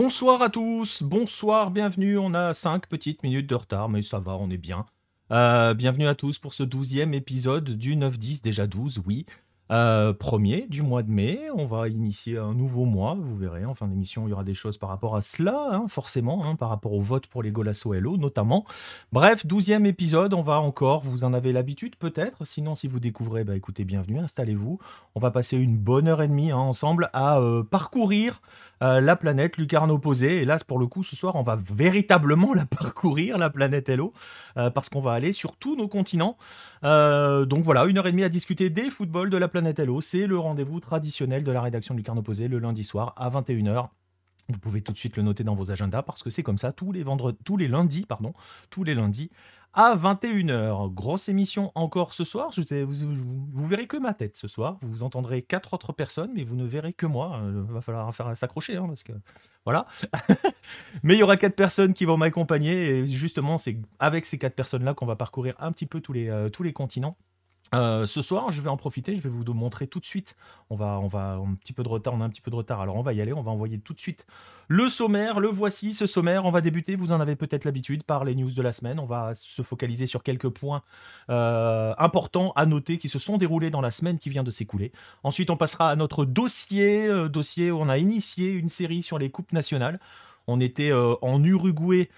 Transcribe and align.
Bonsoir 0.00 0.40
à 0.42 0.48
tous, 0.48 1.02
bonsoir, 1.02 1.72
bienvenue. 1.72 2.18
On 2.18 2.32
a 2.32 2.54
5 2.54 2.86
petites 2.86 3.24
minutes 3.24 3.48
de 3.48 3.56
retard, 3.56 3.88
mais 3.88 4.00
ça 4.00 4.20
va, 4.20 4.36
on 4.36 4.48
est 4.48 4.56
bien. 4.56 4.86
Euh, 5.32 5.74
bienvenue 5.74 6.06
à 6.06 6.14
tous 6.14 6.38
pour 6.38 6.54
ce 6.54 6.62
douzième 6.62 7.14
épisode 7.14 7.70
du 7.70 7.96
9-10, 7.96 8.40
déjà 8.40 8.68
12, 8.68 9.02
oui. 9.04 9.26
Euh, 9.72 10.12
premier 10.14 10.66
du 10.68 10.82
mois 10.82 11.02
de 11.02 11.10
mai, 11.10 11.40
on 11.54 11.66
va 11.66 11.88
initier 11.88 12.38
un 12.38 12.54
nouveau 12.54 12.84
mois, 12.84 13.18
vous 13.20 13.36
verrez, 13.36 13.66
en 13.66 13.74
fin 13.74 13.86
d'émission 13.86 14.26
il 14.26 14.30
y 14.30 14.32
aura 14.32 14.44
des 14.44 14.54
choses 14.54 14.78
par 14.78 14.88
rapport 14.88 15.14
à 15.14 15.20
cela, 15.20 15.68
hein, 15.72 15.88
forcément, 15.88 16.46
hein, 16.46 16.54
par 16.54 16.70
rapport 16.70 16.94
au 16.94 17.00
vote 17.00 17.26
pour 17.26 17.42
les 17.42 17.50
Golasso 17.50 17.92
Hello 17.92 18.16
notamment. 18.16 18.64
Bref, 19.12 19.46
douzième 19.46 19.84
épisode, 19.84 20.32
on 20.32 20.40
va 20.40 20.60
encore, 20.60 21.02
vous 21.02 21.24
en 21.24 21.34
avez 21.34 21.52
l'habitude 21.52 21.96
peut-être, 21.96 22.46
sinon 22.46 22.76
si 22.76 22.88
vous 22.88 23.00
découvrez, 23.00 23.44
bah 23.44 23.56
écoutez, 23.56 23.84
bienvenue, 23.84 24.20
installez-vous. 24.20 24.78
On 25.16 25.20
va 25.20 25.32
passer 25.32 25.58
une 25.58 25.76
bonne 25.76 26.08
heure 26.08 26.22
et 26.22 26.28
demie 26.28 26.50
hein, 26.50 26.56
ensemble 26.56 27.10
à 27.12 27.40
euh, 27.40 27.62
parcourir 27.62 28.40
euh, 28.82 29.00
la 29.00 29.16
planète 29.16 29.56
lucarne 29.56 29.90
opposée. 29.90 30.42
Et 30.42 30.44
là, 30.44 30.58
pour 30.66 30.78
le 30.78 30.86
coup, 30.86 31.02
ce 31.02 31.16
soir, 31.16 31.36
on 31.36 31.42
va 31.42 31.58
véritablement 31.74 32.54
la 32.54 32.66
parcourir, 32.80 33.38
la 33.38 33.50
planète 33.50 33.88
Hello, 33.88 34.12
euh, 34.56 34.70
parce 34.70 34.88
qu'on 34.88 35.00
va 35.00 35.12
aller 35.12 35.32
sur 35.32 35.56
tous 35.56 35.76
nos 35.76 35.88
continents. 35.88 36.36
Euh, 36.84 37.44
donc 37.44 37.64
voilà, 37.64 37.86
une 37.86 37.98
heure 37.98 38.06
et 38.06 38.12
demie 38.12 38.24
à 38.24 38.28
discuter 38.28 38.70
des 38.70 38.90
footballs 38.90 39.30
de 39.30 39.36
la 39.36 39.48
planète 39.48 39.78
Hello. 39.78 40.00
C'est 40.00 40.26
le 40.26 40.38
rendez-vous 40.38 40.80
traditionnel 40.80 41.44
de 41.44 41.52
la 41.52 41.62
rédaction 41.62 41.94
de 41.94 41.98
lucarne 41.98 42.18
opposée 42.18 42.48
le 42.48 42.58
lundi 42.58 42.84
soir 42.84 43.14
à 43.16 43.28
21h. 43.28 43.88
Vous 44.50 44.58
pouvez 44.58 44.80
tout 44.80 44.92
de 44.92 44.98
suite 44.98 45.16
le 45.16 45.22
noter 45.22 45.44
dans 45.44 45.54
vos 45.54 45.70
agendas 45.70 46.00
parce 46.00 46.22
que 46.22 46.30
c'est 46.30 46.42
comme 46.42 46.56
ça 46.56 46.72
tous 46.72 46.90
les 46.90 47.02
vendredis, 47.02 47.36
tous 47.44 47.58
les 47.58 47.68
lundis, 47.68 48.06
pardon, 48.06 48.32
tous 48.70 48.82
les 48.82 48.94
lundis 48.94 49.30
à 49.78 49.94
21h. 49.94 50.92
Grosse 50.92 51.28
émission 51.28 51.70
encore 51.76 52.12
ce 52.12 52.24
soir. 52.24 52.50
Vous, 52.56 52.92
vous, 53.52 53.66
verrez 53.68 53.86
que 53.86 53.96
ma 53.96 54.12
tête 54.12 54.36
ce 54.36 54.48
soir. 54.48 54.76
Vous 54.82 55.04
entendrez 55.04 55.40
quatre 55.40 55.72
autres 55.72 55.92
personnes, 55.92 56.32
mais 56.34 56.42
vous 56.42 56.56
ne 56.56 56.64
verrez 56.64 56.92
que 56.92 57.06
moi. 57.06 57.38
Il 57.44 57.58
euh, 57.58 57.62
va 57.68 57.80
falloir 57.80 58.12
faire 58.12 58.36
s'accrocher, 58.36 58.76
hein, 58.76 58.86
parce 58.88 59.04
que 59.04 59.12
voilà. 59.64 59.86
mais 61.04 61.14
il 61.14 61.20
y 61.20 61.22
aura 61.22 61.36
quatre 61.36 61.54
personnes 61.54 61.94
qui 61.94 62.06
vont 62.06 62.16
m'accompagner. 62.16 62.88
Et 62.88 63.06
justement, 63.06 63.56
c'est 63.56 63.80
avec 64.00 64.26
ces 64.26 64.36
quatre 64.36 64.56
personnes-là 64.56 64.94
qu'on 64.94 65.06
va 65.06 65.14
parcourir 65.14 65.54
un 65.60 65.70
petit 65.70 65.86
peu 65.86 66.00
tous 66.00 66.12
les, 66.12 66.28
euh, 66.28 66.48
tous 66.48 66.64
les 66.64 66.72
continents. 66.72 67.16
Euh, 67.74 68.06
ce 68.06 68.22
soir, 68.22 68.50
je 68.50 68.60
vais 68.62 68.68
en 68.68 68.76
profiter, 68.76 69.14
je 69.14 69.20
vais 69.20 69.28
vous 69.28 69.44
montrer 69.52 69.86
tout 69.86 70.00
de 70.00 70.06
suite. 70.06 70.36
On 70.70 70.76
va, 70.76 70.98
on 71.00 71.08
va 71.08 71.34
un 71.34 71.54
petit 71.54 71.72
peu 71.72 71.82
de 71.82 71.88
retard, 71.88 72.14
on 72.14 72.20
a 72.20 72.24
un 72.24 72.28
petit 72.28 72.40
peu 72.40 72.50
de 72.50 72.56
retard, 72.56 72.80
alors 72.80 72.96
on 72.96 73.02
va 73.02 73.12
y 73.12 73.20
aller, 73.20 73.32
on 73.32 73.42
va 73.42 73.50
envoyer 73.50 73.78
tout 73.78 73.94
de 73.94 74.00
suite 74.00 74.26
le 74.68 74.88
sommaire. 74.88 75.40
Le 75.40 75.48
voici, 75.48 75.92
ce 75.92 76.06
sommaire. 76.06 76.44
On 76.44 76.50
va 76.50 76.60
débuter, 76.60 76.96
vous 76.96 77.12
en 77.12 77.20
avez 77.20 77.36
peut-être 77.36 77.64
l'habitude, 77.64 78.04
par 78.04 78.24
les 78.24 78.34
news 78.34 78.50
de 78.50 78.62
la 78.62 78.72
semaine. 78.72 78.98
On 78.98 79.06
va 79.06 79.34
se 79.34 79.62
focaliser 79.62 80.06
sur 80.06 80.22
quelques 80.22 80.50
points 80.50 80.82
euh, 81.30 81.94
importants 81.98 82.52
à 82.54 82.66
noter 82.66 82.98
qui 82.98 83.08
se 83.08 83.18
sont 83.18 83.38
déroulés 83.38 83.70
dans 83.70 83.80
la 83.80 83.90
semaine 83.90 84.18
qui 84.18 84.30
vient 84.30 84.44
de 84.44 84.50
s'écouler. 84.50 84.92
Ensuite, 85.22 85.50
on 85.50 85.56
passera 85.56 85.90
à 85.90 85.96
notre 85.96 86.24
dossier, 86.24 87.06
euh, 87.06 87.28
dossier 87.28 87.70
où 87.70 87.78
on 87.78 87.88
a 87.88 87.98
initié 87.98 88.50
une 88.50 88.68
série 88.68 89.02
sur 89.02 89.18
les 89.18 89.30
coupes 89.30 89.52
nationales. 89.52 89.98
On 90.46 90.60
était 90.60 90.92
en 90.94 91.44
Uruguay 91.44 92.08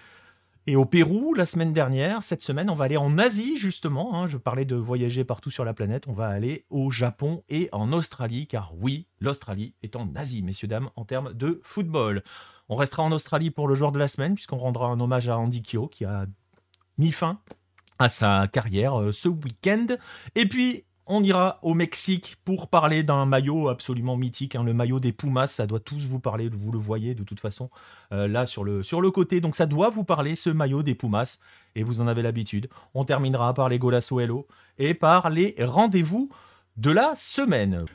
et 0.67 0.75
au 0.75 0.85
Pérou 0.85 1.33
la 1.33 1.45
semaine 1.45 1.73
dernière. 1.73 2.23
Cette 2.23 2.41
semaine, 2.41 2.69
on 2.69 2.75
va 2.75 2.85
aller 2.85 2.97
en 2.97 3.17
Asie 3.17 3.57
justement. 3.57 4.15
Hein. 4.15 4.27
je 4.27 4.37
parlais 4.37 4.65
de 4.65 4.75
voyager 4.75 5.23
partout 5.23 5.49
sur 5.49 5.65
la 5.65 5.73
planète. 5.73 6.07
On 6.07 6.13
va 6.13 6.27
aller 6.27 6.65
au 6.69 6.91
Japon 6.91 7.43
et 7.49 7.69
en 7.71 7.91
Australie, 7.91 8.47
car 8.47 8.73
oui, 8.77 9.07
l'Australie 9.19 9.73
est 9.83 9.95
en 9.95 10.13
Asie, 10.15 10.43
messieurs 10.43 10.67
dames, 10.67 10.89
en 10.95 11.05
termes 11.05 11.33
de 11.33 11.61
football. 11.63 12.23
On 12.69 12.75
restera 12.75 13.03
en 13.03 13.11
Australie 13.11 13.51
pour 13.51 13.67
le 13.67 13.75
joueur 13.75 13.91
de 13.91 13.99
la 13.99 14.07
semaine, 14.07 14.35
puisqu'on 14.35 14.57
rendra 14.57 14.87
un 14.87 14.99
hommage 14.99 15.27
à 15.27 15.37
Andy 15.37 15.61
Kyo, 15.61 15.87
qui 15.87 16.05
a 16.05 16.25
mis 16.97 17.11
fin 17.11 17.39
à 17.99 18.09
sa 18.09 18.47
carrière 18.47 18.99
euh, 18.99 19.11
ce 19.11 19.27
week-end. 19.29 19.87
Et 20.35 20.47
puis, 20.47 20.85
on 21.07 21.23
ira 21.23 21.59
au 21.61 21.73
Mexique 21.73 22.37
pour 22.45 22.67
parler 22.67 23.03
d'un 23.03 23.25
maillot 23.25 23.69
absolument 23.69 24.17
mythique, 24.17 24.55
hein, 24.55 24.63
le 24.63 24.73
maillot 24.73 24.99
des 24.99 25.11
Pumas, 25.11 25.47
ça 25.47 25.67
doit 25.67 25.79
tous 25.79 26.05
vous 26.07 26.19
parler, 26.19 26.49
vous 26.49 26.71
le 26.71 26.79
voyez 26.79 27.15
de 27.15 27.23
toute 27.23 27.39
façon 27.39 27.69
euh, 28.11 28.27
là 28.27 28.45
sur 28.45 28.63
le, 28.63 29.11
côté, 29.11 29.41
donc 29.41 29.55
ça 29.55 29.65
doit 29.65 29.89
vous 29.89 30.03
parler 30.03 30.35
ce 30.35 30.49
maillot 30.49 30.83
des 30.83 30.95
Pumas, 30.95 31.39
et 31.75 31.83
vous 31.83 32.01
en 32.01 32.07
avez 32.07 32.21
l'habitude. 32.21 32.69
On 32.93 33.05
terminera 33.05 33.53
par 33.53 33.69
les 33.69 33.79
Golasso 33.79 34.19
et 34.77 34.93
par 34.93 35.29
les 35.29 35.55
rendez-vous 35.59 36.29
de 36.77 36.91
la 36.91 37.13
semaine. 37.15 37.85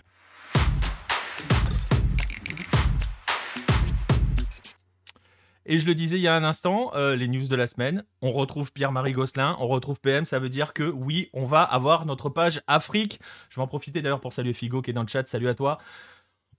Et 5.68 5.80
je 5.80 5.86
le 5.86 5.96
disais 5.96 6.16
il 6.16 6.22
y 6.22 6.28
a 6.28 6.34
un 6.34 6.44
instant, 6.44 6.92
euh, 6.94 7.16
les 7.16 7.26
news 7.26 7.48
de 7.48 7.56
la 7.56 7.66
semaine, 7.66 8.04
on 8.22 8.30
retrouve 8.30 8.72
Pierre-Marie 8.72 9.12
Gosselin, 9.12 9.56
on 9.58 9.66
retrouve 9.66 10.00
PM, 10.00 10.24
ça 10.24 10.38
veut 10.38 10.48
dire 10.48 10.72
que 10.72 10.84
oui, 10.84 11.28
on 11.32 11.44
va 11.44 11.62
avoir 11.62 12.06
notre 12.06 12.30
page 12.30 12.62
Afrique. 12.68 13.18
Je 13.50 13.56
vais 13.56 13.62
en 13.62 13.66
profiter 13.66 14.00
d'ailleurs 14.00 14.20
pour 14.20 14.32
saluer 14.32 14.52
Figo 14.52 14.80
qui 14.80 14.90
est 14.90 14.94
dans 14.94 15.02
le 15.02 15.08
chat, 15.08 15.26
salut 15.26 15.48
à 15.48 15.54
toi. 15.54 15.78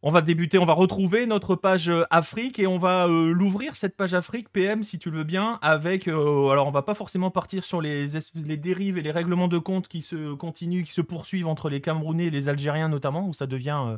On 0.04 0.12
va 0.12 0.22
débuter, 0.22 0.60
on 0.60 0.66
va 0.66 0.74
retrouver 0.74 1.26
notre 1.26 1.56
page 1.56 1.90
euh, 1.90 2.04
Afrique 2.12 2.60
et 2.60 2.68
on 2.68 2.78
va 2.78 3.08
euh, 3.08 3.32
l'ouvrir 3.32 3.76
cette 3.76 3.98
page 3.98 4.14
Afrique 4.14 4.50
PM 4.50 4.84
si 4.84 5.00
tu 5.00 5.10
le 5.10 5.18
veux 5.18 5.24
bien 5.24 5.58
avec 5.62 6.08
alors 6.08 6.68
on 6.68 6.72
va 6.72 6.84
pas 6.84 6.94
forcément 6.94 7.32
partir 7.32 7.64
sur 7.64 7.82
les, 7.82 8.08
dérives 8.58 8.98
et 8.98 9.02
les 9.02 9.12
règlements 9.12 9.48
de 9.48 9.58
compte 9.58 9.88
qui 9.88 10.02
se 10.02 10.34
continuent, 10.34 10.84
qui 10.84 10.94
se 10.94 11.02
poursuivent 11.02 11.48
entre 11.48 11.70
les 11.70 11.82
Camerounais 11.82 12.26
et 12.26 12.32
les 12.32 12.48
Algériens 12.48 12.90
notamment 12.90 13.28
où 13.28 13.34
ça 13.34 13.48
devient 13.48 13.98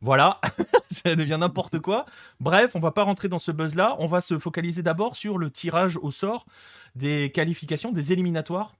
voilà, 0.00 0.40
ça 0.88 1.16
devient 1.16 1.38
n'importe 1.40 1.80
quoi. 1.80 2.06
Bref, 2.40 2.72
on 2.74 2.80
va 2.80 2.90
pas 2.90 3.02
rentrer 3.02 3.28
dans 3.28 3.38
ce 3.38 3.50
buzz-là. 3.50 3.96
On 3.98 4.06
va 4.06 4.20
se 4.20 4.38
focaliser 4.38 4.82
d'abord 4.82 5.16
sur 5.16 5.38
le 5.38 5.50
tirage 5.50 5.96
au 5.96 6.10
sort 6.10 6.46
des 6.94 7.30
qualifications, 7.32 7.92
des 7.92 8.12
éliminatoires 8.12 8.74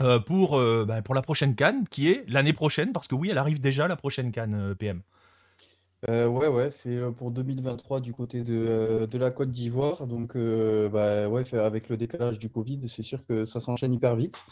euh, 0.00 0.18
pour, 0.18 0.58
euh, 0.58 0.84
bah, 0.86 1.02
pour 1.02 1.14
la 1.14 1.22
prochaine 1.22 1.54
Cannes, 1.54 1.86
qui 1.90 2.08
est 2.08 2.24
l'année 2.28 2.52
prochaine, 2.52 2.92
parce 2.92 3.08
que 3.08 3.14
oui, 3.14 3.28
elle 3.30 3.38
arrive 3.38 3.60
déjà 3.60 3.88
la 3.88 3.96
prochaine 3.96 4.32
Cannes 4.32 4.74
euh, 6.08 6.26
ouais, 6.26 6.48
ouais, 6.48 6.70
c'est 6.70 6.98
pour 7.16 7.30
2023 7.30 8.00
du 8.00 8.12
côté 8.12 8.42
de, 8.42 9.08
la 9.12 9.30
Côte 9.30 9.50
d'Ivoire. 9.50 10.06
Donc, 10.06 10.36
bah, 10.36 11.28
ouais, 11.28 11.54
avec 11.54 11.88
le 11.88 11.96
décalage 11.96 12.38
du 12.38 12.48
Covid, 12.48 12.88
c'est 12.88 13.02
sûr 13.02 13.24
que 13.26 13.44
ça 13.44 13.60
s'enchaîne 13.60 13.92
hyper 13.92 14.16
vite. 14.16 14.44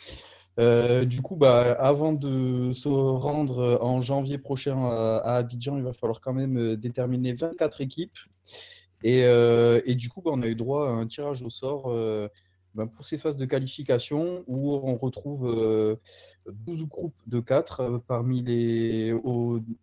Euh, 0.59 1.05
du 1.05 1.23
coup, 1.23 1.37
bah, 1.37 1.73
avant 1.73 2.13
de 2.13 2.73
se 2.73 2.89
rendre 2.89 3.79
en 3.81 4.01
janvier 4.01 4.39
prochain 4.39 4.79
à, 4.85 5.37
Abidjan, 5.37 5.77
il 5.77 5.83
va 5.83 5.93
falloir 5.93 6.21
quand 6.21 6.33
même 6.33 6.59
euh, 6.59 6.77
déterminer 6.77 7.33
24 7.33 7.81
équipes. 7.81 8.19
Et, 9.03 9.25
euh, 9.25 9.81
et 9.87 9.95
du 9.95 10.09
coup, 10.09 10.21
bah, 10.21 10.31
on 10.35 10.43
a 10.43 10.49
eu 10.49 10.55
droit 10.55 10.89
à 10.89 10.93
un 10.93 11.07
tirage 11.07 11.43
au 11.43 11.51
sort 11.51 11.95
bah, 12.75 12.87
pour 12.87 13.05
ces 13.05 13.19
phases 13.19 13.37
de 13.37 13.45
qualification 13.47 14.45
où 14.47 14.73
on 14.75 14.97
retrouve 14.97 15.99
12 16.47 16.87
groupes 16.87 17.19
de 17.27 17.41
4 17.41 18.01
parmi 18.07 18.43
les 18.43 19.15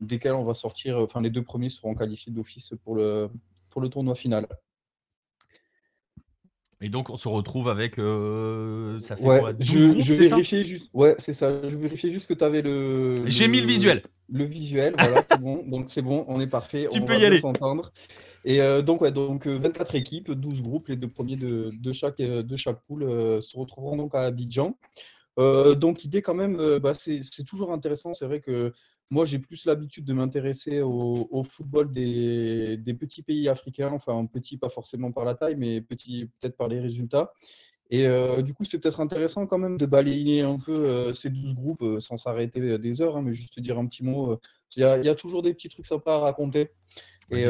desquels 0.02 0.34
on 0.34 0.44
va 0.44 0.54
sortir, 0.54 0.98
enfin 1.00 1.22
les 1.22 1.30
deux 1.30 1.44
premiers 1.44 1.70
seront 1.70 1.96
qualifiés 1.96 2.32
d'office 2.32 2.74
pour 2.84 2.96
le, 2.96 3.30
pour 3.70 3.82
le 3.82 3.90
tournoi 3.90 4.16
final. 4.16 4.48
Et 6.80 6.90
donc 6.90 7.10
on 7.10 7.18
se 7.18 7.28
retrouve 7.28 7.70
avec 7.70 7.98
euh, 7.98 9.00
ça 9.00 9.16
fait 9.16 9.24
ouais, 9.26 9.40
quoi, 9.40 9.54
je, 9.60 10.00
je 10.00 10.14
vérifiais 10.14 10.64
juste 10.64 10.90
ouais 10.94 11.16
c'est 11.18 11.34
ça 11.34 11.68
je 11.68 11.76
vérifiais 11.76 12.12
juste 12.12 12.28
que 12.28 12.36
tu 12.36 12.44
avais 12.44 12.62
le 12.62 13.16
j'ai 13.26 13.48
mis 13.48 13.62
le 13.62 13.66
visuel. 13.66 14.04
le 14.30 14.44
visuel 14.44 14.94
voilà 14.96 15.24
c'est 15.28 15.42
bon. 15.42 15.64
Donc 15.66 15.90
c'est 15.90 16.04
bon 16.04 16.24
on 16.28 16.40
est 16.40 16.46
parfait 16.46 16.88
tu 16.92 17.00
on 17.02 17.06
peux 17.06 17.14
va 17.14 17.20
y 17.20 17.26
aller. 17.26 17.40
s'entendre 17.40 17.92
et 18.48 18.62
euh, 18.62 18.82
donc 18.82 19.06
donc 19.08 19.46
24 19.46 19.94
euh, 19.96 19.98
équipes 19.98 20.32
12 20.32 20.62
groupes 20.62 20.88
les 20.88 20.96
deux 20.96 21.08
premiers 21.08 21.36
de, 21.36 21.72
de 21.72 21.92
chaque 21.92 22.18
de 22.18 22.56
chaque 22.56 22.82
poule 22.82 23.04
se 23.42 23.58
retrouveront 23.58 23.98
donc 23.98 24.16
à 24.16 24.22
Abidjan 24.22 24.78
donc 25.38 26.02
l'idée 26.02 26.24
quand 26.24 26.34
même 26.34 26.80
bah, 26.80 26.94
c'est 26.96 27.44
toujours 27.46 27.72
intéressant 27.72 28.14
c'est 28.14 28.26
vrai 28.26 28.40
que 28.42 28.74
moi, 29.10 29.24
j'ai 29.24 29.40
plus 29.40 29.66
l'habitude 29.66 30.04
de 30.04 30.14
m'intéresser 30.14 30.82
au, 30.82 31.44
football 31.44 31.92
des, 31.92 32.78
petits 33.00 33.24
pays 33.24 33.48
africains, 33.48 33.92
enfin 33.94 34.26
petits 34.26 34.58
pas 34.58 34.70
forcément 34.70 35.12
par 35.12 35.24
la 35.24 35.34
taille, 35.34 35.56
mais 35.56 35.82
petits 35.82 36.26
peut-être 36.40 36.58
par 36.58 36.68
les 36.68 36.80
résultats. 36.80 37.32
Et 37.90 38.06
euh, 38.06 38.42
du 38.42 38.54
coup, 38.54 38.66
c'est 38.66 38.80
peut-être 38.80 39.00
intéressant 39.00 39.48
quand 39.48 39.58
même 39.58 39.78
de 39.78 39.86
balayer 39.86 40.42
un 40.42 40.58
peu 40.58 40.74
euh, 40.74 41.14
ces 41.14 41.30
12 41.30 41.56
groupes 41.56 41.84
euh, 41.84 42.00
sans 42.02 42.18
s'arrêter 42.18 42.78
des 42.78 43.02
heures, 43.02 43.16
hein, 43.16 43.22
mais 43.22 43.34
juste 43.34 43.62
dire 43.62 43.80
un 43.80 43.86
petit 43.86 44.04
mot. 44.04 44.38
Il 44.76 44.82
y, 44.82 44.84
a 44.84 45.16
toujours 45.16 45.42
des 45.42 45.54
petits 45.54 45.70
trucs 45.70 45.86
sympas 45.86 46.16
à 46.16 46.20
raconter. 46.20 46.72
Et 47.32 47.46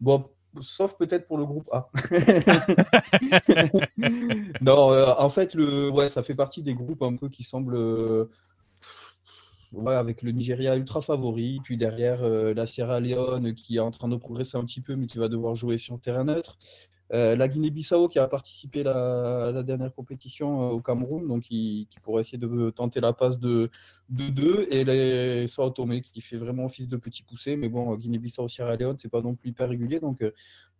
bon, 0.00 0.24
sauf 0.60 0.96
peut-être 0.96 1.26
pour 1.26 1.38
le 1.38 1.44
groupe 1.44 1.68
A. 1.72 1.90
non, 4.60 4.92
en 5.18 5.28
fait, 5.28 5.54
le, 5.54 5.90
ouais, 5.90 6.08
ça 6.08 6.22
fait 6.22 6.34
partie 6.34 6.62
des 6.62 6.74
groupes 6.74 7.02
un 7.02 7.16
peu 7.16 7.28
qui 7.28 7.42
semblent 7.42 8.28
avec 9.86 10.22
le 10.22 10.32
Nigeria 10.32 10.76
ultra 10.76 11.00
favori, 11.00 11.60
puis 11.62 11.76
derrière 11.76 12.22
euh, 12.22 12.54
la 12.54 12.66
Sierra 12.66 13.00
Leone 13.00 13.54
qui 13.54 13.76
est 13.76 13.80
en 13.80 13.90
train 13.90 14.08
de 14.08 14.16
progresser 14.16 14.56
un 14.56 14.64
petit 14.64 14.80
peu, 14.80 14.96
mais 14.96 15.06
qui 15.06 15.18
va 15.18 15.28
devoir 15.28 15.54
jouer 15.54 15.78
sur 15.78 16.00
terrain 16.00 16.24
neutre. 16.24 16.56
Euh, 17.12 17.34
la 17.34 17.48
Guinée-Bissau 17.48 18.08
qui 18.08 18.20
a 18.20 18.28
participé 18.28 18.86
à 18.86 19.50
la, 19.52 19.62
dernière 19.64 19.92
compétition 19.92 20.62
euh, 20.62 20.68
au 20.70 20.80
Cameroun, 20.80 21.26
donc 21.26 21.42
qui, 21.42 21.88
pourrait 22.02 22.20
essayer 22.20 22.38
de 22.38 22.70
tenter 22.70 23.00
la 23.00 23.12
passe 23.12 23.40
de 23.40 23.68
2-2, 24.12 24.68
et 24.70 24.84
les 24.84 25.46
Sao 25.48 25.70
Tomé 25.70 26.02
qui 26.02 26.20
fait 26.20 26.36
vraiment 26.36 26.66
office 26.66 26.88
de 26.88 26.96
petit 26.96 27.22
poussé, 27.22 27.56
mais 27.56 27.68
bon, 27.68 27.96
Guinée-Bissau, 27.96 28.46
Sierra 28.46 28.76
Leone, 28.76 28.96
c'est 28.98 29.08
pas 29.08 29.22
non 29.22 29.34
plus 29.34 29.50
hyper 29.50 29.68
régulier, 29.68 29.98
donc 29.98 30.20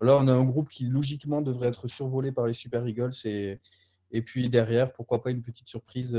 là 0.00 0.17
on 0.21 0.29
a 0.29 0.32
un 0.32 0.44
groupe 0.44 0.69
qui 0.71 0.85
logiquement 0.85 1.43
devrait 1.43 1.69
être 1.69 1.88
survolé 1.88 2.31
par 2.31 2.47
les 2.47 2.53
Super 2.53 2.87
Eagles, 2.87 3.12
et 3.25 4.23
puis 4.23 4.49
derrière, 4.49 4.93
pourquoi 4.93 5.23
pas 5.23 5.31
une 5.31 5.43
petite 5.43 5.69
surprise 5.69 6.19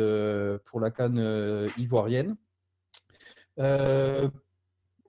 pour 0.66 0.80
la 0.82 0.92
canne 0.92 1.70
ivoirienne. 1.78 2.36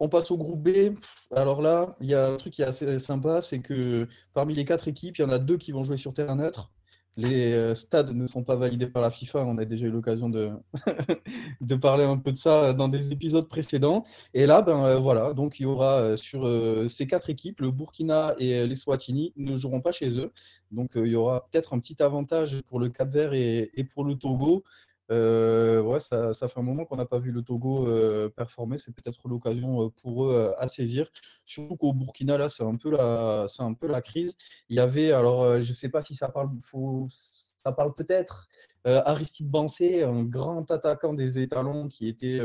On 0.04 0.08
passe 0.08 0.32
au 0.32 0.36
groupe 0.36 0.68
B. 0.68 0.96
Alors 1.30 1.62
là, 1.62 1.94
il 2.00 2.10
y 2.10 2.14
a 2.14 2.26
un 2.26 2.36
truc 2.36 2.54
qui 2.54 2.62
est 2.62 2.64
assez 2.64 2.98
sympa, 2.98 3.40
c'est 3.40 3.60
que 3.60 4.08
parmi 4.34 4.52
les 4.52 4.64
quatre 4.64 4.88
équipes, 4.88 5.18
il 5.18 5.22
y 5.22 5.24
en 5.24 5.30
a 5.30 5.38
deux 5.38 5.56
qui 5.56 5.70
vont 5.70 5.84
jouer 5.84 5.96
sur 5.96 6.12
terrain 6.12 6.34
neutre. 6.34 6.72
Les 7.16 7.52
euh, 7.52 7.72
stades 7.74 8.10
ne 8.12 8.26
sont 8.26 8.42
pas 8.42 8.56
validés 8.56 8.88
par 8.88 9.00
la 9.00 9.10
FIFA. 9.10 9.44
On 9.44 9.58
a 9.58 9.64
déjà 9.64 9.86
eu 9.86 9.90
l'occasion 9.90 10.28
de, 11.60 11.74
parler 11.76 12.02
un 12.02 12.16
peu 12.18 12.32
de 12.32 12.36
ça 12.36 12.72
dans 12.72 12.88
des 12.88 13.12
épisodes 13.12 13.46
précédents. 13.46 14.02
Et 14.34 14.44
là, 14.46 14.60
ben 14.60 14.84
euh, 14.84 14.98
voilà, 14.98 15.34
donc 15.34 15.60
il 15.60 15.64
y 15.64 15.66
aura 15.66 16.00
euh, 16.00 16.16
sur 16.16 16.50
ces 16.90 17.06
quatre 17.06 17.30
équipes, 17.30 17.60
le 17.60 17.70
Burkina 17.70 18.34
et 18.38 18.66
les 18.66 18.74
Swatini 18.74 19.32
ne 19.36 19.54
joueront 19.54 19.82
pas 19.82 19.92
chez 19.92 20.18
eux. 20.18 20.32
Donc 20.72 20.92
il 20.96 21.06
y 21.06 21.16
aura 21.16 21.46
peut-être 21.48 21.74
un 21.74 21.78
petit 21.78 22.02
avantage 22.02 22.60
pour 22.62 22.80
le 22.80 22.88
Cap-Vert 22.88 23.34
et, 23.34 23.86
pour 23.94 24.04
le 24.04 24.16
Togo. 24.16 24.64
Ouais, 25.12 26.00
ça, 26.00 26.32
ça, 26.32 26.48
fait 26.48 26.60
un 26.60 26.62
moment 26.62 26.84
qu'on 26.84 26.96
n'a 26.96 27.06
pas 27.06 27.18
vu 27.18 27.30
le 27.30 27.42
Togo 27.42 27.86
performer. 28.36 28.78
C'est 28.78 28.94
peut-être 28.94 29.28
l'occasion 29.28 29.90
pour 30.02 30.24
eux 30.24 30.54
à 30.58 30.68
saisir. 30.68 31.10
Surtout 31.44 31.76
qu'au 31.76 31.92
Burkina, 31.92 32.38
là, 32.38 32.48
c'est 32.48 32.64
un, 32.64 32.76
peu 32.76 32.90
la, 32.90 33.46
un 33.58 33.74
peu 33.74 33.86
la 33.86 34.00
crise. 34.00 34.36
Il 34.68 34.76
y 34.76 34.80
avait, 34.80 35.12
alors, 35.12 35.60
je 35.62 35.68
ne 35.68 35.74
sais 35.74 35.88
pas 35.88 36.02
si 36.02 36.14
ça 36.14 36.28
parle, 36.28 36.50
faut, 36.60 37.08
ça 37.58 37.72
parle 37.72 37.94
peut-être, 37.94 38.48
Aristide 38.84 39.48
Bansé, 39.48 40.02
un 40.02 40.24
grand 40.24 40.70
attaquant 40.70 41.14
des 41.14 41.38
étalons 41.38 41.88
qui 41.88 42.08
était 42.08 42.40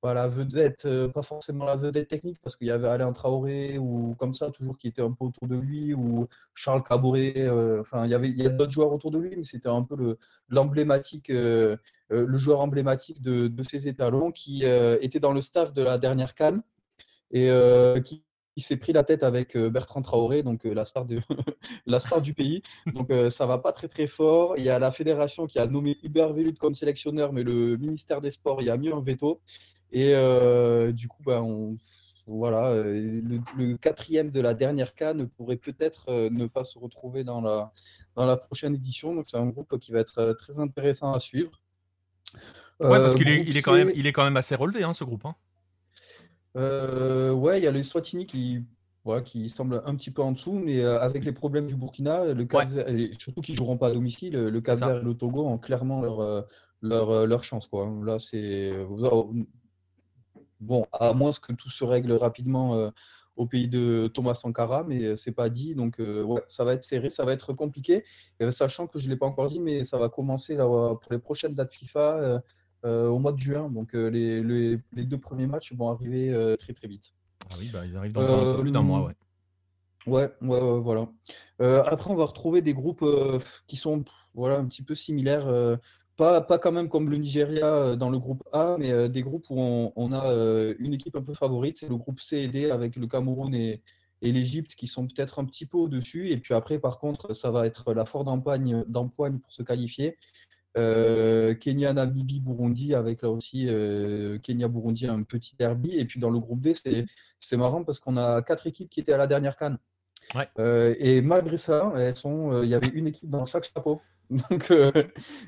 pas 0.00 0.14
la 0.14 0.28
vedette, 0.28 0.86
euh, 0.86 1.08
pas 1.08 1.22
forcément 1.22 1.64
la 1.64 1.76
vedette 1.76 2.08
technique, 2.08 2.38
parce 2.42 2.56
qu'il 2.56 2.66
y 2.66 2.70
avait 2.70 2.88
Alain 2.88 3.12
Traoré 3.12 3.78
ou 3.78 4.14
comme 4.18 4.34
ça, 4.34 4.50
toujours 4.50 4.76
qui 4.76 4.88
était 4.88 5.02
un 5.02 5.12
peu 5.12 5.26
autour 5.26 5.46
de 5.46 5.56
lui, 5.56 5.94
ou 5.94 6.26
Charles 6.54 6.82
Cabouret. 6.82 7.34
Euh, 7.36 7.80
enfin, 7.80 8.04
il 8.06 8.10
y 8.10 8.14
avait 8.14 8.30
il 8.30 8.48
d'autres 8.56 8.72
joueurs 8.72 8.92
autour 8.92 9.10
de 9.10 9.18
lui, 9.18 9.36
mais 9.36 9.44
c'était 9.44 9.68
un 9.68 9.82
peu 9.82 9.96
le, 9.96 10.18
l'emblématique, 10.48 11.30
euh, 11.30 11.76
le 12.10 12.38
joueur 12.38 12.60
emblématique 12.60 13.22
de, 13.22 13.48
de 13.48 13.62
ces 13.62 13.88
étalons 13.88 14.32
qui 14.32 14.64
était 14.64 15.20
dans 15.20 15.32
le 15.32 15.40
staff 15.40 15.72
de 15.72 15.82
la 15.82 15.98
dernière 15.98 16.34
Cannes 16.34 16.62
et 17.30 17.50
qui, 18.04 18.24
s'est 18.56 18.76
pris 18.76 18.92
la 18.92 19.04
tête 19.04 19.22
avec 19.22 19.56
Bertrand 19.56 20.02
Traoré, 20.02 20.42
donc 20.42 20.64
la, 20.64 20.84
star 20.84 21.06
de, 21.06 21.20
la 21.86 21.98
star 21.98 22.20
du 22.20 22.34
pays. 22.34 22.62
Donc 22.94 23.10
ça 23.30 23.46
va 23.46 23.56
pas 23.56 23.72
très 23.72 23.88
très 23.88 24.06
fort. 24.06 24.54
Il 24.58 24.64
y 24.64 24.68
a 24.68 24.78
la 24.78 24.90
fédération 24.90 25.46
qui 25.46 25.58
a 25.58 25.66
nommé 25.66 25.96
Hubert 26.02 26.34
Vélut 26.34 26.54
comme 26.54 26.74
sélectionneur, 26.74 27.32
mais 27.32 27.42
le 27.42 27.78
ministère 27.78 28.20
des 28.20 28.30
Sports 28.30 28.60
y 28.60 28.68
a 28.68 28.76
mis 28.76 28.90
un 28.90 29.00
veto. 29.00 29.40
Et 29.92 30.14
euh, 30.14 30.92
du 30.92 31.08
coup, 31.08 31.22
bah, 31.24 31.42
on, 31.42 31.76
voilà, 32.26 32.68
euh, 32.68 33.20
le, 33.56 33.76
quatrième 33.76 34.30
de 34.30 34.40
la 34.40 34.54
dernière 34.54 34.92
ne 35.14 35.24
pourrait 35.24 35.56
peut-être 35.56 36.10
euh, 36.10 36.30
ne 36.30 36.46
pas 36.46 36.64
se 36.64 36.78
retrouver 36.78 37.24
dans 37.24 37.40
la, 37.40 37.72
dans 38.14 38.26
la 38.26 38.36
prochaine 38.36 38.74
édition. 38.74 39.14
Donc 39.14 39.26
c'est 39.26 39.36
un 39.36 39.46
groupe 39.46 39.78
qui 39.78 39.92
va 39.92 40.00
être 40.00 40.32
très 40.34 40.58
intéressant 40.58 41.12
à 41.12 41.18
suivre. 41.18 41.50
Ouais, 42.78 42.98
parce 42.98 43.14
qu'il 43.14 43.28
est, 43.28 43.42
il 43.42 43.56
est, 43.56 43.62
quand 43.62 43.74
même, 43.74 43.90
il 43.94 44.06
est 44.06 44.12
quand 44.12 44.24
même 44.24 44.36
assez 44.36 44.54
relevé, 44.54 44.84
hein, 44.84 44.92
ce 44.92 45.04
groupe. 45.04 45.26
Hein. 45.26 45.34
ouais, 46.54 47.58
il 47.58 47.64
y 47.64 47.66
a 47.66 47.72
les 47.72 47.82
Swatini 47.82 48.24
qui, 48.24 48.64
voilà, 49.04 49.20
qui 49.20 49.48
semble 49.48 49.82
un 49.84 49.94
petit 49.96 50.10
peu 50.10 50.22
en 50.22 50.32
dessous, 50.32 50.52
mais 50.52 50.82
avec 50.84 51.24
les 51.24 51.32
problèmes 51.32 51.66
du 51.66 51.74
Burkina, 51.74 52.32
le 52.32 52.46
surtout 53.18 53.40
qu'ils 53.42 53.54
ne 53.54 53.58
joueront 53.58 53.76
pas 53.76 53.88
à 53.88 53.92
domicile, 53.92 54.34
le 54.34 54.60
Cap 54.60 54.78
Vert 54.78 54.98
et 54.98 55.02
le 55.02 55.14
Togo 55.14 55.46
ont 55.46 55.58
clairement 55.58 56.00
leur, 56.00 56.46
leur, 56.80 57.26
leur 57.26 57.44
chance. 57.44 57.66
Quoi. 57.66 57.92
Là, 58.04 58.18
c'est 58.18 58.72
Bon, 60.60 60.86
à 60.92 61.14
moins 61.14 61.30
que 61.32 61.52
tout 61.52 61.70
se 61.70 61.84
règle 61.84 62.12
rapidement 62.12 62.74
euh, 62.74 62.90
au 63.36 63.46
pays 63.46 63.66
de 63.66 64.10
Thomas 64.12 64.34
Sankara, 64.34 64.84
mais 64.84 65.02
euh, 65.04 65.16
c'est 65.16 65.32
pas 65.32 65.48
dit. 65.48 65.74
Donc, 65.74 65.98
euh, 65.98 66.22
ouais, 66.22 66.42
ça 66.48 66.64
va 66.64 66.74
être 66.74 66.84
serré, 66.84 67.08
ça 67.08 67.24
va 67.24 67.32
être 67.32 67.54
compliqué. 67.54 68.04
sachant 68.50 68.86
que 68.86 68.98
je 68.98 69.06
ne 69.06 69.12
l'ai 69.12 69.16
pas 69.16 69.26
encore 69.26 69.46
dit, 69.46 69.58
mais 69.58 69.84
ça 69.84 69.96
va 69.96 70.10
commencer 70.10 70.54
là, 70.54 70.66
pour 70.66 71.00
les 71.10 71.18
prochaines 71.18 71.54
dates 71.54 71.72
FIFA 71.72 72.42
au 72.84 73.18
mois 73.18 73.32
de 73.32 73.38
juin. 73.38 73.70
Donc, 73.70 73.94
les, 73.94 74.42
les, 74.42 75.04
deux 75.04 75.18
premiers 75.18 75.46
matchs 75.46 75.72
vont 75.72 75.90
arriver 75.90 76.56
très 76.58 76.74
très 76.74 76.88
vite. 76.88 77.12
Ah 77.50 77.56
oui, 77.58 77.70
bah, 77.72 77.86
ils 77.86 77.96
arrivent 77.96 78.12
dans 78.12 78.20
un 78.20 78.56
peu 78.56 78.62
plus 78.62 78.70
d'un 78.70 78.82
mois, 78.82 79.06
ouais. 79.06 79.14
Ouais, 80.06 80.30
ouais, 80.40 80.80
voilà. 80.80 81.08
après, 81.58 82.10
on 82.10 82.16
va 82.16 82.26
retrouver 82.26 82.60
des 82.60 82.74
groupes 82.74 83.04
qui 83.66 83.76
sont 83.76 84.04
voilà, 84.34 84.58
un 84.58 84.66
petit 84.66 84.82
peu 84.82 84.94
similaires. 84.94 85.46
Pas, 86.20 86.42
pas 86.42 86.58
quand 86.58 86.70
même 86.70 86.90
comme 86.90 87.08
le 87.08 87.16
Nigeria 87.16 87.64
euh, 87.64 87.96
dans 87.96 88.10
le 88.10 88.18
groupe 88.18 88.46
A, 88.52 88.76
mais 88.78 88.90
euh, 88.90 89.08
des 89.08 89.22
groupes 89.22 89.46
où 89.48 89.58
on, 89.96 90.12
a 90.12 90.26
euh, 90.26 90.74
une 90.78 90.92
équipe 90.92 91.16
un 91.16 91.22
peu 91.22 91.32
favorite. 91.32 91.78
C'est 91.78 91.88
le 91.88 91.96
groupe 91.96 92.20
C 92.20 92.40
et 92.40 92.48
D 92.48 92.70
avec 92.70 92.96
le 92.96 93.06
Cameroun 93.06 93.54
et, 93.54 93.80
et 94.20 94.30
l'Égypte 94.30 94.74
qui 94.74 94.86
sont 94.86 95.06
peut-être 95.06 95.38
un 95.38 95.46
petit 95.46 95.64
peu 95.64 95.78
au-dessus. 95.78 96.28
Et 96.28 96.36
puis 96.36 96.52
après, 96.52 96.78
par 96.78 96.98
contre, 96.98 97.32
ça 97.34 97.50
va 97.50 97.66
être 97.66 97.94
la 97.94 98.04
forte 98.04 98.26
d'empoigne 98.26 99.38
pour 99.38 99.50
se 99.50 99.62
qualifier. 99.62 100.18
Kenya, 100.74 101.94
Namibie, 101.94 102.40
Burundi, 102.40 102.94
avec 102.94 103.22
là 103.22 103.30
aussi 103.30 103.66
Kenya, 104.42 104.68
Burundi, 104.68 105.06
un 105.06 105.22
petit 105.22 105.56
derby. 105.56 105.96
Et 105.96 106.04
puis 106.04 106.20
dans 106.20 106.28
le 106.28 106.38
groupe 106.38 106.60
D, 106.60 106.74
c'est 107.38 107.56
marrant 107.56 107.82
parce 107.82 107.98
qu'on 107.98 108.18
a 108.18 108.42
quatre 108.42 108.66
équipes 108.66 108.90
qui 108.90 109.00
étaient 109.00 109.14
à 109.14 109.16
la 109.16 109.26
dernière 109.26 109.56
canne. 109.56 109.78
et 110.98 111.22
malgré 111.22 111.56
ça, 111.56 111.94
elles 111.96 112.14
sont, 112.14 112.62
il 112.62 112.68
y 112.68 112.74
avait 112.74 112.88
une 112.92 113.06
équipe 113.06 113.30
dans 113.30 113.46
chaque 113.46 113.64
chapeau. 113.64 114.02
Donc, 114.50 114.70
euh, 114.70 114.92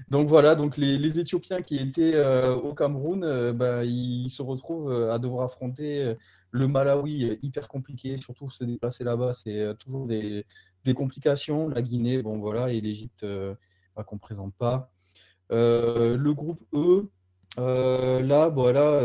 donc 0.08 0.26
voilà, 0.26 0.56
donc 0.56 0.76
les, 0.76 1.20
Éthiopiens 1.20 1.62
qui 1.62 1.76
étaient 1.76 2.14
euh, 2.16 2.56
au 2.56 2.74
Cameroun, 2.74 3.52
ben, 3.52 3.84
ils 3.84 4.28
se 4.28 4.42
retrouvent 4.42 4.92
à 4.92 5.18
devoir 5.20 5.44
affronter 5.44 6.16
le 6.50 6.68
Malawi, 6.68 7.38
hyper 7.42 7.68
compliqué, 7.68 8.16
surtout 8.18 8.50
se 8.50 8.64
déplacer 8.64 9.04
là-bas, 9.04 9.32
c'est 9.32 9.76
toujours 9.78 10.06
des, 10.06 10.44
complications. 10.96 11.68
La 11.68 11.80
Guinée, 11.80 12.22
bon 12.22 12.38
voilà, 12.38 12.72
et 12.72 12.80
l'Égypte 12.80 13.24
bah, 13.94 14.02
qu'on 14.02 14.16
ne 14.16 14.20
présente 14.20 14.54
pas. 14.56 14.90
le 15.50 16.32
groupe 16.32 16.60
E, 16.74 17.08
là, 17.56 18.48
voilà, 18.48 19.00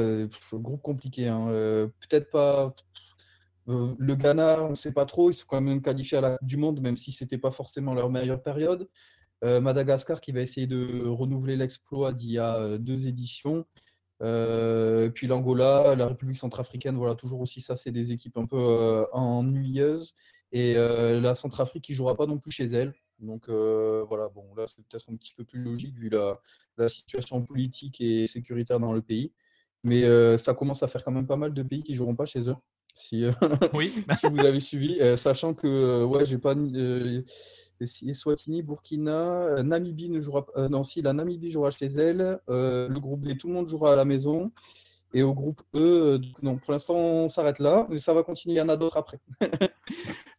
groupe 0.53 0.81
compliqué. 0.81 1.27
Hein, 1.27 1.49
peut-être 1.99 2.31
pas. 2.31 2.73
le 3.67 4.15
Ghana, 4.15 4.63
on 4.63 4.69
ne 4.71 4.75
sait 4.75 4.93
pas 4.93 5.05
trop, 5.05 5.29
ils 5.29 5.35
sont 5.35 5.45
quand 5.47 5.61
même 5.61 5.83
qualifiés 5.83 6.17
à 6.17 6.21
la 6.21 6.37
du 6.41 6.57
Monde, 6.57 6.81
même 6.81 6.97
si 6.97 7.11
ce 7.11 7.23
n'était 7.23 7.37
pas 7.37 7.51
forcément 7.51 7.93
leur 7.93 8.09
meilleure 8.09 8.41
période. 8.41 8.89
Euh, 9.43 9.61
Madagascar 9.61 10.19
qui 10.19 10.31
va 10.31 10.41
essayer 10.41 10.65
de 10.65 11.05
renouveler 11.05 11.55
l'exploit 11.55 12.11
d'il 12.11 12.31
y 12.31 12.39
a 12.39 12.55
euh, 12.57 12.77
deux 12.77 13.07
éditions. 13.07 13.65
Euh, 14.23 15.09
puis 15.09 15.27
l'Angola, 15.27 15.95
la 15.95 16.07
République 16.07 16.37
centrafricaine, 16.37 16.97
voilà, 16.97 17.13
toujours 17.13 17.39
aussi 17.39 17.61
ça, 17.61 17.75
c'est 17.75 17.91
des 17.91 18.11
équipes 18.11 18.37
un 18.37 18.47
peu 18.47 19.05
ennuyeuses. 19.11 20.15
Et 20.53 20.75
la 20.75 21.35
Centrafrique 21.35 21.83
qui 21.83 21.93
jouera 21.93 22.15
pas 22.15 22.25
non 22.25 22.39
plus 22.39 22.51
chez 22.51 22.65
elle. 22.65 22.95
Donc 23.19 23.49
voilà, 23.49 24.29
bon, 24.29 24.55
là 24.55 24.65
c'est 24.65 24.81
peut-être 24.87 25.09
un 25.11 25.15
petit 25.17 25.33
peu 25.35 25.43
plus 25.43 25.61
logique 25.61 25.95
vu 25.95 26.09
la, 26.09 26.87
situation 26.87 27.43
politique 27.43 27.99
et 28.01 28.27
sécuritaire 28.27 28.79
dans 28.79 28.93
le 28.93 29.01
pays. 29.01 29.33
Mais 29.83 30.03
ça 30.37 30.53
commence 30.53 30.81
à 30.83 30.87
faire 30.87 31.03
quand 31.03 31.11
même 31.11 31.27
pas 31.27 31.35
mal 31.35 31.53
de 31.53 31.63
pays 31.63 31.83
qui 31.83 31.93
joueront 31.95 32.15
pas 32.15 32.25
chez 32.25 32.49
eux. 32.49 32.55
Si, 32.95 33.25
oui. 33.73 33.93
si 34.17 34.27
vous 34.27 34.39
avez 34.39 34.61
suivi, 34.61 34.99
sachant 35.17 35.53
que 35.53 36.03
ouais, 36.05 36.25
j'ai 36.25 36.39
pas 36.39 36.55
Swatini, 37.85 38.61
Burkina, 38.61 39.11
euh, 39.11 39.63
Namibie 39.63 40.09
ne 40.09 40.19
jouera 40.19 40.45
pas. 40.45 40.53
Euh, 40.57 40.69
non, 40.69 40.83
si, 40.83 41.01
la 41.01 41.13
Namibie 41.13 41.49
jouera 41.49 41.71
chez 41.71 41.85
elle. 41.85 42.39
Euh, 42.49 42.87
le 42.87 42.99
groupe 42.99 43.21
D, 43.21 43.37
tout 43.37 43.47
le 43.47 43.53
monde 43.53 43.67
jouera 43.67 43.93
à 43.93 43.95
la 43.95 44.05
maison. 44.05 44.51
Et 45.13 45.23
au 45.23 45.33
groupe 45.33 45.61
E, 45.73 46.19
non, 46.41 46.57
pour 46.57 46.73
l'instant, 46.73 46.95
on 46.95 47.29
s'arrête 47.29 47.59
là, 47.59 47.87
mais 47.89 47.97
ça 47.97 48.13
va 48.13 48.23
continuer. 48.23 48.55
Il 48.55 48.57
y 48.57 48.61
en 48.61 48.67
a 48.67 48.75
d'autres 48.75 48.97
après. 48.97 49.19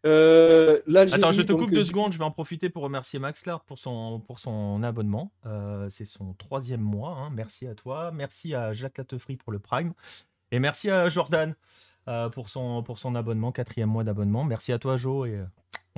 Attends, 0.05 1.33
je 1.33 1.43
te 1.43 1.53
coupe 1.53 1.71
deux 1.71 1.85
secondes. 1.85 2.13
Je 2.13 2.19
vais 2.19 2.25
en 2.25 2.31
profiter 2.31 2.69
pour 2.69 2.83
remercier 2.83 3.19
Max 3.19 3.47
Lard 3.47 3.65
pour 3.65 3.79
son, 3.79 4.21
pour 4.21 4.39
son 4.39 4.83
abonnement. 4.83 5.33
c'est 5.89 6.05
son 6.05 6.35
troisième 6.35 6.83
mois. 6.83 7.17
Hein. 7.19 7.31
Merci 7.35 7.67
à 7.67 7.75
toi. 7.75 8.11
Merci 8.13 8.55
à 8.55 8.73
Jacques 8.73 8.99
Latefri 8.99 9.37
pour 9.37 9.53
le 9.53 9.59
Prime. 9.59 9.95
Et 10.51 10.59
merci 10.59 10.91
à 10.91 11.09
Jordan 11.09 11.55
pour, 12.33 12.51
son, 12.51 12.83
pour 12.83 12.99
son 12.99 13.15
abonnement, 13.15 13.53
quatrième 13.53 13.89
mois 13.89 14.05
d'abonnement. 14.05 14.45
Merci 14.45 14.73
à 14.73 14.79
toi, 14.79 14.99
Jo. 14.99 15.25
Et 15.25 15.43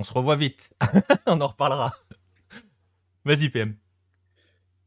on 0.01 0.03
se 0.03 0.13
revoit 0.13 0.35
vite. 0.35 0.73
on 1.27 1.39
en 1.39 1.47
reparlera. 1.47 1.93
Vas-y, 3.23 3.49
PM. 3.49 3.75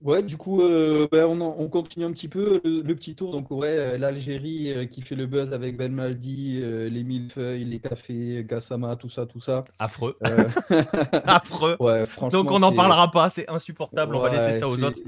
Ouais, 0.02 0.25
du 0.25 0.37
coup, 0.37 0.61
euh, 0.61 1.06
ben, 1.11 1.25
on, 1.25 1.68
continue 1.68 2.04
un 2.04 2.11
petit 2.11 2.28
peu 2.28 2.61
le, 2.64 2.94
petit 2.94 3.14
tour. 3.14 3.30
Donc, 3.30 3.50
ouais, 3.52 3.68
euh, 3.68 3.97
l'Algérie 3.97 4.73
euh, 4.73 4.87
qui 4.87 5.02
fait 5.02 5.14
le 5.14 5.26
buzz 5.26 5.54
avec 5.54 5.76
Ben 5.76 5.92
Maldi, 5.92 6.61
les 6.61 7.04
millefeuilles, 7.04 7.64
les 7.64 7.78
cafés, 7.78 8.44
Gassama, 8.44 8.97
tout 8.97 9.09
ça, 9.09 9.25
tout 9.25 9.40
ça. 9.40 9.64
Affreux. 9.78 10.18
Affreux. 11.25 11.76
Ouais, 11.78 12.04
franchement. 12.06 12.42
Donc, 12.42 12.50
on 12.50 12.59
n'en 12.59 12.73
parlera 12.73 13.11
pas, 13.11 13.30
c'est 13.30 13.49
insupportable. 13.49 14.16
on 14.16 14.21
va 14.21 14.30
laisser 14.30 14.52
ça 14.52 14.68
aux 14.68 14.83
autres. 14.83 14.99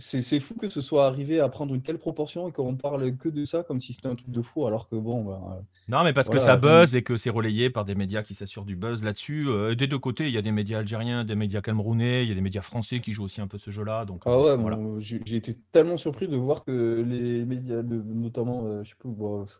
C'est 0.00 0.38
fou 0.38 0.54
que 0.54 0.68
ce 0.68 0.80
soit 0.80 1.06
arrivé 1.06 1.40
à 1.40 1.48
prendre 1.48 1.74
une 1.74 1.82
telle 1.82 1.98
proportion 1.98 2.48
et 2.48 2.52
qu'on 2.52 2.76
parle 2.76 3.16
que 3.16 3.28
de 3.28 3.44
ça 3.44 3.64
comme 3.64 3.80
si 3.80 3.92
c'était 3.92 4.06
un 4.06 4.14
truc 4.14 4.30
de 4.30 4.42
fou, 4.42 4.64
alors 4.64 4.88
que 4.88 4.94
bon. 4.94 5.24
Ben, 5.24 5.32
euh, 5.32 5.60
non, 5.90 6.04
mais 6.04 6.12
parce 6.12 6.28
que 6.28 6.38
ça 6.38 6.56
buzz 6.56 6.94
et 6.94 7.02
que 7.02 7.16
c'est 7.16 7.30
relayé 7.30 7.68
par 7.68 7.84
des 7.84 7.96
médias 7.96 8.22
qui 8.22 8.34
s'assurent 8.34 8.64
du 8.64 8.76
buzz 8.76 9.02
là-dessus. 9.02 9.48
Euh, 9.48 9.74
des 9.74 9.88
deux 9.88 9.98
côtés, 9.98 10.28
il 10.28 10.32
y 10.32 10.38
a 10.38 10.42
des 10.42 10.52
médias 10.52 10.78
algériens, 10.78 11.24
des 11.24 11.34
médias 11.34 11.60
camerounais, 11.60 12.22
il 12.22 12.28
y 12.28 12.32
a 12.32 12.36
des 12.36 12.40
médias 12.40 12.62
français 12.62 13.00
qui 13.00 13.12
jouent 13.12 13.24
aussi 13.24 13.40
un 13.40 13.48
peu 13.48 13.58
ce 13.58 13.72
jeu-là. 13.72 14.04
Donc, 14.04 14.22
ah 14.26 14.38
ouais, 14.38 14.50
euh, 14.50 14.98
j'ai 14.98 15.36
été 15.36 15.56
tellement 15.72 15.96
surpris 15.96 16.28
de 16.28 16.36
voir 16.36 16.64
que 16.64 17.04
les 17.04 17.44
médias, 17.44 17.82
de, 17.82 17.96
notamment, 17.96 18.82
je 18.84 18.90
sais 18.90 18.96
plus, 18.96 19.10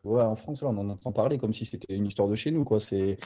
ouais, 0.05 0.23
en 0.23 0.37
France, 0.37 0.63
là, 0.63 0.69
on 0.69 0.79
en 0.79 0.89
entend 0.89 1.11
parler 1.11 1.39
comme 1.39 1.53
si 1.53 1.65
c'était 1.65 1.95
une 1.95 2.07
histoire 2.07 2.29
de 2.29 2.37
chez 2.37 2.53
nous. 2.53 2.63
quoi. 2.63 2.79
C'est 2.79 3.19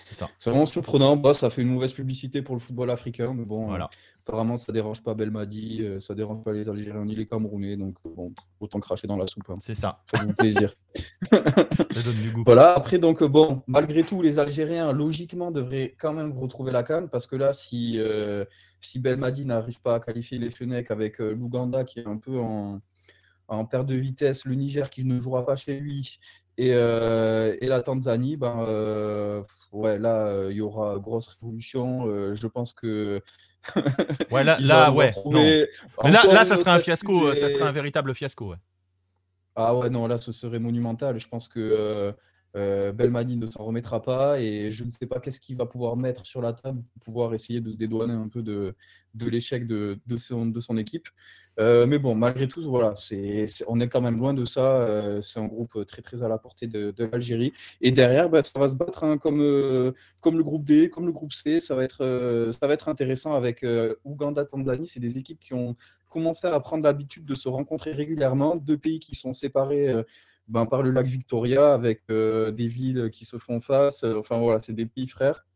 vraiment 0.46 0.66
surprenant. 0.66 1.16
Bah, 1.16 1.34
ça 1.34 1.50
fait 1.50 1.60
une 1.60 1.72
mauvaise 1.72 1.92
publicité 1.92 2.40
pour 2.40 2.54
le 2.54 2.60
football 2.60 2.90
africain, 2.90 3.34
mais 3.36 3.44
bon. 3.44 3.66
Voilà. 3.66 3.90
Apparemment, 4.24 4.56
ça 4.56 4.72
dérange 4.72 5.02
pas 5.02 5.14
Belmadi, 5.14 5.84
ça 5.98 6.14
dérange 6.14 6.44
pas 6.44 6.52
les 6.52 6.68
Algériens 6.68 7.06
est 7.08 7.14
les 7.14 7.26
Camerounais, 7.26 7.76
donc 7.76 7.96
bon, 8.04 8.32
autant 8.60 8.78
cracher 8.78 9.08
dans 9.08 9.16
la 9.16 9.26
soupe. 9.26 9.50
Hein. 9.50 9.56
C'est 9.60 9.74
ça. 9.74 10.02
Ça 10.14 10.22
vous 10.24 10.32
plaisir. 10.32 10.74
Ça 11.30 12.02
donne 12.04 12.20
du 12.22 12.30
goût. 12.30 12.42
Voilà, 12.44 12.74
après, 12.74 12.98
donc, 12.98 13.22
bon, 13.24 13.62
malgré 13.66 14.02
tout, 14.04 14.22
les 14.22 14.38
Algériens, 14.38 14.92
logiquement, 14.92 15.50
devraient 15.50 15.96
quand 15.98 16.12
même 16.12 16.32
retrouver 16.38 16.70
la 16.70 16.82
canne, 16.82 17.08
parce 17.08 17.26
que 17.26 17.34
là, 17.34 17.52
si, 17.52 17.96
euh, 17.98 18.44
si 18.80 19.00
Belmadi 19.00 19.44
n'arrive 19.44 19.80
pas 19.80 19.96
à 19.96 20.00
qualifier 20.00 20.38
les 20.38 20.50
Fenech 20.50 20.90
avec 20.90 21.20
euh, 21.20 21.34
l'Ouganda 21.34 21.82
qui 21.82 22.00
est 22.00 22.06
un 22.06 22.18
peu 22.18 22.38
en, 22.38 22.80
en 23.48 23.64
perte 23.64 23.86
de 23.86 23.96
vitesse, 23.96 24.44
le 24.44 24.54
Niger 24.54 24.88
qui 24.90 25.04
ne 25.04 25.18
jouera 25.18 25.44
pas 25.44 25.56
chez 25.56 25.80
lui, 25.80 26.18
et, 26.58 26.74
euh, 26.74 27.56
et 27.60 27.66
la 27.66 27.82
Tanzanie, 27.82 28.36
ben, 28.36 28.64
euh, 28.68 29.42
ouais, 29.72 29.98
là, 29.98 30.26
euh, 30.28 30.48
il 30.52 30.58
y 30.58 30.60
aura 30.60 30.98
grosse 30.98 31.28
révolution. 31.28 32.06
euh, 32.06 32.34
je 32.34 32.46
pense 32.46 32.72
que. 32.72 33.20
Ouais, 34.30 34.44
là, 34.44 34.58
là, 34.60 34.90
ouais. 34.90 35.08
retrouver 35.08 35.68
non. 35.98 36.04
Mais 36.04 36.10
là, 36.10 36.22
là, 36.32 36.44
ça 36.44 36.56
serait 36.56 36.70
un 36.70 36.80
fiasco. 36.80 37.34
Ça 37.34 37.48
serait 37.48 37.64
un 37.64 37.72
véritable 37.72 38.14
fiasco. 38.14 38.50
Ouais. 38.50 38.56
Ah 39.54 39.74
ouais, 39.76 39.90
non, 39.90 40.06
là, 40.06 40.18
ce 40.18 40.32
serait 40.32 40.58
monumental. 40.58 41.18
Je 41.18 41.28
pense 41.28 41.48
que 41.48 42.14
euh, 42.54 42.92
Belmadi 42.92 43.36
ne 43.36 43.46
s'en 43.46 43.64
remettra 43.64 44.02
pas 44.02 44.38
et 44.38 44.70
je 44.70 44.84
ne 44.84 44.90
sais 44.90 45.06
pas 45.06 45.20
qu'est-ce 45.20 45.40
qu'il 45.40 45.56
va 45.56 45.64
pouvoir 45.64 45.96
mettre 45.96 46.26
sur 46.26 46.42
la 46.42 46.52
table 46.52 46.82
pour 46.82 47.02
pouvoir 47.02 47.32
essayer 47.32 47.60
de 47.60 47.70
se 47.70 47.78
dédouaner 47.78 48.12
un 48.12 48.28
peu 48.28 48.42
de, 48.42 48.74
de 49.14 49.30
l'échec 49.30 49.66
de, 49.66 49.98
de, 50.06 50.16
son, 50.16 50.46
de 50.46 50.60
son 50.60 50.76
équipe. 50.76 51.08
Euh, 51.58 51.86
mais 51.86 51.98
bon, 51.98 52.14
malgré 52.14 52.46
tout, 52.48 52.62
voilà, 52.62 52.94
c'est, 52.94 53.46
on 53.68 53.80
est 53.80 53.88
quand 53.88 54.02
même 54.02 54.18
loin 54.18 54.34
de 54.34 54.44
ça. 54.44 54.82
Euh, 54.82 55.22
c'est 55.22 55.40
un 55.40 55.46
groupe 55.46 55.86
très, 55.86 56.02
très 56.02 56.22
à 56.22 56.28
la 56.28 56.36
portée 56.36 56.66
de, 56.66 56.90
de 56.90 57.04
l'Algérie. 57.04 57.52
Et 57.80 57.90
derrière, 57.90 58.28
bah, 58.28 58.42
ça 58.42 58.58
va 58.58 58.68
se 58.68 58.76
battre 58.76 59.04
hein, 59.04 59.16
comme, 59.16 59.92
comme 60.20 60.36
le 60.36 60.44
groupe 60.44 60.64
D, 60.64 60.90
comme 60.90 61.06
le 61.06 61.12
groupe 61.12 61.32
C. 61.32 61.58
Ça 61.60 61.74
va 61.74 61.84
être, 61.84 62.50
ça 62.58 62.66
va 62.66 62.74
être 62.74 62.88
intéressant 62.88 63.34
avec 63.34 63.64
Ouganda, 64.04 64.44
Tanzanie. 64.44 64.86
C'est 64.86 65.00
des 65.00 65.16
équipes 65.16 65.40
qui 65.40 65.54
ont 65.54 65.74
commencé 66.10 66.46
à 66.46 66.60
prendre 66.60 66.84
l'habitude 66.84 67.24
de 67.24 67.34
se 67.34 67.48
rencontrer 67.48 67.92
régulièrement. 67.92 68.56
Deux 68.56 68.76
pays 68.76 68.98
qui 68.98 69.14
sont 69.14 69.32
séparés 69.32 69.90
ben, 70.48 70.66
par 70.66 70.82
le 70.82 70.90
lac 70.90 71.06
Victoria 71.06 71.72
avec 71.72 72.02
euh, 72.10 72.50
des 72.50 72.66
villes 72.66 73.10
qui 73.10 73.24
se 73.24 73.38
font 73.38 73.60
face. 73.60 74.04
Euh, 74.04 74.18
Enfin 74.18 74.38
voilà, 74.38 74.60
c'est 74.62 74.72
des 74.72 74.86
pays 74.86 75.06
frères. 75.06 75.46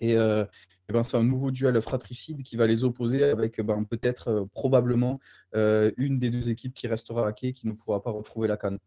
Et, 0.00 0.16
euh, 0.16 0.44
eh 0.88 0.92
ben, 0.92 1.02
c'est 1.02 1.16
un 1.16 1.22
nouveau 1.22 1.50
duel 1.50 1.80
fratricide 1.80 2.42
qui 2.42 2.56
va 2.56 2.66
les 2.66 2.84
opposer 2.84 3.24
avec 3.24 3.60
ben, 3.60 3.84
peut-être, 3.84 4.28
euh, 4.28 4.44
probablement, 4.52 5.20
une 5.54 6.18
des 6.18 6.30
deux 6.30 6.50
équipes 6.50 6.74
qui 6.74 6.86
restera 6.88 7.26
à 7.26 7.32
quai 7.32 7.52
qui 7.52 7.66
ne 7.68 7.72
pourra 7.72 8.02
pas 8.02 8.10
retrouver 8.10 8.48
la 8.48 8.56
canne. 8.56 8.78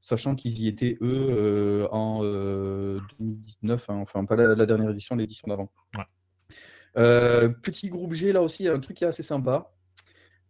Sachant 0.00 0.34
qu'ils 0.34 0.58
y 0.60 0.66
étaient, 0.66 0.96
eux, 1.02 1.86
en 1.90 2.20
euh, 2.22 3.00
2019, 3.18 3.90
hein, 3.90 3.96
enfin 3.96 4.24
pas 4.24 4.34
la, 4.34 4.54
la 4.54 4.66
dernière 4.66 4.90
édition, 4.90 5.14
l'édition 5.14 5.46
d'avant. 5.48 5.70
Ouais. 5.94 7.48
Petit 7.62 7.90
groupe 7.90 8.14
G, 8.14 8.32
là 8.32 8.42
aussi, 8.42 8.66
un 8.66 8.80
truc 8.80 8.96
qui 8.96 9.04
est 9.04 9.08
assez 9.08 9.22
sympa. 9.22 9.72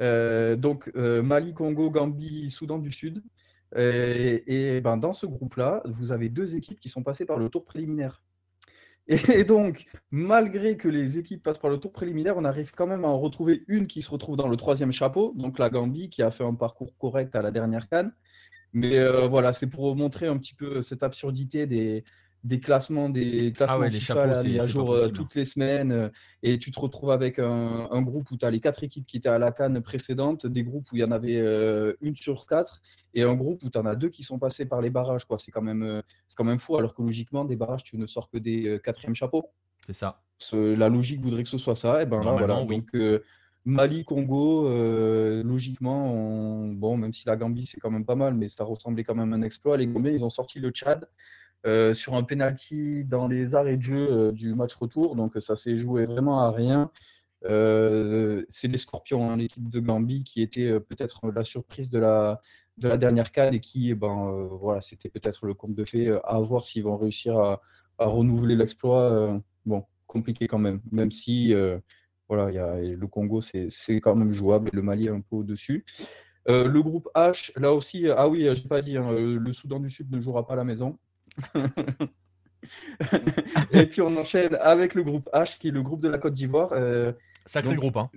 Donc 0.00 0.90
Mali, 0.94 1.52
Congo, 1.52 1.90
Gambie, 1.90 2.50
Soudan 2.50 2.78
du 2.78 2.92
Sud. 2.92 3.22
Et, 3.76 4.80
ben, 4.82 4.96
dans 4.96 5.12
ce 5.12 5.26
groupe-là, 5.26 5.82
vous 5.84 6.12
avez 6.12 6.28
deux 6.28 6.56
équipes 6.56 6.80
qui 6.80 6.88
sont 6.88 7.02
passées 7.02 7.24
par 7.24 7.38
le 7.38 7.48
tour 7.48 7.64
préliminaire. 7.64 8.22
Et 9.32 9.44
donc, 9.44 9.86
malgré 10.10 10.76
que 10.76 10.88
les 10.88 11.18
équipes 11.18 11.42
passent 11.42 11.58
par 11.58 11.70
le 11.70 11.78
tour 11.78 11.92
préliminaire, 11.92 12.36
on 12.36 12.44
arrive 12.44 12.72
quand 12.72 12.86
même 12.86 13.04
à 13.04 13.08
en 13.08 13.18
retrouver 13.18 13.64
une 13.66 13.86
qui 13.86 14.02
se 14.02 14.10
retrouve 14.10 14.36
dans 14.36 14.46
le 14.46 14.56
troisième 14.56 14.92
chapeau, 14.92 15.32
donc 15.36 15.58
la 15.58 15.68
Gambie, 15.68 16.10
qui 16.10 16.22
a 16.22 16.30
fait 16.30 16.44
un 16.44 16.54
parcours 16.54 16.96
correct 16.96 17.34
à 17.34 17.42
la 17.42 17.50
dernière 17.50 17.88
canne. 17.88 18.12
Mais 18.72 18.98
euh, 18.98 19.26
voilà, 19.26 19.52
c'est 19.52 19.66
pour 19.66 19.96
montrer 19.96 20.28
un 20.28 20.36
petit 20.36 20.54
peu 20.54 20.80
cette 20.80 21.02
absurdité 21.02 21.66
des, 21.66 22.04
des 22.42 22.58
classements, 22.60 23.08
des 23.08 23.52
classements 23.52 23.76
Ah 23.76 23.80
ouais, 23.80 23.90
les 23.90 24.00
chapeaux, 24.00 24.26
là, 24.26 24.42
mis 24.42 24.58
à 24.58 24.66
jour 24.66 24.92
euh, 24.92 25.08
toutes 25.08 25.34
les 25.34 25.44
semaines. 25.44 25.92
euh, 25.92 26.08
et 26.42 26.58
tu 26.58 26.70
te 26.70 26.80
retrouves 26.80 27.10
avec 27.10 27.38
un, 27.38 27.88
un 27.90 28.02
groupe 28.02 28.30
où 28.30 28.36
tu 28.36 28.44
as 28.46 28.50
les 28.50 28.60
quatre 28.60 28.82
équipes 28.82 29.06
qui 29.06 29.18
étaient 29.18 29.28
à 29.28 29.38
la 29.38 29.52
canne 29.52 29.80
précédente, 29.82 30.46
des 30.46 30.62
groupes 30.62 30.90
où 30.92 30.96
il 30.96 31.00
y 31.00 31.04
en 31.04 31.10
avait 31.10 31.36
euh, 31.36 31.94
une 32.00 32.16
sur 32.16 32.46
quatre, 32.46 32.80
et 33.14 33.22
un 33.22 33.34
groupe 33.34 33.62
où 33.62 33.70
tu 33.70 33.78
en 33.78 33.86
as 33.86 33.94
deux 33.94 34.08
qui 34.08 34.22
sont 34.22 34.38
passés 34.38 34.64
par 34.64 34.80
les 34.80 34.90
barrages. 34.90 35.24
quoi. 35.24 35.38
C'est 35.38 35.50
quand, 35.50 35.62
même, 35.62 36.02
c'est 36.26 36.36
quand 36.36 36.44
même 36.44 36.58
fou, 36.58 36.76
alors 36.76 36.94
que 36.94 37.02
logiquement, 37.02 37.44
des 37.44 37.56
barrages, 37.56 37.84
tu 37.84 37.98
ne 37.98 38.06
sors 38.06 38.30
que 38.30 38.38
des 38.38 38.80
quatrièmes 38.82 39.14
chapeaux. 39.14 39.50
C'est 39.86 39.92
ça. 39.92 40.22
La 40.52 40.88
logique 40.88 41.20
voudrait 41.20 41.42
que 41.42 41.48
ce 41.48 41.58
soit 41.58 41.74
ça. 41.74 42.02
Et 42.02 42.06
ben 42.06 42.22
là, 42.24 42.32
voilà. 42.32 42.62
oui. 42.62 42.76
Donc, 42.76 42.94
Mali, 43.66 44.04
Congo, 44.04 44.68
euh, 44.68 45.42
logiquement, 45.42 46.14
on- 46.14 46.72
bon, 46.72 46.96
même 46.96 47.12
si 47.12 47.26
la 47.26 47.36
Gambie, 47.36 47.66
c'est 47.66 47.78
quand 47.78 47.90
même 47.90 48.06
pas 48.06 48.14
mal, 48.14 48.34
mais 48.34 48.48
ça 48.48 48.64
ressemblait 48.64 49.04
quand 49.04 49.14
même 49.14 49.32
à 49.34 49.36
un 49.36 49.42
exploit. 49.42 49.76
Les 49.76 49.86
Gambiens, 49.86 50.12
ils 50.12 50.24
ont 50.24 50.30
sorti 50.30 50.60
le 50.60 50.70
Tchad 50.70 51.06
euh, 51.66 51.92
sur 51.92 52.14
un 52.14 52.22
penalty 52.22 53.04
dans 53.04 53.28
les 53.28 53.54
arrêts 53.54 53.76
de 53.76 53.82
jeu 53.82 54.08
euh, 54.10 54.32
du 54.32 54.54
match 54.54 54.74
retour. 54.74 55.14
Donc, 55.14 55.34
ça 55.40 55.56
s'est 55.56 55.76
joué 55.76 56.06
vraiment 56.06 56.40
à 56.40 56.50
rien. 56.50 56.90
Euh, 57.44 58.44
c'est 58.48 58.68
les 58.68 58.78
Scorpions, 58.78 59.30
hein, 59.30 59.36
l'équipe 59.36 59.68
de 59.68 59.78
Gambie, 59.78 60.24
qui 60.24 60.40
était 60.40 60.80
peut-être 60.80 61.30
la 61.30 61.44
surprise 61.44 61.90
de 61.90 61.98
la, 61.98 62.40
de 62.78 62.88
la 62.88 62.96
dernière 62.96 63.30
canne 63.30 63.52
et 63.52 63.60
qui, 63.60 63.90
eh 63.90 63.94
ben, 63.94 64.48
voilà, 64.52 64.80
c'était 64.80 65.10
peut-être 65.10 65.44
le 65.46 65.52
conte 65.52 65.74
de 65.74 65.84
euh, 65.96 66.20
à 66.24 66.40
voir 66.40 66.64
s'ils 66.64 66.84
vont 66.84 66.96
réussir 66.96 67.38
à, 67.38 67.60
renouveler 67.98 68.56
l'exploit. 68.56 69.38
bon, 69.66 69.84
compliqué 70.06 70.46
quand 70.46 70.58
même, 70.58 70.80
même 70.90 71.10
si 71.10 71.52
voilà, 72.30 72.50
il 72.50 72.54
y 72.54 72.58
a, 72.58 72.76
le 72.76 73.06
Congo, 73.06 73.42
c'est 73.42 74.00
quand 74.00 74.14
même 74.14 74.32
jouable 74.32 74.70
et 74.72 74.76
le 74.76 74.80
Mali 74.80 75.08
est 75.08 75.10
un 75.10 75.20
peu 75.20 75.36
au-dessus. 75.36 75.84
Le 76.46 76.80
groupe 76.80 77.10
H, 77.14 77.52
là 77.60 77.74
aussi, 77.74 78.08
ah 78.08 78.26
oui, 78.26 78.44
je 78.54 78.62
n'ai 78.62 78.68
pas 78.68 78.80
dit, 78.80 78.96
hein, 78.96 79.12
le 79.12 79.52
Soudan 79.52 79.80
du 79.80 79.90
Sud 79.90 80.10
ne 80.10 80.18
jouera 80.18 80.46
pas 80.46 80.54
à 80.54 80.56
la 80.56 80.64
maison. 80.64 80.98
et 83.72 83.86
puis 83.86 84.02
on 84.02 84.16
enchaîne 84.16 84.56
avec 84.60 84.94
le 84.94 85.02
groupe 85.02 85.28
H, 85.32 85.58
qui 85.58 85.68
est 85.68 85.72
le 85.72 85.82
groupe 85.82 86.00
de 86.00 86.08
la 86.08 86.18
Côte 86.18 86.34
d'Ivoire. 86.34 86.70
Euh, 86.72 87.12
Sacré 87.44 87.70
Donc, 87.70 87.80
groupe. 87.80 87.96
Hein. 87.96 88.10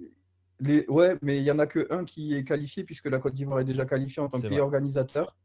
les... 0.60 0.86
Ouais, 0.88 1.16
mais 1.22 1.38
il 1.38 1.44
n'y 1.44 1.52
en 1.52 1.60
a 1.60 1.68
que 1.68 1.88
un 1.92 2.06
qui 2.06 2.36
est 2.36 2.44
qualifié, 2.44 2.84
puisque 2.84 3.06
la 3.08 3.20
Côte 3.20 3.34
d'Ivoire 3.34 3.60
est 3.60 3.64
déjà 3.66 3.86
qualifiée 3.86 4.22
en 4.22 4.28
tant 4.28 4.42
que 4.42 4.48
pays 4.48 4.60
organisateur. 4.60 5.36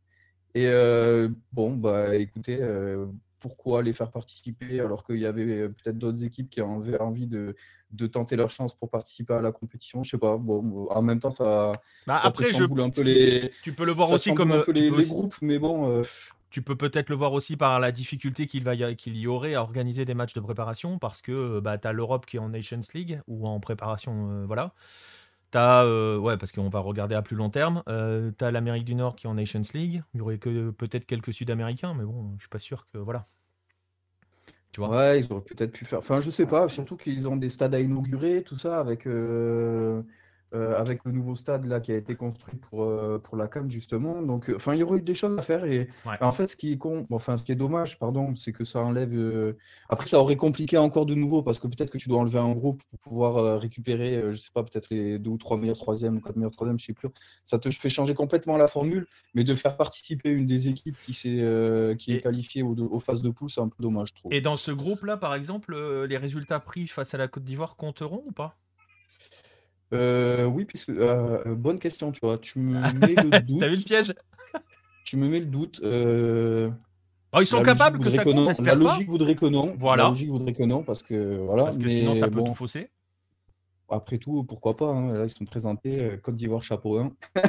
Et 0.55 0.67
euh, 0.67 1.29
bon, 1.53 1.73
bah 1.73 2.17
écoutez, 2.17 2.59
euh, 2.61 3.07
pourquoi 3.39 3.83
les 3.83 3.93
faire 3.93 4.11
participer 4.11 4.81
alors 4.81 5.05
qu'il 5.05 5.19
y 5.19 5.27
avait 5.27 5.45
euh, 5.45 5.69
peut-être 5.69 5.99
d'autres 5.99 6.25
équipes 6.25 6.51
qui 6.51 6.61
avaient 6.61 6.99
envie 7.01 7.27
de, 7.27 7.55
de 7.93 8.07
tenter 8.07 8.35
leur 8.35 8.51
chance 8.51 8.75
pour 8.75 8.91
participer 8.91 9.35
à 9.35 9.43
la 9.43 9.53
compétition 9.53 10.03
Je 10.03 10.11
sais 10.11 10.19
pas. 10.19 10.37
Bon, 10.37 10.89
en 10.89 11.03
même 11.03 11.21
temps, 11.21 11.31
ça, 11.31 11.73
Bah, 12.07 12.17
ça 12.17 12.29
après, 12.29 12.53
je, 12.53 12.65
un 12.65 12.91
peu 12.91 13.03
les. 13.03 13.53
tu 13.63 13.73
peux 13.73 13.85
le 13.85 13.93
voir 13.93 14.11
aussi 14.11 14.35
comme 14.35 14.53
un 14.53 14.61
peu 14.63 14.73
tu 14.73 14.81
les, 14.81 14.91
les 14.91 15.07
groupes, 15.07 15.37
mais 15.43 15.59
bon. 15.59 15.91
euh, 15.91 16.03
Tu 16.51 16.63
peux 16.63 16.77
peut-être 16.77 17.11
le 17.11 17.17
voir 17.17 17.33
aussi 17.35 17.57
par 17.57 17.79
la 17.81 17.93
difficulté 17.93 18.47
qu'il 18.47 18.65
va 18.65 18.75
y, 18.75 18.97
y 19.07 19.27
aurait 19.27 19.55
à 19.55 19.63
organiser 19.63 20.05
des 20.05 20.15
matchs 20.15 20.33
de 20.35 20.41
préparation 20.41 20.99
parce 20.99 21.21
que 21.23 21.61
bah, 21.61 21.77
tu 21.79 21.87
as 21.89 21.93
l'Europe 21.93 22.27
qui 22.27 22.37
est 22.37 22.41
en 22.41 22.49
Nations 22.51 22.81
League 22.95 23.21
ou 23.27 23.47
en 23.47 23.61
préparation. 23.61 24.31
euh, 24.31 24.47
voilà. 24.47 24.73
Tu 25.53 25.59
as, 25.59 25.87
ouais, 26.19 26.37
parce 26.39 26.53
qu'on 26.53 26.69
va 26.69 26.81
regarder 26.81 27.15
à 27.15 27.23
plus 27.23 27.37
long 27.37 27.51
terme. 27.51 27.83
Euh, 27.89 28.33
tu 28.39 28.45
as 28.45 28.51
l'Amérique 28.51 28.85
du 28.85 28.95
Nord 28.95 29.17
qui 29.17 29.27
est 29.27 29.31
en 29.31 29.35
Nations 29.35 29.63
League. 29.75 30.03
Il 30.15 30.19
y 30.19 30.21
aurait 30.21 30.39
que 30.39 30.71
peut-être 30.71 31.07
quelques 31.07 31.33
Sud-Américains, 31.35 31.95
mais 31.95 32.05
bon, 32.05 32.35
je 32.39 32.43
suis 32.45 32.49
pas 32.51 32.59
sûr 32.59 32.87
que. 32.87 32.99
Voilà. 32.99 33.27
Tu 34.73 34.81
vois? 34.81 34.97
Ouais, 34.97 35.19
ils 35.21 35.33
auraient 35.33 35.43
peut-être 35.45 35.73
pu 35.73 35.85
faire. 35.85 35.99
Enfin, 35.99 36.21
je 36.21 36.31
sais 36.31 36.47
pas, 36.47 36.69
surtout 36.69 36.97
qu'ils 36.97 37.29
ont 37.29 37.37
des 37.37 37.51
stades 37.51 37.75
à 37.75 37.81
inaugurer, 37.81 38.43
tout 38.45 38.57
ça, 38.57 38.79
avec, 38.81 39.07
euh, 39.07 40.03
euh, 40.55 40.79
avec 40.79 41.05
le 41.05 41.13
nouveau 41.13 41.35
stade 41.35 41.67
là 41.67 41.81
qui 41.81 41.93
a 41.93 41.97
été 41.97 42.17
construit 42.17 42.57
pour, 42.57 42.83
euh, 42.85 43.19
pour 43.19 43.37
la 43.37 43.49
CAN, 43.49 43.69
justement. 43.69 44.23
Donc, 44.23 44.49
euh, 44.49 44.57
enfin, 44.57 44.75
il 44.75 44.81
y 44.81 44.83
aurait 44.83 44.99
eu 44.99 45.03
des 45.03 45.15
choses 45.15 45.39
à 45.39 45.43
faire. 45.43 45.65
Et 45.65 45.89
Ouais. 46.07 46.17
en 46.21 46.33
fait, 46.33 46.47
ce 46.47 46.57
qui 46.57 46.73
est 46.73 46.79
con, 46.79 47.07
enfin, 47.11 47.37
ce 47.37 47.43
qui 47.45 47.53
est 47.53 47.55
dommage, 47.57 47.99
pardon, 47.99 48.35
c'est 48.35 48.53
que 48.53 48.65
ça 48.65 48.81
enlève. 48.81 49.13
euh, 49.15 49.57
Après, 49.89 50.07
ça 50.07 50.19
aurait 50.21 50.37
compliqué 50.37 50.79
encore 50.79 51.07
de 51.07 51.15
nouveau, 51.15 51.43
parce 51.43 51.59
que 51.59 51.67
peut-être 51.67 51.91
que 51.91 51.99
tu 51.99 52.09
dois 52.09 52.19
enlever 52.21 52.39
un 52.39 52.53
groupe 52.53 52.83
pour 52.91 52.99
pouvoir 52.99 53.61
récupérer, 53.61 54.23
je 54.33 54.37
sais 54.37 54.51
pas, 54.53 54.63
peut-être 54.65 54.89
les 54.91 55.19
deux 55.19 55.31
ou 55.31 55.39
trois 55.39 55.57
meilleurs 55.59 55.77
troisièmes 55.79 56.17
ou 56.17 56.21
quatre 56.21 56.37
meilleurs 56.37 56.51
troisièmes, 56.53 56.79
je 56.79 56.87
sais 56.87 56.93
plus. 56.95 57.09
Ça 57.45 57.59
te 57.59 57.71
fait 57.71 57.89
changer 57.91 58.15
complètement 58.15 58.57
la 58.57 58.69
formule, 58.69 59.07
mais 59.35 59.45
de 59.45 59.55
faire 59.55 59.77
participer 59.77 60.31
une 60.31 60.47
des 60.47 60.69
équipes 60.69 60.97
qui, 61.05 61.13
s'est, 61.13 61.41
euh, 61.41 61.95
qui 61.95 62.15
est 62.15 62.21
qualifiée 62.21 62.63
aux, 62.63 62.75
aux 62.77 63.01
phases 63.01 63.23
de 63.23 63.31
poule, 63.31 63.51
c'est 63.51 63.61
un 63.61 63.69
peu 63.69 63.83
dommage, 63.83 64.09
je 64.09 64.15
trouve. 64.15 64.33
Et 64.33 64.41
dans 64.41 64.57
ce 64.57 64.71
groupe-là, 64.71 65.17
par 65.17 65.35
exemple, 65.35 65.77
les 66.07 66.17
résultats 66.17 66.61
pris 66.61 66.87
face 66.89 67.15
à 67.15 67.19
la 67.19 67.29
Côte 67.29 67.45
d'Ivoire 67.45 67.77
compteront 67.77 68.23
ou 68.27 68.33
pas? 68.33 68.57
Euh, 69.95 70.45
oui, 70.45 70.65
puisque 70.65 70.91
euh, 70.91 71.55
bonne 71.55 71.79
question, 71.79 72.13
tu 72.13 72.21
vois. 72.23 72.39
Tu 72.39 72.59
me 72.59 72.81
mets 72.99 73.15
le 73.15 73.31
T'as 73.31 73.39
vu 73.41 73.73
le 73.73 73.77
doute. 73.77 73.85
piège? 73.87 74.15
Tu 75.05 75.17
me 75.17 75.29
mets 75.29 75.41
le 75.41 75.47
doute. 75.47 75.81
euh, 75.83 76.71
Oh, 77.33 77.39
Ils 77.41 77.47
sont 77.47 77.59
la 77.59 77.63
capables 77.65 77.99
que 77.99 78.09
ça 78.11 78.25
compte, 78.25 78.47
La 78.61 78.73
pas. 78.73 78.75
logique 78.75 79.09
voudrait 79.09 79.35
que 79.35 79.45
non. 79.47 79.75
Voilà. 79.79 80.05
La 80.05 80.09
logique 80.11 80.29
voudrait 80.31 80.53
que 80.55 80.63
non, 80.63 80.83
parce 80.83 81.03
que 81.03 81.37
voilà. 81.39 81.65
Parce 81.65 81.77
que 81.79 81.83
mais 81.85 81.89
sinon, 81.91 82.15
ça 82.15 82.29
peut 82.29 82.39
bon, 82.39 82.45
tout 82.45 82.55
fausser. 82.55 82.91
après 83.91 84.17
tout, 84.19 84.45
pourquoi 84.45 84.77
pas. 84.77 84.87
hein. 84.87 85.13
Là, 85.13 85.25
ils 85.25 85.31
sont 85.31 85.45
présentés 85.45 86.19
Côte 86.23 86.37
d'Ivoire 86.37 86.63
chapeau 86.63 86.99
1. 86.99 87.13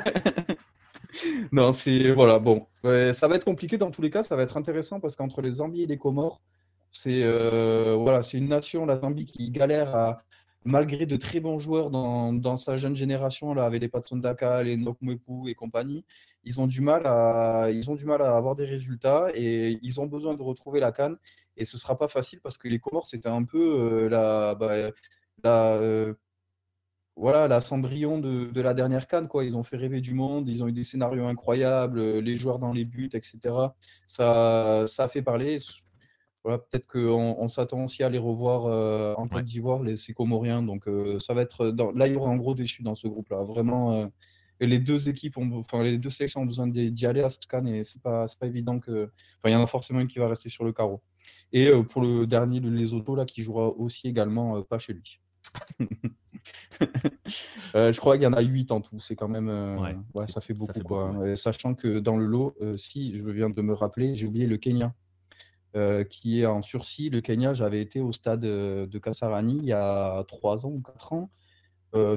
Non, 1.52 1.72
c'est 1.72 2.12
voilà. 2.12 2.40
Bon, 2.40 2.68
ça 2.84 3.28
va 3.28 3.36
être 3.36 3.46
compliqué 3.46 3.78
dans 3.78 3.90
tous 3.92 4.02
les 4.02 4.10
cas. 4.10 4.22
Ça 4.24 4.36
va 4.36 4.44
être 4.44 4.58
intéressant 4.58 5.00
parce 5.00 5.16
qu'entre 5.16 5.42
les 5.42 5.52
Zambie 5.52 5.84
et 5.84 5.88
les 5.88 5.98
Comores, 5.98 6.40
c'est 6.92 7.24
voilà, 7.96 8.22
c'est 8.24 8.38
une 8.38 8.48
nation, 8.50 8.86
la 8.86 9.00
Zambie, 9.00 9.26
qui 9.26 9.50
galère 9.50 9.96
à 9.96 10.22
malgré 10.66 11.06
de 11.06 11.16
très 11.16 11.40
bons 11.40 11.60
joueurs 11.60 11.90
dans, 11.90 12.34
dans 12.34 12.58
sa 12.58 12.78
jeune 12.78 12.96
génération, 12.96 13.54
là, 13.54 13.66
avec 13.66 13.82
les 13.82 13.88
Patson 13.90 14.18
Daka, 14.18 14.64
les 14.64 14.78
Nokmwepu 14.78 15.50
et 15.50 15.56
compagnie, 15.56 16.06
ils 16.44 16.60
ont 16.60 16.68
du 16.68 16.82
mal 16.82 17.06
à, 17.06 17.70
ils 17.72 17.90
ont 17.90 17.96
du 17.96 18.06
mal 18.06 18.22
à 18.22 18.36
avoir 18.36 18.56
des 18.56 18.66
résultats 18.66 19.28
et 19.34 19.80
ils 19.82 20.00
ont 20.00 20.06
besoin 20.06 20.36
de 20.36 20.42
retrouver 20.42 20.80
la 20.80 20.92
canne. 20.92 21.18
Et 21.58 21.66
ce 21.66 21.78
sera 21.78 21.98
pas 21.98 22.08
facile 22.08 22.40
parce 22.42 22.58
que 22.58 22.68
les 22.68 22.80
Comores, 22.80 23.08
c'était 23.08 23.30
un 23.30 23.44
peu 23.44 23.60
euh, 23.60 24.10
la, 24.10 24.56
bah, 24.56 25.74
euh, 25.76 26.14
voilà, 27.16 27.48
la 27.48 27.60
Cendrillon 27.60 28.20
de, 28.20 28.62
la 28.62 28.74
dernière 28.74 29.08
canne, 29.08 29.28
quoi. 29.28 29.44
Ils 29.44 29.58
ont 29.58 29.64
fait 29.64 29.76
rêver 29.78 30.00
du 30.02 30.14
monde, 30.14 30.48
ils 30.48 30.64
ont 30.64 30.68
eu 30.68 30.72
des 30.72 30.86
scénarios 30.86 31.28
incroyables, 31.28 32.20
les 32.20 32.38
joueurs 32.38 32.60
dans 32.60 32.72
les 32.72 32.86
buts, 32.86 33.10
etc. 33.14 33.38
Ça, 34.08 34.86
ça 34.88 35.04
a 35.04 35.08
fait 35.10 35.22
parler. 35.22 35.58
Voilà, 36.44 36.60
peut-être 36.60 36.88
qu'on 36.88 37.36
on, 37.38 37.48
s'attend 37.48 37.84
aussi 37.84 38.02
à 38.02 38.10
les 38.10 38.18
revoir 38.18 39.18
en 39.20 39.28
Côte 39.28 39.44
d'Ivoire, 39.44 39.84
les 39.84 39.96
Comoriens. 40.16 40.64
Donc, 40.64 40.88
ça 41.20 41.34
va 41.34 41.42
être. 41.42 41.72
Dans... 41.72 41.92
Là, 41.92 42.08
il 42.08 42.14
y 42.14 42.16
aura 42.16 42.32
un 42.32 42.38
gros 42.38 42.56
déçu 42.56 42.82
dans 42.82 42.96
ce 42.96 43.08
groupe-là. 43.08 43.44
Vraiment, 43.44 44.10
les 44.62 44.80
deux 44.80 45.10
équipes, 45.10 45.38
ont... 45.38 45.60
enfin, 45.60 45.84
les 45.84 45.98
deux 45.98 46.10
sélections 46.10 46.42
ont 46.42 46.46
besoin 46.46 46.68
d'y 46.68 47.06
aller 47.06 47.22
à 47.22 47.30
cette 47.30 47.46
canne 47.46 47.68
et 47.68 47.84
c'est 47.84 48.02
pas, 48.02 48.26
pas 48.40 48.48
évident 48.48 48.80
que. 48.80 49.12
Enfin, 49.40 49.50
il 49.50 49.52
y 49.52 49.56
en 49.56 49.64
a 49.64 49.68
forcément 49.68 50.00
une 50.00 50.08
qui 50.08 50.20
va 50.20 50.30
rester 50.30 50.48
sur 50.48 50.64
le 50.64 50.72
carreau. 50.72 51.02
Et 51.52 51.70
pour 51.90 52.02
le 52.02 52.26
dernier, 52.26 52.62
les 52.62 52.94
autos, 52.94 53.16
là, 53.16 53.26
qui 53.26 53.44
jouera 53.44 53.68
aussi 53.68 54.08
également 54.08 54.62
pas 54.64 54.80
chez 54.80 54.94
lui. 54.94 55.20
Euh, 57.76 57.92
je 57.92 58.00
crois 58.00 58.16
qu'il 58.16 58.24
y 58.24 58.28
en 58.28 58.34
a 58.34 58.42
8 58.42 58.72
en 58.72 58.82
tout. 58.82 59.00
C'est 59.00 59.16
quand 59.16 59.28
même. 59.28 59.50
Euh, 59.50 59.78
ouais, 60.14 60.28
ça 60.28 60.42
fait 60.42 60.54
beaucoup. 60.54 60.82
quoi. 60.82 61.36
sachant 61.36 61.76
que 61.76 62.00
dans 62.00 62.18
le 62.18 62.26
lot, 62.26 62.56
euh, 62.62 62.76
si 62.78 63.16
je 63.16 63.30
viens 63.30 63.50
de 63.50 63.62
me 63.62 63.74
rappeler, 63.74 64.16
j'ai 64.16 64.26
oublié 64.26 64.48
le 64.48 64.58
Kenya. 64.58 64.94
Qui 66.10 66.42
est 66.42 66.46
en 66.46 66.62
sursis. 66.62 67.10
Le 67.10 67.22
Kenya, 67.22 67.54
j'avais 67.54 67.82
été 67.82 68.02
au 68.02 68.12
stade 68.12 68.42
de 68.42 69.00
Kasarani 69.00 69.58
il 69.58 69.66
y 69.66 69.74
a 69.74 70.24
3 70.28 70.66
ans 70.66 70.70
ou 70.70 70.82
4 70.82 71.14
ans. 71.14 71.30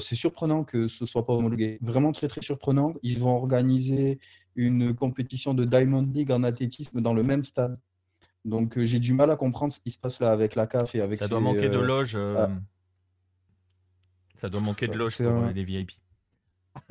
c'est 0.00 0.14
surprenant 0.14 0.64
que 0.64 0.88
ce 0.88 1.06
soit 1.06 1.26
pas 1.26 1.34
homologué. 1.34 1.78
Vraiment 1.82 2.12
très 2.12 2.28
très 2.28 2.42
surprenant. 2.42 2.94
Ils 3.02 3.18
vont 3.18 3.36
organiser 3.36 4.18
une 4.54 4.94
compétition 4.94 5.54
de 5.54 5.64
Diamond 5.64 6.08
League 6.12 6.30
en 6.30 6.42
athlétisme 6.42 7.00
dans 7.00 7.14
le 7.14 7.22
même 7.22 7.44
stade. 7.44 7.78
Donc 8.44 8.78
j'ai 8.80 8.98
du 8.98 9.12
mal 9.12 9.30
à 9.30 9.36
comprendre 9.36 9.72
ce 9.72 9.80
qui 9.80 9.90
se 9.90 9.98
passe 9.98 10.20
là 10.20 10.32
avec 10.32 10.54
la 10.54 10.66
CAF 10.66 10.94
et 10.94 11.00
avec. 11.00 11.18
Ça 11.18 11.28
doit 11.28 11.40
manquer 11.40 11.68
de 11.68 11.78
loges. 11.78 12.16
Ah. 12.16 12.50
Ça 14.42 14.48
doit 14.48 14.60
manquer 14.60 14.88
de 14.88 14.94
loge 14.94 15.18
pour 15.18 15.46
les 15.54 15.64
VIP. 15.64 15.92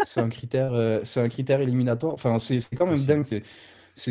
C'est 0.06 0.22
un 0.22 0.30
critère, 0.30 0.74
euh, 0.74 1.02
c'est 1.04 1.20
un 1.20 1.28
critère 1.28 1.60
éliminatoire. 1.60 2.14
Enfin, 2.14 2.40
c'est 2.40 2.62
quand 2.78 2.86
même 2.86 3.04
dingue 3.04 3.44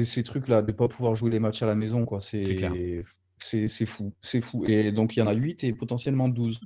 ces 0.04 0.22
trucs-là 0.22 0.62
de 0.62 0.72
ne 0.72 0.76
pas 0.76 0.88
pouvoir 0.88 1.16
jouer 1.16 1.30
les 1.30 1.40
matchs 1.40 1.62
à 1.62 1.66
la 1.66 1.74
maison, 1.74 2.04
quoi. 2.04 2.20
C'est 2.20 3.04
c'est 3.38 3.86
fou, 3.86 4.12
c'est 4.20 4.40
fou. 4.42 4.64
Et 4.66 4.92
donc 4.92 5.16
il 5.16 5.20
y 5.20 5.22
en 5.22 5.26
a 5.26 5.32
8 5.32 5.64
et 5.64 5.72
potentiellement 5.72 6.28
12 6.28 6.60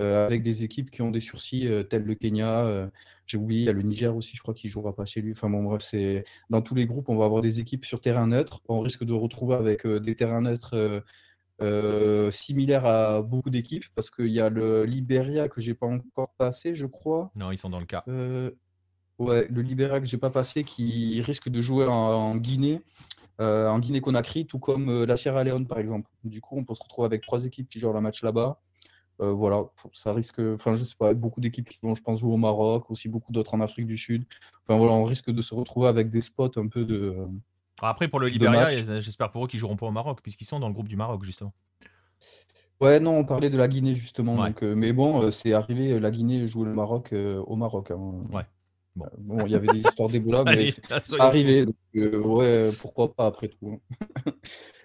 euh, 0.00 0.24
avec 0.24 0.44
des 0.44 0.62
équipes 0.62 0.90
qui 0.90 1.02
ont 1.02 1.10
des 1.10 1.18
sursis 1.18 1.66
euh, 1.66 1.82
tels 1.82 2.04
le 2.04 2.14
Kenya. 2.14 2.90
J'ai 3.26 3.38
oublié, 3.38 3.62
il 3.62 3.66
y 3.66 3.68
a 3.68 3.72
le 3.72 3.82
Niger 3.82 4.14
aussi, 4.14 4.36
je 4.36 4.42
crois 4.42 4.54
qu'il 4.54 4.70
jouera 4.70 4.94
pas 4.94 5.04
chez 5.04 5.20
lui. 5.20 5.32
Enfin 5.32 5.50
bon, 5.50 5.62
bref, 5.62 5.82
c'est 5.82 6.24
dans 6.50 6.62
tous 6.62 6.74
les 6.74 6.86
groupes, 6.86 7.08
on 7.08 7.16
va 7.16 7.24
avoir 7.24 7.42
des 7.42 7.60
équipes 7.60 7.84
sur 7.84 8.00
terrain 8.00 8.26
neutre. 8.28 8.60
On 8.68 8.80
risque 8.80 9.04
de 9.04 9.12
retrouver 9.12 9.56
avec 9.56 9.86
des 9.86 10.14
terrains 10.14 10.42
neutres 10.42 11.02
euh, 11.62 12.30
similaire 12.32 12.84
à 12.84 13.22
beaucoup 13.22 13.50
d'équipes, 13.50 13.84
parce 13.94 14.10
qu'il 14.10 14.28
y 14.28 14.40
a 14.40 14.48
le 14.48 14.84
Liberia 14.84 15.48
que 15.48 15.60
j'ai 15.60 15.74
pas 15.74 15.86
encore 15.86 16.34
passé, 16.36 16.74
je 16.74 16.86
crois. 16.86 17.30
Non, 17.36 17.52
ils 17.52 17.58
sont 17.58 17.70
dans 17.70 17.78
le 17.78 17.86
cas. 17.86 18.04
Euh, 19.20 19.24
ouais, 19.24 19.46
le 19.50 19.62
Liberia 19.62 20.00
que 20.00 20.06
j'ai 20.06 20.18
pas 20.18 20.30
passé, 20.30 20.64
qui 20.64 21.20
risque 21.22 21.48
de 21.48 21.60
jouer 21.60 21.86
en, 21.86 22.36
Guinée, 22.36 22.82
euh, 23.40 23.68
en 23.68 23.78
Guinée-Conakry, 23.78 24.46
tout 24.46 24.58
comme 24.58 25.04
la 25.04 25.16
Sierra 25.16 25.44
Leone 25.44 25.66
par 25.66 25.78
exemple. 25.78 26.10
Du 26.24 26.40
coup, 26.40 26.56
on 26.56 26.64
peut 26.64 26.74
se 26.74 26.82
retrouver 26.82 27.06
avec 27.06 27.22
trois 27.22 27.44
équipes 27.44 27.68
qui 27.68 27.78
jouent 27.78 27.92
le 27.92 28.00
match 28.00 28.22
là-bas. 28.22 28.60
voilà, 29.18 29.64
ça 29.92 30.12
risque, 30.12 30.40
enfin 30.54 30.74
je 30.74 30.84
sais 30.84 30.96
pas, 30.98 31.14
beaucoup 31.14 31.40
d'équipes 31.40 31.68
qui 31.68 31.78
vont, 31.82 31.94
je 31.94 32.02
pense, 32.02 32.20
jouer 32.20 32.32
au 32.32 32.38
Maroc, 32.38 32.90
aussi 32.90 33.08
beaucoup 33.08 33.32
d'autres 33.32 33.54
en 33.54 33.60
Afrique 33.60 33.86
du 33.86 33.96
Sud. 33.96 34.24
Enfin 34.64 34.78
voilà, 34.78 34.92
on 34.92 35.04
risque 35.04 35.30
de 35.30 35.42
se 35.42 35.54
retrouver 35.54 35.88
avec 35.88 36.10
des 36.10 36.20
spots 36.20 36.50
un 36.56 36.68
peu 36.68 36.84
de, 36.84 37.28
après, 37.88 38.08
pour 38.08 38.20
le 38.20 38.28
Liberia, 38.28 38.68
j'espère 38.68 39.30
pour 39.30 39.44
eux 39.44 39.48
qu'ils 39.48 39.58
joueront 39.58 39.76
pas 39.76 39.86
au 39.86 39.90
Maroc, 39.90 40.20
puisqu'ils 40.22 40.44
sont 40.44 40.60
dans 40.60 40.68
le 40.68 40.74
groupe 40.74 40.88
du 40.88 40.96
Maroc, 40.96 41.24
justement. 41.24 41.52
Ouais, 42.80 43.00
non, 43.00 43.16
on 43.16 43.24
parlait 43.24 43.50
de 43.50 43.56
la 43.56 43.68
Guinée, 43.68 43.94
justement. 43.94 44.36
Donc, 44.36 44.62
euh, 44.62 44.74
mais 44.74 44.92
bon, 44.92 45.22
euh, 45.22 45.30
c'est 45.30 45.52
arrivé, 45.52 45.98
la 45.98 46.10
Guinée 46.10 46.46
joue 46.46 46.64
le 46.64 46.74
Maroc 46.74 47.12
euh, 47.12 47.38
au 47.46 47.56
Maroc. 47.56 47.90
Hein. 47.90 47.98
Ouais. 48.32 48.42
Bon. 48.94 49.38
il 49.46 49.52
y 49.52 49.54
avait 49.54 49.68
des 49.68 49.78
histoires 49.78 50.08
d'Ebola, 50.12 50.44
mais 50.44 50.70
c'est 51.00 51.20
arrivé. 51.20 51.66
ouais, 51.94 52.70
pourquoi 52.80 53.14
pas 53.14 53.26
après 53.26 53.48
tout. 53.48 53.80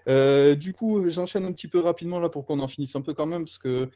Hein. 0.08 0.56
du 0.56 0.74
coup, 0.74 1.10
j'enchaîne 1.10 1.46
un 1.46 1.52
petit 1.52 1.68
peu 1.68 1.80
rapidement 1.80 2.20
là 2.20 2.30
pour 2.30 2.46
qu'on 2.46 2.60
en 2.60 2.68
finisse 2.68 2.96
un 2.96 3.02
peu 3.02 3.14
quand 3.14 3.26
même, 3.26 3.46
parce 3.46 3.58
que 3.58 3.90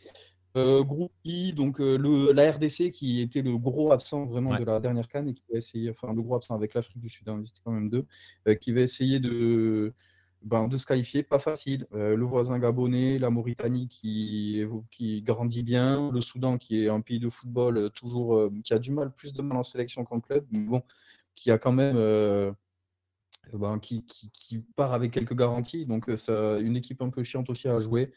euh, 0.58 0.84
groupe 0.84 1.14
I, 1.24 1.54
donc 1.54 1.80
euh, 1.80 1.98
le, 1.98 2.34
la 2.34 2.52
RDC 2.52 2.92
qui 2.92 3.22
était 3.22 3.42
le 3.42 3.58
gros 3.58 3.94
absent 3.94 4.26
vraiment 4.26 4.58
de 4.58 4.66
la 4.66 4.82
dernière 4.82 5.08
canne 5.08 5.30
et 5.30 5.34
qui 5.34 5.46
va 5.50 5.58
essayer, 5.58 5.90
enfin 5.90 6.14
le 6.14 6.22
gros 6.22 6.36
absent 6.36 6.54
avec 6.54 6.74
l'Afrique 6.74 7.00
du 7.00 7.08
Sud, 7.08 7.30
hein, 7.30 7.42
quand 7.64 7.72
même 7.72 7.90
deux, 7.90 8.06
euh, 8.48 8.56
qui 8.56 8.74
va 8.74 8.82
essayer 8.82 9.22
de, 9.22 9.94
ben, 10.42 10.68
de 10.68 10.78
se 10.78 10.86
qualifier. 10.86 11.24
Pas 11.24 11.40
facile. 11.40 11.88
le 11.92 12.24
voisin 12.24 12.60
gabonais, 12.60 13.20
la 13.20 13.30
Mauritanie 13.30 13.88
qui, 13.88 14.64
qui 14.92 15.22
grandit 15.22 15.64
bien, 15.64 16.12
le 16.12 16.22
Soudan 16.22 16.58
qui 16.58 16.86
est 16.86 16.90
un 16.90 17.02
pays 17.02 17.20
de 17.20 17.30
football 17.30 17.92
toujours 17.92 18.50
qui 18.64 18.74
a 18.74 18.80
du 18.80 18.92
mal, 18.92 19.12
plus 19.12 19.34
de 19.34 19.42
mal 19.42 19.58
en 19.58 19.64
sélection 19.64 20.04
qu'en 20.04 20.20
club, 20.20 20.46
mais 20.52 20.60
bon, 20.60 20.84
qui 21.36 21.52
a 21.52 21.58
quand 21.58 21.74
même. 21.74 21.96
Ben, 23.54 23.80
qui, 23.80 24.06
qui, 24.06 24.30
qui, 24.32 24.60
part 24.60 24.94
avec 24.94 25.12
quelques 25.12 25.36
garanties, 25.36 25.86
donc 25.86 26.10
ça, 26.16 26.60
une 26.60 26.78
équipe 26.78 27.02
un 27.02 27.10
peu 27.10 27.24
chiante 27.24 27.50
aussi 27.50 27.68
à 27.68 27.80
jouer. 27.80 28.12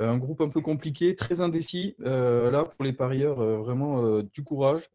Euh, 0.00 0.10
un 0.10 0.18
groupe 0.18 0.40
un 0.40 0.48
peu 0.48 0.60
compliqué, 0.60 1.14
très 1.14 1.40
indécis. 1.40 1.96
Euh, 2.02 2.50
là, 2.50 2.64
pour 2.64 2.84
les 2.84 2.92
parieurs, 2.92 3.40
euh, 3.40 3.58
vraiment 3.58 4.20
du 4.20 4.44
courage. 4.44 4.90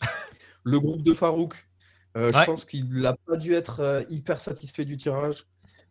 Le 0.64 0.78
groupe 0.80 1.02
de 1.02 1.14
Farouk, 1.14 1.54
je 2.14 2.44
pense 2.44 2.64
qu'il 2.64 2.92
n'a 2.92 3.14
pas 3.14 3.36
dû 3.36 3.54
être 3.54 4.04
hyper 4.10 4.40
satisfait 4.40 4.84
du 4.84 4.96
tirage. 4.96 5.46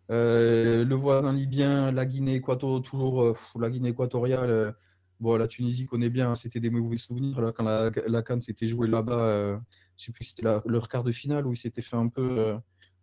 Le 0.09 0.93
voisin 0.95 1.33
libyen, 1.33 1.91
la 1.91 2.05
Guinée 2.05 2.35
équatoriale, 2.35 2.81
toujours 2.81 3.35
la 3.59 3.69
Guinée 3.69 3.89
équatoriale. 3.89 4.75
bon, 5.19 5.35
la 5.37 5.47
Tunisie 5.47 5.85
connaît 5.85 6.09
bien, 6.09 6.35
c'était 6.35 6.59
des 6.59 6.69
mauvais 6.69 6.97
souvenirs. 6.97 7.41
Là, 7.41 7.51
quand 7.51 7.63
la, 7.63 7.91
la 8.07 8.21
Cannes 8.21 8.41
s'était 8.41 8.67
jouée 8.67 8.87
là-bas, 8.87 9.59
je 9.97 10.05
sais 10.05 10.11
plus 10.11 10.25
si 10.25 10.35
c'était 10.35 10.49
leur 10.65 10.87
quart 10.89 11.03
de 11.03 11.11
finale 11.11 11.45
où 11.45 11.53
il 11.53 11.57
s'était 11.57 11.81
fait 11.81 11.97
un 11.97 12.07
peu, 12.07 12.55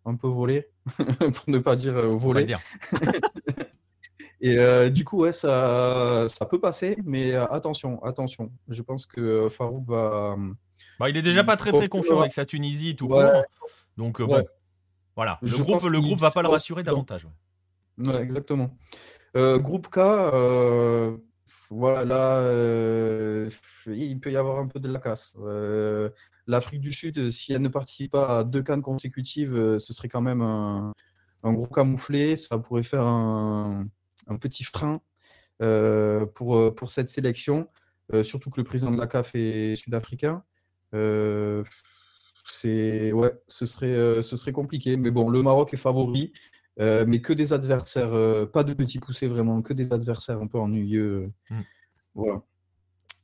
un 0.05 0.15
peu 0.15 0.27
voler, 0.27 0.69
pour 1.33 1.49
ne 1.49 1.59
pas 1.59 1.75
dire 1.75 1.93
voler. 2.09 2.55
Et 4.39 4.57
euh, 4.57 4.89
du 4.89 5.03
coup, 5.03 5.21
ouais, 5.21 5.31
ça, 5.31 6.25
ça 6.27 6.45
peut 6.45 6.59
passer, 6.59 6.97
mais 7.03 7.33
euh, 7.33 7.45
attention, 7.47 8.03
attention. 8.03 8.51
Je 8.67 8.81
pense 8.83 9.05
que 9.05 9.19
euh, 9.19 9.49
Farouk 9.49 9.87
va. 9.87 10.37
Bah, 10.99 11.09
il 11.09 11.17
est 11.17 11.23
déjà 11.23 11.43
pas 11.43 11.57
très 11.57 11.71
très 11.71 11.87
confiant 11.87 12.19
avec 12.19 12.31
sa 12.31 12.45
Tunisie 12.45 12.95
tout 12.95 13.07
court. 13.07 13.43
Donc 13.97 14.21
bon, 14.21 14.43
voilà. 15.17 15.37
Le 15.41 15.57
groupe, 15.57 15.83
le 15.83 15.99
groupe 15.99 16.19
va 16.19 16.31
pas 16.31 16.41
le 16.41 16.47
rassurer 16.47 16.83
davantage. 16.83 17.27
Ouais, 17.97 18.21
exactement. 18.21 18.69
groupe 19.35 19.89
K, 19.89 19.97
voilà, 21.69 22.05
là, 22.05 22.41
il 23.87 24.19
peut 24.21 24.31
y 24.31 24.37
avoir 24.37 24.59
un 24.59 24.67
peu 24.67 24.79
de 24.79 24.87
la 24.87 24.99
casse. 24.99 25.35
L'Afrique 26.47 26.79
du 26.79 26.93
Sud, 26.93 27.29
si 27.29 27.51
elle 27.51 27.61
ne 27.61 27.67
participe 27.67 28.11
pas 28.11 28.39
à 28.39 28.43
deux 28.45 28.63
cannes 28.63 28.81
consécutives, 28.81 29.77
ce 29.77 29.91
serait 29.91 30.07
quand 30.07 30.21
même 30.21 30.41
un, 30.41 30.93
un 31.43 31.51
gros 31.51 31.67
camouflé. 31.67 32.37
Ça 32.37 32.57
pourrait 32.57 32.83
faire 32.83 33.03
un 33.03 33.85
un 34.27 34.37
petit 34.37 34.63
frein 34.63 35.01
euh, 35.61 36.25
pour, 36.25 36.57
euh, 36.57 36.73
pour 36.73 36.89
cette 36.89 37.09
sélection, 37.09 37.69
euh, 38.13 38.23
surtout 38.23 38.49
que 38.49 38.59
le 38.59 38.63
président 38.63 38.91
de 38.91 38.97
la 38.97 39.07
CAF 39.07 39.31
est 39.35 39.75
sud-africain. 39.75 40.43
C'est 42.51 43.11
ouais, 43.11 43.31
ce 43.47 43.65
serait, 43.65 44.21
ce 44.21 44.35
serait 44.35 44.51
compliqué. 44.51 44.97
Mais 44.97 45.11
bon, 45.11 45.29
le 45.29 45.41
Maroc 45.41 45.73
est 45.73 45.77
favori, 45.77 46.33
mais 46.79 47.21
que 47.21 47.33
des 47.33 47.53
adversaires, 47.53 48.11
pas 48.51 48.63
de 48.63 48.73
petits 48.73 48.99
poussés 48.99 49.27
vraiment, 49.27 49.61
que 49.61 49.73
des 49.73 49.93
adversaires 49.93 50.39
un 50.39 50.47
peu 50.47 50.59
ennuyeux. 50.59 51.31
Mm. 51.49 51.59
Voilà. 52.15 52.41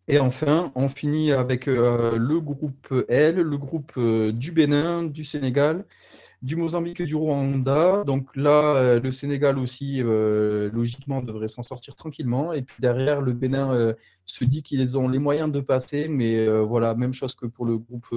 Et 0.10 0.20
enfin, 0.20 0.72
on 0.76 0.90
finit 0.90 1.32
avec 1.32 1.66
le 1.66 2.40
groupe 2.40 2.94
L, 3.08 3.36
le 3.36 3.58
groupe 3.58 3.98
du 3.98 4.52
Bénin, 4.52 5.04
du 5.04 5.24
Sénégal 5.24 5.86
du 6.44 6.58
Mozambique 6.58 7.00
et 7.00 7.06
du 7.06 7.16
Rwanda. 7.16 8.04
Donc 8.06 8.36
là, 8.36 8.76
euh, 8.76 9.00
le 9.00 9.12
Sénégal 9.12 9.58
aussi, 9.58 10.04
euh, 10.04 10.70
logiquement, 10.74 11.22
devrait 11.22 11.48
s'en 11.48 11.64
sortir 11.64 11.96
tranquillement. 11.96 12.52
Et 12.54 12.62
puis 12.62 12.76
derrière, 12.80 13.22
le 13.22 13.32
Bénin 13.32 13.74
euh, 13.74 13.94
se 14.26 14.44
dit 14.44 14.62
qu'ils 14.62 14.98
ont 14.98 15.08
les 15.08 15.20
moyens 15.20 15.52
de 15.52 15.62
passer. 15.62 16.08
Mais 16.10 16.46
voilà, 16.62 16.94
même 16.96 17.14
chose 17.14 17.34
que 17.34 17.46
pour 17.46 17.66
le 17.66 17.78
groupe 17.78 18.10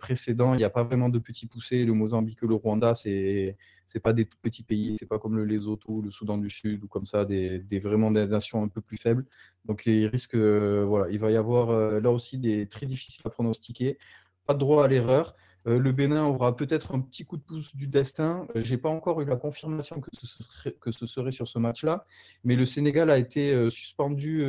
précédent, 0.00 0.54
il 0.54 0.58
n'y 0.58 0.64
a 0.64 0.70
pas 0.70 0.84
vraiment 0.84 1.08
de 1.08 1.18
petits 1.18 1.46
poussés. 1.46 1.84
Le 1.84 1.92
Mozambique 1.92 2.42
le 2.42 2.54
Rwanda, 2.54 2.94
c'est 2.94 3.56
n'est 3.94 4.00
pas 4.00 4.12
des 4.12 4.24
petits 4.24 4.62
pays. 4.62 4.96
C'est 4.98 5.06
pas 5.06 5.18
comme 5.18 5.36
le 5.36 5.44
Lesotho, 5.44 6.02
le 6.02 6.10
Soudan 6.10 6.38
du 6.38 6.50
Sud 6.50 6.84
ou 6.84 6.88
comme 6.88 7.04
ça, 7.04 7.24
des, 7.24 7.62
vraiment 7.82 8.10
des 8.10 8.26
nations 8.26 8.62
un 8.62 8.68
peu 8.68 8.80
plus 8.80 8.96
faibles. 8.96 9.26
Donc 9.66 9.86
il 9.86 10.06
risque, 10.06 10.36
voilà, 10.36 11.08
il 11.10 11.18
va 11.18 11.30
y 11.30 11.36
avoir 11.36 12.00
là 12.00 12.10
aussi 12.10 12.38
des 12.38 12.66
très 12.66 12.86
difficiles 12.86 13.22
à 13.24 13.30
pronostiquer. 13.30 13.98
Pas 14.46 14.54
de 14.54 14.58
droit 14.58 14.84
à 14.84 14.88
l'erreur. 14.88 15.36
Euh, 15.66 15.78
le 15.78 15.92
Bénin 15.92 16.24
aura 16.24 16.56
peut-être 16.56 16.94
un 16.94 17.00
petit 17.00 17.24
coup 17.24 17.36
de 17.36 17.42
pouce 17.42 17.74
du 17.76 17.86
destin. 17.86 18.46
Euh, 18.56 18.62
n'ai 18.62 18.78
pas 18.78 18.88
encore 18.88 19.20
eu 19.20 19.24
la 19.24 19.36
confirmation 19.36 20.00
que 20.00 20.10
ce 20.12 20.26
serait, 20.26 20.72
que 20.80 20.90
ce 20.90 21.06
serait 21.06 21.32
sur 21.32 21.46
ce 21.46 21.58
match-là, 21.58 22.06
mais 22.44 22.56
le 22.56 22.64
Sénégal 22.64 23.10
a 23.10 23.18
été 23.18 23.52
euh, 23.52 23.68
suspendu, 23.70 24.44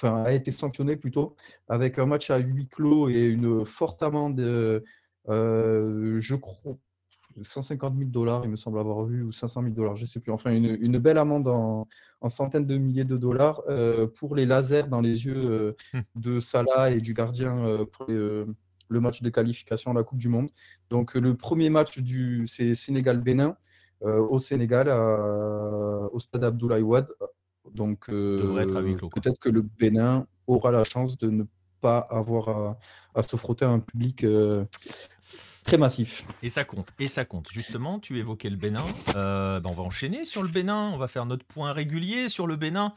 enfin 0.00 0.22
a 0.22 0.32
été 0.32 0.50
sanctionné 0.50 0.96
plutôt, 0.96 1.36
avec 1.68 1.98
un 1.98 2.06
match 2.06 2.30
à 2.30 2.38
huis 2.38 2.68
clos 2.68 3.08
et 3.08 3.24
une 3.24 3.64
forte 3.64 4.02
amende. 4.02 4.40
je 5.28 6.34
crois, 6.34 6.76
150 7.42 7.96
000 7.96 8.10
dollars, 8.10 8.42
il 8.44 8.50
me 8.50 8.56
semble 8.56 8.78
avoir 8.78 9.04
vu, 9.04 9.22
ou 9.22 9.32
500 9.32 9.62
000 9.62 9.74
dollars, 9.74 9.96
je 9.96 10.02
ne 10.02 10.06
sais 10.06 10.20
plus. 10.20 10.32
Enfin, 10.32 10.52
une, 10.52 10.98
belle 10.98 11.18
amende 11.18 11.48
en, 11.48 11.86
centaines 12.28 12.66
de 12.66 12.76
milliers 12.76 13.04
de 13.04 13.16
dollars 13.16 13.62
pour 14.18 14.34
les 14.34 14.46
lasers 14.46 14.84
dans 14.84 15.00
les 15.00 15.26
yeux 15.26 15.76
hmm. 15.92 16.00
de 16.16 16.40
Salah 16.40 16.90
et 16.90 17.00
du 17.00 17.14
gardien 17.14 17.86
pour 17.92 18.06
le 18.08 19.00
match 19.00 19.22
de 19.22 19.30
qualification 19.30 19.90
à 19.90 19.94
la 19.94 20.02
Coupe 20.02 20.18
du 20.18 20.28
Monde. 20.28 20.48
Donc, 20.90 21.14
le 21.14 21.36
premier 21.36 21.70
match, 21.70 21.98
du, 21.98 22.46
c'est 22.46 22.74
Sénégal-Bénin 22.74 23.56
au 24.02 24.38
Sénégal, 24.38 24.88
au 24.88 26.18
stade 26.18 26.44
Abdoulaye 26.44 26.82
Wade. 26.82 27.08
Donc, 27.74 28.06
peut-être 28.06 29.38
que 29.38 29.48
le 29.48 29.62
Bénin 29.62 30.26
aura 30.46 30.70
la 30.70 30.84
chance 30.84 31.18
de 31.18 31.30
ne 31.30 31.44
pas 31.80 31.98
avoir 32.10 32.76
à, 33.14 33.22
se 33.22 33.36
frotter 33.36 33.64
à 33.64 33.68
un 33.68 33.80
public 33.80 34.24
euh, 34.24 34.64
très 35.64 35.78
massif. 35.78 36.26
Et 36.42 36.50
ça 36.50 36.64
compte, 36.64 36.88
et 36.98 37.06
ça 37.06 37.24
compte. 37.24 37.48
Justement, 37.50 37.98
tu 37.98 38.18
évoquais 38.18 38.50
le 38.50 38.56
Bénin. 38.56 38.84
Euh, 39.14 39.60
ben, 39.60 39.70
on 39.70 39.74
va 39.74 39.82
enchaîner 39.82 40.24
sur 40.24 40.42
le 40.42 40.48
Bénin. 40.48 40.90
On 40.92 40.98
va 40.98 41.08
faire 41.08 41.26
notre 41.26 41.44
point 41.44 41.72
régulier 41.72 42.28
sur 42.28 42.46
le 42.46 42.56
Bénin. 42.56 42.92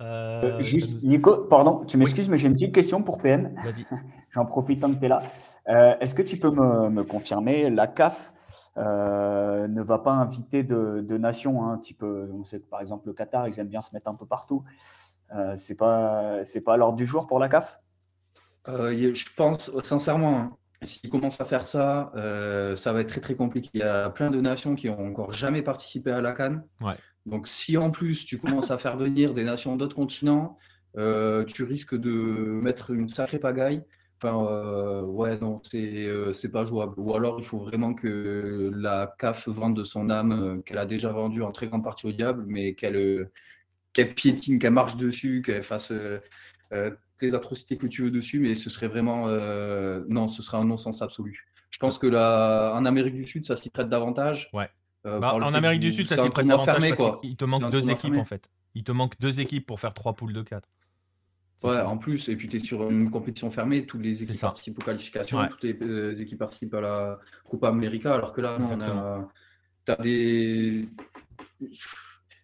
Euh, 0.00 0.60
juste, 0.60 1.04
Nico, 1.04 1.44
pardon, 1.44 1.84
tu 1.86 1.96
m'excuses, 1.96 2.28
mais 2.28 2.36
j'ai 2.36 2.48
une 2.48 2.54
petite 2.54 2.74
question 2.74 3.02
pour 3.02 3.18
PM. 3.18 3.54
Vas-y. 3.64 3.84
J'en 4.30 4.44
profite 4.44 4.80
tant 4.80 4.92
que 4.92 4.98
tu 4.98 5.04
es 5.04 5.08
là. 5.08 5.22
Est-ce 6.00 6.14
que 6.14 6.22
tu 6.22 6.38
peux 6.38 6.50
me, 6.50 7.02
confirmer, 7.04 7.70
la 7.70 7.86
CAF 7.86 8.31
ne 8.76 9.82
va 9.82 9.98
pas 9.98 10.12
inviter 10.12 10.62
de, 10.62 11.18
nations, 11.18 11.64
un 11.64 11.74
hein, 11.74 11.78
type, 11.78 12.02
on 12.02 12.44
sait 12.44 12.60
que 12.60 12.66
par 12.66 12.80
exemple 12.80 13.08
le 13.08 13.14
Qatar, 13.14 13.48
ils 13.48 13.58
aiment 13.58 13.68
bien 13.68 13.80
se 13.80 13.94
mettre 13.94 14.08
un 14.08 14.14
peu 14.14 14.26
partout. 14.26 14.64
Euh, 15.34 15.54
c'est 15.54 15.76
pas, 15.76 16.44
c'est 16.44 16.60
pas 16.60 16.74
à 16.74 16.76
l'ordre 16.76 16.96
du 16.96 17.06
jour 17.06 17.26
pour 17.26 17.38
la 17.38 17.48
CAF? 17.48 17.80
Euh, 18.68 19.14
Je 19.14 19.34
pense 19.34 19.70
sincèrement, 19.82 20.38
hein, 20.38 20.56
s'ils 20.82 21.10
commencent 21.10 21.40
à 21.40 21.44
faire 21.44 21.66
ça, 21.66 22.12
euh, 22.16 22.76
ça 22.76 22.92
va 22.92 23.00
être 23.00 23.08
très 23.08 23.20
très 23.20 23.34
compliqué. 23.34 23.70
Il 23.74 23.80
y 23.80 23.84
a 23.84 24.10
plein 24.10 24.30
de 24.30 24.40
nations 24.40 24.74
qui 24.74 24.88
ont 24.88 25.06
encore 25.06 25.32
jamais 25.32 25.62
participé 25.62 26.10
à 26.10 26.20
la 26.20 26.32
Cannes. 26.32 26.64
Donc 27.24 27.48
si 27.48 27.76
en 27.76 27.90
plus 27.90 28.24
tu 28.24 28.38
commences 28.38 28.70
à 28.70 28.78
faire 28.78 28.96
venir 28.96 29.32
des 29.32 29.44
nations 29.44 29.76
d'autres 29.76 29.96
continents, 29.96 30.58
tu 30.94 31.62
risques 31.62 31.96
de 31.96 32.10
mettre 32.62 32.90
une 32.90 33.08
sacrée 33.08 33.38
pagaille. 33.38 33.84
Enfin, 34.22 35.02
ouais, 35.02 35.38
non, 35.38 35.60
c'est 35.62 36.06
c'est 36.32 36.50
pas 36.50 36.64
jouable. 36.64 36.94
Ou 36.96 37.14
alors, 37.14 37.40
il 37.40 37.44
faut 37.44 37.58
vraiment 37.58 37.92
que 37.92 38.70
la 38.74 39.14
CAF 39.18 39.48
vende 39.48 39.76
de 39.76 39.84
son 39.84 40.10
âme, 40.10 40.62
qu'elle 40.64 40.78
a 40.78 40.86
déjà 40.86 41.10
vendu 41.10 41.42
en 41.42 41.50
très 41.50 41.66
grande 41.66 41.82
partie 41.82 42.06
au 42.06 42.12
diable, 42.12 42.44
mais 42.46 42.74
qu'elle 42.74 43.30
qu'elle 43.92 44.14
piétine, 44.14 44.58
qu'elle 44.58 44.72
marche 44.72 44.96
dessus, 44.96 45.42
qu'elle 45.44 45.62
fasse 45.62 45.92
euh, 45.92 46.18
euh, 46.72 46.90
les 47.20 47.34
atrocités 47.34 47.76
que 47.76 47.86
tu 47.86 48.02
veux 48.02 48.10
dessus, 48.10 48.40
mais 48.40 48.54
ce 48.54 48.70
serait 48.70 48.88
vraiment. 48.88 49.28
Euh, 49.28 50.02
non, 50.08 50.28
ce 50.28 50.42
serait 50.42 50.58
un 50.58 50.64
non-sens 50.64 51.02
absolu. 51.02 51.46
Je 51.70 51.78
pense 51.78 51.98
que 51.98 52.06
là, 52.06 52.72
en 52.74 52.84
Amérique 52.84 53.14
du 53.14 53.26
Sud, 53.26 53.46
ça 53.46 53.56
s'y 53.56 53.70
prête 53.70 53.88
davantage. 53.88 54.50
Ouais. 54.52 54.68
Bah, 55.04 55.34
en 55.34 55.54
Amérique 55.54 55.80
du 55.80 55.90
Sud, 55.90 56.06
ça 56.06 56.16
s'y 56.16 56.30
prête 56.30 56.46
davantage 56.46 56.88
parce 56.88 57.20
qu'il 57.20 57.36
te 57.36 57.44
manque 57.44 57.70
deux 57.70 57.90
équipes 57.90 58.16
en 58.16 58.24
fait. 58.24 58.50
Il 58.74 58.84
te 58.84 58.92
manque 58.92 59.18
deux 59.20 59.40
équipes 59.40 59.66
pour 59.66 59.80
faire 59.80 59.94
trois 59.94 60.14
poules 60.14 60.32
de 60.32 60.42
quatre. 60.42 60.68
Ouais, 61.64 61.80
en 61.80 61.96
plus, 61.98 62.28
et 62.28 62.36
puis 62.36 62.48
tu 62.48 62.56
es 62.56 62.60
sur 62.60 62.88
une 62.90 63.10
compétition 63.10 63.50
fermée, 63.50 63.86
toutes 63.86 64.02
les 64.02 64.22
équipes 64.22 64.40
participent 64.40 64.78
aux 64.78 64.84
qualifications, 64.84 65.46
toutes 65.48 65.62
les, 65.62 66.22
équipes 66.22 66.38
participent 66.38 66.74
à 66.74 66.80
la 66.80 67.18
Coupe 67.44 67.64
América, 67.64 68.14
alors 68.14 68.32
que 68.32 68.40
là, 68.40 68.58
non, 68.58 68.66
on 68.70 68.80
a, 68.80 69.28
as 69.92 69.96
des 70.02 70.88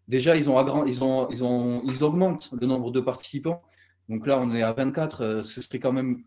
déjà, 0.08 0.36
ils, 0.36 0.50
ont 0.50 0.86
ils, 0.86 1.04
ont, 1.04 1.28
ils, 1.30 1.44
ont, 1.44 1.82
ils 1.84 2.02
augmentent 2.02 2.50
le 2.58 2.66
nombre 2.66 2.90
de 2.90 3.00
participants. 3.00 3.62
Donc 4.08 4.26
là, 4.26 4.38
on 4.40 4.54
est 4.54 4.62
à 4.62 4.72
24. 4.72 5.20
Euh, 5.20 5.42
ce 5.42 5.62
serait 5.62 5.78
quand 5.78 5.92
même. 5.92 6.24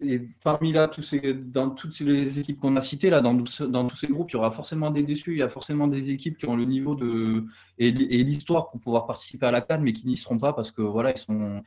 Et 0.00 0.18
parmi 0.42 0.72
là, 0.72 0.88
tous 0.88 1.02
ces, 1.02 1.34
dans 1.34 1.70
toutes 1.70 1.98
les 2.00 2.40
équipes 2.40 2.58
qu'on 2.58 2.74
a 2.76 2.82
citées, 2.82 3.10
là, 3.10 3.20
dans, 3.20 3.34
dans 3.34 3.86
tous 3.86 3.96
ces 3.96 4.08
groupes, 4.08 4.30
il 4.30 4.34
y 4.34 4.36
aura 4.36 4.50
forcément 4.50 4.90
des 4.90 5.04
déçus. 5.04 5.32
Il 5.32 5.38
y 5.38 5.42
a 5.42 5.48
forcément 5.48 5.86
des 5.86 6.10
équipes 6.10 6.36
qui 6.36 6.46
ont 6.46 6.56
le 6.56 6.64
niveau 6.64 6.94
de, 6.94 7.44
et, 7.78 7.92
l'histoire 7.92 8.70
pour 8.70 8.80
pouvoir 8.80 9.06
participer 9.06 9.46
à 9.46 9.50
la 9.52 9.60
Cannes, 9.60 9.82
mais 9.82 9.92
qui 9.92 10.06
n'y 10.06 10.16
seront 10.16 10.38
pas 10.38 10.52
parce 10.52 10.72
que 10.72 10.82
voilà, 10.82 11.12
ils 11.12 11.18
sont. 11.18 11.62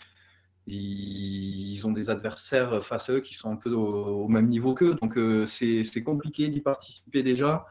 Ils, 0.68 1.86
ont 1.86 1.92
des 1.92 2.10
adversaires 2.10 2.84
face 2.84 3.10
à 3.10 3.14
eux 3.14 3.22
qui 3.22 3.34
sont 3.34 3.52
un 3.52 3.56
peu 3.56 3.72
au, 3.72 4.28
même 4.28 4.48
niveau 4.48 4.74
qu'eux. 4.74 4.96
Donc, 5.02 5.18
euh, 5.18 5.46
c'est 5.46 6.04
compliqué 6.04 6.50
d'y 6.50 6.62
participer 6.62 7.24
déjà. 7.24 7.66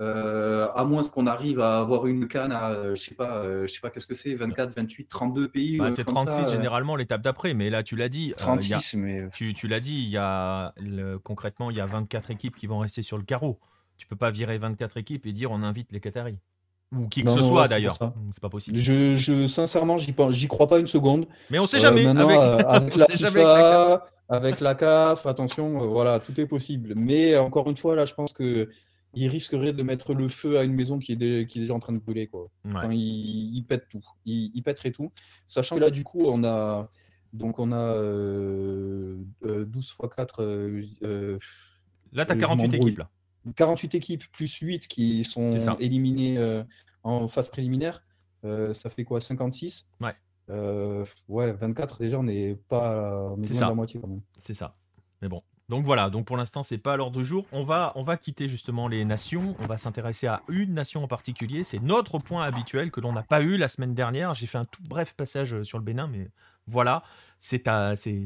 Euh, 0.00 0.68
à 0.74 0.84
moins 0.84 1.02
qu'on 1.04 1.26
arrive 1.26 1.60
à 1.60 1.78
avoir 1.78 2.06
une 2.06 2.26
canne 2.26 2.50
à, 2.50 2.70
euh, 2.70 2.96
je 2.96 3.02
sais 3.02 3.14
pas, 3.14 3.36
euh, 3.36 3.68
je 3.68 3.74
sais 3.74 3.80
pas 3.80 3.90
qu'est-ce 3.90 4.06
que 4.06 4.14
c'est, 4.14 4.34
24, 4.34 4.74
28, 4.74 5.06
32 5.08 5.48
pays. 5.48 5.76
Bah, 5.76 5.90
c'est 5.92 6.04
36 6.04 6.50
généralement 6.50 6.96
l'étape 6.96 7.20
d'après, 7.20 7.54
mais 7.54 7.70
là 7.70 7.82
tu 7.82 7.94
l'as 7.94 8.08
dit. 8.08 8.34
36, 8.36 8.94
mais 8.94 9.28
tu, 9.32 9.52
tu 9.52 9.68
l'as 9.68 9.80
dit, 9.80 9.94
il 9.94 10.08
y 10.08 10.16
a 10.16 10.74
concrètement 11.22 11.70
il 11.70 11.76
y 11.76 11.80
a 11.80 11.86
24 11.86 12.30
équipes 12.30 12.56
qui 12.56 12.66
vont 12.66 12.78
rester 12.78 13.02
sur 13.02 13.16
le 13.16 13.22
carreau. 13.22 13.60
Tu 13.96 14.06
peux 14.08 14.16
pas 14.16 14.30
virer 14.30 14.58
24 14.58 14.96
équipes 14.96 15.26
et 15.26 15.32
dire 15.32 15.52
on 15.52 15.62
invite 15.62 15.92
les 15.92 16.00
Qataris. 16.00 16.38
Ou 16.92 17.08
qui 17.08 17.24
que 17.24 17.30
ce 17.30 17.42
soit 17.42 17.68
d'ailleurs. 17.68 17.96
C'est 18.32 18.40
pas 18.40 18.48
possible. 18.48 18.78
Je, 18.78 19.16
je 19.16 19.46
sincèrement, 19.46 19.98
j'y, 19.98 20.48
crois 20.48 20.68
pas 20.68 20.78
une 20.78 20.86
seconde. 20.86 21.26
Mais 21.50 21.58
on 21.58 21.66
sait 21.66 21.78
jamais. 21.78 22.06
avec, 22.06 22.96
la 22.96 23.06
FIFA, 23.06 24.06
avec 24.28 24.60
la 24.60 24.74
CAF, 24.74 25.26
attention, 25.26 25.86
voilà, 25.88 26.20
tout 26.20 26.38
est 26.40 26.46
possible. 26.46 26.94
Mais 26.96 27.36
encore 27.36 27.68
une 27.68 27.76
fois, 27.76 27.96
là, 27.96 28.04
je 28.04 28.14
pense 28.14 28.32
que 28.32 28.68
il 29.14 29.28
risquerait 29.28 29.72
de 29.72 29.82
mettre 29.82 30.14
le 30.14 30.28
feu 30.28 30.58
à 30.58 30.64
une 30.64 30.72
maison 30.72 30.98
qui 30.98 31.12
est, 31.12 31.46
qui 31.46 31.58
est 31.58 31.62
déjà 31.62 31.74
en 31.74 31.80
train 31.80 31.92
de 31.92 31.98
brûler. 31.98 32.28
Quoi. 32.28 32.48
il, 32.90 33.62
pète 33.68 33.88
tout. 33.90 34.04
Il, 34.24 34.62
pèterait 34.62 34.92
tout. 34.92 35.12
Sachant 35.46 35.76
que 35.76 35.80
là, 35.80 35.90
du 35.90 36.04
coup, 36.04 36.24
on 36.26 36.44
a, 36.44 36.88
donc 37.32 37.58
on 37.58 37.72
a 37.72 37.94
12 39.42 39.66
x 39.76 39.96
4. 40.16 40.42
là, 42.12 42.24
tu 42.24 42.32
as 42.32 42.36
48 42.36 42.74
équipes. 42.74 42.98
Là. 42.98 43.10
48 43.56 43.94
équipes 43.94 44.24
plus 44.32 44.54
8 44.54 44.88
qui 44.88 45.24
sont 45.24 45.50
éliminées 45.78 46.38
euh, 46.38 46.62
en 47.02 47.28
phase 47.28 47.50
préliminaire. 47.50 48.02
Euh, 48.44 48.74
ça 48.74 48.90
fait 48.90 49.04
quoi 49.04 49.20
56 49.20 49.88
Ouais. 50.00 50.14
Euh, 50.50 51.04
ouais, 51.28 51.52
24 51.52 52.00
déjà, 52.00 52.18
on 52.18 52.24
n'est 52.24 52.54
pas 52.68 53.32
on 53.36 53.42
est 53.42 53.60
la 53.60 53.74
moitié 53.74 54.00
quand 54.00 54.08
même. 54.08 54.22
C'est 54.38 54.54
ça. 54.54 54.76
Mais 55.20 55.28
bon, 55.28 55.42
donc 55.68 55.84
voilà, 55.84 56.10
donc 56.10 56.26
pour 56.26 56.36
l'instant, 56.36 56.62
c'est 56.62 56.78
pas 56.78 56.94
à 56.94 56.96
l'ordre 56.96 57.18
du 57.18 57.24
jour. 57.24 57.46
On 57.52 57.62
va, 57.62 57.92
on 57.94 58.02
va 58.02 58.16
quitter 58.16 58.48
justement 58.48 58.88
les 58.88 59.04
nations. 59.04 59.54
On 59.60 59.66
va 59.66 59.78
s'intéresser 59.78 60.26
à 60.26 60.42
une 60.48 60.74
nation 60.74 61.04
en 61.04 61.08
particulier. 61.08 61.62
C'est 61.62 61.80
notre 61.80 62.18
point 62.18 62.44
habituel 62.44 62.90
que 62.90 63.00
l'on 63.00 63.12
n'a 63.12 63.22
pas 63.22 63.40
eu 63.40 63.56
la 63.56 63.68
semaine 63.68 63.94
dernière. 63.94 64.34
J'ai 64.34 64.46
fait 64.46 64.58
un 64.58 64.64
tout 64.64 64.82
bref 64.88 65.14
passage 65.14 65.62
sur 65.62 65.78
le 65.78 65.84
Bénin, 65.84 66.08
mais 66.08 66.28
voilà, 66.66 67.04
c'est 67.38 67.68
c'est 67.94 68.24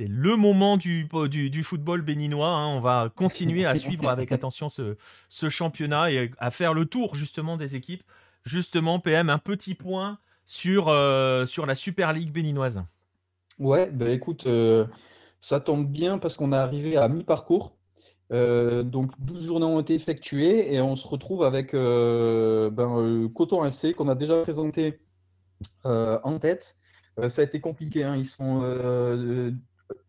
le 0.00 0.36
moment 0.36 0.76
du, 0.76 1.08
du, 1.28 1.64
football 1.64 2.02
béninois. 2.02 2.48
Hein. 2.48 2.68
On 2.68 2.80
va 2.80 3.10
continuer 3.14 3.66
à 3.66 3.74
suivre 3.74 4.08
avec 4.10 4.32
attention 4.32 4.68
ce, 4.68 4.96
ce, 5.28 5.48
championnat 5.48 6.10
et 6.10 6.30
à 6.38 6.50
faire 6.50 6.74
le 6.74 6.84
tour 6.84 7.14
justement 7.14 7.56
des 7.56 7.76
équipes. 7.76 8.02
Justement, 8.44 9.00
PM, 9.00 9.30
un 9.30 9.38
petit 9.38 9.74
point 9.74 10.18
sur, 10.46 10.88
euh, 10.88 11.44
sur 11.46 11.66
la 11.66 11.74
Super 11.74 12.12
League 12.12 12.32
béninoise. 12.32 12.82
Ouais, 13.58 13.90
bah 13.90 14.10
écoute, 14.10 14.46
euh, 14.46 14.86
ça 15.40 15.60
tombe 15.60 15.86
bien 15.86 16.18
parce 16.18 16.36
qu'on 16.36 16.52
est 16.52 16.56
arrivé 16.56 16.96
à 16.96 17.08
mi-parcours. 17.08 17.78
Euh, 18.30 18.82
donc 18.82 19.12
12 19.20 19.44
journées 19.44 19.66
ont 19.66 19.80
été 19.80 19.94
effectuées 19.94 20.74
et 20.74 20.80
on 20.82 20.96
se 20.96 21.06
retrouve 21.08 21.44
avec 21.44 21.72
euh, 21.72 22.68
ben, 22.70 22.98
euh, 22.98 23.28
Coton 23.28 23.64
FC 23.64 23.94
qu'on 23.94 24.08
a 24.08 24.14
déjà 24.14 24.42
présenté 24.42 25.00
en 25.84 26.38
tête. 26.38 26.76
ça 27.28 27.42
a 27.42 27.44
été 27.44 27.60
compliqué. 27.60 28.04
Hein. 28.04 28.16
Ils 28.16 28.24
sont 28.24 28.60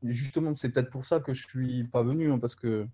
justement, 0.03 0.55
c'est 0.55 0.69
peut-être 0.69 0.89
pour 0.89 1.05
ça 1.05 1.19
que 1.19 1.33
je 1.33 1.47
suis 1.47 1.83
pas 1.85 2.03
venu 2.03 2.31
hein, 2.31 2.39
parce 2.39 2.55
que 2.55 2.87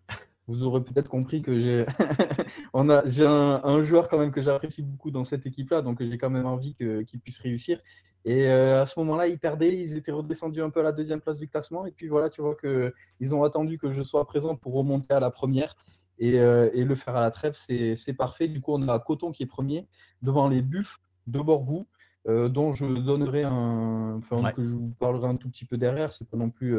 vous 0.48 0.64
aurez 0.64 0.84
peut-être 0.84 1.10
compris 1.10 1.42
que 1.42 1.58
j'ai 1.58 1.86
on 2.74 2.90
un, 2.90 3.84
joueur 3.84 4.10
quand 4.10 4.20
même 4.20 4.32
que 4.32 4.42
j'apprécie 4.42 4.84
beaucoup 4.84 5.12
dans 5.12 5.24
cette 5.24 5.46
équipe-là, 5.46 5.82
donc 5.82 6.04
j'ai 6.04 6.18
quand 6.18 6.30
même 6.30 6.46
envie 6.46 6.76
qu'il 6.76 7.20
puisse 7.20 7.40
réussir. 7.40 7.80
Et 8.26 8.48
euh, 8.48 8.82
à 8.82 8.86
ce 8.88 9.00
moment-là, 9.00 9.28
ils 9.28 9.38
perdaient, 9.38 9.76
ils 9.78 9.98
étaient 9.98 10.12
redescendus 10.12 10.62
un 10.62 10.72
peu 10.72 10.80
à 10.80 10.84
la 10.84 10.92
deuxième 10.92 11.22
place 11.22 11.38
du 11.38 11.48
classement. 11.48 11.86
Et 11.86 11.92
puis 11.92 12.08
voilà, 12.08 12.30
tu 12.30 12.42
vois 12.42 12.56
qu'ils 12.56 13.36
ont 13.36 13.44
attendu 13.44 13.78
que 13.78 13.92
je 13.92 14.02
sois 14.02 14.26
présent 14.26 14.56
pour 14.56 14.74
remonter 14.74 15.14
à 15.14 15.20
la 15.20 15.30
première. 15.30 15.76
Et, 16.18 16.40
euh, 16.40 16.70
et 16.74 16.86
le 16.86 16.96
faire 16.96 17.16
à 17.16 17.22
la 17.22 17.30
trêve, 17.30 17.54
c'est 17.56 18.14
parfait. 18.18 18.48
Du 18.48 18.62
coup, 18.62 18.74
on 18.74 18.88
a 18.88 18.98
Coton 19.00 19.32
qui 19.32 19.44
est 19.44 19.48
premier 19.48 19.88
devant 20.24 20.48
les 20.48 20.64
Buffles 20.64 20.98
de 21.28 21.40
Borgou, 21.40 21.88
euh, 22.28 22.50
dont 22.50 22.74
je 22.74 22.86
donnerai 22.86 23.44
un. 23.44 24.16
Enfin, 24.18 24.52
que 24.52 24.64
je 24.64 24.70
vous 24.70 24.94
parlerai 25.00 25.28
un 25.28 25.36
tout 25.36 25.50
petit 25.50 25.66
peu 25.66 25.78
derrière. 25.78 26.14
C'est 26.14 26.30
pas 26.30 26.38
non 26.38 26.50
plus 26.50 26.76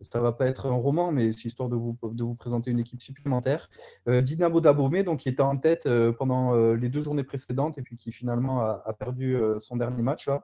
ça 0.00 0.20
va 0.20 0.32
pas 0.32 0.46
être 0.46 0.66
un 0.66 0.74
roman, 0.74 1.12
mais 1.12 1.32
c'est 1.32 1.46
histoire 1.46 1.68
de 1.68 1.76
vous, 1.76 1.96
de 2.02 2.22
vous 2.22 2.34
présenter 2.34 2.70
une 2.70 2.78
équipe 2.78 3.02
supplémentaire. 3.02 3.68
Euh, 4.08 4.20
Dinamo 4.20 4.60
Dabomé, 4.60 5.02
donc, 5.02 5.20
qui 5.20 5.28
était 5.28 5.42
en 5.42 5.56
tête 5.56 5.86
euh, 5.86 6.12
pendant 6.12 6.54
euh, 6.54 6.74
les 6.74 6.88
deux 6.88 7.00
journées 7.00 7.24
précédentes 7.24 7.78
et 7.78 7.82
puis 7.82 7.96
qui 7.96 8.12
finalement 8.12 8.60
a, 8.60 8.92
perdu 8.98 9.36
son 9.58 9.76
dernier 9.76 10.02
match 10.02 10.28
là. 10.28 10.42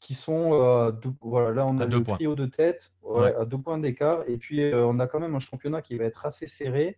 qui 0.00 0.14
sont 0.14 0.50
voilà, 1.20 1.50
là 1.52 1.66
on 1.66 1.78
a 1.78 1.86
le 1.86 2.02
trio 2.02 2.34
de 2.34 2.46
tête 2.46 2.92
à 3.38 3.44
deux 3.44 3.58
points 3.58 3.78
d'écart 3.78 4.22
et 4.28 4.36
puis 4.36 4.72
on 4.74 4.98
a 5.00 5.06
quand 5.06 5.20
même 5.20 5.34
un 5.34 5.40
championnat 5.40 5.82
qui 5.82 5.96
va 5.96 6.04
être 6.04 6.24
assez 6.24 6.46
serré 6.46 6.96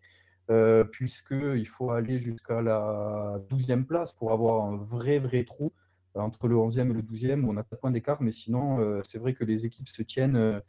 puisqu'il 0.90 1.66
faut 1.66 1.90
aller 1.90 2.18
jusqu'à 2.18 2.62
la 2.62 3.40
12e 3.50 3.84
place 3.84 4.12
pour 4.12 4.32
avoir 4.32 4.64
un 4.64 4.76
vrai 4.76 5.18
vrai 5.18 5.44
trou 5.44 5.72
entre 6.14 6.48
le 6.48 6.56
11e 6.56 6.90
et 6.90 6.94
le 6.94 7.02
12e, 7.02 7.44
où 7.44 7.52
on 7.52 7.56
a 7.56 7.62
4 7.62 7.80
points 7.80 7.90
d'écart, 7.90 8.22
mais 8.22 8.32
sinon, 8.32 8.80
euh, 8.80 9.00
c'est 9.02 9.18
vrai 9.18 9.34
que 9.34 9.44
les 9.44 9.66
équipes 9.66 9.88
se 9.88 10.02
tiennent. 10.02 10.60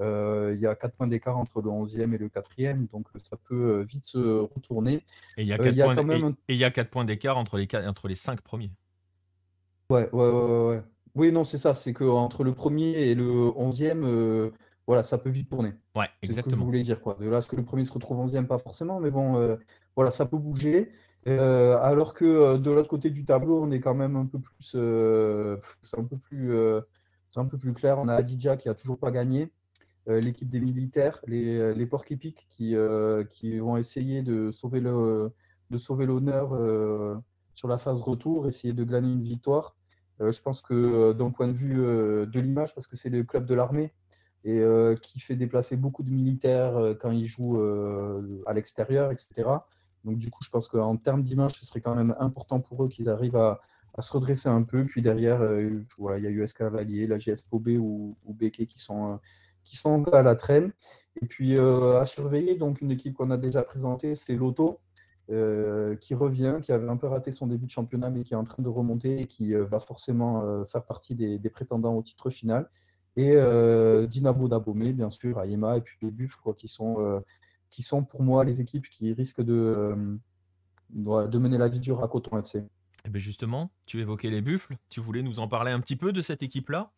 Euh, 0.00 0.52
il 0.54 0.60
y 0.60 0.66
a 0.66 0.74
4 0.74 0.96
points 0.96 1.06
d'écart 1.06 1.36
entre 1.36 1.62
le 1.62 1.70
11e 1.70 2.14
et 2.14 2.18
le 2.18 2.28
4e, 2.28 2.88
donc 2.90 3.06
ça 3.22 3.36
peut 3.36 3.82
vite 3.82 4.06
se 4.06 4.18
retourner. 4.18 5.04
Et 5.36 5.42
il 5.42 5.46
y 5.46 5.52
a 5.52 5.58
4 5.58 6.90
points, 6.90 7.04
d'écart 7.04 7.38
entre 7.38 7.58
les, 7.58 7.68
entre 7.86 8.08
les 8.08 8.14
5 8.14 8.40
premiers. 8.40 8.72
Ouais, 9.90 10.08
ouais, 10.12 10.28
ouais, 10.28 10.66
ouais. 10.68 10.82
Oui, 11.14 11.30
non, 11.30 11.44
c'est 11.44 11.58
ça, 11.58 11.74
c'est 11.74 11.92
qu'entre 11.92 12.42
le 12.42 12.54
premier 12.54 12.90
et 12.90 13.14
le 13.14 13.30
11e, 13.30 14.50
voilà, 14.86 15.02
ça 15.02 15.18
peut 15.18 15.30
vite 15.30 15.48
tourner. 15.48 15.72
Ouais, 15.96 16.08
C'est 16.22 16.32
ce 16.32 16.40
que 16.40 16.50
je 16.50 16.56
voulais 16.56 16.82
dire, 16.82 17.00
quoi. 17.00 17.16
De 17.18 17.28
là, 17.28 17.40
ce 17.40 17.48
que 17.48 17.56
le 17.56 17.64
premier 17.64 17.84
se 17.84 17.92
retrouve 17.92 18.26
11e, 18.26 18.46
pas 18.46 18.58
forcément, 18.58 19.00
mais 19.00 19.10
bon, 19.10 19.58
voilà, 19.96 20.10
ça 20.10 20.26
peut 20.26 20.38
bouger. 20.38 20.92
Euh, 21.26 21.78
alors 21.78 22.12
que 22.12 22.24
euh, 22.24 22.58
de 22.58 22.70
l'autre 22.70 22.88
côté 22.88 23.08
du 23.10 23.24
tableau, 23.24 23.62
on 23.62 23.70
est 23.70 23.80
quand 23.80 23.94
même 23.94 24.16
un 24.16 24.26
peu 24.26 24.38
plus, 24.38 24.72
euh, 24.74 25.56
c'est 25.80 25.98
un 25.98 26.04
peu 26.04 26.18
plus, 26.18 26.54
c'est 27.28 27.40
un 27.40 27.46
peu 27.46 27.58
plus 27.58 27.72
clair. 27.72 27.98
On 27.98 28.08
a 28.08 28.14
Adidja 28.14 28.56
qui 28.56 28.68
a 28.68 28.74
toujours 28.74 28.98
pas 28.98 29.10
gagné, 29.10 29.50
l'équipe 30.06 30.50
des 30.50 30.60
militaires, 30.60 31.20
les, 31.26 31.74
les 31.74 31.86
porcs 31.86 32.10
épiques 32.10 32.46
qui, 32.50 32.76
qui 33.30 33.58
vont 33.58 33.76
essayer 33.76 34.22
de 34.22 34.50
sauver 34.50 34.80
le, 34.80 35.32
de 35.70 35.78
sauver 35.78 36.06
l'honneur 36.06 36.50
sur 37.54 37.68
la 37.68 37.78
phase 37.78 38.00
retour, 38.02 38.46
essayer 38.46 38.74
de 38.74 38.84
gagner 38.84 39.12
une 39.12 39.22
victoire. 39.22 39.76
je 40.20 40.40
pense 40.42 40.60
que 40.60 41.12
d'un 41.12 41.30
point 41.30 41.48
de 41.48 41.52
vue 41.52 41.76
de 41.76 42.40
l'image, 42.40 42.74
parce 42.74 42.86
que 42.86 42.96
c'est 42.96 43.08
le 43.08 43.24
club 43.24 43.46
de 43.46 43.54
l'armée 43.54 43.92
et 44.44 44.62
qui 45.00 45.20
fait 45.20 45.36
déplacer 45.36 45.76
beaucoup 45.76 46.02
de 46.02 46.10
militaires 46.10 46.96
quand 47.00 47.10
ils 47.10 47.24
jouent 47.24 47.62
à 48.46 48.52
l'extérieur, 48.52 49.10
etc. 49.10 49.44
Donc, 50.04 50.18
du 50.18 50.30
coup, 50.30 50.42
je 50.44 50.50
pense 50.50 50.68
qu'en 50.68 50.96
termes 50.96 51.22
d'image, 51.22 51.52
ce 51.52 51.64
serait 51.64 51.80
quand 51.80 51.94
même 51.94 52.14
important 52.20 52.60
pour 52.60 52.84
eux 52.84 52.88
qu'ils 52.88 53.08
arrivent 53.08 53.36
à, 53.36 53.60
se 54.00 54.12
redresser 54.12 54.48
un 54.48 54.62
peu. 54.62 54.84
Puis 54.84 55.02
derrière, 55.02 55.40
euh, 55.40 55.80
il 56.16 56.24
y 56.24 56.26
a 56.26 56.30
US 56.30 56.52
Cavalier, 56.52 57.06
la 57.06 57.16
GS 57.18 57.42
POB 57.48 57.68
ou, 57.78 58.16
ou 58.24 58.34
Beke 58.34 58.66
qui 58.66 58.78
sont, 58.78 59.12
euh, 59.12 59.16
qui 59.62 59.76
sont 59.76 60.04
à 60.12 60.22
la 60.22 60.34
traîne. 60.34 60.72
Et 61.22 61.26
puis 61.26 61.56
euh, 61.56 62.00
à 62.00 62.04
surveiller, 62.04 62.56
donc 62.56 62.80
une 62.80 62.90
équipe 62.90 63.14
qu'on 63.14 63.30
a 63.30 63.36
déjà 63.36 63.62
présentée, 63.62 64.14
c'est 64.16 64.34
Lotto, 64.34 64.80
qui 66.00 66.14
revient, 66.14 66.56
qui 66.60 66.72
avait 66.72 66.88
un 66.88 66.96
peu 66.96 67.06
raté 67.06 67.30
son 67.30 67.46
début 67.46 67.66
de 67.66 67.70
championnat, 67.70 68.10
mais 68.10 68.24
qui 68.24 68.34
est 68.34 68.36
en 68.36 68.44
train 68.44 68.62
de 68.62 68.68
remonter 68.68 69.22
et 69.22 69.26
qui 69.26 69.54
va 69.54 69.78
forcément 69.78 70.64
faire 70.66 70.84
partie 70.84 71.14
des, 71.14 71.50
prétendants 71.50 71.94
au 71.94 72.02
titre 72.02 72.28
final. 72.28 72.68
Et 73.16 73.36
Dinabo 74.08 74.48
Dabomé, 74.48 74.92
bien 74.92 75.10
sûr, 75.10 75.40
Ayema, 75.40 75.76
et 75.76 75.80
puis 75.80 75.96
les 76.02 76.10
Buffs, 76.10 76.36
quoi, 76.36 76.54
qui 76.54 76.68
sont 76.68 77.22
qui 77.74 77.82
sont 77.82 78.04
pour 78.04 78.22
moi 78.22 78.44
les 78.44 78.60
équipes 78.60 78.88
qui 78.88 79.12
risquent 79.12 79.42
de, 79.42 79.96
euh, 80.96 81.26
de 81.26 81.38
mener 81.38 81.58
la 81.58 81.66
vie 81.66 81.80
dure 81.80 82.04
à 82.04 82.08
Coton 82.08 82.38
FC. 82.38 82.58
Et 82.58 82.62
eh 83.06 83.10
bien 83.10 83.20
justement, 83.20 83.72
tu 83.86 84.00
évoquais 84.00 84.30
les 84.30 84.40
buffles, 84.40 84.76
tu 84.88 85.00
voulais 85.00 85.22
nous 85.22 85.40
en 85.40 85.48
parler 85.48 85.72
un 85.72 85.80
petit 85.80 85.96
peu 85.96 86.12
de 86.12 86.20
cette 86.20 86.42
équipe-là? 86.42 86.92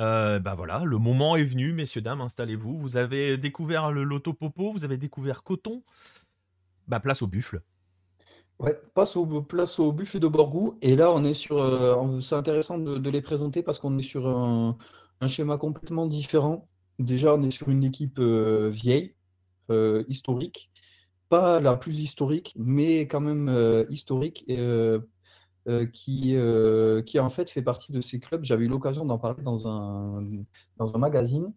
Euh, 0.00 0.40
bah 0.40 0.54
voilà, 0.54 0.84
le 0.84 0.96
moment 0.96 1.36
est 1.36 1.44
venu, 1.44 1.72
messieurs, 1.72 2.00
dames, 2.00 2.22
installez-vous. 2.22 2.78
Vous 2.78 2.96
avez 2.96 3.36
découvert 3.36 3.92
le 3.92 4.04
Loto 4.04 4.32
Popo, 4.32 4.72
vous 4.72 4.84
avez 4.84 4.96
découvert 4.96 5.44
Coton. 5.44 5.82
Bah 6.88 6.98
place 6.98 7.20
au 7.20 7.26
buffle. 7.26 7.60
Ouais, 8.58 8.80
place 8.94 9.16
au, 9.16 9.26
place 9.42 9.78
au 9.78 9.92
buffle 9.92 10.18
de 10.18 10.28
Borgou. 10.28 10.78
Et 10.80 10.96
là, 10.96 11.12
on 11.12 11.24
est 11.24 11.34
sur. 11.34 11.58
Euh, 11.58 12.20
c'est 12.20 12.36
intéressant 12.36 12.78
de, 12.78 13.10
les 13.10 13.20
présenter 13.20 13.62
parce 13.62 13.78
qu'on 13.78 13.98
est 13.98 14.02
sur 14.02 14.26
un, 14.26 14.76
schéma 15.28 15.58
complètement 15.58 16.06
différent. 16.06 16.68
Déjà, 16.98 17.34
on 17.34 17.42
est 17.42 17.50
sur 17.50 17.68
une 17.68 17.84
équipe 17.84 18.20
vieille, 18.20 19.14
euh, 19.72 20.04
historique, 20.08 20.70
pas 21.28 21.60
la 21.60 21.76
plus 21.76 22.00
historique, 22.00 22.52
mais 22.58 23.02
quand 23.02 23.20
même 23.20 23.48
euh, 23.48 23.84
historique, 23.90 24.44
euh, 24.50 25.00
qui, 25.92 26.36
qui 27.06 27.20
en 27.20 27.28
fait 27.30 27.48
fait 27.48 27.62
partie 27.62 27.92
de 27.92 28.00
ces 28.00 28.18
clubs. 28.18 28.44
J'avais 28.44 28.64
eu 28.64 28.68
l'occasion 28.68 29.04
d'en 29.04 29.18
parler 29.18 29.42
dans 29.42 29.68
un, 29.68 30.24
dans 30.76 30.94
un 30.94 30.98
magazine, 30.98 31.52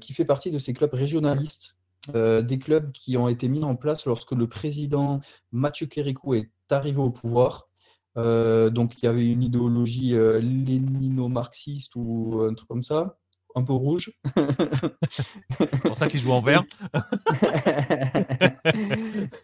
qui 0.00 0.12
fait 0.14 0.24
partie 0.24 0.50
de 0.50 0.58
ces 0.58 0.72
clubs 0.72 0.92
régionalistes, 0.92 1.76
des 2.14 2.58
clubs 2.58 2.90
qui 2.92 3.18
ont 3.18 3.28
été 3.28 3.48
mis 3.48 3.62
en 3.62 3.76
place 3.76 4.06
lorsque 4.06 4.32
le 4.32 4.48
président 4.48 5.20
Mathieu 5.52 5.86
Kérékou 5.86 6.34
est 6.34 6.50
arrivé 6.70 6.98
au 6.98 7.10
pouvoir. 7.10 7.68
Donc 8.16 9.02
il 9.02 9.04
y 9.04 9.08
avait 9.08 9.28
une 9.28 9.42
idéologie 9.42 10.12
lénino-marxiste 10.12 11.92
ou 11.96 12.40
un 12.48 12.54
truc 12.54 12.68
comme 12.68 12.82
ça 12.82 13.18
un 13.54 13.62
peu 13.62 13.72
rouge. 13.72 14.12
c'est 14.36 15.80
pour 15.82 15.96
ça 15.96 16.08
qu'il 16.08 16.20
joue 16.20 16.32
en 16.32 16.40
vert. 16.40 16.64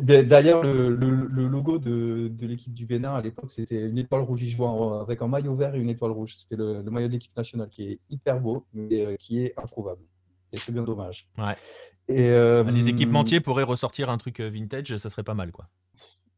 D'ailleurs, 0.00 0.62
le, 0.62 0.94
logo 0.94 1.78
de, 1.78 2.32
l'équipe 2.40 2.72
du 2.72 2.86
Bénin 2.86 3.14
à 3.14 3.20
l'époque, 3.20 3.50
c'était 3.50 3.88
une 3.88 3.98
étoile 3.98 4.22
rouge. 4.22 4.42
Il 4.42 4.48
jouait 4.48 4.66
avec 5.00 5.22
un 5.22 5.28
maillot 5.28 5.54
vert 5.54 5.74
et 5.74 5.78
une 5.78 5.90
étoile 5.90 6.12
rouge. 6.12 6.34
C'était 6.34 6.56
le, 6.56 6.82
maillot 6.82 7.08
de 7.08 7.12
l'équipe 7.12 7.36
nationale 7.36 7.68
qui 7.68 7.84
est 7.84 8.00
hyper 8.10 8.40
beau, 8.40 8.66
mais 8.72 9.04
euh, 9.04 9.16
qui 9.16 9.44
est 9.44 9.58
improuvable. 9.58 10.02
Et 10.52 10.56
c'est 10.56 10.72
bien 10.72 10.82
dommage. 10.82 11.28
Ouais. 11.38 11.54
Et, 12.08 12.30
euh, 12.30 12.64
Les 12.64 12.88
équipementiers 12.88 13.40
pourraient 13.40 13.62
ressortir 13.62 14.10
un 14.10 14.18
truc 14.18 14.40
euh, 14.40 14.48
vintage, 14.48 14.96
ça 14.96 15.10
serait 15.10 15.22
pas 15.22 15.34
mal, 15.34 15.52
quoi. 15.52 15.68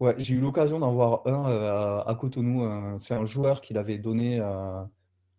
Ouais, 0.00 0.14
j'ai 0.18 0.34
eu 0.34 0.40
l'occasion 0.40 0.80
d'en 0.80 0.92
voir 0.92 1.22
un 1.26 2.02
à, 2.06 2.14
Cotonou. 2.14 2.98
C'est 3.00 3.14
un 3.14 3.24
joueur 3.24 3.60
qui 3.60 3.74
l'avait 3.74 3.98
donné 3.98 4.40
à 4.40 4.88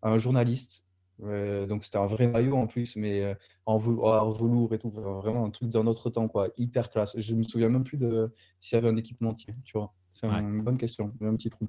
un 0.02 0.18
journaliste 0.18 0.86
donc 1.18 1.84
c'était 1.84 1.98
un 1.98 2.06
vrai 2.06 2.26
maillot 2.26 2.56
en 2.56 2.66
plus, 2.66 2.96
mais 2.96 3.22
euh, 3.22 3.34
en, 3.64 3.78
velours 3.78 4.74
et 4.74 4.78
tout, 4.78 4.90
vraiment 4.90 5.44
un 5.44 5.50
truc 5.50 5.70
d'un 5.70 5.86
autre 5.86 6.10
temps, 6.10 6.28
quoi, 6.28 6.48
hyper 6.58 6.90
classe. 6.90 7.18
Je 7.18 7.34
me 7.34 7.42
souviens 7.42 7.68
même 7.68 7.84
plus 7.84 7.96
de 7.96 8.32
s'il 8.60 8.76
y 8.76 8.78
avait 8.78 8.88
un 8.88 8.96
équipementier, 8.96 9.54
tu 9.64 9.78
vois. 9.78 9.94
C'est 10.10 10.26
une 10.26 10.62
bonne 10.62 10.78
question, 10.78 11.12
un 11.20 11.36
petit 11.36 11.50
trou. 11.50 11.68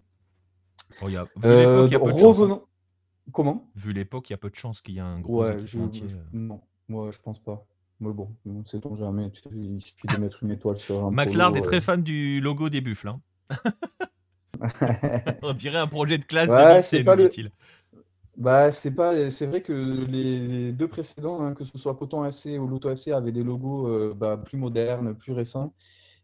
Oh, 1.01 1.09
y 1.09 1.17
a... 1.17 1.23
Vu 1.23 1.29
euh, 1.45 1.85
l'époque, 1.85 1.89
il 1.89 1.93
y 1.93 1.95
a 1.95 1.99
peu 1.99 2.13
de 2.13 2.19
chance. 2.19 2.41
Hein. 2.41 2.61
Comment? 3.33 3.69
Vu 3.75 3.93
l'époque, 3.93 4.29
il 4.29 4.33
y 4.33 4.35
a 4.35 4.37
peu 4.37 4.49
de 4.49 4.55
chance 4.55 4.81
qu'il 4.81 4.95
y 4.95 4.97
ait 4.97 5.01
un 5.01 5.19
gros 5.19 5.43
ouais, 5.43 5.53
équipementier. 5.53 6.07
Euh. 6.09 6.23
Non, 6.31 6.61
moi 6.87 7.11
je 7.11 7.19
pense 7.19 7.39
pas. 7.39 7.65
Mais 7.99 8.13
bon, 8.13 8.29
sait 8.65 8.79
on 8.85 8.95
jamais. 8.95 9.31
Il 9.51 9.81
suffit 9.81 10.07
de 10.07 10.21
mettre 10.21 10.43
une 10.43 10.51
étoile 10.51 10.77
sur 10.77 11.05
un. 11.05 11.11
Max 11.11 11.35
Lard 11.35 11.55
est 11.57 11.61
très 11.61 11.81
fan 11.81 12.03
du 12.03 12.39
logo 12.39 12.69
des 12.69 12.81
buffles. 12.81 13.09
Hein. 13.09 13.21
on 15.41 15.53
dirait 15.53 15.79
un 15.79 15.87
projet 15.87 16.17
de 16.17 16.25
classe 16.25 16.49
de 16.49 16.75
lycée, 16.75 17.03
nous 17.03 17.15
dit-il. 17.15 17.51
Bah, 18.37 18.71
c'est 18.71 18.91
pas, 18.91 19.31
c'est 19.31 19.47
vrai 19.47 19.61
que 19.61 19.73
les, 19.73 20.71
deux 20.71 20.87
précédents, 20.87 21.41
hein, 21.41 21.55
que 21.55 21.63
ce 21.63 21.75
soit 21.77 21.95
Coton 21.95 22.23
FC 22.23 22.59
ou 22.59 22.67
Loto 22.67 22.91
FC, 22.91 23.11
avaient 23.11 23.31
des 23.31 23.43
logos 23.43 23.87
euh, 23.87 24.13
bah, 24.15 24.37
plus 24.37 24.57
modernes, 24.57 25.15
plus 25.15 25.33
récents. 25.33 25.73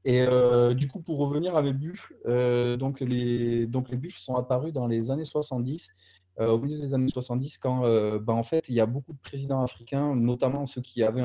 Et 0.05 0.21
euh, 0.21 0.75
du 0.75 0.87
coup, 0.87 0.99
pour 1.01 1.17
revenir 1.17 1.55
avec 1.55 1.75
Buffle, 1.75 2.13
euh, 2.27 2.77
donc 2.77 2.99
les, 2.99 3.65
donc 3.65 3.89
les 3.89 3.97
Buffles 3.97 4.19
sont 4.19 4.35
apparus 4.35 4.73
dans 4.73 4.85
les 4.85 5.09
années 5.09 5.25
70, 5.25 5.89
au 6.39 6.57
milieu 6.59 6.77
des 6.77 6.93
années 6.93 7.11
70, 7.11 7.57
quand 7.59 7.81
bah, 8.19 8.33
en 8.33 8.43
fait, 8.43 8.69
il 8.69 8.75
y 8.75 8.79
a 8.79 8.85
beaucoup 8.85 9.13
de 9.13 9.19
présidents 9.19 9.61
africains, 9.61 10.15
notamment 10.15 10.65
ceux 10.65 10.81
qui 10.81 11.03
avaient 11.03 11.23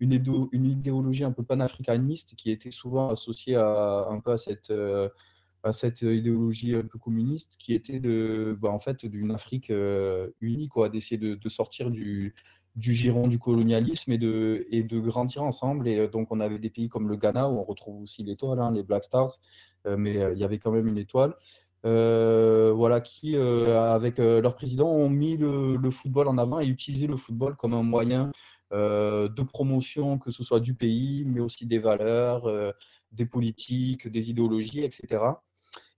une, 0.00 0.12
idéologie 0.52 1.24
un 1.24 1.32
peu 1.32 1.42
panafricaniste, 1.42 2.34
qui 2.36 2.50
était 2.50 2.70
souvent 2.70 3.10
associée 3.10 3.56
à, 3.56 4.06
un 4.10 4.20
peu 4.20 4.36
cette 4.36 4.72
à 5.64 5.72
cette 5.72 6.02
idéologie 6.02 6.74
un 6.74 6.82
peu 6.82 6.98
communiste 6.98 7.56
qui 7.58 7.74
était 7.74 7.98
de, 7.98 8.56
bah, 8.60 8.68
en 8.68 8.78
fait, 8.78 9.06
d'une 9.06 9.30
Afrique 9.30 9.70
euh, 9.70 10.28
unie, 10.40 10.68
quoi, 10.68 10.90
d'essayer 10.90 11.16
de, 11.16 11.48
sortir 11.48 11.90
du, 11.90 12.34
giron 12.76 13.26
du 13.26 13.38
colonialisme 13.38 14.12
et 14.12 14.18
de, 14.18 14.66
et 14.70 14.82
de 14.82 15.00
grandir 15.00 15.42
ensemble. 15.42 15.88
Et 15.88 15.98
euh, 15.98 16.08
donc, 16.08 16.28
on 16.30 16.40
avait 16.40 16.58
des 16.58 16.70
pays 16.70 16.88
comme 16.88 17.08
le 17.08 17.16
Ghana 17.16 17.48
où 17.48 17.58
on 17.58 17.64
retrouve 17.64 18.02
aussi 18.02 18.22
l'étoile, 18.22 18.60
hein, 18.60 18.72
les 18.72 18.82
Black 18.82 19.04
Stars, 19.04 19.38
euh, 19.86 19.96
mais 19.96 20.14
il 20.32 20.38
y 20.38 20.44
avait 20.44 20.58
quand 20.58 20.70
même 20.70 20.86
une 20.86 20.98
étoile. 20.98 21.34
Voilà, 21.84 23.00
qui, 23.00 23.36
avec 23.36 24.18
leur 24.18 24.54
président, 24.54 24.90
ont 24.90 25.08
mis 25.08 25.36
le, 25.36 25.76
le, 25.76 25.90
football 25.90 26.28
en 26.28 26.38
avant 26.38 26.60
et 26.60 26.66
utilisé 26.66 27.06
le 27.06 27.16
football 27.16 27.56
comme 27.56 27.74
un 27.74 27.82
moyen 27.82 28.32
de 28.72 29.42
promotion, 29.42 30.18
que 30.18 30.30
ce 30.30 30.42
soit 30.42 30.60
du 30.60 30.74
pays, 30.74 31.24
mais 31.26 31.40
aussi 31.40 31.66
des 31.66 31.78
valeurs, 31.78 32.50
des 33.12 33.26
politiques, 33.26 34.08
des 34.08 34.30
idéologies, 34.30 34.84
etc. 34.84 35.34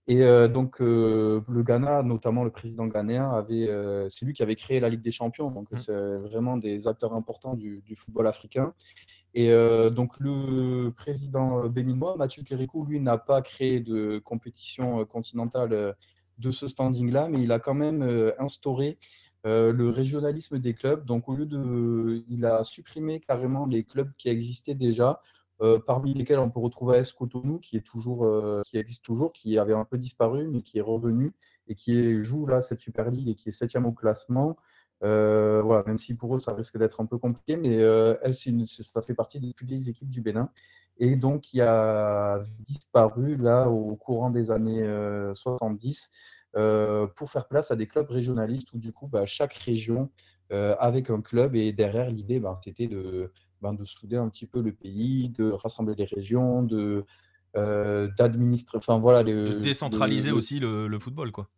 Et 0.09 0.23
euh, 0.23 0.47
donc, 0.47 0.81
euh, 0.81 1.41
le 1.49 1.63
Ghana, 1.63 2.01
notamment 2.01 2.45
le 2.45 2.49
président 2.49 2.87
ghanéen, 2.87 3.29
avait, 3.29 3.67
euh, 3.67 4.07
c'est 4.07 4.25
lui 4.25 4.33
qui 4.33 4.41
avait 4.41 4.55
créé 4.55 4.79
la 4.79 4.87
Ligue 4.87 5.01
des 5.01 5.11
Champions. 5.11 5.51
Donc, 5.51 5.69
mmh. 5.71 5.77
c'est 5.77 6.17
vraiment 6.19 6.55
des 6.55 6.87
acteurs 6.87 7.13
importants 7.13 7.55
du, 7.55 7.83
football 7.95 8.27
africain. 8.27 8.73
Et 9.33 9.49
donc, 9.91 10.19
le 10.19 10.89
président 10.89 11.67
béninois, 11.67 12.15
Mathieu 12.17 12.41
Kérékou, 12.41 12.85
lui, 12.85 12.99
n'a 12.99 13.17
pas 13.19 13.41
créé 13.41 13.79
de 13.79 14.19
compétition 14.19 15.05
continentale 15.05 15.95
de 16.39 16.51
ce 16.51 16.67
standing-là, 16.67 17.27
mais 17.29 17.41
il 17.43 17.51
a 17.51 17.59
quand 17.59 17.75
même 17.75 18.01
instauré 18.39 18.97
le 19.43 19.89
régionalisme 19.89 20.57
des 20.57 20.73
clubs. 20.73 21.05
Donc, 21.05 21.29
au 21.29 21.35
lieu 21.35 21.45
de. 21.45 22.23
Il 22.29 22.45
a 22.45 22.63
supprimé 22.63 23.19
carrément 23.19 23.67
les 23.67 23.83
clubs 23.83 24.11
qui 24.17 24.29
existaient 24.29 24.75
déjà 24.75 25.21
euh, 25.61 25.79
parmi 25.79 26.13
lesquels 26.13 26.37
on 26.37 26.51
peut 26.51 26.59
retrouver 26.59 26.97
AS 26.97 27.13
Cotonou, 27.13 27.57
qui, 27.57 27.81
toujours, 27.81 28.25
euh, 28.25 28.61
existe 28.73 29.03
toujours, 29.03 29.33
qui 29.33 29.57
avait 29.57 29.73
un 29.73 29.85
peu 29.85 29.97
disparu, 29.97 30.47
mais 30.47 30.61
qui 30.61 30.77
est 30.77 30.81
revenu 30.81 31.33
et 31.67 31.73
qui 31.73 32.23
joue 32.23 32.45
là 32.45 32.61
cette 32.61 32.79
Super 32.79 33.09
League 33.09 33.27
et 33.29 33.35
qui 33.35 33.49
est 33.49 33.51
septième 33.51 33.85
au 33.85 33.91
classement. 33.91 34.55
Euh, 35.03 35.61
voilà, 35.63 35.83
même 35.85 35.97
si 35.97 36.15
pour 36.15 36.35
eux 36.35 36.39
ça 36.39 36.53
risque 36.53 36.77
d'être 36.77 37.01
un 37.01 37.05
peu 37.05 37.17
compliqué, 37.17 37.55
mais 37.55 37.75
elle, 37.75 38.33
une, 38.45 38.65
ça 38.65 39.01
fait 39.01 39.13
partie 39.13 39.39
des 39.39 39.53
plus 39.53 39.65
vieilles 39.65 39.89
équipes 39.89 40.09
du 40.09 40.21
Bénin. 40.21 40.49
Et 40.99 41.15
donc, 41.15 41.41
qui 41.41 41.61
a 41.61 42.39
disparu 42.59 43.37
là 43.37 43.69
au 43.69 43.95
courant 43.95 44.31
des 44.31 44.49
années 44.49 44.83
70 45.33 46.09
pour 46.53 47.29
faire 47.29 47.47
place 47.47 47.69
à 47.69 47.75
des 47.75 47.87
clubs 47.87 48.09
régionalistes 48.09 48.73
où 48.73 48.79
du 48.79 48.91
coup, 48.91 49.07
bah, 49.07 49.25
chaque 49.27 49.53
région 49.53 50.09
avec 50.49 51.09
un 51.11 51.21
club. 51.21 51.55
Et 51.55 51.71
derrière, 51.71 52.09
l'idée, 52.09 52.39
ben, 52.39 52.55
c'était 52.63 52.87
de, 52.87 53.31
ben, 53.61 53.73
de 53.73 53.85
souder 53.85 54.17
un 54.17 54.27
petit 54.29 54.47
peu 54.47 54.61
le 54.61 54.73
pays, 54.73 55.29
de 55.29 55.51
rassembler 55.51 55.95
les 55.95 56.05
régions, 56.05 56.63
de 56.63 57.05
d'administrer, 57.53 58.77
enfin 58.77 58.99
voilà, 58.99 59.23
de 59.23 59.59
décentraliser 59.59 60.31
aussi 60.31 60.59
le, 60.59 60.87
le, 60.87 60.99
football, 60.99 61.31
quoi 61.31 61.49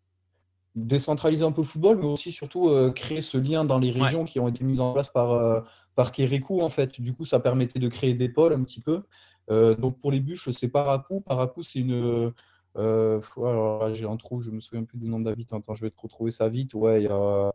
décentraliser 0.76 1.44
un 1.44 1.52
peu 1.52 1.62
le 1.62 1.68
football, 1.68 1.98
mais 1.98 2.06
aussi 2.06 2.32
surtout 2.32 2.70
euh, 2.70 2.92
créer 2.92 3.22
ce 3.22 3.38
lien 3.38 3.66
dans 3.66 3.80
les 3.80 3.92
régions 3.92 4.26
qui 4.26 4.40
ont 4.40 4.48
été 4.48 4.64
mises 4.64 4.80
en 4.80 4.94
place 4.94 5.10
par, 5.10 5.32
euh, 5.32 5.62
par 5.96 6.12
Kérékou, 6.12 6.62
en 6.62 6.70
fait. 6.70 7.02
Du 7.02 7.14
coup, 7.14 7.26
ça 7.26 7.40
permettait 7.40 7.80
de 7.80 7.88
créer 7.88 8.14
des 8.14 8.30
pôles 8.30 8.54
un 8.54 8.64
petit 8.64 8.82
peu. 8.82 9.02
Euh, 9.50 9.76
donc 9.76 9.98
pour 9.98 10.12
les 10.12 10.20
buffles, 10.20 10.54
c'est 10.54 10.68
Paracou. 10.68 11.22
Paracou, 11.22 11.64
c'est 11.64 11.80
une. 11.80 12.32
alors 12.76 13.88
là, 13.88 13.94
j'ai 13.94 14.06
un 14.06 14.18
trou, 14.18 14.42
je 14.42 14.52
me 14.52 14.60
souviens 14.60 14.84
plus 14.84 14.98
du 14.98 15.08
nom 15.08 15.20
d'habitants. 15.20 15.62
Je 15.74 15.82
vais 15.82 15.90
te 15.90 16.00
retrouver 16.00 16.32
ça 16.32 16.48
vite. 16.50 16.74
Ouais, 16.74 17.02
il 17.02 17.06
y 17.06 17.08
a. 17.08 17.52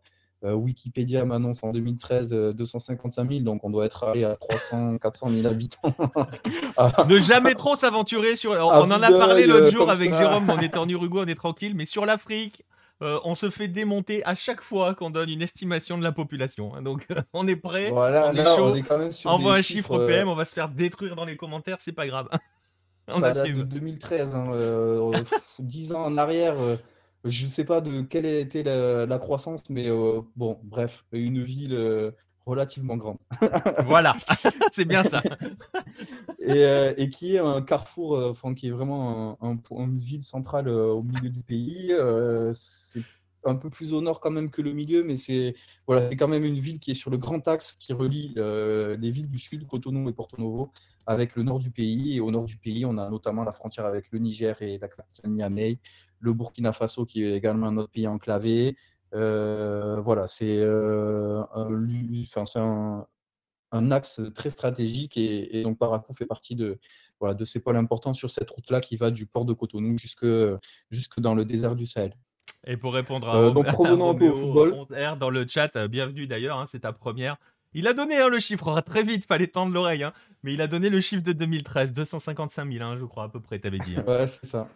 Wikipédia 0.47 1.25
m'annonce 1.25 1.65
en 1.65 1.73
2013 1.73 2.53
255 2.55 3.31
000, 3.31 3.41
donc 3.41 3.65
on 3.65 3.71
doit 3.71 3.87
être 3.87 4.05
allé 4.05 4.25
à 4.25 4.37
300, 4.37 4.99
400 4.99 5.31
000 5.31 5.47
habitants. 5.47 5.95
ne 7.09 7.19
jamais 7.19 7.55
trop 7.55 7.77
s'aventurer 7.77 8.37
sur. 8.37 8.51
On, 8.51 8.91
en 8.91 8.91
a 8.91 9.11
parlé 9.11 9.47
l'autre 9.47 9.71
jour 9.71 9.91
avec 9.91 10.13
Jérôme, 10.13 10.51
on 10.51 10.59
était 10.61 10.77
en 10.77 10.87
Uruguay, 10.87 11.23
on 11.25 11.29
est 11.29 11.35
tranquille, 11.35 11.73
mais 11.75 11.87
sur 11.87 12.05
l'Afrique, 12.05 12.63
euh, 13.05 13.21
on 13.25 13.35
se 13.35 13.51
fait 13.51 13.69
démonter 13.69 14.25
à 14.25 14.35
chaque 14.35 14.63
fois 14.63 14.95
qu'on 14.95 15.11
donne 15.11 15.29
une 15.29 15.43
estimation 15.43 15.99
de 15.99 16.03
la 16.03 16.13
population. 16.13 16.75
Hein. 16.75 16.83
donc 16.83 17.07
on 17.35 17.47
est 17.47 17.57
prêt, 17.57 17.91
on 17.93 18.33
est 18.33 18.45
chaud. 18.45 18.75
On 19.27 19.29
envoie 19.31 19.57
un 19.57 19.63
chiffre 19.63 20.07
PM, 20.07 20.27
euh, 20.27 20.33
on 20.33 20.35
va 20.35 20.47
se 20.47 20.55
faire 20.55 20.71
détruire 20.71 21.15
dans 21.15 21.27
les 21.27 21.37
commentaires, 21.37 21.77
c'est 21.81 21.93
pas 21.93 22.07
grave. 22.07 22.29
on 23.13 23.21
ça 23.21 23.33
date 23.33 23.47
de 23.47 23.63
2013, 23.63 24.35
hein, 24.35 24.47
10 25.59 25.93
euh, 25.93 25.95
ans 25.97 26.05
en 26.05 26.17
arrière. 26.17 26.57
je 27.25 27.45
ne 27.45 27.51
sais 27.51 27.65
pas 27.65 27.83
de 27.83 28.01
quelle 28.01 28.27
était 28.27 28.63
la, 28.63 29.05
la 29.05 29.19
croissance, 29.19 29.61
mais 29.69 29.91
bon, 30.37 30.59
bref, 30.63 31.05
une 31.13 31.43
ville 31.43 32.13
relativement 32.47 32.97
grande. 32.97 33.19
voilà, 33.87 34.17
c'est 34.73 34.85
bien 34.85 35.05
ça. 35.05 35.23
Euh, 36.49 36.95
et, 36.97 37.09
qui 37.09 37.35
est 37.35 37.39
un 37.39 37.63
carrefour, 37.63 38.17
euh, 38.17 38.31
enfin, 38.31 38.55
qui 38.55 38.69
est 38.69 38.71
vraiment 38.71 39.39
un, 39.43 39.59
une 39.79 39.97
ville 39.97 40.23
centrale 40.23 40.69
euh, 40.69 40.89
au 40.89 41.03
milieu 41.03 41.31
du 41.31 41.43
pays. 41.43 41.93
c'est 42.55 43.03
un 43.47 43.57
peu 43.57 43.69
plus 43.69 43.93
au 43.93 44.01
nord 44.01 44.21
quand 44.21 44.31
même 44.31 44.51
que 44.51 44.63
le 44.63 44.73
milieu, 44.73 45.05
mais 45.05 45.17
c'est 45.19 45.55
voilà, 45.87 46.15
quand 46.17 46.29
même 46.29 46.45
une 46.45 46.59
ville 46.59 46.79
qui 46.79 46.93
est 46.93 46.95
sur 46.95 47.11
le 47.11 47.19
grand 47.19 47.47
axe 47.47 47.73
qui 47.73 47.93
relie 47.93 48.35
les 48.37 49.11
villes 49.11 49.29
du 49.29 49.39
sud, 49.39 49.67
Cotonou 49.67 50.09
et 50.09 50.13
Porto 50.13 50.37
Novo, 50.39 50.71
avec 51.07 51.37
le 51.37 51.43
nord 51.43 51.59
du 51.59 51.71
pays. 51.71 52.17
Et 52.17 52.21
au 52.21 52.31
nord 52.31 52.45
du 52.45 52.57
pays, 52.57 52.87
on 52.87 52.97
a 52.99 53.09
notamment 53.11 53.45
la 53.45 53.53
frontière 53.53 53.85
avec 53.87 54.07
le 54.11 54.19
Niger 54.19 54.61
et 54.63 54.79
la 54.79 54.89
capitale 54.89 55.31
Niamey, 55.31 55.79
le 56.21 56.33
Burkina 56.33 56.73
Faso 56.73 57.05
qui 57.05 57.23
est 57.23 57.35
également 57.35 57.67
un 57.67 57.77
autre 57.77 57.91
pays 57.91 58.07
enclavé, 58.07 58.77
voilà, 59.15 60.27
c'est 60.27 60.59
euh, 60.59 61.43
un, 61.55 63.07
un, 63.73 63.91
axe 63.91 64.21
très 64.35 64.51
stratégique 64.51 65.17
et, 65.17 65.63
donc 65.63 65.79
Paracou 65.79 66.15
fait 66.15 66.27
partie 66.27 66.55
de, 66.55 66.79
voilà, 67.21 67.35
de 67.35 67.45
ces 67.45 67.61
pôles 67.61 67.77
importants 67.77 68.15
sur 68.15 68.31
cette 68.31 68.51
route-là 68.51 68.81
qui 68.81 68.97
va 68.97 69.11
du 69.11 69.27
port 69.27 69.45
de 69.45 69.53
Cotonou 69.53 69.99
jusque, 69.99 70.27
jusque 70.91 71.21
dans 71.21 71.35
le 71.35 71.45
désert 71.45 71.77
du 71.77 71.87
Sahel. 71.87 72.15
Et 72.67 72.77
pour 72.77 72.95
répondre 72.95 73.29
à, 73.29 73.37
euh, 73.37 73.51
donc, 73.51 73.67
peu 74.19 74.29
au 74.29 74.35
football. 74.35 74.87
dans 75.19 75.31
le 75.31 75.47
chat, 75.47 75.77
bienvenue 75.89 76.27
d'ailleurs, 76.27 76.59
hein, 76.59 76.67
c'est 76.67 76.81
ta 76.81 76.93
première. 76.93 77.37
Il 77.77 77.89
a 77.89 77.93
donné 77.93 78.17
hein, 78.19 78.29
le 78.29 78.39
chiffre 78.39 78.81
très 78.83 79.03
vite, 79.03 79.27
fallait 79.27 79.49
tendre 79.49 79.73
l'oreille, 79.73 80.05
hein. 80.05 80.13
mais 80.45 80.55
il 80.55 80.61
a 80.61 80.69
donné 80.69 80.91
le 80.91 81.01
chiffre 81.01 81.25
de 81.25 81.33
2013, 81.33 81.93
255 81.93 82.73
000, 82.73 82.97
je 82.97 83.05
crois 83.05 83.25
à 83.25 83.29
peu 83.29 83.41
près, 83.41 83.59
t'avais 83.59 83.81
dit. 83.81 83.97
Ouais, 84.07 84.29
c'est 84.29 84.47
ça, 84.47 84.69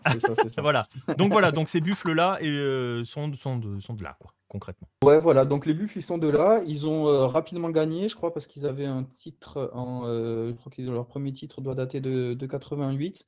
voilà. 0.60 0.88
Donc 1.16 1.30
voilà, 1.30 1.52
donc 1.52 1.68
ces 1.68 1.80
buffles 1.80 2.12
là 2.12 2.38
euh, 2.42 3.04
sont, 3.04 3.32
sont, 3.34 3.56
de, 3.56 3.78
sont 3.78 3.94
de 3.94 4.02
là, 4.02 4.16
quoi, 4.18 4.32
concrètement. 4.48 4.88
Ouais, 5.04 5.20
voilà. 5.20 5.44
Donc 5.44 5.64
les 5.64 5.74
buffles 5.74 5.98
ils 5.98 6.02
sont 6.02 6.18
de 6.18 6.26
là. 6.26 6.60
Ils 6.66 6.88
ont 6.88 7.06
euh, 7.06 7.26
rapidement 7.28 7.70
gagné, 7.70 8.08
je 8.08 8.16
crois, 8.16 8.34
parce 8.34 8.48
qu'ils 8.48 8.66
avaient 8.66 8.86
un 8.86 9.04
titre 9.04 9.70
en, 9.74 10.02
euh, 10.04 10.48
je 10.48 10.54
crois 10.54 10.72
que 10.72 10.82
leur 10.82 11.06
premier 11.06 11.32
titre 11.32 11.60
doit 11.60 11.76
dater 11.76 12.00
de, 12.00 12.34
de 12.34 12.46
88. 12.46 13.26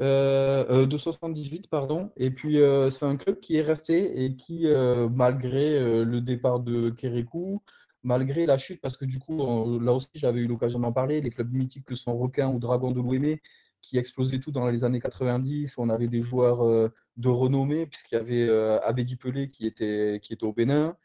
de 0.00 0.98
78, 0.98 1.68
pardon. 1.70 2.10
Et 2.16 2.32
puis, 2.32 2.58
c'est 2.90 3.04
un 3.06 3.14
club 3.14 3.38
qui 3.38 3.58
est 3.58 3.62
resté 3.62 4.24
et 4.24 4.34
qui, 4.34 4.66
malgré 5.12 6.04
le 6.04 6.20
départ 6.20 6.58
de 6.58 6.90
Kérékou, 6.90 7.62
malgré 8.04 8.46
la 8.46 8.58
chute, 8.58 8.80
parce 8.80 8.96
que 8.96 9.04
du 9.04 9.18
coup, 9.18 9.38
là 9.80 9.92
aussi, 9.92 10.08
j'avais 10.14 10.40
eu 10.40 10.46
l'occasion 10.46 10.78
d'en 10.78 10.92
parler, 10.92 11.20
les 11.20 11.30
clubs 11.30 11.52
mythiques 11.52 11.86
que 11.86 11.94
sont 11.94 12.16
Requin 12.16 12.48
ou 12.48 12.58
Dragon 12.58 12.92
de 12.92 13.00
l'Ouémé, 13.00 13.40
qui 13.80 13.98
explosaient 13.98 14.38
tout 14.38 14.52
dans 14.52 14.68
les 14.68 14.84
années 14.84 15.00
90. 15.00 15.76
On 15.78 15.88
avait 15.88 16.08
des 16.08 16.22
joueurs 16.22 16.64
euh, 16.64 16.92
de 17.16 17.28
renommée, 17.28 17.86
puisqu'il 17.86 18.14
y 18.14 18.18
avait 18.18 18.48
euh, 18.48 18.80
Abedi 18.80 19.16
Pelé 19.16 19.50
qui 19.50 19.66
était, 19.66 20.20
qui 20.22 20.36
au 20.42 20.52
Bénin. 20.52 20.96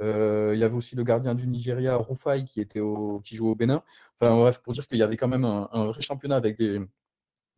Euh, 0.00 0.52
il 0.54 0.60
y 0.60 0.64
avait 0.64 0.76
aussi 0.76 0.94
le 0.94 1.02
gardien 1.04 1.34
du 1.34 1.46
Nigeria, 1.48 1.96
Rufai, 1.96 2.44
qui, 2.44 2.60
était 2.60 2.80
au, 2.80 3.20
qui 3.24 3.34
jouait 3.36 3.50
au 3.50 3.54
Bénin. 3.54 3.82
Enfin 4.20 4.36
bref, 4.36 4.60
pour 4.62 4.72
dire 4.72 4.86
qu'il 4.86 4.98
y 4.98 5.02
avait 5.02 5.16
quand 5.16 5.28
même 5.28 5.44
un, 5.44 5.86
vrai 5.86 6.00
championnat 6.00 6.36
avec 6.36 6.58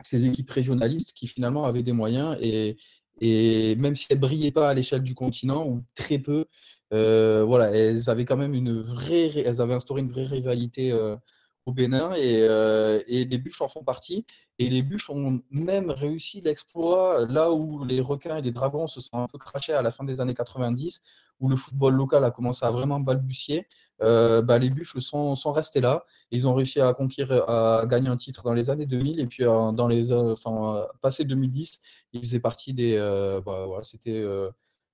ces 0.02 0.24
équipes 0.24 0.50
régionalistes 0.50 1.12
qui 1.12 1.26
finalement 1.26 1.64
avaient 1.66 1.82
des 1.82 1.92
moyens. 1.92 2.36
Et, 2.40 2.78
et 3.20 3.76
même 3.76 3.96
si 3.96 4.06
elles 4.10 4.16
ne 4.16 4.22
brillaient 4.22 4.52
pas 4.52 4.70
à 4.70 4.74
l'échelle 4.74 5.02
du 5.02 5.14
continent, 5.14 5.66
ou 5.66 5.84
très 5.94 6.18
peu, 6.18 6.46
euh, 6.92 7.44
voilà, 7.46 7.70
elles 7.70 8.10
avaient 8.10 8.24
quand 8.24 8.36
même 8.36 8.54
une 8.54 8.80
vraie, 8.80 9.30
elles 9.38 9.60
avaient 9.60 9.74
instauré 9.74 10.00
une 10.00 10.10
vraie 10.10 10.24
rivalité 10.24 10.90
euh, 10.92 11.16
au 11.66 11.72
Bénin 11.72 12.12
et, 12.14 12.42
euh, 12.42 13.00
et, 13.06 13.24
les 13.24 13.38
Buffles 13.38 13.62
en 13.62 13.68
font 13.68 13.84
partie. 13.84 14.26
Et 14.58 14.68
les 14.68 14.82
Buffles 14.82 15.12
ont 15.12 15.40
même 15.50 15.90
réussi 15.90 16.40
l'exploit 16.40 17.26
là 17.26 17.50
où 17.52 17.84
les 17.84 18.00
requins 18.00 18.36
et 18.36 18.42
les 18.42 18.50
dragons 18.50 18.86
se 18.86 19.00
sont 19.00 19.18
un 19.18 19.26
peu 19.26 19.38
crachés 19.38 19.72
à 19.72 19.82
la 19.82 19.90
fin 19.90 20.04
des 20.04 20.20
années 20.20 20.34
90, 20.34 21.00
où 21.38 21.48
le 21.48 21.56
football 21.56 21.94
local 21.94 22.24
a 22.24 22.30
commencé 22.30 22.66
à 22.66 22.70
vraiment 22.70 23.00
balbutier. 23.00 23.66
bah, 24.00 24.58
les 24.58 24.70
Buffles 24.70 25.00
sont, 25.00 25.34
sont, 25.34 25.52
restés 25.52 25.80
là. 25.80 26.04
ils 26.30 26.48
ont 26.48 26.54
réussi 26.54 26.80
à 26.80 26.92
conquérir, 26.92 27.48
à 27.48 27.86
gagner 27.86 28.08
un 28.08 28.16
titre 28.16 28.42
dans 28.42 28.54
les 28.54 28.68
années 28.70 28.86
2000 28.86 29.20
et 29.20 29.26
puis 29.26 29.44
dans 29.44 29.88
les, 29.88 30.12
enfin, 30.12 30.86
passé 31.00 31.24
2010, 31.24 31.78
ils 32.12 32.20
faisaient 32.20 32.40
partie 32.40 32.74
des, 32.74 32.98
bah, 33.46 33.64
voilà, 33.66 33.82
c'était 33.82 34.22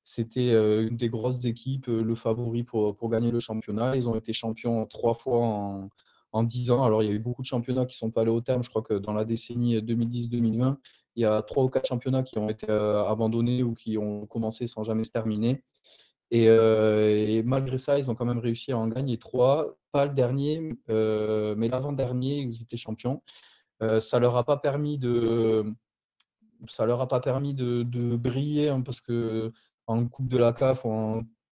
c'était 0.07 0.53
euh, 0.53 0.87
une 0.87 0.97
des 0.97 1.09
grosses 1.09 1.45
équipes, 1.45 1.89
euh, 1.89 2.01
le 2.01 2.15
favori 2.15 2.63
pour, 2.63 2.97
pour, 2.97 3.11
gagner 3.11 3.33
le 3.33 3.41
championnat. 3.41 3.97
Ils 3.97 4.09
ont 4.09 4.15
été 4.15 4.33
champions 4.33 4.87
trois 4.87 5.15
fois 5.15 5.41
en, 5.41 5.91
en 6.31 6.45
10 6.45 6.71
ans. 6.71 6.85
Alors, 6.85 7.03
il 7.03 7.07
y 7.07 7.13
a 7.13 7.15
eu 7.15 7.19
beaucoup 7.19 7.43
de 7.43 7.47
championnats 7.47 7.87
qui 7.87 7.97
sont 7.97 8.13
pas 8.13 8.21
allés 8.21 8.31
au 8.31 8.41
terme. 8.41 8.63
Je 8.63 8.71
crois 8.71 8.83
que 8.83 8.95
dans 8.95 9.13
la 9.13 9.25
décennie 9.25 9.77
2010-2020, 9.79 10.77
il 11.17 11.23
y 11.23 11.25
a 11.25 11.43
trois 11.43 11.65
ou 11.65 11.69
quatre 11.69 11.89
championnats 11.89 12.23
qui 12.23 12.39
ont 12.39 12.49
été 12.49 12.71
euh, 12.71 13.05
abandonnés 13.05 13.65
ou 13.65 13.75
qui 13.75 13.99
ont 13.99 14.27
commencé 14.27 14.69
sans 14.69 14.85
jamais 14.85 15.03
se 15.03 15.11
terminer. 15.11 15.65
Et, 16.31 17.43
malgré 17.45 17.79
ça, 17.79 17.99
ils 17.99 18.11
ont 18.11 18.15
quand 18.15 18.25
même 18.25 18.39
réussi 18.39 18.71
à 18.73 18.79
en 18.79 18.87
gagner 18.87 19.19
trois. 19.19 19.77
Pas 19.91 20.07
le 20.07 20.15
dernier, 20.15 20.77
mais 20.89 21.69
l'avant-dernier, 21.69 22.39
ils 22.41 22.63
étaient 22.63 22.77
champions. 22.77 23.23
ça 24.01 24.19
leur 24.19 24.37
a 24.37 24.45
pas 24.45 24.57
permis 24.57 24.99
de, 24.99 25.65
ça 26.67 26.85
leur 26.87 27.01
a 27.01 27.09
pas 27.09 27.21
permis 27.21 27.55
de, 27.55 27.85
de 27.85 28.17
briller 28.17 28.69
hein, 28.69 28.81
parce 28.81 29.01
que 29.01 29.53
en 29.87 30.07
Coupe 30.07 30.29
de 30.29 30.39
la 30.39 30.53
CAF 30.53 30.85
ou 30.85 30.89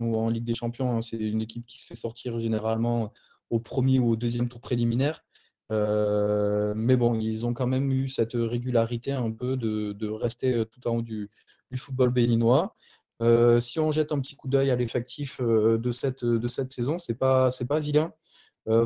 en, 0.00 0.28
Ligue 0.28 0.44
des 0.44 0.54
Champions. 0.54 0.96
Hein, 0.96 1.02
c'est 1.02 1.16
une 1.16 1.42
équipe 1.42 1.66
qui 1.66 1.80
se 1.80 1.86
fait 1.86 1.94
sortir 1.94 2.38
généralement 2.38 3.12
au 3.50 3.60
premier 3.60 3.98
ou 3.98 4.10
au 4.10 4.16
deuxième 4.16 4.48
tour 4.48 4.60
préliminaire. 4.60 5.24
Euh, 5.72 6.74
mais 6.76 6.96
bon, 6.96 7.14
ils 7.18 7.46
ont 7.46 7.54
quand 7.54 7.66
même 7.66 7.90
eu 7.90 8.08
cette 8.08 8.34
régularité 8.34 9.12
un 9.12 9.30
peu 9.30 9.56
de, 9.56 10.08
rester 10.08 10.64
tout 10.70 10.86
en 10.86 10.96
haut 10.96 11.02
du, 11.02 11.30
football 11.76 12.10
béninois. 12.10 12.74
Euh, 13.22 13.60
si 13.60 13.78
on 13.78 13.90
jette 13.90 14.12
un 14.12 14.20
petit 14.20 14.36
coup 14.36 14.48
d'œil 14.48 14.70
à 14.70 14.76
l'effectif 14.76 15.40
euh, 15.40 15.78
de 15.78 15.92
cette, 15.92 16.72
saison, 16.72 16.98
c'est 16.98 17.14
pas, 17.14 17.50
pas 17.68 17.80
vilain. 17.80 18.12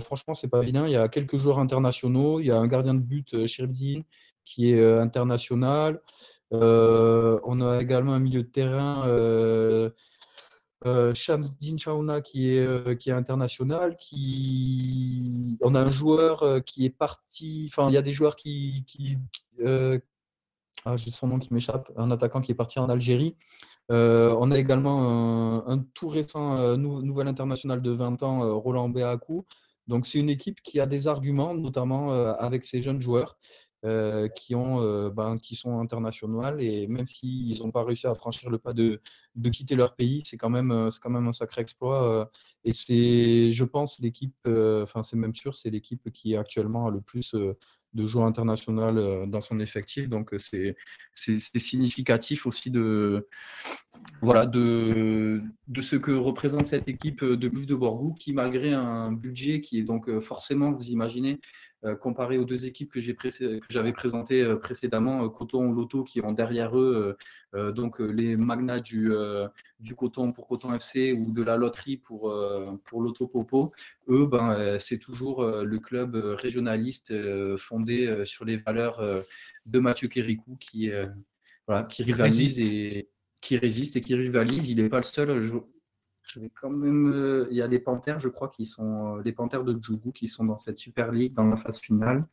franchement, 0.01 0.35
c'est 0.35 0.49
pas 0.49 0.61
vilain. 0.63 0.87
Il 0.87 0.93
y 0.93 0.97
a 0.97 1.09
quelques 1.09 1.37
joueurs 1.37 1.59
internationaux. 1.59 2.41
Il 2.41 2.47
y 2.47 2.51
a 2.51 2.57
un 2.59 2.67
gardien 2.67 2.95
de 2.95 3.01
but, 3.01 3.47
Chirbdin, 3.47 4.03
qui 4.45 4.71
est 4.71 4.99
international. 4.99 6.01
Euh, 6.53 7.41
on 7.45 7.61
a 7.61 7.81
également 7.81 8.15
un 8.15 8.19
milieu 8.19 8.43
de 8.43 8.49
terrain, 8.49 9.07
euh, 9.07 9.91
euh, 10.87 11.13
Shamsdin 11.15 11.77
Chaouna 11.77 12.21
qui 12.21 12.51
est, 12.57 12.67
euh, 12.67 12.95
international. 13.09 13.97
On 15.61 15.75
a 15.75 15.81
un 15.81 15.91
joueur 15.91 16.65
qui 16.65 16.85
est 16.87 16.91
parti. 16.91 17.69
Enfin, 17.71 17.89
il 17.91 17.95
y 17.95 17.97
a 17.97 18.03
des 18.03 18.13
joueurs 18.13 18.37
qui. 18.37 18.85
ah, 20.85 20.97
j'ai 20.97 21.11
son 21.11 21.27
nom 21.29 21.39
qui 21.39 21.53
m'échappe. 21.53 21.91
Un 21.97 22.11
attaquant 22.11 22.41
qui 22.41 22.53
est 22.53 22.55
parti 22.55 22.79
en 22.79 22.89
Algérie. 22.89 23.37
on 23.91 24.51
a 24.51 24.59
également 24.59 25.69
un, 25.69 25.79
tout 25.95 26.09
récent 26.09 26.77
nouvel 26.77 27.29
international 27.29 27.83
de 27.83 27.91
20 27.91 28.23
ans, 28.23 28.59
Roland 28.61 28.89
Béakou. 28.89 29.45
Donc, 29.89 30.07
c'est 30.07 30.19
une 30.19 30.29
équipe 30.31 30.61
qui 30.63 30.81
a 30.81 30.87
des 30.87 31.09
arguments, 31.09 31.55
notamment 31.55 32.13
avec 32.13 32.65
ces 32.65 32.83
jeunes 32.83 33.01
joueurs. 33.01 33.39
Euh, 33.85 34.27
qui, 34.27 34.57
ont, 34.57 34.83
euh, 34.83 35.09
ben, 35.09 35.39
qui 35.39 35.55
sont 35.55 35.79
internationaux 35.79 36.43
et 36.59 36.89
même 36.89 37.07
s'ils 37.07 37.63
n'ont 37.63 37.71
pas 37.71 37.85
réussi 37.85 38.09
à 38.09 38.15
franchir 38.17 38.51
le 38.51 38.59
pas 38.59 38.73
de, 38.73 39.01
de 39.37 39.49
quitter 39.51 39.77
leur 39.77 39.95
pays, 39.95 40.23
c'est 40.25 40.37
quand, 40.37 40.51
même, 40.51 40.73
euh, 40.73 40.91
quand 41.01 41.11
même 41.11 41.29
un 41.29 41.33
sacré 41.33 41.63
exploit. 41.63 42.29
et 42.65 42.73
c'est, 42.73 43.53
je 43.53 43.65
pense, 43.65 44.01
l'équipe, 44.01 44.35
enfin 44.49 45.05
c'est 45.05 45.17
même 45.17 45.35
sûr, 45.35 45.57
c'est 45.57 45.71
l'équipe 45.71 46.11
qui 46.13 46.35
actuellement 46.35 46.89
a 46.89 46.91
le 46.91 47.01
plus 47.01 47.37
de 47.95 48.05
joueurs 48.05 48.27
internationaux 48.27 49.27
dans 49.27 49.41
son 49.41 49.61
effectif. 49.61 50.09
Donc 50.09 50.35
c'est 50.37 50.75
significatif 51.15 52.47
aussi 52.47 52.73
de, 52.73 53.29
voilà, 54.23 54.47
de, 54.47 55.41
de 55.69 55.83
ce 55.83 55.95
que 55.95 56.11
représente 56.11 56.67
cette 56.67 56.89
équipe 56.89 57.25
de 57.25 57.49
Buff 57.49 57.67
de 57.67 57.77
Borgou 57.77 58.15
qui, 58.15 58.33
malgré 58.33 58.73
un 58.73 59.13
budget 59.13 59.61
qui 59.61 59.79
est 59.79 59.85
donc 59.85 60.19
forcément, 60.19 60.73
vous 60.73 60.89
imaginez, 60.89 61.39
comparé 62.01 62.39
aux 62.39 62.45
deux 62.45 62.67
équipes 62.67 62.91
que 62.91 63.01
j'avais 63.01 63.93
présentées 63.93 64.43
euh, 64.43 64.57
précédemment, 64.57 65.25
euh, 65.25 65.29
Coton, 65.29 65.73
Loto, 65.73 66.03
qui 66.03 66.21
ont 66.21 66.33
derrière 66.33 66.79
eux 66.79 67.17
donc 67.55 67.99
les 68.01 68.37
magnats 68.37 68.81
du, 68.81 69.11
du 69.81 69.95
Coton 69.95 70.33
pour 70.33 70.47
Coton 70.47 70.75
FC 70.75 71.13
ou 71.13 71.33
de 71.33 71.43
la 71.43 71.57
loterie 71.57 71.97
pour, 71.97 72.35
pour 72.85 73.01
Loto 73.01 73.27
Popo, 73.27 73.73
eux, 74.11 74.27
ben, 74.27 74.79
c'est 74.79 74.99
toujours 74.99 75.43
le 75.43 75.79
club 75.79 76.15
régionaliste 76.15 77.15
fondé 77.57 78.23
sur 78.27 78.45
les 78.45 78.59
valeurs 78.59 79.03
de 79.65 79.79
Mathieu 79.79 80.09
Kérikou 80.09 80.57
qui, 80.61 80.91
voilà, 81.67 81.85
qui 81.85 82.03
rivalise 82.03 82.61
et 82.61 83.09
qui 83.41 83.57
résiste 83.57 83.97
et 83.97 84.03
qui 84.03 84.15
rivalise. 84.15 84.69
Il 84.69 84.83
n'est 84.83 84.91
pas 84.91 84.99
le 84.99 85.03
seul. 85.05 85.51
Je 86.33 86.41
vais 86.41 86.51
quand 86.61 86.71
même. 86.71 87.11
Euh, 87.13 87.47
il 87.51 87.57
y 87.57 87.63
a 87.63 87.69
des 87.69 87.79
panthères, 87.79 88.21
je 88.21 88.29
crois, 88.29 88.49
qui 88.49 88.67
sont 88.67 89.17
les 89.17 89.33
panthères 89.33 89.65
de 89.65 89.77
Djougou 89.81 90.13
qui 90.13 90.29
sont 90.29 90.45
dans 90.45 90.59
cette 90.59 90.79
Super 90.79 91.11
League, 91.11 91.35
dans 91.35 91.47
la 91.47 91.57
phase 91.57 91.81
finale. 91.81 92.25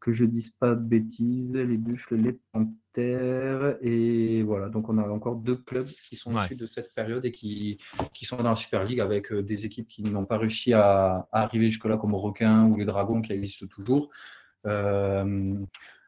Que 0.00 0.12
je 0.12 0.24
dise 0.24 0.50
pas 0.50 0.74
de 0.76 0.80
bêtises, 0.80 1.56
les 1.56 1.76
buffles, 1.76 2.16
les 2.16 2.38
panthères. 2.52 3.76
Et 3.80 4.42
voilà, 4.42 4.68
donc 4.68 4.88
on 4.88 4.98
a 4.98 5.08
encore 5.08 5.36
deux 5.36 5.56
clubs 5.56 5.88
qui 6.08 6.14
sont 6.14 6.36
issus 6.38 6.56
de 6.56 6.66
cette 6.66 6.94
période 6.94 7.24
et 7.24 7.32
qui, 7.32 7.78
qui 8.12 8.24
sont 8.24 8.36
dans 8.36 8.50
la 8.50 8.54
Super 8.54 8.84
League 8.84 9.00
avec 9.00 9.32
euh, 9.32 9.42
des 9.42 9.66
équipes 9.66 9.88
qui 9.88 10.02
n'ont 10.02 10.24
pas 10.24 10.38
réussi 10.38 10.72
à, 10.72 11.28
arriver 11.32 11.70
jusque-là, 11.70 11.96
comme 11.96 12.14
Requin 12.14 12.66
ou 12.66 12.76
les 12.76 12.84
Dragons 12.84 13.22
qui 13.22 13.32
existent 13.32 13.66
toujours. 13.66 14.10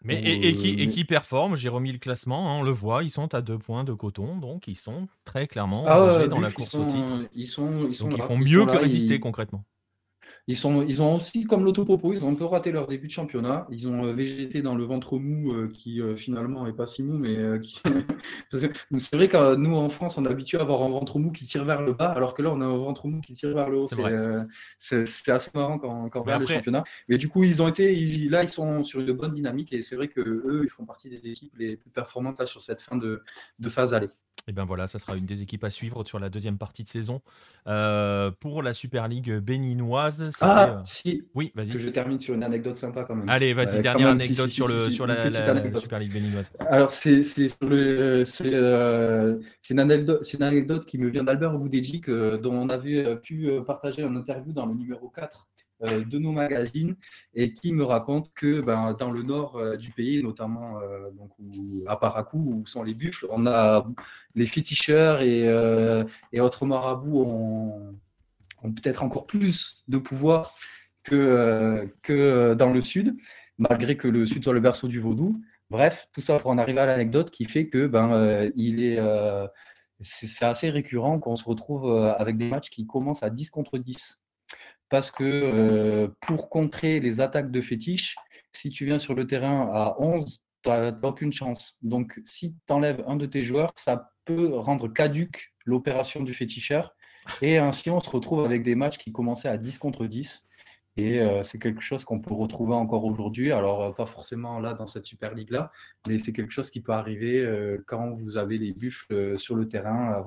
Mais 0.03 0.19
et, 0.23 0.57
qui, 0.57 0.71
et 0.71 0.89
qui 0.89 1.05
performe, 1.05 1.57
j'ai 1.57 1.69
remis 1.69 1.93
le 1.93 1.99
classement, 1.99 2.51
hein, 2.51 2.61
on 2.61 2.63
le 2.63 2.71
voit, 2.71 3.05
ils 3.05 3.11
sont 3.11 3.35
à 3.35 3.43
deux 3.43 3.59
points 3.59 3.85
de 3.85 3.93
coton, 3.93 4.39
donc 4.39 4.67
ils 4.67 4.79
sont 4.79 5.09
très 5.25 5.47
clairement 5.47 5.85
ah 5.87 6.27
dans 6.27 6.41
la 6.41 6.51
course 6.51 6.75
au 6.75 6.87
titre. 6.87 7.29
Ils, 7.35 7.47
sont, 7.47 7.87
ils, 7.87 7.95
sont 7.95 8.09
donc 8.09 8.19
ils 8.19 8.23
font 8.23 8.39
mieux 8.39 8.65
que 8.65 8.77
résister 8.77 9.21
concrètement. 9.21 9.65
Ils, 10.51 10.57
sont, 10.57 10.83
ils 10.83 11.01
ont 11.01 11.15
aussi, 11.15 11.45
comme 11.45 11.65
l'autopopo, 11.65 12.13
ils 12.13 12.25
ont 12.25 12.33
un 12.33 12.35
peu 12.35 12.45
raté 12.45 12.73
leur 12.73 12.89
début 12.89 13.07
de 13.07 13.13
championnat. 13.13 13.69
Ils 13.71 13.87
ont 13.87 14.07
euh, 14.07 14.13
végété 14.13 14.63
dans 14.63 14.75
le 14.75 14.83
ventre 14.83 15.17
mou 15.17 15.53
euh, 15.53 15.71
qui 15.73 16.01
euh, 16.01 16.17
finalement 16.17 16.67
n'est 16.67 16.73
pas 16.73 16.89
si 16.89 17.05
mou, 17.05 17.19
mais 17.19 17.37
c'est 18.51 19.15
vrai 19.15 19.29
que 19.29 19.55
nous 19.55 19.77
en 19.77 19.89
France, 19.89 20.19
on 20.19 20.27
est 20.27 20.29
habitué 20.29 20.59
à 20.59 20.63
avoir 20.63 20.83
un 20.83 20.89
ventre 20.89 21.21
mou 21.21 21.31
qui 21.31 21.45
tire 21.45 21.65
vers 21.65 21.83
le 21.83 21.93
bas, 21.93 22.09
alors 22.09 22.35
que 22.35 22.43
là, 22.43 22.51
on 22.51 22.61
a 22.63 22.65
un 22.65 22.77
ventre 22.77 23.07
mou 23.07 23.21
qui 23.21 23.35
tire 23.35 23.55
vers 23.55 23.71
le 23.71 23.79
haut. 23.79 23.89
C'est 24.77 25.31
assez 25.31 25.53
marrant 25.55 25.79
quand, 25.79 26.09
quand 26.09 26.19
on 26.19 26.23
regarde 26.25 26.43
le 26.43 26.49
championnat. 26.49 26.83
Mais 27.09 27.17
du 27.17 27.29
coup, 27.29 27.45
ils 27.45 27.63
ont 27.63 27.69
été, 27.69 27.95
là, 28.29 28.43
ils 28.43 28.49
sont 28.49 28.83
sur 28.83 28.99
une 28.99 29.13
bonne 29.13 29.33
dynamique 29.33 29.73
et 29.73 29.83
c'est 29.83 29.95
vrai 29.95 30.09
que 30.09 30.21
eux, 30.21 30.63
ils 30.65 30.71
font 30.71 30.85
partie 30.85 31.09
des 31.09 31.29
équipes 31.29 31.55
les 31.59 31.77
plus 31.77 31.91
performantes 31.91 32.41
là, 32.41 32.47
sur 32.47 32.61
cette 32.61 32.81
fin 32.81 32.97
de, 32.97 33.23
de 33.61 33.69
phase 33.69 33.95
aller. 33.95 34.09
Et 34.51 34.53
bien 34.53 34.65
voilà, 34.65 34.89
ça 34.89 34.99
sera 34.99 35.15
une 35.17 35.27
des 35.27 35.43
équipes 35.43 35.63
à 35.63 35.71
suivre 35.71 36.03
sur 36.03 36.19
la 36.19 36.29
deuxième 36.29 36.59
partie 36.59 36.83
de 36.83 36.89
saison. 36.89 37.21
Euh, 37.69 38.33
pour 38.33 38.65
la 38.65 38.75
Super 38.75 39.07
League 39.07 39.33
béninoise. 39.39 40.33
Ah, 40.41 40.71
euh, 40.71 40.81
si. 40.83 41.23
Oui, 41.37 41.53
vas-y. 41.55 41.71
Que 41.71 41.79
je 41.79 41.89
termine 41.89 42.19
sur 42.19 42.35
une 42.35 42.43
anecdote 42.43 42.77
sympa 42.77 43.05
quand 43.05 43.15
même. 43.15 43.29
Allez, 43.29 43.55
vas-y, 43.55 43.77
euh, 43.77 43.81
dernière 43.81 44.09
anecdote 44.09 44.51
sur, 44.51 44.67
le, 44.67 44.91
sur 44.91 45.07
la, 45.07 45.33
Super 45.77 46.01
League 46.01 46.13
béninoise. 46.13 46.53
Alors, 46.59 46.91
c'est 46.91 47.23
une, 49.71 49.79
anecdote, 49.79 50.33
une 50.33 50.43
anecdote 50.43 50.85
qui 50.85 50.99
me 50.99 51.11
vient 51.11 51.23
d'Albert 51.23 51.55
Oudéjic, 51.55 52.11
dont 52.11 52.53
on 52.53 52.71
avait 52.71 53.15
pu 53.21 53.49
partager 53.65 54.03
un 54.03 54.17
interview 54.17 54.53
dans 54.53 54.67
le 54.67 54.75
numéro 54.75 55.11
4 55.11 55.47
euh, 55.47 55.50
de 55.81 56.19
nos 56.19 56.33
magazines 56.33 56.97
et 57.35 57.55
qui 57.55 57.73
me 57.73 57.85
raconte 57.85 58.33
que 58.35 58.61
ben, 58.61 58.95
dans 58.99 59.11
le 59.11 59.23
nord 59.23 59.57
euh, 59.57 59.77
du 59.77 59.91
pays, 59.91 60.23
notamment 60.23 60.79
euh, 60.81 61.11
donc, 61.13 61.31
à 61.87 61.97
Paracou, 61.97 62.63
où 62.63 62.67
sont 62.67 62.83
les 62.83 62.95
buffles, 62.95 63.27
on 63.31 63.47
a 63.47 63.87
les 64.35 64.47
féticheurs 64.47 65.23
et, 65.23 65.47
et 66.33 66.41
autres 66.41 66.67
marabouts 66.67 67.23
ont, 67.23 67.99
ont 68.63 68.73
peut-être 68.73 69.03
encore 69.03 69.27
plus 69.27 69.83
de 69.89 69.99
pouvoir 69.99 70.55
que, 71.03 71.89
que 72.03 72.55
dans 72.55 72.71
le 72.71 72.83
sud, 72.83 73.17
malgré 73.59 73.97
que 73.97 74.09
le 74.09 74.27
sud 74.27 74.45
soit 74.45 74.53
le 74.53 74.61
berceau 74.61 74.87
du 74.87 75.01
vaudou. 75.01 75.41
Bref, 75.71 76.09
tout 76.13 76.21
ça 76.21 76.39
pour 76.39 76.51
en 76.51 76.59
arriver 76.59 76.81
à 76.81 76.87
l'anecdote 76.87 77.31
qui 77.31 77.45
fait 77.45 77.69
que 77.69 77.87
ben, 77.87 78.51
il 78.55 78.83
est, 78.83 79.01
c'est 80.01 80.45
assez 80.45 80.71
récurrent 80.71 81.19
qu'on 81.19 81.37
se 81.37 81.45
retrouve 81.45 81.91
avec 82.19 82.37
des 82.37 82.49
matchs 82.49 82.71
qui 82.71 82.87
commencent 82.87 83.23
à 83.23 83.31
10 83.31 83.51
contre 83.51 83.79
10 83.79 84.20
parce 84.91 85.13
que 85.13 85.25
euh, 85.25 86.09
pour 86.21 86.51
contrer 86.51 87.01
les 87.01 87.21
attaques 87.21 87.51
de 87.51 87.61
fétiche, 87.61 88.17
si 88.53 88.69
tu 88.69 88.85
viens 88.85 88.99
sur 88.99 89.15
le 89.15 89.27
terrain 89.27 89.71
à 89.73 89.97
11, 90.01 90.41
tu 90.63 90.69
n'as 90.69 90.93
aucune 91.05 91.33
chance. 91.33 91.79
Donc, 91.81 92.21
si 92.25 92.55
tu 92.67 92.73
enlèves 92.73 93.03
un 93.07 93.17
de 93.17 93.25
tes 93.25 93.43
joueurs, 93.43 93.73
ça 93.77 94.13
peut 94.25 94.55
rendre 94.57 94.89
caduque 94.89 95.55
l'opération 95.65 96.23
du 96.23 96.35
féticheur. 96.35 96.95
Et 97.41 97.59
ainsi, 97.59 97.89
on 97.89 98.01
se 98.01 98.11
retrouve 98.11 98.45
avec 98.45 98.63
des 98.63 98.75
matchs 98.75 98.99
qui 98.99 99.13
commençaient 99.13 99.49
à 99.49 99.57
10 99.57 99.79
contre 99.79 100.07
10. 100.07 100.47
Et 100.97 101.21
euh, 101.21 101.45
c'est 101.45 101.61
quelque 101.61 101.81
chose 101.81 102.05
qu'on 102.05 102.19
peut 102.19 102.35
retrouver 102.35 102.75
encore 102.75 103.05
aujourd'hui. 103.05 103.53
Alors, 103.53 103.83
euh, 103.85 103.93
pas 103.93 104.07
forcément 104.07 104.59
là 104.59 104.75
dans 104.75 104.87
cette 104.87 105.07
Super 105.07 105.35
League-là, 105.35 105.71
mais 106.09 106.19
c'est 106.19 106.33
quelque 106.33 106.51
chose 106.51 106.69
qui 106.69 106.81
peut 106.81 106.93
arriver 106.93 107.49
quand 107.87 108.11
vous 108.11 108.39
avez 108.39 108.59
les 108.59 108.73
buffles 108.73 109.39
sur 109.39 109.55
le 109.55 109.69
terrain 109.69 110.25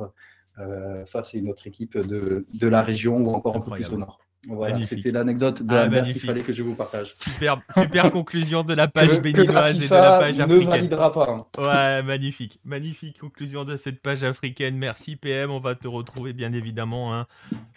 face 1.05 1.35
à 1.35 1.37
une 1.37 1.49
autre 1.49 1.67
équipe 1.67 1.97
de, 1.97 2.47
de 2.53 2.67
la 2.67 2.81
région 2.81 3.17
ou 3.17 3.33
encore 3.33 3.57
un 3.57 3.59
peu 3.59 3.71
plus 3.71 3.91
au 3.91 3.97
nord. 3.97 4.23
Voilà, 4.47 4.81
c'était 4.83 5.11
l'anecdote 5.11 5.63
de 5.63 5.73
ah, 5.73 6.01
qu'il 6.01 6.19
fallait 6.19 6.41
que 6.41 6.51
je 6.51 6.63
vous 6.63 6.75
partage. 6.75 7.13
Super, 7.13 7.61
super 7.69 8.11
conclusion 8.11 8.63
de 8.63 8.73
la 8.73 8.87
page 8.87 9.21
béninoise 9.21 9.81
et 9.81 9.87
de 9.87 9.93
la 9.93 10.19
page 10.19 10.39
africaine. 10.39 10.65
Ne 10.65 10.69
validera 10.69 11.11
pas. 11.13 11.29
Hein. 11.29 11.45
Ouais, 11.57 12.03
magnifique, 12.03 12.59
magnifique 12.65 13.19
conclusion 13.19 13.63
de 13.63 13.77
cette 13.77 14.01
page 14.01 14.23
africaine. 14.23 14.77
Merci 14.77 15.15
PM, 15.15 15.49
on 15.49 15.59
va 15.59 15.75
te 15.75 15.87
retrouver 15.87 16.33
bien 16.33 16.51
évidemment 16.51 17.15
hein, 17.15 17.27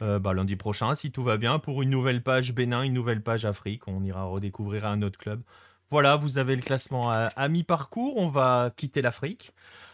euh, 0.03 0.19
bah, 0.19 0.35
lundi 0.35 0.57
prochain 0.57 0.95
si 0.97 1.13
tout 1.13 1.23
va 1.23 1.37
bien 1.37 1.59
pour 1.59 1.83
une 1.83 1.91
nouvelle 1.91 2.23
page 2.23 2.53
Bénin, 2.53 2.83
une 2.83 2.95
nouvelle 2.95 3.23
page 3.23 3.45
Afrique. 3.45 3.87
On 3.87 4.03
ira 4.03 4.25
redécouvrir 4.25 4.87
un 4.87 5.03
autre 5.03 5.19
club. 5.19 5.43
Voilà, 5.91 6.17
vous 6.17 6.39
avez 6.39 6.57
le 6.57 6.63
classement 6.63 7.11
à 7.11 7.49
mi-parcours. 7.49 8.17
On 8.17 8.29
va 8.29 8.73
quitter 8.77 9.03
l'Afrique 9.03 9.53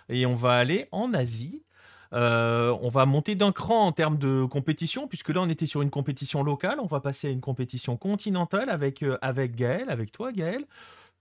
et 0.08 0.24
on 0.24 0.34
va 0.34 0.52
aller 0.52 0.86
en 0.90 1.12
Asie. 1.12 1.64
Euh, 2.12 2.76
on 2.82 2.88
va 2.88 3.06
monter 3.06 3.34
d'un 3.34 3.52
cran 3.52 3.86
en 3.86 3.92
termes 3.92 4.18
de 4.18 4.44
compétition, 4.44 5.08
puisque 5.08 5.30
là 5.30 5.40
on 5.40 5.48
était 5.48 5.66
sur 5.66 5.82
une 5.82 5.90
compétition 5.90 6.42
locale, 6.42 6.78
on 6.80 6.86
va 6.86 7.00
passer 7.00 7.28
à 7.28 7.30
une 7.30 7.40
compétition 7.40 7.96
continentale 7.96 8.68
avec, 8.68 9.02
euh, 9.02 9.16
avec 9.22 9.54
Gaël, 9.56 9.88
avec 9.88 10.12
toi 10.12 10.30
Gaël, 10.32 10.66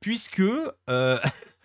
puisque 0.01 0.41
euh, 0.41 1.19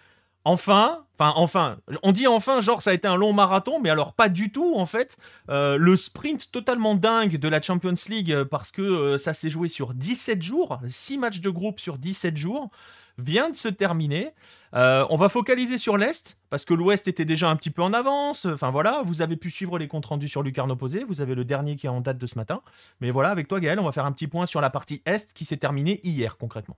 enfin, 0.44 1.04
enfin 1.18 1.32
enfin, 1.36 1.78
on 2.04 2.12
dit 2.12 2.28
enfin 2.28 2.60
genre 2.60 2.82
ça 2.82 2.90
a 2.90 2.94
été 2.94 3.08
un 3.08 3.16
long 3.16 3.32
marathon, 3.32 3.80
mais 3.80 3.90
alors 3.90 4.12
pas 4.12 4.28
du 4.28 4.52
tout 4.52 4.74
en 4.76 4.86
fait. 4.86 5.16
le 5.48 5.96
sprint 5.96 6.52
totalement 6.52 6.94
dingue 6.94 7.36
de 7.36 7.48
la 7.48 7.60
Champions 7.60 7.94
League, 8.08 8.44
parce 8.44 8.70
que 8.70 9.16
ça 9.18 9.34
s'est 9.34 9.50
joué 9.50 9.66
sur 9.66 9.92
17 9.92 10.40
jours, 10.42 10.78
6 10.86 11.18
matchs 11.18 11.40
de 11.40 11.50
groupe 11.50 11.80
sur 11.80 11.98
17 11.98 12.36
jours 12.36 12.70
vient 13.18 13.50
de 13.50 13.56
se 13.56 13.68
terminer. 13.68 14.32
Euh, 14.74 15.06
on 15.10 15.16
va 15.16 15.28
focaliser 15.28 15.78
sur 15.78 15.96
l'Est, 15.96 16.38
parce 16.50 16.64
que 16.64 16.74
l'Ouest 16.74 17.08
était 17.08 17.24
déjà 17.24 17.48
un 17.48 17.56
petit 17.56 17.70
peu 17.70 17.82
en 17.82 17.92
avance. 17.92 18.46
Enfin 18.46 18.70
voilà, 18.70 19.02
vous 19.04 19.22
avez 19.22 19.36
pu 19.36 19.50
suivre 19.50 19.78
les 19.78 19.88
comptes 19.88 20.06
rendus 20.06 20.28
sur 20.28 20.42
Lucarne 20.42 20.70
opposé. 20.70 21.04
Vous 21.04 21.20
avez 21.20 21.34
le 21.34 21.44
dernier 21.44 21.76
qui 21.76 21.86
est 21.86 21.90
en 21.90 22.00
date 22.00 22.18
de 22.18 22.26
ce 22.26 22.36
matin. 22.36 22.62
Mais 23.00 23.10
voilà, 23.10 23.30
avec 23.30 23.48
toi 23.48 23.60
Gaël, 23.60 23.78
on 23.80 23.84
va 23.84 23.92
faire 23.92 24.06
un 24.06 24.12
petit 24.12 24.26
point 24.26 24.46
sur 24.46 24.60
la 24.60 24.70
partie 24.70 25.02
Est 25.06 25.32
qui 25.32 25.44
s'est 25.44 25.56
terminée 25.56 26.00
hier 26.02 26.36
concrètement. 26.36 26.76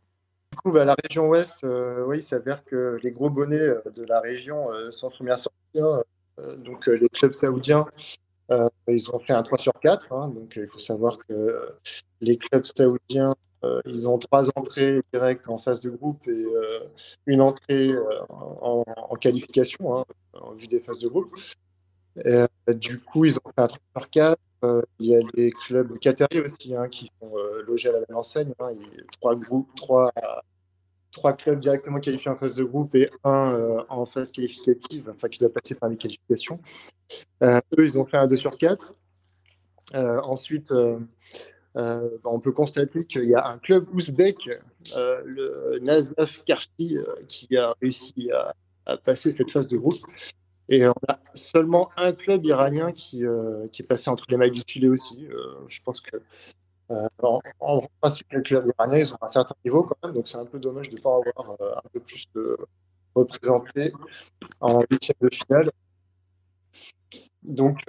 Du 0.53 0.59
coup, 0.59 0.73
bah, 0.73 0.85
la 0.85 0.97
région 1.03 1.29
Ouest, 1.29 1.65
euh, 1.65 2.05
oui, 2.07 2.19
il 2.19 2.23
s'avère 2.23 2.65
que 2.65 2.99
les 3.03 3.11
gros 3.11 3.31
bonnets 3.31 3.59
euh, 3.59 3.83
de 3.95 4.05
la 4.05 4.21
région 4.21 4.69
s'en 4.91 5.11
sont 5.11 5.25
bien 5.25 5.37
sortis. 5.37 5.55
Hein. 5.77 6.03
donc 6.65 6.87
les 6.87 7.09
clubs 7.11 7.35
saoudiens 7.35 7.87
euh, 8.51 8.69
ils 8.89 9.11
ont 9.11 9.19
fait 9.19 9.33
un 9.33 9.43
3 9.43 9.59
sur 9.59 9.73
4. 9.81 10.13
Hein, 10.13 10.29
donc, 10.29 10.55
il 10.57 10.69
faut 10.69 10.79
savoir 10.79 11.19
que 11.19 11.69
les 12.21 12.37
clubs 12.39 12.65
saoudiens, 12.65 13.35
euh, 13.65 13.81
ils 13.87 14.09
ont 14.09 14.19
trois 14.19 14.49
entrées 14.55 15.01
directes 15.13 15.49
en 15.49 15.59
phase 15.59 15.81
de 15.81 15.91
groupe 15.91 16.27
et 16.29 16.45
euh, 16.45 16.81
une 17.27 17.41
entrée 17.41 17.93
en, 18.29 18.85
qualification, 19.21 19.97
hein, 19.97 20.05
en 20.35 20.53
vue 20.53 20.69
des 20.69 20.81
phases 20.81 21.01
de 21.01 21.09
groupe. 21.09 21.35
du 22.69 23.01
coup, 23.01 23.25
ils 23.25 23.37
ont 23.37 23.49
fait 23.55 23.63
un 23.63 23.67
3 23.67 23.79
sur 23.99 24.11
4. 24.11 24.39
il 25.01 25.07
y 25.07 25.17
a 25.17 25.21
les 25.35 25.51
clubs 25.51 25.99
qataris 25.99 26.41
aussi 26.41 26.75
hein, 26.75 26.89
qui 26.89 27.11
sont 27.21 27.33
logés 27.67 27.91
à 27.91 27.93
la 27.93 28.01
même 28.01 28.17
enseigne. 28.17 28.53
Trois 29.21 29.37
groupes, 29.37 29.69
trois 29.77 30.13
trois 31.19 31.33
clubs 31.33 31.59
directement 31.59 31.99
qualifiés 31.99 32.31
en 32.31 32.37
phase 32.37 32.57
de 32.57 32.65
groupe 32.65 32.95
et 32.95 33.11
un 33.25 33.53
euh, 33.53 33.83
en 33.89 34.07
phase 34.07 34.31
qualificative, 34.31 35.11
enfin 35.11 35.29
qui 35.29 35.39
doit 35.39 35.53
passer 35.53 35.75
par 35.75 35.89
les 35.89 35.97
qualifications. 35.97 36.61
Euh, 37.43 37.59
eux, 37.77 37.85
ils 37.85 37.99
ont 37.99 38.05
fait 38.05 38.17
un 38.17 38.29
2 38.29 38.37
sur 38.37 38.57
4. 38.57 38.95
Euh, 39.95 40.21
ensuite, 40.23 40.73
bah, 41.75 42.01
on 42.25 42.39
peut 42.39 42.53
constater 42.53 43.05
qu'il 43.05 43.25
y 43.25 43.35
a 43.35 43.49
un 43.49 43.59
club 43.59 43.87
ouzbek, 43.93 44.49
le 44.95 45.81
Nazaf 45.85 46.45
Karchi, 46.45 46.99
qui 47.27 47.57
a 47.57 47.75
réussi 47.83 48.31
à, 48.87 48.97
passer 48.99 49.33
cette 49.33 49.51
phase 49.51 49.67
de 49.69 49.77
groupe. 49.77 50.01
Et 50.69 50.87
on 50.87 50.95
a 51.09 51.19
seulement 51.35 51.91
un 51.97 52.13
club 52.13 52.45
iranien 52.45 52.93
qui, 52.93 53.25
qui 53.73 53.83
est 53.83 53.87
passé 53.87 54.09
entre 54.09 54.25
les 54.29 54.37
mailles 54.37 54.51
du 54.51 54.63
filet 54.67 54.89
aussi. 54.89 55.27
je 55.67 55.81
pense 55.83 56.01
que 56.01 56.17
en, 57.61 57.83
principe, 58.01 58.33
les 58.33 58.43
clubs 58.43 58.71
iraniens, 58.79 58.99
ils 58.99 59.13
ont 59.13 59.19
un 59.21 59.27
certain 59.27 59.55
niveau 59.65 59.83
quand 59.83 59.97
même, 60.03 60.15
donc 60.15 60.29
c'est 60.29 60.39
un 60.39 60.47
peu 60.47 60.59
dommage 60.59 60.89
de 60.91 60.97
ne 60.97 61.01
pas 61.01 61.17
avoir 61.17 61.61
un 61.61 61.89
peu 61.93 62.01
plus 62.01 62.29
de 62.35 62.57
représentés 63.15 63.93
en 64.61 64.81
huitième 64.91 65.17
de 65.21 65.29
finale. 65.33 65.71
Donc, 67.43 67.83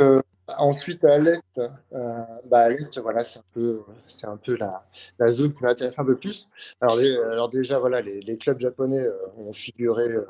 Ensuite, 0.57 1.03
à 1.03 1.17
l'Est, 1.17 1.43
euh, 1.57 2.23
bah 2.45 2.59
à 2.59 2.69
l'Est, 2.69 2.97
voilà, 2.99 3.23
c'est 3.23 3.39
un 3.39 3.43
peu, 3.53 3.81
c'est 4.07 4.27
un 4.27 4.37
peu 4.37 4.55
la, 4.57 4.85
la 5.19 5.27
zone 5.27 5.53
qui 5.53 5.63
m'intéresse 5.63 5.99
un 5.99 6.05
peu 6.05 6.15
plus. 6.15 6.47
Alors, 6.81 6.97
alors 6.97 7.49
déjà, 7.49 7.79
voilà, 7.79 8.01
les, 8.01 8.19
les 8.21 8.37
clubs 8.37 8.59
japonais 8.59 8.99
euh, 8.99 9.15
ont 9.37 9.53
figuré 9.53 10.07
euh, 10.09 10.25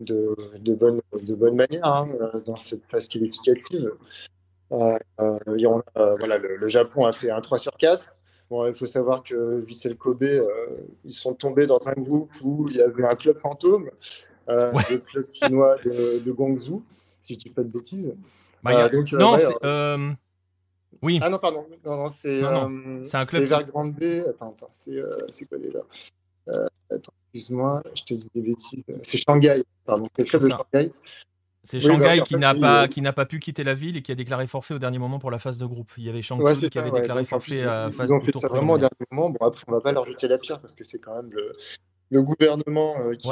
de, 0.00 0.36
de, 0.58 0.74
bonne, 0.74 1.00
de 1.20 1.34
bonne 1.34 1.56
manière 1.56 1.84
hein, 1.84 2.06
dans 2.44 2.56
cette 2.56 2.84
phase 2.84 3.08
qualificative. 3.08 3.92
Voilà, 4.76 6.38
le, 6.38 6.68
Japon 6.68 7.06
a 7.06 7.12
fait 7.12 7.30
un 7.30 7.40
3 7.40 7.58
sur 7.58 7.76
4. 7.76 8.16
Bon, 8.50 8.66
il 8.66 8.74
faut 8.74 8.86
savoir 8.86 9.22
que 9.22 9.60
Vissel 9.60 9.96
Kobe, 9.96 10.24
ils 11.04 11.12
sont 11.12 11.34
tombés 11.34 11.66
dans 11.66 11.88
un 11.88 11.94
groupe 11.94 12.32
où 12.42 12.66
il 12.68 12.76
y 12.76 12.82
avait 12.82 13.04
un 13.04 13.16
club 13.16 13.38
fantôme, 13.38 13.90
le 14.48 14.96
club 14.98 15.26
chinois 15.32 15.76
de, 15.84 16.18
de 16.18 16.32
Guangzhou, 16.32 16.82
si 17.20 17.34
je 17.34 17.38
ne 17.38 17.42
dis 17.44 17.50
pas 17.50 17.62
de 17.62 17.68
bêtises. 17.68 18.14
Bah, 18.62 18.84
euh, 18.84 18.88
euh, 18.92 19.18
non, 19.18 19.36
c'est. 19.36 19.54
Euh, 19.64 20.12
oui. 21.02 21.18
Ah 21.20 21.30
non, 21.30 21.38
pardon. 21.38 21.66
Non, 21.84 21.96
non, 21.96 22.08
c'est 22.08 22.42
un 22.42 23.24
club. 23.24 23.26
C'est 23.26 23.42
Evergrande. 23.42 24.02
Attends, 24.28 24.50
attends. 24.56 24.68
C'est 24.72 25.46
quoi 25.48 25.58
déjà? 25.58 25.80
Attends, 26.46 27.12
excuse-moi, 27.32 27.82
je 27.94 28.02
te 28.02 28.14
dis 28.14 28.30
des 28.34 28.42
bêtises. 28.42 28.84
C'est 29.02 29.18
Shanghai. 29.18 29.62
Pardon, 29.84 30.06
c'est 30.16 30.24
club 30.24 30.42
de 30.42 30.50
Shanghai. 30.50 30.92
C'est 31.64 31.80
Shanghai 31.80 32.22
qui 32.24 32.36
n'a 32.36 32.54
pas, 32.54 32.88
qui 32.88 33.02
n'a 33.02 33.12
pas 33.12 33.24
pu 33.24 33.38
quitter 33.38 33.62
la 33.62 33.74
ville 33.74 33.96
et 33.96 34.02
qui 34.02 34.10
a 34.10 34.14
déclaré 34.16 34.46
forfait 34.46 34.74
au 34.74 34.78
dernier 34.78 34.98
moment 34.98 35.18
pour 35.18 35.30
la 35.30 35.38
phase 35.38 35.58
de 35.58 35.66
groupe. 35.66 35.92
Il 35.96 36.04
y 36.04 36.08
avait 36.08 36.22
Shanghai 36.22 36.68
qui 36.68 36.78
avait 36.78 36.90
déclaré 36.90 37.24
forfait 37.24 37.62
à 37.62 37.90
phase 37.90 38.08
Ils 38.08 38.12
ont 38.12 38.20
fait 38.20 38.36
ça 38.36 38.48
vraiment 38.48 38.74
au 38.74 38.78
dernier 38.78 38.96
moment. 39.10 39.30
Bon, 39.30 39.46
après, 39.46 39.62
on 39.68 39.72
va 39.72 39.80
pas 39.80 39.92
leur 39.92 40.04
jeter 40.04 40.28
la 40.28 40.38
pierre 40.38 40.60
parce 40.60 40.74
que 40.74 40.84
c'est 40.84 40.98
quand 40.98 41.14
même 41.14 41.30
le, 41.30 41.56
le 42.10 42.22
gouvernement 42.22 42.96
qui, 43.12 43.28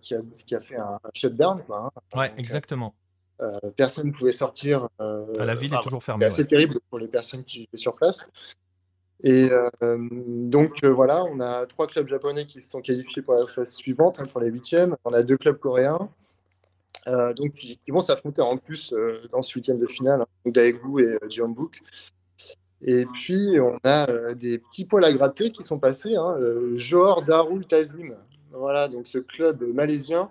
qui, 0.00 0.14
a, 0.14 0.20
qui, 0.46 0.54
a, 0.54 0.60
fait 0.60 0.76
un 0.76 0.98
shutdown. 1.14 1.62
Quoi, 1.62 1.90
hein. 1.94 2.18
Ouais, 2.18 2.32
exactement. 2.38 2.94
Euh, 3.42 3.58
personne 3.76 4.08
ne 4.08 4.12
pouvait 4.12 4.32
sortir. 4.32 4.88
Euh, 5.00 5.26
la 5.44 5.54
ville 5.54 5.74
est 5.74 5.82
toujours 5.82 6.02
fermée. 6.02 6.22
C'est 6.22 6.28
assez 6.28 6.46
terrible 6.46 6.74
pour 6.88 6.98
les 6.98 7.08
personnes 7.08 7.44
qui 7.44 7.64
étaient 7.64 7.76
sur 7.76 7.94
place. 7.94 8.28
Et 9.22 9.50
euh, 9.50 9.68
donc 10.10 10.84
voilà, 10.84 11.24
on 11.24 11.40
a 11.40 11.66
trois 11.66 11.86
clubs 11.86 12.06
japonais 12.06 12.44
qui 12.44 12.60
se 12.60 12.68
sont 12.68 12.80
qualifiés 12.80 13.22
pour 13.22 13.34
la 13.34 13.46
phase 13.46 13.74
suivante, 13.74 14.20
hein, 14.20 14.24
pour 14.30 14.40
les 14.40 14.50
huitièmes. 14.50 14.96
On 15.04 15.12
a 15.12 15.22
deux 15.22 15.36
clubs 15.36 15.58
coréens, 15.58 16.08
donc 17.36 17.52
qui, 17.52 17.78
vont 17.88 18.00
s'affronter 18.00 18.42
en 18.42 18.56
plus 18.56 18.94
dans 19.30 19.42
ce 19.42 19.54
huitième 19.54 19.78
de 19.78 19.86
finale, 19.86 20.22
hein, 20.22 20.26
Daegu 20.50 21.02
et 21.02 21.18
Jeonbuk. 21.30 21.82
Et 22.82 23.06
puis 23.06 23.58
on 23.60 23.78
a 23.84 24.34
des 24.34 24.58
petits 24.58 24.84
poils 24.84 25.04
à 25.04 25.12
gratter 25.12 25.50
qui 25.50 25.64
sont 25.64 25.78
passés, 25.78 26.16
hein, 26.16 26.36
Johor 26.74 27.22
Darul 27.22 27.66
Tazim. 27.66 28.14
Voilà, 28.52 28.88
donc 28.88 29.06
ce 29.06 29.18
club 29.18 29.62
malaisien 29.74 30.30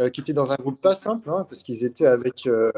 euh, 0.00 0.08
qui 0.08 0.22
étaient 0.22 0.32
dans 0.32 0.50
un 0.50 0.56
groupe 0.56 0.80
pas 0.80 0.94
simple, 0.94 1.28
hein, 1.28 1.46
parce 1.48 1.62
qu'ils 1.62 1.84
étaient 1.84 2.06
avec, 2.06 2.46
euh, 2.46 2.70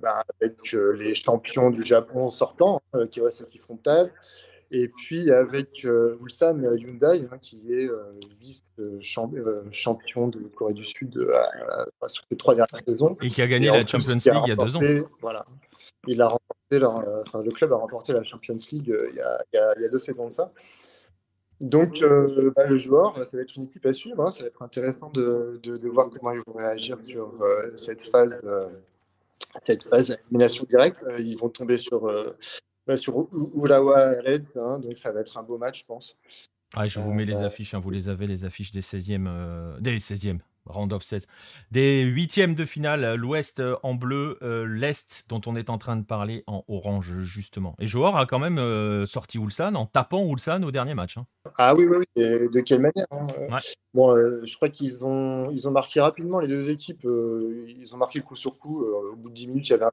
bah, 0.00 0.24
euh, 0.42 0.92
les 0.94 1.14
champions 1.14 1.70
du 1.70 1.84
Japon 1.84 2.28
sortants, 2.30 2.82
Kawasaki 3.12 3.58
Frontal, 3.58 4.10
et 4.76 4.88
puis 4.88 5.30
avec 5.30 5.84
Ulsan 5.84 6.62
Hyundai, 6.62 7.26
hein, 7.30 7.38
qui 7.40 7.72
est 7.72 7.88
vice-champion 8.40 10.28
de 10.28 10.40
Corée 10.54 10.74
du 10.74 10.84
Sud 10.84 11.26
sur 12.06 12.24
les 12.30 12.36
trois 12.36 12.54
dernières 12.54 12.78
saisons. 12.86 13.16
Et 13.22 13.28
qui 13.28 13.42
a 13.42 13.46
gagné 13.46 13.68
la 13.68 13.84
Champions 13.86 14.14
League 14.14 14.42
il 14.46 14.48
y 14.48 14.52
a 14.52 14.56
deux 14.56 14.76
ans. 14.76 15.08
Voilà. 15.20 15.46
Il 16.06 16.20
a 16.20 16.28
remporté 16.28 16.44
le 16.78 17.50
club 17.50 17.72
a 17.72 17.76
remporté 17.76 18.12
la 18.12 18.24
Champions 18.24 18.56
League 18.72 18.94
il 19.10 19.16
y, 19.16 19.20
a, 19.20 19.74
il 19.76 19.82
y 19.82 19.84
a 19.84 19.88
deux 19.88 19.98
saisons 19.98 20.28
de 20.28 20.32
ça. 20.32 20.52
Donc, 21.60 22.02
euh, 22.02 22.52
bah, 22.54 22.66
le 22.66 22.76
joueur, 22.76 23.16
ça 23.24 23.36
va 23.36 23.42
être 23.42 23.56
une 23.56 23.62
équipe 23.62 23.86
à 23.86 23.92
suivre. 23.92 24.22
Hein. 24.22 24.30
Ça 24.30 24.42
va 24.42 24.48
être 24.48 24.62
intéressant 24.62 25.10
de, 25.10 25.60
de, 25.62 25.88
voir 25.88 26.10
comment 26.10 26.32
ils 26.32 26.42
vont 26.46 26.54
réagir 26.54 27.00
sur 27.00 27.32
euh, 27.40 27.70
cette 27.76 28.02
phase, 28.02 28.42
euh, 28.44 28.66
cette 29.60 29.84
phase 29.84 30.08
d'élimination 30.08 30.66
directe. 30.68 31.06
Ils 31.18 31.36
vont 31.36 31.48
tomber 31.48 31.76
sur, 31.76 32.12
bah, 32.86 32.96
sur 32.96 33.28
Ulawa 33.54 34.20
Reds, 34.22 34.56
hein. 34.56 34.78
donc 34.78 34.96
ça 34.96 35.12
va 35.12 35.20
être 35.20 35.38
un 35.38 35.42
beau 35.42 35.58
match, 35.58 35.80
je 35.80 35.86
pense. 35.86 36.18
Ah, 36.74 36.86
je 36.86 36.98
vous 36.98 37.12
mets 37.12 37.24
les 37.24 37.42
affiches, 37.42 37.74
hein. 37.74 37.80
vous 37.80 37.90
les 37.90 38.08
avez, 38.08 38.26
les 38.26 38.44
affiches 38.44 38.72
des 38.72 38.82
16e, 38.82 39.80
des 39.80 39.98
16e, 39.98 40.38
round 40.66 40.92
of 40.92 41.02
16. 41.02 41.26
Des 41.70 42.02
huitièmes 42.02 42.54
de 42.54 42.64
finale, 42.64 43.14
l'Ouest 43.14 43.60
euh, 43.60 43.76
en 43.82 43.94
bleu, 43.94 44.38
euh, 44.42 44.64
l'Est 44.64 45.26
dont 45.28 45.40
on 45.46 45.56
est 45.56 45.70
en 45.70 45.78
train 45.78 45.96
de 45.96 46.04
parler 46.04 46.44
en 46.46 46.64
orange 46.68 47.22
justement. 47.22 47.76
Et 47.78 47.86
Johor 47.86 48.16
a 48.16 48.26
quand 48.26 48.38
même 48.38 48.58
euh, 48.58 49.06
sorti 49.06 49.38
Ulsan 49.38 49.74
en 49.74 49.86
tapant 49.86 50.26
Ulsan 50.26 50.62
au 50.62 50.70
dernier 50.70 50.94
match. 50.94 51.18
Hein. 51.18 51.26
Ah 51.58 51.74
oui, 51.74 51.84
oui, 51.86 51.98
oui. 52.16 52.22
de 52.22 52.60
quelle 52.60 52.80
manière 52.80 53.06
hein, 53.10 53.58
Bon, 53.92 54.16
je 54.16 54.56
crois 54.56 54.68
qu'ils 54.68 55.04
ont, 55.04 55.50
ils 55.50 55.68
ont 55.68 55.70
marqué 55.70 56.00
rapidement 56.00 56.40
les 56.40 56.48
deux 56.48 56.70
équipes. 56.70 57.04
ils 57.04 57.94
ont 57.94 57.98
marqué 57.98 58.20
coup 58.20 58.36
sur 58.36 58.58
coup. 58.58 58.82
au 58.82 59.16
bout 59.16 59.28
de 59.28 59.34
10 59.34 59.48
minutes, 59.48 59.68
il 59.68 59.72
y 59.72 59.74
avait 59.74 59.84
un... 59.84 59.90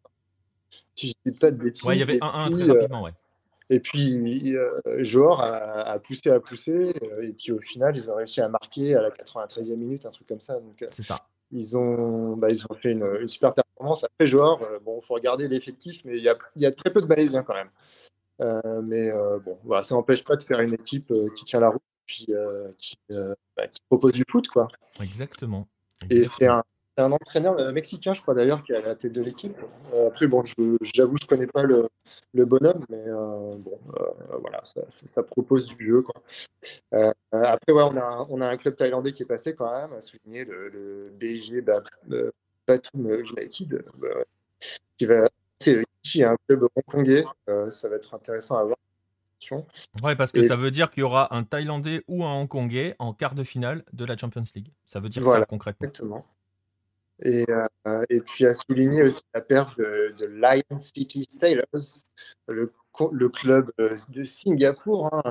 Si 0.95 1.07
je 1.07 1.32
dis 1.32 1.38
pas 1.38 1.51
de 1.51 1.57
bêtises. 1.57 1.84
Ouais, 1.86 1.95
il 1.95 1.99
y 1.99 2.03
avait 2.03 2.17
1-1 2.17 2.49
très 2.51 2.63
rapidement, 2.65 3.03
ouais. 3.03 3.13
Et 3.72 3.80
puis, 3.80 4.57
euh, 4.57 4.69
Johor 4.97 5.41
a, 5.41 5.97
poussé, 5.99 6.30
a 6.30 6.41
poussé. 6.41 6.93
Euh, 7.03 7.22
et 7.22 7.32
puis, 7.32 7.53
au 7.53 7.59
final, 7.59 7.95
ils 7.95 8.11
ont 8.11 8.15
réussi 8.15 8.41
à 8.41 8.49
marquer 8.49 8.95
à 8.95 9.01
la 9.01 9.09
93e 9.09 9.78
minute, 9.78 10.05
un 10.05 10.11
truc 10.11 10.28
comme 10.28 10.41
ça. 10.41 10.55
Euh, 10.55 10.88
c'est 10.89 11.03
ça. 11.03 11.26
Ils 11.51 11.78
ont, 11.78 12.36
bah, 12.36 12.49
ils 12.49 12.65
ont 12.69 12.76
fait 12.76 12.91
une, 12.91 13.30
super 13.30 13.53
performance. 13.53 14.03
Après, 14.03 14.28
Johor, 14.28 14.59
bon, 14.84 14.99
il 15.01 15.05
faut 15.05 15.13
regarder 15.13 15.47
l'effectif, 15.47 16.01
mais 16.03 16.17
il 16.17 16.24
y 16.24 16.28
a, 16.28 16.38
y 16.57 16.65
a, 16.65 16.72
très 16.74 16.91
peu 16.91 17.01
de 17.01 17.05
Malaisiens 17.05 17.43
quand 17.43 17.53
même. 17.53 18.84
mais 18.84 19.09
bon, 19.45 19.57
voilà, 19.63 19.84
ça 19.84 19.95
n'empêche 19.95 20.24
pas 20.26 20.36
de 20.36 20.43
faire 20.43 20.59
une 20.59 20.74
équipe 20.74 21.13
qui 21.38 21.45
tient 21.45 21.61
la 21.61 21.69
route, 21.69 21.82
puis 22.05 22.28
qui, 22.78 22.97
bah, 23.09 23.67
qui, 23.67 23.80
propose 23.88 24.11
du 24.11 24.26
foot, 24.30 24.49
quoi. 24.49 24.67
Exactement. 25.01 25.65
Et 26.09 26.26
c'est 26.26 26.47
un, 26.47 26.63
c'est 26.97 27.03
un 27.03 27.11
entraîneur 27.11 27.57
euh, 27.57 27.71
mexicain, 27.71 28.13
je 28.13 28.21
crois 28.21 28.33
d'ailleurs, 28.33 28.63
qui 28.63 28.73
est 28.73 28.75
à 28.75 28.81
la 28.81 28.95
tête 28.95 29.13
de 29.13 29.21
l'équipe. 29.21 29.57
Euh, 29.93 30.07
après, 30.07 30.27
bon, 30.27 30.43
j'avoue, 30.43 31.17
je 31.17 31.25
ne 31.25 31.27
connais 31.27 31.47
pas 31.47 31.63
le, 31.63 31.87
bonhomme, 32.45 32.85
mais 32.89 33.03
euh, 33.07 33.55
bon, 33.57 33.79
voilà, 34.39 34.61
ça, 34.63 34.83
propose 35.23 35.67
du 35.67 35.87
jeu. 35.87 36.01
Quoi. 36.01 36.21
après, 37.31 37.71
ouais, 37.71 37.83
on 37.83 37.95
a, 37.97 38.27
on 38.29 38.41
a 38.41 38.47
un 38.47 38.57
club 38.57 38.75
thaïlandais 38.75 39.13
qui 39.13 39.23
est 39.23 39.27
passé 39.27 39.55
quand 39.55 39.71
même, 39.71 39.93
à 39.93 40.01
souligner 40.01 40.43
le, 40.43 40.69
le 40.69 41.13
BG 41.17 41.61
Batum 41.61 42.31
United, 42.95 43.83
qui 44.97 45.05
va 45.05 45.27
c'est 45.59 46.23
un 46.23 46.35
club 46.47 46.67
hongkongais. 46.75 47.23
ça 47.69 47.87
va 47.87 47.95
être 47.95 48.13
intéressant 48.15 48.57
à 48.57 48.63
voir. 48.63 48.77
Ouais, 50.03 50.15
parce 50.15 50.31
que 50.31 50.43
ça 50.43 50.55
veut 50.55 50.71
dire 50.71 50.91
qu'il 50.91 51.01
y 51.01 51.03
aura 51.03 51.35
un 51.35 51.43
Thaïlandais 51.43 52.03
ou 52.07 52.23
un 52.23 52.33
Hongkongais 52.33 52.95
en 52.99 53.13
quart 53.13 53.33
de 53.33 53.43
finale 53.43 53.83
de 53.91 54.05
la 54.05 54.15
Champions 54.15 54.43
League. 54.55 54.71
Ça 54.85 54.99
veut 54.99 55.09
dire 55.09 55.25
ça 55.25 55.45
concrètement. 55.45 55.87
Exactement. 55.87 56.23
Et, 57.24 57.45
euh, 57.49 58.03
et, 58.09 58.19
puis 58.22 58.45
à 58.45 58.53
souligner 58.53 59.03
aussi 59.03 59.22
la 59.34 59.41
perte 59.41 59.78
de, 59.78 60.26
Lion 60.26 60.78
City 60.78 61.26
Sailors, 61.30 61.65
le, 62.47 62.72
le 63.11 63.30
club 63.30 63.72
euh, 63.80 63.95
de 64.09 64.24
Singapour, 64.24 65.13
hein, 65.13 65.22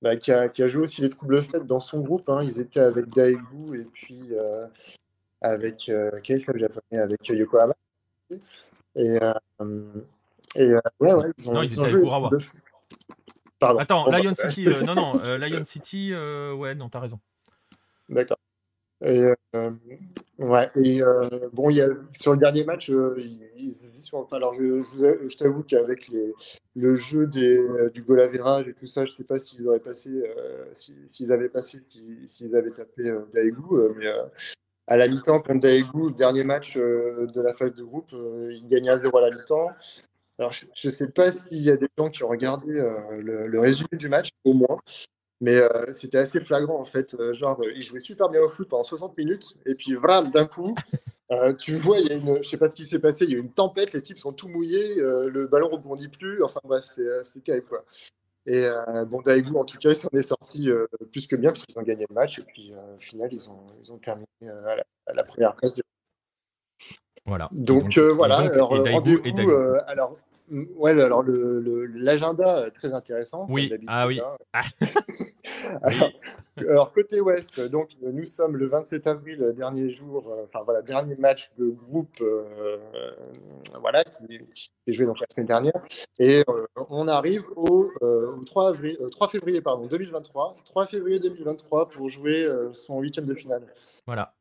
bah, 0.00 0.16
qui, 0.16 0.32
a, 0.32 0.48
qui, 0.48 0.62
a, 0.62 0.66
joué 0.66 0.82
aussi 0.84 1.02
les 1.02 1.10
troubles 1.10 1.42
fêtes 1.42 1.66
dans 1.66 1.80
son 1.80 2.00
groupe. 2.00 2.28
Hein. 2.28 2.40
Ils 2.42 2.60
étaient 2.60 2.80
avec 2.80 3.08
Daegu 3.10 3.80
et 3.80 3.84
puis 3.84 4.28
euh, 4.32 4.66
avec 5.42 5.90
quel 6.24 6.44
club 6.44 6.56
japonais? 6.56 7.02
Avec 7.02 7.28
Yokohama. 7.28 7.74
Et, 8.96 9.18
et 10.54 10.74
ouais, 11.00 11.12
ouais, 11.12 11.30
ils 11.36 11.48
ont, 11.50 11.52
non, 11.52 11.62
ils, 11.62 11.72
étaient 11.72 11.82
avec 11.82 11.96
Urawa. 11.96 12.30
Pardon. 13.58 13.78
Attends, 13.78 14.10
Lion 14.10 14.34
City, 14.36 14.68
non, 14.84 14.94
non, 14.94 15.12
Lion 15.36 15.64
City, 15.64 16.14
ouais, 16.14 16.74
non, 16.74 16.88
t'as 16.88 17.00
raison. 17.00 17.20
D'accord. 18.08 18.38
Et, 19.00 19.22
euh, 19.54 19.70
ouais, 20.38 20.70
et 20.82 21.02
euh, 21.02 21.28
bon, 21.52 21.70
y 21.70 21.80
a, 21.80 21.88
sur 22.12 22.32
le 22.32 22.38
dernier 22.38 22.64
match, 22.64 22.90
euh, 22.90 23.16
alors 24.32 24.54
je, 24.54 24.80
je, 24.80 25.36
t'avoue 25.36 25.62
qu'avec 25.62 26.10
le 26.74 26.96
jeu 26.96 27.26
des, 27.28 27.60
du 27.94 28.02
goal 28.02 28.20
average 28.20 28.66
et 28.66 28.72
tout 28.72 28.88
ça, 28.88 29.06
je 29.06 29.10
sais 29.12 29.24
pas 29.24 29.36
s'ils 29.36 29.66
auraient 29.68 29.78
passé, 29.78 30.10
s'ils 30.72 31.32
avaient 31.32 31.48
passé, 31.48 31.80
s'ils 32.26 32.56
avaient 32.56 32.72
tapé 32.72 33.04
Daegu, 33.32 33.62
mais 33.96 34.08
à 34.88 34.96
la 34.96 35.06
mi-temps, 35.06 35.40
contre 35.42 35.60
Daegu, 35.60 36.08
le 36.08 36.14
dernier 36.14 36.42
match 36.42 36.76
de 36.76 37.40
la 37.40 37.54
phase 37.54 37.74
de 37.74 37.84
groupe, 37.84 38.10
ils 38.12 38.66
gagnaient 38.66 38.90
à 38.90 38.98
0 38.98 39.16
à 39.18 39.28
la 39.28 39.30
mi-temps. 39.30 39.68
Alors, 40.40 40.52
je 40.52 40.66
ne 40.88 40.92
sais 40.92 41.08
pas 41.08 41.30
s'il 41.30 41.58
y 41.58 41.70
a 41.70 41.76
des 41.76 41.88
gens 41.96 42.10
qui 42.10 42.24
ont 42.24 42.28
regardé 42.28 42.72
le, 42.72 43.60
résumé 43.60 43.90
du 43.92 44.08
match, 44.08 44.30
au 44.44 44.54
moins. 44.54 44.78
Mais 45.40 45.54
euh, 45.54 45.86
c'était 45.92 46.18
assez 46.18 46.40
flagrant 46.40 46.80
en 46.80 46.84
fait. 46.84 47.14
Euh, 47.14 47.32
genre, 47.32 47.62
il 47.74 47.82
jouait 47.82 48.00
super 48.00 48.28
bien 48.28 48.40
au 48.40 48.48
foot 48.48 48.68
pendant 48.68 48.84
60 48.84 49.16
minutes, 49.16 49.56
et 49.66 49.74
puis 49.74 49.94
vraiment 49.94 50.28
d'un 50.28 50.46
coup, 50.46 50.74
euh, 51.30 51.52
tu 51.52 51.76
vois, 51.76 52.00
il 52.00 52.08
y 52.08 52.12
a 52.12 52.16
une, 52.16 52.42
je 52.42 52.48
sais 52.48 52.56
pas 52.56 52.68
ce 52.68 52.74
qui 52.74 52.84
s'est 52.84 52.98
passé, 52.98 53.24
il 53.24 53.30
y 53.30 53.36
a 53.36 53.38
une 53.38 53.52
tempête, 53.52 53.92
les 53.92 54.02
types 54.02 54.18
sont 54.18 54.32
tout 54.32 54.48
mouillés, 54.48 54.96
le 54.96 55.46
ballon 55.46 55.68
rebondit 55.68 56.08
plus. 56.08 56.42
Enfin 56.42 56.60
bref, 56.64 56.84
c'est 56.84 57.42
terrible 57.44 57.66
quoi. 57.66 57.84
Et 58.46 58.66
bon, 59.06 59.20
Daegu, 59.20 59.54
en 59.56 59.64
tout 59.64 59.78
cas, 59.78 59.90
il 59.90 59.96
s'en 59.96 60.08
est 60.14 60.22
sorti 60.22 60.70
plus 61.12 61.26
que 61.26 61.36
bien 61.36 61.50
parce 61.50 61.64
qu'ils 61.66 61.78
ont 61.78 61.82
gagné 61.82 62.06
le 62.08 62.14
match, 62.14 62.38
et 62.38 62.42
puis 62.42 62.72
au 62.74 63.00
final, 63.00 63.28
ils 63.32 63.48
ont, 63.48 63.60
ils 63.84 63.92
ont 63.92 63.98
terminé 63.98 64.26
à 65.06 65.14
la, 65.14 65.24
première 65.24 65.54
place. 65.54 65.80
Voilà. 67.26 67.48
Donc, 67.52 67.96
voilà. 67.98 68.38
alors 69.86 70.16
ouais, 70.50 71.00
alors 71.00 71.24
l'agenda 71.24 72.64
le, 72.64 72.70
très 72.70 72.94
intéressant. 72.94 73.46
Oui, 73.48 73.72
ah 73.86 74.06
oui. 74.06 74.20
Hein. 74.54 74.62
Ah. 75.82 75.90
alors, 76.56 76.92
côté 76.92 77.20
ouest, 77.20 77.60
donc 77.60 77.90
nous 78.00 78.24
sommes 78.24 78.56
le 78.56 78.66
27 78.66 79.06
avril, 79.06 79.52
dernier 79.54 79.92
jour, 79.92 80.24
euh, 80.28 80.44
enfin 80.44 80.60
voilà, 80.64 80.82
dernier 80.82 81.16
match 81.16 81.50
de 81.58 81.66
groupe, 81.68 82.16
euh, 82.20 82.76
voilà, 83.80 84.04
qui, 84.04 84.70
s'est 84.86 84.92
joué 84.92 85.06
donc 85.06 85.20
la 85.20 85.26
semaine 85.32 85.46
dernière, 85.46 85.80
et 86.18 86.44
euh, 86.48 86.66
on 86.90 87.08
arrive 87.08 87.44
au, 87.56 87.90
3 88.46 88.68
avril, 88.68 88.98
3 89.10 89.28
février 89.28 89.60
pardon 89.60 89.86
2023, 89.86 90.56
3 90.64 90.86
février 90.86 91.18
2023 91.18 91.88
pour 91.88 92.08
jouer 92.08 92.48
son 92.72 93.00
huitième 93.00 93.26
de 93.26 93.34
finale. 93.34 93.62
Voilà. 94.06 94.34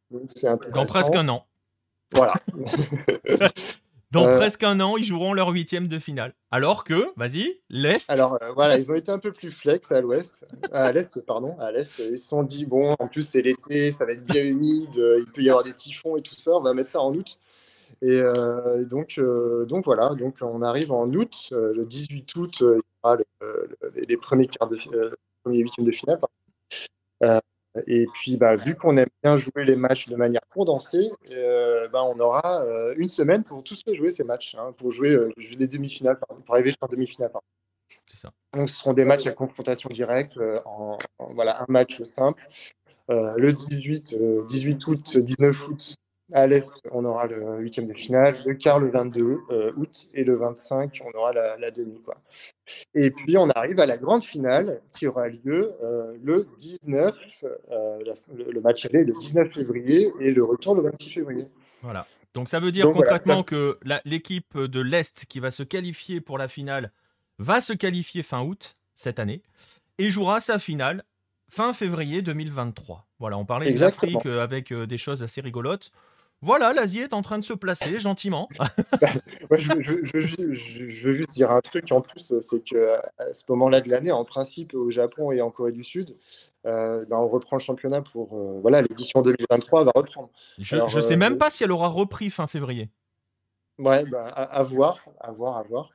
Dans 0.73 0.85
presque 0.85 1.15
un 1.15 1.27
an. 1.29 1.45
Voilà. 2.13 2.33
Dans 4.17 4.27
euh, 4.27 4.37
presque 4.37 4.63
un 4.63 4.79
an, 4.79 4.97
ils 4.97 5.03
joueront 5.03 5.33
leur 5.33 5.49
huitième 5.49 5.87
de 5.87 5.99
finale. 5.99 6.33
Alors 6.51 6.83
que, 6.83 7.13
vas-y, 7.15 7.59
l'Est. 7.69 8.09
Alors 8.09 8.37
euh, 8.41 8.51
voilà, 8.53 8.77
ils 8.77 8.91
ont 8.91 8.95
été 8.95 9.11
un 9.11 9.19
peu 9.19 9.31
plus 9.31 9.51
flex 9.51 9.91
à 9.91 10.01
l'Ouest, 10.01 10.47
à 10.71 10.91
l'Est, 10.91 11.23
pardon, 11.25 11.55
à 11.59 11.71
l'Est. 11.71 11.99
Ils 11.99 12.17
se 12.17 12.27
sont 12.27 12.43
dit, 12.43 12.65
bon, 12.65 12.95
en 12.97 13.07
plus 13.07 13.27
c'est 13.27 13.41
l'été, 13.41 13.91
ça 13.91 14.05
va 14.05 14.13
être 14.13 14.25
bien 14.25 14.43
humide, 14.43 14.97
euh, 14.97 15.19
il 15.19 15.31
peut 15.31 15.41
y 15.41 15.49
avoir 15.49 15.63
des 15.63 15.73
typhons 15.73 16.17
et 16.17 16.21
tout 16.21 16.35
ça, 16.37 16.51
on 16.51 16.61
va 16.61 16.73
mettre 16.73 16.89
ça 16.89 17.01
en 17.01 17.13
août. 17.13 17.37
Et 18.01 18.21
donc, 18.81 19.19
donc 19.67 19.85
voilà, 19.85 20.09
donc 20.09 20.35
on 20.41 20.61
arrive 20.61 20.91
en 20.91 21.07
août, 21.07 21.49
le 21.51 21.83
18 21.83 22.35
août, 22.35 22.57
il 22.61 22.65
y 22.65 22.81
aura 23.03 23.17
les, 23.95 24.17
premiers 24.17 24.45
quarts 24.45 24.69
de, 24.69 24.77
premiers 25.41 25.61
huitièmes 25.61 25.85
de 25.85 25.91
finale. 25.91 26.19
Et 27.85 28.07
puis, 28.13 28.37
bah, 28.37 28.55
vu 28.55 28.75
qu'on 28.75 28.97
aime 28.97 29.09
bien 29.23 29.37
jouer 29.37 29.65
les 29.65 29.75
matchs 29.75 30.07
de 30.07 30.15
manière 30.15 30.41
condensée, 30.53 31.11
euh, 31.31 31.87
bah, 31.89 32.03
on 32.03 32.17
aura 32.19 32.63
euh, 32.63 32.93
une 32.97 33.09
semaine 33.09 33.43
pour 33.43 33.63
tous 33.63 33.81
les 33.85 33.95
jouer 33.95 34.11
ces 34.11 34.23
matchs, 34.23 34.55
hein, 34.57 34.73
pour 34.77 34.91
jouer 34.91 35.11
euh, 35.11 35.31
les 35.37 35.67
demi-finales, 35.67 36.19
pour 36.45 36.55
arriver 36.55 36.69
jusqu'en 36.69 36.87
demi-finale. 36.87 37.31
C'est 38.05 38.17
ça. 38.17 38.31
Donc, 38.53 38.69
ce 38.69 38.75
seront 38.75 38.93
des 38.93 39.05
matchs 39.05 39.27
à 39.27 39.31
confrontation 39.31 39.89
directe, 39.89 40.39
en, 40.65 40.97
voilà, 41.33 41.61
un 41.61 41.65
match 41.69 42.01
simple. 42.03 42.47
le 43.09 43.51
18, 43.51 44.17
18 44.47 44.87
août, 44.87 45.17
19 45.17 45.67
août, 45.67 45.95
à 46.33 46.45
l'Est, 46.45 46.83
on 46.91 47.05
aura 47.05 47.25
le 47.25 47.59
huitième 47.59 47.87
de 47.87 47.93
finale, 47.93 48.37
le 48.45 48.53
quart 48.53 48.79
le 48.79 48.89
22 48.89 49.39
euh, 49.49 49.71
août 49.77 50.09
et 50.13 50.23
le 50.25 50.35
25, 50.35 51.01
on 51.05 51.17
aura 51.17 51.31
la, 51.31 51.71
demi. 51.71 52.01
Quoi. 52.01 52.15
Et 52.93 53.11
puis, 53.11 53.37
on 53.37 53.49
arrive 53.51 53.79
à 53.79 53.85
la 53.85 53.97
grande 53.97 54.23
finale 54.23 54.81
qui 54.91 55.07
aura 55.07 55.29
lieu 55.29 55.73
euh, 55.83 56.17
le 56.21 56.47
19, 56.57 57.45
euh, 57.71 57.99
le, 58.35 58.59
match 58.59 58.85
aller 58.85 59.05
le 59.05 59.13
19 59.13 59.53
février 59.53 60.07
et 60.19 60.31
le 60.31 60.43
retour 60.43 60.75
le 60.75 60.81
26 60.81 61.11
février. 61.11 61.45
Voilà. 61.81 62.05
Donc, 62.33 62.49
ça 62.49 62.59
veut 62.59 62.71
dire 62.71 62.91
concrètement 62.91 63.43
que 63.43 63.79
l'équipe 64.03 64.57
de 64.57 64.81
l'Est 64.81 65.25
qui 65.27 65.39
va 65.39 65.49
se 65.49 65.63
qualifier 65.63 66.19
pour 66.19 66.37
la 66.37 66.47
finale 66.47 66.91
va 67.39 67.61
se 67.61 67.73
qualifier 67.73 68.21
fin 68.21 68.43
août 68.43 68.75
cette 68.93 69.19
année 69.19 69.43
et 69.97 70.09
jouera 70.09 70.39
sa 70.41 70.59
finale 70.59 71.03
fin 71.49 71.71
février 71.71 72.21
2023. 72.21 73.07
Voilà, 73.19 73.37
on 73.37 73.45
parlait 73.45 73.71
de 73.71 73.79
l'Afrique 73.79 74.25
avec 74.25 74.73
des 74.73 74.97
choses 74.97 75.23
assez 75.23 75.41
rigolotes. 75.41 75.91
Voilà, 76.41 76.71
l'Asie 76.71 76.99
est 76.99 77.13
en 77.13 77.23
train 77.23 77.39
de 77.39 77.43
se 77.43 77.53
placer 77.53 77.99
gentiment. 77.99 78.47
je, 79.51 81.07
veux 81.07 81.13
juste 81.15 81.31
dire 81.31 81.51
un 81.51 81.61
truc 81.61 81.91
en 81.91 82.01
plus, 82.01 82.33
c'est 82.41 82.63
que 82.63 82.95
à 83.17 83.33
ce 83.33 83.43
moment-là 83.49 83.81
de 83.81 83.89
l'année, 83.89 84.11
en 84.11 84.23
principe, 84.23 84.75
au 84.75 84.91
Japon 84.91 85.31
et 85.31 85.41
en 85.41 85.49
Corée 85.49 85.71
du 85.71 85.83
Sud, 85.83 86.15
euh, 86.65 87.05
ben, 87.05 87.17
on 87.17 87.27
reprend 87.27 87.55
le 87.55 87.61
champientre 87.61 88.11
pour 88.11 88.37
euh, 88.37 88.59
voilà 88.61 88.81
l'édition 88.81 89.21
2023 89.21 89.85
va 89.85 89.91
reprendre. 89.95 90.29
Je 90.59 90.77
ne 90.77 91.01
sais 91.01 91.13
euh, 91.13 91.17
même 91.17 91.37
pas 91.37 91.49
si 91.49 91.63
elle 91.63 91.71
aura 91.71 91.87
repris 91.87 92.29
fin 92.29 92.45
février. 92.45 92.89
Ouais, 93.79 94.05
bah, 94.05 94.25
à, 94.27 94.63
voir, 94.63 95.05
à 95.19 95.31
voir, 95.31 95.57
à 95.57 95.63
voir. 95.63 95.89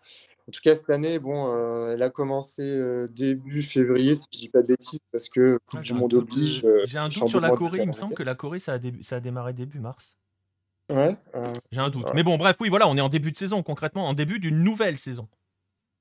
En 0.48 0.52
tout 0.52 0.60
cas, 0.62 0.74
cette 0.74 0.90
année, 0.90 1.18
bon, 1.18 1.88
elle 1.88 2.02
a 2.02 2.10
commencé 2.10 2.62
début 3.10 3.62
février, 3.62 4.14
si 4.14 4.26
je 4.32 4.38
dis 4.38 4.48
pas 4.48 4.62
de 4.62 4.68
bêtises, 4.68 5.00
parce 5.10 5.28
que 5.28 5.58
Coupe 5.66 5.80
ah, 5.80 5.82
du 5.82 5.94
Monde 5.94 6.14
oblige. 6.14 6.64
J'ai 6.84 6.98
un 6.98 7.08
doute 7.08 7.28
sur 7.28 7.40
la 7.40 7.50
Corée. 7.50 7.80
Il 7.82 7.88
me 7.88 7.92
semble 7.92 8.14
que 8.14 8.22
la 8.22 8.34
Corée, 8.34 8.60
ça 8.60 8.74
a, 8.74 8.78
ça 9.02 9.16
a 9.16 9.20
démarré 9.20 9.52
début 9.52 9.80
mars. 9.80 10.16
Ouais. 10.90 11.16
J'ai 11.70 11.80
un 11.80 11.88
doute. 11.88 12.08
Mais 12.14 12.22
bon, 12.22 12.36
bref, 12.36 12.56
oui, 12.60 12.68
voilà, 12.68 12.88
on 12.88 12.96
est 12.96 13.00
en 13.00 13.08
début 13.08 13.32
de 13.32 13.36
saison, 13.36 13.62
concrètement, 13.62 14.06
en 14.08 14.14
début 14.14 14.38
d'une 14.38 14.62
nouvelle 14.62 14.98
saison. 14.98 15.28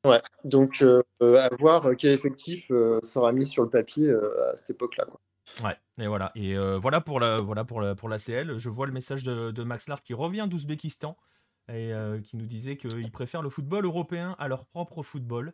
Ouais, 0.03 0.21
donc 0.43 0.81
euh, 0.81 1.03
à 1.21 1.49
voir 1.55 1.87
quel 1.95 2.13
effectif 2.13 2.71
euh, 2.71 2.99
sera 3.03 3.31
mis 3.31 3.45
sur 3.45 3.63
le 3.63 3.69
papier 3.69 4.09
euh, 4.09 4.51
à 4.51 4.57
cette 4.57 4.71
époque-là. 4.71 5.05
Ouais, 5.63 5.77
et 5.99 6.07
voilà. 6.07 6.31
Et 6.35 6.55
voilà 6.77 7.01
pour 7.01 7.19
la, 7.19 7.37
voilà 7.37 7.65
pour 7.65 7.81
la, 7.81 7.93
pour 7.93 8.09
la 8.09 8.17
CL. 8.17 8.57
Je 8.57 8.69
vois 8.69 8.87
le 8.87 8.93
message 8.93 9.23
de, 9.23 9.51
de 9.51 9.63
Max 9.63 9.87
Lart 9.87 10.01
qui 10.01 10.13
revient 10.13 10.47
d'Ouzbékistan 10.49 11.17
et 11.71 11.91
qui 12.23 12.37
nous 12.37 12.45
disait 12.45 12.77
qu'il 12.77 13.11
préfère 13.11 13.41
le 13.41 13.49
football 13.49 13.85
européen 13.85 14.35
à 14.39 14.47
leur 14.47 14.65
propre 14.65 15.03
football. 15.03 15.53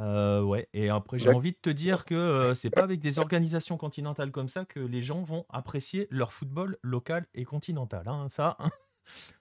Euh, 0.00 0.40
ouais, 0.40 0.68
et 0.72 0.88
après, 0.88 1.18
j'ai 1.18 1.30
envie 1.30 1.52
de 1.52 1.58
te 1.60 1.68
dire 1.68 2.04
que 2.06 2.14
euh, 2.14 2.54
c'est 2.54 2.70
pas 2.70 2.82
avec 2.82 3.00
des 3.00 3.18
organisations 3.18 3.76
continentales 3.76 4.30
comme 4.30 4.48
ça 4.48 4.64
que 4.64 4.80
les 4.80 5.02
gens 5.02 5.22
vont 5.22 5.44
apprécier 5.50 6.06
leur 6.10 6.32
football 6.32 6.78
local 6.82 7.26
et 7.34 7.44
continental. 7.44 8.08
Hein, 8.08 8.28
ça. 8.30 8.56
Hein. 8.60 8.70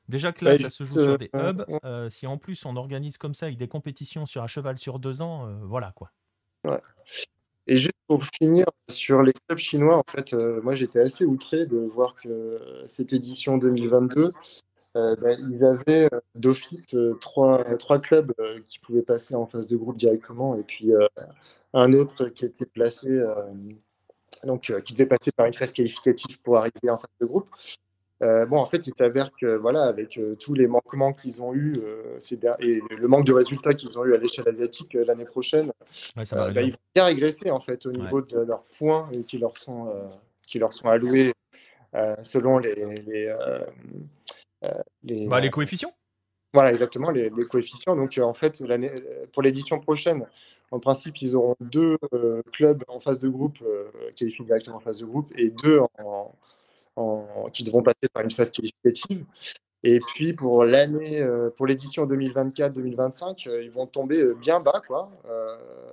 Déjà 0.09 0.33
que 0.33 0.43
là, 0.43 0.57
ça 0.57 0.69
se 0.69 0.83
joue 0.83 0.91
sur 0.91 1.17
des 1.17 1.29
euh, 1.35 1.53
hubs. 1.53 2.09
si 2.09 2.27
en 2.27 2.37
plus 2.37 2.65
on 2.65 2.75
organise 2.75 3.17
comme 3.17 3.33
ça 3.33 3.45
avec 3.45 3.57
des 3.57 3.67
compétitions 3.67 4.25
sur 4.25 4.43
un 4.43 4.47
cheval 4.47 4.77
sur 4.77 4.99
deux 4.99 5.21
ans, 5.21 5.47
voilà 5.63 5.93
quoi. 5.95 6.11
Ouais. 6.65 6.81
Et 7.67 7.77
juste 7.77 7.93
pour 8.07 8.25
finir 8.25 8.65
sur 8.89 9.21
les 9.21 9.31
clubs 9.31 9.59
chinois, 9.59 9.97
en 9.99 10.03
fait, 10.09 10.33
moi 10.33 10.73
j'étais 10.73 10.99
assez 10.99 11.23
outré 11.23 11.67
de 11.67 11.77
voir 11.77 12.15
que 12.15 12.83
cette 12.87 13.13
édition 13.13 13.59
2022, 13.59 14.33
euh, 14.95 15.15
bah, 15.15 15.33
ils 15.33 15.63
avaient 15.63 16.09
euh, 16.11 16.19
d'office 16.33 16.95
euh, 16.95 17.13
trois, 17.21 17.63
trois 17.77 17.99
clubs 17.99 18.33
qui 18.65 18.79
pouvaient 18.79 19.03
passer 19.03 19.35
en 19.35 19.45
phase 19.45 19.67
de 19.67 19.77
groupe 19.77 19.97
directement. 19.97 20.55
Et 20.55 20.63
puis 20.63 20.91
un 21.73 21.93
autre 21.93 22.25
qui 22.29 22.45
était 22.45 22.65
placé, 22.65 23.09
donc 24.43 24.73
qui 24.83 24.93
devait 24.93 25.05
passer 25.05 25.31
par 25.31 25.45
une 25.45 25.53
phase 25.53 25.73
qualificative 25.73 26.41
pour 26.41 26.57
arriver 26.57 26.89
en 26.89 26.97
phase 26.97 27.11
de 27.21 27.25
groupe. 27.25 27.49
bon, 28.21 28.57
en 28.57 28.65
fait, 28.65 28.87
il 28.87 28.93
s'avère 28.95 29.31
que 29.31 29.55
voilà, 29.55 29.83
avec 29.83 30.19
tous 30.39 30.53
les 30.55 30.67
manquements 30.67 31.13
qu'ils 31.13 31.41
ont 31.41 31.53
eu 31.53 31.79
et 32.59 32.81
le 32.97 33.07
manque 33.07 33.25
de 33.25 33.33
résultats 33.33 33.73
qu'ils 33.73 33.99
ont 33.99 34.05
eu 34.05 34.15
à 34.15 34.17
l'échelle 34.17 34.47
asiatique 34.47 34.93
l'année 34.93 35.25
prochaine, 35.25 35.71
bah, 36.15 36.23
ils 36.61 36.71
vont 36.71 36.77
bien 36.95 37.05
régresser 37.05 37.51
en 37.51 37.59
fait 37.59 37.85
au 37.85 37.91
niveau 37.91 38.21
de 38.21 38.39
leurs 38.39 38.63
points 38.63 39.09
qui 39.27 39.37
leur 39.37 39.55
sont 39.57 39.93
qui 40.47 40.57
leur 40.57 40.73
sont 40.73 40.89
alloués 40.89 41.33
selon 42.23 42.57
les, 42.57 42.75
les, 45.03 45.27
bah, 45.27 45.39
les 45.39 45.49
coefficients 45.49 45.93
Voilà, 46.53 46.71
exactement, 46.71 47.11
les, 47.11 47.29
coefficients. 47.49 47.95
Donc, 47.95 48.17
euh, 48.17 48.23
en 48.23 48.33
fait, 48.33 48.61
euh, 48.61 49.25
pour 49.31 49.43
l'édition 49.43 49.79
prochaine, 49.79 50.25
en 50.71 50.79
principe, 50.79 51.21
ils 51.21 51.35
auront 51.35 51.55
deux 51.59 51.97
clubs 52.53 52.83
en 52.87 52.99
phase 52.99 53.19
de 53.19 53.27
groupe, 53.27 53.57
qualifiés 54.15 54.45
directement 54.45 54.77
en 54.77 54.81
phase 54.81 54.99
de 54.99 55.05
groupe, 55.05 55.31
et 55.35 55.49
deux 55.49 55.79
en, 56.95 57.49
qui 57.53 57.63
devront 57.63 57.81
passer 57.81 58.07
par 58.13 58.23
une 58.23 58.29
phase 58.29 58.51
qualificative. 58.51 59.25
Et 59.81 59.99
puis 59.99 60.33
pour 60.33 60.65
l'année, 60.65 61.25
pour 61.57 61.65
l'édition 61.65 62.05
2024-2025, 62.05 63.49
ils 63.63 63.71
vont 63.71 63.87
tomber 63.87 64.35
bien 64.35 64.59
bas, 64.59 64.79
quoi. 64.85 65.09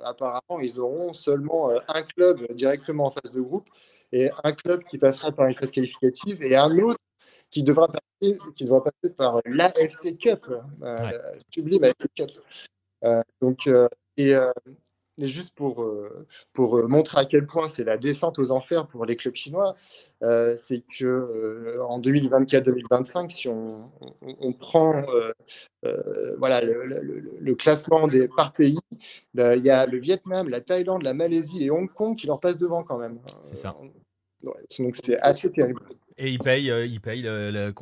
apparemment, 0.05 0.61
ils 0.61 0.79
auront 0.79 1.15
seulement 1.15 1.71
un 1.89 2.03
club 2.03 2.53
directement 2.53 3.07
en 3.07 3.11
phase 3.13 3.33
de 3.33 3.41
groupe 3.41 3.67
et 4.13 4.31
un 4.45 4.53
club 4.53 4.85
qui 4.85 4.99
passera 4.99 5.33
par 5.33 5.47
une 5.47 5.55
phase 5.55 5.71
qualificative 5.71 6.43
et 6.43 6.57
un 6.57 6.71
autre 6.81 6.99
qui 7.51 7.63
devra 7.63 7.89
passer, 7.89 8.06
qui 8.21 8.65
devra 8.65 8.83
passer 8.83 9.15
par 9.15 9.41
l'AFC 9.45 10.17
Cup, 10.19 10.47
euh, 10.83 10.97
sublime 11.53 11.85
AFC 11.85 12.09
Cup. 12.17 12.31
Euh, 13.05 13.23
donc, 13.41 13.67
euh, 13.67 13.89
et, 14.17 14.33
et, 15.19 15.29
juste 15.29 15.55
pour, 15.55 15.87
pour 16.53 16.89
montrer 16.89 17.21
à 17.21 17.25
quel 17.27 17.47
point 17.47 17.69
c'est 17.69 17.85
la 17.85 17.99
descente 17.99 18.39
aux 18.39 18.51
enfers 18.51 18.87
pour 18.87 19.05
les 19.05 19.17
clubs 19.17 19.35
chinois, 19.35 19.77
c'est 20.21 20.83
que 20.99 21.79
en 21.87 22.01
2024-2025, 22.01 23.31
si 23.31 23.49
on, 23.49 23.91
on, 24.23 24.53
prend 24.55 25.05
voilà, 26.39 26.63
le, 26.63 27.55
classement 27.55 28.09
des, 28.09 28.29
par 28.29 28.53
pays, 28.53 28.79
il 29.35 29.63
y 29.63 29.71
a 29.71 29.85
le 29.85 29.99
Vietnam, 29.99 30.49
la 30.49 30.63
Thaïlande, 30.63 31.03
la 31.03 31.15
Malaisie 31.15 31.65
et 31.65 31.71
Hong 31.71 31.93
Kong 31.93 32.17
qui 32.17 32.27
leur 32.27 32.41
passent 32.41 32.59
devant 32.59 32.83
quand 32.83 32.99
même. 32.99 33.19
C'est 33.43 33.57
ça. 33.57 33.77
donc 34.43 34.97
c'est 34.97 35.19
assez 35.21 35.53
terrible. 35.53 35.83
Et 36.19 36.31
ils 36.31 36.39
payent, 36.39 36.71
euh, 36.71 37.73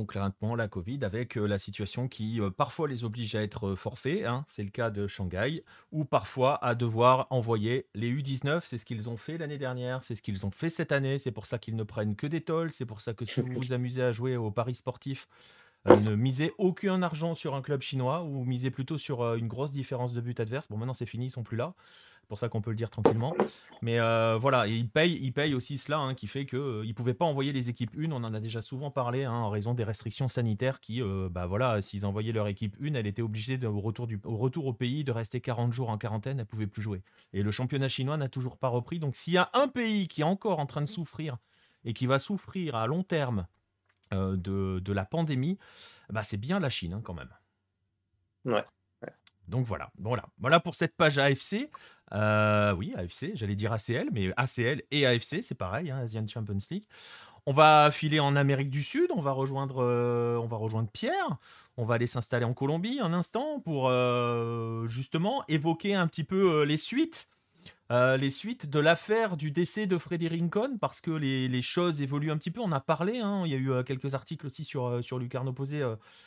la 0.56 0.68
Covid 0.68 0.98
avec 1.02 1.36
euh, 1.36 1.46
la 1.46 1.56
situation 1.56 2.08
qui 2.08 2.40
euh, 2.40 2.50
parfois 2.50 2.88
les 2.88 3.04
oblige 3.04 3.36
à 3.36 3.42
être 3.42 3.76
forfaits, 3.76 4.24
hein, 4.24 4.44
c'est 4.48 4.64
le 4.64 4.70
cas 4.70 4.90
de 4.90 5.06
Shanghai, 5.06 5.62
ou 5.92 6.04
parfois 6.04 6.62
à 6.64 6.74
devoir 6.74 7.28
envoyer 7.30 7.86
les 7.94 8.12
U19, 8.12 8.62
c'est 8.64 8.78
ce 8.78 8.84
qu'ils 8.84 9.08
ont 9.08 9.16
fait 9.16 9.38
l'année 9.38 9.58
dernière, 9.58 10.02
c'est 10.02 10.16
ce 10.16 10.22
qu'ils 10.22 10.44
ont 10.46 10.50
fait 10.50 10.68
cette 10.68 10.90
année, 10.90 11.18
c'est 11.18 11.30
pour 11.30 11.46
ça 11.46 11.58
qu'ils 11.58 11.76
ne 11.76 11.84
prennent 11.84 12.16
que 12.16 12.26
des 12.26 12.40
tolls, 12.40 12.72
c'est 12.72 12.86
pour 12.86 13.00
ça 13.00 13.14
que 13.14 13.24
si 13.24 13.40
vous 13.40 13.52
vous 13.54 13.72
amusez 13.72 14.02
à 14.02 14.10
jouer 14.10 14.36
au 14.36 14.50
paris 14.50 14.74
sportif, 14.74 15.28
ne 15.86 16.16
misez 16.16 16.52
aucun 16.58 17.02
argent 17.02 17.34
sur 17.34 17.54
un 17.54 17.62
club 17.62 17.82
chinois 17.82 18.22
ou 18.22 18.44
misez 18.44 18.70
plutôt 18.70 18.98
sur 18.98 19.34
une 19.34 19.48
grosse 19.48 19.70
différence 19.70 20.12
de 20.12 20.20
but 20.20 20.40
adverse. 20.40 20.66
Bon, 20.68 20.78
maintenant 20.78 20.94
c'est 20.94 21.06
fini, 21.06 21.26
ils 21.26 21.30
sont 21.30 21.42
plus 21.44 21.58
là. 21.58 21.74
C'est 22.24 22.28
pour 22.28 22.38
ça 22.38 22.48
qu'on 22.48 22.62
peut 22.62 22.70
le 22.70 22.76
dire 22.76 22.88
tranquillement. 22.88 23.36
Mais 23.82 24.00
euh, 24.00 24.38
voilà, 24.38 24.66
et 24.66 24.72
il 24.72 24.88
paye, 24.88 25.18
il 25.20 25.34
paye 25.34 25.52
aussi 25.52 25.76
cela, 25.76 25.98
hein, 25.98 26.14
qui 26.14 26.26
fait 26.26 26.46
qu'ils 26.46 26.58
euh, 26.58 26.82
ne 26.82 26.92
pouvaient 26.94 27.12
pas 27.12 27.26
envoyer 27.26 27.52
les 27.52 27.68
équipes 27.68 27.90
une. 27.98 28.14
On 28.14 28.24
en 28.24 28.32
a 28.32 28.40
déjà 28.40 28.62
souvent 28.62 28.90
parlé, 28.90 29.24
hein, 29.24 29.32
en 29.34 29.50
raison 29.50 29.74
des 29.74 29.84
restrictions 29.84 30.26
sanitaires 30.26 30.80
qui, 30.80 31.02
euh, 31.02 31.28
bah 31.30 31.44
voilà, 31.44 31.82
s'ils 31.82 32.06
envoyaient 32.06 32.32
leur 32.32 32.48
équipe 32.48 32.76
une, 32.80 32.96
elle 32.96 33.06
était 33.06 33.20
obligée, 33.20 33.58
de, 33.58 33.66
au, 33.66 33.78
retour 33.78 34.06
du, 34.06 34.18
au 34.24 34.38
retour 34.38 34.64
au 34.64 34.72
pays, 34.72 35.04
de 35.04 35.12
rester 35.12 35.42
40 35.42 35.74
jours 35.74 35.90
en 35.90 35.98
quarantaine, 35.98 36.38
elle 36.38 36.44
ne 36.44 36.48
pouvait 36.48 36.66
plus 36.66 36.80
jouer. 36.80 37.02
Et 37.34 37.42
le 37.42 37.50
championnat 37.50 37.88
chinois 37.88 38.16
n'a 38.16 38.30
toujours 38.30 38.56
pas 38.56 38.68
repris. 38.68 38.98
Donc 38.98 39.16
s'il 39.16 39.34
y 39.34 39.38
a 39.38 39.50
un 39.52 39.68
pays 39.68 40.08
qui 40.08 40.22
est 40.22 40.24
encore 40.24 40.60
en 40.60 40.66
train 40.66 40.80
de 40.80 40.86
souffrir 40.86 41.36
et 41.84 41.92
qui 41.92 42.06
va 42.06 42.18
souffrir 42.18 42.74
à 42.74 42.86
long 42.86 43.02
terme 43.02 43.46
de, 44.12 44.78
de, 44.78 44.92
la 44.94 45.04
pandémie, 45.04 45.58
bah 46.08 46.22
c'est 46.22 46.38
bien 46.38 46.58
la 46.58 46.70
Chine 46.70 46.94
hein, 46.94 47.02
quand 47.04 47.12
même. 47.14 47.34
Ouais. 48.46 48.64
Donc 49.48 49.66
voilà, 49.66 49.90
voilà, 49.98 50.24
voilà 50.38 50.60
pour 50.60 50.74
cette 50.74 50.96
page 50.96 51.18
AFC. 51.18 51.70
Euh, 52.12 52.72
oui, 52.74 52.92
AFC, 52.96 53.32
j'allais 53.34 53.54
dire 53.54 53.72
ACL, 53.72 54.08
mais 54.12 54.30
ACL 54.36 54.82
et 54.90 55.06
AFC, 55.06 55.42
c'est 55.42 55.54
pareil, 55.54 55.90
hein, 55.90 55.98
Asian 55.98 56.26
Champions 56.26 56.58
League. 56.70 56.84
On 57.46 57.52
va 57.52 57.90
filer 57.90 58.20
en 58.20 58.36
Amérique 58.36 58.70
du 58.70 58.82
Sud, 58.82 59.10
on 59.14 59.20
va 59.20 59.32
rejoindre, 59.32 59.82
euh, 59.82 60.36
on 60.38 60.46
va 60.46 60.56
rejoindre 60.56 60.88
Pierre, 60.88 61.36
on 61.76 61.84
va 61.84 61.96
aller 61.96 62.06
s'installer 62.06 62.44
en 62.44 62.54
Colombie 62.54 63.00
un 63.00 63.12
instant 63.12 63.60
pour 63.60 63.88
euh, 63.88 64.86
justement 64.86 65.44
évoquer 65.48 65.94
un 65.94 66.06
petit 66.06 66.24
peu 66.24 66.62
les 66.62 66.78
suites 66.78 67.28
euh, 67.90 68.16
les 68.16 68.30
suites 68.30 68.70
de 68.70 68.78
l'affaire 68.78 69.36
du 69.36 69.50
décès 69.50 69.86
de 69.86 69.98
Freddy 69.98 70.28
Rincon, 70.28 70.78
parce 70.80 71.02
que 71.02 71.10
les, 71.10 71.62
choses 71.62 72.00
évoluent 72.00 72.30
un 72.30 72.38
petit 72.38 72.50
peu. 72.50 72.60
On 72.60 72.72
a 72.72 72.80
parlé, 72.80 73.18
hein, 73.18 73.42
il 73.44 73.52
y 73.52 73.54
a 73.54 73.58
eu 73.58 73.70
euh, 73.70 73.82
quelques 73.82 74.14
articles 74.14 74.46
aussi 74.46 74.64
sur, 74.64 74.86
euh, 74.86 75.02
sur 75.02 75.18
Lucarne 75.18 75.48
Opposé 75.48 75.82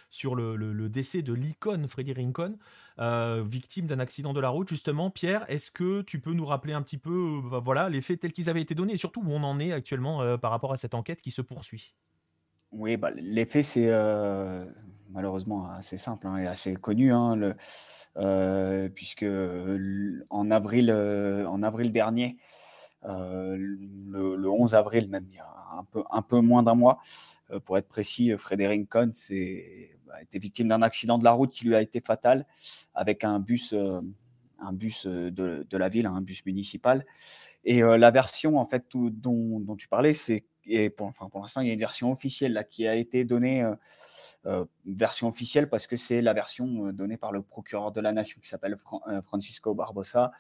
sur 0.10 0.36
le, 0.36 0.90
décès 0.90 1.22
de 1.22 1.34
l'icône 1.34 1.88
Freddy 1.88 2.14
Rincon, 2.14 2.58
victime 3.44 3.88
d'un 3.88 4.00
accident 4.00 4.34
de 4.34 4.40
la 4.40 4.50
route. 4.50 4.70
Justement, 4.70 5.10
Pierre, 5.10 5.46
est-ce 5.50 5.72
que 5.72 6.02
tu 6.02 6.20
peux 6.20 6.34
nous 6.34 6.46
rappeler 6.46 6.74
un 6.74 6.82
petit 6.82 6.98
peu 6.98 7.42
bah, 7.44 7.60
voilà, 7.60 7.90
les 7.90 8.02
faits 8.02 8.20
tels 8.20 8.34
qu'ils 8.34 8.50
avaient 8.50 8.62
été 8.62 8.76
donnés 8.76 8.94
et 8.94 8.98
surtout 8.98 9.22
où 9.22 9.32
on 9.32 9.44
en 9.44 9.60
est 9.60 9.72
actuellement 9.72 10.38
par 10.38 10.52
rapport 10.52 10.74
à 10.74 10.78
cette 10.78 10.94
enquête 10.94 11.22
qui 11.22 11.32
se 11.32 11.42
poursuit? 11.42 11.94
Oui, 12.72 12.98
bah, 12.98 13.12
les 13.16 13.46
faits, 13.46 13.66
c'est 13.66 13.90
malheureusement 15.10 15.70
assez 15.72 15.98
simple 15.98 16.28
hein, 16.28 16.38
et 16.38 16.48
assez 16.48 16.76
connu. 16.76 17.12
Hein, 17.14 17.56
euh, 18.18 18.90
puisque 18.90 19.26
en 20.30 20.52
avril, 20.52 20.92
en 20.92 21.64
avril 21.64 21.92
dernier, 21.92 22.38
le, 23.04 24.48
11 24.50 24.76
avril 24.76 25.10
même, 25.10 25.26
il 25.30 25.36
y 25.36 25.40
a 25.40 25.54
un 26.12 26.22
peu, 26.22 26.40
moins 26.42 26.64
d'un 26.64 26.76
mois, 26.76 27.00
pour 27.66 27.78
être 27.78 27.88
précis, 27.88 28.36
Frédéric 28.38 28.90
Cohn 28.90 29.12
a 30.12 30.22
été 30.22 30.40
victime 30.40 30.70
d'un 30.70 30.82
accident 30.82 31.18
de 31.18 31.24
la 31.24 31.32
route 31.32 31.52
qui 31.52 31.66
lui 31.66 31.76
a 31.76 31.82
été 31.82 32.02
fatal 32.02 32.46
avec 32.96 33.24
un 33.24 33.40
bus, 33.40 33.76
un 34.60 34.74
bus 34.74 35.06
de, 35.06 35.78
la 35.78 35.90
ville, 35.90 36.08
un 36.08 36.22
bus 36.22 36.46
municipal. 36.46 37.06
Et 37.64 37.82
la 37.82 38.12
version 38.12 38.58
en 38.58 38.66
fait 38.66 38.86
dont, 38.94 39.76
tu 39.78 39.88
parlais, 39.88 40.14
c'est 40.14 40.46
pour, 40.96 41.08
enfin, 41.08 41.30
pour 41.30 41.42
l'instant, 41.42 41.62
il 41.62 41.68
y 41.68 41.70
a 41.70 41.74
une 41.74 41.80
version 41.80 42.12
officielle 42.12 42.54
là, 42.54 42.64
qui 42.64 42.88
a 42.88 42.96
été 42.96 43.26
donnée 43.26 43.64
euh, 43.64 43.76
version 44.86 45.28
officielle 45.28 45.70
parce 45.70 45.88
que 45.88 45.96
c'est 45.96 46.22
la 46.22 46.34
version 46.34 46.88
euh, 46.88 46.94
donnée 46.94 47.18
par 47.18 47.32
le 47.32 47.42
procureur 47.42 47.92
de 47.92 48.00
la 48.00 48.14
nation 48.14 48.40
qui 48.42 48.48
s'appelle 48.48 48.78
euh, 49.08 49.22
Francisco 49.22 49.74
Barbosa. 49.74 50.32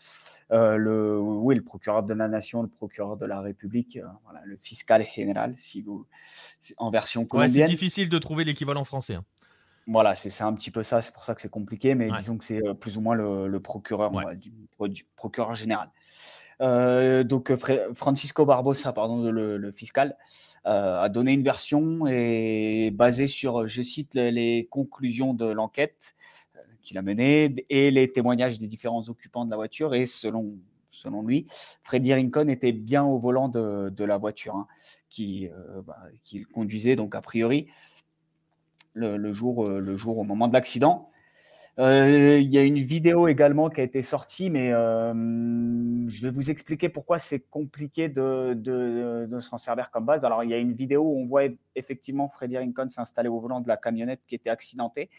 le, 0.49 1.19
oui, 1.19 1.55
le 1.55 1.63
procureur 1.63 2.03
de 2.03 2.13
la 2.13 2.27
nation, 2.27 2.61
le 2.61 2.69
procureur 2.69 3.17
de 3.17 3.25
la 3.25 3.41
République, 3.41 3.99
voilà, 4.23 4.41
le 4.45 4.57
fiscal 4.57 5.05
général, 5.15 5.53
si 5.57 5.81
vous, 5.81 6.05
en 6.77 6.89
version 6.89 7.25
colombienne. 7.25 7.65
c'est 7.65 7.71
difficile 7.71 8.09
de 8.09 8.17
trouver 8.17 8.43
l'équivalent 8.43 8.83
français. 8.83 9.15
Hein. 9.15 9.25
Voilà, 9.89 10.15
c'est 10.15 10.43
un 10.43 10.53
petit 10.53 10.69
peu 10.69 10.83
ça, 10.83 11.01
c'est 11.01 11.13
pour 11.13 11.23
ça 11.23 11.33
que 11.33 11.41
c'est 11.41 11.49
compliqué, 11.49 11.95
mais 11.95 12.11
disons 12.11 12.37
que 12.37 12.43
c'est 12.43 12.61
plus 12.73 12.97
ou 12.97 13.01
moins 13.01 13.15
le, 13.15 13.59
procureur, 13.59 14.11
du, 14.35 14.51
procureur 15.15 15.55
général. 15.55 15.89
Euh, 16.61 17.23
donc 17.23 17.53
Francisco 17.93 18.45
Barbosa, 18.45 18.93
pardon, 18.93 19.29
le, 19.31 19.71
fiscal, 19.71 20.17
euh, 20.65 20.99
a 20.99 21.09
donné 21.09 21.33
une 21.33 21.43
version 21.43 21.99
basée 22.91 23.27
sur, 23.27 23.67
je 23.67 23.81
cite, 23.81 24.15
les, 24.15 24.67
conclusions 24.69 25.33
de 25.33 25.45
l'enquête 25.45 26.15
euh, 26.55 26.59
qu'il 26.81 26.97
a 26.97 27.01
menée 27.01 27.55
et 27.69 27.91
les 27.91 28.11
témoignages 28.11 28.59
des 28.59 28.67
différents 28.67 29.07
occupants 29.09 29.45
de 29.45 29.51
la 29.51 29.57
voiture. 29.57 29.93
Et 29.93 30.05
selon, 30.05 30.57
lui, 31.23 31.45
Freddy 31.83 32.13
Rincon 32.13 32.47
était 32.47 32.71
bien 32.71 33.03
au 33.03 33.19
volant 33.19 33.49
de, 33.49 34.03
la 34.03 34.17
voiture 34.17 34.55
hein, 34.55 34.67
bah, 35.85 35.97
qu'il 36.23 36.47
conduisait, 36.47 36.95
donc 36.95 37.13
a 37.13 37.21
priori, 37.21 37.67
le, 38.93 39.31
jour, 39.31 39.69
le 39.69 39.95
jour 39.95 40.17
au 40.17 40.23
moment 40.23 40.47
de 40.47 40.53
l'accident. 40.53 41.11
Euh, 41.79 42.39
il 42.39 42.51
y 42.51 42.57
a 42.57 42.63
une 42.63 42.79
vidéo 42.79 43.27
également 43.27 43.69
qui 43.69 43.81
a 43.81 43.83
été 43.83 44.01
sortie, 44.01 44.49
mais 44.49 44.73
euh, 44.73 45.13
je 46.07 46.21
vais 46.23 46.31
vous 46.31 46.49
expliquer 46.49 46.89
pourquoi 46.89 47.19
c'est 47.19 47.39
compliqué 47.39 48.09
de, 48.09 48.55
de, 48.55 49.27
de 49.29 49.39
s'en 49.39 49.59
servir 49.59 49.91
comme 49.91 50.05
base. 50.05 50.25
Alors, 50.25 50.43
il 50.43 50.49
y 50.49 50.55
a 50.55 50.57
une 50.57 50.73
vidéo 50.73 51.03
où 51.03 51.19
on 51.19 51.27
voit 51.27 51.43
effectivement 51.75 52.29
Freddy 52.29 52.57
Rincon 52.57 52.89
s'installer 52.89 53.29
au 53.29 53.39
volant 53.39 53.61
de 53.61 53.67
la 53.67 53.77
camionnette 53.77 54.21
qui 54.25 54.33
était 54.33 54.49
accidentée, 54.49 55.11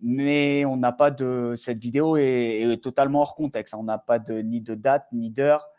mais 0.00 0.66
on 0.66 0.76
n'a 0.76 0.92
pas 0.92 1.10
de. 1.10 1.54
Cette 1.56 1.78
vidéo 1.78 2.18
est, 2.18 2.60
est, 2.60 2.82
totalement 2.82 3.22
hors 3.22 3.34
contexte. 3.34 3.74
On 3.74 3.84
n'a 3.84 3.98
pas 3.98 4.18
de, 4.18 4.34
ni 4.42 4.60
de 4.60 4.74
date, 4.74 5.06
ni 5.12 5.30
d'heure. 5.30 5.70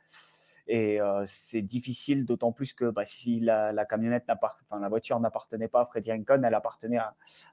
Et 0.67 0.99
c'est 1.25 1.61
difficile, 1.61 2.25
d'autant 2.25 2.51
plus 2.51 2.73
que 2.73 2.89
bah, 2.89 3.05
si 3.05 3.39
la, 3.39 3.85
camionnette 3.85 4.25
enfin 4.29 4.79
la 4.79 4.89
voiture 4.89 5.19
n'appartenait 5.19 5.67
pas 5.67 5.81
à 5.81 5.85
Freddy 5.85 6.11
Rincon, 6.11 6.41
elle 6.43 6.53
appartenait 6.55 6.99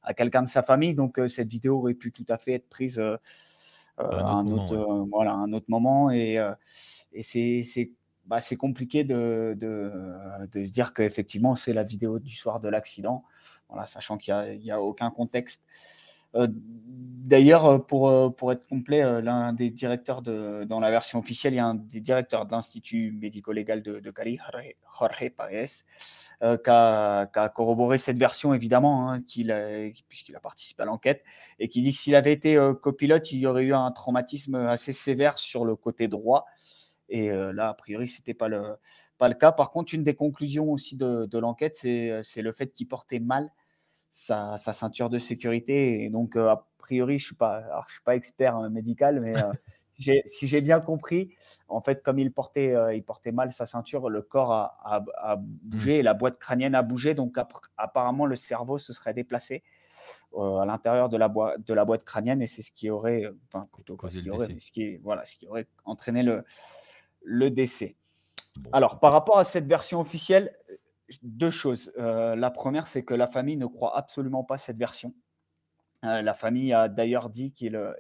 à, 0.02 0.14
quelqu'un 0.14 0.42
de 0.42 0.48
sa 0.48 0.62
famille. 0.62 0.94
Donc 0.94 1.20
cette 1.28 1.48
vidéo 1.48 1.78
aurait 1.78 1.94
pu 1.94 2.10
tout 2.10 2.24
à 2.28 2.38
fait 2.38 2.54
être 2.54 2.68
prise 2.68 2.98
à 2.98 3.20
un, 3.98 4.46
autre, 4.46 5.06
voilà, 5.10 5.32
un 5.32 5.52
autre 5.52 5.66
moment. 5.68 6.10
Et, 6.10 6.38
et 7.12 7.22
c'est 7.22 7.92
bah, 8.24 8.38
compliqué 8.58 9.04
de, 9.04 9.54
de, 9.58 9.92
de, 10.50 10.64
se 10.64 10.70
dire 10.70 10.94
qu'effectivement 10.94 11.54
c'est 11.54 11.72
la 11.72 11.82
vidéo 11.82 12.18
du 12.18 12.34
soir 12.34 12.60
de 12.60 12.68
l'accident, 12.68 13.24
voilà, 13.68 13.84
sachant 13.84 14.16
qu'il 14.16 14.34
n'y 14.62 14.70
a, 14.70 14.76
a, 14.76 14.80
aucun 14.80 15.10
contexte. 15.10 15.64
Euh, 16.34 16.48
d'ailleurs, 16.50 17.66
euh, 17.66 17.78
pour, 17.78 18.08
euh, 18.08 18.30
pour 18.30 18.52
être 18.52 18.66
complet, 18.66 19.00
l'un 19.22 19.52
des 19.52 19.70
directeurs 19.70 20.22
de, 20.22 20.64
dans 20.64 20.80
la 20.80 20.90
version 20.90 21.18
officielle, 21.18 21.54
il 21.54 21.56
y 21.56 21.60
a 21.60 21.66
un 21.66 21.74
des 21.74 22.00
directeurs 22.00 22.46
de 22.46 22.52
l'Institut 22.52 23.12
médico-légal 23.12 23.82
de, 23.82 24.10
Cali, 24.10 24.38
Jorge 24.98 25.30
Paez, 25.36 25.66
qui, 26.40 26.70
a, 26.70 27.48
corroboré 27.54 27.98
cette 27.98 28.18
version, 28.18 28.54
évidemment, 28.54 29.10
hein, 29.10 29.20
puisqu'il 29.20 30.36
a 30.36 30.40
participé 30.40 30.82
à 30.82 30.86
l'enquête, 30.86 31.22
et 31.58 31.68
qui 31.68 31.82
dit 31.82 31.92
que 31.92 31.98
s'il 31.98 32.14
avait 32.14 32.32
été 32.32 32.58
copilote, 32.80 33.30
il 33.32 33.38
y 33.38 33.46
aurait 33.46 33.64
eu 33.64 33.74
un 33.74 33.90
traumatisme 33.92 34.54
assez 34.54 34.92
sévère 34.92 35.38
sur 35.38 35.64
le 35.64 35.76
côté 35.76 36.08
droit. 36.08 36.46
Et 37.08 37.30
là, 37.30 37.68
a 37.68 37.74
priori, 37.74 38.08
ce 38.08 38.20
n'était 38.20 38.34
pas 38.34 38.48
le, 38.48 38.76
pas 39.18 39.28
le 39.28 39.34
cas. 39.34 39.52
Par 39.52 39.70
contre, 39.70 39.94
une 39.94 40.02
des 40.02 40.14
conclusions 40.14 40.72
aussi 40.72 40.96
de, 40.96 41.26
de 41.26 41.38
l'enquête, 41.38 41.76
c'est 41.76 42.42
le 42.42 42.52
fait 42.52 42.72
qu'il 42.72 42.88
portait 42.88 43.20
mal 43.20 43.50
sa, 44.12 44.58
ceinture 44.58 45.10
de 45.10 45.18
sécurité. 45.18 46.04
Et 46.04 46.10
donc, 46.10 46.36
euh, 46.36 46.50
a 46.50 46.68
priori, 46.78 47.18
je 47.18 47.24
ne 47.24 47.26
suis, 47.26 47.34
pas, 47.34 47.64
je 47.88 47.94
suis 47.94 48.02
pas 48.02 48.14
expert 48.14 48.54
hein, 48.54 48.68
médical, 48.68 49.20
mais 49.20 49.34
euh, 49.36 49.52
si 50.26 50.46
j'ai 50.46 50.60
bien 50.60 50.80
compris, 50.80 51.34
en 51.66 51.80
fait, 51.80 52.02
comme 52.02 52.18
il 52.18 52.30
portait, 52.32 52.74
euh, 52.74 52.94
il 52.94 53.02
portait 53.02 53.32
mal 53.32 53.50
sa 53.52 53.64
ceinture, 53.66 54.10
le 54.10 54.20
corps 54.20 54.52
a, 54.52 55.04
a, 55.16 55.36
bougé 55.38 55.96
mmh. 55.96 56.00
et 56.00 56.02
la 56.02 56.14
boîte 56.14 56.38
crânienne 56.38 56.74
a 56.74 56.82
bougé. 56.82 57.14
Donc, 57.14 57.36
apparemment, 57.76 58.26
le 58.26 58.36
cerveau 58.36 58.78
se 58.78 58.92
serait 58.92 59.14
déplacé 59.14 59.64
à 60.38 60.64
l'intérieur 60.66 61.08
de, 61.08 61.16
la 61.16 61.28
de 61.58 61.74
la 61.74 61.84
boîte 61.84 62.04
crânienne 62.04 62.40
et 62.42 62.46
c'est 62.46 62.62
ce 62.62 62.72
qui 62.72 62.90
aurait, 62.90 63.30
enfin, 63.48 63.68
plutôt 63.72 63.98
ce 64.08 64.18
qui 64.18 64.30
aurait, 64.30 64.48
ce 64.58 64.70
qui, 64.70 64.96
voilà, 64.98 65.24
ce 65.26 65.36
qui 65.36 65.46
aurait 65.46 65.68
entraîné 65.84 66.22
le, 66.22 66.44
le 67.22 67.50
décès. 67.50 67.96
Alors, 68.72 69.00
par 69.00 69.12
rapport 69.12 69.38
à 69.38 69.44
cette 69.44 69.66
version 69.66 70.00
officielle, 70.00 70.54
deux 71.22 71.50
choses. 71.50 71.92
Euh, 71.98 72.36
la 72.36 72.50
première, 72.50 72.86
c'est 72.86 73.02
que 73.02 73.14
la 73.14 73.26
famille 73.26 73.56
ne 73.56 73.66
croit 73.66 73.96
absolument 73.96 74.44
pas 74.44 74.58
cette 74.58 74.78
version. 74.78 75.14
Euh, 76.04 76.22
la 76.22 76.34
famille 76.34 76.72
a 76.72 76.88
d'ailleurs 76.88 77.30
dit 77.30 77.52
qu'ils 77.52 77.76
euh, 77.76 77.94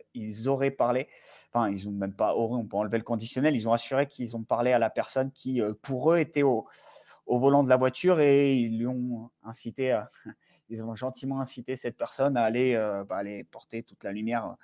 auraient 0.46 0.72
parlé, 0.72 1.08
enfin, 1.52 1.70
ils 1.70 1.86
n'ont 1.86 1.96
même 1.96 2.14
pas 2.14 2.34
auraient, 2.34 2.56
on 2.56 2.66
peut 2.66 2.76
enlever 2.76 2.98
le 2.98 3.04
conditionnel, 3.04 3.54
ils 3.54 3.68
ont 3.68 3.72
assuré 3.72 4.08
qu'ils 4.08 4.36
ont 4.36 4.42
parlé 4.42 4.72
à 4.72 4.78
la 4.80 4.90
personne 4.90 5.30
qui, 5.30 5.60
pour 5.82 6.12
eux, 6.12 6.18
était 6.18 6.42
au, 6.42 6.66
volant 7.26 7.62
de 7.62 7.68
la 7.68 7.76
voiture 7.76 8.18
et 8.18 8.56
ils 8.56 8.78
lui 8.78 8.86
ont 8.88 9.30
incité 9.44 9.98
ils 10.68 10.82
ont 10.82 10.96
gentiment 10.96 11.40
incité 11.40 11.76
cette 11.76 11.96
personne 11.96 12.36
à 12.36 12.42
aller, 12.42 12.74
bah, 13.08 13.20
porter 13.50 13.84
toute 13.84 14.02
la 14.02 14.10
lumière 14.10 14.56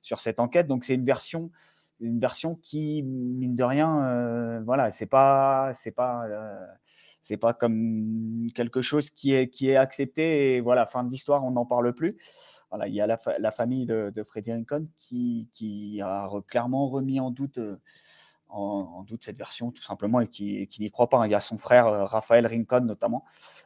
sur 0.00 0.18
cette 0.18 0.40
enquête. 0.40 0.66
Donc, 0.66 0.84
c'est 0.84 0.94
une 0.94 1.04
version 1.04 1.50
une 1.98 2.18
version 2.18 2.56
qui 2.56 3.02
mine 3.02 3.54
de 3.54 3.64
rien 3.64 4.60
voilà 4.60 4.90
c'est 4.90 5.06
pas 5.06 5.72
c'est 5.72 5.92
pas 5.92 6.26
c'est 7.26 7.36
pas 7.36 7.54
comme 7.54 8.46
quelque 8.54 8.82
chose 8.82 9.10
qui 9.10 9.34
est, 9.34 9.48
qui 9.48 9.68
est 9.68 9.74
accepté 9.74 10.54
et 10.54 10.60
voilà, 10.60 10.86
fin 10.86 11.02
de 11.02 11.10
l'histoire, 11.10 11.44
on 11.44 11.50
n'en 11.50 11.66
parle 11.66 11.92
plus. 11.92 12.16
Voilà, 12.70 12.86
il 12.86 12.94
y 12.94 13.00
a 13.00 13.06
la, 13.06 13.50
famille 13.50 13.84
de, 13.84 14.12
de 14.14 14.22
Freddy 14.22 14.52
qui, 14.96 15.48
qui, 15.52 16.00
a 16.00 16.28
clairement 16.46 16.88
remis 16.88 17.18
en 17.18 17.32
doute, 17.32 17.58
en, 18.48 19.02
doute 19.02 19.24
cette 19.24 19.38
version 19.38 19.72
tout 19.72 19.82
simplement 19.82 20.20
et 20.20 20.28
qui, 20.28 20.68
n'y 20.78 20.90
croit 20.92 21.08
pas. 21.08 21.26
Il 21.26 21.30
y 21.30 21.34
a 21.34 21.40
son 21.40 21.58
frère 21.58 21.86
Raphaël 22.08 22.46
Rincon 22.46 22.82
notamment 22.82 23.24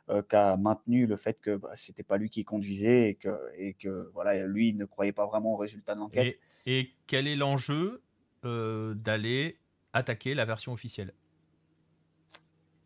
qui 0.08 0.36
a 0.36 0.56
maintenu 0.56 1.06
le 1.06 1.16
fait 1.16 1.38
que 1.38 1.56
bah, 1.56 1.72
c'était 1.74 2.02
pas 2.02 2.16
lui 2.16 2.30
qui 2.30 2.44
conduisait 2.44 3.10
et 3.10 3.14
que, 3.14 3.36
et 3.58 3.74
que 3.74 4.10
voilà, 4.14 4.46
lui 4.46 4.72
ne 4.72 4.86
croyait 4.86 5.12
pas 5.12 5.26
vraiment 5.26 5.52
au 5.52 5.56
résultat 5.56 5.94
de 5.94 6.00
l'enquête. 6.00 6.38
Et, 6.64 6.90
quel 7.06 7.26
est 7.26 7.36
l'enjeu 7.36 8.02
d'aller 8.42 9.58
attaquer 9.92 10.34
la 10.34 10.46
version 10.46 10.72
officielle? 10.72 11.12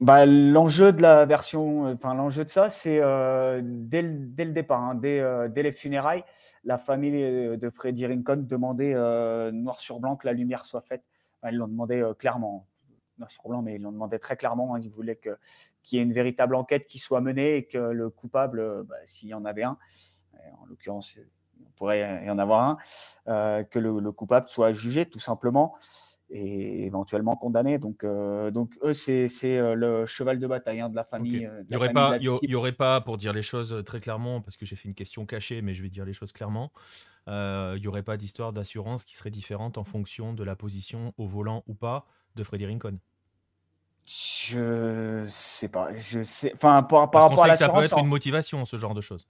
Bah, 0.04 0.26
l'enjeu 0.26 0.92
de 0.92 1.02
la 1.02 1.24
version, 1.24 1.92
enfin 1.92 2.14
l'enjeu 2.14 2.44
de 2.44 2.50
ça, 2.50 2.68
c'est 2.70 2.98
dès, 3.62 4.02
le 4.02 4.52
départ, 4.52 4.82
hein, 4.82 4.94
dès, 4.94 5.62
les 5.62 5.72
funérailles, 5.72 6.24
la 6.64 6.78
famille 6.78 7.56
de 7.56 7.70
Freddy 7.70 8.06
Rincon 8.06 8.36
demandait 8.36 8.94
noir 9.52 9.80
sur 9.80 10.00
blanc 10.00 10.16
que 10.16 10.26
la 10.26 10.34
lumière 10.34 10.66
soit 10.66 10.82
faite. 10.82 11.02
ils 11.50 11.56
l'ont 11.56 11.68
demandé 11.68 12.06
clairement, 12.18 12.66
noir 13.18 13.30
sur 13.30 13.48
blanc, 13.48 13.62
mais 13.62 13.76
ils 13.76 13.82
l'ont 13.82 13.92
demandé 13.92 14.18
très 14.18 14.36
clairement. 14.36 14.74
Hein, 14.74 14.80
ils 14.82 14.90
voulaient 14.90 15.18
qu'il 15.82 15.98
y 15.98 16.00
ait 16.00 16.04
une 16.04 16.12
véritable 16.12 16.54
enquête 16.54 16.86
qui 16.86 16.98
soit 16.98 17.20
menée 17.20 17.56
et 17.56 17.64
que 17.64 17.78
le 17.78 18.10
coupable, 18.10 18.84
bah, 18.84 18.96
s'il 19.06 19.30
y 19.30 19.34
en 19.34 19.44
avait 19.44 19.64
un, 19.64 19.78
en 20.60 20.66
l'occurrence, 20.66 21.16
il 21.16 21.70
pourrait 21.76 22.24
y 22.24 22.30
en 22.30 22.38
avoir 22.38 22.78
un, 23.26 23.64
que 23.64 23.78
le, 23.78 24.12
coupable 24.12 24.46
soit 24.46 24.72
jugé 24.72 25.06
tout 25.06 25.20
simplement 25.20 25.74
et 26.34 26.84
éventuellement 26.86 27.36
condamné. 27.36 27.78
Donc, 27.78 28.02
euh, 28.02 28.50
donc 28.50 28.76
eux, 28.82 28.92
c'est 28.92 29.28
euh, 29.44 29.74
le 29.74 30.04
cheval 30.04 30.40
de 30.40 30.46
bataille 30.48 30.80
hein, 30.80 30.88
de 30.88 30.96
la 30.96 31.04
famille. 31.04 31.46
Euh, 31.46 31.62
il 31.62 31.70
n'y 31.70 31.76
aurait, 31.76 31.92
pas, 31.92 32.18
y 32.18 32.54
aurait 32.56 32.72
pas, 32.72 33.00
pour 33.00 33.16
dire 33.16 33.32
les 33.32 33.42
choses 33.42 33.82
très 33.86 34.00
clairement, 34.00 34.40
parce 34.40 34.56
que 34.56 34.66
j'ai 34.66 34.74
fait 34.74 34.88
une 34.88 34.94
question 34.94 35.26
cachée, 35.26 35.62
mais 35.62 35.74
je 35.74 35.82
vais 35.82 35.88
dire 35.88 36.04
les 36.04 36.12
choses 36.12 36.32
clairement, 36.32 36.72
il 37.28 37.78
n'y 37.80 37.86
aurait 37.86 38.02
pas 38.02 38.16
d'histoire 38.16 38.52
d'assurance 38.52 39.04
qui 39.04 39.16
serait 39.16 39.30
différente 39.30 39.78
en 39.78 39.84
fonction 39.84 40.32
de 40.32 40.42
la 40.42 40.56
position 40.56 41.14
au 41.18 41.26
volant 41.26 41.62
ou 41.68 41.74
pas 41.74 42.04
de 42.34 42.42
Freddy 42.42 42.66
Rincon. 42.66 42.98
Je 44.04 45.24
sais 45.28 45.68
pas. 45.68 45.96
Je 45.96 46.24
sais. 46.24 46.52
Enfin, 46.54 46.82
par, 46.82 47.10
par 47.10 47.22
rapport 47.22 47.44
à 47.44 47.46
l'assurance. 47.46 47.74
Ça 47.74 47.78
peut 47.78 47.84
être 47.86 47.98
une 47.98 48.08
motivation, 48.08 48.64
ce 48.64 48.76
genre 48.76 48.94
de 48.94 49.00
choses. 49.00 49.28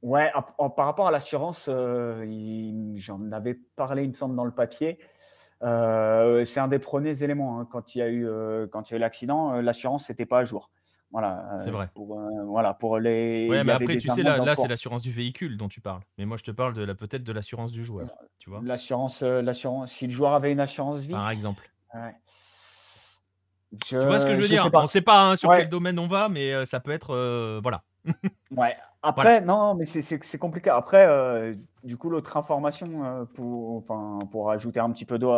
Ouais, 0.00 0.30
par 0.56 0.86
rapport 0.86 1.08
à 1.08 1.10
l'assurance, 1.10 1.68
j'en 1.68 3.32
avais 3.32 3.54
parlé, 3.76 4.04
il 4.04 4.08
me 4.08 4.14
semble, 4.14 4.34
dans 4.34 4.44
le 4.44 4.54
papier. 4.54 4.98
Euh, 5.62 6.44
c'est 6.44 6.60
un 6.60 6.68
des 6.68 6.78
premiers 6.78 7.22
éléments. 7.22 7.60
Hein. 7.60 7.68
Quand 7.70 7.94
il 7.94 7.98
y 7.98 8.02
a 8.02 8.08
eu, 8.08 8.28
euh, 8.28 8.66
quand 8.66 8.88
il 8.88 8.92
y 8.92 8.94
a 8.94 8.96
eu 8.98 9.00
l'accident, 9.00 9.54
euh, 9.54 9.62
l'assurance 9.62 10.08
n'était 10.08 10.26
pas 10.26 10.40
à 10.40 10.44
jour. 10.44 10.70
Voilà. 11.10 11.58
c'est 11.64 11.70
vrai. 11.70 11.88
Pour, 11.94 12.20
voilà, 12.46 12.74
pour 12.74 12.98
les. 12.98 13.48
Ouais, 13.48 13.64
mais 13.64 13.72
après, 13.72 13.96
tu 13.96 14.10
sais, 14.10 14.22
là, 14.22 14.36
là 14.44 14.54
c'est 14.54 14.68
l'assurance 14.68 15.00
du 15.00 15.10
véhicule 15.10 15.56
dont 15.56 15.68
tu 15.68 15.80
parles. 15.80 16.02
Mais 16.18 16.26
moi, 16.26 16.36
je 16.36 16.44
te 16.44 16.50
parle 16.50 16.74
de 16.74 16.82
la 16.82 16.94
peut-être 16.94 17.24
de 17.24 17.32
l'assurance 17.32 17.72
du 17.72 17.82
joueur. 17.82 18.08
Tu 18.38 18.50
vois. 18.50 18.60
L'assurance, 18.62 19.22
l'assurance. 19.22 19.90
Si 19.90 20.06
le 20.06 20.12
joueur 20.12 20.34
avait 20.34 20.52
une 20.52 20.60
assurance 20.60 21.04
vie. 21.04 21.14
Par 21.14 21.30
exemple. 21.30 21.70
Tu 23.86 23.96
vois 23.96 24.18
ce 24.18 24.26
que 24.26 24.34
je 24.34 24.40
veux 24.40 24.48
dire? 24.48 24.68
On 24.72 24.82
ne 24.82 24.86
sait 24.86 25.00
pas 25.00 25.30
hein, 25.30 25.36
sur 25.36 25.50
quel 25.50 25.70
domaine 25.70 25.98
on 25.98 26.08
va, 26.08 26.28
mais 26.28 26.66
ça 26.66 26.78
peut 26.78 26.92
être, 26.92 27.60
voilà. 27.62 27.82
Ouais. 28.56 28.74
Après, 29.02 29.40
non, 29.40 29.74
mais 29.74 29.84
c'est 29.84 30.38
compliqué. 30.38 30.70
Après, 30.70 31.06
euh, 31.06 31.54
du 31.84 31.96
coup, 31.96 32.10
l'autre 32.10 32.36
information 32.36 33.04
euh, 33.04 33.24
pour, 33.24 33.76
enfin, 33.76 34.18
pour 34.30 34.50
ajouter 34.50 34.80
un 34.80 34.90
petit 34.90 35.04
peu 35.04 35.18
d'eau 35.18 35.32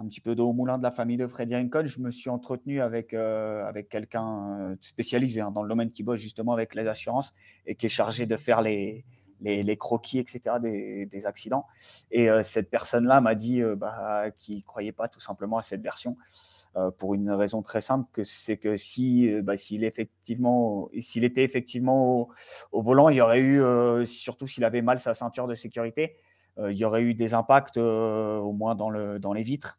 un 0.00 0.06
petit 0.06 0.20
peu 0.20 0.36
d'eau 0.36 0.50
au 0.50 0.52
moulin 0.52 0.78
de 0.78 0.84
la 0.84 0.92
famille 0.92 1.16
de 1.16 1.26
Freddy 1.26 1.56
Rincon, 1.56 1.82
je 1.84 1.98
me 1.98 2.12
suis 2.12 2.30
entretenu 2.30 2.80
avec, 2.80 3.14
euh, 3.14 3.66
avec 3.66 3.88
quelqu'un 3.88 4.76
spécialisé 4.80 5.40
hein, 5.40 5.50
dans 5.50 5.64
le 5.64 5.68
domaine 5.68 5.90
qui 5.90 6.04
bosse 6.04 6.20
justement 6.20 6.52
avec 6.52 6.76
les 6.76 6.86
assurances 6.86 7.34
et 7.66 7.74
qui 7.74 7.86
est 7.86 7.88
chargé 7.88 8.24
de 8.24 8.36
faire 8.36 8.62
les, 8.62 9.04
les, 9.40 9.64
les 9.64 9.76
croquis, 9.76 10.20
etc., 10.20 10.56
des, 10.62 11.06
des 11.06 11.26
accidents. 11.26 11.66
Et 12.12 12.28
cette 12.44 12.70
personne-là 12.70 13.20
m'a 13.20 13.34
dit 13.34 13.60
bah, 13.76 14.30
qu'il 14.36 14.58
ne 14.58 14.62
croyait 14.62 14.92
pas 14.92 15.08
tout 15.08 15.20
simplement 15.20 15.58
à 15.58 15.62
cette 15.62 15.82
version. 15.82 16.16
Euh, 16.76 16.90
pour 16.90 17.14
une 17.14 17.30
raison 17.30 17.62
très 17.62 17.80
simple, 17.80 18.24
c'est 18.24 18.56
que 18.56 18.76
si, 18.76 19.32
euh, 19.32 19.42
bah, 19.42 19.56
s'il 19.56 19.84
était 19.84 21.44
effectivement 21.44 22.28
au, 22.72 22.82
volant, 22.82 23.08
il 23.08 23.16
y 23.16 23.20
aurait 23.20 23.40
eu, 23.40 23.62
euh, 23.62 24.04
surtout 24.04 24.46
s'il 24.46 24.64
avait 24.64 24.82
mal 24.82 25.00
sa 25.00 25.14
ceinture 25.14 25.46
de 25.46 25.54
sécurité, 25.54 26.16
il 26.60 26.76
y 26.76 26.84
aurait 26.84 27.02
eu 27.02 27.14
des 27.14 27.34
impacts 27.34 27.76
au 27.76 28.52
moins 28.52 28.74
dans 28.74 28.90
les 28.90 29.42
vitres 29.44 29.78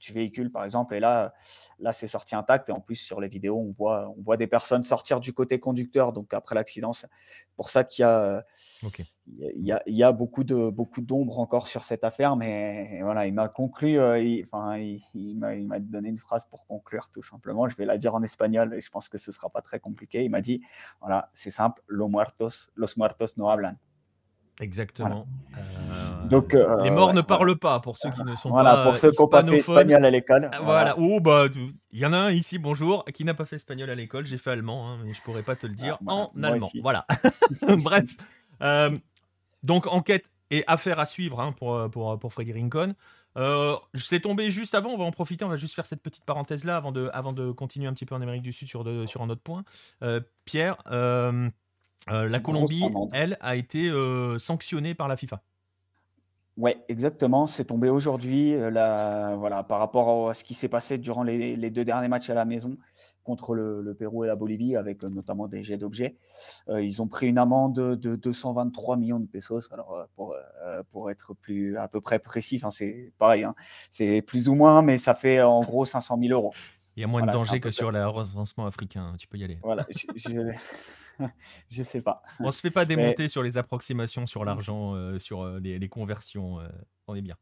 du 0.00 0.12
véhicule, 0.12 0.50
par 0.50 0.64
exemple. 0.64 0.94
Et 0.94 1.00
là, 1.00 1.32
là 1.78 1.92
c'est 1.92 2.06
sorti 2.06 2.34
intact. 2.34 2.68
Et 2.68 2.72
en 2.72 2.80
plus, 2.80 2.96
sur 2.96 3.20
les 3.20 3.28
vidéos, 3.28 3.58
on 3.58 3.72
voit, 3.72 4.08
on 4.16 4.22
voit 4.22 4.36
des 4.36 4.46
personnes 4.46 4.82
sortir 4.82 5.20
du 5.20 5.32
côté 5.32 5.60
conducteur. 5.60 6.12
Donc, 6.12 6.34
après 6.34 6.54
l'accident, 6.54 6.92
c'est 6.92 7.08
pour 7.56 7.68
ça 7.68 7.84
qu'il 7.84 8.02
y 8.02 8.06
a, 8.06 8.44
il, 9.26 9.66
y 9.66 9.72
a, 9.72 9.82
il 9.86 9.96
y 9.96 10.02
a 10.02 10.12
beaucoup 10.12 10.44
de 10.44 10.70
beaucoup 10.70 11.00
d'ombre 11.02 11.38
encore 11.38 11.68
sur 11.68 11.84
cette 11.84 12.04
affaire. 12.04 12.36
Mais 12.36 13.00
voilà, 13.02 13.26
il 13.26 13.34
m'a 13.34 13.48
conclu, 13.48 13.98
euh, 13.98 14.18
il, 14.18 14.44
enfin, 14.44 14.78
il, 14.78 15.02
il 15.14 15.36
m'a 15.36 15.78
donné 15.78 16.08
une 16.08 16.18
phrase 16.18 16.46
pour 16.46 16.66
conclure, 16.66 17.10
tout 17.10 17.22
simplement. 17.22 17.68
Je 17.68 17.76
vais 17.76 17.84
la 17.84 17.96
dire 17.96 18.14
en 18.14 18.22
espagnol 18.22 18.74
et 18.74 18.80
je 18.80 18.90
pense 18.90 19.08
que 19.08 19.18
ce 19.18 19.30
ne 19.30 19.34
sera 19.34 19.50
pas 19.50 19.62
très 19.62 19.80
compliqué. 19.80 20.24
Il 20.24 20.30
m'a 20.30 20.40
dit 20.40 20.62
voilà, 21.00 21.30
c'est 21.32 21.50
simple, 21.50 21.82
los 21.86 22.08
muertos, 22.08 22.70
los 22.74 22.96
muertos 22.96 23.36
no 23.36 23.48
hablan. 23.48 23.76
Exactement. 24.60 25.26
Euh, 25.56 26.28
Donc, 26.28 26.54
euh, 26.54 26.82
les 26.82 26.90
morts 26.90 27.14
ne 27.14 27.22
parlent 27.22 27.56
pas 27.58 27.80
pour 27.80 27.96
ceux 27.96 28.10
qui 28.10 28.22
ne 28.22 28.36
sont 28.36 28.50
voilà, 28.50 28.74
pas. 28.74 28.82
pour 28.84 28.96
ceux 28.96 29.10
qui 29.10 29.20
n'ont 29.20 29.28
pas 29.28 29.44
fait 29.44 29.56
espagnol 29.56 30.04
à 30.04 30.10
l'école. 30.10 30.50
Voilà. 30.62 30.94
Oh, 30.98 31.18
bah, 31.20 31.46
il 31.90 31.98
y 31.98 32.06
en 32.06 32.12
a 32.12 32.18
un 32.18 32.30
ici, 32.30 32.58
bonjour, 32.58 33.04
qui 33.06 33.24
n'a 33.24 33.34
pas 33.34 33.46
fait 33.46 33.56
espagnol 33.56 33.88
à 33.88 33.94
l'école. 33.94 34.26
J'ai 34.26 34.38
fait 34.38 34.50
allemand, 34.50 34.88
hein, 34.88 34.98
mais 35.04 35.14
je 35.14 35.22
pourrais 35.22 35.42
pas 35.42 35.56
te 35.56 35.66
le 35.66 35.74
dire 35.74 35.98
ah, 36.06 36.12
en 36.12 36.42
allemand. 36.42 36.70
Voilà. 36.82 37.06
Bref. 37.82 38.10
Euh, 38.62 38.90
donc, 39.62 39.86
enquête 39.86 40.30
et 40.50 40.62
affaire 40.66 41.00
à 41.00 41.06
suivre 41.06 41.40
hein, 41.40 41.52
pour, 41.52 41.90
pour, 41.90 42.18
pour 42.18 42.32
Freddy 42.32 42.52
Rincon. 42.52 42.94
Euh, 43.38 43.76
c'est 43.94 44.20
tombé 44.20 44.50
juste 44.50 44.74
avant, 44.74 44.90
on 44.90 44.98
va 44.98 45.04
en 45.04 45.12
profiter, 45.12 45.44
on 45.44 45.48
va 45.48 45.56
juste 45.56 45.74
faire 45.74 45.86
cette 45.86 46.02
petite 46.02 46.24
parenthèse 46.24 46.64
là 46.64 46.76
avant 46.76 46.90
de, 46.90 47.08
avant 47.12 47.32
de 47.32 47.52
continuer 47.52 47.86
un 47.86 47.94
petit 47.94 48.04
peu 48.04 48.16
en 48.16 48.20
Amérique 48.20 48.42
du 48.42 48.52
Sud 48.52 48.68
sur, 48.68 48.82
de, 48.82 49.06
sur 49.06 49.22
un 49.22 49.30
autre 49.30 49.40
point. 49.40 49.64
Pierre, 50.44 50.76
euh, 50.90 51.48
la 52.08 52.40
Colombie, 52.40 52.84
elle, 53.12 53.36
a 53.40 53.56
été 53.56 53.88
euh, 53.88 54.38
sanctionnée 54.38 54.94
par 54.94 55.08
la 55.08 55.16
FIFA. 55.16 55.42
Ouais, 56.56 56.84
exactement. 56.88 57.46
C'est 57.46 57.66
tombé 57.66 57.88
aujourd'hui. 57.88 58.54
Euh, 58.54 58.70
voilà, 59.38 59.62
par 59.62 59.78
rapport 59.78 60.28
à 60.28 60.34
ce 60.34 60.44
qui 60.44 60.52
s'est 60.52 60.68
passé 60.68 60.98
durant 60.98 61.22
les, 61.22 61.70
deux 61.70 61.84
derniers 61.84 62.08
matchs 62.08 62.28
à 62.28 62.34
la 62.34 62.44
maison 62.44 62.76
contre 63.24 63.54
le, 63.54 63.94
Pérou 63.94 64.24
et 64.24 64.26
la 64.26 64.34
Bolivie, 64.34 64.76
avec 64.76 65.02
notamment 65.02 65.46
des 65.46 65.62
jets 65.62 65.78
d'objets. 65.78 66.16
ils 66.68 67.00
ont 67.00 67.06
pris 67.06 67.28
une 67.28 67.38
amende 67.38 67.96
de 67.96 68.16
223 68.16 68.96
millions 68.96 69.20
de 69.20 69.26
pesos. 69.26 69.68
Alors, 69.72 70.06
pour, 70.16 70.34
pour 70.90 71.10
être 71.10 71.34
plus 71.34 71.76
à 71.76 71.88
peu 71.88 72.00
près 72.00 72.18
précis, 72.18 72.60
c'est 72.70 73.12
pareil, 73.18 73.44
hein. 73.44 73.54
c'est 73.90 74.20
plus 74.20 74.48
ou 74.48 74.54
moins, 74.54 74.82
mais 74.82 74.98
ça 74.98 75.14
fait 75.14 75.40
en 75.40 75.60
gros 75.62 75.84
500 75.84 76.18
000 76.20 76.32
euros. 76.32 76.52
Il 76.96 77.00
y 77.00 77.04
a 77.04 77.06
moins 77.06 77.24
de 77.24 77.30
danger 77.30 77.60
que 77.60 77.70
sur 77.70 77.92
le 77.92 78.06
recensement 78.06 78.66
africain. 78.66 79.14
Tu 79.18 79.26
peux 79.26 79.38
y 79.38 79.44
aller. 79.44 79.58
Voilà. 79.62 79.86
je 79.90 80.52
sais 81.68 82.02
pas. 82.02 82.22
On 82.40 82.50
se 82.50 82.60
fait 82.60 82.70
pas 82.70 82.84
démonter 82.84 83.28
sur 83.28 83.42
les 83.42 83.58
approximations, 83.58 84.26
sur 84.26 84.44
l'argent, 84.44 84.94
euh, 84.94 85.18
sur 85.18 85.42
euh, 85.42 85.60
les, 85.60 85.88
conversions. 85.88 86.60
Euh, 86.60 86.68
on 87.06 87.14
est 87.14 87.22
bien. 87.22 87.36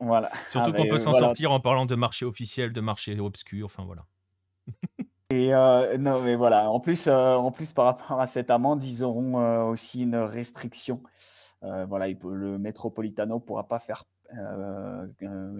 Voilà. 0.00 0.30
Surtout 0.50 0.72
ah, 0.74 0.76
qu'on 0.76 0.88
peut 0.88 1.00
s'en 1.00 1.12
sortir 1.12 1.52
en 1.52 1.60
parlant 1.60 1.86
de 1.86 1.94
marché 1.94 2.24
officiel, 2.24 2.72
de 2.72 2.80
marché 2.80 3.18
obscur. 3.20 3.66
Enfin 3.66 3.84
voilà. 3.84 4.04
Et 5.30 5.50
non, 5.98 6.20
mais 6.20 6.36
voilà. 6.36 6.70
En 6.70 6.78
plus, 6.78 7.08
en 7.08 7.50
plus, 7.50 7.72
par 7.72 7.86
rapport 7.86 8.20
à 8.20 8.26
cette 8.26 8.50
amende, 8.50 8.84
ils 8.84 9.02
auront 9.02 9.68
aussi 9.70 10.02
une 10.02 10.16
restriction. 10.16 11.02
voilà, 11.62 12.08
il 12.08 12.18
peut, 12.18 12.34
le 12.34 12.58
Metropolitano 12.58 13.40
pourra 13.40 13.66
pas 13.66 13.78
faire 13.78 14.04
euh, 14.38 15.06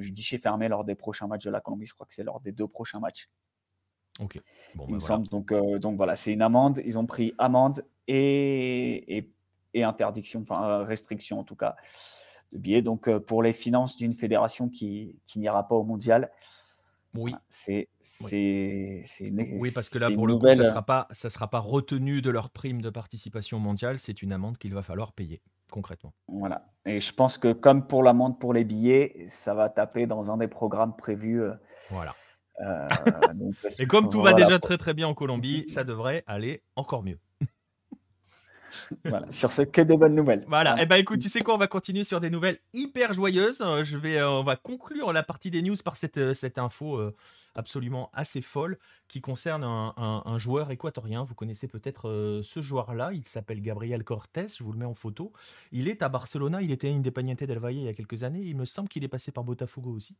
guichet 0.00 0.38
fermé 0.38 0.68
lors 0.68 0.84
des 0.84 0.94
prochains 0.94 1.26
matchs 1.26 1.44
de 1.44 1.50
la 1.50 1.60
Colombie. 1.60 1.86
Je 1.86 1.94
crois 1.94 2.06
que 2.06 2.14
c'est 2.14 2.24
lors 2.24 2.40
des 2.40 2.52
deux 2.52 2.68
prochains 2.68 3.00
matchs. 3.00 3.28
Ok. 4.20 4.38
Bon, 4.74 4.84
il 4.86 4.90
ben 4.90 4.94
me 4.96 5.00
semble. 5.00 5.26
Donc, 5.28 5.52
euh, 5.52 5.78
donc 5.78 5.96
voilà, 5.96 6.16
c'est 6.16 6.32
une 6.32 6.42
amende. 6.42 6.80
Ils 6.84 6.98
ont 6.98 7.06
pris 7.06 7.32
amende 7.38 7.82
et, 8.08 9.28
et, 9.74 9.84
interdiction, 9.84 10.42
enfin 10.42 10.64
euh, 10.64 10.82
restriction 10.82 11.38
en 11.38 11.44
tout 11.44 11.56
cas, 11.56 11.76
de 12.52 12.58
billets. 12.58 12.82
Donc 12.82 13.08
euh, 13.08 13.20
pour 13.20 13.42
les 13.42 13.52
finances 13.52 13.96
d'une 13.96 14.12
fédération 14.12 14.68
qui, 14.68 15.16
qui 15.26 15.38
n'ira 15.38 15.66
pas 15.66 15.74
au 15.74 15.84
mondial. 15.84 16.30
Oui. 17.14 17.34
C'est 17.48 17.88
c'est 17.98 19.02
oui. 19.20 19.56
oui. 19.58 19.70
parce 19.74 19.90
que 19.90 19.98
là, 19.98 20.10
pour 20.10 20.26
le 20.26 20.36
coup, 20.36 20.46
ça 20.48 20.56
ne 20.56 21.30
sera 21.30 21.48
pas 21.50 21.58
retenu 21.58 22.22
de 22.22 22.30
leur 22.30 22.48
prime 22.48 22.80
de 22.80 22.88
participation 22.88 23.58
mondiale. 23.58 23.98
C'est 23.98 24.22
une 24.22 24.32
amende 24.32 24.56
qu'il 24.56 24.72
va 24.72 24.82
falloir 24.82 25.12
payer, 25.12 25.42
concrètement. 25.70 26.14
Voilà. 26.28 26.66
Et 26.86 27.00
je 27.00 27.12
pense 27.12 27.36
que, 27.36 27.52
comme 27.52 27.86
pour 27.86 28.02
l'amende 28.02 28.38
pour 28.38 28.54
les 28.54 28.64
billets, 28.64 29.26
ça 29.28 29.52
va 29.52 29.68
taper 29.68 30.06
dans 30.06 30.30
un 30.30 30.38
des 30.38 30.48
programmes 30.48 30.96
prévus. 30.96 31.42
Voilà. 31.90 32.14
Euh, 32.62 32.88
et 33.80 33.86
comme 33.86 34.08
tout 34.08 34.22
va 34.22 34.34
déjà 34.34 34.58
très 34.58 34.76
très 34.76 34.94
bien 34.94 35.08
en 35.08 35.14
Colombie, 35.14 35.68
ça 35.68 35.84
devrait 35.84 36.22
aller 36.26 36.62
encore 36.76 37.02
mieux. 37.02 37.18
Voilà, 39.04 39.30
sur 39.30 39.50
ce, 39.50 39.62
que 39.62 39.80
des 39.80 39.96
bonnes 39.96 40.14
nouvelles. 40.14 40.44
Voilà, 40.48 40.76
et 40.78 40.82
eh 40.82 40.86
ben 40.86 40.96
écoute, 40.96 41.20
tu 41.20 41.28
sais 41.28 41.40
quoi, 41.40 41.54
on 41.54 41.58
va 41.58 41.66
continuer 41.66 42.04
sur 42.04 42.20
des 42.20 42.30
nouvelles 42.30 42.58
hyper 42.72 43.12
joyeuses. 43.12 43.60
Euh, 43.60 43.84
je 43.84 43.96
vais, 43.96 44.18
euh, 44.18 44.30
on 44.30 44.44
va 44.44 44.56
conclure 44.56 45.12
la 45.12 45.22
partie 45.22 45.50
des 45.50 45.62
news 45.62 45.76
par 45.84 45.96
cette, 45.96 46.18
euh, 46.18 46.34
cette 46.34 46.58
info 46.58 47.00
absolument 47.54 48.10
assez 48.12 48.40
folle 48.40 48.78
qui 49.08 49.20
concerne 49.20 49.62
un, 49.64 50.38
joueur 50.38 50.70
équatorien. 50.70 51.22
Vous 51.22 51.34
connaissez 51.34 51.68
peut-être 51.68 52.40
ce 52.42 52.62
joueur-là, 52.62 53.10
il 53.12 53.24
s'appelle 53.24 53.60
Gabriel 53.60 54.04
Cortés, 54.04 54.46
je 54.48 54.64
vous 54.64 54.72
le 54.72 54.78
mets 54.78 54.86
en 54.86 54.94
photo. 54.94 55.32
Il 55.70 55.88
est 55.88 56.02
à 56.02 56.08
Barcelona, 56.08 56.62
il 56.62 56.70
était 56.70 56.88
à 56.88 56.92
Independiente 56.92 57.44
del 57.44 57.58
Valle 57.58 57.74
il 57.74 57.82
y 57.82 57.88
a 57.88 57.94
quelques 57.94 58.24
années, 58.24 58.40
il 58.42 58.56
me 58.56 58.64
semble 58.64 58.88
qu'il 58.88 59.04
est 59.04 59.08
passé 59.08 59.32
par 59.32 59.44
Botafogo 59.44 59.90
aussi. 59.90 60.16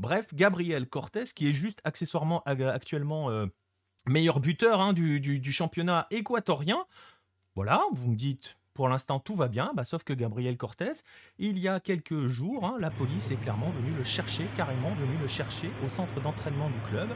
Bref, 0.00 0.34
Gabriel 0.34 0.88
Cortés, 0.88 1.24
qui 1.34 1.48
est 1.48 1.52
juste 1.52 1.80
accessoirement 1.84 2.42
actuellement 2.44 3.30
meilleur 4.06 4.40
buteur 4.40 4.80
hein, 4.80 4.92
du, 4.92 5.52
championnat 5.52 6.06
équatorien. 6.10 6.84
Voilà, 7.56 7.82
vous 7.92 8.10
me 8.10 8.16
dites, 8.16 8.56
pour 8.74 8.88
l'instant 8.88 9.20
tout 9.20 9.34
va 9.34 9.46
bien, 9.46 9.70
bah, 9.76 9.84
sauf 9.84 10.02
que 10.02 10.12
Gabriel 10.12 10.56
Cortés, 10.56 10.90
il 11.38 11.56
y 11.60 11.68
a 11.68 11.78
quelques 11.78 12.26
jours, 12.26 12.64
hein, 12.64 12.76
la 12.80 12.90
police 12.90 13.30
est 13.30 13.36
clairement 13.36 13.70
venue 13.70 13.96
le 13.96 14.02
chercher, 14.02 14.46
carrément 14.56 14.92
venue 14.96 15.16
le 15.16 15.28
chercher 15.28 15.70
au 15.84 15.88
centre 15.88 16.20
d'entraînement 16.20 16.68
du 16.68 16.80
club, 16.80 17.08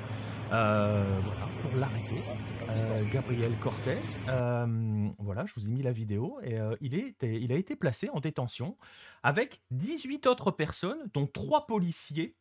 euh, 0.53 1.21
voilà, 1.25 1.49
pour 1.63 1.77
l'arrêter. 1.77 2.23
Euh, 2.71 3.03
Gabriel 3.11 3.59
Cortés, 3.59 3.99
euh, 4.29 5.09
voilà, 5.19 5.45
je 5.47 5.55
vous 5.57 5.69
ai 5.69 5.73
mis 5.73 5.83
la 5.83 5.91
vidéo, 5.91 6.39
et 6.45 6.57
il, 6.81 7.53
a 7.53 7.57
été 7.57 7.75
placé 7.75 8.09
en 8.11 8.21
détention 8.21 8.77
avec 9.25 9.61
18 9.73 10.29
autres 10.29 10.53
personnes, 10.53 10.99
dont 11.15 11.27
3 11.27 11.67
policiers 11.67 12.37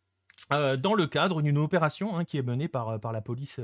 dans 0.52 0.94
le 0.94 1.08
cadre 1.08 1.42
d'une 1.42 1.58
opération 1.58 2.16
hein, 2.16 2.24
qui 2.24 2.38
est 2.38 2.44
menée 2.44 2.68
par, 2.68 3.00
la 3.12 3.22
police, 3.22 3.60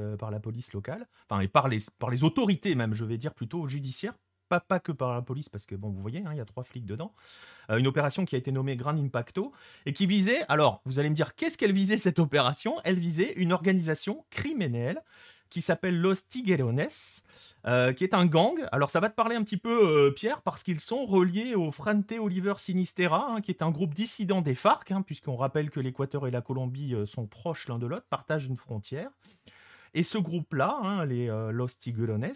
locale, 0.73 1.07
et 1.39 1.47
par 1.47 1.67
les, 1.67 1.77
par 1.99 2.09
les 2.09 2.23
autorités 2.23 2.73
même, 2.75 2.93
je 2.93 3.05
vais 3.05 3.17
dire 3.17 3.33
plutôt 3.33 3.67
judiciaires, 3.67 4.15
pas, 4.49 4.59
pas 4.59 4.79
que 4.79 4.91
par 4.91 5.13
la 5.13 5.21
police, 5.21 5.49
parce 5.49 5.65
que 5.65 5.75
bon, 5.75 5.89
vous 5.89 6.01
voyez, 6.01 6.23
hein, 6.25 6.29
il 6.31 6.37
y 6.37 6.41
a 6.41 6.45
trois 6.45 6.63
flics 6.63 6.85
dedans. 6.85 7.13
une 7.69 7.87
opération 7.87 8.25
qui 8.25 8.35
a 8.35 8.37
été 8.37 8.51
nommée 8.51 8.75
Grand 8.75 8.97
Impacto 8.97 9.51
et 9.85 9.93
qui 9.93 10.05
visait, 10.05 10.43
alors 10.49 10.81
vous 10.85 10.99
allez 10.99 11.09
me 11.09 11.15
dire, 11.15 11.35
qu'est-ce 11.35 11.57
qu'elle 11.57 11.73
visait 11.73 11.97
cette 11.97 12.19
opération? 12.19 12.75
Elle 12.83 12.99
visait 12.99 13.33
une 13.33 13.53
organisation 13.53 14.25
criminelle 14.29 15.01
qui 15.53 15.61
s'appelle 15.61 16.01
Los 16.01 16.15
Tiguerones, 16.27 16.87
euh, 17.67 17.93
qui 17.93 18.03
est 18.03 18.15
un 18.15 18.25
gang. 18.25 18.55
Alors 18.71 18.89
ça 18.89 18.99
va 18.99 19.09
te 19.09 19.15
parler 19.15 19.35
un 19.35 19.43
petit 19.43 19.57
peu, 19.57 20.07
euh, 20.07 20.09
Pierre, 20.09 20.41
parce 20.41 20.63
qu'ils 20.63 20.79
sont 20.79 21.05
reliés 21.05 21.53
au 21.53 21.71
Frente 21.71 22.11
Oliver 22.19 22.55
Sinistera, 22.57 23.27
hein, 23.29 23.39
qui 23.39 23.51
est 23.51 23.61
un 23.61 23.69
groupe 23.69 23.93
dissident 23.93 24.41
des 24.41 24.55
FARC, 24.55 24.91
hein, 24.91 25.03
puisqu'on 25.03 25.35
rappelle 25.35 25.69
que 25.69 25.79
l'Équateur 25.79 26.25
et 26.25 26.31
la 26.31 26.41
Colombie 26.41 26.95
euh, 26.95 27.05
sont 27.05 27.27
proches 27.27 27.67
l'un 27.67 27.77
de 27.77 27.85
l'autre, 27.85 28.07
partagent 28.09 28.47
une 28.47 28.57
frontière. 28.57 29.11
Et 29.93 30.01
ce 30.01 30.17
groupe-là, 30.17 31.05
les 31.05 31.27
Los 31.51 31.67
Tiguerones, 31.79 32.31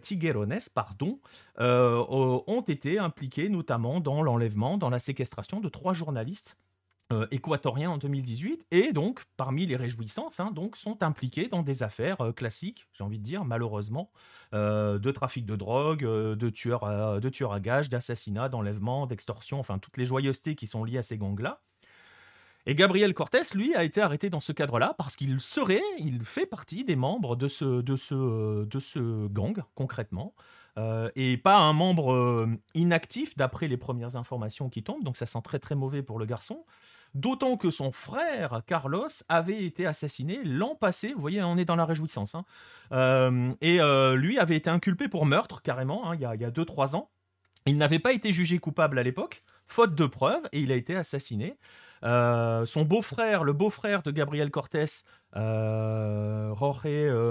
Tiguerones, 0.00 0.58
pardon, 0.74 1.20
ont 1.58 2.64
été 2.66 2.98
impliqués 2.98 3.48
notamment 3.48 4.00
dans 4.00 4.22
l'enlèvement, 4.22 4.78
dans 4.78 4.90
la 4.90 4.98
séquestration 4.98 5.60
de 5.60 5.68
trois 5.68 5.94
journalistes 5.94 6.56
euh, 7.12 7.24
équatoriens 7.30 7.90
en 7.90 7.98
2018 7.98 8.66
et 8.72 8.92
donc 8.92 9.22
parmi 9.36 9.64
les 9.64 9.76
réjouissances 9.76 10.40
hein, 10.40 10.50
donc 10.50 10.76
sont 10.76 11.04
impliqués 11.04 11.46
dans 11.46 11.62
des 11.62 11.84
affaires 11.84 12.20
euh, 12.20 12.32
classiques 12.32 12.88
j'ai 12.92 13.04
envie 13.04 13.20
de 13.20 13.22
dire 13.22 13.44
malheureusement 13.44 14.10
euh, 14.54 14.98
de 14.98 15.12
trafic 15.12 15.46
de 15.46 15.54
drogue 15.54 16.00
de 16.00 16.50
tueurs 16.50 16.82
à, 16.82 17.20
de 17.20 17.44
à 17.48 17.60
gages 17.60 17.88
d'assassinats 17.88 18.48
d'enlèvements 18.48 19.06
d'extorsion 19.06 19.60
enfin 19.60 19.78
toutes 19.78 19.98
les 19.98 20.04
joyeusetés 20.04 20.56
qui 20.56 20.66
sont 20.66 20.82
liées 20.82 20.98
à 20.98 21.04
ces 21.04 21.16
gangs 21.16 21.38
là 21.38 21.62
et 22.66 22.74
Gabriel 22.74 23.14
Cortés, 23.14 23.42
lui, 23.54 23.74
a 23.74 23.84
été 23.84 24.00
arrêté 24.00 24.30
dans 24.30 24.40
ce 24.40 24.52
cadre-là 24.52 24.94
parce 24.98 25.16
qu'il 25.16 25.40
serait, 25.40 25.82
il 25.98 26.24
fait 26.24 26.46
partie 26.46 26.84
des 26.84 26.96
membres 26.96 27.36
de 27.36 27.48
ce, 27.48 27.80
de 27.80 27.96
ce, 27.96 28.66
ce 28.80 29.28
gang, 29.28 29.62
concrètement. 29.74 30.34
et 31.14 31.36
pas 31.38 31.56
un 31.56 31.72
membre 31.72 32.48
inactif 32.74 33.36
d'après 33.36 33.68
les 33.68 33.76
premières 33.76 34.16
informations 34.16 34.68
qui 34.68 34.82
tombent, 34.82 35.04
donc 35.04 35.16
ça 35.16 35.26
sent 35.26 35.40
très 35.42 35.58
très 35.58 35.74
mauvais 35.74 36.02
pour 36.02 36.18
le 36.18 36.26
garçon. 36.26 36.64
D'autant 37.16 37.56
que 37.56 37.70
son 37.70 37.92
frère, 37.92 38.60
Carlos, 38.66 39.08
avait 39.30 39.64
été 39.64 39.86
assassiné 39.86 40.38
l'an 40.44 40.74
passé. 40.74 41.14
Vous 41.14 41.20
voyez, 41.22 41.42
on 41.42 41.56
est 41.56 41.64
dans 41.64 41.74
la 41.74 41.86
réjouissance. 41.86 42.34
Hein. 42.34 42.44
Euh, 42.92 43.52
et 43.62 43.80
euh, 43.80 44.16
lui 44.16 44.38
avait 44.38 44.56
été 44.56 44.68
inculpé 44.68 45.08
pour 45.08 45.24
meurtre, 45.24 45.62
carrément, 45.62 46.10
hein, 46.10 46.14
il 46.14 46.20
y 46.20 46.26
a 46.26 46.50
2-3 46.50 46.94
ans. 46.94 47.08
Il 47.64 47.78
n'avait 47.78 48.00
pas 48.00 48.12
été 48.12 48.32
jugé 48.32 48.58
coupable 48.58 48.98
à 48.98 49.02
l'époque, 49.02 49.42
faute 49.66 49.94
de 49.94 50.06
preuves, 50.06 50.42
et 50.52 50.60
il 50.60 50.72
a 50.72 50.76
été 50.76 50.96
assassiné. 50.96 51.56
Euh, 52.02 52.64
son 52.66 52.82
beau-frère, 52.82 53.44
le 53.44 53.52
beau-frère 53.52 54.02
de 54.02 54.10
Gabriel 54.10 54.50
Cortés, 54.50 55.04
Jorge 55.34 56.86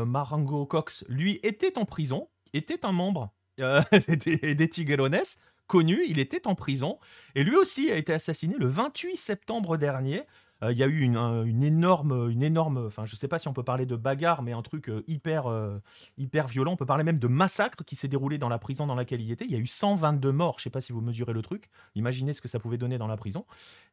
Marango 0.05 0.65
Cox, 0.65 1.05
lui 1.07 1.39
était 1.43 1.77
en 1.77 1.85
prison, 1.85 2.29
était 2.53 2.85
un 2.85 2.91
membre 2.91 3.33
des, 3.57 4.55
des 4.55 4.69
Tiguerones, 4.69 5.21
connu, 5.67 6.03
il 6.07 6.19
était 6.19 6.47
en 6.47 6.55
prison, 6.55 6.99
et 7.35 7.43
lui 7.43 7.55
aussi 7.55 7.91
a 7.91 7.95
été 7.95 8.13
assassiné 8.13 8.55
le 8.57 8.67
28 8.67 9.17
septembre 9.17 9.77
dernier. 9.77 10.23
Euh, 10.63 10.71
il 10.71 10.77
y 10.77 10.83
a 10.83 10.87
eu 10.87 11.01
une, 11.01 11.63
énorme, 11.63 12.29
une 12.29 12.43
énorme, 12.43 12.85
enfin 12.87 13.05
sais 13.05 13.27
pas 13.27 13.39
si 13.39 13.47
on 13.47 13.53
peut 13.53 13.63
parler 13.63 13.85
de 13.85 13.95
bagarre, 13.95 14.41
mais 14.41 14.53
un 14.53 14.61
truc 14.61 14.89
euh, 14.89 15.03
hyper, 15.07 15.47
euh, 15.47 15.79
hyper 16.17 16.47
violent. 16.47 16.73
On 16.73 16.77
peut 16.77 16.85
parler 16.85 17.03
même 17.03 17.19
de 17.19 17.27
massacre 17.27 17.83
qui 17.83 17.95
s'est 17.95 18.07
déroulé 18.07 18.37
dans 18.37 18.49
la 18.49 18.57
prison 18.57 18.87
dans 18.87 18.95
laquelle 18.95 19.21
il 19.21 19.31
était. 19.31 19.45
Il 19.45 19.51
y 19.51 19.55
a 19.55 19.59
eu 19.59 19.67
122 19.67 20.31
morts. 20.31 20.55
Je 20.59 20.63
sais 20.63 20.69
pas 20.69 20.81
si 20.81 20.93
vous 20.93 21.01
mesurez 21.01 21.33
le 21.33 21.41
truc. 21.41 21.69
Imaginez 21.95 22.33
ce 22.33 22.41
que 22.41 22.47
ça 22.47 22.59
pouvait 22.59 22.77
donner 22.77 22.97
dans 22.97 23.07
la 23.07 23.17
prison. 23.17 23.45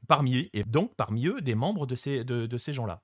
Parmi 0.08 0.50
et 0.52 0.64
donc 0.64 0.94
parmi 0.94 1.26
eux 1.26 1.40
des 1.40 1.54
membres 1.54 1.86
de 1.86 1.94
ces, 1.94 2.24
de, 2.24 2.58
ces 2.58 2.72
gens-là. 2.72 3.00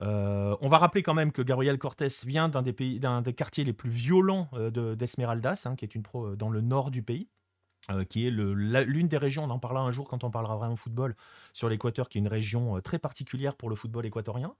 on 0.00 0.68
va 0.68 0.78
rappeler 0.78 1.02
quand 1.02 1.14
même 1.14 1.32
que 1.32 1.42
Gabriel 1.42 1.78
Cortés 1.78 2.08
vient 2.24 2.48
d'un 2.48 2.62
des 2.62 2.72
pays, 2.72 3.00
d'un 3.00 3.22
des 3.22 3.32
quartiers 3.32 3.64
les 3.64 3.72
plus 3.72 3.90
violents 3.90 4.48
d'Esmeraldas, 4.72 5.66
hein, 5.66 5.76
qui 5.76 5.84
est 5.84 5.94
une 5.94 6.02
pro 6.02 6.36
dans 6.36 6.50
le 6.50 6.60
nord 6.60 6.90
du 6.90 7.02
pays. 7.02 7.28
Euh, 7.90 8.04
qui 8.04 8.28
est 8.28 8.30
l'une 8.30 9.08
des 9.08 9.18
régions, 9.18 9.42
on 9.42 9.50
en 9.50 9.58
parlera 9.58 9.82
un 9.82 9.90
jour 9.90 10.06
quand 10.06 10.22
on 10.22 10.30
parlera 10.30 10.56
vraiment 10.56 10.76
football 10.76 11.16
sur 11.52 11.68
l'Équateur, 11.68 12.08
qui 12.08 12.18
est 12.18 12.20
une 12.20 12.28
région 12.28 12.76
euh, 12.76 12.80
très 12.80 13.00
particulière 13.00 13.56
pour 13.56 13.68
le 13.68 13.74
football 13.74 14.06
équatorien. 14.06 14.54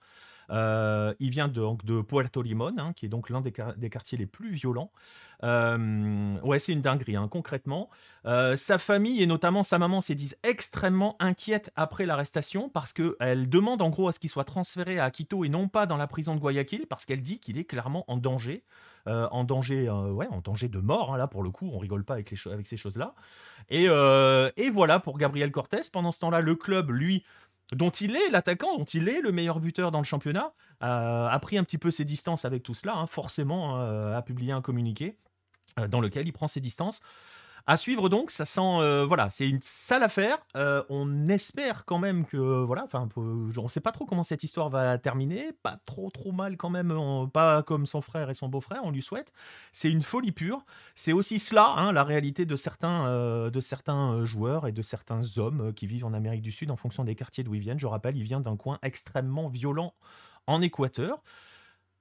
Euh, 0.51 1.15
il 1.21 1.31
vient 1.31 1.47
donc 1.47 1.85
de 1.85 2.03
Puerto 2.03 2.43
Limón, 2.43 2.81
hein, 2.81 2.93
qui 2.97 3.07
est 3.07 3.09
donc 3.09 3.31
l'un 3.31 3.41
des, 3.41 3.53
quartiers 3.53 4.19
les 4.19 4.27
plus 4.27 4.51
violents. 4.51 4.91
ouais, 5.41 6.59
c'est 6.59 6.73
une 6.73 6.81
dinguerie, 6.81 7.15
hein, 7.15 7.29
concrètement. 7.29 7.91
sa 8.25 8.79
famille 8.79 9.23
et 9.23 9.27
notamment 9.27 9.63
sa 9.63 9.79
maman 9.79 10.01
s'est 10.01 10.17
disent 10.17 10.37
extrêmement 10.43 11.15
inquiètes 11.21 11.71
après 11.77 12.07
l'arrestation 12.07 12.69
parce 12.69 12.93
qu'elle 12.93 13.49
demande 13.49 13.83
en 13.83 13.91
gros 13.91 14.09
à 14.09 14.13
ce 14.13 14.19
qu'il 14.19 14.31
soit 14.31 14.45
transféré 14.45 14.99
à 14.99 15.13
Quito 15.13 15.45
et 15.45 15.49
non 15.49 15.69
pas 15.69 15.87
dans 15.87 15.97
la 15.97 16.09
prison 16.09 16.35
de 16.35 16.41
Guayaquil 16.41 16.89
parce 16.89 17.07
qu'elle 17.07 17.23
dit 17.23 17.39
qu'il 17.39 17.57
est 17.57 17.65
clairement 17.65 18.05
en 18.09 18.17
danger. 18.17 18.65
Euh, 19.09 19.27
en 19.33 19.43
danger, 19.43 19.89
euh, 19.89 20.15
en 20.31 20.41
danger 20.41 20.69
de 20.69 20.79
mort. 20.79 21.13
Hein, 21.13 21.19
là, 21.19 21.27
pour 21.27 21.43
le 21.43 21.51
coup, 21.51 21.69
on 21.73 21.79
rigole 21.79 22.05
pas 22.05 22.15
avec, 22.15 22.29
ces 22.29 22.77
choses-là. 22.77 23.15
Et, 23.69 23.87
euh, 23.89 24.51
et, 24.57 24.71
voilà 24.71 25.01
pour 25.01 25.19
Gabriel 25.19 25.51
Cortés. 25.51 25.81
Pendant 25.93 26.13
ce 26.13 26.21
temps-là, 26.21 26.41
le 26.41 26.55
club, 26.55 26.91
lui, 26.91 27.25
dont 27.73 27.91
il 27.91 28.15
est 28.15 28.31
l'attaquant, 28.31 28.79
dont 28.79 28.85
il 28.85 29.09
est 29.09 29.21
le 29.21 29.33
meilleur 29.33 29.59
buteur 29.59 29.91
dans 29.91 29.99
le 29.99 30.05
championnat, 30.05 30.53
a 30.81 31.39
pris 31.41 31.59
un 31.59 31.65
petit 31.65 31.79
peu 31.79 31.91
ses 31.91 32.05
distances 32.05 32.45
avec 32.45 32.63
tout 32.63 32.75
cela. 32.75 32.95
Hein, 32.95 33.07
forcément, 33.07 33.81
a 33.81 34.23
publié 34.23 34.53
un 34.53 34.61
communiqué 34.63 35.17
dans 35.89 36.01
lequel 36.01 36.29
il 36.29 36.33
prend 36.33 36.49
ses 36.49 36.61
distances. 36.61 37.03
À 37.67 37.77
suivre 37.77 38.09
donc, 38.09 38.31
ça 38.31 38.45
sent, 38.45 38.61
euh, 38.61 39.05
voilà, 39.07 39.31
c'est 39.31 39.49
une 39.49 39.61
sale 39.61 40.03
affaire. 40.03 40.39
Euh, 40.57 40.83
on 40.89 41.29
espère 41.29 41.85
quand 41.85 41.99
même 41.99 42.25
que, 42.27 42.37
voilà, 42.37 42.83
enfin, 42.85 43.09
on 43.17 43.23
ne 43.63 43.69
sait 43.69 43.81
pas 43.81 43.93
trop 43.93 44.05
comment 44.05 44.25
cette 44.25 44.43
histoire 44.43 44.69
va 44.69 44.99
terminer. 44.99 45.53
Pas 45.63 45.79
trop, 45.87 46.11
trop 46.11 46.33
mal 46.33 46.57
quand 46.57 46.71
même, 46.71 46.93
pas 47.33 47.63
comme 47.63 47.87
son 47.87 48.01
frère 48.01 48.31
et 48.31 48.35
son 48.35 48.49
beau-frère, 48.49 48.81
on 48.85 48.91
lui 48.91 49.03
souhaite. 49.03 49.33
C'est 49.71 49.91
une 49.91 50.03
folie 50.03 50.33
pure. 50.33 50.65
C'est 50.97 51.13
aussi 51.13 51.39
cela, 51.39 51.75
hein, 51.77 51.93
la 51.93 52.03
réalité 52.03 52.47
de 52.47 52.57
certains, 52.57 53.07
euh, 53.07 53.51
de 53.51 53.61
certains 53.61 54.25
joueurs 54.25 54.67
et 54.67 54.73
de 54.73 54.83
certains 54.83 55.39
hommes 55.39 55.73
qui 55.73 55.87
vivent 55.87 56.05
en 56.05 56.15
Amérique 56.15 56.43
du 56.43 56.53
Sud 56.53 56.71
en 56.71 56.77
fonction 56.77 57.05
des 57.05 57.15
quartiers 57.15 57.45
d'où 57.45 57.55
ils 57.55 57.61
viennent. 57.61 57.79
Je 57.79 57.87
rappelle, 57.87 58.17
il 58.17 58.25
vient 58.25 58.41
d'un 58.41 58.57
coin 58.57 58.79
extrêmement 58.83 59.49
violent 59.49 59.95
en 60.49 60.61
Équateur. 60.61 61.23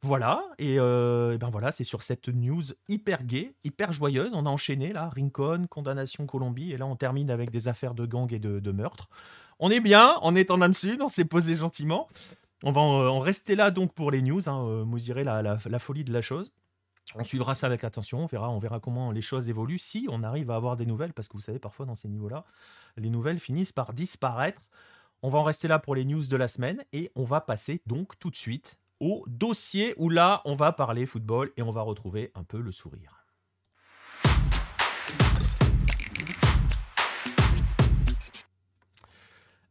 Voilà, 0.03 0.43
euh, 0.59 1.33
et, 1.33 1.37
ben 1.37 1.49
voilà, 1.51 1.71
c'est 1.71 1.83
sur 1.83 2.01
cette 2.01 2.27
news 2.27 2.63
hyper 2.87 3.23
gay, 3.23 3.53
hyper 3.63 3.93
joyeuse. 3.93 4.31
On 4.33 4.47
a 4.47 4.49
enchaîné 4.49 4.93
là, 4.93 5.09
Rincon, 5.15 5.67
condamnation 5.69 6.25
Colombie, 6.25 6.71
et 6.71 6.77
là 6.77 6.87
on 6.87 6.95
termine 6.95 7.29
avec 7.29 7.51
des 7.51 7.67
affaires 7.67 7.93
de 7.93 8.07
gang 8.07 8.31
et 8.33 8.39
de, 8.39 8.71
meurtre. 8.71 9.09
On 9.59 9.69
est 9.69 9.79
bien, 9.79 10.17
on 10.23 10.35
est 10.35 10.49
en 10.49 10.59
âme 10.61 10.73
on 11.01 11.07
s'est 11.07 11.25
posé 11.25 11.53
gentiment. 11.53 12.07
On 12.63 12.71
va 12.71 12.81
en, 12.81 13.19
rester 13.19 13.55
là 13.55 13.69
donc 13.69 13.93
pour 13.93 14.09
les 14.09 14.23
news, 14.23 14.49
hein, 14.49 14.65
euh, 14.65 14.85
mesurer 14.85 15.23
la, 15.23 15.43
la, 15.43 15.79
folie 15.79 16.03
de 16.03 16.13
la 16.13 16.21
chose. 16.21 16.51
On 17.13 17.23
suivra 17.23 17.53
ça 17.53 17.67
avec 17.67 17.83
attention, 17.83 18.23
on 18.23 18.25
verra, 18.25 18.49
on 18.49 18.57
verra 18.57 18.79
comment 18.79 19.11
les 19.11 19.21
choses 19.21 19.49
évoluent, 19.49 19.77
si 19.77 20.07
on 20.09 20.23
arrive 20.23 20.49
à 20.49 20.55
avoir 20.55 20.77
des 20.77 20.87
nouvelles, 20.87 21.13
parce 21.13 21.27
que 21.27 21.33
vous 21.33 21.41
savez, 21.41 21.59
parfois 21.59 21.85
dans 21.85 21.95
ces 21.95 22.07
niveaux-là, 22.07 22.43
les 22.97 23.11
nouvelles 23.11 23.39
finissent 23.39 23.73
par 23.73 23.93
disparaître. 23.93 24.63
On 25.21 25.29
va 25.29 25.37
en 25.37 25.43
rester 25.43 25.67
là 25.67 25.77
pour 25.77 25.93
les 25.93 26.05
news 26.05 26.25
de 26.25 26.35
la 26.35 26.47
semaine, 26.47 26.83
et 26.91 27.11
on 27.15 27.23
va 27.23 27.39
passer 27.39 27.83
donc 27.85 28.17
tout 28.17 28.31
de 28.31 28.35
suite 28.35 28.80
au 29.01 29.25
dossier 29.27 29.95
où 29.97 30.09
là, 30.09 30.41
on 30.45 30.53
va 30.53 30.71
parler 30.71 31.05
football 31.05 31.51
et 31.57 31.63
on 31.63 31.71
va 31.71 31.81
retrouver 31.81 32.31
un 32.35 32.43
peu 32.43 32.61
le 32.61 32.71
sourire. 32.71 33.17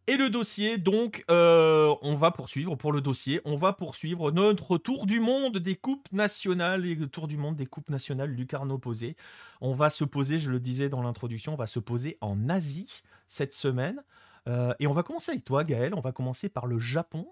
Et 0.08 0.16
le 0.16 0.28
dossier, 0.28 0.76
donc, 0.76 1.24
euh, 1.30 1.94
on 2.02 2.16
va 2.16 2.32
poursuivre 2.32 2.74
pour 2.74 2.90
le 2.90 3.00
dossier. 3.00 3.40
On 3.44 3.54
va 3.54 3.72
poursuivre 3.72 4.32
notre 4.32 4.76
tour 4.76 5.06
du 5.06 5.20
monde 5.20 5.58
des 5.58 5.76
coupes 5.76 6.10
nationales 6.10 6.84
et 6.84 6.96
le 6.96 7.06
tour 7.06 7.28
du 7.28 7.36
monde 7.36 7.54
des 7.54 7.66
coupes 7.66 7.90
nationales 7.90 8.30
Lucarno 8.30 8.76
posé. 8.78 9.14
On 9.60 9.72
va 9.72 9.88
se 9.88 10.02
poser, 10.02 10.40
je 10.40 10.50
le 10.50 10.58
disais 10.58 10.88
dans 10.88 11.00
l'introduction, 11.00 11.52
on 11.52 11.56
va 11.56 11.68
se 11.68 11.78
poser 11.78 12.18
en 12.20 12.48
Asie 12.48 13.02
cette 13.28 13.52
semaine. 13.52 14.02
Euh, 14.48 14.74
et 14.80 14.88
on 14.88 14.92
va 14.92 15.04
commencer 15.04 15.30
avec 15.30 15.44
toi, 15.44 15.62
Gaël. 15.62 15.94
On 15.94 16.00
va 16.00 16.10
commencer 16.10 16.48
par 16.48 16.66
le 16.66 16.80
Japon. 16.80 17.28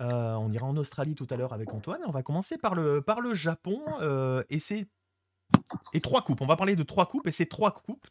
Euh, 0.00 0.34
on 0.34 0.52
ira 0.52 0.66
en 0.66 0.76
Australie 0.76 1.14
tout 1.14 1.26
à 1.30 1.36
l'heure 1.36 1.52
avec 1.52 1.72
Antoine. 1.72 2.00
On 2.06 2.10
va 2.10 2.22
commencer 2.22 2.58
par 2.58 2.74
le, 2.74 3.00
par 3.00 3.20
le 3.20 3.34
Japon. 3.34 3.82
et 4.50 4.58
c'est. 4.58 4.86
Et 5.92 6.00
trois 6.00 6.22
coupes. 6.22 6.40
On 6.40 6.46
va 6.46 6.56
parler 6.56 6.76
de 6.76 6.82
trois 6.82 7.06
coupes. 7.06 7.26
Et 7.26 7.32
ces 7.32 7.46
trois 7.46 7.72
coupes, 7.72 8.06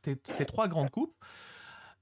trois 0.48 0.68
grandes 0.68 0.90
coupes. 0.90 1.16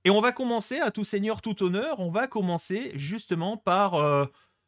Et 0.05 0.09
on 0.09 0.19
va 0.19 0.31
commencer, 0.31 0.79
à 0.79 0.91
tout 0.91 1.03
seigneur, 1.03 1.41
tout 1.41 1.63
honneur, 1.63 1.99
on 1.99 2.11
va 2.11 2.27
commencer 2.27 2.91
justement 2.95 3.55
par 3.55 3.95
euh, 3.95 4.25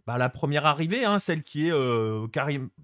bah, 0.08 0.18
la 0.18 0.30
première 0.30 0.66
arrivée, 0.66 1.04
hein, 1.04 1.20
celle 1.20 1.44
qui 1.44 1.68
est, 1.68 1.74
euh, 1.74 2.26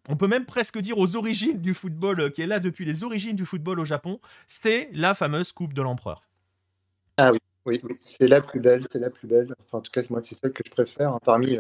on 0.09 0.17
peut 0.17 0.27
même 0.27 0.45
presque 0.45 0.77
dire 0.79 0.97
aux 0.97 1.15
origines 1.15 1.61
du 1.61 1.73
football, 1.73 2.19
euh, 2.19 2.29
qui 2.29 2.41
est 2.41 2.47
là 2.47 2.59
depuis 2.59 2.83
les 2.83 3.05
origines 3.05 3.37
du 3.37 3.45
football 3.45 3.79
au 3.79 3.85
Japon, 3.85 4.19
c'est 4.47 4.89
la 4.91 5.13
fameuse 5.13 5.53
Coupe 5.53 5.73
de 5.73 5.81
l'Empereur. 5.81 6.23
Ah 7.17 7.31
oui, 7.31 7.37
oui, 7.65 7.81
c'est 7.99 8.27
la 8.27 8.41
plus 8.41 8.59
belle, 8.59 8.83
c'est 8.91 8.99
la 8.99 9.09
plus 9.09 9.27
belle. 9.27 9.53
Enfin, 9.59 9.79
en 9.79 9.81
tout 9.81 9.91
cas, 9.91 10.01
moi, 10.09 10.21
c'est 10.21 10.35
celle 10.35 10.53
que 10.53 10.63
je 10.65 10.71
préfère 10.71 11.13
hein, 11.13 11.19
parmi 11.23 11.57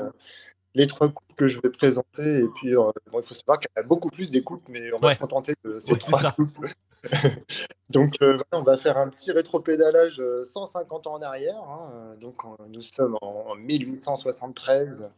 les 0.73 0.87
trois 0.87 1.09
coupes 1.09 1.35
que 1.35 1.47
je 1.47 1.59
vais 1.59 1.69
présenter. 1.69 2.39
Et 2.39 2.47
puis, 2.55 2.69
il 2.69 3.23
faut 3.23 3.33
savoir 3.33 3.59
qu'il 3.59 3.69
y 3.75 3.79
a 3.79 3.83
beaucoup 3.83 4.09
plus 4.09 4.31
des 4.31 4.43
coupes, 4.43 4.67
mais 4.69 4.91
on 4.93 4.99
va 4.99 5.13
se 5.13 5.19
contenter 5.19 5.53
de 5.63 5.79
ces 5.79 5.97
trois 5.97 6.31
coupes. 6.31 6.65
donc, 7.89 8.15
euh, 8.21 8.37
on 8.51 8.61
va 8.61 8.77
faire 8.77 8.97
un 8.97 9.09
petit 9.09 9.31
rétropédalage 9.31 10.21
150 10.43 11.07
euh, 11.07 11.09
ans 11.09 11.13
en 11.15 11.21
arrière. 11.21 11.57
Hein. 11.57 12.15
Donc, 12.19 12.43
nous 12.69 12.81
sommes 12.81 13.17
en, 13.21 13.55
1873 13.55 15.09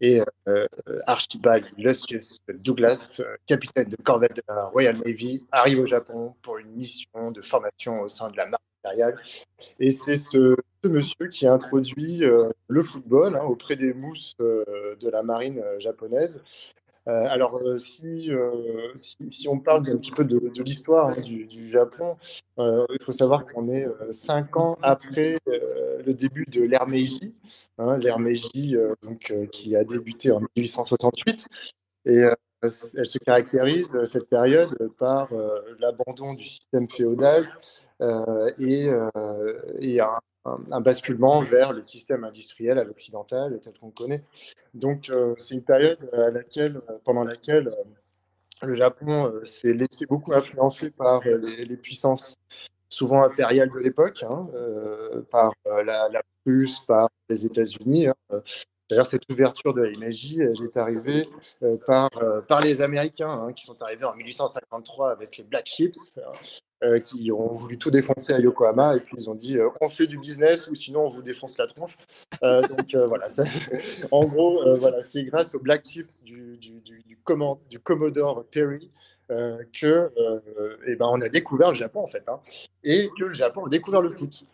et 0.00 0.20
euh, 0.48 0.66
Archibald 1.06 1.64
Lucius 1.78 2.38
Douglas, 2.52 3.20
capitaine 3.46 3.88
de 3.88 3.96
corvette 3.96 4.36
de 4.36 4.42
la 4.48 4.64
Royal 4.64 4.96
Navy, 4.98 5.44
arrive 5.52 5.78
au 5.78 5.86
Japon 5.86 6.34
pour 6.42 6.58
une 6.58 6.72
mission 6.72 7.30
de 7.30 7.40
formation 7.40 8.00
au 8.00 8.08
sein 8.08 8.30
de 8.30 8.36
la 8.36 8.44
marine. 8.46 8.71
Et 9.78 9.90
c'est 9.90 10.16
ce, 10.16 10.56
monsieur 10.84 11.28
qui 11.28 11.46
a 11.46 11.52
introduit 11.52 12.22
le 12.68 12.82
football 12.82 13.36
hein, 13.36 13.44
auprès 13.44 13.76
des 13.76 13.94
mousses 13.94 14.36
de 14.38 15.08
la 15.08 15.22
marine 15.22 15.62
japonaise. 15.78 16.42
Euh, 17.08 17.26
alors, 17.28 17.56
euh, 17.56 17.76
euh, 18.04 18.92
si, 18.96 19.48
on 19.48 19.58
parle 19.58 19.88
un 19.90 19.96
petit 19.96 20.12
peu 20.12 20.24
de, 20.24 20.40
l'histoire 20.62 21.08
hein, 21.08 21.20
du, 21.20 21.68
Japon, 21.68 22.16
il 22.58 22.98
faut 23.00 23.12
savoir 23.12 23.46
qu'on 23.46 23.68
est 23.68 23.88
cinq 24.12 24.56
ans 24.56 24.78
après 24.82 25.38
le 25.46 26.12
début 26.12 26.46
de 26.46 26.62
l'ère 26.62 26.86
Meiji, 26.86 27.34
hein, 27.78 27.98
l'ère 27.98 28.18
Meiji 28.18 28.76
donc, 29.02 29.32
qui 29.50 29.74
a 29.74 29.84
débuté 29.84 30.30
en 30.30 30.40
1868. 30.56 31.48
Et 32.04 32.22
elle 32.62 33.06
se 33.06 33.18
caractérise, 33.18 33.98
cette 34.06 34.28
période, 34.28 34.76
par 34.98 35.28
l'abandon 35.80 36.34
du 36.34 36.44
système 36.44 36.88
féodal 36.88 37.46
et, 38.58 38.88
et 39.78 40.00
un, 40.00 40.80
basculement 40.80 41.40
vers 41.40 41.72
le 41.72 41.82
système 41.82 42.24
industriel 42.24 42.78
à 42.78 42.84
l'occidental, 42.84 43.58
tel 43.60 43.72
qu'on 43.78 43.90
connaît. 43.90 44.22
Donc, 44.74 45.10
euh, 45.10 45.34
c'est 45.38 45.54
une 45.54 45.62
période 45.62 46.10
pendant 47.04 47.24
laquelle 47.24 47.68
euh, 47.68 48.66
le 48.66 48.74
Japon 48.74 49.26
euh, 49.26 49.40
s'est 49.44 49.72
laissé 49.72 50.06
beaucoup 50.06 50.32
influencer 50.32 50.90
par 50.90 51.22
les, 51.24 51.76
puissances 51.76 52.36
souvent 52.88 53.22
impériales 53.22 53.70
de 53.70 53.78
l'époque, 53.78 54.24
hein, 54.28 54.48
par 55.30 55.52
la, 55.64 56.08
la, 56.08 56.22
Prusse, 56.44 56.80
par 56.80 57.08
les 57.28 57.46
États-Unis. 57.46 58.08
Hein. 58.08 58.42
D'ailleurs, 58.92 59.06
cette 59.06 59.30
ouverture 59.30 59.72
de 59.72 59.80
la 59.80 59.90
elle 59.90 60.64
est 60.64 60.76
arrivée 60.76 61.26
par, 61.86 62.10
par 62.46 62.60
les 62.60 62.82
Américains, 62.82 63.30
hein, 63.30 63.52
qui 63.54 63.64
sont 63.64 63.80
arrivés 63.80 64.04
en 64.04 64.14
1853 64.14 65.10
avec 65.10 65.38
les 65.38 65.44
Black 65.44 65.66
Ships, 65.66 66.18
euh, 66.82 66.98
qui 66.98 67.30
ont 67.30 67.52
voulu 67.52 67.78
tout 67.78 67.92
défoncer 67.92 68.32
à 68.32 68.40
Yokohama 68.40 68.96
et 68.96 69.00
puis 69.00 69.14
ils 69.16 69.30
ont 69.30 69.36
dit 69.36 69.56
euh, 69.56 69.68
on 69.80 69.88
fait 69.88 70.08
du 70.08 70.18
business 70.18 70.66
ou 70.66 70.74
sinon 70.74 71.02
on 71.06 71.08
vous 71.08 71.22
défonce 71.22 71.56
la 71.56 71.68
tronche. 71.68 71.96
Euh, 72.42 72.60
donc 72.62 72.96
voilà, 73.06 73.26
en 74.10 74.24
gros, 74.24 74.76
voilà, 74.78 75.00
c'est 75.04 75.22
grâce 75.22 75.54
aux 75.54 75.60
black 75.60 75.84
chips 75.86 76.24
du, 76.24 76.56
du, 76.56 76.80
du, 76.80 77.00
du, 77.04 77.78
Commodore 77.78 78.44
Perry 78.50 78.90
que 79.28 80.10
eh 80.88 80.96
ben, 80.96 81.06
on 81.08 81.20
a 81.20 81.28
découvert 81.28 81.68
le 81.68 81.76
Japon 81.76 82.02
en 82.02 82.08
fait, 82.08 82.28
hein, 82.28 82.40
et 82.82 83.08
que 83.16 83.26
le 83.26 83.34
Japon 83.34 83.66
a 83.66 83.68
découvert 83.68 84.02
le 84.02 84.10
foot. 84.10 84.44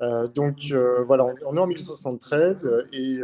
Donc 0.00 0.72
voilà, 1.06 1.24
on, 1.24 1.56
est 1.56 1.60
en 1.60 1.66
1973 1.66 2.86
et, 2.92 3.20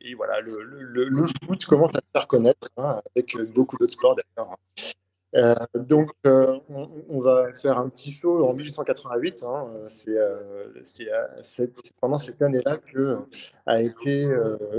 et 0.00 0.14
voilà, 0.14 0.40
le, 0.40 1.26
foot 1.44 1.64
commence 1.66 1.94
à 1.94 1.98
se 1.98 2.10
faire 2.12 2.26
connaître 2.26 2.68
hein, 2.76 3.00
avec 3.14 3.36
beaucoup 3.52 3.76
d'autres 3.76 3.92
sports 3.92 4.16
d'ailleurs. 4.16 4.52
Hein. 4.52 4.82
Euh, 5.36 5.54
donc, 5.74 6.10
euh, 6.26 6.58
on, 7.08 7.20
va 7.20 7.52
faire 7.52 7.78
un 7.78 7.88
petit 7.88 8.10
saut 8.10 8.46
en 8.46 8.54
1888. 8.54 9.44
Hein, 9.44 9.68
c'est 9.86 10.18
euh, 10.18 11.66
pendant 12.00 12.18
cette 12.18 12.42
année-là 12.42 12.78
que 12.78 13.18
a 13.66 13.80
été 13.80 14.28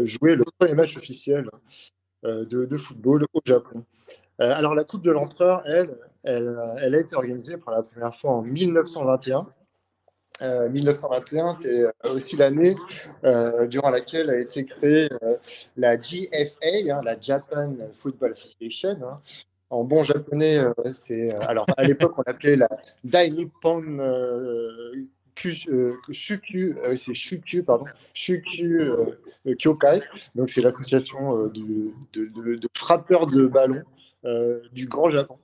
joué 0.04 0.36
le 0.36 0.44
premier 0.60 0.76
match 0.76 0.98
officiel 0.98 1.50
de, 2.24 2.78
football 2.78 3.26
au 3.34 3.42
Japon. 3.46 3.84
alors, 4.40 4.76
la 4.76 4.84
Coupe 4.84 5.04
de 5.04 5.12
l'Empereur, 5.12 5.64
elle, 5.66 5.98
elle, 6.24 6.58
a 6.58 7.00
été 7.00 7.16
organisée 7.16 7.58
pour 7.58 7.72
la 7.72 7.84
première 7.84 8.16
fois 8.16 8.32
en 8.32 8.42
1921. 8.42 9.48
1921, 10.42 11.52
c'est 11.52 11.84
aussi 12.04 12.36
l'année 12.36 12.76
durant 13.68 13.90
laquelle 13.90 14.30
a 14.30 14.40
été 14.40 14.66
créée 14.66 15.10
la 15.78 15.98
GFA, 15.98 16.92
hein, 16.92 17.02
la 17.04 17.20
Japan 17.20 17.74
Football 17.94 18.32
Association, 18.32 18.98
hein, 19.04 19.20
en 19.72 19.86
bon 19.86 20.04
japonais, 20.04 20.58
euh, 20.58 20.74
c'est. 20.94 21.34
Euh, 21.34 21.40
alors, 21.48 21.66
à 21.78 21.84
l'époque, 21.84 22.14
on 22.18 22.24
appelait 22.24 22.58
la 22.58 22.68
Dai 23.06 23.32
Nippon 23.32 24.00
euh, 24.00 25.08
Shukyu, 26.12 26.76
c'est 26.98 27.16
Shukyu, 27.16 27.64
pardon, 27.64 27.86
Kyokai. 28.14 30.02
Donc, 30.36 30.50
c'est 30.50 30.62
l'association 30.62 31.48
de, 31.48 31.94
de, 32.14 32.68
frappeurs 32.76 33.28
de 33.28 33.48
ballons 33.48 33.84
du 34.72 34.88
Grand 34.88 35.10
Japon. 35.10 35.38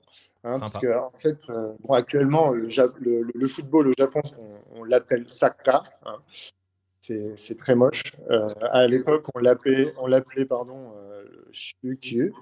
Hein, 0.44 0.58
parce 0.60 0.78
que, 0.78 0.98
en 0.98 1.10
fait, 1.10 1.46
bon, 1.80 1.94
actuellement, 1.94 2.50
le, 2.50 2.68
le, 3.34 3.48
football 3.48 3.88
au 3.88 3.92
Japon, 3.98 4.22
on, 4.76 4.84
l'appelle 4.84 5.28
Saka. 5.28 5.82
Hein. 6.04 6.18
c'est 7.00 7.58
très 7.58 7.74
moche. 7.74 8.02
à 8.70 8.86
l'époque, 8.86 9.26
on 9.34 9.40
l'appelait, 9.40 9.92
on 9.98 10.06
l'appelait 10.06 10.44
pardon, 10.44 10.92
Shukyu. 11.52 12.32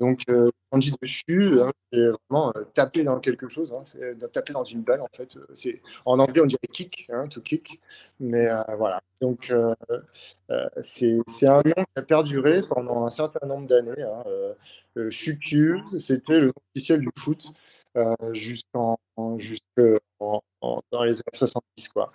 Donc, 0.00 0.22
euh, 0.28 0.50
kanji 0.70 0.90
de 0.90 1.06
chu, 1.06 1.60
hein, 1.62 1.72
c'est 1.90 2.06
vraiment 2.08 2.52
euh, 2.54 2.64
taper 2.74 3.02
dans 3.02 3.18
quelque 3.18 3.48
chose, 3.48 3.72
hein, 3.72 3.82
c'est 3.86 4.30
taper 4.30 4.52
dans 4.52 4.64
une 4.64 4.82
balle 4.82 5.00
en 5.00 5.08
fait. 5.12 5.36
Euh, 5.36 5.46
c'est 5.54 5.80
en 6.04 6.18
anglais 6.18 6.42
on 6.42 6.46
dirait 6.46 6.58
kick, 6.70 7.08
hein, 7.10 7.28
to 7.28 7.40
kick, 7.40 7.80
mais 8.20 8.46
voilà. 8.76 9.00
Donc, 9.22 9.52
c'est 10.80 11.46
un 11.46 11.62
nom 11.62 11.72
qui 11.72 11.96
a 11.96 12.02
perduré 12.02 12.60
pendant 12.68 13.06
un 13.06 13.10
certain 13.10 13.46
nombre 13.46 13.66
d'années. 13.66 14.04
Hein, 14.96 15.10
Shukyu, 15.10 15.82
c'était 15.98 16.40
le 16.40 16.46
nom 16.46 16.52
officiel 16.74 17.00
du 17.00 17.10
foot 17.18 17.52
jusqu'en 18.32 18.98
jusqu 19.38 19.98
dans 20.20 21.04
les 21.04 21.14
années 21.14 21.22
70 21.32 21.88
quoi. 21.88 22.10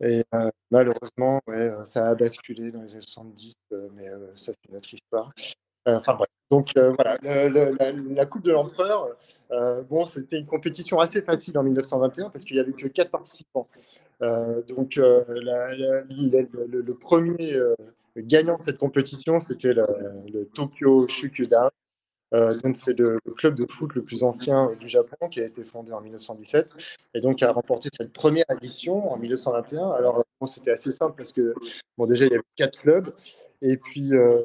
Et 0.00 0.24
malheureusement, 0.70 1.40
ouais, 1.46 1.72
ça 1.84 2.08
a 2.08 2.14
basculé 2.14 2.70
dans 2.70 2.82
les 2.82 2.92
années 2.94 3.06
70, 3.06 3.54
mais 3.94 4.08
ça 4.36 4.52
c'est 4.52 4.68
une 4.68 4.76
autre 4.76 4.92
histoire. 4.94 5.32
Donc 6.50 6.70
euh, 6.76 6.92
voilà, 6.92 7.18
la, 7.22 8.26
Coupe 8.26 8.44
de 8.44 8.52
l'Empereur, 8.52 9.08
euh, 9.50 9.82
bon, 9.82 10.04
c'était 10.04 10.38
une 10.38 10.46
compétition 10.46 11.00
assez 11.00 11.20
facile 11.22 11.58
en 11.58 11.64
1921 11.64 12.30
parce 12.30 12.44
qu'il 12.44 12.54
n'y 12.54 12.60
avait 12.60 12.72
que 12.72 12.86
quatre 12.86 13.10
participants. 13.10 13.66
Euh, 14.22 14.62
donc 14.62 14.94
le, 14.96 16.92
premier 16.94 17.60
gagnant 18.16 18.56
de 18.56 18.62
cette 18.62 18.78
compétition, 18.78 19.40
c'était 19.40 19.74
le, 19.74 20.48
Tokyo 20.54 21.08
Shukuda. 21.08 21.72
Donc 22.62 22.76
c'est 22.76 22.98
le, 22.98 23.18
club 23.36 23.54
de 23.54 23.66
foot 23.66 23.94
le 23.94 24.02
plus 24.02 24.22
ancien 24.22 24.70
du 24.80 24.88
Japon 24.88 25.28
qui 25.28 25.40
a 25.40 25.44
été 25.44 25.64
fondé 25.64 25.92
en 25.92 26.00
1917 26.00 26.68
et 27.14 27.20
donc 27.20 27.42
a 27.42 27.52
remporté 27.52 27.88
cette 27.92 28.12
première 28.12 28.44
édition 28.50 29.10
en 29.12 29.16
1921. 29.16 29.90
Alors 29.90 30.24
c'était 30.46 30.72
assez 30.72 30.92
simple 30.92 31.14
parce 31.16 31.32
que 31.32 31.54
bon 31.96 32.06
déjà 32.06 32.26
il 32.26 32.30
y 32.30 32.34
avait 32.34 32.44
quatre 32.56 32.78
clubs 32.78 33.12
et 33.62 33.76
puis, 33.78 34.14
euh, 34.14 34.42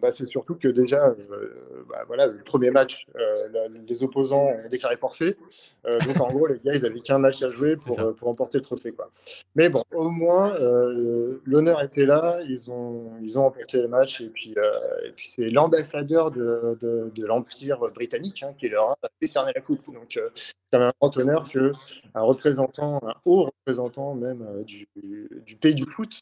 bah, 0.00 0.10
c'est 0.10 0.26
surtout 0.26 0.56
que 0.56 0.68
déjà, 0.68 1.06
euh, 1.06 1.84
bah, 1.88 2.02
voilà, 2.06 2.26
le 2.26 2.42
premier 2.42 2.70
match, 2.70 3.06
euh, 3.16 3.68
les 3.86 4.02
opposants 4.02 4.46
ont 4.46 4.68
déclaré 4.68 4.96
forfait. 4.96 5.36
donc, 5.84 6.20
en 6.20 6.32
gros, 6.32 6.46
les 6.46 6.58
gars, 6.64 6.74
ils 6.74 6.82
n'avaient 6.82 7.00
qu'un 7.00 7.18
match 7.18 7.42
à 7.42 7.50
jouer 7.50 7.76
pour, 7.76 7.96
pour 8.16 8.28
remporter 8.28 8.58
le 8.58 8.62
trophée. 8.62 8.92
Quoi. 8.92 9.10
Mais 9.54 9.68
bon, 9.68 9.82
au 9.92 10.10
moins, 10.10 10.56
l'honneur 11.44 11.82
était 11.82 12.06
là. 12.06 12.40
Ils 12.48 12.70
ont, 12.70 13.12
ils 13.22 13.38
ont 13.38 13.42
remporté 13.42 13.80
le 13.80 13.88
match. 13.88 14.20
Et 14.20 14.28
puis, 14.28 14.54
et 15.04 15.12
puis 15.14 15.28
c'est 15.28 15.50
l'ambassadeur 15.50 16.30
de, 16.30 16.76
de, 16.80 17.26
l'Empire 17.26 17.78
britannique 17.94 18.42
hein, 18.42 18.54
qui 18.58 18.68
leur 18.68 18.90
a 18.90 18.96
décerné 19.20 19.52
la 19.54 19.60
coupe. 19.60 19.86
Donc, 19.92 20.18
même 20.72 20.82
un 20.82 20.92
grand 21.00 21.16
honneur 21.16 21.48
qu'un 21.50 22.20
représentant, 22.20 23.00
un 23.04 23.14
haut 23.24 23.44
représentant 23.44 24.14
même 24.14 24.64
du, 24.64 24.88
du, 24.96 25.56
pays 25.56 25.74
du 25.74 25.84
foot, 25.84 26.20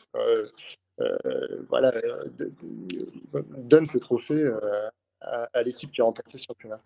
voilà, 1.68 1.92
donne 3.58 3.86
ce 3.86 3.98
trophée 3.98 4.44
à, 5.20 5.62
l'équipe 5.62 5.90
qui 5.90 6.00
a 6.00 6.04
remporté 6.04 6.38
ce 6.38 6.44
championnat. 6.44 6.80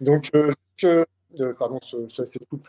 Donc, 0.00 0.30
pardon, 1.58 1.78
ça, 2.08 2.24
coupe. 2.48 2.68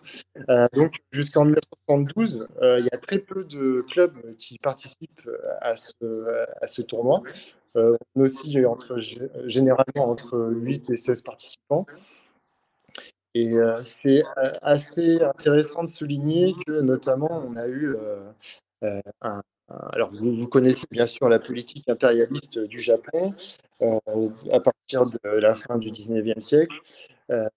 donc, 0.73 0.97
jusqu'en 1.11 1.45
1972, 1.45 2.47
il 2.61 2.87
y 2.91 2.95
a 2.95 2.97
très 2.97 3.19
peu 3.19 3.43
de 3.43 3.85
clubs 3.89 4.35
qui 4.37 4.57
participent 4.59 5.29
à 5.61 5.75
ce, 5.75 6.81
tournoi. 6.81 7.23
on 7.75 7.97
aussi 8.17 8.65
entre, 8.65 8.99
généralement 9.45 10.09
entre 10.09 10.49
8 10.51 10.89
et 10.89 10.97
16 10.97 11.21
participants. 11.21 11.85
Et 13.33 13.53
c'est 13.83 14.23
assez 14.61 15.21
intéressant 15.21 15.83
de 15.83 15.89
souligner 15.89 16.55
que, 16.65 16.81
notamment, 16.81 17.43
on 17.47 17.55
a 17.55 17.67
eu 17.67 17.95
un, 19.21 19.41
alors, 19.69 20.11
vous, 20.11 20.47
connaissez 20.47 20.87
bien 20.89 21.05
sûr 21.05 21.27
la 21.27 21.39
politique 21.39 21.89
impérialiste 21.89 22.59
du 22.59 22.81
Japon 22.81 23.33
à 23.81 24.59
partir 24.59 25.05
de 25.05 25.29
la 25.29 25.55
fin 25.55 25.77
du 25.77 25.91
19e 25.91 26.39
siècle. 26.39 26.75
Euh, 27.29 27.49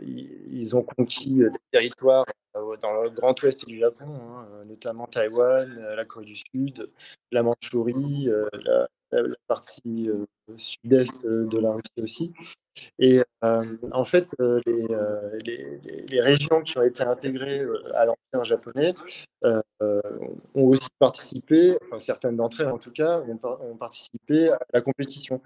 ils 0.00 0.76
ont 0.76 0.82
conquis 0.82 1.38
des 1.38 1.50
territoires 1.72 2.24
euh, 2.56 2.76
dans 2.76 3.02
le 3.02 3.10
grand 3.10 3.40
ouest 3.42 3.66
du 3.66 3.80
Japon, 3.80 4.06
hein, 4.06 4.46
notamment 4.66 5.06
Taïwan, 5.08 5.68
la 5.96 6.04
Corée 6.04 6.26
du 6.26 6.36
Sud, 6.36 6.88
la 7.32 7.42
Mandchourie, 7.42 8.30
la, 8.64 8.88
partie 9.46 10.10
sud-est 10.56 11.26
de 11.26 11.58
la 11.58 11.72
Russie 11.72 12.02
aussi. 12.02 12.32
Et 12.98 13.22
en 13.42 14.04
fait, 14.04 14.34
les, 14.38 14.86
les, 16.10 16.20
régions 16.20 16.62
qui 16.62 16.78
ont 16.78 16.82
été 16.82 17.02
intégrées 17.02 17.62
à 17.94 18.04
l'Empire 18.04 18.44
japonais 18.44 18.94
ont 19.42 20.66
aussi 20.68 20.88
participé, 20.98 21.76
enfin 21.82 22.00
certaines 22.00 22.36
d'entre 22.36 22.60
elles 22.60 22.68
en 22.68 22.78
tout 22.78 22.90
cas, 22.90 23.22
ont, 23.42 23.76
participé 23.76 24.50
à 24.50 24.58
la 24.72 24.80
compétition. 24.80 25.40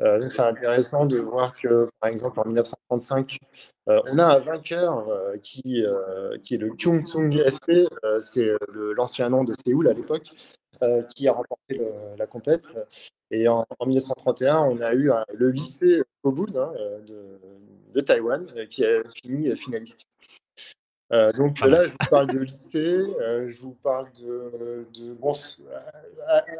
donc 0.00 0.32
c'est 0.32 0.42
intéressant 0.42 1.06
de 1.06 1.18
voir 1.18 1.54
que, 1.54 1.88
par 2.00 2.10
exemple, 2.10 2.40
en 2.40 2.46
1935, 2.46 3.38
on 3.86 4.18
a 4.18 4.36
un 4.36 4.38
vainqueur 4.38 5.06
qui, 5.42 5.84
qui 6.42 6.54
est 6.54 6.58
le 6.58 6.74
Kyungsung 6.74 7.36
FC, 7.36 7.88
c'est 8.22 8.50
l'ancien 8.96 9.28
nom 9.28 9.44
de 9.44 9.54
Séoul 9.64 9.88
à 9.88 9.92
l'époque, 9.92 10.30
qui 11.14 11.28
a 11.28 11.32
remporté 11.32 11.80
la 12.18 12.26
compète. 12.26 12.76
Et 13.30 13.48
en, 13.48 13.64
1931, 13.84 14.60
on 14.60 14.80
a 14.80 14.92
eu 14.94 15.10
le 15.32 15.50
lycée 15.50 16.02
Kobun 16.22 16.52
hein, 16.56 16.72
de, 17.06 17.38
de, 17.94 18.00
Taïwan 18.00 18.46
qui 18.68 18.84
a 18.84 19.02
fini 19.04 19.56
finaliste. 19.56 20.06
Euh, 21.12 21.32
donc 21.32 21.58
ah 21.60 21.66
là, 21.66 21.86
je 21.86 21.90
vous 21.90 22.08
parle 22.08 22.28
de 22.28 22.38
lycée, 22.38 23.02
euh, 23.20 23.48
je 23.48 23.58
vous 23.60 23.74
parle 23.82 24.06
de. 24.20 25.14
bon, 25.20 25.32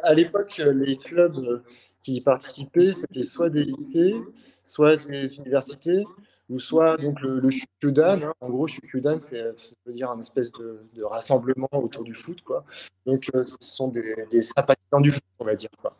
à, 0.03 0.13
l'époque, 0.13 0.57
les 0.57 0.97
clubs 0.97 1.63
qui 2.01 2.19
participaient, 2.19 2.91
c'était 2.91 3.23
soit 3.23 3.49
des 3.49 3.63
lycées, 3.63 4.15
soit 4.63 4.97
des 4.97 5.37
universités, 5.37 6.03
ou 6.51 6.59
soit 6.59 6.97
donc 6.97 7.21
le, 7.21 7.39
le 7.39 7.49
Shukudan. 7.49 8.21
Hein. 8.23 8.33
En 8.41 8.49
gros, 8.49 8.67
Shukudan, 8.67 9.17
c'est, 9.17 9.57
ça 9.57 9.75
veut 9.85 9.93
dire 9.93 10.11
un 10.11 10.19
espèce 10.19 10.51
de, 10.51 11.03
rassemblement 11.03 11.69
autour 11.71 12.03
du 12.03 12.13
foot. 12.13 12.41
Quoi. 12.41 12.63
Donc, 13.05 13.29
euh, 13.33 13.43
ce 13.43 13.57
sont 13.59 13.87
des, 13.87 14.15
des, 14.29 14.41
sympathisants 14.41 15.01
du 15.01 15.11
foot, 15.11 15.23
on 15.39 15.45
va 15.45 15.55
dire. 15.55 15.69
Quoi. 15.81 15.95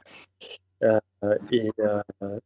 Et, 1.51 1.69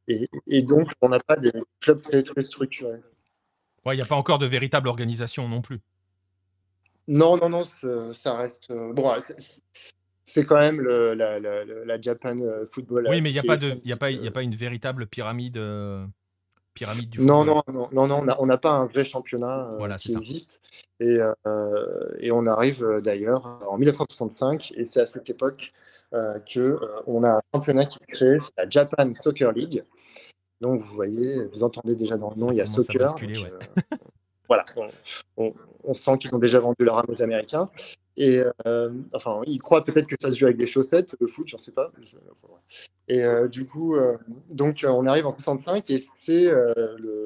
et, 0.08 0.30
et, 0.48 0.62
donc, 0.62 0.90
on 1.02 1.10
n'a 1.10 1.20
pas 1.20 1.38
des 1.38 1.52
clubs 1.80 2.02
très, 2.02 2.22
très 2.24 2.44
structurés. 2.44 3.02
Il 3.86 3.96
n'y 3.96 4.02
a 4.02 4.06
pas 4.06 4.16
encore 4.16 4.40
de 4.40 4.48
véritable 4.48 4.88
organisation 4.88 5.48
non 5.48 5.62
plus. 5.62 5.80
Non, 7.08 7.38
non, 7.38 7.50
non, 7.50 7.64
ça 7.64 8.38
reste. 8.38 8.72
Euh, 8.72 8.94
bon, 8.94 9.14
c'est 10.24 10.46
quand 10.46 10.58
même 10.58 10.82
le, 10.82 11.14
la, 11.14 11.40
la, 11.40 11.64
la, 11.64 12.02
Japan 12.02 12.38
euh, 12.40 12.66
Football. 12.66 13.08
Oui, 13.10 13.22
mais 13.22 13.30
il 13.30 13.34
n'y 13.34 13.40
a, 13.40 13.44
pas 13.44 13.58
de, 13.58 13.80
y 13.86 13.94
a, 13.94 13.98
pas, 13.98 14.10
y 14.10 14.28
a 14.28 14.32
pas 14.32 14.42
une 14.42 14.56
véritable 14.56 15.06
pyramide, 15.06 15.58
euh, 15.58 16.06
pyramide 16.76 17.10
du 17.10 17.22
non, 17.22 17.44
non, 17.44 17.64
non, 17.74 17.90
non, 17.92 18.08
non, 18.08 18.24
on 18.40 18.46
n'a 18.46 18.58
pas 18.58 18.72
un 18.72 18.86
vrai 18.86 19.04
championnat 19.04 19.72
voilà, 19.78 19.96
qui 19.96 20.16
existe. 20.16 20.62
Et, 21.00 21.18
et, 22.20 22.32
on 22.32 22.46
arrive 22.46 23.02
d'ailleurs 23.04 23.60
en 23.68 23.78
1965, 23.78 24.74
et 24.76 24.86
c'est 24.86 25.02
à 25.02 25.08
cette 25.08 25.30
époque 25.30 25.74
que 26.12 26.80
qu'on 27.04 27.24
a 27.24 27.38
un 27.38 27.42
championnat 27.54 27.86
qui 27.86 27.98
se 28.00 28.08
crée, 28.08 28.40
c'est 28.40 28.52
la 28.58 28.70
Japan 28.70 29.14
Soccer 29.14 29.52
League. 29.52 29.84
Donc 30.62 30.80
vous 30.80 30.96
voyez, 30.96 31.44
vous 31.46 31.64
entendez 31.64 31.96
déjà 31.96 32.18
dans 32.18 32.32
le 32.32 32.40
nom, 32.40 32.52
il 32.52 32.58
y 32.58 32.62
a 32.62 32.66
soccer. 32.66 33.16
voilà, 34.48 34.66
on, 35.38 35.54
sent 35.94 36.18
qu'ils 36.20 36.34
ont 36.36 36.40
déjà 36.40 36.60
vendu 36.60 36.84
leur 36.84 36.98
âme 36.98 37.06
aux 37.10 37.22
Américains. 37.22 37.70
Et 38.18 38.42
euh, 38.66 38.90
enfin, 39.14 39.42
ils 39.46 39.62
croient 39.62 39.84
peut-être 39.84 40.08
que 40.08 40.16
ça 40.20 40.32
se 40.32 40.38
joue 40.38 40.46
avec 40.46 40.58
des 40.58 40.68
chaussettes, 40.68 41.16
le 41.20 41.28
foot, 41.28 41.48
je 41.48 41.58
ne 41.58 41.62
sais 41.62 41.72
pas. 41.72 41.92
Et 43.08 43.24
euh, 43.24 43.48
du 43.48 43.66
coup, 43.66 43.96
euh, 43.96 44.18
donc 44.50 44.86
on 44.88 45.06
arrive 45.06 45.26
en 45.26 45.32
65 45.32 45.90
et 45.90 45.98
c'est 45.98 46.50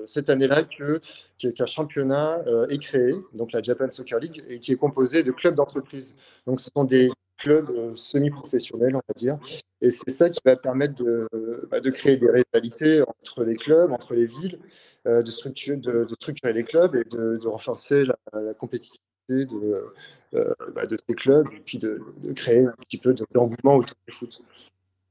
cette 0.05 0.29
année-là 0.29 0.63
que 0.63 0.99
qu'un 1.37 1.65
championnat 1.67 2.39
est 2.69 2.79
créé, 2.79 3.13
donc 3.35 3.51
la 3.51 3.61
Japan 3.61 3.89
Soccer 3.89 4.19
League, 4.19 4.43
et 4.47 4.59
qui 4.59 4.71
est 4.71 4.77
composé 4.77 5.23
de 5.23 5.31
clubs 5.31 5.55
d'entreprise. 5.55 6.15
Donc 6.47 6.59
ce 6.59 6.69
sont 6.75 6.83
des 6.83 7.11
clubs 7.39 7.95
semi-professionnels, 7.95 8.95
on 8.95 9.01
va 9.07 9.13
dire. 9.15 9.39
Et 9.81 9.89
c'est 9.89 10.11
ça 10.11 10.29
qui 10.29 10.41
va 10.45 10.55
permettre 10.55 10.95
de, 10.95 11.27
bah, 11.71 11.79
de 11.79 11.89
créer 11.89 12.17
des 12.17 12.29
rivalités 12.29 13.01
entre 13.01 13.43
les 13.43 13.55
clubs, 13.55 13.91
entre 13.91 14.13
les 14.13 14.25
villes, 14.25 14.59
euh, 15.07 15.23
de, 15.23 15.31
structurer, 15.31 15.77
de, 15.77 16.05
structurer 16.19 16.53
les 16.53 16.63
clubs 16.63 16.95
et 16.95 17.05
de, 17.05 17.47
renforcer 17.47 18.03
la, 18.03 18.53
compétitivité 18.55 19.05
de, 19.29 19.93
euh, 20.33 20.53
bah, 20.75 20.85
de 20.85 20.97
ces 21.07 21.15
clubs 21.15 21.47
et 21.53 21.61
puis 21.61 21.77
de, 21.77 22.01
créer 22.35 22.65
un 22.65 22.75
petit 22.81 22.97
peu 22.97 23.15
d'engouement 23.31 23.75
autour 23.77 23.95
du 24.07 24.13
foot. 24.13 24.41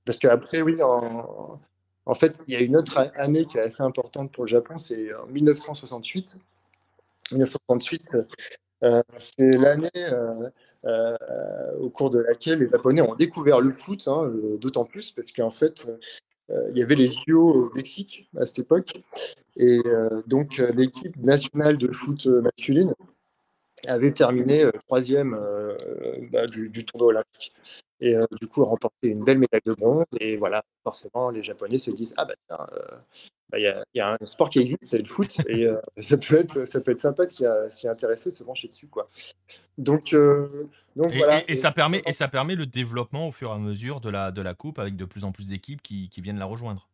Parce 0.05 0.19
qu'après, 0.19 0.61
oui, 0.61 0.77
en, 0.83 2.15
fait, 2.15 2.45
il 2.47 2.55
y 2.55 2.57
a 2.57 2.61
une 2.61 2.77
autre 2.77 3.11
année 3.15 3.47
qui 3.47 3.59
est 3.59 3.63
assez 3.63 3.83
importante 3.83 4.33
pour 4.33 4.45
le 4.45 4.49
Japon, 4.49 4.79
c'est 4.79 5.15
en 5.15 5.27
1968. 5.27 6.41
1968, 7.33 8.17
euh, 8.85 9.03
c'est 9.15 9.51
l'année 9.57 9.91
au 10.85 11.91
cours 11.91 12.11
de 12.11 12.19
laquelle 12.19 12.61
les 12.61 12.69
Japonais 12.69 13.03
ont 13.03 13.15
découvert 13.15 13.61
le 13.61 13.71
foot, 13.71 14.09
hein, 14.09 14.31
d'autant 14.61 14.85
plus 14.85 15.13
parce 15.13 15.33
qu'en 15.33 15.51
fait, 15.51 15.89
euh, 16.51 16.69
il 16.71 16.79
y 16.79 16.83
avait 16.83 16.95
les 16.95 17.09
JO 17.09 17.41
au 17.41 17.75
Mexique 17.75 18.29
à 18.37 18.47
cette 18.47 18.61
époque. 18.61 18.93
Et 19.57 19.81
euh, 19.87 20.23
donc, 20.27 20.61
euh, 20.61 20.73
l'équipe 20.73 21.17
nationale 21.17 21.77
de 21.77 21.91
foot 21.91 22.27
masculine 22.27 22.95
avait 23.87 24.13
terminé 24.13 24.65
troisième 24.87 25.39
bah, 26.33 26.47
du, 26.47 26.85
tournoi 26.85 27.09
olympique. 27.09 27.53
Et 28.01 28.15
du 28.41 28.47
coup, 28.47 28.63
a 28.63 28.67
remporté 28.67 29.09
une 29.09 29.25
belle 29.25 29.39
médaille 29.39 29.61
de 29.65 29.75
bronze. 29.75 30.05
Et 30.21 30.37
voilà, 30.37 30.63
forcément, 30.85 31.31
les 31.31 31.43
Japonais 31.43 31.79
se 31.79 31.91
disent 31.91 32.15
Ah, 32.17 32.25
bah 32.25 32.35
tiens, 32.49 32.67
bah, 33.51 33.59
il 33.59 33.83
y, 33.95 34.01
a 34.01 34.13
un 34.21 34.27
sport 34.27 34.51
qui 34.51 34.59
existe, 34.59 34.85
c'est 34.85 34.99
le 34.99 35.07
foot, 35.07 35.39
et 35.49 35.67
ça, 36.03 36.19
peut 36.19 36.35
être, 36.35 36.67
ça 36.67 36.81
peut 36.81 36.91
être 36.91 37.01
sympa 37.01 37.27
s'y 37.27 37.89
intéresser, 37.89 38.31
se 38.31 38.45
pencher 38.45 38.69
dessus. 38.69 38.89
Quoi. 38.89 39.09
Donc, 39.79 40.15
et, 41.47 41.57
ça 41.57 41.71
permet, 41.71 42.03
et 42.07 42.13
ça 42.13 42.29
permet 42.29 42.57
le 42.57 42.67
développement 42.67 43.29
au 43.29 43.33
fur 43.33 43.51
et 43.51 43.55
à 43.55 43.59
mesure 43.59 44.01
de 44.01 44.11
la, 44.11 44.33
de 44.33 44.43
la 44.43 44.55
coupe 44.55 44.79
avec 44.79 44.97
de 44.97 45.05
plus 45.05 45.25
en 45.25 45.33
plus 45.33 45.49
d'équipes 45.49 45.83
qui, 45.83 46.09
qui, 46.09 46.21
viennent 46.21 46.39
la 46.39 46.45
rejoindre. 46.45 46.89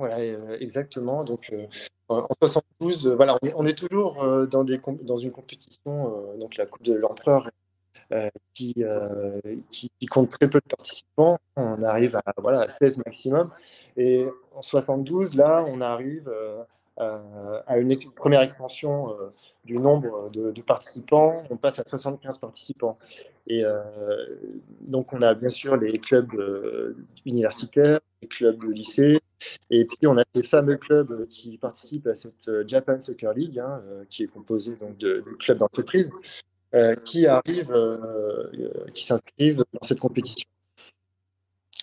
Voilà, 0.00 0.16
euh, 0.20 0.56
exactement. 0.60 1.24
Donc, 1.24 1.50
euh, 1.52 1.66
en 2.08 2.26
72, 2.40 3.06
euh, 3.06 3.14
voilà, 3.16 3.36
on 3.54 3.66
est, 3.66 3.78
toujours 3.78 4.24
dans, 4.46 4.64
des, 4.64 4.80
dans 5.02 5.18
une 5.18 5.30
compétition, 5.30 6.36
donc 6.38 6.56
la 6.56 6.64
Coupe 6.64 6.84
de 6.84 6.94
l'Empereur, 6.94 7.50
qui, 8.54 8.82
qui, 9.68 10.06
compte 10.06 10.30
très 10.30 10.48
peu 10.48 10.58
de 10.58 10.74
participants. 10.74 11.38
On 11.56 11.82
arrive 11.82 12.16
à, 12.16 12.32
voilà, 12.38 12.62
à 12.62 12.68
16 12.68 13.02
maximum. 13.04 13.52
Et 13.98 14.26
en 14.54 14.62
72, 14.62 15.36
là, 15.36 15.66
on 15.68 15.82
arrive 15.82 16.32
à 16.96 17.76
une 17.76 17.94
première 18.16 18.40
extension 18.40 19.14
du 19.66 19.78
nombre 19.78 20.30
de, 20.30 20.62
participants, 20.62 21.42
on 21.50 21.58
passe 21.58 21.78
à 21.78 21.84
75 21.84 22.38
participants. 22.38 22.98
Et 23.46 23.62
donc, 24.80 25.12
on 25.12 25.20
a 25.20 25.34
bien 25.34 25.50
sûr 25.50 25.76
les 25.76 25.98
clubs 25.98 26.32
universitaires, 27.26 28.00
les 28.22 28.28
clubs 28.28 28.58
de 28.58 28.72
lycée, 28.72 29.20
et 29.70 29.84
puis 29.84 30.06
on 30.06 30.16
a 30.16 30.22
ces 30.34 30.42
fameux 30.42 30.76
clubs 30.76 31.26
qui 31.28 31.58
participent 31.58 32.06
à 32.06 32.14
cette 32.14 32.48
euh, 32.48 32.64
Japan 32.66 33.00
Soccer 33.00 33.32
League, 33.34 33.58
hein, 33.58 33.82
qui 34.08 34.24
est 34.24 34.28
composée 34.28 34.76
donc 34.80 34.96
de, 34.98 35.24
clubs 35.38 35.58
d'entreprise, 35.58 36.10
qui 37.04 37.26
arrivent, 37.26 37.74
qui 38.94 39.04
s'inscrivent 39.04 39.64
dans 39.72 39.82
cette 39.82 39.98
compétition. 39.98 40.46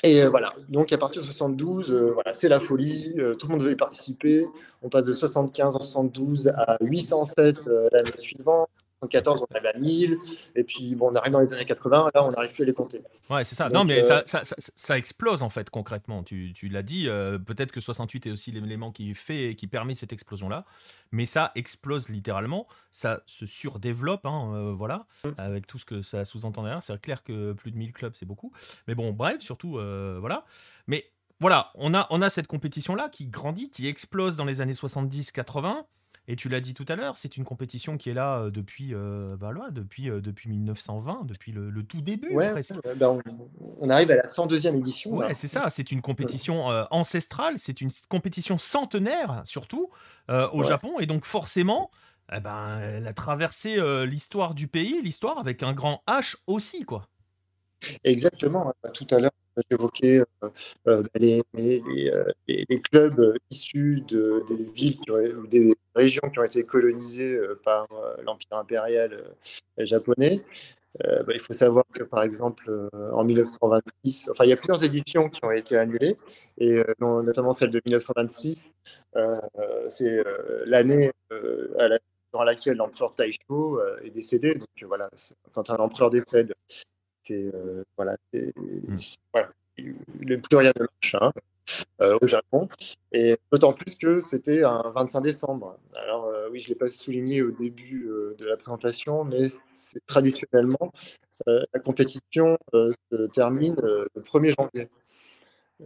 Et 0.04 0.22
euh, 0.22 0.30
voilà, 0.30 0.54
donc 0.70 0.94
à 0.94 0.98
partir 0.98 1.22
de 1.22 1.26
72, 1.26 1.92
euh, 1.92 2.12
voilà, 2.14 2.34
c'est 2.36 2.50
la 2.50 2.60
folie, 2.60 3.16
euh, 3.18 3.34
tout 3.34 3.48
le 3.48 3.54
monde 3.54 3.64
veut 3.64 3.72
y 3.72 3.76
participer. 3.76 4.46
On 4.84 4.90
passe 4.90 5.06
de 5.06 5.14
75 5.14 5.76
en 5.76 5.80
72 5.80 6.50
à 6.50 6.78
807 6.82 7.68
l'année 7.92 8.12
suivante, 8.18 8.70
74, 9.02 9.46
on 9.50 9.56
avait 9.56 9.70
à 9.70 9.78
1000. 9.78 10.18
Et 10.56 10.64
puis, 10.64 10.96
bon, 10.96 11.12
on 11.12 11.16
arrive 11.16 11.34
dans 11.34 11.40
les 11.40 11.54
années 11.54 11.66
80, 11.66 12.12
là, 12.14 12.24
on 12.24 12.32
n'arrive 12.32 12.52
plus 12.52 12.64
à 12.64 12.66
les 12.66 12.74
compter. 12.74 13.02
Ouais, 13.30 13.44
c'est 13.44 13.56
ça. 13.56 13.70
non, 13.70 13.84
mais 13.84 14.04
ça, 14.04 14.24
ça, 14.26 14.42
ça, 14.44 14.98
explose, 14.98 15.44
en 15.44 15.50
fait, 15.50 15.70
concrètement. 15.70 16.24
Tu, 16.24 16.54
tu 16.54 16.68
l'as 16.68 16.84
dit, 16.84 17.06
peut-être 17.46 17.72
que 17.72 17.80
68 17.80 18.28
est 18.28 18.32
aussi 18.32 18.52
l'élément 18.52 18.92
qui 18.92 19.14
fait, 19.14 19.56
qui 19.56 19.68
permet 19.68 19.94
cette 19.94 20.14
explosion-là. 20.14 20.66
Mais 21.12 21.26
ça 21.26 21.52
explose 21.56 22.10
littéralement. 22.10 22.68
Ça 22.92 23.22
se 23.26 23.46
surdéveloppe, 23.46 24.26
hein, 24.26 24.74
voilà, 24.74 25.06
mm. 25.24 25.30
avec 25.38 25.68
tout 25.68 25.78
ce 25.78 25.86
que 25.86 26.02
ça 26.02 26.26
sous-entend 26.26 26.64
derrière. 26.64 26.84
C'est 26.84 27.00
clair 27.00 27.24
que 27.24 27.54
plus 27.54 27.72
de 27.72 27.78
1000 27.78 27.94
clubs, 27.94 28.14
c'est 28.16 28.26
beaucoup. 28.26 28.52
Mais 28.88 28.96
bon, 28.96 29.12
bref, 29.12 29.42
surtout, 29.42 29.80
voilà. 30.20 30.46
Mais 30.88 31.12
voilà, 31.40 31.72
on 31.76 31.94
a, 31.94 32.08
on 32.10 32.22
a 32.22 32.30
cette 32.30 32.48
compétition-là 32.48 33.10
qui 33.10 33.28
grandit, 33.28 33.70
qui 33.70 33.88
explose 33.88 34.36
dans 34.36 34.46
les 34.46 34.62
années 34.62 34.74
70-80. 34.74 35.86
Et 36.30 36.36
tu 36.36 36.50
l'as 36.50 36.60
dit 36.60 36.74
tout 36.74 36.86
à 36.90 36.98
l'heure, 36.98 37.16
c'est 37.16 37.38
une 37.38 37.46
compétition 37.46 37.98
qui 37.98 38.10
est 38.10 38.14
là 38.14 38.40
euh, 38.40 38.52
depuis, 38.52 38.94
euh, 38.94 39.38
bah 39.38 39.52
depuis, 39.72 40.10
euh, 40.10 40.20
depuis 40.20 40.50
1920, 40.50 41.22
depuis 41.24 41.54
le, 41.54 41.72
tout 41.84 42.02
début. 42.02 42.34
presque. 42.34 42.74
Ben, 42.98 43.18
on, 43.80 43.90
arrive 43.90 44.12
à 44.12 44.18
la 44.18 44.28
102e 44.28 44.76
édition. 44.76 45.12
Ouais, 45.12 45.34
c'est 45.34 45.48
ça, 45.48 45.70
c'est 45.70 45.92
une 45.92 46.02
compétition 46.02 46.66
ancestrale, 46.92 47.58
c'est 47.58 47.80
une 47.80 47.90
compétition 48.10 48.58
centenaire 48.58 49.42
surtout 49.46 49.90
au 50.28 50.64
Japon. 50.64 51.00
Et 51.00 51.06
donc 51.06 51.24
forcément, 51.24 51.92
eh 52.34 52.42
ben, 52.42 52.80
elle 52.80 53.08
a 53.08 53.14
traversé 53.14 53.78
l'histoire 54.06 54.54
du 54.54 54.68
pays, 54.68 55.02
l'histoire 55.02 55.38
avec 55.40 55.64
un 55.64 55.72
grand 55.72 56.04
H 56.08 56.36
aussi. 56.48 56.84
quoi. 56.84 57.08
Exactement. 58.04 58.74
Tout 58.94 59.08
à 59.12 59.20
l'heure, 59.20 59.32
j'évoquais 59.70 60.22
euh, 60.44 60.50
euh, 60.88 61.04
les, 61.16 61.42
euh, 61.56 62.32
les, 62.48 62.82
clubs 62.82 63.38
issus 63.50 64.04
de, 64.08 64.44
des 64.48 64.64
villes 64.64 65.00
ou 65.38 65.48
des 65.48 65.76
régions 65.96 66.30
qui 66.30 66.40
ont 66.40 66.44
été 66.44 66.64
colonisées 66.64 67.38
par 67.64 67.88
l'Empire 68.24 68.58
impérial 68.58 69.36
japonais. 69.78 70.44
Bah, 71.00 71.34
il 71.34 71.40
faut 71.40 71.54
savoir 71.54 71.84
que, 71.94 72.04
par 72.04 72.24
exemple, 72.24 72.90
en 72.94 73.24
1926, 73.24 74.30
enfin, 74.32 74.46
il 74.46 74.50
y 74.50 74.54
a 74.54 74.56
plusieurs 74.56 74.84
éditions 74.84 75.30
qui 75.30 75.44
ont 75.46 75.52
été 75.52 75.78
annulées, 75.78 76.18
et 76.58 76.82
notamment 77.00 77.54
celle 77.54 77.70
de 77.70 77.82
1926, 77.86 78.76
c'est 79.90 80.24
l'année 80.66 81.12
dans 82.34 82.44
laquelle 82.44 82.78
l'empereur 82.78 83.14
Taisho 83.14 83.80
est 84.04 84.10
décédé. 84.10 84.56
Donc 84.56 84.68
voilà, 84.88 85.10
quand 85.54 85.70
un 85.70 85.78
empereur 85.78 86.10
décède, 86.10 86.54
c'est 87.28 87.54
euh, 87.54 87.84
voilà, 87.98 88.16
mmh. 88.34 88.98
voilà, 89.34 89.50
le 89.78 90.40
plus 90.40 90.56
rien 90.56 90.72
de 90.76 90.82
marche 90.82 91.16
hein, 91.20 91.32
euh, 92.02 92.18
au 92.22 92.28
Japon. 92.28 92.70
Et 93.12 93.38
d'autant 93.52 93.74
plus 93.74 93.96
que 93.96 94.20
c'était 94.20 94.64
un 94.64 94.84
25 94.96 95.22
décembre. 95.22 95.78
Alors 95.96 96.26
euh, 96.26 96.50
oui, 96.52 96.60
je 96.60 96.68
ne 96.68 96.70
l'ai 96.70 96.76
pas 96.78 96.88
souligné 96.88 97.42
au 97.42 97.52
début 97.52 98.10
de 98.38 98.46
la 98.46 98.56
présentation, 98.56 99.24
mais 99.24 99.48
c'est 99.76 100.06
traditionnellement 100.06 100.92
la 101.46 101.80
compétition 101.80 102.58
se 102.74 103.28
termine 103.28 103.76
le 103.80 104.22
1er 104.22 104.56
janvier. 104.58 104.90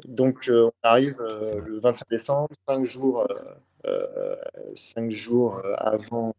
Donc 0.06 0.50
on 0.50 0.72
arrive 0.82 1.18
le 1.66 1.80
25 1.80 2.10
décembre, 2.10 2.50
cinq 2.68 2.86
jours, 2.86 3.28
cinq 4.76 5.12
jours 5.12 5.62
avant 5.78 6.34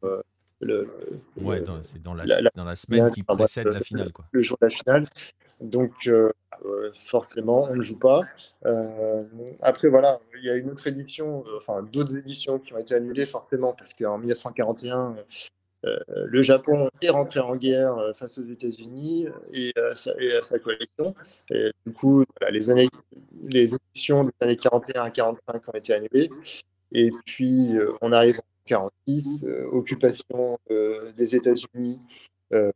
le, 0.63 0.89
ouais, 1.41 1.63
c'est 1.83 2.01
dans 2.01 2.15
la, 2.15 2.25
dans 2.55 2.65
la 2.65 2.77
semaine 2.77 3.11
qui 3.11 3.23
précède 3.23 3.67
la 3.67 3.81
finale. 3.81 4.13
Quoi. 4.13 4.25
Le 4.31 4.43
jour 4.43 4.57
de 4.61 4.67
la 4.67 4.71
finale. 4.71 5.07
Donc, 5.61 5.93
euh, 6.09 6.31
euh, 6.65 6.91
forcément, 6.93 7.69
on 7.71 7.77
ne 7.77 7.83
joue 7.83 7.99
pas. 7.99 8.23
Euh, 8.67 9.23
après, 9.61 9.89
voilà, 9.89 10.21
il 10.37 10.45
y 10.45 10.51
a 10.51 10.57
une 10.57 10.71
autre 10.71 10.87
édition, 10.89 11.45
enfin, 11.57 11.83
d'autres 11.83 12.17
éditions 12.17 12.59
qui 12.59 12.75
ont 12.75 12.79
été 12.79 12.95
annulées, 12.95 13.27
forcément, 13.27 13.73
parce 13.73 13.95
qu'en 13.95 14.19
1941, 14.19 15.17
le 15.85 16.43
Japon 16.43 16.89
est 17.01 17.11
rentré 17.11 17.41
en 17.41 17.57
guerre 17.57 17.97
face 18.15 18.39
aux 18.39 18.45
États-Unis 18.45 19.27
et, 19.53 19.73
à 19.77 19.95
sa 19.97 20.59
coalition. 20.61 21.15
Et 21.51 21.73
du 21.85 21.93
coup, 21.93 22.25
les, 22.51 22.71
années, 22.71 22.89
les 23.43 23.75
éditions 23.75 24.23
des 24.23 24.31
années 24.41 24.57
41 24.57 25.03
à 25.03 25.11
45 25.11 25.69
ont 25.69 25.73
été 25.73 25.95
annulées. 25.95 26.31
Et 26.93 27.11
puis, 27.27 27.73
on 28.01 28.13
arrive 28.13 28.41
46, 28.67 29.45
euh, 29.45 29.67
occupation 29.73 30.59
euh, 30.71 31.13
des 31.13 31.35
États-Unis 31.35 32.01
euh, 32.53 32.71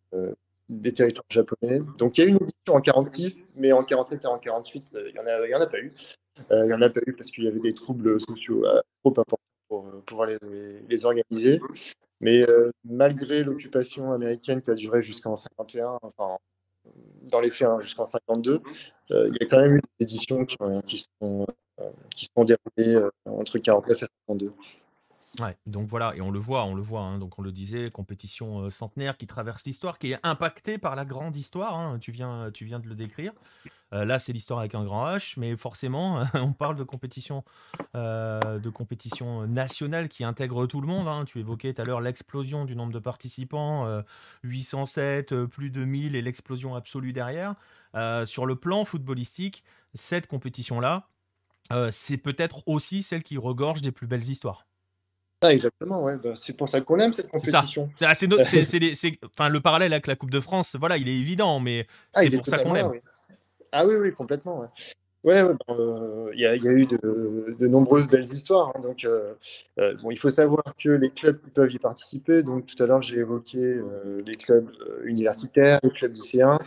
des 0.69 0.93
territoires 0.93 1.27
japonais. 1.31 1.81
Donc 1.99 2.19
il 2.19 2.25
y 2.25 2.25
a 2.25 2.27
eu 2.27 2.31
une 2.31 2.43
édition 2.43 2.75
en 2.75 2.81
46, 2.81 3.53
mais 3.57 3.73
en 3.73 3.85
47 3.85 4.25
et 4.25 4.27
en 4.27 4.39
48, 4.39 4.97
il 5.07 5.13
n'y 5.13 5.19
en, 5.21 5.27
a, 5.27 5.59
en 5.59 5.63
a 5.63 5.67
pas 5.67 5.79
eu. 5.79 5.93
il 6.51 6.65
n'y 6.65 6.73
en 6.73 6.83
a 6.83 6.89
pas 6.89 7.01
eu 7.07 7.13
parce 7.13 7.31
qu'il 7.31 7.45
y 7.45 7.49
avait 7.49 7.61
des 7.61 7.75
troubles 7.75 8.21
sociaux 8.21 8.65
trop 9.05 9.11
importants 9.11 9.39
pour 9.69 9.85
pouvoir 10.05 10.29
les, 10.29 10.39
les 10.89 11.05
organiser. 11.05 11.61
Mais 12.21 12.45
malgré 12.85 13.45
l'occupation 13.45 14.13
américaine 14.13 14.63
qui 14.63 14.71
a 14.71 14.75
duré 14.75 15.03
jusqu'en 15.03 15.37
51, 15.37 15.99
enfin 16.03 16.39
dans 17.31 17.41
les 17.41 17.51
faits 17.51 17.69
hein, 17.69 17.79
jusqu'en 17.81 18.07
52, 18.07 18.61
il 19.11 19.37
y 19.41 19.45
a 19.45 19.47
quand 19.47 19.61
même 19.61 19.77
eu 19.77 19.81
des 19.81 20.05
éditions 20.05 20.45
qui, 20.47 20.57
qui 20.87 21.05
sont, 21.21 21.47
qui 22.11 22.27
sont 22.35 22.45
déroulées 22.45 23.09
entre 23.27 23.59
49 23.59 24.03
et 24.03 24.07
52. 24.29 24.53
Ouais, 25.41 25.57
donc 25.67 25.89
voilà, 25.89 26.15
et 26.17 26.21
on 26.21 26.31
le 26.31 26.39
voit, 26.39 26.65
on 26.65 26.75
le 26.75 26.81
voit, 26.81 27.03
hein, 27.03 27.19
donc 27.19 27.39
on 27.39 27.43
le 27.43 27.53
disait, 27.53 27.91
compétition 27.91 28.61
euh, 28.61 28.71
centenaire 28.71 29.17
qui 29.17 29.27
traverse 29.27 29.65
l'histoire, 29.67 29.99
qui 29.99 30.13
est 30.13 30.19
impactée 30.23 30.79
par 30.79 30.97
la 30.97 31.05
grande 31.05 31.37
histoire, 31.37 31.75
hein, 31.75 31.99
tu, 31.99 32.11
viens, 32.11 32.51
tu 32.53 32.65
viens 32.65 32.79
de 32.79 32.89
le 32.89 32.95
décrire. 32.95 33.33
Euh, 33.93 34.05
là, 34.05 34.19
c'est 34.19 34.33
l'histoire 34.33 34.61
avec 34.61 34.75
un 34.75 34.85
grand 34.85 35.07
H, 35.15 35.35
mais 35.37 35.57
forcément, 35.57 36.25
on 36.35 36.53
parle 36.53 36.77
de 36.77 36.85
compétition, 36.85 37.45
euh, 37.95 38.59
de 38.59 38.71
compétition 38.71 39.47
nationale 39.47 40.09
qui 40.09 40.25
intègre 40.25 40.67
tout 40.67 40.81
le 40.81 40.87
monde. 40.87 41.07
Hein. 41.07 41.25
Tu 41.27 41.41
évoquais 41.41 41.75
tout 41.75 41.83
à 41.83 41.85
l'heure 41.85 42.01
l'explosion 42.01 42.65
du 42.65 42.75
nombre 42.75 42.93
de 42.93 42.99
participants, 42.99 44.03
807, 44.43 45.45
plus 45.45 45.71
de 45.71 45.85
1000 45.85 46.17
et 46.17 46.23
l'explosion 46.23 46.75
absolue 46.75 47.13
derrière. 47.13 47.55
sur 48.25 48.47
le 48.47 48.57
plan 48.57 48.85
footballistique, 48.85 49.65
cette 49.95 50.27
compétition-là, 50.27 51.09
c'est 51.91 52.19
peut-être 52.19 52.67
aussi 52.67 53.03
celle 53.03 53.23
qui 53.23 53.39
regorge 53.39 53.83
des 53.83 53.93
plus 53.93 54.07
belles 54.07 54.29
histoires. 54.29 54.66
Ah, 55.43 55.53
exactement, 55.53 56.03
ouais. 56.03 56.17
Bah, 56.17 56.33
c'est 56.35 56.57
pour 56.57 56.69
ça 56.69 56.81
qu'on 56.81 56.99
aime 56.99 57.13
cette 57.13 57.29
compétition. 57.29 57.91
C'est, 58.15 59.19
enfin, 59.25 59.49
le 59.49 59.61
parallèle 59.61 59.93
avec 59.93 60.07
la 60.07 60.17
Coupe 60.17 60.31
de 60.31 60.41
France, 60.41 60.77
voilà, 60.79 60.97
il 60.97 61.09
est 61.09 61.17
évident, 61.17 61.61
mais 61.61 61.87
ah, 62.15 62.21
c'est 62.23 62.31
pour 62.31 62.47
ça 62.47 62.59
qu'on 62.59 62.73
l'aime. 62.73 62.93
Ah 63.73 63.87
oui, 63.87 63.97
oui, 63.97 64.13
complètement. 64.13 64.61
Ouais. 64.61 64.69
Ouais, 65.27 65.43
bah, 65.43 65.75
euh, 65.75 66.31
il 66.35 66.41
y, 66.41 66.47
a 66.47 66.55
eu 66.55 66.87
de, 66.87 67.67
nombreuses 67.67 68.07
belles 68.07 68.23
histoires. 68.23 68.73
Hein, 68.77 68.81
donc, 68.81 69.05
euh, 69.05 69.35
euh, 69.81 69.97
bon, 70.01 70.13
il 70.13 70.19
faut 70.19 70.31
savoir 70.31 70.63
que 70.79 70.89
les 70.89 71.11
clubs 71.11 71.41
peuvent 71.53 71.73
y 71.73 71.81
participer. 71.81 72.45
Donc, 72.45 72.67
tout 72.67 72.81
à 72.81 72.87
l'heure, 72.87 73.03
j'ai 73.03 73.19
évoqué 73.19 73.81
les 74.25 74.35
clubs 74.37 74.71
universitaires, 75.05 75.81
les 75.83 75.91
clubs 75.91 76.15
lycéens. 76.15 76.61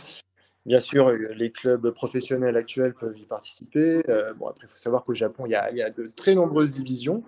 Bien 0.66 0.78
sûr, 0.78 1.10
les 1.10 1.50
clubs 1.50 1.90
professionnels 1.90 2.56
actuels 2.58 2.92
peuvent 2.92 3.18
y 3.18 3.24
participer. 3.24 4.02
bon, 4.38 4.48
après, 4.48 4.66
il 4.66 4.70
faut 4.70 4.76
savoir 4.76 5.04
qu'au 5.04 5.14
Japon, 5.14 5.46
il 5.46 5.52
y, 5.52 5.54
a, 5.54 5.70
il 5.70 5.78
y, 5.78 5.82
a, 5.82 5.88
de 5.88 6.12
très 6.14 6.34
nombreuses 6.34 6.72
divisions. 6.72 7.24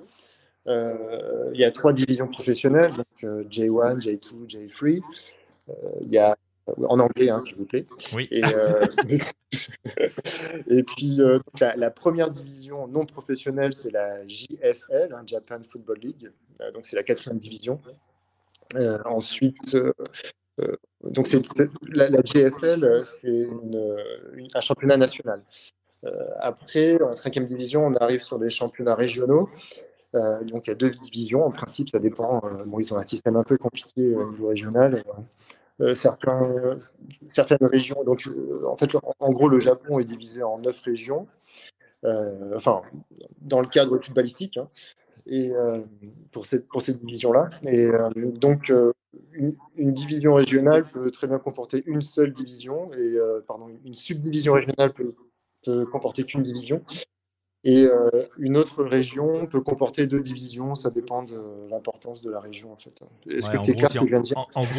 Euh, 0.68 1.50
il 1.52 1.60
y 1.60 1.64
a 1.64 1.70
trois 1.70 1.92
divisions 1.92 2.28
professionnelles, 2.28 2.92
donc 2.92 3.46
J1, 3.50 4.00
J2, 4.00 4.46
J3. 4.48 5.00
il 6.02 6.12
y 6.12 6.18
a 6.18 6.36
en 6.66 7.00
anglais, 7.00 7.28
hein, 7.30 7.40
s'il 7.40 7.56
vous 7.56 7.64
plaît. 7.64 7.86
Oui. 8.14 8.28
Et, 8.30 8.44
euh, 8.44 8.86
et 10.68 10.82
puis, 10.84 11.20
euh, 11.20 11.38
la, 11.60 11.90
première 11.90 12.30
division 12.30 12.86
non 12.86 13.04
professionnelle, 13.04 13.72
c'est 13.72 13.90
la 13.90 14.26
JFL, 14.26 15.12
hein, 15.12 15.22
Japan 15.26 15.60
Football 15.68 15.98
League. 15.98 16.30
donc, 16.72 16.86
c'est 16.86 16.96
la 16.96 17.02
quatrième 17.02 17.38
division. 17.38 17.80
ensuite, 19.04 19.76
donc 21.02 21.26
c'est, 21.26 21.42
la, 21.88 22.08
la, 22.08 22.20
JFL, 22.22 23.02
c'est 23.04 23.48
un 24.54 24.60
championnat 24.60 24.96
national. 24.96 25.42
après, 26.36 27.02
en 27.02 27.16
cinquième 27.16 27.44
division, 27.44 27.84
on 27.86 27.94
arrive 27.94 28.20
sur 28.20 28.38
les 28.38 28.50
championnats 28.50 28.94
régionaux. 28.94 29.50
Euh, 30.14 30.44
donc 30.44 30.66
il 30.66 30.70
y 30.70 30.72
a 30.72 30.76
deux 30.76 30.90
divisions. 30.90 31.44
En 31.44 31.50
principe, 31.50 31.90
ça 31.90 31.98
dépend. 31.98 32.42
Euh, 32.44 32.64
bon, 32.64 32.78
ils 32.78 32.92
ont 32.92 32.98
un 32.98 33.04
système 33.04 33.36
un 33.36 33.44
peu 33.44 33.56
compliqué 33.56 34.14
au 34.14 34.30
niveau 34.30 34.48
régional. 34.48 35.02
Euh, 35.80 35.94
certaines 35.94 37.66
régions. 37.66 38.04
Donc, 38.04 38.28
en 38.66 38.76
fait, 38.76 38.94
en, 39.18 39.30
gros, 39.30 39.48
le 39.48 39.58
Japon 39.58 39.98
est 39.98 40.04
divisé 40.04 40.42
en 40.42 40.58
neuf 40.58 40.80
régions. 40.80 41.26
enfin, 42.54 42.82
dans 43.40 43.60
le 43.60 43.66
cadre 43.66 43.98
footballistique. 43.98 44.58
Hein, 44.58 44.68
et 45.26 45.52
pour 46.32 46.46
cette, 46.46 46.66
pour 46.68 46.82
cette 46.82 47.00
division-là. 47.00 47.50
Et 47.64 47.90
donc, 48.40 48.72
une, 49.32 49.54
division 49.76 50.34
régionale 50.34 50.84
peut 50.84 51.10
très 51.10 51.28
bien 51.28 51.38
comporter 51.38 51.82
une 51.86 52.00
seule 52.00 52.32
division, 52.32 52.92
et 52.92 53.16
pardon, 53.46 53.68
une 53.84 53.94
subdivision 53.94 54.54
régionale 54.54 54.92
peut 54.92 55.86
comporter 55.86 56.24
qu'une 56.24 56.42
division. 56.42 56.82
Et 57.64 57.84
euh, 57.84 58.10
une 58.38 58.56
autre 58.56 58.82
région 58.82 59.46
peut 59.46 59.60
comporter 59.60 60.08
deux 60.08 60.20
divisions, 60.20 60.74
ça 60.74 60.90
dépend 60.90 61.22
de 61.22 61.68
l'importance 61.70 62.20
de 62.20 62.28
la 62.28 62.40
région 62.40 62.72
en 62.72 62.76
fait. 62.76 63.02
Est-ce 63.30 63.48
que 63.50 63.58
c'est 63.58 63.74
clair 63.74 63.88
ce 63.88 64.00
que 64.00 64.04
je 64.04 64.10
viens 64.10 64.20
de 64.20 64.24
dire? 64.24 64.36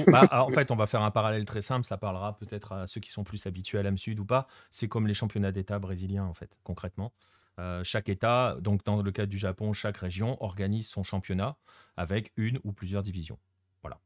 bah, 0.08 0.28
en, 0.32 0.50
fait, 0.50 0.70
on 0.70 0.76
va 0.76 0.86
faire 0.86 1.02
un 1.02 1.12
parallèle 1.12 1.46
très 1.46 1.62
simple, 1.62 1.86
ça 1.86 1.98
parlera 1.98 2.38
peut-être 2.38 2.74
à 2.74 2.88
ceux 2.88 3.00
qui 3.00 3.10
sont 3.10 3.24
plus 3.24 3.48
habitués 3.48 3.80
à 3.80 3.84
l'âme 3.84 3.98
sud 3.98 4.20
ou 4.20 4.26
pas. 4.26 4.48
C'est 4.70 4.90
comme 4.90 5.08
les 5.08 5.14
championnats 5.14 5.54
d'État 5.54 5.80
brésiliens 5.80 6.26
en 6.26 6.34
fait, 6.34 6.50
concrètement. 6.64 7.14
Euh, 7.60 7.84
chaque 7.84 8.10
État, 8.10 8.58
donc 8.60 8.84
dans 8.84 9.02
le 9.02 9.12
cas 9.12 9.28
du 9.28 9.38
Japon, 9.38 9.72
chaque 9.72 9.98
région 9.98 10.42
organise 10.44 10.88
son 10.88 11.04
championnat 11.04 11.56
avec 11.96 12.34
une 12.36 12.60
ou 12.66 12.74
plusieurs 12.74 13.04
divisions. 13.04 13.38
Voilà. 13.82 14.00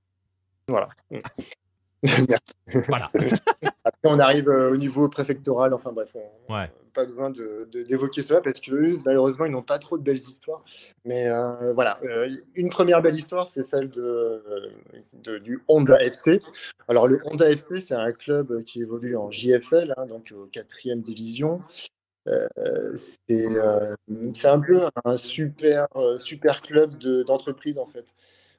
Voilà. 0.68 0.90
Voilà. 2.88 3.10
On 4.04 4.20
arrive 4.20 4.50
euh, 4.50 4.72
au 4.72 4.78
niveau 4.78 5.10
préfectoral. 5.10 5.74
Enfin 5.74 5.92
bref, 5.92 6.10
on 6.16 6.54
pas 6.94 7.06
besoin 7.06 7.30
d'évoquer 7.30 8.24
cela 8.24 8.42
parce 8.42 8.60
que 8.60 8.98
malheureusement, 9.06 9.46
ils 9.46 9.52
n'ont 9.52 9.62
pas 9.62 9.78
trop 9.78 9.98
de 10.00 10.04
belles 10.04 10.16
histoires. 10.16 10.64
Mais 11.06 11.28
euh, 11.28 11.74
voilà, 11.74 12.00
euh, 12.04 12.30
une 12.56 12.70
première 12.70 13.04
belle 13.04 13.14
histoire, 13.14 13.48
c'est 13.48 13.62
celle 13.62 13.90
de, 13.90 14.42
du 15.44 15.60
Honda 15.68 16.04
FC. 16.04 16.42
Alors, 16.88 17.08
le 17.08 17.22
Honda 17.26 17.52
FC, 17.52 17.82
c'est 17.82 17.94
un 17.94 18.12
club 18.12 18.64
qui 18.64 18.82
évolue 18.82 19.16
en 19.16 19.30
JFL, 19.30 19.94
hein, 19.96 20.08
donc 20.08 20.34
au 20.36 20.46
quatrième 20.48 21.02
division. 21.02 21.60
c'est 23.28 23.48
un 24.46 24.60
peu 24.60 24.82
un 25.06 25.18
super, 25.18 25.88
super 26.18 26.62
club 26.62 26.98
d'entreprise 26.98 27.78
en 27.78 27.86
fait. 27.86 28.06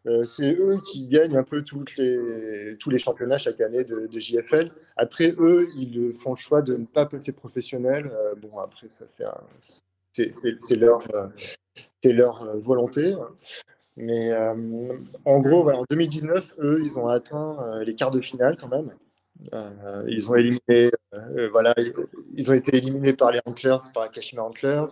Euh, 0.06 0.24
c'est 0.24 0.52
eux 0.52 0.80
qui 0.84 1.06
gagnent 1.06 1.36
un 1.36 1.42
peu 1.42 1.62
toutes 1.62 1.96
les, 1.96 2.76
tous 2.78 2.90
les 2.90 2.98
championnats 2.98 3.38
chaque 3.38 3.60
année 3.60 3.84
de, 3.84 4.08
JFL. 4.12 4.70
Après, 4.96 5.34
eux, 5.38 5.68
ils 5.76 6.14
font 6.14 6.30
le 6.30 6.36
choix 6.36 6.62
de 6.62 6.76
ne 6.76 6.86
pas 6.86 7.06
passer 7.06 7.32
professionnel. 7.32 8.10
Euh, 8.12 8.34
bon, 8.34 8.58
après, 8.58 8.88
ça 8.88 9.06
c'est 10.12 10.76
leur, 10.76 11.02
euh, 11.14 11.28
leur 12.04 12.56
volonté. 12.58 13.14
Mais 13.96 14.32
en 15.24 15.40
gros, 15.40 15.68
en 15.70 15.84
2019, 15.90 16.54
eux, 16.60 16.80
ils 16.80 16.98
ont 17.00 17.08
atteint 17.08 17.82
les 17.84 17.94
quarts 17.94 18.12
de 18.12 18.20
finale 18.20 18.56
quand 18.56 18.68
même. 18.68 18.92
ils 20.06 20.30
ont 20.30 20.36
éliminé, 20.36 20.90
voilà, 21.50 21.74
ils 22.32 22.48
ont 22.48 22.54
été 22.54 22.76
éliminés 22.76 23.12
par 23.12 23.32
les 23.32 23.40
Antlers, 23.44 23.78
par 23.92 24.04
les 24.04 24.10
Kashima 24.10 24.42
Antlers. 24.42 24.86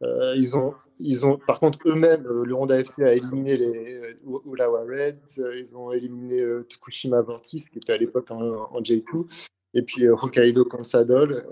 ils 0.00 0.56
ont 0.56 0.74
ils 0.98 1.26
ont, 1.26 1.38
par 1.38 1.58
contre, 1.58 1.78
eux-mêmes, 1.86 2.26
euh, 2.26 2.44
le 2.44 2.54
Honda 2.54 2.78
FC 2.78 3.04
a 3.04 3.12
éliminé 3.12 3.56
les 3.56 4.16
euh, 4.26 4.38
Ulawa 4.46 4.80
Reds, 4.82 5.38
euh, 5.38 5.58
ils 5.58 5.76
ont 5.76 5.92
éliminé 5.92 6.42
Tokushima 6.68 7.20
Vortis, 7.20 7.66
qui 7.70 7.78
était 7.78 7.92
à 7.92 7.96
l'époque 7.96 8.30
en, 8.30 8.80
J2, 8.80 9.26
et 9.74 9.82
puis 9.82 10.08
Hokkaido 10.08 10.64
Consadole, 10.64 11.44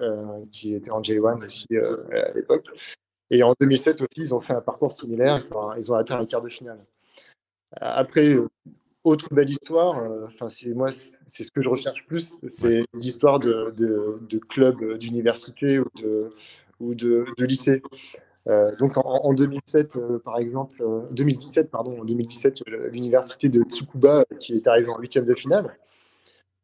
qui 0.51 0.75
était 0.75 0.91
en 0.91 1.03
J1 1.03 1.45
aussi 1.45 1.67
à 1.77 2.33
l'époque. 2.33 2.67
Et 3.31 3.43
en 3.43 3.55
2007 3.61 4.01
aussi, 4.03 4.21
ils 4.21 4.35
ont 4.35 4.41
fait 4.41 4.55
un 4.55 4.61
parcours 4.61 4.93
similaire, 4.93 5.43
ils 5.77 5.93
ont 5.93 5.95
atteint 5.95 6.19
les 6.21 6.27
quarts 6.27 6.43
de 6.43 6.49
finale. 6.49 6.85
Après, 7.73 8.37
autre 9.03 9.35
belle 9.35 9.51
histoire, 9.51 9.97
enfin, 10.25 10.49
c'est 10.49 10.73
moi, 10.73 10.89
c'est 10.89 11.45
ce 11.45 11.51
que 11.51 11.61
je 11.61 11.69
recherche 11.69 12.07
plus, 12.07 12.41
c'est 12.51 12.85
les 12.95 13.07
histoires 13.07 13.41
de, 13.41 13.75
de, 13.77 14.39
clubs 14.39 14.97
d'université 14.97 15.79
ou 15.79 15.87
de, 15.97 16.31
ou 16.81 16.95
de, 16.95 17.27
de 17.37 17.45
lycée. 17.45 17.83
Euh, 18.47 18.75
donc 18.77 18.93
en, 18.97 19.33
2007, 19.33 19.97
euh, 19.97 20.19
par 20.19 20.39
exemple, 20.39 20.85
2017, 21.13 21.67
euh, 21.67 21.69
pardon, 21.71 22.01
en 22.01 22.05
2017, 22.05 22.63
l'université 22.91 23.49
de 23.49 23.63
Tsukuba 23.63 24.25
qui 24.39 24.55
est 24.57 24.67
arrivée 24.67 24.91
en 24.91 24.99
huitième 24.99 25.25
de 25.25 25.35
finale, 25.35 25.77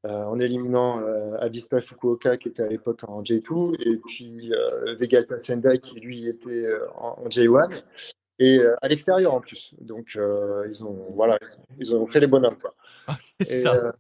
en 0.05 0.39
éliminant 0.39 0.99
Avispa 1.41 1.83
Fukuoka 1.83 2.39
qui 2.39 2.49
était 2.49 2.63
à 2.63 2.69
l'époque 2.69 3.01
en 3.07 3.23
J2 3.23 3.77
et 3.85 3.99
puis 3.99 4.51
Vegalta 4.99 5.37
Sendai 5.37 5.79
qui 5.79 6.01
lui 6.01 6.27
était 6.27 6.71
en, 6.97 7.29
J1 7.29 7.69
et 8.41 8.61
à 8.83 8.89
l'extérieur 8.89 9.35
en 9.35 9.41
plus. 9.41 9.75
Donc 9.81 10.19
ils 10.69 10.85
ont 10.85 11.07
voilà, 11.15 11.39
ils 11.79 11.95
ont, 11.95 12.07
fait 12.07 12.19
les 12.19 12.27
bonhommes 12.27 12.59
quoi. 12.59 12.75
c'est 13.41 13.59
ça. 13.59 13.95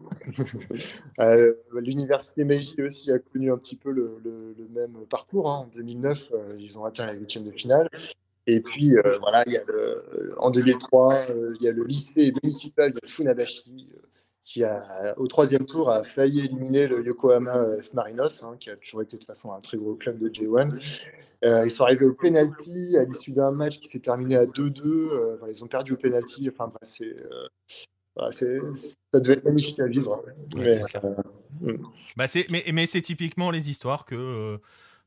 L'université 1.75 2.45
Meiji 2.45 2.83
aussi 2.83 3.13
a 3.13 3.19
connu 3.19 3.53
un 3.53 3.59
petit 3.59 3.77
peu 3.77 3.93
le, 3.93 4.21
même 4.75 4.97
parcours. 5.09 5.49
Hein. 5.49 5.67
En 5.67 5.77
2009, 5.77 6.33
ils 6.59 6.79
ont 6.79 6.85
atteint 6.85 7.07
la 7.07 7.13
huitième 7.13 7.45
de 7.45 7.53
finale. 7.53 7.89
Et 8.47 8.61
puis, 8.61 8.97
voilà, 9.21 9.45
il 9.47 9.53
y 9.53 9.57
a 9.59 9.63
en 10.39 10.51
2003, 10.51 11.27
il 11.61 11.65
y 11.65 11.69
a 11.69 11.73
le 11.73 11.85
lycée 11.85 12.33
municipal 12.43 12.93
de 12.93 13.01
Funabashi 13.07 13.89
qui, 14.45 14.65
a, 14.65 15.15
au 15.19 15.27
troisième 15.27 15.65
tour, 15.65 15.91
a 15.91 16.03
failli 16.03 16.41
éliminer 16.41 16.87
le 16.87 17.05
Yokohama 17.05 17.81
F 17.83 17.93
Marinos, 17.95 18.43
hein, 18.43 18.57
qui 18.59 18.71
a 18.71 18.77
toujours 18.77 19.03
été 19.03 19.17
de 19.17 19.21
toute 19.21 19.27
façon 19.27 19.53
un 19.53 19.61
très 19.61 19.77
gros 19.77 19.95
club 19.95 20.19
de 20.19 20.29
J1. 20.29 20.69
ils 21.65 21.71
sont 21.71 21.85
arrivés 21.85 22.07
au 22.07 22.15
penalty 22.15 22.97
à 22.97 23.05
l'issue 23.05 23.33
d'un 23.33 23.53
match 23.53 23.79
qui 23.79 23.89
s'est 23.89 24.01
terminé 24.01 24.37
à 24.37 24.47
2-2. 24.47 25.39
ils 25.51 25.65
ont 25.65 25.69
perdu 25.69 25.93
au 25.93 25.97
penalty. 25.97 26.49
Enfin 26.49 26.69
bref, 26.69 26.89
c'est 26.89 27.15
ça 29.13 29.21
devait 29.21 29.35
être 29.35 29.45
magnifique 29.45 29.81
à 29.81 29.87
vivre. 29.87 30.23
mais, 30.55 30.81
euh, 30.81 31.15
hmm. 31.61 31.83
bah, 32.17 32.27
mais, 32.49 32.65
mais 32.73 32.87
c'est 32.87 33.01
typiquement 33.01 33.51
les 33.51 33.71
histoires 33.71 34.05
que 34.05 34.15
euh, 34.15 34.59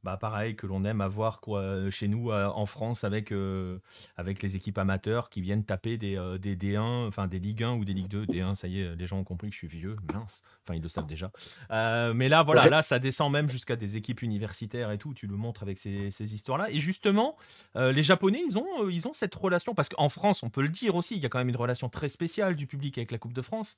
bah 0.03 0.17
pareil 0.17 0.55
que 0.55 0.67
l'on 0.67 0.83
aime 0.83 1.01
avoir 1.01 1.39
quoi 1.39 1.61
euh, 1.61 1.91
chez 1.91 2.07
nous 2.07 2.31
euh, 2.31 2.47
en 2.47 2.65
France 2.65 3.03
avec 3.03 3.31
euh, 3.31 3.79
avec 4.17 4.41
les 4.41 4.55
équipes 4.55 4.77
amateurs 4.77 5.29
qui 5.29 5.41
viennent 5.41 5.63
taper 5.63 5.97
des, 5.97 6.19
des 6.39 6.55
D1 6.55 7.07
enfin 7.07 7.27
des 7.27 7.39
Ligue 7.39 7.63
1 7.63 7.73
ou 7.75 7.85
des 7.85 7.93
Ligue 7.93 8.09
2 8.09 8.25
D1 8.25 8.55
ça 8.55 8.67
y 8.67 8.81
est 8.81 8.95
les 8.95 9.07
gens 9.07 9.19
ont 9.19 9.23
compris 9.23 9.47
que 9.49 9.53
je 9.53 9.59
suis 9.59 9.67
vieux 9.67 9.95
mince. 10.13 10.43
Enfin 10.63 10.75
ils 10.75 10.81
le 10.81 10.89
savent 10.89 11.07
déjà. 11.07 11.31
Mais 11.69 12.29
là 12.29 12.43
voilà 12.43 12.67
là 12.67 12.81
ça 12.81 12.99
descend 12.99 13.31
même 13.31 13.49
jusqu'à 13.49 13.75
des 13.75 13.97
équipes 13.97 14.21
universitaires 14.21 14.91
et 14.91 14.97
tout. 14.97 15.13
Tu 15.13 15.27
le 15.27 15.35
montres 15.35 15.63
avec 15.63 15.77
ces, 15.77 16.11
ces 16.11 16.35
histoires 16.35 16.57
là 16.57 16.69
et 16.69 16.79
justement 16.79 17.37
les 17.75 18.03
japonais 18.03 18.41
ils 18.45 18.57
ont 18.57 18.89
ils 18.89 19.07
ont 19.07 19.13
cette 19.13 19.35
relation 19.35 19.73
parce 19.73 19.89
qu'en 19.89 20.09
France 20.09 20.43
on 20.43 20.49
peut 20.49 20.61
le 20.61 20.69
dire 20.69 20.95
aussi 20.95 21.15
il 21.15 21.23
y 21.23 21.25
a 21.25 21.29
quand 21.29 21.39
même 21.39 21.49
une 21.49 21.55
relation 21.55 21.89
très 21.89 22.09
spéciale 22.09 22.55
du 22.55 22.67
public 22.67 22.97
avec 22.97 23.11
la 23.11 23.17
Coupe 23.17 23.33
de 23.33 23.41
France 23.41 23.77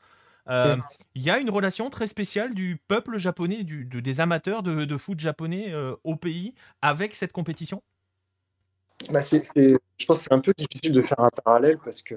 euh, 0.50 0.76
il 1.16 1.24
y 1.24 1.30
a 1.30 1.40
une 1.40 1.50
relation 1.50 1.90
très 1.90 2.08
spéciale 2.08 2.54
du 2.54 2.80
peuple 2.88 3.18
japonais, 3.18 3.64
du, 3.64 3.86
des 3.86 4.20
amateurs 4.20 4.64
de, 4.64 4.98
foot 4.98 5.20
japonais 5.20 5.74
euh, 5.74 5.96
au 6.04 6.16
pays 6.16 6.54
avec 6.82 7.16
cette 7.16 7.32
compétition? 7.32 7.82
Bah 9.12 9.20
Je 9.20 10.06
pense 10.06 10.20
que 10.20 10.24
c'est 10.24 10.34
un 10.34 10.40
peu 10.40 10.54
difficile 10.58 10.94
de 10.94 11.02
faire 11.02 11.20
un 11.20 11.30
parallèle 11.30 11.78
parce 11.84 12.02
que 12.02 12.16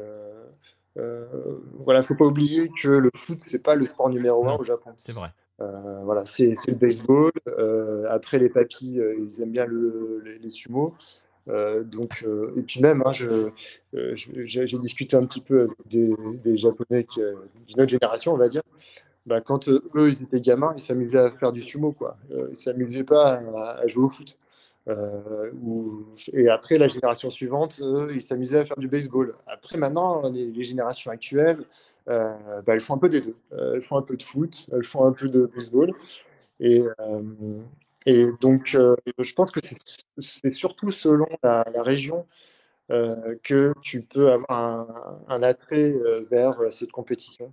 euh, 0.97 1.27
voilà, 1.85 2.03
faut 2.03 2.17
pas 2.17 2.25
oublier 2.25 2.71
que 2.81 2.89
le 2.89 3.11
foot 3.15 3.39
c'est 3.41 3.63
pas 3.63 3.75
le 3.75 3.87
sport 3.87 4.11
numéro 4.11 4.49
un 4.49 4.57
au 4.57 4.63
Japon. 4.63 4.93
C'est 4.97 5.13
vrai. 5.13 5.33
Euh, 5.61 6.01
voilà, 6.05 6.25
c'est 6.25 6.55
le 6.69 6.75
baseball. 6.75 7.33
après 8.09 8.39
les 8.39 8.49
papis, 8.49 8.99
ils 9.19 9.43
aiment 9.43 9.53
bien 9.53 9.67
le, 9.67 10.23
les, 10.25 10.39
les 10.39 10.49
sumo. 10.49 10.95
Euh, 11.49 11.83
donc, 11.83 12.25
euh, 12.27 12.53
et 12.57 12.63
puis 12.63 12.81
même, 12.81 13.03
hein, 13.05 13.13
euh, 13.23 14.15
j'ai 14.15 14.79
discuté 14.79 15.17
un 15.17 15.25
petit 15.25 15.41
peu 15.41 15.63
avec 15.63 15.77
des, 16.43 16.57
Japonais 16.57 17.07
d'une 17.67 17.81
autre 17.81 17.89
génération, 17.89 18.35
on 18.35 18.37
va 18.37 18.49
dire. 18.49 18.63
Bah, 19.27 19.41
quand 19.41 19.69
eux, 19.69 19.83
ils 19.95 20.23
étaient 20.23 20.41
gamins, 20.41 20.73
ils 20.77 20.81
s'amusaient 20.81 21.19
à 21.19 21.31
faire 21.31 21.53
du 21.53 21.63
sumo, 21.63 21.93
quoi. 21.93 22.17
ils 22.51 22.57
s'amusaient 22.57 23.05
pas 23.05 23.41
à, 23.57 23.87
jouer 23.87 24.05
au 24.05 24.11
foot. 24.11 24.37
et 26.33 26.49
après, 26.49 26.79
la 26.79 26.89
génération 26.89 27.29
suivante, 27.29 27.79
eux, 27.83 28.11
ils 28.15 28.23
s'amusaient 28.23 28.61
à 28.61 28.65
faire 28.65 28.79
du 28.79 28.89
baseball. 28.89 29.35
Après, 29.47 29.77
maintenant, 29.77 30.23
les, 30.31 30.65
générations 30.65 31.11
actuelles, 31.11 31.65
bah, 32.07 32.63
elles 32.67 32.81
font 32.81 32.95
un 32.95 32.99
peu 32.99 33.09
des 33.09 33.21
deux. 33.21 33.37
elles 33.53 33.83
font 33.83 33.99
un 33.99 34.03
peu 34.03 34.17
de 34.17 34.23
foot, 34.23 34.67
elles 34.73 34.85
font 34.85 35.05
un 35.05 35.13
peu 35.13 35.29
de 35.29 35.51
baseball. 35.55 35.93
Et, 36.61 36.83
et 38.07 38.27
donc, 38.41 38.75
euh, 38.75 38.97
je 39.19 39.33
pense 39.35 39.51
que 39.51 39.61
c'est 40.19 40.51
surtout 40.51 40.91
selon 40.91 41.29
la, 41.43 41.65
région 41.77 42.27
euh, 42.91 43.37
que 43.43 43.75
tu 43.83 44.03
peux 44.03 44.31
avoir 44.33 45.21
un, 45.29 45.43
attrait 45.43 45.93
euh, 45.93 46.23
vers 46.31 46.59
cette 46.71 46.93
compétition. 46.93 47.53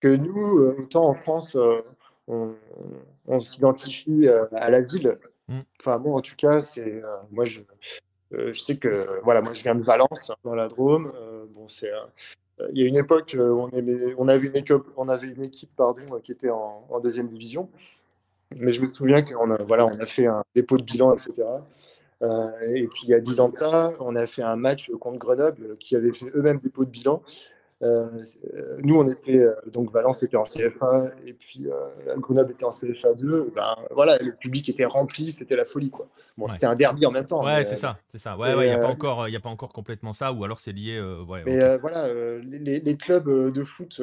Parce 0.00 0.14
que 0.14 0.16
nous, 0.16 0.74
autant 0.78 1.08
en 1.08 1.14
France, 1.14 1.56
on, 2.28 2.54
s'identifie 3.40 4.28
à 4.28 4.70
la 4.70 4.80
ville. 4.80 5.18
Mm. 5.48 5.60
Enfin, 5.80 5.98
moi, 5.98 6.16
en 6.16 6.20
tout 6.20 6.36
cas, 6.36 6.62
c'est 6.62 7.02
moi, 7.30 7.44
je, 7.44 7.60
je 8.30 8.60
sais 8.60 8.76
que 8.76 9.20
voilà, 9.24 9.42
moi, 9.42 9.54
je 9.54 9.62
viens 9.62 9.74
de 9.74 9.82
Valence, 9.82 10.32
dans 10.44 10.54
la 10.54 10.68
Drôme. 10.68 11.12
bon, 11.50 11.68
c'est 11.68 11.90
il 12.72 12.80
y 12.80 12.84
a 12.84 12.88
une 12.88 12.96
époque, 12.96 13.36
on, 13.38 13.70
on, 14.18 14.28
avait 14.28 14.48
une 14.48 14.56
équipe, 14.56 14.82
on 14.96 15.08
avait 15.08 15.28
une 15.28 15.44
équipe 15.44 15.70
pardon, 15.76 16.02
qui 16.20 16.32
était 16.32 16.50
en, 16.50 16.86
en 16.90 17.00
deuxième 17.00 17.28
division. 17.28 17.70
Mais 18.56 18.72
je 18.72 18.80
me 18.80 18.86
souviens 18.86 19.22
qu'on 19.22 19.50
a, 19.50 19.62
voilà, 19.62 19.86
on 19.86 19.98
a 20.00 20.06
fait 20.06 20.26
un 20.26 20.42
dépôt 20.54 20.78
de 20.78 20.82
bilan, 20.82 21.14
etc. 21.14 21.32
Euh, 22.22 22.50
et 22.74 22.86
puis 22.88 23.02
il 23.04 23.10
y 23.10 23.14
a 23.14 23.20
10 23.20 23.40
ans 23.40 23.48
de 23.48 23.54
ça, 23.54 23.92
on 24.00 24.16
a 24.16 24.26
fait 24.26 24.42
un 24.42 24.56
match 24.56 24.90
contre 24.98 25.18
Grenoble 25.18 25.76
qui 25.78 25.94
avait 25.94 26.12
fait 26.12 26.26
eux-mêmes 26.34 26.58
dépôt 26.58 26.84
de 26.84 26.90
bilan. 26.90 27.22
Euh, 27.82 28.08
nous, 28.82 28.96
on 28.96 29.06
était, 29.06 29.38
euh, 29.38 29.54
donc 29.66 29.92
Valence 29.92 30.24
était 30.24 30.36
en 30.36 30.42
CFA 30.42 31.12
et 31.24 31.32
puis 31.32 31.66
euh, 31.66 32.16
Grenoble 32.16 32.50
était 32.50 32.64
en 32.64 32.72
CFA 32.72 33.14
2. 33.14 33.52
Ben, 33.54 33.76
voilà, 33.92 34.18
le 34.18 34.32
public 34.32 34.68
était 34.68 34.84
rempli, 34.84 35.30
c'était 35.30 35.54
la 35.54 35.64
folie. 35.64 35.90
Quoi. 35.90 36.08
Bon, 36.36 36.48
c'était 36.48 36.66
un 36.66 36.74
derby 36.74 37.06
en 37.06 37.12
même 37.12 37.26
temps. 37.26 37.44
Ouais, 37.44 37.62
c'est 37.62 37.76
ça, 37.76 37.92
c'est 38.08 38.18
ça. 38.18 38.36
Ouais, 38.36 38.50
il 38.52 38.68
n'y 38.68 38.74
a, 38.74 38.78
pas 38.78 38.88
encore, 38.88 39.24
a 39.24 39.40
pas 39.40 39.48
encore 39.48 39.72
complètement 39.72 40.12
ça, 40.12 40.32
ou 40.32 40.44
alors 40.44 40.58
c'est 40.58 40.72
lié. 40.72 41.00
Ouais, 41.28 41.42
mais 41.46 41.76
voilà, 41.78 42.12
les, 42.40 42.80
les, 42.80 42.96
clubs 42.96 43.52
de 43.52 43.64
foot, 43.64 44.00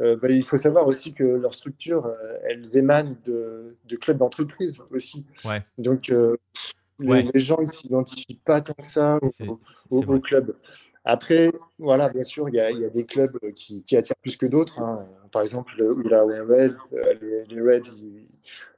bah, 0.00 0.28
il 0.28 0.44
faut 0.44 0.56
savoir 0.56 0.86
aussi 0.86 1.12
que 1.12 1.24
leur 1.24 1.54
structure, 1.54 2.10
elles 2.48 2.76
émanent 2.76 3.14
de, 3.24 3.76
de 3.88 3.96
clubs 3.96 4.18
d'entreprise 4.18 4.82
aussi. 4.90 5.26
Ouais. 5.44 5.62
Donc, 5.78 6.12
les, 6.98 7.30
gens 7.34 7.60
ne 7.60 7.66
s'identifient 7.66 8.40
pas 8.44 8.60
tant 8.60 8.74
que 8.74 8.86
ça 8.86 9.18
au, 9.48 9.58
au 9.90 10.20
club. 10.20 10.54
Après, 11.04 11.52
voilà, 11.78 12.10
bien 12.10 12.22
sûr, 12.22 12.48
il 12.48 12.56
y, 12.56 12.60
a 12.60 12.88
des 12.90 13.04
clubs 13.04 13.38
qui, 13.54 13.84
attirent 13.96 14.16
plus 14.16 14.36
que 14.36 14.46
d'autres. 14.46 14.80
Hein. 14.80 15.06
Par 15.32 15.42
exemple, 15.42 15.72
la 16.08 16.22
Reds, 16.22 16.92
euh, 16.92 17.44
les, 17.48 17.60
Reds, 17.60 17.96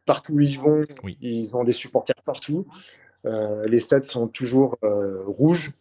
partout 0.05 0.35
où 0.35 0.41
ils 0.41 0.59
vont, 0.59 0.85
ils 1.21 1.57
ont 1.57 1.65
des 1.65 1.73
supporters 1.73 2.23
partout. 2.25 2.67
Euh, 3.25 3.67
les 3.67 3.79
stades 3.79 4.05
sont 4.05 4.29
toujours 4.29 4.77
euh, 4.85 5.23
rouges. 5.27 5.73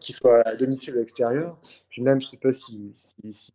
qu'ils 0.00 0.14
soient 0.14 0.42
à 0.46 0.56
domicile 0.56 0.94
ou 0.94 0.96
à 0.96 1.00
l'extérieur. 1.00 1.56
Puis 1.88 2.02
même, 2.02 2.20
je 2.20 2.26
ne 2.26 2.30
sais 2.30 2.38
pas 2.38 2.52
si, 2.52 2.92
si, 2.94 3.52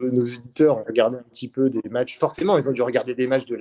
nos 0.00 0.22
auditeurs 0.22 0.78
ont 0.78 0.84
regardé 0.84 1.18
un 1.18 1.22
petit 1.22 1.48
peu 1.48 1.68
des 1.68 1.88
matchs. 1.90 2.18
Forcément, 2.18 2.56
ils 2.56 2.68
ont 2.68 2.72
dû 2.72 2.82
regarder 2.82 3.14
des 3.14 3.26
matchs 3.26 3.44
de 3.44 3.56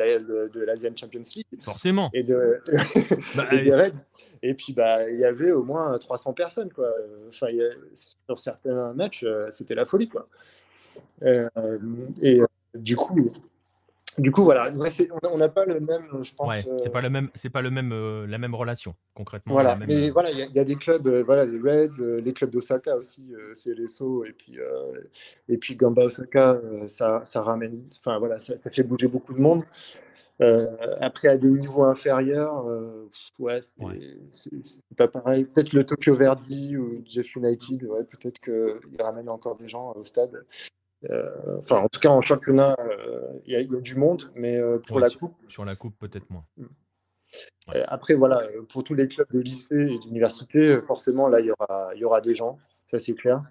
l'Asian 0.64 0.92
de, 0.92 0.98
Champions 0.98 1.22
League. 1.36 1.46
Forcément. 1.62 2.10
Et, 2.14 2.24
de, 2.24 2.62
bah, 3.36 3.48
des 3.52 3.76
Reds. 3.76 4.06
Et 4.42 4.54
puis, 4.54 4.74
bah, 4.74 5.10
il 5.10 5.20
y 5.20 5.26
avait 5.26 5.52
au 5.52 5.64
moins 5.64 5.98
300 5.98 6.34
personnes. 6.34 6.72
Quoi. 6.72 6.92
Sur 7.32 8.38
certains 8.38 8.94
matchs, 8.94 9.26
c'était 9.50 9.76
la 9.76 9.86
folie. 9.86 10.10
Quoi. 10.10 10.28
et 11.22 12.40
du 12.76 12.96
coup, 12.96 13.32
du 14.18 14.32
coup, 14.32 14.44
voilà, 14.44 14.72
on 15.32 15.38
n'a 15.38 15.50
pas 15.50 15.66
le 15.66 15.80
même, 15.80 16.08
je 16.22 16.34
pense. 16.34 16.50
Ouais, 16.50 16.80
c'est 16.80 16.92
pas 16.92 17.02
le 17.02 17.10
même, 17.10 17.30
c'est 17.36 17.50
pas 17.50 17.62
le 17.62 17.70
même, 17.70 17.92
euh, 17.94 18.26
la 18.28 18.38
même 18.38 18.56
relation 18.56 18.96
concrètement. 19.14 19.54
Voilà, 19.54 19.76
mais 19.76 19.94
euh, 19.94 20.12
voilà, 20.12 20.32
il 20.32 20.38
y, 20.38 20.60
a 20.60 20.66
des 20.66 20.76
clubs, 20.76 21.08
euh, 21.08 21.24
voilà, 21.24 21.46
les 21.46 21.60
Reds, 21.60 22.02
les 22.24 22.34
clubs 22.34 22.50
d'Osaka 22.50 22.96
aussi, 22.98 23.34
c'est 23.56 23.74
l'ESO 23.74 24.26
et 24.26 24.34
puis 24.34 24.58
et 25.48 25.58
puis 25.58 25.76
Gamba 25.76 26.06
Osaka, 26.06 26.60
ça, 26.88 27.22
ça, 27.24 27.42
ramène, 27.42 27.84
enfin 27.98 28.18
voilà, 28.18 28.40
ça, 28.40 28.56
fait 28.58 28.84
bouger 28.84 29.08
beaucoup 29.08 29.34
de 29.34 29.40
monde. 29.40 29.64
après, 31.00 31.28
à 31.28 31.38
des 31.38 31.50
niveaux 31.50 31.84
inférieurs, 31.84 32.66
ouais, 33.38 33.60
c'est 34.32 34.52
pas 34.98 35.08
pareil. 35.08 35.46
Peut-être 35.46 35.74
le 35.74 35.86
Tokyo 35.86 36.16
Verdy 36.16 36.78
ou 36.78 37.04
Jeff 37.06 37.36
United, 37.36 37.84
ouais, 37.84 38.04
peut-être 38.06 38.40
qu'ils 38.40 39.02
ramènent 39.02 39.30
encore 39.30 39.56
des 39.56 39.68
gens 39.68 39.94
au 39.96 40.04
stade. 40.04 40.44
Euh, 41.10 41.58
enfin, 41.60 41.78
en 41.78 41.88
tout 41.88 42.00
cas, 42.00 42.10
en 42.10 42.22
championnat, 42.22 42.76
euh, 42.80 43.40
il 43.46 43.54
y, 43.54 43.56
a 43.56 43.64
du 43.64 43.96
monde, 43.96 44.32
mais 44.36 44.58
euh, 44.58 44.80
pour 44.80 45.00
la 45.00 45.10
coupe. 45.10 45.36
Sur 45.50 45.66
la 45.66 45.76
coupe, 45.76 45.98
peut-être 45.98 46.30
moins. 46.30 46.46
Mm. 46.58 46.66
Après, 47.88 48.16
voilà, 48.16 48.42
pour 48.70 48.84
tous 48.84 48.96
les 48.96 49.08
clubs 49.08 49.32
de 49.32 49.40
lycée 49.40 49.94
et 49.94 50.00
d'université, 50.00 50.82
forcément, 50.82 51.28
là, 51.28 51.40
il 51.40 51.46
y 51.46 51.52
aura, 51.52 51.92
il 51.94 52.00
y 52.00 52.04
aura 52.04 52.20
des 52.20 52.34
gens, 52.34 52.58
ça 52.88 52.98
c'est 52.98 53.14
clair. 53.14 53.44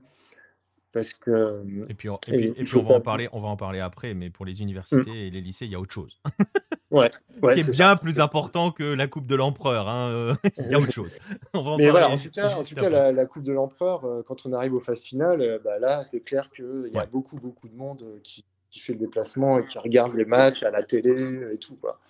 Parce 0.93 1.13
que. 1.13 1.65
Et 1.89 1.95
puis, 1.95 2.09
on, 2.09 2.17
va 2.17 2.95
en 2.95 3.01
parler, 3.01 3.29
on 3.33 3.41
va 3.41 3.49
en 3.49 3.57
parler 3.57 3.81
après, 3.81 4.15
mais 4.15 4.31
pour 4.31 4.47
les 4.47 4.63
universités 4.63 5.11
mm. 5.11 5.27
et 5.27 5.31
les 5.31 5.41
lycées, 5.41 5.67
il 5.67 5.73
y 5.73 5.75
a 5.75 5.81
autre 5.81 5.93
chose. 5.93 6.19
ouais, 6.91 7.11
qui 7.53 7.61
est, 7.61 7.71
bien 7.71 7.97
plus 7.97 8.21
important 8.21 8.71
que 8.73 8.85
la 8.85 9.07
Coupe 9.07 9.27
de 9.27 9.35
l'Empereur. 9.35 9.89
Hein, 9.89 10.11
euh, 10.11 10.35
il 10.59 10.71
y 10.71 10.75
a 10.75 10.79
autre 10.79 10.93
chose. 10.93 11.19
mais 11.79 11.91
voilà, 11.91 12.09
en 12.09 12.17
tout 12.17 12.31
cas, 12.31 12.57
en 12.57 12.63
tout 12.63 12.75
cas 12.75 12.89
la, 12.89 13.27
Coupe 13.27 13.43
de 13.43 13.53
l'Empereur, 13.53 14.05
euh, 14.05 14.23
quand 14.27 14.47
on 14.47 14.53
arrive 14.53 14.75
aux 14.75 14.81
phases 14.81 15.03
finales, 15.03 15.43
euh, 15.43 15.59
bah 15.63 15.79
là, 15.79 16.05
c'est 16.05 16.21
clair 16.21 16.51
qu'il 16.51 16.91
y 16.93 16.99
a 16.99 17.07
beaucoup, 17.07 17.39
beaucoup 17.39 17.69
de 17.69 17.77
monde 17.77 18.03
qui, 18.23 18.47
qui, 18.71 18.81
fait 18.81 18.95
le 18.95 19.01
déplacement 19.01 19.59
et 19.59 19.65
qui 19.65 19.79
regarde 19.79 20.15
les 20.15 20.25
matchs 20.25 20.63
à 20.63 20.71
la 20.71 20.83
télé 20.83 21.41
et 21.53 21.59
tout. 21.59 21.77
Quoi. 21.77 22.01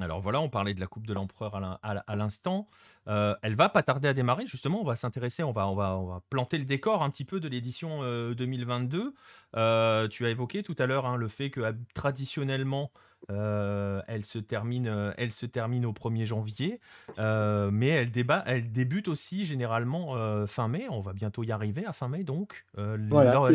Alors 0.00 0.20
voilà, 0.20 0.40
on 0.40 0.48
parlait 0.48 0.74
de 0.74 0.80
la 0.80 0.86
Coupe 0.86 1.06
de 1.06 1.14
l'Empereur 1.14 1.56
à 1.82 2.16
l'instant. 2.16 2.68
Euh, 3.08 3.34
elle 3.42 3.54
va 3.54 3.68
pas 3.68 3.82
tarder 3.82 4.08
à 4.08 4.14
démarrer, 4.14 4.46
justement, 4.46 4.80
on 4.80 4.84
va 4.84 4.96
s'intéresser, 4.96 5.42
on 5.42 5.52
va, 5.52 5.68
on, 5.68 5.74
va, 5.74 5.96
on 5.96 6.06
va 6.06 6.22
planter 6.30 6.58
le 6.58 6.64
décor 6.64 7.02
un 7.02 7.10
petit 7.10 7.24
peu 7.24 7.40
de 7.40 7.48
l'édition 7.48 8.00
2022. 8.32 8.98
Euh, 8.98 9.10
euh, 9.56 10.08
tu 10.08 10.26
as 10.26 10.30
évoqué 10.30 10.62
tout 10.62 10.74
à 10.78 10.86
l'heure 10.86 11.06
hein, 11.06 11.16
le 11.16 11.28
fait 11.28 11.50
que 11.50 11.60
traditionnellement, 11.94 12.90
elle, 13.28 14.24
se 14.24 14.38
termine, 14.38 15.14
elle 15.16 15.32
se 15.32 15.46
termine 15.46 15.86
au 15.86 15.92
1er 15.92 16.26
janvier, 16.26 16.80
mais 17.18 17.88
elle, 17.88 18.10
débat, 18.10 18.42
elle 18.46 18.72
débute 18.72 19.08
aussi 19.08 19.44
généralement 19.44 20.46
fin 20.46 20.68
mai, 20.68 20.86
on 20.90 21.00
va 21.00 21.12
bientôt 21.12 21.42
y 21.44 21.52
arriver 21.52 21.86
à 21.86 21.92
fin 21.92 22.08
mai, 22.08 22.24
donc 22.24 22.64
voilà, 22.74 23.48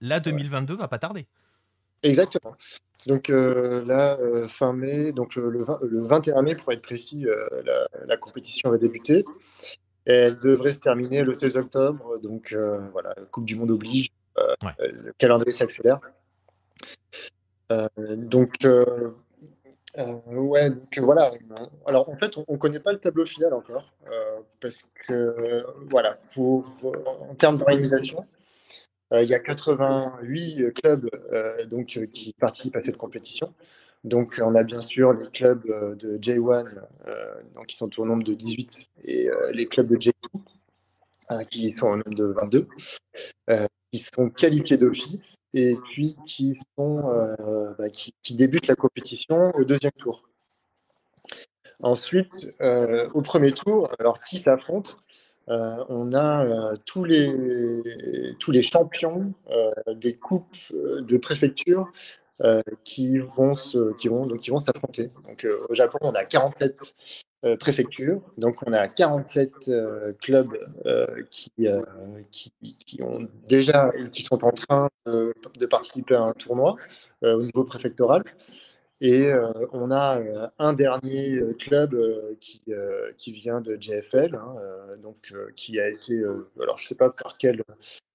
la, 0.00 0.20
2022 0.20 0.76
va 0.76 0.88
pas 0.88 0.98
tarder. 0.98 1.26
Exactement. 2.02 2.54
Donc 3.06 3.30
euh, 3.30 3.84
là, 3.84 4.18
euh, 4.20 4.48
fin 4.48 4.72
mai, 4.72 5.12
donc 5.12 5.38
euh, 5.38 5.48
le, 5.48 5.64
le, 5.86 6.02
21 6.02 6.42
mai 6.42 6.54
pour 6.54 6.72
être 6.72 6.82
précis, 6.82 7.26
la, 8.06 8.16
compétition 8.16 8.70
va 8.70 8.78
débuter. 8.78 9.24
elle 10.04 10.38
devrait 10.40 10.72
se 10.72 10.78
terminer 10.78 11.22
le 11.22 11.32
16 11.32 11.56
octobre. 11.56 12.18
Donc 12.22 12.54
voilà, 12.92 13.14
Coupe 13.30 13.44
du 13.44 13.56
Monde 13.56 13.70
oblige, 13.70 14.10
le 14.36 15.12
calendrier 15.16 15.52
s'accélère. 15.52 16.00
donc 18.06 18.54
ouais, 18.64 20.70
donc 20.70 20.98
voilà. 20.98 21.30
Alors 21.86 22.08
en 22.08 22.16
fait, 22.16 22.36
on 22.36 22.52
ne 22.52 22.58
connaît 22.58 22.80
pas 22.80 22.92
le 22.92 22.98
tableau 22.98 23.24
final 23.24 23.54
encore 23.54 23.94
parce 24.60 24.82
que 25.06 25.64
voilà, 25.88 26.18
en 26.84 27.34
termes 27.36 27.58
d'organisation. 27.58 28.26
Euh, 29.12 29.22
il 29.22 29.30
y 29.30 29.34
a 29.34 29.38
88 29.38 30.72
clubs 30.74 31.08
euh, 31.32 31.64
donc, 31.66 31.96
euh, 31.96 32.06
qui 32.06 32.34
participent 32.34 32.76
à 32.76 32.80
cette 32.80 32.96
compétition. 32.96 33.54
Donc, 34.04 34.40
on 34.44 34.54
a 34.54 34.62
bien 34.62 34.78
sûr 34.78 35.12
les 35.12 35.28
clubs 35.28 35.66
de 35.96 36.18
J1, 36.18 36.64
donc, 37.54 37.66
qui 37.66 37.76
sont 37.76 37.90
au 37.98 38.06
nombre 38.06 38.22
de 38.22 38.32
18, 38.32 38.86
et 39.02 39.28
les 39.52 39.66
clubs 39.66 39.88
de 39.88 39.96
J2, 39.96 40.12
qui 41.50 41.72
sont 41.72 41.88
au 41.88 41.96
nombre 41.96 42.14
de 42.14 42.24
22, 42.26 42.68
qui 43.92 43.98
sont 43.98 44.30
qualifiés 44.30 44.78
d'office 44.78 45.38
et 45.52 45.74
puis 45.74 46.16
qui, 46.24 46.54
sont, 46.78 47.02
bah, 47.76 47.88
qui, 47.90 48.14
débutent 48.36 48.68
la 48.68 48.76
compétition 48.76 49.50
au 49.56 49.64
deuxième 49.64 49.92
tour. 49.98 50.28
Ensuite, 51.80 52.56
au 53.14 53.20
premier 53.20 53.50
tour, 53.50 53.92
alors 53.98 54.20
qui 54.20 54.38
s'affronte? 54.38 54.96
Euh, 55.50 55.84
on 55.88 56.12
a 56.12 56.44
euh, 56.44 56.76
tous, 56.84 57.04
les, 57.04 58.34
tous 58.38 58.50
les 58.50 58.62
champions 58.62 59.32
euh, 59.50 59.70
des 59.94 60.14
coupes 60.14 60.56
de 60.72 61.16
préfecture 61.16 61.90
qui 62.84 63.18
vont 63.18 63.54
s'affronter. 63.54 65.10
Au 65.68 65.74
Japon, 65.74 65.98
on 66.02 66.14
a 66.14 66.24
47 66.24 66.94
préfectures, 67.58 68.20
donc 68.36 68.58
on 68.64 68.72
a 68.72 68.86
47 68.86 69.72
clubs 70.22 70.56
qui, 71.30 73.02
ont 73.02 73.28
déjà 73.48 73.88
qui 74.12 74.22
sont 74.22 74.44
en 74.44 74.52
train 74.52 74.88
de 75.06 75.66
participer 75.66 76.14
à 76.14 76.22
un 76.22 76.32
tournoi 76.32 76.76
au 77.22 77.42
niveau 77.42 77.64
préfectoral. 77.64 78.22
Et 79.00 79.26
euh, 79.26 79.52
on 79.72 79.90
a 79.92 80.18
euh, 80.18 80.48
un 80.58 80.72
dernier 80.72 81.36
euh, 81.36 81.54
club 81.54 81.96
qui, 82.40 82.62
qui 83.16 83.32
vient 83.32 83.60
de 83.60 83.76
JFL, 83.80 84.34
hein, 84.34 84.56
donc, 85.02 85.32
qui 85.54 85.78
a 85.78 85.88
été, 85.88 86.20
alors 86.60 86.78
je 86.78 86.84
ne 86.84 86.88
sais 86.88 86.94
pas 86.94 87.10
par 87.10 87.38
quel, 87.38 87.62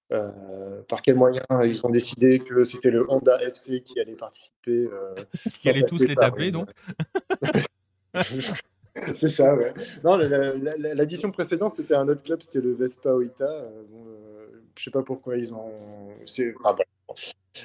par 0.08 1.02
quel 1.02 1.16
moyen 1.16 1.42
ils 1.62 1.84
ont 1.86 1.90
décidé 1.90 2.38
que 2.38 2.64
c'était 2.64 2.90
le 2.90 3.10
Honda 3.10 3.42
FC 3.42 3.82
qui 3.82 3.98
allait 3.98 4.14
participer. 4.14 4.88
qui 5.60 5.68
allait 5.68 5.84
tous 5.84 6.04
les 6.04 6.14
taper, 6.14 6.50
donc 6.50 6.70
C'est 8.94 9.28
ça, 9.28 9.56
ouais. 9.56 9.74
Non, 10.04 10.16
l'addition 10.16 11.32
précédente, 11.32 11.74
c'était 11.74 11.96
un 11.96 12.06
autre 12.06 12.22
club, 12.22 12.42
c'était 12.42 12.60
le 12.60 12.74
Vespa 12.74 13.10
Oita. 13.10 13.48
Bon, 13.90 14.06
je 14.76 14.84
sais 14.84 14.90
pas 14.90 15.02
pourquoi 15.02 15.36
ils 15.36 15.52
ont. 15.52 15.72
Ah, 16.64 16.76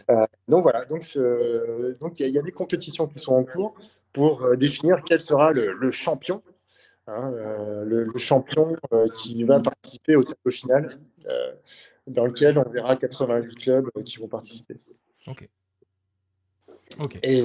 euh, 0.09 0.25
donc 0.47 0.63
voilà, 0.63 0.85
donc 0.85 1.03
il 1.15 2.27
y, 2.27 2.37
a 2.37 2.41
des 2.41 2.51
compétitions 2.51 3.07
qui 3.07 3.19
sont 3.19 3.33
en 3.33 3.43
cours 3.43 3.75
pour 4.13 4.43
euh, 4.43 4.55
définir 4.55 5.03
quel 5.03 5.19
sera 5.19 5.51
le, 5.51 5.91
champion, 5.91 6.43
hein, 7.07 7.31
euh, 7.33 7.83
le, 7.85 8.17
champion 8.17 8.75
qui 9.15 9.43
va 9.43 9.59
participer 9.59 10.15
au 10.15 10.23
tableau 10.23 10.51
final, 10.51 10.99
dans 12.07 12.25
lequel 12.25 12.57
on 12.57 12.69
verra 12.69 12.95
88 12.95 13.55
clubs 13.55 13.89
qui 14.03 14.17
vont 14.17 14.27
participer. 14.27 14.75
Ok. 15.27 15.47
Et 17.23 17.43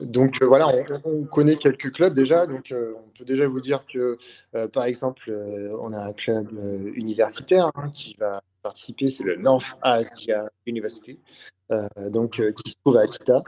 donc 0.00 0.42
voilà, 0.42 0.68
on, 1.04 1.24
connaît 1.24 1.56
quelques 1.56 1.92
clubs 1.92 2.14
déjà, 2.14 2.46
donc 2.46 2.72
on 2.72 3.18
peut 3.18 3.24
déjà 3.24 3.46
vous 3.46 3.60
dire 3.60 3.84
que 3.86 4.16
par 4.68 4.84
exemple, 4.84 5.30
on 5.80 5.92
a 5.92 6.00
un 6.00 6.12
club 6.12 6.50
universitaire 6.94 7.70
hein, 7.74 7.90
qui 7.92 8.14
va 8.18 8.42
participer, 8.62 9.08
c'est 9.08 9.24
le 9.24 9.36
North 9.36 9.76
Asia 9.82 10.48
University, 10.66 11.18
euh, 11.70 11.86
donc, 12.10 12.40
euh, 12.40 12.52
qui 12.52 12.70
se 12.70 12.76
trouve 12.82 12.96
à 12.96 13.02
Akita. 13.02 13.42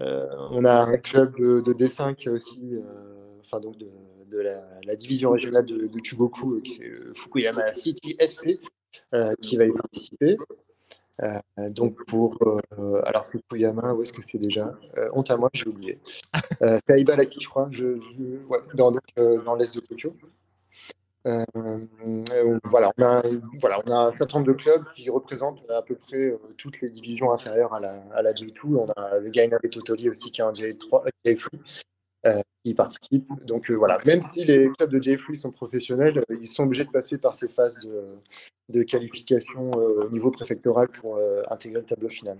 Euh, 0.00 0.26
on 0.50 0.64
a 0.64 0.82
un 0.82 0.96
club 0.96 1.36
de, 1.36 1.72
D5 1.72 2.28
aussi, 2.30 2.76
enfin 3.40 3.60
donc 3.60 3.76
de, 3.76 4.38
la, 4.38 4.96
division 4.96 5.30
régionale 5.32 5.66
de, 5.66 5.86
de 5.86 6.60
qui 6.60 6.70
c'est 6.70 6.90
Fukuyama 7.14 7.72
City 7.72 8.16
FC, 8.18 8.60
qui 9.42 9.56
va 9.56 9.66
y 9.66 9.72
participer. 9.72 10.38
donc 11.68 12.02
pour 12.06 12.38
alors 13.04 13.26
Fukuyama, 13.26 13.92
où 13.92 14.02
est-ce 14.02 14.14
que 14.14 14.22
c'est 14.24 14.38
déjà? 14.38 14.74
Honte 15.12 15.30
à 15.30 15.36
moi, 15.36 15.50
j'ai 15.52 15.68
oublié. 15.68 15.98
c'est 16.60 16.90
à 16.90 16.96
je 16.96 17.48
crois, 17.48 17.68
je, 17.70 17.98
dans, 18.74 18.92
dans 19.44 19.54
l'est 19.54 19.74
de 19.74 19.80
Tokyo. 19.80 20.14
Euh, 21.26 21.44
euh, 21.56 22.58
voilà, 22.64 22.92
on 22.96 23.02
a, 23.02 23.22
voilà, 23.60 23.82
on 23.86 23.90
a 23.90 23.96
un 24.08 24.12
certain 24.12 24.38
nombre 24.38 24.52
de 24.52 24.56
clubs 24.56 24.86
qui 24.94 25.10
représentent 25.10 25.68
à 25.70 25.82
peu 25.82 25.94
près 25.94 26.16
euh, 26.16 26.38
toutes 26.56 26.80
les 26.80 26.88
divisions 26.88 27.30
inférieures 27.30 27.74
à 27.74 27.80
la, 27.80 28.02
à 28.14 28.22
la 28.22 28.32
J2. 28.32 28.74
On 28.74 28.88
a 28.90 29.18
le 29.18 29.28
Gaina 29.28 29.58
et 29.62 29.68
Totoli 29.68 30.08
aussi 30.08 30.30
qui 30.30 30.40
est 30.40 30.44
un 30.44 30.52
J3, 30.52 31.08
J3 31.26 32.42
qui 32.64 32.74
participe. 32.74 33.26
Donc 33.44 33.70
voilà, 33.70 33.98
même 34.06 34.22
si 34.22 34.44
les 34.44 34.68
clubs 34.70 34.90
de 34.90 34.98
J3 34.98 35.34
sont 35.36 35.50
professionnels, 35.50 36.22
ils 36.30 36.48
sont 36.48 36.64
obligés 36.64 36.84
de 36.84 36.90
passer 36.90 37.18
par 37.18 37.34
ces 37.34 37.48
phases 37.48 37.78
de, 37.80 38.16
de 38.70 38.82
qualification 38.82 39.70
au 39.72 40.08
niveau 40.10 40.30
préfectoral 40.30 40.88
pour 40.88 41.18
intégrer 41.48 41.80
le 41.80 41.86
tableau 41.86 42.08
final. 42.08 42.38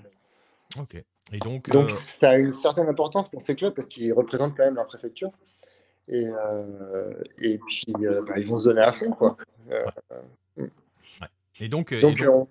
Ok. 0.78 1.02
Et 1.32 1.38
donc, 1.38 1.70
donc 1.70 1.90
ça 1.90 2.30
a 2.30 2.38
une 2.38 2.52
certaine 2.52 2.88
importance 2.88 3.28
pour 3.28 3.42
ces 3.42 3.54
clubs 3.54 3.72
parce 3.72 3.88
qu'ils 3.88 4.12
représentent 4.12 4.56
quand 4.56 4.64
même 4.64 4.74
leur 4.74 4.86
préfecture. 4.86 5.30
Et, 6.10 6.26
et 7.38 7.58
puis, 7.58 7.86
bah, 7.92 8.36
ils 8.36 8.46
vont 8.46 8.58
se 8.58 8.68
donner 8.68 8.82
à 8.82 8.92
fond, 8.92 9.12
quoi. 9.12 9.36
Et 11.60 11.68
donc, 11.68 11.94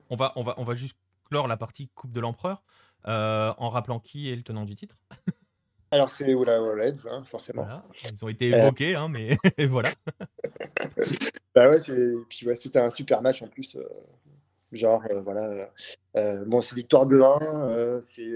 on... 0.10 0.16
va, 0.16 0.34
on, 0.36 0.44
va, 0.44 0.56
on 0.58 0.64
va 0.64 0.74
juste 0.74 0.98
clore 1.30 1.48
la 1.48 1.58
partie 1.58 1.90
Coupe 1.90 2.14
de 2.14 2.22
l'Empereur 2.22 2.64
en 3.06 3.70
rappelant 3.70 4.00
qui 4.00 4.32
est 4.32 4.36
le 4.36 4.44
tenant 4.44 4.66
du 4.66 4.76
titre. 4.76 4.96
Alors, 5.92 6.12
c'est 6.12 6.34
Oula 6.36 6.60
Reds, 6.60 7.08
hein, 7.10 7.24
forcément. 7.26 7.68
Ils 8.12 8.24
ont 8.24 8.30
été 8.30 8.50
évoqués, 8.50 8.96
hein, 8.96 9.08
mais 9.10 9.38
voilà. 9.70 9.90
bah 11.56 11.70
ouais, 11.70 11.80
c'était 11.80 12.80
un 12.80 12.92
super 12.92 13.22
match 13.22 13.42
en 13.42 13.48
plus. 13.48 13.76
Genre, 14.72 15.04
euh, 15.12 15.22
voilà. 15.22 15.72
Euh, 16.16 16.46
bon, 16.46 16.62
c'est 16.62 16.76
victoire 16.76 17.06
de 17.06 17.20
1. 17.20 17.70
Euh, 17.70 18.00
c'est 18.02 18.30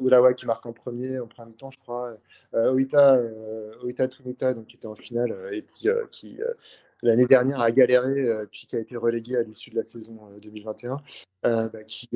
Ulawa 0.00 0.34
qui 0.34 0.46
marque 0.46 0.64
en 0.66 0.72
premier, 0.72 1.18
en 1.18 1.26
premier 1.26 1.54
temps, 1.54 1.70
je 1.70 1.78
crois. 1.78 2.16
Oita, 2.52 3.20
Oita 3.82 4.08
Trinita, 4.08 4.54
donc, 4.54 4.66
qui 4.66 4.76
était 4.76 4.86
en 4.86 4.94
finale, 4.94 5.34
et 5.52 5.62
puis 5.62 5.88
qui, 6.10 6.38
l'année 7.02 7.26
dernière, 7.26 7.60
a 7.60 7.70
galéré, 7.72 8.26
puis 8.50 8.66
qui 8.66 8.76
a 8.76 8.78
été 8.78 8.96
relégué 8.96 9.36
à 9.36 9.42
l'issue 9.42 9.70
de 9.70 9.76
la 9.76 9.84
saison 9.84 10.18
2021, 10.40 10.98
bah, 11.42 11.70
qui, 11.86 12.08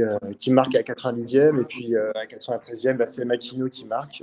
marque 0.51 0.75
à 0.77 0.83
90e, 0.83 1.61
et 1.61 1.65
puis 1.65 1.97
à 1.97 2.27
93e, 2.27 2.97
bah, 2.97 3.07
c'est 3.07 3.25
Makino 3.25 3.69
qui 3.69 3.85
marque, 3.85 4.23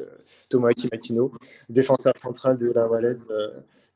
Tomoaki 0.50 0.88
Makino, 0.92 1.32
défenseur 1.70 2.14
central 2.18 2.58
de 2.58 2.68
Ulawa 2.68 2.98
Reds 3.00 3.28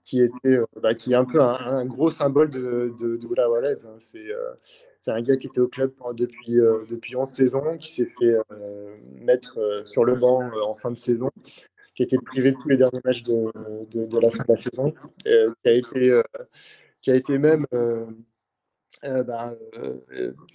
qui 0.08 0.22
était 0.22 0.60
bah, 0.82 0.96
qui 0.96 1.12
est 1.12 1.16
un 1.16 1.26
peu 1.26 1.42
un, 1.42 1.86
gros 1.86 2.10
symbole 2.10 2.50
de, 2.50 2.94
de, 2.98 3.18
de 3.18 3.88
hein. 3.88 3.98
C'est 4.02 4.32
c'est 5.08 5.14
un 5.14 5.22
gars 5.22 5.38
qui 5.38 5.48
était 5.48 5.62
au 5.62 5.70
club 5.70 5.94
depuis, 6.18 6.60
euh, 6.60 6.84
depuis 6.90 7.16
11 7.16 7.30
saisons, 7.30 7.78
qui 7.78 7.90
s'est 7.90 8.12
fait 8.20 8.38
euh, 8.52 8.98
mettre 9.22 9.58
euh, 9.58 9.86
sur 9.86 10.04
le 10.04 10.16
banc 10.16 10.42
en 10.62 10.76
fin 10.76 10.92
de 10.92 10.98
saison, 10.98 11.32
qui 11.96 12.04
a 12.04 12.06
été 12.06 12.18
privé 12.18 12.52
de 12.52 12.58
tous 12.58 12.68
les 12.68 12.76
derniers 12.76 13.00
matchs 13.06 13.24
de, 13.24 13.52
de, 13.90 14.20
la 14.20 14.32
fin 14.32 14.44
de 14.44 14.52
la 14.52 14.58
saison, 14.58 14.94
qui, 15.24 15.70
a 15.70 15.72
été, 15.72 16.22
qui 17.02 17.12
a 17.12 17.16
été 17.16 17.38
même. 17.38 17.66
Bah, 19.04 19.56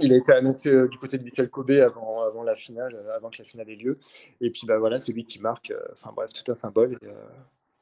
il 0.01 0.12
a 0.12 0.16
été 0.16 0.33
annoncé 0.33 0.70
du 0.89 0.99
côté 0.99 1.16
de 1.16 1.24
Vissel 1.24 1.49
Kobe 1.49 1.70
avant, 1.70 2.20
avant 2.20 2.43
la 2.43 2.55
finale, 2.55 2.95
avant 3.16 3.31
que 3.31 3.39
la 3.39 3.45
finale 3.45 3.70
ait 3.70 3.77
lieu. 3.77 3.99
Et 4.43 4.51
puis 4.51 4.66
bah 4.66 4.79
voilà, 4.79 4.99
c'est 4.99 5.12
lui 5.12 5.24
qui 5.24 5.41
marque. 5.41 5.73
Enfin 5.93 6.12
bref, 6.15 6.31
tout 6.35 6.53
un 6.53 6.57
symbole. 6.57 6.99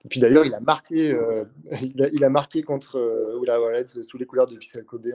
Et 0.05 0.09
puis 0.09 0.19
d'ailleurs, 0.19 0.47
il 0.47 0.55
a 0.55 0.61
marqué, 0.61 1.13
euh, 1.13 1.45
il, 1.83 2.25
a, 2.25 2.31
marqué 2.31 2.63
contre 2.63 2.97
euh, 2.99 4.03
sous 4.03 4.17
les 4.17 4.25
couleurs 4.25 4.47
de 4.47 4.57
Vissel 4.57 4.85
Kobe 4.85 5.09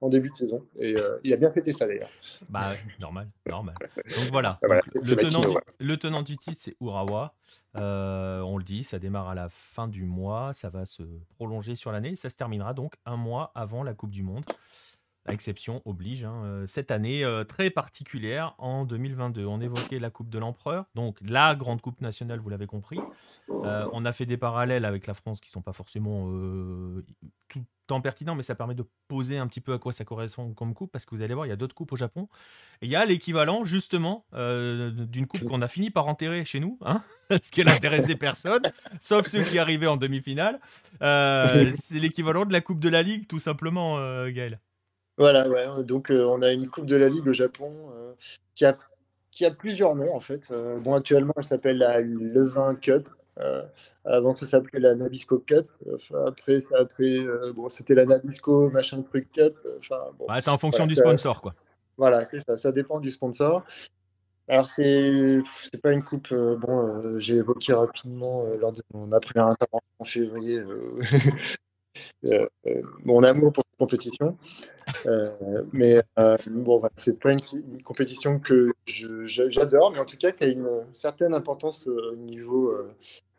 en, 0.00 0.08
début 0.08 0.30
de 0.30 0.34
saison. 0.34 0.66
Et 0.78 0.96
euh, 0.96 1.18
il 1.22 1.32
a 1.32 1.36
bien 1.36 1.50
fêté 1.50 1.72
ça 1.72 1.86
d'ailleurs. 1.86 2.10
Bah, 2.48 2.72
normal, 2.98 3.28
normal. 3.48 3.76
Donc 3.80 4.30
voilà. 4.32 4.58
le, 4.62 5.96
tenant, 5.96 6.22
du 6.22 6.36
titre, 6.36 6.56
c'est 6.58 6.76
Urawa. 6.80 7.34
Euh, 7.76 8.40
on 8.40 8.58
le 8.58 8.64
dit, 8.64 8.82
ça 8.82 8.98
démarre 8.98 9.28
à 9.28 9.34
la 9.34 9.48
fin 9.48 9.86
du 9.86 10.04
mois, 10.04 10.52
ça 10.54 10.70
va 10.70 10.86
se 10.86 11.02
prolonger 11.36 11.76
sur 11.76 11.92
l'année. 11.92 12.16
Ça 12.16 12.28
se 12.28 12.34
terminera 12.34 12.74
donc 12.74 12.94
un 13.04 13.16
mois 13.16 13.52
avant 13.54 13.84
la 13.84 13.94
Coupe 13.94 14.10
du 14.10 14.22
Monde 14.24 14.44
exception 15.28 15.82
oblige. 15.84 16.24
Hein, 16.24 16.42
euh, 16.44 16.66
cette 16.66 16.90
année 16.90 17.24
euh, 17.24 17.44
très 17.44 17.70
particulière 17.70 18.54
en 18.58 18.84
2022. 18.84 19.46
On 19.46 19.60
évoquait 19.60 19.98
la 19.98 20.10
Coupe 20.10 20.28
de 20.28 20.38
l'Empereur, 20.38 20.86
donc 20.94 21.18
la 21.28 21.54
grande 21.54 21.80
Coupe 21.80 22.00
nationale, 22.00 22.40
vous 22.40 22.48
l'avez 22.48 22.66
compris. 22.66 22.98
Euh, 23.50 23.88
on 23.92 24.04
a 24.04 24.12
fait 24.12 24.26
des 24.26 24.36
parallèles 24.36 24.84
avec 24.84 25.06
la 25.06 25.14
France 25.14 25.40
qui 25.40 25.50
sont 25.50 25.62
pas 25.62 25.72
forcément 25.72 26.26
tout 27.48 27.60
le 27.60 27.64
temps 27.86 28.00
pertinents, 28.00 28.34
mais 28.34 28.42
ça 28.42 28.54
permet 28.54 28.74
de 28.74 28.84
poser 29.08 29.38
un 29.38 29.46
petit 29.46 29.60
peu 29.60 29.72
à 29.72 29.78
quoi 29.78 29.92
ça 29.92 30.04
correspond 30.04 30.52
comme 30.54 30.74
coupe, 30.74 30.90
parce 30.90 31.04
que 31.04 31.14
vous 31.14 31.22
allez 31.22 31.34
voir, 31.34 31.46
il 31.46 31.50
y 31.50 31.52
a 31.52 31.56
d'autres 31.56 31.74
coupes 31.74 31.92
au 31.92 31.96
Japon. 31.96 32.28
Et 32.82 32.86
il 32.86 32.90
y 32.90 32.96
a 32.96 33.04
l'équivalent 33.04 33.64
justement 33.64 34.26
d'une 34.32 35.26
coupe 35.26 35.44
qu'on 35.44 35.62
a 35.62 35.68
fini 35.68 35.90
par 35.90 36.08
enterrer 36.08 36.44
chez 36.44 36.60
nous, 36.60 36.78
hein 36.84 37.02
ce 37.30 37.50
qui 37.50 37.64
n'intéressait 37.64 38.16
personne, 38.16 38.62
sauf 39.00 39.26
ceux 39.26 39.42
qui 39.42 39.58
arrivaient 39.58 39.86
en 39.86 39.96
demi-finale. 39.96 40.60
c'est 41.00 42.00
l'équivalent 42.00 42.44
de 42.44 42.52
la 42.52 42.60
Coupe 42.60 42.80
de 42.80 42.88
la 42.88 43.02
Ligue, 43.02 43.26
tout 43.26 43.38
simplement, 43.38 43.96
Gaël. 44.28 44.60
Voilà, 45.18 45.48
ouais. 45.48 45.84
Donc, 45.84 46.10
euh, 46.10 46.24
on 46.24 46.42
a 46.42 46.52
une 46.52 46.68
Coupe 46.68 46.86
de 46.86 46.96
la 46.96 47.08
Ligue 47.08 47.28
au 47.28 47.32
Japon 47.32 47.72
euh, 47.94 48.12
qui, 48.54 48.64
a, 48.64 48.76
qui 49.30 49.44
a 49.44 49.50
plusieurs 49.50 49.94
noms, 49.94 50.14
en 50.14 50.20
fait. 50.20 50.50
Euh, 50.50 50.78
bon, 50.78 50.94
actuellement, 50.94 51.32
elle 51.36 51.44
s'appelle 51.44 51.78
la 51.78 52.00
Levin 52.00 52.74
Cup. 52.74 53.08
avant, 54.04 54.32
ça 54.32 54.46
s'appelait 54.46 54.80
la 54.80 54.94
Nabisco 54.94 55.38
Cup. 55.38 55.70
après, 56.26 56.60
ça, 56.60 56.76
après 56.80 57.18
bon, 57.54 57.68
c'était 57.68 57.94
la 57.94 58.06
Nabisco 58.06 58.70
machin 58.70 59.02
truc 59.02 59.30
Cup. 59.32 59.56
Enfin, 59.78 60.00
bon, 60.18 60.26
c'est 60.40 60.50
en 60.50 60.58
fonction 60.58 60.86
du 60.86 60.94
sponsor, 60.94 61.40
quoi. 61.40 61.54
Voilà, 61.96 62.26
c'est 62.26 62.40
ça. 62.40 62.58
Ça 62.58 62.72
dépend 62.72 63.00
du 63.00 63.10
sponsor. 63.10 63.64
Alors, 64.48 64.66
c'est 64.66 65.40
c'est 65.70 65.80
pas 65.80 65.92
une 65.92 66.04
coupe. 66.04 66.32
bon, 66.32 67.18
j'ai 67.18 67.36
évoqué 67.36 67.72
rapidement 67.72 68.44
lors 68.60 68.72
de 68.72 68.82
ma 68.92 69.18
première 69.18 69.46
intervention 69.46 69.88
en 69.98 70.04
février 70.04 70.62
euh, 72.24 72.46
mon 73.04 73.22
amour 73.22 73.52
pour 73.52 73.64
cette 73.64 73.78
compétition. 73.78 74.36
Euh, 75.06 75.62
mais 75.72 76.00
euh, 76.18 76.36
bon, 76.46 76.78
voilà, 76.78 76.92
c'est 76.96 77.18
pas 77.18 77.32
une, 77.32 77.82
compétition 77.82 78.38
que 78.38 78.72
j'adore, 78.86 79.92
mais 79.92 80.00
en 80.00 80.04
tout 80.04 80.16
cas 80.16 80.32
qui 80.32 80.44
a 80.44 80.48
une 80.48 80.84
certaine 80.92 81.34
importance 81.34 81.86
au 81.86 82.16
niveau, 82.16 82.72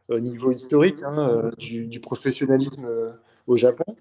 au 0.10 0.20
niveau 0.20 0.52
historique 0.52 1.02
hein, 1.04 1.52
du, 1.58 2.00
professionnalisme 2.00 2.88
au 3.48 3.58
Japon, 3.58 3.96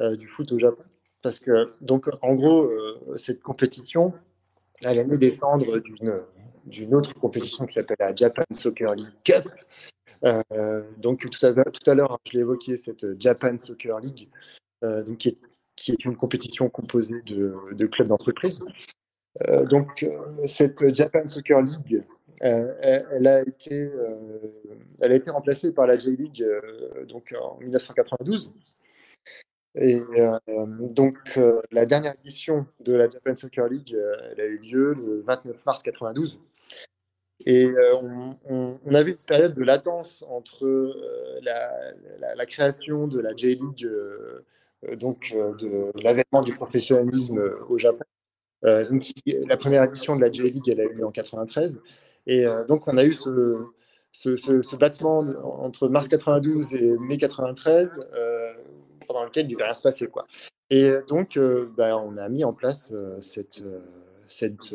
du 0.00 0.26
foot 0.26 0.52
au 0.52 0.58
Japon. 0.58 0.82
Parce 1.22 1.38
que, 1.38 1.68
donc, 1.80 2.08
en 2.22 2.34
gros, 2.34 2.70
cette 3.16 3.42
compétition, 3.42 4.12
elle 4.84 5.00
a 5.00 5.04
mis 5.04 5.18
descendre 5.18 5.78
d'une 5.80 6.24
d'une 6.66 6.94
autre 6.94 7.14
compétition 7.14 7.66
qui 7.66 7.74
s'appelle 7.74 7.96
la 8.00 8.14
Japan 8.14 8.42
Soccer 8.52 8.94
League 8.94 9.12
Cup, 9.24 9.48
euh, 10.24 10.82
donc 10.98 11.28
tout 11.28 11.46
à, 11.46 11.94
l'heure, 11.94 12.12
hein, 12.12 12.18
je 12.26 12.32
l'ai 12.32 12.40
évoqué, 12.40 12.76
cette 12.78 13.20
Japan 13.20 13.56
Soccer 13.58 13.98
League, 14.00 14.28
euh, 14.84 15.02
donc, 15.02 15.18
qui, 15.18 15.92
est, 15.92 16.04
une 16.04 16.16
compétition 16.16 16.68
composée 16.68 17.22
de, 17.22 17.86
clubs 17.86 18.08
d'entreprise. 18.08 18.64
Euh, 19.48 19.66
donc 19.66 20.08
cette 20.44 20.94
Japan 20.94 21.26
Soccer 21.26 21.60
League, 21.60 22.02
a 22.40 23.40
été, 23.42 23.90
elle 25.00 25.12
a 25.12 25.14
été 25.14 25.30
remplacée 25.30 25.72
par 25.72 25.86
la 25.86 25.96
J-League 25.96 26.44
donc 27.08 27.34
en 27.40 27.58
1992. 27.60 28.52
Et 29.78 30.00
donc, 30.78 31.38
la 31.70 31.86
dernière 31.86 32.14
édition 32.24 32.66
de 32.80 32.94
la 32.94 33.10
Japan 33.10 33.34
Soccer 33.34 33.68
League, 33.68 33.96
elle 34.32 34.40
a 34.40 34.44
eu 34.44 34.58
lieu 34.58 34.94
le 34.94 35.22
29 35.22 35.64
mars 35.64 35.82
92. 35.82 36.38
Et 37.46 37.64
euh, 37.64 37.94
on, 38.44 38.76
avait 38.92 39.12
une 39.12 39.16
période 39.18 39.54
de 39.54 39.62
latence 39.62 40.24
entre 40.28 40.66
euh, 40.66 41.40
la, 41.42 42.46
création 42.46 43.06
de 43.06 43.20
la 43.20 43.36
J-League, 43.36 43.84
euh, 43.84 44.42
donc 44.96 45.32
de, 45.32 45.92
l'avènement 46.02 46.42
du 46.42 46.52
professionnalisme 46.54 47.40
au 47.68 47.78
Japon. 47.78 48.04
donc, 48.62 49.06
la 49.26 49.56
première 49.56 49.84
édition 49.84 50.16
de 50.16 50.20
la 50.20 50.32
J-League, 50.32 50.68
elle 50.68 50.80
a 50.80 50.84
eu 50.84 50.94
lieu 50.94 51.06
en 51.06 51.12
93. 51.12 51.80
Et 52.26 52.44
donc, 52.66 52.88
on 52.88 52.96
a 52.96 53.04
eu 53.04 53.12
ce, 53.12 53.64
ce, 54.12 54.76
battement 54.76 55.18
entre 55.62 55.88
mars 55.88 56.08
92 56.08 56.74
et 56.74 56.98
mai 56.98 57.16
93, 57.16 58.08
pendant 59.06 59.24
lequel 59.24 59.44
il 59.44 59.48
ne 59.48 59.52
devait 59.52 59.64
rien 59.64 59.74
se 59.74 59.82
passer. 59.82 60.08
Quoi. 60.08 60.26
Et 60.70 60.90
donc, 61.06 61.38
bah, 61.76 61.96
on 61.96 62.16
a 62.16 62.28
mis 62.28 62.42
en 62.42 62.52
place 62.52 62.92
cette, 63.20 63.62
cette 64.26 64.74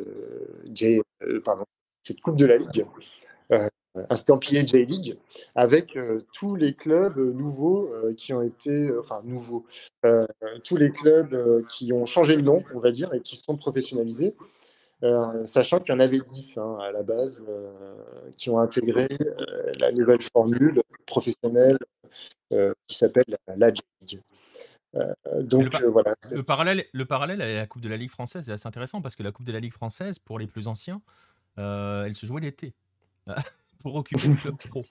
J, 0.73 1.01
pardon, 1.43 1.65
cette 2.03 2.21
Coupe 2.21 2.37
de 2.37 2.45
la 2.45 2.57
Ligue, 2.57 2.85
euh, 3.97 4.05
estampillé 4.09 4.65
J-League, 4.65 5.17
avec 5.53 5.97
euh, 5.97 6.21
tous 6.33 6.55
les 6.55 6.73
clubs 6.73 7.17
nouveaux 7.17 7.89
euh, 7.93 8.13
qui 8.13 8.31
ont 8.31 8.41
été, 8.41 8.89
enfin 8.97 9.19
nouveaux, 9.25 9.65
tous 10.63 10.77
les 10.77 10.91
clubs 10.91 11.65
qui 11.67 11.91
ont 11.91 12.05
changé 12.05 12.37
de 12.37 12.41
nom, 12.41 12.63
on 12.73 12.79
va 12.79 12.91
dire, 12.91 13.13
et 13.13 13.19
qui 13.19 13.35
sont 13.35 13.57
professionnalisés. 13.57 14.35
sachant 15.45 15.79
qu'il 15.79 15.93
y 15.93 15.97
en 15.97 15.99
avait 15.99 16.21
10 16.21 16.57
hein, 16.57 16.77
à 16.79 16.91
la 16.91 17.03
base 17.03 17.45
qui 18.37 18.49
ont 18.49 18.59
intégré 18.59 19.09
la 19.79 19.91
nouvelle 19.91 20.21
formule 20.21 20.81
professionnelle 21.05 21.77
qui 22.87 22.97
s'appelle 22.97 23.37
la, 23.57 23.73
J-League. 23.73 24.21
donc 25.41 25.77
le, 25.79 25.87
voilà. 25.87 26.15
Le 26.31 26.43
parallèle, 26.43 26.85
le 26.93 27.05
parallèle 27.05 27.41
à 27.41 27.53
la 27.53 27.67
Coupe 27.67 27.81
de 27.81 27.89
la 27.89 27.97
Ligue 27.97 28.09
française 28.09 28.49
est 28.49 28.53
assez 28.53 28.67
intéressant 28.67 29.01
parce 29.01 29.15
que 29.15 29.23
la 29.23 29.31
Coupe 29.31 29.45
de 29.45 29.51
la 29.51 29.59
Ligue 29.59 29.73
française, 29.73 30.17
pour 30.17 30.39
les 30.39 30.47
plus 30.47 30.67
anciens, 30.67 31.01
euh, 31.01 31.30
elle 31.57 32.15
se 32.15 32.25
jouait 32.25 32.41
l'été 32.41 32.73
pour 33.79 33.95
occuper 33.95 34.27
le 34.27 34.35
club 34.35 34.57
pro. 34.57 34.85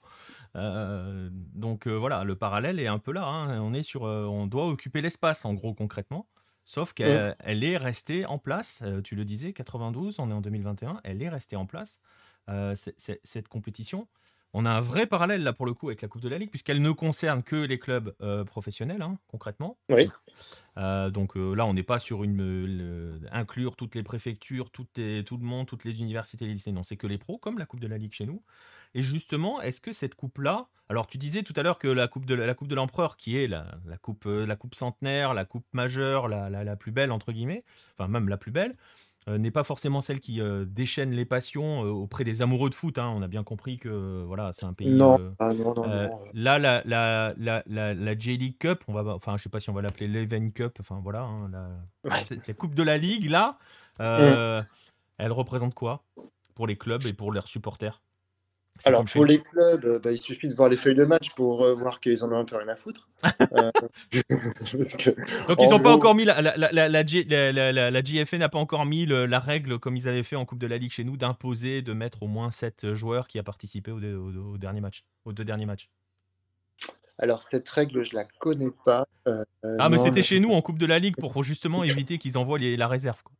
Euh, 0.55 1.29
donc 1.31 1.87
euh, 1.87 1.91
voilà, 1.91 2.23
le 2.23 2.35
parallèle 2.35 2.79
est 2.79 2.87
un 2.87 2.99
peu 2.99 3.11
là. 3.11 3.25
Hein. 3.25 3.61
On 3.61 3.73
est 3.73 3.83
sur, 3.83 4.03
on 4.03 4.47
doit 4.47 4.67
occuper 4.67 5.01
l'espace 5.01 5.45
en 5.45 5.53
gros 5.53 5.73
concrètement. 5.73 6.27
Sauf 6.63 6.93
qu'elle 6.93 7.35
elle 7.39 7.63
est 7.63 7.77
restée 7.77 8.25
en 8.25 8.37
place. 8.37 8.83
tu 9.03 9.15
le 9.15 9.25
disais, 9.25 9.51
92, 9.51 10.19
on 10.19 10.29
est 10.29 10.33
en 10.33 10.41
2021. 10.41 11.01
Elle 11.03 11.21
est 11.23 11.29
restée 11.29 11.55
en 11.55 11.65
place 11.65 11.99
cette 12.75 13.47
compétition. 13.47 14.07
On 14.53 14.65
a 14.65 14.69
un 14.69 14.79
vrai 14.79 15.07
parallèle 15.07 15.43
là 15.43 15.53
pour 15.53 15.65
le 15.65 15.73
coup 15.73 15.87
avec 15.87 16.01
la 16.01 16.07
Coupe 16.07 16.21
de 16.21 16.29
la 16.29 16.37
Ligue, 16.37 16.49
puisqu'elle 16.49 16.81
ne 16.81 16.91
concerne 16.91 17.41
que 17.41 17.55
les 17.55 17.79
clubs 17.79 18.13
euh, 18.21 18.43
professionnels, 18.43 19.01
hein, 19.01 19.17
concrètement. 19.27 19.77
Oui. 19.89 20.09
Euh, 20.77 21.09
donc 21.09 21.37
euh, 21.37 21.53
là, 21.53 21.65
on 21.65 21.73
n'est 21.73 21.83
pas 21.83 21.99
sur 21.99 22.23
une 22.23 23.19
inclure 23.31 23.75
toutes 23.75 23.95
les 23.95 24.03
préfectures, 24.03 24.69
toutes 24.69 24.97
les, 24.97 25.23
tout 25.23 25.37
le 25.37 25.45
monde, 25.45 25.67
toutes 25.67 25.85
les 25.85 25.99
universités, 25.99 26.45
les 26.45 26.53
lycées. 26.53 26.71
Non, 26.71 26.83
c'est 26.83 26.97
que 26.97 27.07
les 27.07 27.17
pros, 27.17 27.37
comme 27.37 27.59
la 27.59 27.65
Coupe 27.65 27.79
de 27.79 27.87
la 27.87 27.97
Ligue 27.97 28.13
chez 28.13 28.25
nous. 28.25 28.43
Et 28.93 29.03
justement, 29.03 29.61
est-ce 29.61 29.79
que 29.79 29.93
cette 29.93 30.15
coupe-là, 30.15 30.67
alors 30.89 31.07
tu 31.07 31.17
disais 31.17 31.43
tout 31.43 31.53
à 31.55 31.63
l'heure 31.63 31.79
que 31.79 31.87
la 31.87 32.09
coupe 32.09 32.25
de 32.25 32.35
la 32.35 32.53
coupe 32.53 32.67
de 32.67 32.75
l'empereur, 32.75 33.15
qui 33.15 33.37
est 33.37 33.47
la, 33.47 33.65
coupe 34.01 34.25
la 34.25 34.55
coupe 34.57 34.75
centenaire, 34.75 35.33
la 35.33 35.45
coupe 35.45 35.65
majeure, 35.71 36.27
la, 36.27 36.49
la, 36.49 36.75
plus 36.75 36.91
belle 36.91 37.13
entre 37.13 37.31
guillemets, 37.31 37.63
enfin 37.97 38.09
même 38.09 38.27
la 38.27 38.35
plus 38.35 38.51
belle, 38.51 38.75
n'est 39.27 39.51
pas 39.51 39.63
forcément 39.63 40.01
celle 40.01 40.19
qui 40.19 40.41
euh, 40.41 40.65
déchaîne 40.65 41.11
les 41.11 41.25
passions 41.25 41.85
euh, 41.85 41.89
auprès 41.89 42.23
des 42.23 42.41
amoureux 42.41 42.69
de 42.69 42.75
foot. 42.75 42.97
Hein. 42.97 43.13
On 43.15 43.21
a 43.21 43.27
bien 43.27 43.43
compris 43.43 43.77
que 43.77 44.23
voilà, 44.25 44.51
c'est 44.53 44.65
un 44.65 44.73
pays. 44.73 44.89
Non, 44.89 45.33
ah, 45.39 45.53
non, 45.53 45.75
non, 45.75 45.83
Là, 46.33 46.57
la, 46.59 46.81
la, 46.85 47.33
la, 47.37 47.63
la, 47.93 48.17
J-League 48.17 48.57
Cup, 48.57 48.83
on 48.87 48.93
va, 48.93 49.13
enfin, 49.13 49.37
je 49.37 49.43
sais 49.43 49.49
pas 49.49 49.59
si 49.59 49.69
on 49.69 49.73
va 49.73 49.81
l'appeler 49.81 50.07
l'Even 50.07 50.51
Cup, 50.51 50.77
enfin 50.79 50.99
voilà, 51.03 51.21
hein, 51.21 51.51
la, 52.03 52.53
Coupe 52.53 52.75
de 52.75 52.83
la 52.83 52.97
Ligue, 52.97 53.29
là, 53.29 53.57
mm. 53.99 54.63
elle 55.17 55.31
représente 55.31 55.75
quoi 55.75 56.03
pour 56.55 56.67
les 56.67 56.75
clubs 56.75 57.05
et 57.05 57.13
pour 57.13 57.31
leurs 57.31 57.47
supporters? 57.47 58.01
Alors, 58.85 59.05
pour 59.05 59.25
les 59.25 59.41
clubs, 59.41 59.85
euh, 59.85 59.99
bah, 59.99 60.11
il 60.11 60.21
suffit 60.21 60.49
de 60.49 60.55
voir 60.55 60.69
les 60.69 60.77
feuilles 60.77 60.95
de 60.95 61.05
match 61.05 61.31
pour 61.31 61.63
euh, 61.63 61.73
voir 61.73 61.99
qu'ils 61.99 62.23
en 62.23 62.31
ont 62.31 62.37
un 62.37 62.45
peu 62.45 62.55
rien 62.55 62.67
à 62.67 62.75
foutre. 62.75 63.07
Euh, 63.53 63.71
Donc, 65.47 65.57
ils 65.61 65.69
n'ont 65.69 65.79
pas 65.79 65.91
encore 65.91 66.15
mis. 66.15 66.25
La, 66.25 66.41
la, 66.41 66.55
la, 66.57 67.91
la 67.91 68.03
JFA 68.03 68.37
n'a 68.37 68.49
pas 68.49 68.59
encore 68.59 68.85
mis 68.85 69.05
la 69.05 69.39
règle, 69.39 69.77
comme 69.77 69.95
ils 69.97 70.07
avaient 70.07 70.23
fait 70.23 70.35
en 70.35 70.45
Coupe 70.45 70.59
de 70.59 70.67
la 70.67 70.77
Ligue 70.77 70.91
chez 70.91 71.03
nous, 71.03 71.17
d'imposer 71.17 71.81
de 71.81 71.93
mettre 71.93 72.23
au 72.23 72.27
moins 72.27 72.49
7 72.49 72.93
joueurs 72.93 73.27
qui 73.27 73.39
a 73.39 73.43
participé 73.43 73.91
au, 73.91 73.97
au, 73.97 74.57
dernier 74.57 74.79
match, 74.79 75.03
aux 75.25 75.33
deux 75.33 75.43
derniers 75.43 75.65
matchs. 75.65 75.89
Alors, 77.17 77.43
cette 77.43 77.67
règle, 77.69 78.03
je 78.03 78.15
la 78.15 78.25
connais 78.39 78.71
pas. 78.85 79.05
ah, 79.25 79.89
mais 79.89 79.97
c'était 79.97 80.23
chez 80.23 80.39
nous 80.39 80.51
en 80.51 80.61
Coupe 80.61 80.79
de 80.79 80.85
la 80.85 80.99
Ligue 80.99 81.17
pour 81.17 81.43
justement 81.43 81.83
éviter 81.83 82.17
qu'ils 82.17 82.37
envoient 82.37 82.59
la 82.59 82.87
réserve. 82.87 83.21
Quoi. 83.23 83.35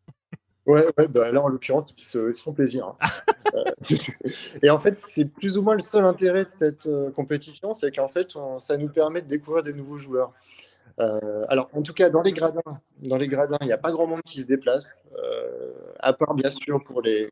Ouais, 0.65 0.85
ouais 0.97 1.07
bah 1.07 1.31
là 1.31 1.41
en 1.41 1.47
l'occurrence, 1.47 1.93
ils 1.97 2.03
se, 2.03 2.31
font 2.33 2.53
plaisir. 2.53 2.87
Hein. 2.87 3.07
Euh, 3.53 3.65
et 4.63 4.69
en 4.69 4.79
fait, 4.79 4.97
c'est 4.97 5.25
plus 5.25 5.57
ou 5.57 5.61
moins 5.61 5.73
le 5.73 5.81
seul 5.81 6.05
intérêt 6.05 6.45
de 6.45 6.51
cette 6.51 6.85
euh, 6.85 7.11
compétition, 7.11 7.73
c'est 7.73 7.93
qu'en 7.93 8.07
fait, 8.07 8.29
ça 8.59 8.77
nous 8.77 8.87
permet 8.87 9.21
de 9.21 9.27
découvrir 9.27 9.61
des 9.61 9.73
nouveaux 9.73 9.97
joueurs. 9.97 10.31
Euh, 11.01 11.43
alors, 11.49 11.69
en 11.73 11.81
tout 11.81 11.91
cas, 11.91 12.09
dans 12.09 12.21
les 12.21 12.31
gradins, 12.31 12.61
dans 12.99 13.17
les 13.17 13.27
gradins, 13.27 13.57
il 13.59 13.67
n'y 13.67 13.73
a 13.73 13.77
pas 13.77 13.91
grand 13.91 14.07
monde 14.07 14.21
qui 14.23 14.39
se 14.39 14.45
déplace, 14.45 15.05
à 15.99 16.13
part 16.13 16.33
bien 16.33 16.49
sûr 16.49 16.81
pour 16.81 17.01
les, 17.01 17.27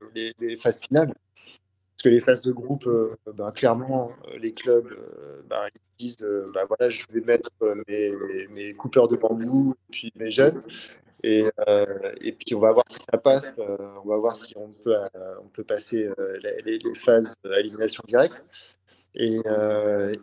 phases 0.58 0.82
finales. 0.82 1.14
Parce 1.14 2.04
que 2.04 2.10
les 2.10 2.20
phases 2.20 2.42
de 2.42 2.52
groupe, 2.52 2.90
ben, 3.34 3.52
clairement, 3.52 4.12
les 4.38 4.54
clubs 4.54 4.94
ben, 5.50 5.68
ils 5.74 6.06
disent 6.06 6.28
ben, 6.54 6.66
voilà, 6.68 6.90
je 6.90 7.06
vais 7.14 7.22
mettre 7.22 7.52
mes, 7.88 8.12
mes 8.50 8.74
coupeurs 8.74 9.08
de 9.08 9.16
bambou 9.16 9.74
et 9.74 9.92
puis 9.92 10.12
mes 10.18 10.32
jeunes. 10.32 10.62
Et, 11.24 11.46
euh, 11.68 12.14
et, 12.22 12.32
puis 12.32 12.56
on 12.56 12.60
va 12.60 12.72
voir 12.72 12.86
si 12.90 12.98
ça 13.12 13.18
passe, 13.18 13.60
euh, 13.60 13.78
on 14.04 14.08
va 14.08 14.18
voir 14.18 14.36
si 14.36 14.56
on 14.56 14.70
peut, 14.70 14.96
euh, 14.96 15.08
on 15.44 15.48
peut 15.50 15.64
passer 15.64 16.10
les, 16.66 16.80
phases 16.96 17.36
à 17.46 17.60
élimination 17.60 18.04
directe. 18.08 18.46
Et, 19.16 19.40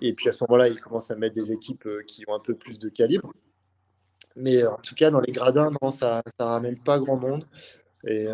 et, 0.01 0.13
puis 0.15 0.29
à 0.29 0.33
ce 0.33 0.43
moment-là, 0.45 0.69
ils 0.69 0.81
commencent 0.81 1.11
à 1.11 1.17
mettre 1.17 1.35
des 1.35 1.53
équipes 1.53 1.89
qui 2.07 2.25
ont 2.29 2.35
un 2.35 2.41
peu 2.41 2.55
plus 2.55 2.79
de 2.79 2.89
calibre. 2.89 3.33
Mais 4.37 4.65
en 4.65 4.77
tout 4.77 4.95
cas, 4.95 5.11
dans 5.11 5.21
les 5.21 5.33
gradins, 5.33 5.71
non, 5.83 5.91
ça 5.91 6.23
ne 6.39 6.45
ramène 6.45 6.79
pas 6.79 6.99
grand 6.99 7.17
monde. 7.17 7.47
Et 8.07 8.27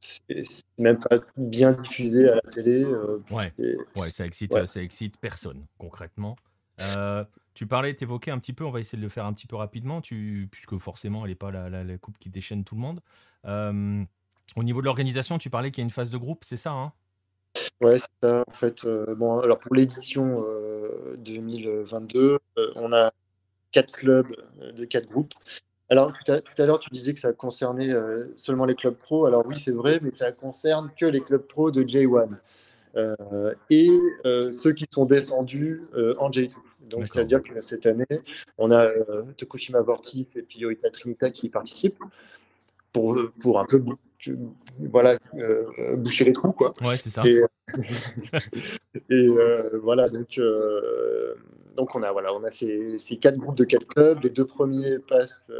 c'est 0.00 0.64
même 0.78 0.98
pas 0.98 1.18
bien 1.36 1.72
diffusé 1.72 2.28
à 2.28 2.36
la 2.36 2.40
télé. 2.42 2.84
ouais, 2.86 3.52
ouais, 3.96 4.10
ça 4.10 4.24
excite, 4.24 4.66
ça 4.66 4.80
excite 4.80 5.18
personne, 5.18 5.66
concrètement. 5.78 6.36
Tu 7.54 7.66
parlais, 7.66 7.94
t'évoquais 7.94 8.30
un 8.30 8.38
petit 8.38 8.54
peu, 8.54 8.64
on 8.64 8.70
va 8.70 8.80
essayer 8.80 8.98
de 8.98 9.02
le 9.02 9.10
faire 9.10 9.26
un 9.26 9.32
petit 9.32 9.46
peu 9.46 9.56
rapidement, 9.56 10.00
tu, 10.00 10.48
puisque 10.50 10.76
forcément, 10.78 11.24
elle 11.24 11.30
n'est 11.30 11.36
pas 11.36 11.50
la, 11.50 11.98
coupe 11.98 12.18
qui 12.18 12.30
déchaîne 12.30 12.64
tout 12.64 12.74
le 12.74 12.80
monde. 12.80 13.00
Euh, 13.46 14.02
au 14.56 14.62
niveau 14.62 14.80
de 14.80 14.86
l'organisation, 14.86 15.38
tu 15.38 15.50
parlais 15.50 15.70
qu'il 15.70 15.82
y 15.82 15.84
a 15.84 15.86
une 15.86 15.90
phase 15.90 16.10
de 16.10 16.16
groupe, 16.16 16.44
c'est 16.44 16.56
ça 16.56 16.72
hein? 16.72 16.92
Ouais, 17.82 17.98
c'est 17.98 18.08
ça. 18.22 18.44
En 18.48 18.52
fait, 18.52 18.84
euh, 18.86 19.14
bon, 19.14 19.38
alors 19.40 19.58
pour 19.58 19.74
l'édition 19.74 20.42
2022, 21.18 22.38
euh, 22.58 22.72
on 22.76 22.92
a 22.94 23.12
quatre 23.70 23.92
clubs 23.92 24.34
de 24.74 24.84
quatre 24.86 25.08
groupes. 25.08 25.34
Alors, 25.90 26.14
tout 26.14 26.32
à, 26.32 26.66
l'heure, 26.66 26.78
tu 26.78 26.88
disais 26.88 27.12
que 27.12 27.20
ça 27.20 27.34
concernait 27.34 27.92
seulement 28.36 28.64
les 28.64 28.74
clubs 28.74 28.96
pro. 28.96 29.26
Alors, 29.26 29.46
oui, 29.46 29.58
c'est 29.58 29.72
vrai, 29.72 30.00
mais 30.00 30.10
ça 30.10 30.32
concerne 30.32 30.90
que 30.96 31.04
les 31.04 31.20
clubs 31.20 31.46
pro 31.46 31.70
de 31.70 31.82
J1 31.82 32.38
et 33.70 33.88
ceux 34.24 34.72
qui 34.72 34.86
sont 34.90 35.04
descendus 35.04 35.82
en 36.18 36.30
J2. 36.30 36.52
Donc, 36.92 37.08
c'est-à-dire 37.08 37.42
que 37.42 37.60
cette 37.60 37.86
année, 37.86 38.04
on 38.58 38.70
a 38.70 38.86
euh, 38.86 39.22
Tokushima 39.36 39.80
Vortis 39.80 40.28
et 40.36 40.42
puis 40.42 40.60
Yoita 40.60 40.90
Trinita 40.90 41.30
qui 41.30 41.48
participent 41.48 42.02
pour, 42.92 43.18
pour 43.40 43.58
un 43.58 43.64
peu 43.64 43.82
voilà, 44.78 45.16
euh, 45.34 45.96
boucher 45.96 46.24
les 46.24 46.32
trous. 46.32 46.52
Quoi. 46.52 46.74
Ouais, 46.82 46.96
c'est 46.96 47.10
ça. 47.10 47.22
Et, 47.26 47.38
euh, 49.10 49.70
voilà, 49.82 50.08
donc, 50.08 50.38
donc 51.76 51.94
on 51.94 52.02
a, 52.02 52.12
voilà, 52.12 52.34
on 52.34 52.44
a 52.44 52.50
ces, 52.50 52.98
ces, 52.98 53.16
quatre 53.16 53.38
groupes 53.38 53.56
de 53.56 53.64
quatre 53.64 53.86
clubs. 53.86 54.22
Les 54.22 54.30
deux 54.30 54.46
premiers 54.46 54.98
passent 54.98 55.50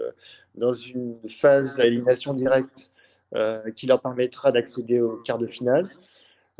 dans 0.54 0.74
une 0.74 1.16
phase 1.28 1.80
à 1.80 1.86
élimination 1.86 2.34
directe 2.34 2.90
qui 3.74 3.86
leur 3.86 4.02
permettra 4.02 4.52
d'accéder 4.52 5.00
au 5.00 5.16
quart 5.16 5.38
de 5.38 5.46
finale. 5.46 5.88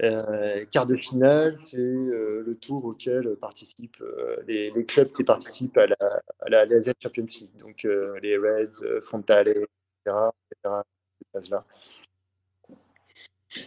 Euh, 0.03 0.65
quart 0.71 0.87
de 0.87 0.97
finale, 0.97 1.55
c'est 1.55 1.79
euh, 1.79 2.43
le 2.45 2.57
tour 2.57 2.85
auquel 2.85 3.37
participent 3.37 4.01
euh, 4.01 4.37
les, 4.49 4.85
clubs 4.85 5.13
qui 5.13 5.23
participent 5.23 5.79
à 5.79 5.87
la, 5.87 6.61
à 6.61 6.67
Champions 7.01 7.25
League, 7.25 7.51
donc 7.61 7.85
les 7.85 8.37
Reds, 8.37 9.01
Frontale, 9.03 9.49
etc. 9.49 10.17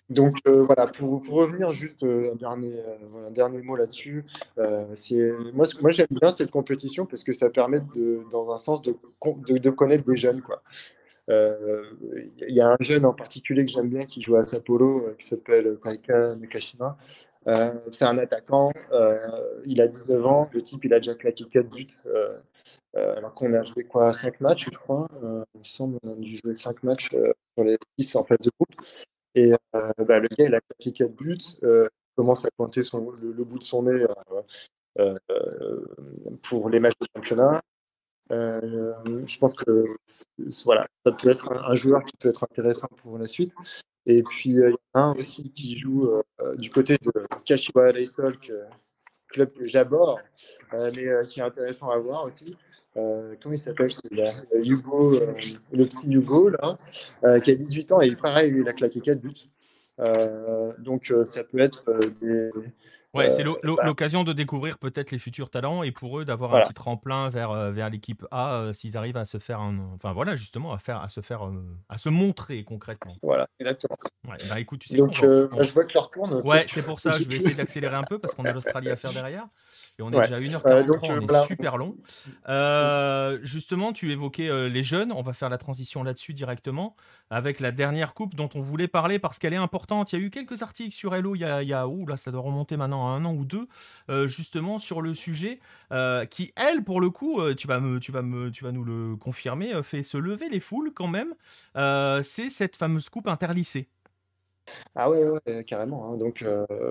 Donc 0.10 0.38
voilà, 0.46 0.88
pour, 0.88 1.22
pour, 1.22 1.36
revenir 1.36 1.72
juste 1.72 2.04
un, 2.04 2.36
dernier, 2.36 2.82
un 3.26 3.32
dernier 3.32 3.62
mot 3.62 3.76
là-dessus, 3.76 4.26
moi, 4.58 5.92
j'aime 5.92 6.08
bien 6.10 6.32
cette 6.32 6.52
compétition 6.52 7.06
parce 7.06 7.24
que 7.24 7.34
ça 7.34 7.50
permet 7.50 7.82
de, 7.96 8.24
dans 8.30 8.52
un 8.52 8.58
sens 8.58 8.82
de, 8.82 8.96
de, 9.48 9.58
de 9.58 9.70
connaître 9.70 10.06
des 10.06 10.18
jeunes. 10.18 10.42
Quoi. 10.42 10.62
Il 11.28 11.34
euh, 11.34 11.84
y 12.48 12.62
a 12.62 12.70
un 12.70 12.78
jeune 12.80 13.06
en 13.06 13.14
particulier 13.14 13.66
que 13.66 13.72
j'aime 13.72 13.90
bien 13.90 14.06
qui 14.06 14.22
joue 14.22 14.36
à 14.36 14.46
Sapporo, 14.46 15.08
euh, 15.08 15.16
qui 15.18 15.26
s'appelle 15.26 15.80
Taika 15.80 16.36
Nakashima. 16.36 16.98
Euh, 17.48 17.74
c'est 17.92 18.06
un 18.06 18.18
attaquant, 18.18 18.72
il 19.66 19.82
a 19.82 19.88
19 19.88 20.26
ans, 20.26 20.50
le 20.52 20.62
type 20.64 20.84
il 20.84 20.94
a 20.94 21.00
déjà 21.00 21.14
claqué 21.14 21.46
4 21.46 21.70
buts, 21.70 21.88
alors 22.96 23.34
qu'on 23.36 23.54
a 23.54 23.62
joué 23.62 23.84
quoi 23.84 24.12
5 24.14 24.42
matchs 24.42 24.66
je 24.66 24.78
crois, 24.78 25.08
il 25.54 25.60
me 25.60 25.64
semble 25.64 26.00
qu'on 26.00 26.14
a 26.14 26.16
dû 26.16 26.40
jouer 26.44 26.56
5 26.56 26.82
matchs 26.82 27.10
sur 27.10 27.64
les 27.64 27.78
6 28.00 28.16
en 28.16 28.24
phase 28.24 28.40
de 28.40 28.50
groupe. 28.60 28.76
Et 29.36 29.52
bah, 29.72 30.20
le 30.20 30.28
gars 30.28 30.46
il 30.46 30.56
a 30.56 30.60
claqué 30.62 30.92
4 30.92 31.12
buts, 31.12 31.38
il 31.62 31.88
commence 32.16 32.46
à 32.46 32.50
pointer 32.58 32.82
son, 32.82 33.12
le, 33.12 33.44
bout 33.44 33.60
de 33.60 33.64
son 33.64 33.84
nez 33.84 34.08
pour 36.42 36.70
les 36.70 36.80
matchs 36.80 36.98
de 37.00 37.08
championnat. 37.16 37.62
Euh, 38.32 38.94
je 39.26 39.38
pense 39.38 39.54
que 39.54 39.86
voilà, 40.64 40.88
ça 41.06 41.12
peut 41.12 41.30
être 41.30 41.52
un, 41.52 41.76
joueur 41.76 42.04
qui 42.04 42.16
peut 42.18 42.30
être 42.30 42.44
intéressant 42.44 42.88
pour 43.02 43.18
la 43.18 43.28
suite. 43.28 43.54
Et 44.06 44.24
puis, 44.24 44.60
euh, 44.60 44.70
il 44.70 44.72
y 44.72 44.76
en 44.94 45.00
a 45.00 45.04
un 45.04 45.16
aussi 45.16 45.52
qui 45.52 45.78
joue 45.78 46.10
euh, 46.10 46.56
du 46.56 46.70
côté 46.70 46.98
de 47.02 47.12
Kashiwa 47.44 47.92
Reysol, 47.92 48.38
club 49.28 49.52
que 49.54 49.64
j'aborde, 49.66 50.20
mais 50.74 51.08
qui 51.30 51.40
est 51.40 51.44
intéressant 51.44 51.90
à 51.90 51.98
voir 51.98 52.26
aussi. 52.26 52.56
comment 52.94 53.54
il 53.54 53.60
s'appelle 53.60 53.92
C'est 53.94 54.10
Hugo, 54.64 55.20
le 55.72 55.86
petit 55.86 56.12
Hugo, 56.12 56.50
là, 56.50 56.78
qui 57.40 57.52
a 57.52 57.56
18 57.56 57.92
ans 57.92 58.02
et 58.02 58.16
pareil, 58.16 58.54
il 58.56 58.68
a 58.68 58.74
claqué 58.74 59.02
4 59.02 59.20
buts. 59.20 59.50
Donc, 59.98 61.14
ça 61.26 61.44
peut 61.44 61.60
être 61.60 61.86
des 62.22 62.52
Ouais, 63.16 63.30
c'est 63.30 63.48
euh, 63.48 63.54
l'occasion 63.64 64.26
de 64.26 64.34
découvrir 64.34 64.78
peut-être 64.78 65.12
les 65.12 65.20
futurs 65.20 65.50
talents 65.50 65.84
et 65.84 65.92
pour 65.92 66.20
eux 66.20 66.26
d'avoir 66.26 66.54
un 66.54 66.62
petit 66.64 66.74
tremplin 66.74 67.30
vers, 67.30 67.52
euh, 67.52 67.72
vers 67.72 67.90
l'équipe 67.90 68.26
A 68.30 68.56
euh, 68.56 68.74
s'ils 68.74 68.98
arrivent 68.98 69.16
à 69.16 69.24
se 69.24 69.38
faire 69.38 69.62
un, 69.62 69.94
enfin 69.94 70.12
voilà 70.12 70.36
justement 70.36 70.74
à 70.74 70.80
faire 70.80 71.02
à 71.02 71.08
se 71.08 71.22
faire 71.22 71.50
à 71.88 71.98
se 71.98 72.10
montrer 72.10 72.66
concrètement. 72.66 73.16
Voilà, 73.22 73.48
exactement. 73.60 73.96
Ouais, 74.28 74.36
bah 74.50 74.60
écoute, 74.60 74.82
tu 74.82 74.90
sais 74.90 74.98
Donc 74.98 75.22
bah, 75.22 75.64
je 75.64 75.72
vois 75.72 75.86
que 75.86 75.94
leur 75.94 76.10
tourne. 76.10 76.42
Ouais, 76.44 76.66
c'est 76.68 76.84
pour 76.84 77.00
ça, 77.00 77.18
je 77.18 77.24
vais 77.24 77.38
essayer 77.38 77.56
d'accélérer 77.56 77.96
un 77.96 78.04
peu 78.04 78.20
parce 78.20 78.34
qu'on 78.34 78.44
a 78.44 78.52
l'Australie 78.52 78.90
à 78.90 78.98
faire 78.98 79.14
derrière 79.14 79.48
et 80.00 80.02
on 80.02 80.10
est 80.10 80.22
déjà 80.22 80.36
à 80.36 80.40
1h43, 80.40 81.00
on 81.02 81.22
est 81.22 81.48
super 81.48 81.78
long. 81.78 81.96
justement, 83.44 83.94
tu 83.94 84.12
évoquais 84.12 84.70
les 84.70 84.84
jeunes, 84.84 85.12
on 85.12 85.22
va 85.22 85.34
faire 85.34 85.50
la 85.50 85.58
transition 85.58 86.04
là-dessus 86.04 86.34
directement 86.34 86.96
avec 87.30 87.60
la 87.60 87.72
dernière 87.72 88.14
coupe 88.14 88.36
dont 88.36 88.50
on 88.56 88.60
voulait 88.60 88.88
parler 88.88 89.20
parce 89.20 89.40
qu'elle 89.40 89.54
est 89.54 89.58
importante. 89.58 90.14
Il 90.14 90.20
y 90.20 90.22
a 90.22 90.26
eu 90.26 90.30
quelques 90.30 90.62
articles 90.62 90.94
sur 90.94 91.16
Hello 91.16 91.36
il 91.36 91.40
y 91.40 91.46
a, 91.46 91.64
il 91.64 91.70
y 91.70 91.74
a 91.74 91.86
là 92.08 92.18
ça 92.18 92.32
doit 92.32 92.42
remonter 92.42 92.78
maintenant 92.78 93.08
un 93.08 93.26
an 93.26 93.34
ou 93.34 93.46
deux, 93.46 93.68
euh, 94.10 94.28
justement 94.28 94.80
sur 94.80 95.02
le 95.02 95.14
sujet, 95.14 95.60
euh, 95.92 96.26
qui 96.26 96.54
elle, 96.56 96.84
pour 96.84 97.02
le 97.02 97.10
coup, 97.10 97.40
euh, 97.40 97.56
tu 97.56 97.68
vas 97.68 97.80
me, 97.80 98.00
tu 98.00 98.12
vas 98.12 98.22
me, 98.22 98.52
tu 98.52 98.64
vas 98.64 98.72
nous 98.72 98.84
le 98.84 99.16
confirmer, 99.16 99.82
fait 99.84 100.04
se 100.04 100.18
lever 100.18 100.50
les 100.50 100.60
foules 100.60 100.92
quand 100.94 101.08
même. 101.08 101.34
c'est 102.24 102.50
cette 102.50 102.76
fameuse 102.76 103.10
coupe 103.10 103.28
interlissée. 103.28 103.90
Ah 104.96 105.10
ouais, 105.10 105.64
carrément. 105.66 106.14
Hein. 106.14 106.18
Donc, 106.18 106.44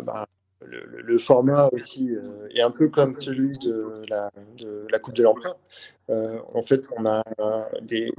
bah, 0.05 0.27
le, 0.63 1.19
format 1.19 1.69
aussi 1.73 2.15
euh, 2.15 2.49
est 2.55 2.63
un 2.63 2.71
peu 2.71 2.89
comme 2.89 3.15
celui 3.15 3.59
de 3.59 4.03
la, 4.09 4.31
Coupe 4.99 5.15
de 5.15 5.23
l'Empereur. 5.23 5.57
Euh, 6.11 6.39
en 6.53 6.63
fait, 6.63 6.85
on 6.97 7.07
a 7.07 7.23
des, 7.83 8.13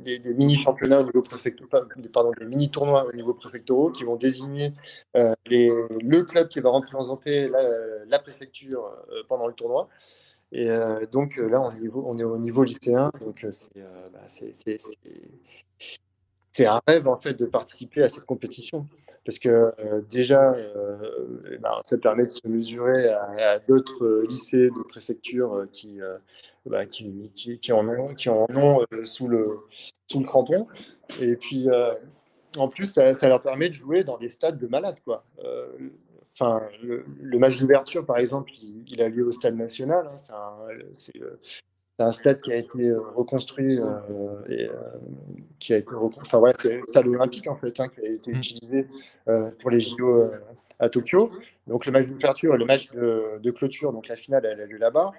des, 0.00 0.20
mini-championnats 0.34 1.00
au 1.00 1.04
niveau 1.04 1.22
préfectoral, 1.22 1.86
pardon, 2.12 2.32
des 2.38 2.46
mini-tournois 2.46 3.06
au 3.06 3.12
niveau 3.12 3.34
préfectoraux 3.34 3.90
qui 3.90 4.04
vont 4.04 4.16
désigner 4.16 4.72
euh, 5.16 5.34
le 5.48 6.22
club 6.22 6.48
qui 6.48 6.60
va 6.60 6.70
représenter 6.70 7.48
la, 8.08 8.18
préfecture 8.18 8.92
pendant 9.28 9.46
le 9.46 9.52
tournoi. 9.52 9.88
Et 10.50 10.68
donc 11.12 11.36
là, 11.36 11.60
on, 11.60 12.18
est 12.18 12.24
au 12.24 12.38
niveau 12.38 12.64
lycéen, 12.64 13.10
donc 13.20 13.46
bah, 14.12 14.20
c'est 16.52 16.66
un 16.66 16.80
rêve 16.88 17.06
en 17.06 17.16
fait 17.16 17.34
de 17.34 17.44
participer 17.46 18.02
à 18.02 18.08
cette 18.08 18.24
compétition 18.24 18.86
parce 19.28 19.38
que 19.40 19.48
euh, 19.78 20.00
déjà, 20.08 20.54
euh, 20.54 21.42
eh 21.52 21.58
ben, 21.58 21.68
ça 21.84 21.98
permet 21.98 22.24
de 22.24 22.30
se 22.30 22.48
mesurer 22.48 23.10
à, 23.10 23.58
d'autres 23.58 24.24
lycées 24.26 24.70
de 24.70 24.82
préfecture 24.88 25.52
euh, 25.52 25.66
qui, 25.70 26.00
bah, 26.64 26.86
qui, 26.86 27.30
qui, 27.34 27.72
en 27.72 27.86
ont, 27.90 28.14
qui 28.14 28.30
en 28.30 28.46
ont 28.56 28.86
sous, 29.04 29.28
le, 29.28 29.58
sous 30.06 30.20
le 30.20 30.24
crampon. 30.24 30.66
Et 31.20 31.36
puis, 31.36 31.66
en 32.56 32.68
plus, 32.68 32.86
ça, 32.86 33.12
leur 33.28 33.42
permet 33.42 33.68
de 33.68 33.74
jouer 33.74 34.02
dans 34.02 34.16
des 34.16 34.28
stades 34.28 34.56
de 34.56 34.66
malades. 34.66 34.96
Quoi. 35.04 35.22
Le, 36.40 37.38
match 37.38 37.60
d'ouverture, 37.60 38.06
par 38.06 38.16
exemple, 38.16 38.50
il, 38.86 39.02
a 39.02 39.10
lieu 39.10 39.26
au 39.26 39.30
stade 39.30 39.56
national. 39.56 40.08
Hein, 40.10 40.68
c'est 40.94 41.20
c'est 41.98 42.04
un 42.04 42.12
stade 42.12 42.40
qui 42.40 42.52
a 42.52 42.56
été 42.56 42.90
euh, 42.90 43.00
reconstruit 43.16 43.80
euh, 43.80 44.40
et 44.48 44.68
euh, 44.68 44.72
qui 45.58 45.74
a 45.74 45.78
été 45.78 45.92
enfin 45.94 46.38
voilà, 46.38 46.54
c'est 46.56 46.78
un 46.78 46.82
stade 46.86 47.08
olympique 47.08 47.48
en 47.48 47.56
fait 47.56 47.80
hein, 47.80 47.88
qui 47.88 48.00
a 48.00 48.08
été 48.08 48.32
mm. 48.32 48.36
utilisé 48.36 48.86
pour 49.58 49.70
les 49.70 49.80
JO 49.80 50.30
à 50.78 50.88
Tokyo. 50.88 51.30
Donc 51.66 51.86
le 51.86 51.92
match 51.92 52.06
d'ouverture 52.06 52.54
et 52.54 52.58
le 52.58 52.66
match 52.66 52.92
de, 52.92 53.50
clôture, 53.50 53.92
donc 53.92 54.06
la 54.06 54.14
finale, 54.14 54.46
elle 54.46 54.60
a 54.60 54.66
lieu 54.66 54.78
là-bas. 54.78 55.10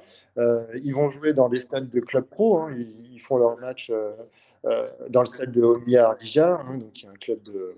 ils 0.81 0.93
vont 0.93 1.09
jouer 1.09 1.33
dans 1.33 1.49
des 1.49 1.57
stades 1.57 1.89
de 1.89 1.99
club 1.99 2.25
pro. 2.25 2.59
Hein. 2.59 2.73
ils, 2.77 3.19
font 3.19 3.37
leur 3.37 3.57
match 3.59 3.91
dans 5.09 5.19
le 5.19 5.25
stade 5.25 5.51
de 5.51 5.61
Omiya 5.61 6.07
Ardija, 6.07 6.61
hein, 6.61 6.77
donc 6.77 6.93
qui 6.93 7.05
est 7.05 7.09
un 7.09 7.13
club 7.13 7.43
de 7.43 7.75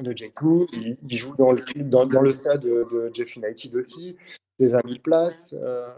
de 0.00 0.14
Jeku. 0.14 0.66
Ils, 0.72 1.16
jouent 1.16 1.36
dans 1.36 1.52
le, 1.52 1.62
dans, 1.76 2.04
dans 2.04 2.20
le 2.20 2.32
stade 2.32 2.60
de, 2.60 2.86
de 2.90 3.10
Jeff 3.14 3.36
United 3.36 3.76
aussi 3.76 4.16
c'est 4.58 4.68
20 4.68 4.82
000 4.86 4.98
places. 5.00 5.54
Euh, 5.58 5.92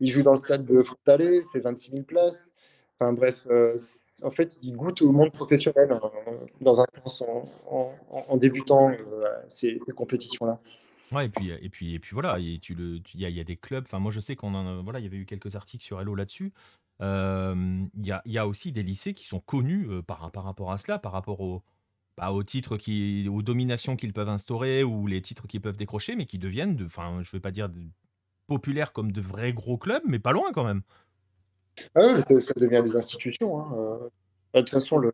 il 0.00 0.10
joue 0.10 0.22
dans 0.22 0.32
le 0.32 0.36
stade 0.36 0.64
de 0.64 0.82
Frontale, 0.82 1.42
c'est 1.50 1.60
26 1.60 1.90
000 1.90 2.02
places. 2.04 2.52
Enfin 2.98 3.12
bref, 3.12 3.46
euh, 3.50 3.76
en 4.22 4.30
fait, 4.30 4.58
il 4.62 4.76
goûte 4.76 5.02
au 5.02 5.10
monde 5.10 5.32
professionnel 5.32 5.90
hein, 5.90 6.00
dans 6.60 6.80
un 6.80 6.86
sens 7.06 7.24
en, 7.66 8.36
débutant 8.36 8.90
euh, 8.90 9.24
ces, 9.48 9.78
compétitions-là. 9.96 10.60
Ouais, 11.12 11.26
et 11.26 11.28
puis, 11.28 11.50
et 11.50 11.68
puis, 11.68 11.94
et 11.94 11.98
puis 11.98 12.14
voilà, 12.14 12.38
il 12.38 12.60
y, 13.14 13.40
a, 13.40 13.44
des 13.44 13.56
clubs. 13.56 13.84
Enfin, 13.86 13.98
moi, 13.98 14.12
je 14.12 14.20
sais 14.20 14.36
qu'on 14.36 14.82
voilà, 14.82 15.00
il 15.00 15.04
y 15.04 15.06
avait 15.06 15.16
eu 15.16 15.26
quelques 15.26 15.56
articles 15.56 15.84
sur 15.84 16.00
Hello 16.00 16.14
là-dessus. 16.14 16.52
Il 17.00 17.88
y, 17.96 18.38
a, 18.38 18.46
aussi 18.46 18.70
des 18.72 18.82
lycées 18.82 19.14
qui 19.14 19.26
sont 19.26 19.40
connus 19.40 19.88
par, 20.06 20.30
par 20.30 20.44
rapport 20.44 20.70
à 20.70 20.78
cela, 20.78 20.98
par 20.98 21.12
rapport 21.12 21.40
au, 21.40 21.62
bah, 22.16 22.30
aux 22.30 22.44
titres 22.44 22.76
qui, 22.76 23.28
aux 23.28 23.42
dominations 23.42 23.96
qu'ils 23.96 24.12
peuvent 24.12 24.28
instaurer 24.28 24.84
ou 24.84 25.08
les 25.08 25.20
titres 25.20 25.48
qu'ils 25.48 25.60
peuvent 25.60 25.76
décrocher, 25.76 26.14
mais 26.14 26.26
qui 26.26 26.38
deviennent, 26.38 26.80
enfin, 26.84 27.20
je 27.22 27.30
vais 27.32 27.40
pas 27.40 27.50
dire 27.50 27.68
populaires 28.46 28.92
comme 28.92 29.12
de 29.12 29.20
vrais 29.20 29.52
gros 29.52 29.78
clubs, 29.78 30.02
mais 30.06 30.18
pas 30.18 30.32
loin 30.32 30.52
quand 30.52 30.64
même. 30.64 30.82
Ah 31.94 32.20
ça, 32.20 32.54
devient 32.56 32.82
des 32.82 32.96
institutions. 32.96 33.58
Hein. 33.58 33.74
Euh. 33.76 34.08
De 34.54 34.60
toute 34.60 34.70
façon, 34.70 34.98
le, 34.98 35.12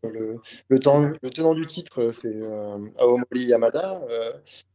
le, 0.68 0.78
temps, 0.78 1.00
le 1.00 1.30
tenant 1.30 1.54
du 1.54 1.64
titre, 1.64 2.10
c'est 2.10 2.34
euh, 2.34 2.78
Aomori 2.98 3.46
Yamada. 3.46 4.02
Euh, 4.10 4.32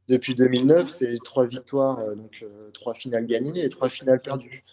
depuis 0.08 0.34
2009, 0.34 0.90
c'est 0.90 1.14
trois 1.24 1.46
victoires, 1.46 2.00
donc 2.16 2.44
trois 2.74 2.96
finales 2.96 3.28
gagnées 3.28 3.64
et 3.64 3.70
trois 3.70 3.90
finales 3.90 4.22
perdues. 4.22 4.64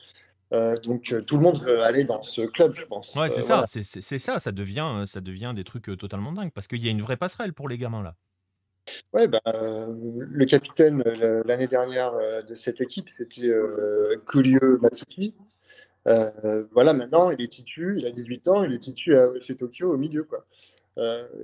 donc 0.82 1.14
tout 1.26 1.36
le 1.36 1.42
monde 1.42 1.60
veut 1.60 1.82
aller 1.82 2.04
dans 2.04 2.22
ce 2.22 2.40
club, 2.40 2.74
je 2.74 2.86
pense. 2.86 3.14
Ouais, 3.16 3.28
c'est 3.28 3.42
ça, 3.42 3.64
c'est 3.66 4.18
ça, 4.18 4.38
ça 4.38 4.52
devient, 4.52 5.04
ça 5.04 5.20
devient 5.20 5.52
des 5.54 5.64
trucs 5.64 5.94
totalement 5.98 6.32
dingues 6.32 6.52
parce 6.52 6.68
qu'il 6.68 6.82
y 6.82 6.88
a 6.88 6.90
une 6.90 7.02
vraie 7.02 7.18
passerelle 7.18 7.52
pour 7.52 7.68
les 7.68 7.76
gamins 7.76 8.02
là. 8.02 8.14
Ouais, 9.12 9.28
bah, 9.28 9.40
le 9.44 10.44
capitaine 10.44 11.02
l'année 11.44 11.66
dernière 11.66 12.12
de 12.46 12.54
cette 12.54 12.80
équipe, 12.80 13.08
c'était 13.10 13.48
euh, 13.48 14.16
Matsuki. 14.80 15.34
voilà, 16.04 16.92
maintenant, 16.92 17.30
il 17.30 17.40
est 17.42 17.48
titu, 17.48 17.96
il 17.98 18.06
a 18.06 18.10
18 18.10 18.48
ans, 18.48 18.64
il 18.64 18.72
est 18.72 18.78
titu 18.78 19.16
à 19.16 19.28
FC 19.36 19.56
Tokyo 19.56 19.92
au 19.92 19.96
milieu. 19.96 20.24
Quoi. 20.24 20.44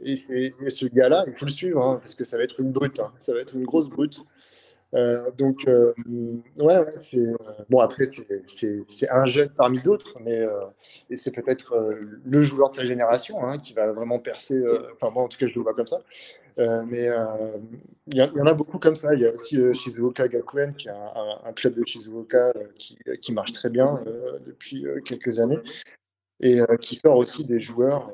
et, 0.05 0.17
ce 0.17 0.87
gars-là, 0.87 1.25
il 1.27 1.35
faut 1.35 1.47
le 1.47 1.53
suivre, 1.53 1.83
hein, 1.83 1.99
parce 2.01 2.15
que 2.15 2.25
ça 2.25 2.37
va 2.39 2.45
être 2.45 2.61
une 2.61 2.73
brute, 2.73 3.01
hein. 3.01 3.13
ça 3.19 3.35
va 3.35 3.41
être 3.41 3.55
une 3.55 3.65
grosse 3.65 3.89
brute. 3.89 4.21
donc, 5.37 5.67
ouais, 5.67 6.85
c'est. 6.95 7.27
bon, 7.69 7.81
après, 7.81 8.05
c'est 8.07 9.11
un 9.11 9.27
jeune 9.27 9.51
parmi 9.51 9.81
d'autres, 9.81 10.17
mais 10.21 10.45
et 11.09 11.17
c'est 11.17 11.33
peut-être 11.33 11.77
le 12.25 12.43
joueur 12.43 12.71
de 12.71 12.77
sa 12.77 12.85
génération 12.85 13.47
hein, 13.47 13.59
qui 13.59 13.75
va 13.75 13.93
vraiment 13.93 14.19
percer. 14.19 14.61
Enfin, 14.93 15.11
moi, 15.11 15.23
en 15.23 15.29
tout 15.29 15.39
cas, 15.39 15.47
je 15.47 15.55
le 15.55 15.61
vois 15.61 15.75
comme 15.75 15.87
ça. 15.87 16.03
Euh, 16.59 16.83
mais 16.87 17.09
euh, 17.09 17.59
il 18.07 18.17
y, 18.17 18.23
en 18.23 18.47
a 18.47 18.55
beaucoup 18.55 18.79
comme 18.79 18.97
ça. 18.97 19.15
Il 19.15 19.21
y 19.21 19.27
a 19.27 19.31
aussi 19.31 19.59
euh, 19.59 19.73
Shizuoka 19.73 20.29
Gakuen, 20.29 20.75
qui 20.75 20.89
est 20.89 20.93
un, 20.93 21.53
club 21.53 21.75
de 21.75 21.85
Shizuoka 21.87 22.53
qui, 22.77 22.99
qui, 23.21 23.33
marche 23.33 23.53
très 23.53 23.71
bien 23.71 24.03
depuis 24.45 24.87
quelques 25.05 25.39
années 25.39 25.59
et 26.41 26.61
qui 26.81 26.97
sort 26.97 27.17
aussi 27.17 27.45
des 27.45 27.61
joueurs 27.61 28.13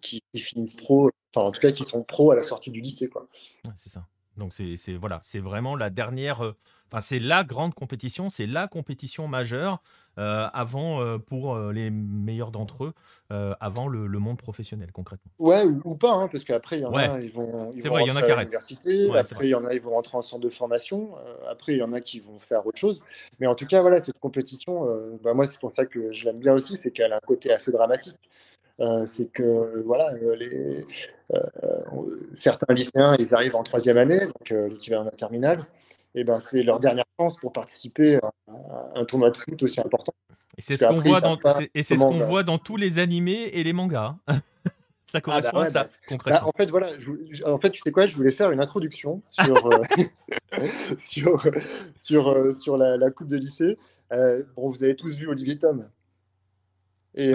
qui, 0.00 0.22
finissent 0.34 0.74
pro, 0.74 1.10
enfin 1.34 1.46
en 1.46 1.52
tout 1.52 1.60
cas 1.60 1.70
qui 1.70 1.84
sont 1.84 2.02
pro 2.02 2.30
à 2.30 2.34
la 2.34 2.42
sortie 2.42 2.70
du 2.70 2.80
lycée. 2.80 3.10
C'est 3.74 3.90
ça. 3.90 4.06
Donc 4.36 4.52
c'est 4.52 4.94
voilà, 4.94 5.20
c'est 5.22 5.40
vraiment 5.40 5.76
la 5.76 5.90
dernière 5.90 6.54
Enfin, 6.90 7.00
c'est 7.02 7.18
la 7.18 7.44
grande 7.44 7.74
compétition, 7.74 8.30
c'est 8.30 8.46
la 8.46 8.66
compétition 8.66 9.28
majeure 9.28 9.82
euh, 10.18 10.48
avant 10.52 11.00
euh, 11.00 11.18
pour 11.18 11.54
euh, 11.54 11.70
les 11.72 11.90
meilleurs 11.90 12.50
d'entre 12.50 12.84
eux, 12.86 12.94
avant 13.60 13.88
le, 13.88 14.08
monde 14.18 14.38
professionnel 14.38 14.90
concrètement. 14.90 15.30
Ouais, 15.38 15.64
ou, 15.84 15.94
pas, 15.94 16.12
hein, 16.12 16.28
parce 16.28 16.44
qu'après 16.44 16.78
il 16.78 16.82
y 16.82 16.84
en 16.86 16.94
a, 16.94 17.20
ils 17.20 17.30
vont, 17.30 17.72
ils 17.76 17.82
vont 17.82 17.90
vrai, 17.90 18.04
y 18.04 18.10
en 18.10 18.16
a 18.16 18.24
à 18.24 18.36
l'université, 18.36 19.08
après 19.16 19.46
il 19.46 19.50
y 19.50 19.54
en 19.54 19.64
a, 19.64 19.74
ils 19.74 19.80
vont 19.80 19.90
rentrer 19.90 20.16
en 20.16 20.22
centre 20.22 20.42
de 20.42 20.48
formation, 20.48 21.14
après 21.48 21.72
il 21.74 21.78
y 21.78 21.82
en 21.82 21.92
a 21.92 22.00
qui 22.00 22.20
vont 22.20 22.38
faire 22.38 22.66
autre 22.66 22.78
chose. 22.78 23.02
Mais 23.38 23.46
en 23.46 23.54
tout 23.54 23.66
cas, 23.66 23.82
voilà, 23.82 23.98
cette 23.98 24.18
compétition, 24.18 24.86
bah, 25.22 25.34
moi 25.34 25.44
c'est 25.44 25.60
pour 25.60 25.72
ça 25.74 25.84
que 25.84 26.10
je 26.10 26.24
l'aime 26.24 26.38
bien 26.38 26.54
aussi, 26.54 26.78
c'est 26.78 26.90
qu'elle 26.90 27.12
a 27.12 27.16
un 27.16 27.26
côté 27.26 27.52
assez 27.52 27.70
dramatique. 27.70 28.18
c'est 29.06 29.30
que 29.30 29.82
voilà, 29.84 30.14
les, 30.36 30.84
certains 32.32 32.72
lycéens, 32.74 33.14
ils 33.18 33.34
arrivent 33.34 33.56
en 33.56 33.62
troisième 33.62 33.98
année, 33.98 34.20
donc 34.20 34.50
l'équivalent 34.70 35.04
de 35.04 35.10
la 35.10 35.16
terminale, 35.16 35.60
et 36.14 36.24
ben, 36.24 36.38
c'est 36.38 36.62
leur 36.62 36.80
dernière 36.80 37.04
chance 37.18 37.36
pour 37.36 37.52
participer 37.52 38.16
à 38.16 38.32
un 38.94 39.04
tournoi 39.04 39.30
de 39.30 39.36
foot 39.36 39.62
aussi 39.62 39.80
important. 39.80 40.12
Et 40.56 40.62
c'est 40.62 40.76
ce 40.76 40.86
qu'on 40.86 40.98
voit, 40.98 41.20
dans, 41.20 41.38
et 41.74 41.82
c'est 41.82 41.96
ce 41.96 42.02
qu'on 42.02 42.20
voit 42.20 42.42
dans 42.42 42.58
tous 42.58 42.76
les 42.76 42.98
animés 42.98 43.50
et 43.52 43.62
les 43.62 43.72
mangas. 43.72 44.16
ça 45.08 45.18
ah, 45.18 45.20
correspond 45.20 45.58
bah 45.58 45.62
à 45.62 45.66
ça, 45.66 45.82
bah, 45.84 45.90
concrètement. 46.08 46.40
Bah, 46.40 46.48
en 46.48 46.52
fait, 46.56 46.70
voilà, 46.70 46.88
en 47.46 47.58
fait, 47.58 47.70
tu 47.70 47.80
sais 47.80 47.92
quoi, 47.92 48.06
je 48.06 48.14
voulais 48.14 48.30
faire 48.30 48.50
une 48.50 48.60
introduction 48.60 49.22
sur, 49.30 49.66
euh, 49.66 49.82
sur, 50.98 51.42
sur, 51.94 52.28
euh, 52.28 52.52
sur 52.52 52.76
la, 52.76 53.10
coupe 53.10 53.28
de 53.28 53.36
lycée. 53.36 53.78
Euh, 54.12 54.42
bon, 54.56 54.68
vous 54.68 54.84
avez 54.84 54.96
tous 54.96 55.16
vu 55.16 55.28
Olivier 55.28 55.58
Tom. 55.58 55.88
Et 57.14 57.32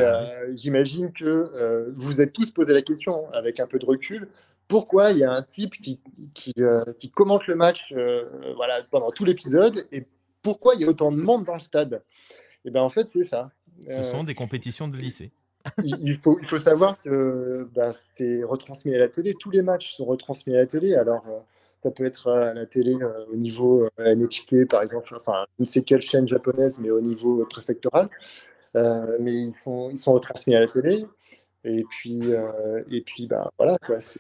j'imagine 0.54 1.12
que 1.12 1.92
vous 1.94 2.04
vous 2.04 2.22
êtes 2.22 2.32
tous 2.32 2.52
posé 2.52 2.74
la 2.74 2.82
question, 2.82 3.30
avec 3.32 3.60
un 3.60 3.68
peu 3.68 3.80
de 3.80 3.86
recul, 3.86 4.30
pourquoi 4.74 5.12
il 5.12 5.20
y 5.20 5.24
a 5.24 5.32
un 5.32 5.44
type 5.44 5.76
qui, 5.80 6.00
qui, 6.34 6.52
euh, 6.58 6.84
commente 7.14 7.46
le 7.46 7.54
match 7.54 7.94
euh, 7.96 8.24
voilà, 8.56 8.82
pendant 8.90 9.12
tout 9.12 9.24
l'épisode 9.24 9.86
et 9.92 10.08
pourquoi 10.42 10.74
il 10.74 10.82
y 10.82 10.84
a 10.84 10.88
autant 10.88 11.12
de 11.12 11.22
monde 11.22 11.44
dans 11.44 11.54
le 11.54 11.60
stade? 11.60 12.02
Et 12.66 12.70
eh 12.70 12.72
bien 12.72 12.82
en 12.82 12.90
fait, 12.90 13.08
c'est 13.08 13.24
ça. 13.24 13.52
Ce 13.88 13.94
euh, 13.94 14.02
sont 14.02 14.24
des 14.24 14.34
compétitions 14.34 14.88
de 14.88 14.98
lycée. 14.98 15.32
il, 15.84 16.16
faut, 16.16 16.40
il 16.42 16.48
faut 16.48 16.58
savoir 16.58 16.98
que 16.98 17.70
bah, 17.76 17.92
c'est 17.92 18.44
retransmis 18.44 18.96
à 18.96 18.98
la 18.98 19.10
télé. 19.10 19.36
Tous 19.40 19.52
les 19.52 19.62
matchs 19.62 19.94
sont 19.94 20.06
retransmis 20.06 20.56
à 20.56 20.58
la 20.58 20.66
télé. 20.66 20.96
Alors, 20.96 21.24
ça 21.78 21.92
peut 21.92 22.06
être 22.06 22.32
à 22.32 22.56
la 22.56 22.66
télé 22.66 22.98
au 23.32 23.36
niveau 23.36 23.88
NHK, 24.00 24.68
par 24.68 24.82
exemple, 24.82 25.16
enfin, 25.16 25.46
je 25.60 25.66
ne 25.66 25.68
sais 25.68 25.84
quelle 25.84 26.02
chaîne 26.02 26.28
japonaise, 26.28 26.80
mais 26.80 26.90
au 26.90 27.00
niveau 27.00 27.46
préfectoral. 27.46 28.10
mais 28.74 29.36
ils 29.36 29.54
sont, 29.54 29.92
ils 29.92 30.00
sont 30.00 30.14
retransmis 30.14 30.56
à 30.56 30.62
la 30.62 30.68
télé. 30.68 31.06
Et 31.64 31.84
puis, 31.90 32.20
euh, 32.34 32.84
et 32.92 33.02
puis 33.02 33.28
bah, 33.28 33.52
voilà, 33.58 33.78
quoi, 33.86 33.98
c'est, 33.98 34.20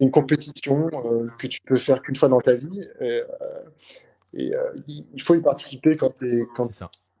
une 0.00 0.10
compétition 0.10 0.88
euh, 0.92 1.28
que 1.38 1.46
tu 1.46 1.60
peux 1.62 1.76
faire 1.76 2.02
qu'une 2.02 2.16
fois 2.16 2.28
dans 2.28 2.40
ta 2.40 2.54
vie. 2.54 2.82
Et, 3.00 4.54
euh, 4.54 4.72
il 4.86 5.22
faut 5.22 5.34
y 5.34 5.40
participer 5.40 5.96
quand 5.96 6.10
tu 6.10 6.26
es, 6.26 6.46
quand, 6.54 6.68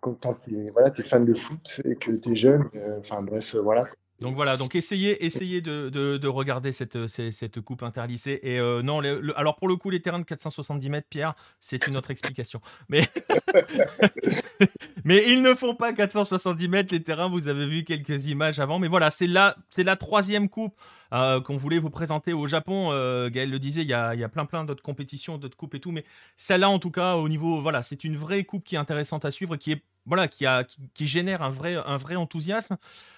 quand, 0.00 0.14
quand 0.20 0.48
voilà, 0.72 0.92
fan 0.92 1.24
de 1.24 1.32
foot 1.32 1.80
et 1.84 1.96
que 1.96 2.14
tu 2.16 2.32
es 2.32 2.36
jeune. 2.36 2.68
Enfin 2.98 3.22
bref, 3.22 3.54
voilà. 3.56 3.86
Donc 4.20 4.34
voilà, 4.34 4.56
donc 4.56 4.74
essayez, 4.74 5.24
essayez 5.26 5.60
de, 5.60 5.90
de, 5.90 6.28
regarder 6.28 6.72
cette, 6.72 7.06
cette, 7.06 7.60
coupe 7.60 7.82
interlycée. 7.82 8.40
Et 8.42 8.58
euh, 8.58 8.82
non, 8.82 9.00
alors 9.36 9.56
pour 9.56 9.68
le 9.68 9.76
coup, 9.76 9.90
les 9.90 10.00
terrains 10.00 10.18
de 10.18 10.24
470 10.24 10.88
mètres, 10.88 11.06
Pierre, 11.10 11.34
c'est 11.60 11.86
une 11.86 11.96
autre 11.96 12.10
explication. 12.10 12.60
Mais, 12.88 13.06
mais 15.04 15.22
ils 15.26 15.42
ne 15.42 15.54
font 15.54 15.74
pas 15.74 15.92
470 15.92 16.68
mètres 16.68 16.94
les 16.94 17.02
terrains. 17.02 17.28
Vous 17.28 17.48
avez 17.48 17.66
vu 17.66 17.84
quelques 17.84 18.26
images 18.26 18.58
avant. 18.58 18.78
Mais 18.78 18.88
voilà, 18.88 19.10
c'est 19.10 19.26
la, 19.26 19.54
c'est 19.68 19.84
la 19.84 19.96
troisième 19.96 20.48
coupe. 20.48 20.74
Qu'on 21.44 21.56
voulait 21.56 21.78
vous 21.78 21.90
présenter 21.90 22.32
au 22.32 22.46
Japon. 22.46 22.90
Gaël 23.28 23.50
le 23.50 23.58
disait, 23.58 23.82
il 23.82 23.88
y 23.88 23.94
a, 23.94 24.28
plein 24.28 24.46
plein 24.46 24.64
d'autres 24.64 24.82
compétitions, 24.82 25.38
d'autres 25.38 25.56
coupes 25.56 25.74
et 25.74 25.80
tout, 25.80 25.92
mais 25.92 26.04
celle-là 26.36 26.68
en 26.68 26.78
tout 26.78 26.90
cas 26.90 27.16
au 27.16 27.28
niveau, 27.28 27.60
voilà, 27.60 27.82
c'est 27.82 28.04
une 28.04 28.16
vraie 28.16 28.44
coupe 28.44 28.64
qui 28.64 28.74
est 28.74 28.78
intéressante 28.78 29.24
à 29.24 29.30
suivre, 29.30 29.56
qui 29.56 29.72
est 29.72 29.82
voilà, 30.06 30.28
qui, 30.28 30.46
a, 30.46 30.64
qui, 30.64 31.06
génère 31.06 31.42
un 31.42 31.50
vrai, 31.50 31.74
un 31.74 31.96
vrai 31.96 32.14
enthousiasme. 32.16 32.76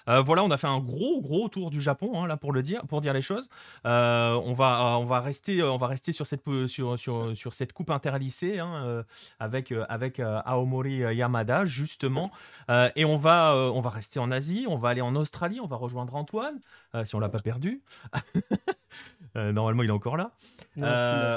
Euh, 0.08 0.22
voilà, 0.22 0.42
on 0.42 0.50
a 0.50 0.56
fait 0.56 0.66
un 0.66 0.80
gros, 0.80 1.20
gros 1.20 1.48
tour 1.48 1.70
du 1.70 1.80
Japon, 1.80 2.22
hein, 2.22 2.26
là, 2.26 2.36
pour 2.36 2.52
le 2.52 2.62
dire, 2.62 2.82
pour 2.86 3.00
dire 3.00 3.12
les 3.12 3.22
choses. 3.22 3.48
Euh, 3.86 4.32
on, 4.44 4.54
va, 4.54 4.98
on, 4.98 5.04
va 5.04 5.20
rester, 5.20 5.62
on 5.62 5.76
va 5.76 5.86
rester 5.86 6.12
sur 6.12 6.26
cette, 6.26 6.42
sur, 6.66 6.98
sur, 6.98 7.36
sur 7.36 7.52
cette 7.52 7.72
coupe 7.74 7.90
interlycée 7.90 8.58
hein, 8.58 8.82
euh, 8.86 9.02
avec, 9.38 9.72
avec 9.88 10.20
Aomori 10.20 11.14
Yamada, 11.14 11.66
justement. 11.66 12.30
et 12.68 13.04
on 13.04 13.16
va, 13.16 13.54
on 13.54 13.80
va 13.80 13.90
rester 13.90 14.18
en 14.18 14.30
Asie, 14.30 14.66
on 14.68 14.76
va 14.76 14.88
aller 14.88 15.02
en 15.02 15.14
Australie, 15.14 15.60
on 15.60 15.66
va 15.66 15.76
rejoindre 15.76 16.14
Antoine, 16.14 16.58
si 17.04 17.14
on 17.14 17.20
l'a 17.20 17.28
pas 17.28 17.40
perdu. 17.40 17.82
normalement, 19.34 19.82
il 19.82 19.88
est 19.88 19.92
encore 19.92 20.16
là. 20.16 20.32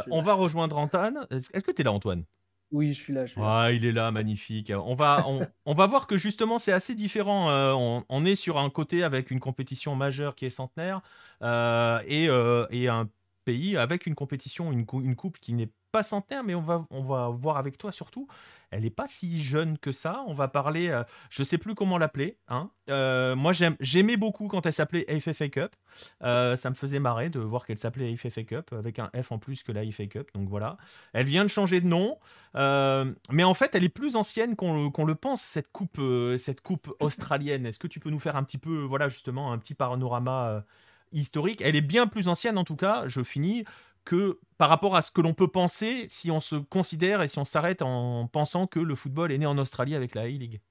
On 0.10 0.22
va 0.22 0.34
rejoindre 0.34 0.78
Antoine. 0.78 1.28
Est-ce 1.30 1.64
que 1.64 1.72
tu 1.72 1.82
es 1.82 1.86
là, 1.86 1.92
Antoine? 1.92 2.26
Oui, 2.72 2.94
je 2.94 3.02
suis 3.02 3.14
là. 3.14 3.26
Ah, 3.38 3.72
il 3.74 3.86
est 3.86 3.92
là, 3.92 4.12
magnifique. 4.12 4.72
On 4.74 4.96
va, 4.96 5.26
on, 5.66 5.74
va 5.74 5.86
voir 5.88 6.08
que 6.08 6.16
justement, 6.16 6.58
c'est 6.58 6.72
assez 6.72 6.96
différent. 6.96 7.50
Euh, 7.50 8.02
on, 8.08 8.26
est 8.26 8.36
sur 8.36 8.58
un 8.58 8.70
côté 8.70 9.04
avec 9.04 9.30
une 9.30 9.42
compétition 9.42 9.96
majeure 9.96 10.36
qui 10.36 10.46
est 10.46 10.50
centenaire 10.50 11.02
euh, 11.42 12.00
et, 12.08 12.30
euh, 12.30 12.66
et, 12.70 12.88
un 12.88 13.10
pays 13.44 13.76
avec 13.76 14.06
une 14.06 14.16
compétition, 14.16 14.72
une, 14.72 14.86
une 15.04 15.16
coupe 15.16 15.38
qui 15.40 15.54
n'est 15.54 15.72
pas 15.92 16.04
centenaire, 16.04 16.46
mais 16.46 16.56
on 16.56 16.62
va, 16.62 16.86
on 16.92 17.04
va 17.04 17.28
voir 17.30 17.58
avec 17.58 17.78
toi 17.78 17.92
surtout 17.92 18.28
elle 18.72 18.84
n'est 18.84 18.90
pas 18.90 19.06
si 19.06 19.42
jeune 19.42 19.78
que 19.78 19.92
ça. 19.92 20.24
On 20.28 20.34
va 20.34 20.48
parler, 20.48 20.88
je 20.88 20.94
euh, 20.94 21.04
je 21.30 21.44
sais 21.44 21.58
plus 21.58 21.76
comment 21.76 21.98
l'appeler. 21.98 22.38
Hein. 22.48 22.72
Euh, 22.90 23.36
moi, 23.36 23.52
j'aimais 23.80 24.16
beaucoup 24.16 24.48
quand 24.48 24.66
elle 24.66 24.74
s'appelait 24.74 25.06
FFA 25.20 25.50
Cup. 25.50 25.76
Euh, 26.24 26.56
ça 26.56 26.70
me 26.70 26.76
faisait 26.76 27.00
marrer 27.00 27.30
de 27.30 27.40
voir 27.40 27.66
qu'elle 27.66 27.78
s'appelait 27.78 28.16
FFA 28.16 28.44
Cup 28.44 28.74
avec 28.74 29.00
un 29.00 29.12
F 29.22 29.32
en 29.34 29.40
plus 29.40 29.64
que 29.64 29.74
la 29.74 29.90
FA 29.92 30.06
Cup. 30.06 30.30
Donc 30.34 30.48
voilà. 30.48 30.78
Elle 31.14 31.26
vient 31.26 31.44
de 31.44 31.50
changer 31.50 31.82
de 31.82 31.88
nom, 31.88 32.18
mais 32.56 33.44
en 33.44 33.54
fait, 33.54 33.76
elle 33.76 33.84
est 33.84 33.90
plus 33.90 34.16
ancienne 34.16 34.56
qu'on 34.56 35.06
le 35.06 35.16
pense 35.16 35.42
cette 35.42 35.72
coupe, 35.72 36.02
cette 36.38 36.62
coupe 36.62 36.94
australienne. 37.00 37.66
Est-ce 37.66 37.80
que 37.80 37.88
tu 37.88 38.00
peux 38.00 38.10
nous 38.10 38.20
faire 38.20 38.38
un 38.38 38.44
petit 38.44 38.58
peu, 38.58 38.84
voilà, 38.84 39.10
justement, 39.10 39.52
un 39.52 39.58
petit 39.58 39.76
panorama 39.76 40.64
historique? 41.12 41.62
Elle 41.62 41.76
est 41.76 41.82
bien 41.82 42.08
plus 42.08 42.30
ancienne 42.30 42.58
en 42.58 42.64
tout 42.64 42.78
cas. 42.78 43.04
Je 43.08 43.22
finis 43.22 43.66
que 44.06 44.40
par 44.58 44.70
rapport 44.70 44.96
à 44.96 45.02
ce 45.02 45.12
que 45.12 45.22
l'on 45.22 45.34
peut 45.34 45.48
penser 45.48 46.06
si 46.10 46.32
on 46.32 46.40
se 46.40 46.56
considère 46.56 47.22
et 47.22 47.28
si 47.28 47.40
on 47.40 47.46
s'arrête 47.46 47.82
en 47.82 48.28
pensant 48.28 48.68
que 48.68 48.80
le 48.80 48.96
football 48.96 49.32
est 49.32 49.38
né 49.38 49.46
en 49.46 49.58
Australie 49.58 49.96
avec 49.96 50.16
la 50.16 50.24
A-League. 50.24 50.62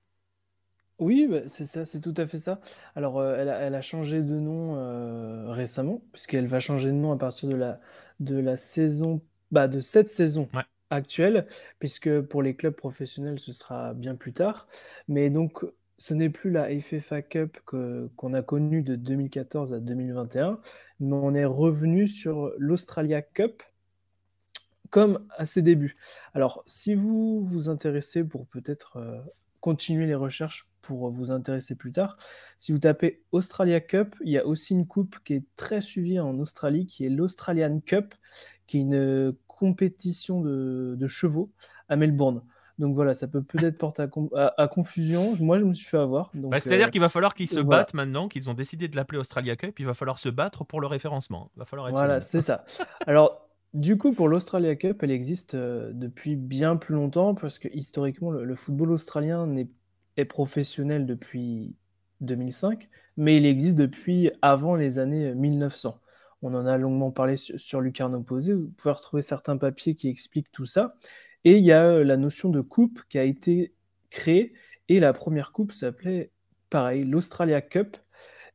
Oui, 1.01 1.27
bah, 1.29 1.41
c'est 1.49 1.65
ça, 1.65 1.87
c'est 1.87 2.01
tout 2.01 2.15
à 2.19 2.27
fait 2.27 2.37
ça. 2.37 2.61
Alors, 2.95 3.19
euh, 3.19 3.37
elle, 3.39 3.75
a, 3.75 3.81
changé 3.81 4.23
de 4.23 4.39
nom 4.39 4.77
euh, 4.77 5.47
récemment, 5.49 6.03
puisqu'elle 6.13 6.47
va 6.47 6.61
changer 6.61 6.89
de 6.89 6.95
nom 6.95 7.11
à 7.11 7.17
partir 7.17 7.49
de 7.49 7.55
la, 7.55 7.81
de 8.21 8.39
la 8.39 8.59
saison, 8.59 9.23
bah, 9.51 9.67
de 9.67 9.81
cette 9.81 10.09
saison 10.09 10.49
actuelle, 10.91 11.47
puisque 11.79 12.21
pour 12.21 12.43
les 12.43 12.55
clubs 12.55 12.75
professionnels, 12.75 13.41
ce 13.41 13.53
sera 13.55 13.95
bien 13.95 14.15
plus 14.15 14.35
tard. 14.35 14.69
Mais 15.09 15.31
donc, 15.31 15.65
ce 16.01 16.15
n'est 16.15 16.31
plus 16.31 16.51
la 16.51 16.67
FFA 16.81 17.21
Cup 17.21 17.59
qu'on 17.67 18.33
a 18.33 18.41
connue 18.41 18.83
de 18.83 18.97
2014 18.97 19.75
à 19.75 19.81
2021, 19.81 20.59
mais 20.99 21.13
on 21.13 21.35
est 21.35 21.45
revenu 21.45 22.09
sur 22.09 22.53
l'Australia 22.57 23.21
Cup 23.21 23.63
comme 24.89 25.27
à 25.37 25.45
ses 25.45 25.61
débuts. 25.61 25.97
Alors, 26.33 26.65
si 26.67 26.95
vous 26.95 27.45
vous 27.45 27.69
intéressez 27.69 28.25
pour 28.25 28.47
peut-être 28.47 28.97
euh, 28.97 29.21
continuer 29.61 30.07
les 30.07 30.15
recherches 30.15 30.71
pour 30.81 31.11
vous 31.11 31.31
intéresser 31.31 31.75
plus 31.75 31.93
tard, 31.93 32.17
si 32.57 32.73
vous 32.73 32.79
tapez 32.79 33.23
Australia 33.31 33.79
Cup, 33.81 34.17
il 34.25 34.33
y 34.33 34.39
a 34.39 34.47
aussi 34.47 34.73
une 34.73 34.87
coupe 34.87 35.19
qui 35.23 35.35
est 35.35 35.45
très 35.55 35.83
suivie 35.83 36.19
en 36.19 36.39
Australie, 36.39 36.87
qui 36.87 37.05
est 37.05 37.11
l'Australian 37.11 37.79
Cup, 37.81 38.15
qui 38.67 38.79
est 38.79 38.81
une 38.81 39.37
compétition 39.47 40.41
de 40.41 41.07
chevaux 41.07 41.53
à 41.91 41.97
Melbourne. 41.97 42.43
Donc 42.81 42.95
voilà, 42.95 43.13
ça 43.13 43.29
peut 43.29 43.43
peut-être 43.43 43.77
porter 43.77 44.07
à, 44.35 44.69
confusion. 44.69 45.35
Moi, 45.39 45.59
je 45.59 45.65
me 45.65 45.75
suis 45.75 45.87
fait 45.87 45.99
avoir. 45.99 46.31
Bah, 46.33 46.59
c'est-à-dire 46.59 46.87
euh, 46.87 46.91
qu'il 46.91 47.03
va 47.03 47.11
falloir 47.11 47.35
qu'ils 47.35 47.47
se 47.47 47.61
battent 47.61 47.93
maintenant, 47.93 48.27
qu'ils 48.27 48.49
ont 48.49 48.55
décidé 48.55 48.89
de 48.89 48.97
l'appeler 48.97 49.19
Australia 49.19 49.55
Cup, 49.55 49.79
il 49.79 49.85
va 49.85 49.93
falloir 49.93 50.19
se 50.19 50.31
battre 50.31 50.65
pour 50.65 50.81
le 50.81 50.87
référencement. 50.87 51.51
va 51.57 51.67
falloir 51.67 51.91
voilà, 51.91 52.23
c'est 52.23 52.41
ça. 52.41 52.65
Alors, 53.07 53.47
du 53.75 53.99
coup, 53.99 54.15
pour 54.15 54.29
l'Australia 54.29 54.75
Cup, 54.77 55.03
elle 55.03 55.11
existe 55.11 55.55
euh, 55.55 55.91
depuis 55.93 56.37
bien 56.37 56.77
plus 56.77 56.95
longtemps, 56.95 57.35
parce 57.35 57.59
que 57.59 57.69
historiquement, 57.71 58.31
le, 58.31 58.55
football 58.55 58.93
australien 58.93 59.55
est, 59.57 59.69
est, 60.17 60.25
professionnel 60.25 61.05
depuis 61.05 61.77
2005, 62.23 62.89
mais 63.19 63.37
il 63.37 63.45
existe 63.45 63.77
depuis 63.77 64.31
avant 64.41 64.75
les 64.75 64.99
années 64.99 65.35
1900. 65.35 66.01
On 66.41 66.55
en 66.55 66.65
a 66.65 66.79
longuement 66.79 67.11
parlé 67.11 67.37
sur, 67.37 67.61
sur 67.61 67.83
Lucarno 67.83 68.23
Posé. 68.23 68.55
Vous 68.55 68.73
pouvez 68.79 68.93
retrouver 68.93 69.21
certains 69.21 69.59
papiers 69.59 69.95
qui 69.95 70.09
expliquent 70.09 70.51
tout 70.51 70.65
ça. 70.65 70.95
Et 71.45 71.57
il 71.57 71.65
y 71.65 71.73
a 71.73 71.87
euh, 71.87 72.05
la 72.05 72.17
notion 72.17 72.51
de 72.51 72.61
coupe 72.61 73.03
qui 73.09 73.19
a 73.19 73.25
été 73.25 73.75
créée. 74.11 74.53
Et 74.89 75.01
la 75.01 75.13
première 75.13 75.53
coupe 75.53 75.73
s'appelait, 75.73 76.33
pareil, 76.69 77.05
l'Australia 77.05 77.61
Cup, 77.61 77.97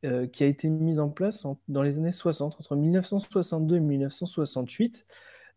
euh, 0.04 0.28
qui 0.28 0.44
a 0.44 0.48
été 0.48 0.70
mise 0.70 1.00
en 1.00 1.10
place 1.10 1.48
dans 1.68 1.82
les 1.82 1.98
années 1.98 2.12
60, 2.12 2.58
entre 2.60 2.76
1962 2.76 3.78
et 3.78 3.80
1968. 3.80 5.06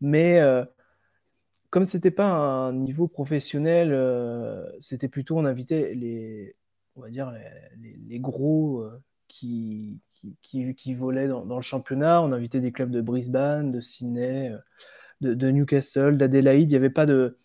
Mais 0.01 0.39
euh, 0.39 0.65
comme 1.71 1.85
ce 1.85 1.97
n'était 1.97 2.11
pas 2.11 2.31
un 2.31 2.73
niveau 2.73 3.09
professionnel, 3.09 3.95
c'était 4.81 5.09
plutôt 5.09 5.37
on 5.39 5.45
invitait 5.45 5.95
les, 5.95 6.57
on 6.97 7.03
va 7.03 7.11
dire 7.11 7.33
les, 7.77 8.19
gros 8.21 8.89
qui, 9.27 10.01
volaient 10.95 11.29
dans, 11.29 11.57
le 11.57 11.63
championnat. 11.63 12.23
On 12.23 12.33
invitait 12.33 12.61
des 12.61 12.73
clubs 12.73 12.91
de 12.91 13.03
Brisbane, 13.03 13.71
de 13.73 13.81
Sydney, 13.81 14.57
de, 15.21 15.51
Newcastle, 15.51 16.17
d'Adélaïde. 16.17 16.71
Il 16.71 16.73
n'y 16.73 16.77
avait 16.77 16.91
pas 16.91 17.07
de, 17.07 17.37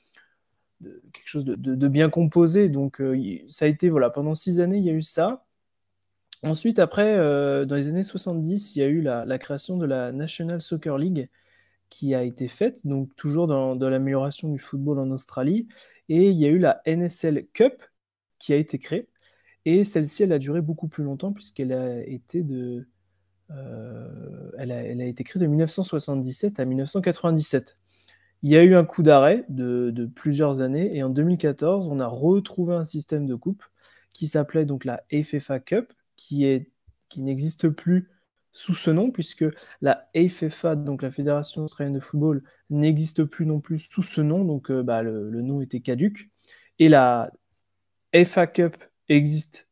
quelque 0.82 1.28
chose 1.28 1.46
de, 1.46 1.88
bien 1.88 2.10
composé. 2.10 2.70
Donc 2.70 3.02
euh, 3.02 3.18
ça 3.50 3.66
a 3.66 3.68
été, 3.68 3.90
voilà, 3.90 4.10
pendant 4.10 4.36
six 4.36 4.60
années, 4.60 4.78
il 4.78 4.84
y 4.84 4.90
a 4.90 4.94
eu 4.94 5.02
ça. 5.02 5.46
Ensuite, 6.44 6.80
après, 6.80 7.16
euh, 7.18 7.66
dans 7.66 7.76
les 7.76 7.88
années 7.88 8.04
70, 8.04 8.76
il 8.76 8.80
y 8.80 8.84
a 8.84 8.88
eu 8.88 9.02
la, 9.02 9.38
création 9.38 9.78
de 9.78 9.86
la 9.86 10.12
National 10.12 10.62
Soccer 10.62 10.98
League 10.98 11.30
qui 11.90 12.16
a 12.16 12.24
été 12.24 12.48
faite, 12.48 12.88
donc 12.88 13.16
toujours 13.16 13.46
dans, 13.48 13.76
dans 13.76 13.90
l'amélioration 13.90 14.50
du 14.52 14.58
football 14.58 15.00
en 15.00 15.12
Australie. 15.12 15.68
Et 16.10 16.30
il 16.30 16.38
y 16.38 16.46
a 16.46 16.50
eu 16.50 16.58
la 16.58 16.82
NSL 16.86 17.48
Cup 17.54 17.84
qui 18.40 18.52
a 18.54 18.58
été 18.58 18.80
créée. 18.80 19.08
Et 19.66 19.84
celle-ci, 19.84 20.24
elle 20.24 20.34
a 20.34 20.40
duré 20.40 20.62
beaucoup 20.62 20.88
plus 20.88 21.04
longtemps 21.04 21.32
puisqu'elle 21.34 21.72
a 21.72 22.02
été 22.06 22.44
de 22.44 22.88
euh, 23.56 24.52
elle, 24.58 24.72
a, 24.72 25.06
été 25.06 25.24
créée 25.24 25.42
de 25.42 25.48
1977 25.48 26.60
à 26.60 26.66
1997. 26.66 27.78
Il 28.44 28.52
y 28.52 28.58
a 28.58 28.64
eu 28.64 28.76
un 28.76 28.84
coup 28.84 29.04
d'arrêt 29.04 29.46
de, 29.50 30.10
plusieurs 30.16 30.62
années 30.62 30.96
et 30.96 31.04
en 31.04 31.10
2014, 31.10 31.88
on 31.90 32.00
a 32.00 32.08
retrouvé 32.08 32.76
un 32.76 32.86
système 32.86 33.26
de 33.26 33.36
coupe 33.36 33.64
qui 34.14 34.28
s'appelait 34.28 34.66
donc 34.66 34.86
la 34.86 35.04
FFA 35.12 35.60
Cup, 35.60 35.94
qui, 36.16 36.46
n'existe 37.18 37.70
plus 37.70 38.10
sous 38.52 38.76
ce 38.76 38.92
nom, 38.92 39.12
puisque 39.12 39.46
la 39.82 40.10
FFA, 40.16 40.76
donc 40.76 41.02
la 41.02 41.10
Fédération 41.10 41.64
australienne 41.64 41.94
de 41.94 42.00
football, 42.00 42.44
n'existe 42.70 43.24
plus 43.24 43.46
non 43.46 43.60
plus 43.60 43.80
sous 43.80 44.04
ce 44.04 44.22
nom, 44.22 44.46
donc 44.46 44.70
euh, 44.70 44.84
bah, 44.84 45.02
le, 45.02 45.30
le, 45.30 45.42
nom 45.42 45.62
était 45.62 45.80
caduque. 45.80 46.30
Et 46.80 46.90
la 46.90 47.32
FA 48.26 48.46
Cup 48.48 48.78
existe 49.10 49.68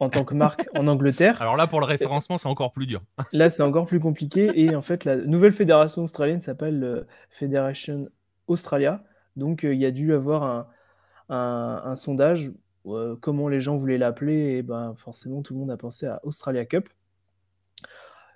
en 0.00 0.08
tant 0.08 0.24
que 0.24 0.34
marque 0.34 0.68
en 0.76 0.86
Angleterre. 0.86 1.40
Alors 1.40 1.56
là, 1.56 1.66
pour 1.66 1.80
le 1.80 1.86
référencement, 1.86 2.38
c'est 2.38 2.48
encore 2.48 2.72
plus 2.72 2.86
dur. 2.86 3.02
là, 3.32 3.50
c'est 3.50 3.62
encore 3.62 3.86
plus 3.86 4.00
compliqué. 4.00 4.50
Et 4.54 4.74
en 4.74 4.82
fait, 4.82 5.04
la 5.04 5.16
nouvelle 5.16 5.52
fédération 5.52 6.02
australienne 6.02 6.40
s'appelle 6.40 6.82
euh, 6.84 7.06
Federation 7.30 8.08
Australia. 8.46 9.02
Donc, 9.36 9.64
euh, 9.64 9.74
il 9.74 9.80
y 9.80 9.86
a 9.86 9.90
dû 9.90 10.12
avoir 10.14 10.42
un, 10.44 10.66
un, 11.28 11.96
sondage, 11.96 12.52
euh, 12.86 13.16
comment 13.20 13.48
les 13.48 13.60
gens 13.60 13.76
voulaient 13.76 13.98
l'appeler. 13.98 14.58
Et 14.58 14.62
ben, 14.62 14.94
forcément, 14.94 15.42
tout 15.42 15.54
le 15.54 15.60
monde 15.60 15.70
a 15.70 15.76
pensé 15.76 16.06
à 16.06 16.20
Australia 16.24 16.64
Cup. 16.64 16.88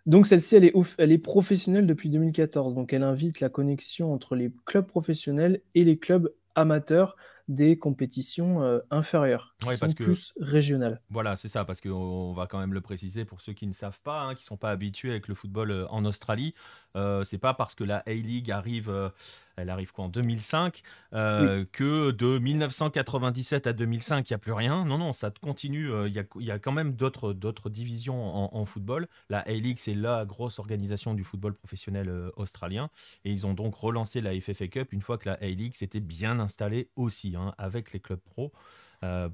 Donc, 0.06 0.27
celle-ci, 0.27 0.56
elle 0.56 0.64
est, 0.64 0.74
elle 0.98 1.12
est 1.12 1.18
professionnelle 1.18 1.86
depuis 1.86 2.10
2014. 2.10 2.74
Donc, 2.74 2.93
elle 2.93 3.02
invite 3.02 3.40
la 3.40 3.48
connexion 3.48 4.12
entre 4.12 4.36
les 4.36 4.52
clubs 4.64 4.86
professionnels 4.86 5.60
et 5.74 5.85
les 5.85 5.98
clubs 5.98 6.32
amateurs 6.55 7.16
des 7.48 7.78
compétitions 7.78 8.62
euh, 8.62 8.81
inférieures, 8.90 9.55
qui 9.60 9.77
sont 9.77 9.93
plus 9.93 10.32
régionales. 10.40 11.01
Voilà, 11.10 11.36
c'est 11.36 11.48
ça, 11.48 11.64
parce 11.64 11.81
qu'on 11.81 12.32
va 12.32 12.47
quand 12.47 12.59
même 12.59 12.73
le 12.74 12.81
préciser 12.81 13.24
pour 13.24 13.40
ceux 13.40 13.52
qui 13.52 13.66
ne 13.66 13.73
savent 13.73 14.01
pas, 14.01 14.23
hein, 14.23 14.35
qui 14.35 14.43
ne 14.43 14.47
sont 14.47 14.56
pas 14.56 14.70
habitués 14.70 15.10
avec 15.10 15.28
le 15.28 15.35
football 15.35 15.70
euh, 15.70 15.86
en 15.89 16.05
Australie. 16.05 16.55
Euh, 16.97 17.24
c'est 17.24 17.39
pas 17.39 17.55
parce 17.55 17.74
que 17.74 17.85
la 17.85 17.98
A-League 18.06 18.51
arrive, 18.51 18.90
euh, 18.90 19.10
elle 19.56 19.70
arrive 19.70 19.92
quoi 19.92 20.04
en 20.04 20.08
2005, 20.08 20.82
que 21.12 22.10
de 22.10 22.38
1997 22.38 23.66
à 23.66 23.72
2005, 23.72 24.28
il 24.28 24.32
n'y 24.32 24.34
a 24.34 24.38
plus 24.38 24.52
rien. 24.52 24.84
Non, 24.84 24.98
non, 24.98 25.12
ça 25.12 25.30
continue. 25.40 25.90
Il 26.06 26.12
y, 26.12 26.50
a, 26.50 26.58
quand 26.58 26.72
même 26.72 26.92
d'autres, 26.92 27.32
d'autres 27.32 27.70
divisions 27.70 28.54
en, 28.54 28.64
football. 28.66 29.08
La 29.28 29.40
A-League, 29.40 29.78
c'est 29.78 29.94
la 29.94 30.24
grosse 30.24 30.58
organisation 30.58 31.14
du 31.14 31.24
football 31.24 31.54
professionnel 31.54 32.30
australien. 32.36 32.90
Et 33.24 33.32
ils 33.32 33.46
ont 33.46 33.54
donc 33.54 33.74
relancé 33.74 34.20
la 34.20 34.38
FFA 34.38 34.68
Cup 34.68 34.92
une 34.92 35.00
fois 35.00 35.18
que 35.18 35.28
la 35.28 35.36
A-League 35.40 35.74
s'était 35.74 36.00
bien 36.00 36.38
installée 36.40 36.90
aussi, 36.96 37.34
hein, 37.36 37.54
avec 37.58 37.92
les 37.92 38.00
clubs 38.00 38.20
pro, 38.20 38.52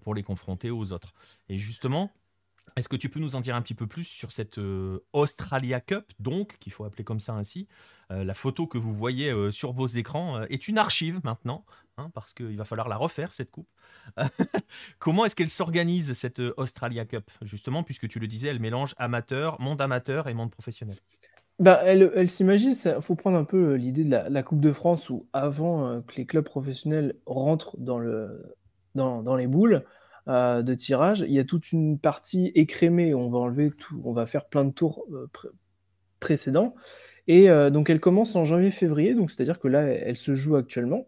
pour 0.01 0.15
les 0.15 0.23
confronter 0.23 0.71
aux 0.71 0.93
autres. 0.93 1.13
Et 1.49 1.59
justement, 1.59 2.11
Est-ce 2.77 2.89
que 2.89 2.97
tu 2.97 3.09
peux 3.09 3.21
nous 3.21 3.37
en 3.37 3.41
dire 3.41 3.55
un 3.55 3.63
petit 3.63 3.75
peu 3.75 3.87
plus 3.87 4.05
sur 4.05 4.33
cette 4.33 4.59
euh, 4.59 5.05
Australia 5.13 5.81
Cup, 5.81 6.13
donc, 6.19 6.59
qu'il 6.59 6.73
faut 6.73 6.85
appeler 6.85 7.05
comme 7.05 7.21
ça 7.21 7.35
ainsi 7.35 7.69
euh, 8.11 8.25
La 8.25 8.35
photo 8.35 8.67
que 8.67 8.79
vous 8.79 8.95
voyez 8.95 9.31
euh, 9.31 9.51
sur 9.51 9.73
vos 9.73 9.87
écrans 9.87 10.43
est 10.45 10.69
une 10.69 10.79
archive 10.79 11.21
maintenant, 11.23 11.65
hein, 11.99 12.11
parce 12.15 12.33
qu'il 12.33 12.57
va 12.57 12.65
falloir 12.65 12.89
la 12.89 12.97
refaire, 12.97 13.35
cette 13.35 13.51
coupe. 13.51 13.69
Comment 14.99 15.25
est-ce 15.25 15.37
qu'elle 15.37 15.51
s'organise, 15.51 16.13
cette 16.15 16.41
Australia 16.57 17.05
Cup, 17.05 17.31
justement, 17.43 17.83
puisque 17.83 18.09
tu 18.09 18.19
le 18.19 18.27
disais, 18.27 18.49
elle 18.49 18.61
mélange 18.61 18.95
amateur, 18.97 19.61
monde 19.61 19.81
amateur 19.81 20.29
et 20.29 20.35
monde 20.35 20.51
professionnel? 20.51 20.97
Bah, 21.59 21.81
elle, 21.85 22.31
s'imagine, 22.31 22.71
il 22.71 23.03
faut 23.03 23.15
prendre 23.15 23.37
un 23.37 23.45
peu 23.45 23.75
l'idée 23.75 24.05
de 24.05 24.11
la, 24.11 24.43
Coupe 24.43 24.61
de 24.61 24.73
France 24.73 25.11
où 25.11 25.27
avant 25.33 26.01
que 26.01 26.17
les 26.17 26.25
clubs 26.25 26.45
professionnels 26.45 27.15
rentrent 27.27 27.77
dans, 27.79 27.99
le, 27.99 28.57
dans, 28.95 29.23
dans 29.23 29.37
les 29.37 29.47
boules, 29.47 29.85
euh, 30.29 30.63
de 30.63 30.75
tirage, 30.75 31.25
il 31.27 31.33
y 31.33 31.39
a 31.39 31.45
toute 31.45 31.73
une 31.73 31.99
partie 31.99 32.53
écrémée. 32.55 33.15
On 33.15 33.29
va 33.29 33.39
enlever 33.39 33.71
tout, 33.71 34.01
on 34.05 34.13
va 34.13 34.27
faire 34.27 34.47
plein 34.47 34.65
de 34.65 34.71
tours 34.71 35.05
euh, 35.13 35.29
précédents. 36.21 36.75
Et 37.27 37.51
euh, 37.51 37.71
donc 37.71 37.91
elle 37.91 38.01
commence 38.01 38.37
en 38.37 38.45
janvier-février, 38.45 39.15
donc 39.15 39.31
c'est-à-dire 39.31 39.59
que 39.59 39.69
là, 39.69 39.83
elle 39.83 40.17
se 40.17 40.35
joue 40.35 40.57
actuellement. 40.57 41.07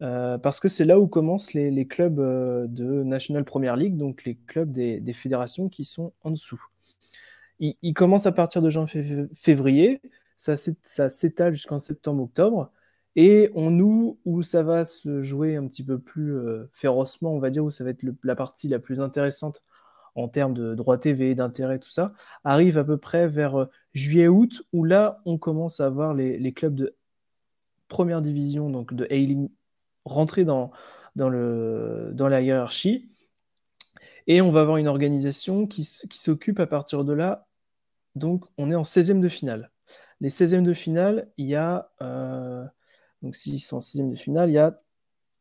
parce 0.00 0.60
que 0.60 0.68
c'est 0.68 0.84
là 0.84 0.98
où 0.98 1.06
commencent 1.06 1.54
les, 1.54 1.86
clubs 1.86 2.16
de 2.16 3.02
National 3.04 3.44
Premier 3.44 3.74
League, 3.76 3.96
donc 3.96 4.24
les 4.24 4.36
clubs 4.46 4.70
des, 4.70 5.12
fédérations 5.12 5.68
qui 5.68 5.84
sont 5.84 6.12
en 6.22 6.30
dessous. 6.30 6.62
Il, 7.60 7.94
commence 7.94 8.26
à 8.26 8.32
partir 8.32 8.62
de 8.62 8.68
janvier-février, 8.68 10.00
ça 10.36 10.56
s'étale 10.56 11.52
jusqu'en 11.54 11.78
septembre-octobre. 11.78 12.70
Et 13.16 13.50
on 13.54 13.70
nous, 13.70 14.18
où 14.24 14.42
ça 14.42 14.62
va 14.62 14.84
se 14.84 15.20
jouer 15.20 15.56
un 15.56 15.66
petit 15.66 15.84
peu 15.84 15.98
plus 15.98 16.34
euh, 16.34 16.68
férocement, 16.72 17.34
on 17.34 17.38
va 17.40 17.50
dire, 17.50 17.64
où 17.64 17.70
ça 17.70 17.84
va 17.84 17.90
être 17.90 18.02
la 18.22 18.34
partie 18.34 18.68
la 18.68 18.78
plus 18.78 19.00
intéressante 19.00 19.62
en 20.14 20.28
termes 20.28 20.54
de 20.54 20.74
droits 20.74 20.98
TV, 20.98 21.34
d'intérêt, 21.34 21.78
tout 21.78 21.90
ça, 21.90 22.12
arrive 22.44 22.78
à 22.78 22.84
peu 22.84 22.98
près 22.98 23.28
vers 23.28 23.60
euh, 23.60 23.70
juillet-août, 23.94 24.62
où 24.72 24.84
là, 24.84 25.20
on 25.24 25.38
commence 25.38 25.80
à 25.80 25.88
voir 25.90 26.14
les, 26.14 26.52
clubs 26.52 26.74
de 26.74 26.96
première 27.88 28.22
division, 28.22 28.70
donc 28.70 28.94
de 28.94 29.04
A-League, 29.06 29.50
rentrer 30.04 30.44
dans, 30.44 30.70
dans, 31.16 31.28
le, 31.28 32.10
dans 32.14 32.28
la 32.28 32.40
hiérarchie. 32.40 33.10
Et 34.26 34.40
on 34.40 34.50
va 34.50 34.60
avoir 34.62 34.76
une 34.76 34.88
organisation 34.88 35.66
qui, 35.66 35.84
s'occupe 35.84 36.60
à 36.60 36.66
partir 36.66 37.04
de 37.04 37.12
là. 37.12 37.46
Donc, 38.14 38.44
on 38.58 38.70
est 38.70 38.74
en 38.74 38.82
16e 38.82 39.20
de 39.20 39.28
finale. 39.28 39.70
Les 40.20 40.28
16e 40.28 40.62
de 40.62 40.74
finale, 40.74 41.28
il 41.38 41.46
y 41.46 41.56
a. 41.56 41.90
Euh, 42.02 42.64
donc 43.22 43.36
s'ils 43.36 43.60
sont 43.60 43.78
en 43.78 43.80
sixième 43.80 44.10
de 44.10 44.16
finale, 44.16 44.50
il 44.50 44.54
y 44.54 44.58
a 44.58 44.80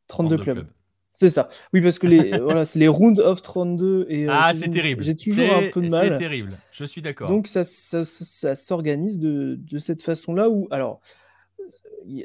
32, 0.08 0.38
clubs. 0.38 0.68
C'est 1.12 1.30
ça. 1.30 1.50
Oui, 1.74 1.82
parce 1.82 2.00
que 2.00 2.08
les, 2.08 2.38
voilà, 2.40 2.66
c'est 2.66 2.80
les 2.80 2.88
round 2.88 3.20
of 3.20 3.42
32. 3.42 4.06
Et, 4.10 4.26
euh, 4.26 4.32
ah, 4.32 4.54
c'est 4.54 4.70
terrible. 4.70 5.04
J'ai 5.04 5.16
toujours 5.16 5.52
un 5.52 5.70
peu 5.72 5.82
de 5.82 5.90
mal. 5.90 6.10
C'est 6.10 6.16
terrible. 6.16 6.54
Je 6.72 6.86
suis 6.86 7.02
d'accord. 7.02 7.28
Donc 7.28 7.48
ça, 7.48 7.64
ça, 7.64 8.56
s'organise 8.56 9.20
de, 9.20 9.60
de, 9.60 9.78
cette 9.78 10.02
façon-là 10.02 10.50
où, 10.50 10.68
alors, 10.72 11.02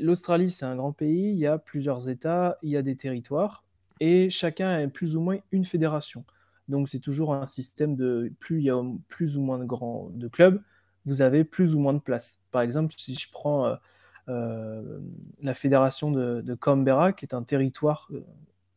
l'Australie, 0.00 0.50
c'est 0.50 0.64
un 0.64 0.76
grand 0.76 0.92
pays, 0.92 1.32
il 1.32 1.38
y 1.38 1.46
a 1.46 1.58
plusieurs 1.58 2.08
États, 2.08 2.58
il 2.62 2.70
y 2.70 2.76
a 2.76 2.82
des 2.82 2.96
territoires, 2.96 3.64
et 4.00 4.30
chacun 4.30 4.68
a 4.68 4.86
plus 4.88 5.16
ou 5.16 5.20
moins 5.20 5.38
une 5.52 5.64
fédération. 5.64 6.24
Donc 6.68 6.88
c'est 6.88 6.98
toujours 6.98 7.34
un 7.34 7.46
système 7.46 7.94
de 7.94 8.32
plus 8.40 8.58
il 8.58 8.64
y 8.64 8.70
a 8.70 8.82
plus 9.08 9.38
ou 9.38 9.40
moins 9.40 9.58
de 9.58 9.64
grands 9.64 10.10
de 10.12 10.28
clubs, 10.28 10.60
vous 11.04 11.22
avez 11.22 11.44
plus 11.44 11.74
ou 11.74 11.78
moins 11.78 11.94
de 11.94 12.00
place. 12.00 12.42
Par 12.50 12.62
exemple, 12.62 12.94
si 12.96 13.14
je 13.14 13.30
prends 13.30 13.66
euh, 13.66 13.76
la 14.28 15.54
fédération 15.54 16.10
de, 16.10 16.54
Canberra, 16.54 17.12
qui 17.12 17.24
est 17.24 17.34
un 17.34 17.42
territoire, 17.42 18.08
euh, 18.12 18.24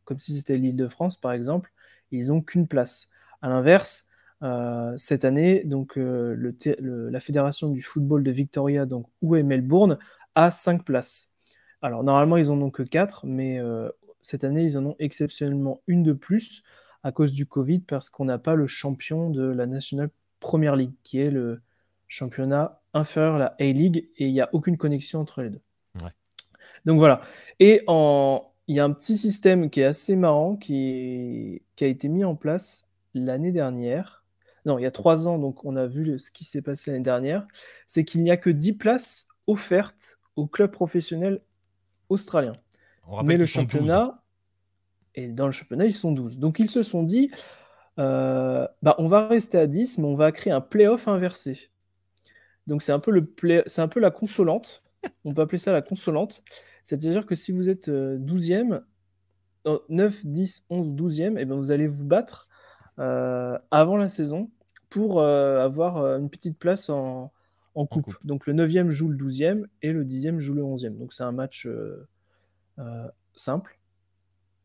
comme 0.04 0.18
si 0.18 0.34
c'était 0.34 0.56
l'île 0.56 0.76
de 0.76 0.88
France 0.88 1.16
par 1.16 1.32
exemple, 1.32 1.72
ils 2.10 2.28
n'ont 2.28 2.40
qu'une 2.40 2.66
place. 2.66 3.10
À 3.42 3.48
l'inverse, 3.48 4.08
euh, 4.42 4.94
cette 4.96 5.24
année, 5.24 5.64
donc 5.64 5.94
la 5.96 7.20
fédération 7.20 7.70
du 7.70 7.82
football 7.82 8.22
de 8.22 8.30
Victoria, 8.30 8.86
donc 8.86 9.06
où 9.22 9.36
est 9.36 9.42
Melbourne, 9.42 9.98
a 10.34 10.50
cinq 10.50 10.84
places. 10.84 11.34
Alors 11.82 12.04
normalement 12.04 12.36
ils 12.36 12.50
en 12.50 12.60
ont 12.60 12.70
que 12.70 12.82
quatre, 12.82 13.26
mais 13.26 13.60
cette 14.22 14.44
année 14.44 14.62
ils 14.62 14.78
en 14.78 14.86
ont 14.86 14.96
exceptionnellement 14.98 15.82
une 15.86 16.02
de 16.02 16.12
plus 16.12 16.62
à 17.02 17.12
cause 17.12 17.32
du 17.32 17.46
Covid 17.46 17.80
parce 17.80 18.10
qu'on 18.10 18.26
n'a 18.26 18.38
pas 18.38 18.54
le 18.54 18.66
champion 18.66 19.30
de 19.30 19.42
la 19.42 19.66
National 19.66 20.10
Premier 20.38 20.74
League, 20.76 20.94
qui 21.02 21.20
est 21.20 21.30
le 21.30 21.62
championnat 22.08 22.79
inférieur 22.94 23.36
à 23.36 23.38
la 23.38 23.56
A-League 23.60 24.08
et 24.16 24.26
il 24.26 24.32
n'y 24.32 24.40
a 24.40 24.48
aucune 24.52 24.76
connexion 24.76 25.20
entre 25.20 25.42
les 25.42 25.50
deux. 25.50 25.62
Donc 26.86 26.98
voilà. 26.98 27.20
Et 27.58 27.82
en... 27.86 28.52
il 28.66 28.76
y 28.76 28.80
a 28.80 28.84
un 28.84 28.92
petit 28.92 29.16
système 29.16 29.68
qui 29.68 29.80
est 29.80 29.84
assez 29.84 30.16
marrant 30.16 30.56
qui, 30.56 31.62
qui 31.76 31.84
a 31.84 31.86
été 31.86 32.08
mis 32.08 32.24
en 32.24 32.34
place 32.34 32.88
l'année 33.14 33.52
dernière. 33.52 34.24
Non, 34.66 34.78
il 34.78 34.82
y 34.82 34.86
a 34.86 34.90
trois 34.90 35.28
ans, 35.28 35.38
donc 35.38 35.64
on 35.64 35.76
a 35.76 35.86
vu 35.86 36.18
ce 36.18 36.30
qui 36.30 36.44
s'est 36.44 36.62
passé 36.62 36.90
l'année 36.90 37.02
dernière. 37.02 37.46
C'est 37.86 38.04
qu'il 38.04 38.22
n'y 38.22 38.30
a 38.30 38.36
que 38.36 38.50
10 38.50 38.74
places 38.74 39.28
offertes 39.46 40.18
aux 40.36 40.46
clubs 40.46 40.70
professionnels 40.70 41.40
australiens. 42.08 42.54
Mais 43.24 43.36
le 43.36 43.46
championnat, 43.46 44.22
et 45.14 45.28
dans 45.28 45.46
le 45.46 45.52
championnat, 45.52 45.86
ils 45.86 45.94
sont 45.94 46.12
12. 46.12 46.38
Donc 46.38 46.58
ils 46.58 46.68
se 46.68 46.82
sont 46.82 47.02
dit, 47.02 47.30
euh, 47.98 48.66
bah, 48.82 48.94
on 48.98 49.08
va 49.08 49.26
rester 49.26 49.58
à 49.58 49.66
10, 49.66 49.98
mais 49.98 50.06
on 50.06 50.14
va 50.14 50.30
créer 50.32 50.52
un 50.52 50.60
playoff 50.60 51.08
inversé. 51.08 51.70
Donc 52.70 52.82
c'est 52.82 52.92
un 52.92 53.00
peu 53.00 53.10
le 53.10 53.64
c'est 53.66 53.82
un 53.82 53.88
peu 53.88 53.98
la 53.98 54.12
consolante. 54.12 54.84
On 55.24 55.34
peut 55.34 55.42
appeler 55.42 55.58
ça 55.58 55.72
la 55.72 55.82
consolante. 55.82 56.42
C'est-à-dire 56.84 57.26
que 57.26 57.34
si 57.34 57.50
vous 57.50 57.68
êtes 57.68 57.88
12e, 57.88 58.82
9, 59.88 60.26
10, 60.26 60.66
11, 60.70 60.94
12e, 60.94 61.36
et 61.36 61.44
ben 61.44 61.56
vous 61.56 61.72
allez 61.72 61.88
vous 61.88 62.04
battre 62.04 62.48
euh, 63.00 63.58
avant 63.72 63.96
la 63.96 64.08
saison 64.08 64.50
pour 64.88 65.20
euh, 65.20 65.58
avoir 65.58 65.96
euh, 65.96 66.18
une 66.18 66.30
petite 66.30 66.58
place 66.58 66.90
en, 66.90 67.32
coupe. 67.74 68.14
Donc 68.24 68.46
le 68.46 68.52
9e 68.52 68.90
joue 68.90 69.08
le 69.08 69.16
12e 69.16 69.64
et 69.82 69.92
le 69.92 70.04
10e 70.04 70.38
joue 70.38 70.54
le 70.54 70.62
11e. 70.62 70.96
Donc 70.96 71.12
c'est 71.12 71.24
un 71.24 71.32
match 71.32 71.66
simple, 73.34 73.78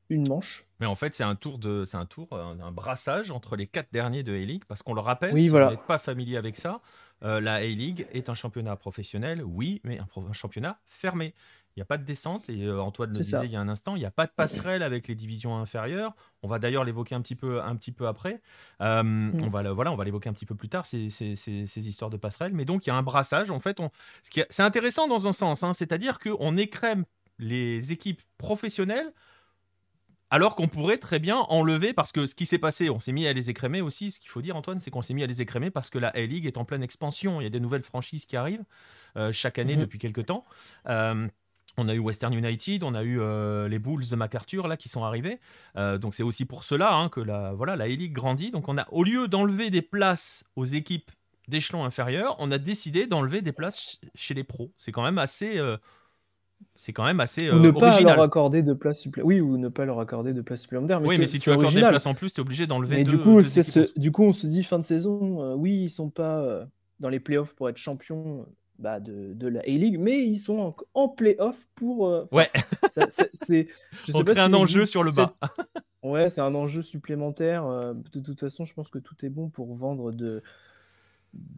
une 0.10 0.28
manche. 0.28 0.68
Mais 0.80 0.86
en 0.86 0.96
fait, 0.96 1.16
c'est 1.16 1.24
un 1.24 1.36
tour 1.36 1.58
de, 1.58 1.86
c'est 1.86 1.98
un 1.98 2.06
tour, 2.06 2.28
un, 2.34 2.72
brassage 2.72 3.32
entre 3.32 3.56
les 3.56 3.66
quatre 3.66 3.92
derniers 3.92 4.22
de 4.22 4.34
A-League, 4.34 4.64
parce 4.68 4.84
qu'on 4.84 4.94
le 4.94 5.02
rappelle, 5.02 5.34
oui, 5.34 5.44
si 5.44 5.50
voilà. 5.50 5.68
vous 5.68 5.72
n'êtes 5.72 5.86
pas 5.88 5.98
familier 5.98 6.38
avec 6.38 6.56
ça, 6.56 6.82
euh, 7.24 7.40
la 7.42 7.56
A-League 7.56 8.08
est 8.14 8.30
un 8.30 8.34
championnat 8.34 8.76
professionnel, 8.76 9.44
oui, 9.44 9.82
mais 9.84 10.00
un, 10.00 10.34
championnat 10.34 10.80
fermé. 10.86 11.34
Il 11.76 11.80
n'y 11.80 11.82
a 11.82 11.86
pas 11.86 11.98
de 11.98 12.06
descente, 12.06 12.50
et 12.50 12.64
euh, 12.64 12.82
Antoine 12.82 13.10
le 13.10 13.18
disait 13.18 13.46
il 13.46 13.52
y 13.52 13.56
a 13.58 13.60
un 13.60 13.68
instant, 13.68 13.98
il 13.98 14.00
n'y 14.00 14.06
a 14.06 14.12
pas 14.12 14.28
de 14.28 14.32
passerelle 14.32 14.82
avec 14.82 15.10
les 15.10 15.16
divisions 15.16 15.58
inférieures. 15.58 16.16
On 16.42 16.48
va 16.48 16.58
d'ailleurs 16.58 16.86
l'évoquer 16.86 17.16
un 17.16 17.22
petit 17.22 17.36
peu, 17.36 17.62
un 17.62 17.76
petit 17.76 17.92
peu 17.92 18.08
après. 18.08 18.42
Euh, 18.82 19.04
mm. 19.04 19.42
On 19.44 19.50
va, 19.50 19.74
voilà, 19.74 19.92
on 19.92 19.98
va 19.98 20.06
l'évoquer 20.06 20.30
un 20.30 20.34
petit 20.34 20.46
peu 20.46 20.56
plus 20.56 20.70
tard, 20.70 20.86
ces, 20.86 21.10
ces, 21.10 21.90
histoires 21.90 22.10
de 22.10 22.16
passerelle. 22.16 22.54
Mais 22.54 22.64
donc, 22.64 22.86
il 22.86 22.90
y 22.90 22.94
a 22.94 22.96
un 22.96 23.04
brassage. 23.04 23.52
En 23.52 23.60
fait, 23.60 23.82
on, 23.82 23.92
c'est 24.22 24.64
intéressant 24.64 25.10
dans 25.10 25.28
un 25.28 25.34
sens, 25.34 25.64
hein, 25.64 25.74
c'est-à-dire 25.74 26.20
qu'on 26.20 26.56
écrème 26.56 27.04
les 27.40 27.92
équipes 27.92 28.22
professionnelles 28.38 29.12
alors 30.32 30.56
qu'on 30.56 30.68
pourrait 30.68 30.98
très 30.98 31.20
bien 31.20 31.38
enlever, 31.50 31.94
parce 31.94 32.12
que 32.12 32.26
ce 32.26 32.36
qui 32.36 32.46
s'est 32.46 32.58
passé, 32.58 32.90
on 32.90 33.00
s'est 33.00 33.12
mis 33.12 33.28
à 33.28 33.34
les 33.34 33.50
écrémer 33.50 33.82
aussi. 33.82 34.12
Ce 34.12 34.20
qu'il 34.20 34.30
faut 34.30 34.42
dire, 34.42 34.56
Antoine, 34.56 34.80
c'est 34.80 34.92
qu'on 34.92 35.02
s'est 35.02 35.14
mis 35.14 35.24
à 35.24 35.28
les 35.28 35.42
écrémer 35.42 35.70
parce 35.70 35.90
que 35.90 36.00
la 36.00 36.10
A-League 36.10 36.46
est 36.46 36.58
en 36.58 36.66
pleine 36.66 36.84
expansion. 36.84 37.42
Il 37.42 37.44
y 37.44 37.48
a 37.48 37.52
des 37.52 37.60
nouvelles 37.60 37.84
franchises 37.84 38.26
qui 38.26 38.36
arrivent 38.36 38.64
euh, 39.18 39.32
chaque 39.32 39.60
année 39.60 39.76
mhm. 39.76 39.82
depuis 39.82 40.00
quelques 40.00 40.26
temps. 40.26 40.44
Euh, 40.90 41.28
on 41.78 41.90
a 41.90 41.94
eu 41.94 42.00
Western 42.00 42.34
United, 42.34 42.84
on 42.84 42.96
a 42.96 43.04
eu 43.04 43.20
euh, 43.20 43.68
les 43.68 43.80
Bulls 43.80 44.08
de 44.10 44.16
MacArthur 44.16 44.68
là 44.68 44.78
qui 44.78 44.88
sont 44.88 45.04
arrivés. 45.04 45.40
donc 45.76 46.14
c'est 46.14 46.24
aussi 46.24 46.46
pour 46.46 46.64
cela 46.64 46.94
hein, 46.94 47.10
que 47.10 47.20
la 47.20 47.52
voilà 47.52 47.76
la 47.76 47.84
A-League 47.84 48.14
grandit. 48.14 48.52
Donc 48.52 48.70
on 48.70 48.78
a 48.78 48.88
au 48.92 49.04
lieu 49.04 49.28
d'enlever 49.28 49.70
des 49.70 49.82
places 49.82 50.46
aux 50.56 50.66
équipes 50.66 51.12
d'échelon 51.50 51.84
inférieur, 51.84 52.38
on 52.40 52.50
a 52.52 52.58
décidé 52.58 53.08
d'enlever 53.08 53.42
des 53.42 53.52
places 53.52 54.00
chez 54.16 54.34
les 54.34 54.44
pros. 54.46 54.72
C'est 54.78 54.92
quand 54.92 55.04
même 55.04 55.18
assez 55.18 55.60
c'est 56.74 56.92
quand 56.92 57.06
même 57.06 57.20
assez 57.20 57.50
ou 57.50 57.60
ne 57.60 57.70
euh, 57.70 57.74
pas 57.74 58.00
leur 58.02 58.22
accorder 58.22 58.62
de 58.62 58.74
place 58.74 59.00
supplémentaire. 59.00 59.28
Oui, 59.28 59.42
ou 59.42 59.58
ne 59.58 59.70
pas 59.70 59.86
leur 59.86 60.00
accorder 60.00 60.34
de 60.34 60.42
place 60.42 60.62
supplémentaire. 60.62 61.00
Mais 61.00 61.08
oui, 61.08 61.18
mais 61.18 61.28
si 61.28 61.40
tu 61.40 61.50
accordes 61.50 61.74
des 61.74 61.80
places 61.80 62.06
en 62.06 62.14
plus, 62.14 62.34
tu 62.34 62.40
es 62.40 62.42
obligé 62.42 62.68
d'enlever. 62.68 63.04
du 63.04 63.18
coup, 63.18 63.42
ce... 63.42 64.00
du 64.00 64.12
coup, 64.12 64.24
on 64.24 64.34
se 64.34 64.46
dit 64.46 64.64
fin 64.64 64.80
de 64.80 64.84
saison, 64.84 65.42
euh, 65.42 65.56
oui, 65.56 65.84
ils 65.84 65.90
sont 65.90 66.10
pas 66.10 66.40
euh, 66.42 66.66
dans 67.00 67.10
les 67.10 67.20
playoffs 67.20 67.54
pour 67.54 67.70
être 67.70 67.78
champions 67.78 68.46
bah, 68.78 69.00
de, 69.00 69.34
de, 69.34 69.48
la 69.48 69.62
A-League, 69.62 69.98
mais 70.00 70.24
ils 70.24 70.36
sont 70.36 70.60
en, 70.60 70.76
en 70.94 71.08
playoffs 71.08 71.66
pour. 71.76 72.28
ouais. 72.32 72.50
c'est. 73.32 73.68
on 74.14 74.24
crée 74.24 74.40
un 74.40 74.54
enjeu 74.54 74.86
sur 74.86 75.04
le 75.04 75.12
bas. 75.12 75.34
ouais, 76.04 76.30
c'est 76.30 76.42
un 76.42 76.56
enjeu 76.56 76.82
supplémentaire. 76.82 77.66
de 77.66 78.20
toute 78.20 78.40
façon, 78.42 78.66
je 78.66 78.74
pense 78.74 78.90
que 78.90 79.00
tout 79.00 79.16
est 79.26 79.30
bon 79.30 79.48
pour 79.50 79.74
vendre 79.76 80.12
de 80.12 80.44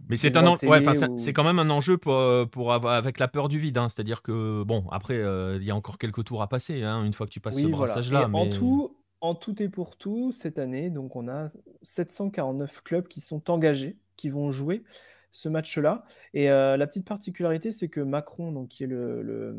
mais 0.09 0.15
c'est 0.15 0.37
un 0.37 0.55
ouais, 0.55 0.81
c'est 1.17 1.33
quand 1.33 1.43
même 1.43 1.59
un 1.59 1.69
enjeu 1.69 1.97
pour, 1.97 2.13
euh, 2.13 2.45
pour 2.45 2.73
avoir, 2.73 2.93
avec 2.93 3.19
la 3.19 3.27
peur 3.27 3.49
du 3.49 3.59
vide. 3.59 3.77
Hein. 3.77 3.89
C'est-à-dire 3.89 4.21
que, 4.21 4.63
bon, 4.63 4.85
après, 4.89 5.15
euh, 5.15 5.57
il 5.57 5.63
y 5.65 5.71
a 5.71 5.75
encore 5.75 5.97
quelques 5.97 6.23
tours 6.23 6.41
à 6.41 6.47
passer 6.47 6.83
hein, 6.83 7.03
une 7.03 7.13
fois 7.13 7.25
que 7.25 7.31
tu 7.31 7.41
passes 7.41 7.59
ce 7.59 7.67
brassage-là. 7.67 8.27
Mais... 8.29 8.39
En, 8.39 8.49
tout, 8.49 8.95
en 9.19 9.35
tout 9.35 9.61
et 9.61 9.67
pour 9.67 9.97
tout, 9.97 10.31
cette 10.31 10.59
année, 10.59 10.89
donc 10.89 11.15
on 11.15 11.27
a 11.27 11.47
749 11.81 12.83
clubs 12.83 13.07
qui 13.07 13.19
sont 13.19 13.49
engagés, 13.51 13.97
qui 14.15 14.29
vont 14.29 14.49
jouer 14.49 14.83
ce 15.31 15.49
match-là. 15.49 16.05
Et 16.33 16.49
euh, 16.49 16.77
la 16.77 16.87
petite 16.87 17.05
particularité, 17.05 17.71
c'est 17.73 17.89
que 17.89 17.99
Macron, 17.99 18.53
donc, 18.53 18.69
qui 18.69 18.85
est 18.85 18.87
le, 18.87 19.21
le, 19.21 19.57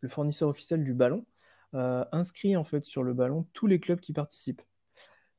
le 0.00 0.08
fournisseur 0.08 0.48
officiel 0.48 0.84
du 0.84 0.94
ballon, 0.94 1.24
inscrit 1.72 2.54
en 2.54 2.64
fait 2.64 2.84
sur 2.84 3.02
le 3.02 3.14
ballon 3.14 3.46
tous 3.54 3.66
les 3.66 3.80
clubs 3.80 3.98
qui 3.98 4.12
participent. 4.12 4.60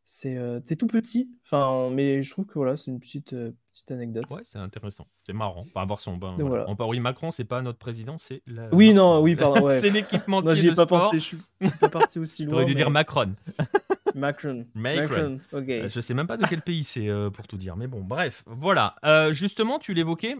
C'est 0.05 0.75
tout 0.77 0.87
petit, 0.87 1.29
enfin, 1.45 1.89
mais 1.89 2.21
je 2.21 2.29
trouve 2.29 2.45
que 2.45 2.55
voilà, 2.55 2.75
c'est 2.75 2.91
une 2.91 2.99
petite, 2.99 3.33
petite 3.71 3.91
anecdote. 3.91 4.25
Ouais, 4.31 4.41
c'est 4.43 4.57
intéressant, 4.57 5.07
c'est 5.23 5.31
marrant. 5.31 5.61
Enfin, 5.61 5.85
voir 5.85 6.01
son 6.01 6.17
bain. 6.17 6.35
Voilà. 6.37 6.65
Oui, 6.87 6.99
Macron, 6.99 7.31
c'est 7.31 7.45
pas 7.45 7.61
notre 7.61 7.79
président, 7.79 8.17
c'est 8.17 8.41
Oui, 8.73 8.93
non, 8.93 9.21
oui, 9.21 9.37
pardon. 9.37 9.69
c'est 9.69 9.89
l'équipementier 9.89 10.55
j'y 10.57 10.67
ai 10.67 10.73
pas 10.73 10.85
pensé, 10.85 11.19
je 11.19 11.23
suis 11.23 11.37
pas 11.79 11.87
parti 11.87 12.19
aussi 12.19 12.43
loin. 12.45 12.51
T'aurais 12.51 12.65
dû 12.65 12.75
dire 12.75 12.89
Macron. 12.89 13.33
Macron. 14.15 14.65
Macron. 14.75 15.39
ok. 15.53 15.67
Je 15.87 16.01
sais 16.01 16.13
même 16.13 16.27
pas 16.27 16.37
de 16.37 16.45
quel 16.47 16.61
pays 16.61 16.83
c'est 16.83 17.09
pour 17.33 17.47
tout 17.47 17.57
dire, 17.57 17.77
mais 17.77 17.87
bon, 17.87 18.01
bref, 18.01 18.43
voilà. 18.45 18.95
justement, 19.31 19.79
tu 19.79 19.93
l'évoquais. 19.93 20.35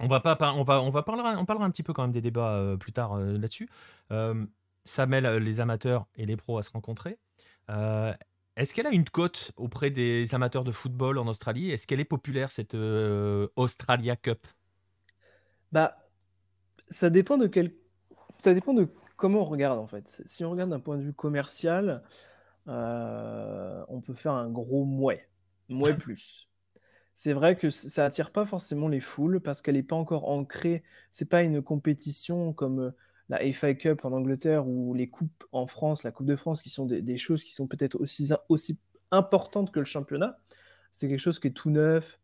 On 0.00 0.08
va 0.08 0.20
pas, 0.20 0.36
on 0.54 0.62
va, 0.62 0.82
on 0.82 0.90
va 0.90 1.02
parler, 1.02 1.22
on 1.38 1.44
parlera 1.44 1.66
un 1.66 1.70
petit 1.70 1.82
peu 1.82 1.92
quand 1.92 2.02
même 2.02 2.12
des 2.12 2.22
débats 2.22 2.76
plus 2.80 2.92
tard 2.92 3.18
là-dessus. 3.18 3.68
ça 4.84 5.06
mêle 5.06 5.26
les 5.36 5.60
amateurs 5.60 6.06
et 6.16 6.24
les 6.24 6.36
pros 6.36 6.56
à 6.56 6.62
se 6.62 6.70
rencontrer. 6.70 7.18
Est-ce 8.56 8.72
qu'elle 8.72 8.86
a 8.86 8.90
une 8.90 9.04
cote 9.04 9.52
auprès 9.56 9.90
des 9.90 10.34
amateurs 10.34 10.64
de 10.64 10.72
football 10.72 11.18
en 11.18 11.26
Australie? 11.26 11.70
Est-ce 11.70 11.86
qu'elle 11.86 12.00
est 12.00 12.06
populaire, 12.06 12.50
cette 12.50 12.74
euh, 12.74 13.48
Australia 13.56 14.16
Cup? 14.16 14.46
Bah, 15.72 15.98
ça 16.88 17.10
dépend 17.10 17.36
de 17.36 17.48
quel... 17.48 17.74
Ça 18.42 18.54
dépend 18.54 18.72
de 18.72 18.86
comment 19.18 19.40
on 19.40 19.44
regarde, 19.44 19.78
en 19.78 19.86
fait. 19.86 20.22
Si 20.24 20.44
on 20.44 20.50
regarde 20.50 20.70
d'un 20.70 20.80
point 20.80 20.96
de 20.96 21.02
vue 21.02 21.12
commercial, 21.12 22.02
euh, 22.68 23.84
on 23.88 24.00
peut 24.00 24.14
faire 24.14 24.32
un 24.32 24.48
gros 24.48 24.84
mouet. 24.86 25.28
Mouet 25.68 25.94
plus. 25.98 26.48
C'est 27.14 27.34
vrai 27.34 27.56
que 27.56 27.68
ça 27.68 28.06
attire 28.06 28.30
pas 28.30 28.46
forcément 28.46 28.88
les 28.88 29.00
foules 29.00 29.40
parce 29.40 29.60
qu'elle 29.60 29.74
n'est 29.74 29.82
pas 29.82 29.96
encore 29.96 30.30
ancrée. 30.30 30.82
C'est 31.10 31.28
pas 31.28 31.42
une 31.42 31.60
compétition 31.60 32.54
comme 32.54 32.80
euh, 32.80 32.90
la 33.28 33.52
FA 33.52 33.74
Cup 33.74 34.04
en 34.04 34.12
Angleterre 34.12 34.66
ou 34.68 34.94
les 34.94 35.08
coupes 35.08 35.44
en 35.52 35.66
France, 35.66 36.02
la 36.02 36.12
Coupe 36.12 36.26
de 36.26 36.36
France, 36.36 36.62
qui 36.62 36.70
sont 36.70 36.86
des, 36.86 37.16
choses 37.16 37.42
qui 37.42 37.52
sont 37.52 37.66
peut-être 37.66 37.96
aussi, 37.96 38.30
aussi 38.48 38.78
importantes 39.10 39.72
que 39.72 39.80
le 39.80 39.84
championnat. 39.84 40.38
C'est 40.92 41.08
quelque 41.08 41.20
chose 41.20 41.38
qui 41.38 41.48
est 41.48 41.52
tout 41.52 41.70
neuf. 41.70 42.18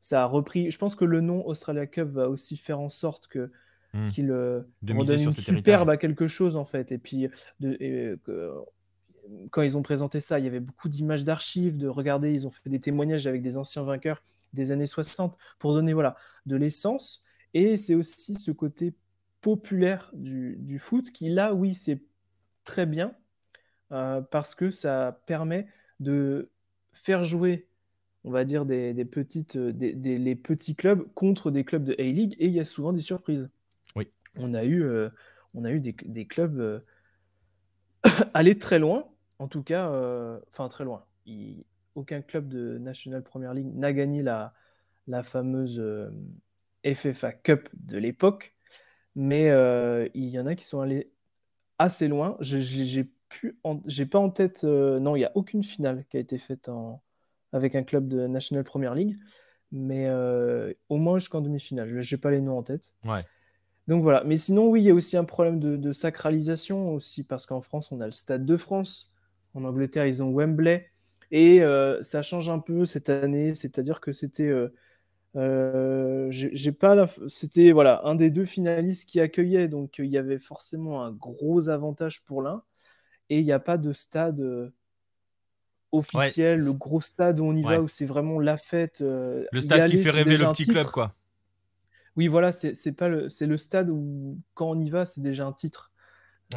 Ça 0.00 0.22
a 0.22 0.26
repris. 0.26 0.70
Je 0.70 0.78
pense 0.78 0.96
que 0.96 1.04
le 1.04 1.20
nom 1.20 1.46
Australia 1.46 1.86
Cup 1.86 2.08
va 2.08 2.28
aussi 2.28 2.56
faire 2.56 2.78
en 2.78 2.90
sorte 2.90 3.26
que 3.26 3.50
hmm. 3.94 4.08
qu'il 4.08 4.30
euh, 4.30 4.60
redonne 4.86 5.22
une 5.22 5.32
superbe 5.32 5.88
à 5.88 5.96
quelque 5.96 6.26
chose 6.26 6.56
en 6.56 6.66
fait. 6.66 6.92
Et 6.92 6.98
puis 6.98 7.28
de, 7.60 8.20
quand 9.50 9.62
ils 9.62 9.76
ont 9.76 9.82
présenté 9.82 10.20
ça, 10.20 10.38
il 10.38 10.44
y 10.44 10.48
avait 10.48 10.60
beaucoup 10.60 10.88
d'images 10.88 11.24
d'archives, 11.24 11.78
de 11.78 11.88
regarder, 11.88 12.32
ils 12.32 12.46
ont 12.46 12.50
fait 12.50 12.68
des 12.68 12.80
témoignages 12.80 13.26
avec 13.26 13.42
des 13.42 13.56
anciens 13.56 13.82
vainqueurs 13.82 14.22
des 14.52 14.70
années 14.70 14.86
60 14.86 15.36
pour 15.58 15.72
donner 15.72 15.94
voilà 15.94 16.16
de 16.46 16.56
l'essence. 16.56 17.22
Et 17.54 17.76
c'est 17.76 17.94
aussi 17.94 18.34
ce 18.34 18.50
côté 18.50 18.94
populaire 19.44 20.10
du, 20.14 20.78
foot, 20.78 21.12
qui 21.12 21.28
là, 21.28 21.52
oui, 21.52 21.74
c'est 21.74 22.00
très 22.64 22.86
bien, 22.86 23.14
euh, 23.92 24.22
parce 24.22 24.54
que 24.54 24.70
ça 24.70 25.20
permet 25.26 25.66
de 26.00 26.48
faire 26.94 27.24
jouer, 27.24 27.68
on 28.24 28.30
va 28.30 28.46
dire, 28.46 28.64
des, 28.64 28.94
petites, 29.04 29.58
des, 29.58 29.92
les 29.92 30.34
petits 30.34 30.74
clubs 30.74 31.06
contre 31.12 31.50
des 31.50 31.62
clubs 31.62 31.84
de 31.84 31.92
A-League, 31.98 32.34
et 32.38 32.46
il 32.46 32.54
y 32.54 32.58
a 32.58 32.64
souvent 32.64 32.94
des 32.94 33.02
surprises. 33.02 33.50
Oui. 33.96 34.08
On 34.36 34.54
a 34.54 34.64
eu, 34.64 34.82
euh, 34.82 35.10
on 35.52 35.66
a 35.66 35.72
eu 35.72 35.80
des, 35.80 36.26
clubs 36.26 36.58
euh, 36.58 36.80
aller 38.32 38.56
très 38.56 38.78
loin, 38.78 39.10
en 39.40 39.46
tout 39.46 39.62
cas, 39.62 39.90
enfin 40.48 40.68
très 40.68 40.84
loin. 40.84 41.04
aucun 41.94 42.22
club 42.22 42.48
de 42.48 42.78
National 42.78 43.22
Premier 43.22 43.52
League 43.52 43.74
n'a 43.74 43.92
gagné 43.92 44.22
la, 44.22 44.54
la 45.06 45.22
fameuse 45.22 45.82
FFA 46.82 47.32
Cup 47.34 47.68
de 47.74 47.98
l'époque 47.98 48.53
mais 49.14 49.50
euh, 49.50 50.08
il 50.14 50.28
y 50.28 50.38
en 50.38 50.46
a 50.46 50.54
qui 50.54 50.64
sont 50.64 50.80
allés 50.80 51.10
assez 51.78 52.08
loin. 52.08 52.36
Je 52.40 52.58
j'ai 52.58 53.08
j'ai 53.86 54.06
pas 54.06 54.18
en 54.18 54.30
tête. 54.30 54.64
Euh, 54.64 54.98
non, 55.00 55.16
il 55.16 55.20
n'y 55.20 55.24
a 55.24 55.32
aucune 55.34 55.62
finale 55.62 56.04
qui 56.08 56.16
a 56.16 56.20
été 56.20 56.38
faite 56.38 56.68
en, 56.68 57.02
avec 57.52 57.74
un 57.74 57.82
club 57.82 58.08
de 58.08 58.26
National 58.26 58.64
Premier 58.64 58.94
League, 58.94 59.18
mais 59.72 60.06
euh, 60.06 60.72
au 60.88 60.96
moins 60.96 61.18
jusqu'en 61.18 61.40
demi-finale. 61.40 62.00
Je 62.00 62.14
n'ai 62.14 62.20
pas 62.20 62.30
les 62.30 62.40
noms 62.40 62.58
en 62.58 62.62
tête. 62.62 62.92
Ouais. 63.04 63.22
Donc 63.88 64.02
voilà. 64.02 64.24
Mais 64.24 64.36
sinon, 64.36 64.68
oui, 64.68 64.82
il 64.82 64.86
y 64.86 64.90
a 64.90 64.94
aussi 64.94 65.16
un 65.16 65.24
problème 65.24 65.58
de, 65.58 65.76
de 65.76 65.92
sacralisation 65.92 66.94
aussi, 66.94 67.24
parce 67.24 67.46
qu'en 67.46 67.60
France, 67.60 67.92
on 67.92 68.00
a 68.00 68.06
le 68.06 68.12
Stade 68.12 68.44
de 68.44 68.56
France. 68.56 69.12
En 69.54 69.64
Angleterre, 69.64 70.06
ils 70.06 70.22
ont 70.22 70.32
Wembley. 70.32 70.88
Et 71.30 71.60
ça 72.02 72.22
change 72.22 72.48
un 72.48 72.60
peu 72.60 72.84
cette 72.84 73.08
année, 73.08 73.56
c'est-à-dire 73.56 74.00
que 74.00 74.12
c'était 74.12 74.52
euh, 75.36 76.28
j'ai 76.30 76.72
pas 76.72 77.06
C'était 77.26 77.72
voilà, 77.72 78.02
un 78.04 78.14
des 78.14 78.30
deux 78.30 78.44
finalistes 78.44 79.08
qui 79.08 79.20
accueillait, 79.20 79.68
donc 79.68 79.98
il 79.98 80.06
y 80.06 80.18
avait 80.18 80.38
forcément 80.38 81.04
un 81.04 81.12
gros 81.12 81.68
avantage 81.68 82.22
pour 82.22 82.42
l'un. 82.42 82.62
Et 83.30 83.38
il 83.40 83.44
n'y 83.44 83.52
a 83.52 83.58
pas 83.58 83.78
de 83.78 83.92
stade 83.92 84.40
euh, 84.40 84.70
officiel, 85.92 86.58
le 86.58 86.72
gros 86.72 87.00
stade 87.00 87.40
où 87.40 87.44
on 87.44 87.54
y 87.54 87.62
va, 87.62 87.80
où 87.80 87.88
c'est 87.88 88.06
vraiment 88.06 88.38
la 88.38 88.56
fête. 88.56 89.00
Euh, 89.00 89.44
le 89.50 89.60
stade 89.60 89.88
qui 89.88 89.98
fait 89.98 90.10
rêver 90.10 90.36
le 90.36 90.46
petit 90.52 90.66
club, 90.66 90.86
quoi. 90.86 91.14
Oui, 92.16 92.28
voilà, 92.28 92.52
c'est 92.52 92.92
pas 92.92 93.08
le, 93.08 93.28
c'est 93.28 93.46
le 93.46 93.56
stade 93.56 93.90
où 93.90 94.38
quand 94.54 94.70
on 94.70 94.78
y 94.78 94.88
va, 94.88 95.04
c'est 95.04 95.20
déjà 95.20 95.46
un 95.46 95.52
titre 95.52 95.92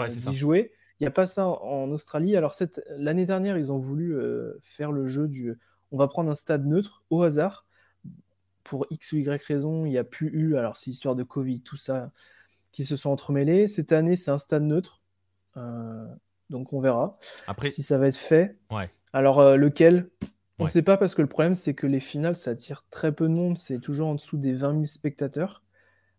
d'y 0.08 0.36
jouer. 0.36 0.72
Il 1.00 1.04
n'y 1.04 1.08
a 1.08 1.12
pas 1.12 1.26
ça 1.26 1.48
en, 1.48 1.90
Australie. 1.90 2.36
Alors 2.36 2.54
l'année 2.98 3.26
dernière, 3.26 3.58
ils 3.58 3.72
ont 3.72 3.80
voulu 3.80 4.16
faire 4.62 4.92
le 4.92 5.08
jeu 5.08 5.28
du, 5.28 5.58
on 5.92 5.98
va 5.98 6.08
prendre 6.08 6.30
un 6.30 6.36
stade 6.36 6.68
neutre 6.68 7.04
au 7.10 7.24
hasard 7.24 7.67
pour 8.68 8.86
X 8.92 9.14
ou 9.14 9.18
Y 9.18 9.44
raison, 9.44 9.86
il 9.86 9.92
n'y 9.92 9.98
a 9.98 10.04
plus 10.04 10.28
eu, 10.28 10.58
alors 10.58 10.76
c'est 10.76 10.92
histoire 10.92 11.16
de 11.16 11.24
Covid, 11.24 11.62
tout 11.62 11.78
ça, 11.78 12.12
qui 12.72 12.84
se 12.84 12.96
sont 12.96 13.10
entremêlés. 13.10 13.66
Cette 13.66 13.92
année, 13.92 14.16
c'est 14.16 14.30
un 14.30 14.38
stade 14.38 14.64
neutre. 14.64 15.02
Euh, 15.56 16.06
donc 16.50 16.74
on 16.74 16.80
verra 16.80 17.18
Après... 17.48 17.70
si 17.70 17.82
ça 17.82 17.98
va 17.98 18.08
être 18.08 18.18
fait. 18.18 18.58
Ouais. 18.70 18.90
Alors 19.14 19.40
euh, 19.40 19.56
lequel? 19.56 20.10
On 20.60 20.64
ne 20.64 20.70
sait 20.70 20.82
pas 20.82 20.98
parce 20.98 21.14
que 21.14 21.22
le 21.22 21.28
problème, 21.28 21.54
c'est 21.54 21.76
que 21.76 21.86
les 21.86 22.00
finales, 22.00 22.36
ça 22.36 22.52
attire 22.52 22.84
très 22.90 23.12
peu 23.12 23.28
de 23.28 23.34
monde. 23.34 23.60
C'est 23.60 23.80
toujours 23.80 24.08
en 24.08 24.16
dessous 24.16 24.38
des 24.38 24.54
20 24.54 24.72
000 24.72 24.86
spectateurs. 24.86 25.62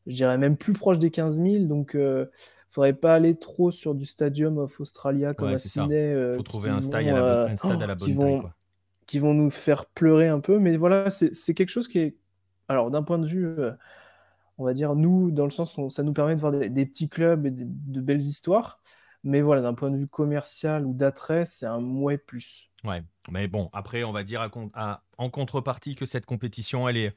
Je 0.07 0.15
dirais 0.15 0.39
même 0.39 0.57
plus 0.57 0.73
proche 0.73 1.01
des 1.01 1.11
15 1.11 1.43
000. 1.43 1.65
Donc 1.65 1.91
il 1.95 2.01
euh, 2.01 2.25
ne 2.25 2.29
faudrait 2.71 2.93
pas 2.93 3.15
aller 3.15 3.37
trop 3.37 3.73
sur 3.73 3.97
du 3.97 4.07
Stadium 4.07 4.59
of 4.59 4.81
Australia 4.81 5.35
comme 5.35 5.49
à 5.49 5.59
Sydney. 5.59 6.13
Il 6.13 6.37
faut 6.37 6.43
trouver 6.45 6.71
un, 6.71 6.81
stade, 6.81 7.09
à 7.09 7.13
la, 7.15 7.43
à 7.43 7.95
bonne 7.97 8.17
taille. 8.17 8.41
Quoi. 8.41 8.55
Qui 9.07 9.19
vont 9.19 9.35
nous 9.35 9.51
faire 9.51 9.87
pleurer 9.87 10.29
un 10.29 10.39
peu. 10.39 10.61
Mais 10.61 10.77
voilà, 10.77 11.11
c'est 11.11 11.55
quelque 11.55 11.71
chose 11.71 11.89
qui 11.89 11.99
est 11.99 12.17
alors, 12.69 12.91
d'un 12.91 13.03
point 13.03 13.19
de 13.19 13.27
vue, 13.27 13.47
euh, 13.47 13.73
on 14.59 14.65
va 14.65 14.75
dire, 14.75 14.95
nous, 14.95 15.31
dans 15.31 15.45
le 15.45 15.51
sens 15.51 15.77
où 15.79 15.89
ça 15.89 16.03
nous 16.03 16.13
permet 16.13 16.37
de 16.37 16.41
voir 16.41 16.53
des, 16.53 16.87
petits 16.87 17.09
clubs 17.09 17.47
et 17.47 17.51
de, 17.51 18.01
belles 18.01 18.23
histoires. 18.23 18.81
Mais 19.25 19.41
voilà, 19.41 19.63
d'un 19.63 19.75
point 19.75 19.91
de 19.91 19.97
vue 19.97 20.07
commercial 20.07 20.87
ou 20.87 20.93
d'attrait, 20.93 21.45
c'est 21.45 21.67
un 21.67 21.81
mouet 21.81 22.19
plus. 22.19 22.71
Ouais, 22.85 23.03
mais 23.31 23.49
bon, 23.49 23.69
après, 23.73 24.05
on 24.05 24.13
va 24.13 24.23
dire 24.23 24.49
en 25.19 25.31
contrepartie 25.31 25.95
que 25.95 26.07
cette 26.07 26.27
compétition, 26.27 26.89
elle 26.89 26.97
est. 26.97 27.17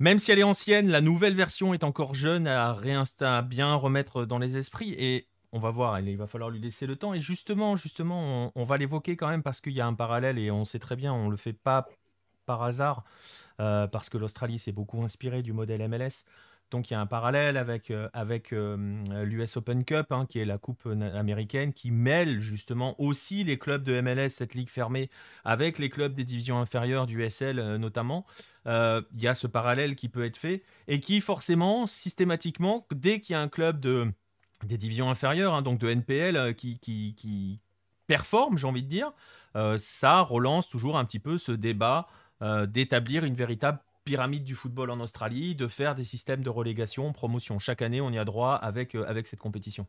Même 0.00 0.18
si 0.18 0.30
elle 0.30 0.38
est 0.38 0.44
ancienne, 0.44 0.88
la 0.88 1.00
nouvelle 1.00 1.34
version 1.34 1.74
est 1.74 1.82
encore 1.82 2.14
jeune 2.14 2.46
à, 2.46 2.76
bien 3.42 3.74
remettre 3.74 4.26
dans 4.26 4.38
les 4.38 4.56
esprits. 4.56 4.94
Et 4.98 5.26
on 5.50 5.58
va 5.58 5.70
voir, 5.70 5.98
il 5.98 6.16
va 6.16 6.26
falloir 6.26 6.50
lui 6.50 6.60
laisser 6.60 6.86
le 6.86 6.94
temps. 6.94 7.14
Et 7.14 7.20
justement, 7.20 7.74
justement, 7.74 8.52
on 8.54 8.64
va 8.64 8.76
l'évoquer 8.76 9.16
quand 9.16 9.28
même 9.28 9.42
parce 9.42 9.60
qu'il 9.60 9.72
y 9.72 9.80
a 9.80 9.86
un 9.86 9.94
parallèle 9.94 10.38
et 10.38 10.50
on 10.50 10.64
sait 10.64 10.78
très 10.78 10.94
bien, 10.94 11.12
on 11.12 11.26
ne 11.26 11.30
le 11.30 11.36
fait 11.36 11.52
pas 11.52 11.88
par 12.46 12.62
hasard. 12.62 13.04
Euh, 13.60 13.88
parce 13.88 14.08
que 14.08 14.18
l'Australie 14.18 14.58
s'est 14.58 14.72
beaucoup 14.72 15.02
inspirée 15.02 15.42
du 15.42 15.52
modèle 15.52 15.86
MLS. 15.88 16.24
Donc 16.70 16.90
il 16.90 16.92
y 16.92 16.96
a 16.96 17.00
un 17.00 17.06
parallèle 17.06 17.56
avec, 17.56 17.90
euh, 17.90 18.08
avec 18.12 18.52
euh, 18.52 18.76
l'US 19.24 19.56
Open 19.56 19.84
Cup, 19.84 20.12
hein, 20.12 20.26
qui 20.28 20.38
est 20.38 20.44
la 20.44 20.58
coupe 20.58 20.86
américaine, 20.86 21.72
qui 21.72 21.90
mêle 21.90 22.40
justement 22.40 22.94
aussi 23.00 23.42
les 23.42 23.58
clubs 23.58 23.82
de 23.82 24.00
MLS, 24.00 24.28
cette 24.28 24.54
ligue 24.54 24.68
fermée, 24.68 25.10
avec 25.44 25.78
les 25.78 25.88
clubs 25.88 26.14
des 26.14 26.24
divisions 26.24 26.60
inférieures 26.60 27.06
du 27.06 27.28
SL 27.28 27.76
notamment. 27.76 28.26
Il 28.66 29.04
y 29.14 29.26
a 29.26 29.34
ce 29.34 29.46
parallèle 29.46 29.96
qui 29.96 30.10
peut 30.10 30.24
être 30.24 30.36
fait 30.36 30.62
et 30.88 31.00
qui 31.00 31.20
forcément, 31.22 31.86
systématiquement, 31.86 32.86
dès 32.92 33.20
qu'il 33.20 33.32
y 33.32 33.36
a 33.36 33.40
un 33.40 33.48
club 33.48 33.80
de, 33.80 34.12
des 34.64 34.76
divisions 34.76 35.08
inférieures, 35.10 35.54
hein, 35.54 35.62
donc 35.62 35.78
de 35.78 35.88
NPL, 35.88 36.54
qui, 36.54 36.78
qui, 36.78 37.14
qui 37.16 37.60
performe, 38.06 38.58
j'ai 38.58 38.66
envie 38.66 38.82
de 38.82 38.88
dire, 38.88 39.12
ça 39.78 40.20
relance 40.20 40.68
toujours 40.68 40.98
un 40.98 41.06
petit 41.06 41.18
peu 41.18 41.38
ce 41.38 41.50
débat 41.50 42.08
euh, 42.42 42.66
d'établir 42.66 43.24
une 43.24 43.34
véritable 43.34 43.80
pyramide 44.04 44.44
du 44.44 44.54
football 44.54 44.90
en 44.90 45.00
Australie, 45.00 45.54
de 45.54 45.68
faire 45.68 45.94
des 45.94 46.04
systèmes 46.04 46.42
de 46.42 46.50
relégation, 46.50 47.12
promotion. 47.12 47.58
Chaque 47.58 47.82
année, 47.82 48.00
on 48.00 48.10
y 48.10 48.18
a 48.18 48.24
droit 48.24 48.54
avec, 48.54 48.94
euh, 48.94 49.04
avec 49.06 49.26
cette 49.26 49.40
compétition. 49.40 49.86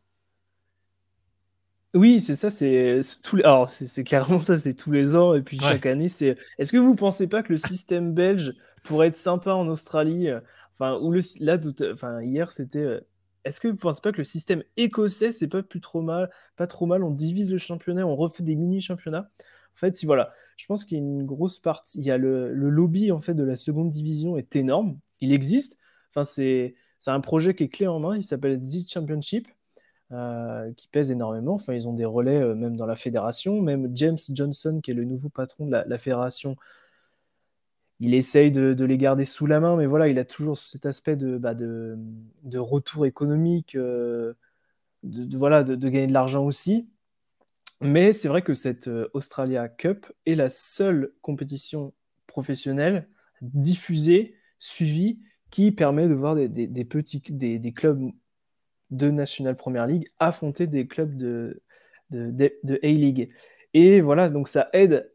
Oui, 1.94 2.20
c'est 2.20 2.36
ça, 2.36 2.50
c'est 2.50 3.00
alors 3.42 3.68
c'est 3.68 4.04
clairement 4.04 4.40
ça, 4.40 4.56
c'est 4.56 4.74
tous 4.74 4.92
les 4.92 5.16
ans 5.16 5.34
et 5.34 5.42
puis 5.42 5.58
chaque 5.58 5.86
année, 5.86 6.08
c'est. 6.08 6.38
Est-ce 6.58 6.70
que 6.70 6.76
vous 6.76 6.94
pensez 6.94 7.28
pas 7.28 7.42
que 7.42 7.52
le 7.52 7.58
système 7.58 8.14
belge 8.14 8.54
pourrait 8.84 9.08
être 9.08 9.16
sympa 9.16 9.52
en 9.54 9.66
Australie 9.66 10.28
Enfin, 10.80 10.98
ou 10.98 11.10
le 11.12 11.20
là, 11.40 11.58
enfin 11.92 12.22
hier 12.22 12.50
c'était. 12.50 12.78
Euh, 12.78 13.00
est-ce 13.44 13.60
que 13.60 13.68
vous 13.68 13.76
pensez 13.76 14.00
pas 14.00 14.12
que 14.12 14.18
le 14.18 14.24
système 14.24 14.62
écossais 14.76 15.32
c'est 15.32 15.46
pas 15.46 15.62
plus 15.62 15.80
trop 15.80 16.00
mal, 16.00 16.30
pas 16.56 16.66
trop 16.66 16.86
mal 16.86 17.04
On 17.04 17.10
divise 17.10 17.52
le 17.52 17.58
championnat, 17.58 18.06
on 18.06 18.16
refait 18.16 18.42
des 18.42 18.56
mini 18.56 18.80
championnats. 18.80 19.30
Fait, 19.80 19.96
si 19.96 20.06
voilà, 20.06 20.30
je 20.58 20.66
pense 20.66 20.84
qu'il 20.84 20.98
y 20.98 21.00
a 21.00 21.04
une 21.04 21.24
grosse 21.24 21.58
partie. 21.58 21.98
Il 21.98 22.04
y 22.04 22.10
a 22.10 22.18
le, 22.18 22.52
lobby 22.52 23.10
en 23.12 23.18
fait 23.18 23.34
de 23.34 23.42
la 23.42 23.56
seconde 23.56 23.88
division 23.88 24.36
est 24.36 24.54
énorme. 24.56 24.98
Il 25.20 25.32
existe. 25.32 25.78
Enfin, 26.10 26.24
c'est 26.24 26.74
c'est 26.98 27.10
un 27.10 27.20
projet 27.20 27.54
qui 27.54 27.64
est 27.64 27.68
clé 27.68 27.86
en 27.86 27.98
main. 27.98 28.16
Il 28.16 28.22
s'appelle 28.22 28.60
The 28.60 28.88
Championship. 28.88 29.48
qui 30.76 30.88
pèsent 30.88 31.12
énormément. 31.12 31.54
Enfin, 31.54 31.72
ils 31.74 31.88
ont 31.88 31.94
des 31.94 32.04
relais 32.04 32.54
même 32.54 32.76
dans 32.76 32.86
la 32.86 32.96
fédération. 32.96 33.62
Même 33.62 33.90
James 33.94 34.18
Johnson, 34.30 34.80
qui 34.82 34.90
est 34.90 34.94
le 34.94 35.04
nouveau 35.04 35.30
patron 35.30 35.66
de 35.66 35.72
la, 35.72 35.98
fédération, 35.98 36.56
il 38.00 38.14
essaye 38.14 38.50
de, 38.50 38.84
les 38.84 38.98
garder 38.98 39.24
sous 39.24 39.46
la 39.46 39.60
main, 39.60 39.76
mais 39.76 39.86
voilà, 39.86 40.08
il 40.08 40.18
a 40.18 40.24
toujours 40.24 40.58
cet 40.58 40.86
aspect 40.86 41.16
de, 41.16 41.38
bah, 41.38 41.54
de, 41.54 41.96
retour 42.58 43.06
économique, 43.06 43.76
de, 43.76 44.36
voilà, 45.36 45.62
de, 45.64 45.88
gagner 45.88 46.06
de 46.06 46.12
l'argent 46.12 46.44
aussi. 46.44 46.88
Mais 47.80 48.12
c'est 48.12 48.28
vrai 48.28 48.42
que 48.42 48.54
cette 48.54 48.90
Australia 49.14 49.68
Cup 49.68 50.06
est 50.26 50.34
la 50.34 50.50
seule 50.50 51.12
compétition 51.22 51.94
professionnelle 52.26 53.08
diffusée, 53.40 54.36
suivie, 54.58 55.20
qui 55.50 55.72
permet 55.72 56.08
de 56.08 56.14
voir 56.14 56.36
des, 56.36 56.84
petits 56.84 57.22
des, 57.28 57.72
clubs 57.72 58.10
de 58.90 59.10
National 59.10 59.56
Premier 59.56 59.86
League 59.86 60.08
affronter 60.18 60.66
des 60.66 60.86
clubs 60.86 61.16
de, 61.16 61.62
A-League. 62.12 63.32
Et 63.74 64.00
voilà, 64.00 64.30
donc 64.30 64.48
ça 64.48 64.68
aide 64.72 65.12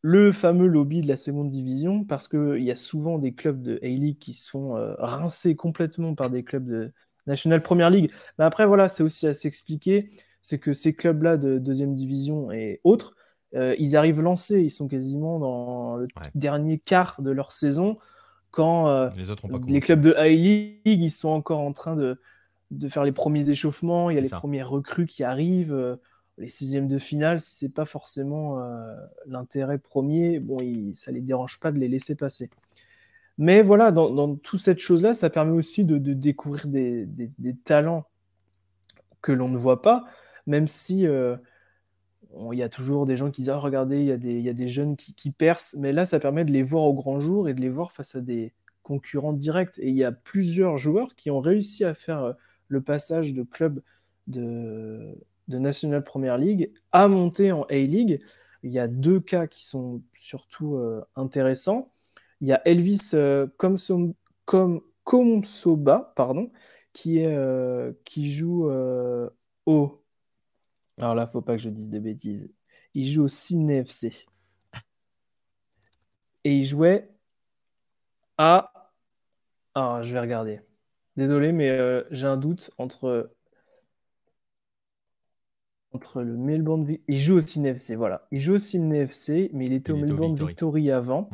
le 0.00 0.30
fameux 0.30 0.66
lobby 0.66 1.02
de 1.02 1.08
la 1.08 1.16
seconde 1.16 1.50
division 1.50 2.04
parce 2.04 2.28
qu'il 2.28 2.62
y 2.62 2.70
a 2.70 2.76
souvent 2.76 3.18
des 3.18 3.34
clubs 3.34 3.60
de 3.62 3.78
A-League 3.82 4.18
qui 4.18 4.32
se 4.32 4.48
font 4.48 4.76
euh, 4.76 4.94
rincer 4.98 5.56
complètement 5.56 6.14
par 6.14 6.30
des 6.30 6.44
clubs 6.44 6.66
de 6.66 6.92
National 7.26 7.62
Premier 7.62 7.90
League. 7.90 8.12
Mais 8.38 8.44
après, 8.44 8.66
voilà, 8.66 8.88
c'est 8.88 9.02
aussi 9.02 9.26
à 9.26 9.34
s'expliquer 9.34 10.08
c'est 10.42 10.58
que 10.58 10.72
ces 10.72 10.94
clubs-là 10.94 11.36
de 11.36 11.58
deuxième 11.58 11.94
division 11.94 12.50
et 12.52 12.80
autres, 12.84 13.14
euh, 13.54 13.74
ils 13.78 13.96
arrivent 13.96 14.20
lancés, 14.20 14.60
ils 14.60 14.70
sont 14.70 14.88
quasiment 14.88 15.38
dans 15.38 15.96
le 15.96 16.06
dernier 16.34 16.78
quart 16.78 17.20
de 17.22 17.30
leur 17.30 17.52
saison 17.52 17.96
quand 18.50 18.88
euh, 18.88 19.10
les, 19.66 19.80
clubs 19.80 20.00
de 20.00 20.14
High 20.18 20.82
League, 20.84 21.02
ils 21.02 21.10
sont 21.10 21.28
encore 21.28 21.60
en 21.60 21.72
train 21.72 21.96
de, 21.96 22.18
de 22.70 22.88
faire 22.88 23.04
les 23.04 23.12
premiers 23.12 23.50
échauffements, 23.50 24.10
il 24.10 24.16
y 24.16 24.18
a 24.18 24.22
les 24.22 24.28
premiers 24.28 24.62
recrues 24.62 25.06
qui 25.06 25.22
arrivent, 25.22 25.74
euh, 25.74 25.96
les 26.38 26.48
sixièmes 26.48 26.88
de 26.88 26.98
finale, 26.98 27.40
si 27.40 27.56
c'est 27.56 27.74
pas 27.74 27.84
forcément 27.84 28.58
l'intérêt 29.26 29.76
premier, 29.76 30.38
bon, 30.38 30.56
il, 30.60 30.94
ça 30.94 31.10
les 31.10 31.20
dérange 31.20 31.58
pas 31.58 31.72
de 31.72 31.78
les 31.78 31.88
laisser 31.88 32.14
passer. 32.14 32.48
Mais 33.38 33.62
voilà, 33.62 33.92
dans, 33.92 34.10
dans 34.10 34.36
toute 34.36 34.60
cette 34.60 34.78
chose-là, 34.78 35.14
ça 35.14 35.30
permet 35.30 35.56
aussi 35.56 35.84
de, 35.84 35.98
de 35.98 36.12
découvrir 36.12 36.66
des, 36.66 37.06
des, 37.06 37.30
des, 37.38 37.56
talents 37.56 38.04
que 39.20 39.32
l'on 39.32 39.48
ne 39.48 39.56
voit 39.56 39.82
pas 39.82 40.04
même 40.48 40.66
si 40.66 41.06
euh, 41.06 41.36
il 42.52 42.58
y 42.58 42.62
a 42.62 42.68
toujours 42.68 43.06
des 43.06 43.16
gens 43.16 43.30
qui 43.30 43.42
disent 43.42 43.50
ah, 43.50 43.58
regardez, 43.58 44.00
il 44.00 44.06
y, 44.06 44.48
a 44.48 44.52
des, 44.52 44.68
jeunes 44.68 44.96
qui, 44.96 45.30
percent, 45.30 45.76
mais 45.78 45.92
là, 45.92 46.06
ça 46.06 46.18
permet 46.18 46.44
de 46.44 46.50
les 46.50 46.62
voir 46.62 46.84
au 46.84 46.94
grand 46.94 47.20
jour 47.20 47.48
et 47.48 47.54
de 47.54 47.60
les 47.60 47.68
voir 47.68 47.92
face 47.92 48.14
à 48.14 48.20
des 48.20 48.52
concurrents 48.82 49.34
directs. 49.34 49.78
Et 49.78 49.90
il 49.90 49.96
y 49.96 50.04
a 50.04 50.12
plusieurs 50.12 50.76
joueurs 50.78 51.14
qui 51.16 51.30
ont 51.30 51.40
réussi 51.40 51.84
à 51.84 51.94
faire 51.94 52.22
euh, 52.22 52.32
le 52.68 52.80
passage 52.80 53.34
de 53.34 53.42
club 53.42 53.82
de, 54.26 55.14
National 55.48 56.04
Premier 56.04 56.36
League 56.38 56.72
à 56.92 57.08
monter 57.08 57.52
en 57.52 57.62
A-League. 57.64 58.20
Il 58.62 58.70
y 58.70 58.78
a 58.78 58.88
deux 58.88 59.20
cas 59.20 59.46
qui 59.46 59.64
sont 59.64 60.02
surtout 60.14 60.76
euh, 60.76 61.02
intéressants. 61.16 61.92
Il 62.40 62.48
y 62.48 62.52
a 62.52 62.60
Elvis 62.66 63.12
Komsom, 63.56 64.14
Komsoba, 65.04 66.14
qui 66.94 68.30
joue 68.30 68.70
au 69.66 69.98
alors 70.98 71.14
là, 71.14 71.26
faut 71.26 71.42
pas 71.42 71.56
que 71.56 71.62
je 71.62 71.68
dise 71.68 71.90
de 71.90 71.98
bêtises. 71.98 72.50
Il 72.94 73.06
joue 73.10 73.24
au 73.24 73.28
Sydney 73.28 73.78
FC. 73.78 74.24
Et 76.44 76.54
il 76.54 76.64
jouait 76.64 77.10
à. 78.36 78.72
Ah, 79.74 80.00
je 80.02 80.12
vais 80.12 80.20
regarder. 80.20 80.60
Désolé, 81.16 81.52
mais 81.52 81.68
euh, 81.70 82.04
j'ai 82.10 82.26
un 82.26 82.36
doute 82.36 82.70
entre 82.78 83.30
entre 85.92 86.22
le 86.22 86.36
Melbourne. 86.36 86.86
Il 87.08 87.18
joue 87.18 87.38
au 87.38 87.46
Sydney 87.46 87.70
FC, 87.70 87.96
voilà. 87.96 88.26
Il 88.30 88.40
joue 88.40 88.54
au 88.54 88.58
Sydney 88.58 89.00
FC, 89.00 89.50
mais 89.52 89.66
il 89.66 89.72
était 89.72 89.92
au 89.92 89.96
Melbourne 89.96 90.34
Victory, 90.34 90.90
avant. 90.90 91.28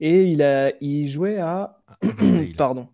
Et 0.00 0.24
il, 0.30 0.42
a, 0.42 0.72
il 0.82 1.06
jouait 1.06 1.38
à. 1.38 1.82
Pardon. 2.56 2.88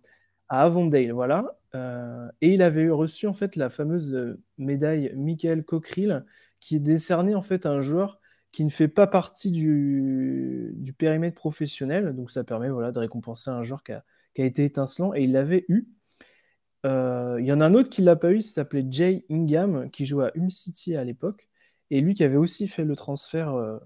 À 0.48 0.62
Avondale, 0.62 1.12
voilà. 1.12 1.58
Euh, 1.76 2.28
et 2.40 2.54
il 2.54 2.62
avait 2.62 2.88
reçu 2.88 3.26
en 3.26 3.34
fait 3.34 3.56
la 3.56 3.70
fameuse 3.70 4.14
euh, 4.14 4.40
médaille 4.58 5.12
Michael 5.16 5.64
Cockerill, 5.64 6.24
qui 6.60 6.76
est 6.76 6.80
décernée 6.80 7.34
en 7.34 7.42
fait 7.42 7.66
à 7.66 7.70
un 7.70 7.80
joueur 7.80 8.20
qui 8.52 8.64
ne 8.64 8.70
fait 8.70 8.88
pas 8.88 9.06
partie 9.06 9.50
du, 9.50 10.74
périmètre 10.98 11.34
professionnel. 11.34 12.14
Donc 12.14 12.30
ça 12.30 12.44
permet 12.44 12.70
voilà, 12.70 12.92
de 12.92 12.98
récompenser 12.98 13.50
un 13.50 13.62
joueur 13.62 13.82
qui 13.82 13.92
a, 13.92 14.04
été 14.36 14.64
étincelant 14.64 15.14
et 15.14 15.24
il 15.24 15.32
l'avait 15.32 15.64
eu. 15.68 15.88
Euh, 16.86 17.36
il 17.40 17.46
y 17.46 17.52
en 17.52 17.60
a 17.60 17.66
un 17.66 17.74
autre 17.74 17.90
qui 17.90 18.02
l'a 18.02 18.16
pas 18.16 18.30
eu, 18.32 18.36
il 18.36 18.42
s'appelait 18.42 18.86
Jay 18.88 19.24
Ingham, 19.30 19.90
qui 19.90 20.06
jouait 20.06 20.26
à 20.26 20.32
Hull 20.36 20.50
City 20.50 20.96
à 20.96 21.04
l'époque, 21.04 21.48
et 21.90 22.00
lui 22.00 22.14
qui 22.14 22.24
avait 22.24 22.36
aussi 22.36 22.68
fait 22.68 22.84
le 22.84 22.96
transfert 22.96 23.80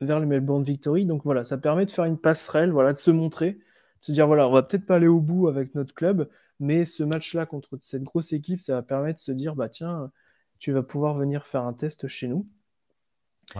vers 0.00 0.20
le 0.20 0.26
Melbourne 0.26 0.62
Victory. 0.62 1.06
Donc 1.06 1.22
voilà, 1.24 1.44
ça 1.44 1.58
permet 1.58 1.86
de 1.86 1.90
faire 1.90 2.04
une 2.04 2.18
passerelle, 2.18 2.70
voilà, 2.70 2.92
de 2.92 2.98
se 2.98 3.10
montrer, 3.10 3.52
de 3.52 3.60
se 4.00 4.12
dire 4.12 4.26
voilà, 4.26 4.48
on 4.48 4.52
va 4.52 4.62
peut-être 4.62 4.86
pas 4.86 4.96
aller 4.96 5.08
au 5.08 5.20
bout 5.20 5.48
avec 5.48 5.74
notre 5.74 5.94
club, 5.94 6.28
mais 6.60 6.84
ce 6.84 7.02
match-là 7.02 7.46
contre 7.46 7.78
cette 7.80 8.02
grosse 8.02 8.32
équipe, 8.32 8.60
ça 8.60 8.74
va 8.74 8.82
permettre 8.82 9.16
de 9.16 9.22
se 9.22 9.32
dire, 9.32 9.56
bah 9.56 9.68
tiens, 9.68 10.10
tu 10.58 10.72
vas 10.72 10.82
pouvoir 10.82 11.14
venir 11.14 11.46
faire 11.46 11.64
un 11.64 11.72
test 11.72 12.06
chez 12.06 12.28
nous. 12.28 12.46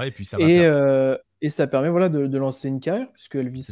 et 0.01 0.11
puis 0.11 0.25
ça 0.25 0.37
euh, 0.39 1.17
et, 1.41 1.49
ça 1.49 1.67
permet 1.67 1.89
voilà, 1.89 2.09
de, 2.09 2.39
lancer 2.39 2.69
une 2.69 2.81
carrière, 2.81 3.11
puisque 3.13 3.35
Elvis 3.37 3.67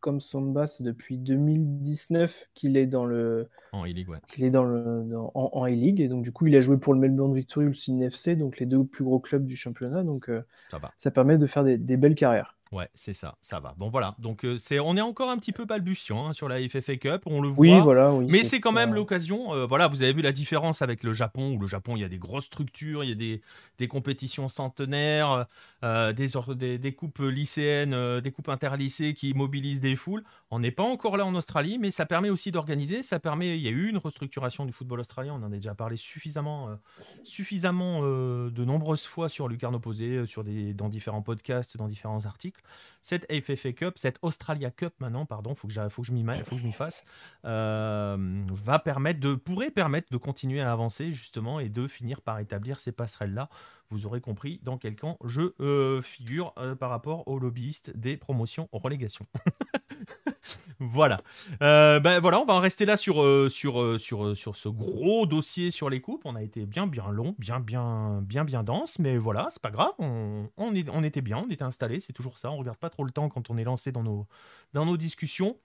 comme 0.00 0.20
Somba, 0.20 0.66
c'est 0.66 0.82
depuis 0.82 1.16
2019 1.16 2.48
qu'il 2.54 2.76
est 2.76 2.86
dans 2.86 3.06
le 3.06 3.48
en 3.70 3.84
E-League, 3.84 4.08
est 4.36 4.50
dans 4.50 4.64
le 4.64 5.06
en, 5.34 5.66
E-League. 5.66 6.00
Et 6.00 6.08
donc 6.08 6.24
du 6.24 6.32
coup 6.32 6.48
il 6.48 6.56
a 6.56 6.60
joué 6.60 6.76
pour 6.76 6.92
le 6.92 6.98
Melbourne 6.98 7.32
Victory 7.32 7.66
ou 7.66 7.68
le 7.68 7.74
Sydney 7.74 8.06
FC, 8.06 8.34
donc 8.34 8.58
les 8.58 8.66
deux 8.66 8.84
plus 8.84 9.04
gros 9.04 9.20
clubs 9.20 9.44
du 9.44 9.54
championnat, 9.54 10.02
donc 10.02 10.28
euh, 10.28 10.42
ça, 10.96 11.10
permet 11.12 11.38
de 11.38 11.46
faire 11.46 11.62
des 11.62 11.96
belles 11.96 12.16
carrières. 12.16 12.56
Ouais, 12.72 12.88
c'est 12.94 13.12
ça, 13.12 13.36
ça 13.42 13.60
va. 13.60 13.74
Bon 13.76 13.90
voilà, 13.90 14.14
donc 14.18 14.46
euh, 14.46 14.56
c'est, 14.56 14.80
on 14.80 14.96
est 14.96 15.02
encore 15.02 15.28
un 15.28 15.36
petit 15.36 15.52
peu 15.52 15.66
balbutiant 15.66 16.28
hein, 16.28 16.32
sur 16.32 16.48
la 16.48 16.58
FFA 16.66 16.96
Cup, 16.96 17.22
on 17.26 17.42
le 17.42 17.48
voit. 17.48 17.66
Oui, 17.66 17.78
voilà. 17.78 18.10
mais 18.30 18.42
c'est 18.44 18.60
quand 18.60 18.72
même 18.72 18.94
l'occasion. 18.94 19.52
Euh, 19.52 19.66
voilà, 19.66 19.88
vous 19.88 20.02
avez 20.02 20.14
vu 20.14 20.22
la 20.22 20.32
différence 20.32 20.80
avec 20.80 21.04
le 21.04 21.12
Japon, 21.12 21.52
où 21.52 21.58
le 21.58 21.66
Japon, 21.66 21.96
il 21.96 22.00
y 22.00 22.04
a 22.04 22.08
des 22.08 22.18
grosses 22.18 22.46
structures, 22.46 23.04
il 23.04 23.10
y 23.10 23.12
a 23.12 23.14
des, 23.14 23.42
des 23.76 23.88
compétitions 23.88 24.48
centenaires, 24.48 25.44
euh, 25.84 26.14
des, 26.14 26.28
des, 26.56 26.78
des, 26.78 26.92
coupes 26.94 27.18
lycéennes, 27.18 28.20
des 28.20 28.30
coupes 28.30 28.48
interlycées 28.48 29.12
qui 29.12 29.34
mobilisent 29.34 29.80
des 29.80 29.94
foules. 29.94 30.24
On 30.50 30.58
n'est 30.58 30.70
pas 30.70 30.82
encore 30.82 31.18
là 31.18 31.26
en 31.26 31.34
Australie, 31.34 31.76
mais 31.78 31.90
ça 31.90 32.06
permet 32.06 32.30
aussi 32.30 32.52
d'organiser. 32.52 33.02
Ça 33.02 33.20
permet, 33.20 33.58
il 33.58 33.62
y 33.62 33.68
a 33.68 33.72
eu 33.72 33.88
une 33.90 33.98
restructuration 33.98 34.64
du 34.64 34.72
football 34.72 35.00
australien. 35.00 35.34
On 35.38 35.44
en 35.44 35.52
a 35.52 35.56
déjà 35.56 35.74
parlé 35.74 35.98
suffisamment, 35.98 36.70
suffisamment 37.22 38.00
de 38.00 38.64
nombreuses 38.64 39.04
fois 39.04 39.28
sur 39.28 39.46
Lucarne 39.46 39.74
Opposé, 39.74 40.24
sur 40.24 40.42
des, 40.42 40.72
dans 40.72 40.88
différents 40.88 41.22
podcasts, 41.22 41.76
dans 41.76 41.86
différents 41.86 42.24
articles 42.24 42.61
cette 43.00 43.26
FFA 43.32 43.72
Cup, 43.72 43.98
cette 43.98 44.18
Australia 44.22 44.70
Cup 44.70 44.94
maintenant, 45.00 45.26
pardon, 45.26 45.54
faut 45.54 45.68
que, 45.68 45.88
faut 45.88 46.02
que 46.02 46.08
je 46.08 46.12
m'y 46.12 46.72
fasse, 46.72 47.04
euh, 47.44 48.44
va 48.50 48.78
permettre 48.78 49.20
de, 49.20 49.34
pourrait 49.34 49.70
permettre 49.70 50.10
de 50.10 50.16
continuer 50.16 50.60
à 50.60 50.72
avancer 50.72 51.12
justement 51.12 51.60
et 51.60 51.68
de 51.68 51.86
finir 51.86 52.20
par 52.20 52.38
établir 52.38 52.80
ces 52.80 52.92
passerelles 52.92 53.34
là. 53.34 53.48
Vous 53.90 54.06
aurez 54.06 54.22
compris 54.22 54.58
dans 54.62 54.78
quel 54.78 54.96
camp 54.96 55.18
je 55.24 55.52
euh, 55.60 56.00
figure 56.00 56.54
euh, 56.56 56.74
par 56.74 56.88
rapport 56.88 57.28
aux 57.28 57.38
lobbyistes 57.38 57.94
des 57.94 58.16
promotions 58.16 58.68
en 58.72 58.78
relégation. 58.78 59.26
voilà. 60.78 61.18
ben 61.60 62.20
voilà, 62.20 62.40
on 62.40 62.44
va 62.44 62.54
en 62.54 62.60
rester 62.60 62.84
là 62.84 62.96
sur, 62.96 63.16
sur, 63.50 64.00
sur, 64.00 64.36
sur 64.36 64.56
ce 64.56 64.68
gros 64.68 65.26
dossier 65.26 65.70
sur 65.70 65.90
les 65.90 66.00
coupes. 66.00 66.22
On 66.24 66.36
a 66.36 66.42
été 66.42 66.66
bien 66.66 66.86
bien 66.86 67.10
long, 67.10 67.34
bien 67.38 67.60
bien 67.60 68.20
bien 68.22 68.44
bien 68.44 68.62
dense, 68.62 68.98
mais 68.98 69.16
voilà, 69.16 69.48
c'est 69.50 69.62
pas 69.62 69.70
grave. 69.70 69.92
On, 69.98 70.48
on, 70.56 71.02
était 71.02 71.20
bien, 71.20 71.38
on 71.46 71.50
était 71.50 71.62
installé, 71.62 72.00
c'est 72.00 72.12
toujours 72.12 72.38
ça. 72.38 72.50
On 72.50 72.56
regarde 72.56 72.78
pas 72.78 72.90
trop 72.90 73.04
le 73.04 73.10
temps 73.10 73.28
quand 73.28 73.50
on 73.50 73.56
est 73.56 73.64
lancé 73.64 73.92
dans 73.92 74.02
nos, 74.02 74.26
dans 74.72 74.86
nos 74.86 74.96
discussions. 74.96 75.56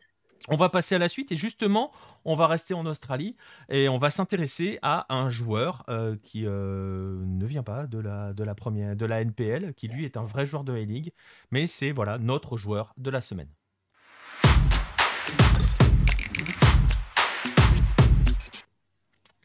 On 0.49 0.55
va 0.55 0.69
passer 0.69 0.95
à 0.95 0.97
la 0.99 1.09
suite 1.09 1.31
et 1.31 1.35
justement, 1.35 1.91
on 2.23 2.35
va 2.35 2.47
rester 2.47 2.73
en 2.73 2.85
Australie 2.85 3.35
et 3.69 3.89
on 3.89 3.97
va 3.97 4.09
s'intéresser 4.09 4.79
à 4.81 5.13
un 5.13 5.29
joueur 5.29 5.83
euh, 5.89 6.15
qui 6.23 6.43
euh, 6.45 7.17
ne 7.25 7.45
vient 7.45 7.63
pas 7.63 7.87
de 7.87 7.97
la, 7.97 8.33
de 8.33 8.43
la 8.43 8.55
première, 8.55 8.95
de 8.95 9.05
la 9.05 9.21
NPL, 9.21 9.73
qui 9.73 9.87
lui 9.87 10.05
est 10.05 10.15
un 10.15 10.23
vrai 10.23 10.45
joueur 10.45 10.63
de 10.63 10.73
A-League, 10.73 11.11
mais 11.51 11.67
c'est 11.67 11.91
voilà 11.91 12.17
notre 12.17 12.55
joueur 12.55 12.93
de 12.97 13.09
la 13.09 13.19
semaine. 13.19 13.49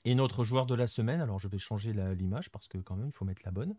Et 0.05 0.15
notre 0.15 0.43
joueur 0.43 0.67
de 0.67 0.75
la 0.75 0.87
semaine, 0.87 1.21
alors 1.21 1.39
je 1.39 1.49
vais 1.49 1.59
changer 1.59 1.93
l'image 1.93 2.51
parce 2.51 2.67
que 2.69 2.79
quand 2.79 2.97
même 2.97 3.09
il 3.09 3.13
faut 3.13 3.25
mettre 3.25 3.43
la 3.45 3.53
bonne. 3.53 3.75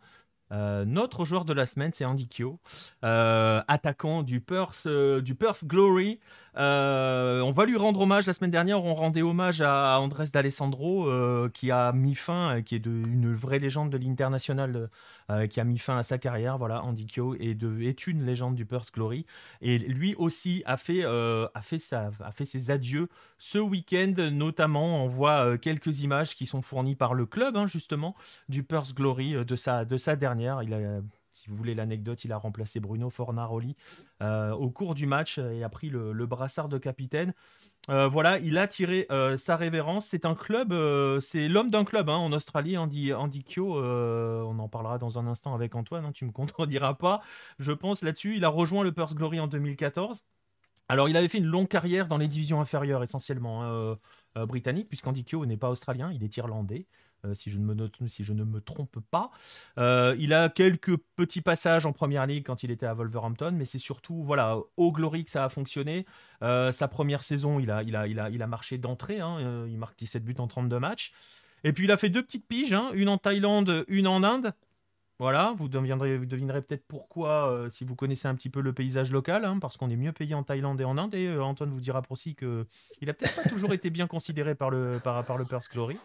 Euh, 0.51 0.85
notre 0.85 1.25
joueur 1.25 1.45
de 1.45 1.53
la 1.53 1.65
semaine, 1.65 1.91
c'est 1.93 2.05
Andy 2.05 2.27
Kyo, 2.27 2.59
euh, 3.03 3.61
attaquant 3.67 4.23
du 4.23 4.39
Perth, 4.39 4.83
euh, 4.85 5.21
Glory. 5.65 6.19
on 6.55 7.51
va 7.55 7.65
lui 7.65 7.77
rendre 7.77 8.01
hommage. 8.01 8.27
La 8.27 8.33
semaine 8.33 8.51
dernière, 8.51 8.83
on 8.83 8.93
rendait 8.93 9.21
hommage 9.21 9.61
à 9.61 9.99
Andrés 9.99 10.25
D'Alessandro, 10.31 11.09
qui 11.49 11.71
a 11.71 11.91
mis 11.93 12.15
fin, 12.15 12.61
qui 12.61 12.75
est 12.75 12.85
une 12.85 13.33
vraie 13.33 13.59
légende 13.59 13.89
de 13.89 13.97
l'international 13.97 14.89
qui 15.49 15.59
a 15.59 15.63
mis 15.63 15.77
fin 15.77 15.97
à 15.97 16.03
sa 16.03 16.17
carrière. 16.17 16.57
Voilà, 16.57 16.83
Andy 16.83 17.07
Kyo 17.07 17.35
est, 17.35 18.07
une 18.07 18.25
légende 18.25 18.55
du 18.55 18.65
Perth 18.65 18.93
Glory. 18.93 19.25
Et 19.61 19.77
lui 19.77 20.15
aussi 20.15 20.63
a 20.65 20.77
fait, 20.77 21.03
fait 21.61 22.45
ses 22.45 22.71
adieux 22.71 23.09
ce 23.37 23.57
week-end, 23.57 24.13
notamment. 24.31 25.03
On 25.03 25.07
voit 25.07 25.57
quelques 25.57 26.01
images 26.01 26.35
qui 26.35 26.45
sont 26.45 26.61
fournies 26.61 26.95
par 26.95 27.13
le 27.13 27.25
club, 27.25 27.57
hein, 27.57 27.67
justement, 27.67 28.15
du 28.49 28.63
Perth 28.63 28.93
Glory 28.93 29.45
de 29.45 29.55
sa, 29.55 29.85
de 29.85 29.97
sa 29.97 30.15
dernière. 30.15 30.61
Si 31.33 31.49
vous 31.49 31.55
voulez 31.55 31.73
l'anecdote, 31.73 32.23
il 32.25 32.31
a 32.31 32.37
remplacé 32.37 32.79
Bruno 32.79 33.09
Fornaroli 33.09 33.75
euh, 34.21 34.51
au 34.51 34.69
cours 34.69 34.93
du 34.93 35.07
match 35.07 35.39
et 35.39 35.63
a 35.63 35.69
pris 35.69 35.89
le, 35.89 36.25
brassard 36.25 36.69
de 36.69 36.77
capitaine. 36.77 37.33
Euh, 37.89 38.07
voilà, 38.07 38.39
il 38.39 38.57
a 38.57 38.67
tiré 38.67 39.07
euh, 39.11 39.35
sa 39.35 39.57
révérence. 39.57 40.07
C'est 40.07 40.25
un 40.25 40.35
club, 40.35 40.73
c'est 41.19 41.47
l'homme 41.47 41.69
d'un 41.69 41.83
club 41.83 42.09
hein, 42.09 42.15
en 42.15 42.31
Australie, 42.31 42.77
Andy, 42.77 43.13
Andy 43.13 43.43
Kyo. 43.43 43.75
on 43.75 44.59
en 44.59 44.69
parlera 44.69 44.97
dans 44.97 45.19
un 45.19 45.27
instant 45.27 45.53
avec 45.53 45.75
Antoine, 45.75 46.05
hein, 46.05 46.11
tu 46.13 46.25
me 46.25 46.31
contrediras 46.33 46.93
pas, 46.93 47.21
je 47.59 47.71
pense, 47.71 48.03
là-dessus. 48.03 48.37
Il 48.37 48.45
a 48.45 48.49
rejoint 48.49 48.83
le 48.83 48.91
Perth 48.91 49.13
Glory 49.13 49.39
en 49.39 49.47
2014. 49.47 50.23
Alors, 50.89 51.09
il 51.09 51.17
avait 51.17 51.29
fait 51.29 51.37
une 51.37 51.45
longue 51.45 51.67
carrière 51.69 52.07
dans 52.07 52.17
les 52.17 52.27
divisions 52.27 52.61
inférieures, 52.61 53.03
essentiellement 53.03 53.63
hein, 53.63 53.97
britanniques, 54.45 54.89
puisqu'Andy 54.89 55.23
Kyo 55.23 55.45
n'est 55.45 55.57
pas 55.57 55.69
australien, 55.69 56.11
il 56.13 56.23
est 56.23 56.37
irlandais. 56.37 56.87
Euh, 57.25 57.33
si, 57.33 57.49
je 57.49 57.59
ne 57.59 57.73
me 57.73 57.89
si 58.07 58.23
trompe 58.65 58.99
pas. 59.11 59.31
Euh, 59.77 60.15
il 60.19 60.33
a 60.33 60.49
quelques 60.49 60.97
petits 61.15 61.41
passages 61.41 61.85
en 61.85 61.93
première 61.93 62.25
ligue 62.25 62.45
quand 62.45 62.63
il 62.63 62.71
était 62.71 62.85
à 62.85 62.93
Wolverhampton, 62.93 63.53
mais 63.53 63.65
c'est 63.65 63.79
surtout 63.79 64.21
voilà, 64.21 64.57
au 64.77 64.91
Glory 64.91 65.23
que 65.23 65.31
ça 65.31 65.45
a 65.45 65.49
fonctionné. 65.49 66.05
Euh, 66.41 66.71
sa 66.71 66.87
première 66.87 67.23
saison, 67.23 67.59
il 67.59 67.71
a, 67.71 67.83
il 67.83 67.95
a, 67.95 68.07
il 68.07 68.19
a, 68.19 68.29
il 68.29 68.41
a 68.41 68.47
marché 68.47 68.77
d'entrée, 68.77 69.19
hein, 69.19 69.65
il 69.67 69.77
marque 69.77 69.97
17 69.97 70.23
buts 70.23 70.35
en 70.37 70.47
32 70.47 70.79
matchs. 70.79 71.13
Et 71.63 71.71
puis 71.71 71.85
il 71.85 71.91
a 71.91 71.97
fait 71.97 72.09
deux 72.09 72.23
petites 72.23 72.47
piges, 72.47 72.73
hein, 72.73 72.89
une 72.93 73.07
en 73.07 73.17
Thaïlande, 73.17 73.85
une 73.87 74.07
en 74.07 74.23
Inde. 74.23 74.53
Voilà, 75.19 75.53
vous 75.57 75.69
devinerez, 75.69 76.17
vous 76.17 76.25
devinerez 76.25 76.61
peut-être 76.61 76.85
pourquoi 76.85 77.67
si 77.69 77.85
vous 77.85 77.95
connaissez 77.95 78.27
un 78.27 78.35
petit 78.35 78.49
peu 78.49 78.59
le 78.59 78.73
paysage 78.73 79.11
local, 79.11 79.45
hein, 79.45 79.59
parce 79.59 79.77
qu'on 79.77 79.89
est 79.89 79.95
mieux 79.95 80.11
payé 80.11 80.35
en 80.35 80.43
Thaïlande 80.43 80.81
et 80.81 80.83
en 80.83 80.97
Inde. 80.97 81.15
Et 81.15 81.37
Antoine 81.37 81.69
vous 81.69 81.79
dira 81.79 82.01
pour 82.01 82.13
aussi 82.13 82.35
qu'il 82.35 82.65
n'a 83.03 83.13
peut-être 83.13 83.35
pas 83.35 83.47
toujours 83.47 83.71
été 83.71 83.89
bien 83.89 84.07
considéré 84.07 84.55
par 84.55 84.69
le, 84.69 84.99
par, 85.01 85.23
par 85.23 85.37
le 85.37 85.45
Perth 85.45 85.71
Glory. 85.71 85.97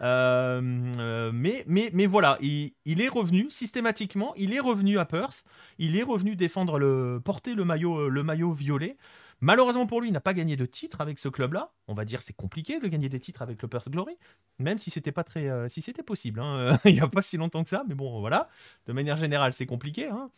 Euh, 0.00 0.92
euh, 0.98 1.30
mais, 1.32 1.64
mais, 1.66 1.90
mais 1.92 2.06
voilà, 2.06 2.38
il, 2.40 2.72
est 3.00 3.08
revenu 3.08 3.46
systématiquement, 3.50 4.34
il 4.36 4.54
est 4.54 4.60
revenu 4.60 4.98
à 4.98 5.04
Perth, 5.04 5.44
il 5.78 5.96
est 5.96 6.02
revenu 6.02 6.36
défendre 6.36 6.78
le, 6.78 7.20
porter 7.24 7.54
le 7.54 7.64
maillot, 7.64 8.00
euh, 8.00 8.08
le 8.08 8.22
maillot 8.22 8.52
violet. 8.52 8.96
Malheureusement 9.40 9.86
pour 9.86 10.00
lui, 10.00 10.08
il 10.08 10.12
n'a 10.12 10.20
pas 10.20 10.32
gagné 10.32 10.56
de 10.56 10.64
titre 10.64 11.00
avec 11.02 11.18
ce 11.18 11.28
club-là. 11.28 11.70
On 11.88 11.94
va 11.94 12.06
dire 12.06 12.22
c'est 12.22 12.34
compliqué 12.34 12.80
de 12.80 12.88
gagner 12.88 13.10
des 13.10 13.20
titres 13.20 13.42
avec 13.42 13.60
le 13.60 13.68
Perth 13.68 13.90
Glory, 13.90 14.16
même 14.58 14.78
si 14.78 14.90
c'était 14.90 15.12
pas 15.12 15.24
très, 15.24 15.68
si 15.68 15.82
c'était 15.82 16.02
possible. 16.02 16.40
Hein. 16.40 16.78
il 16.86 16.94
n'y 16.94 17.00
a 17.00 17.08
pas 17.08 17.22
si 17.22 17.36
longtemps 17.36 17.62
que 17.62 17.68
ça, 17.68 17.84
mais 17.86 17.94
bon, 17.94 18.20
voilà. 18.20 18.48
De 18.86 18.94
manière 18.94 19.16
générale, 19.16 19.52
c'est 19.52 19.66
compliqué 19.66 20.08
hein, 20.08 20.30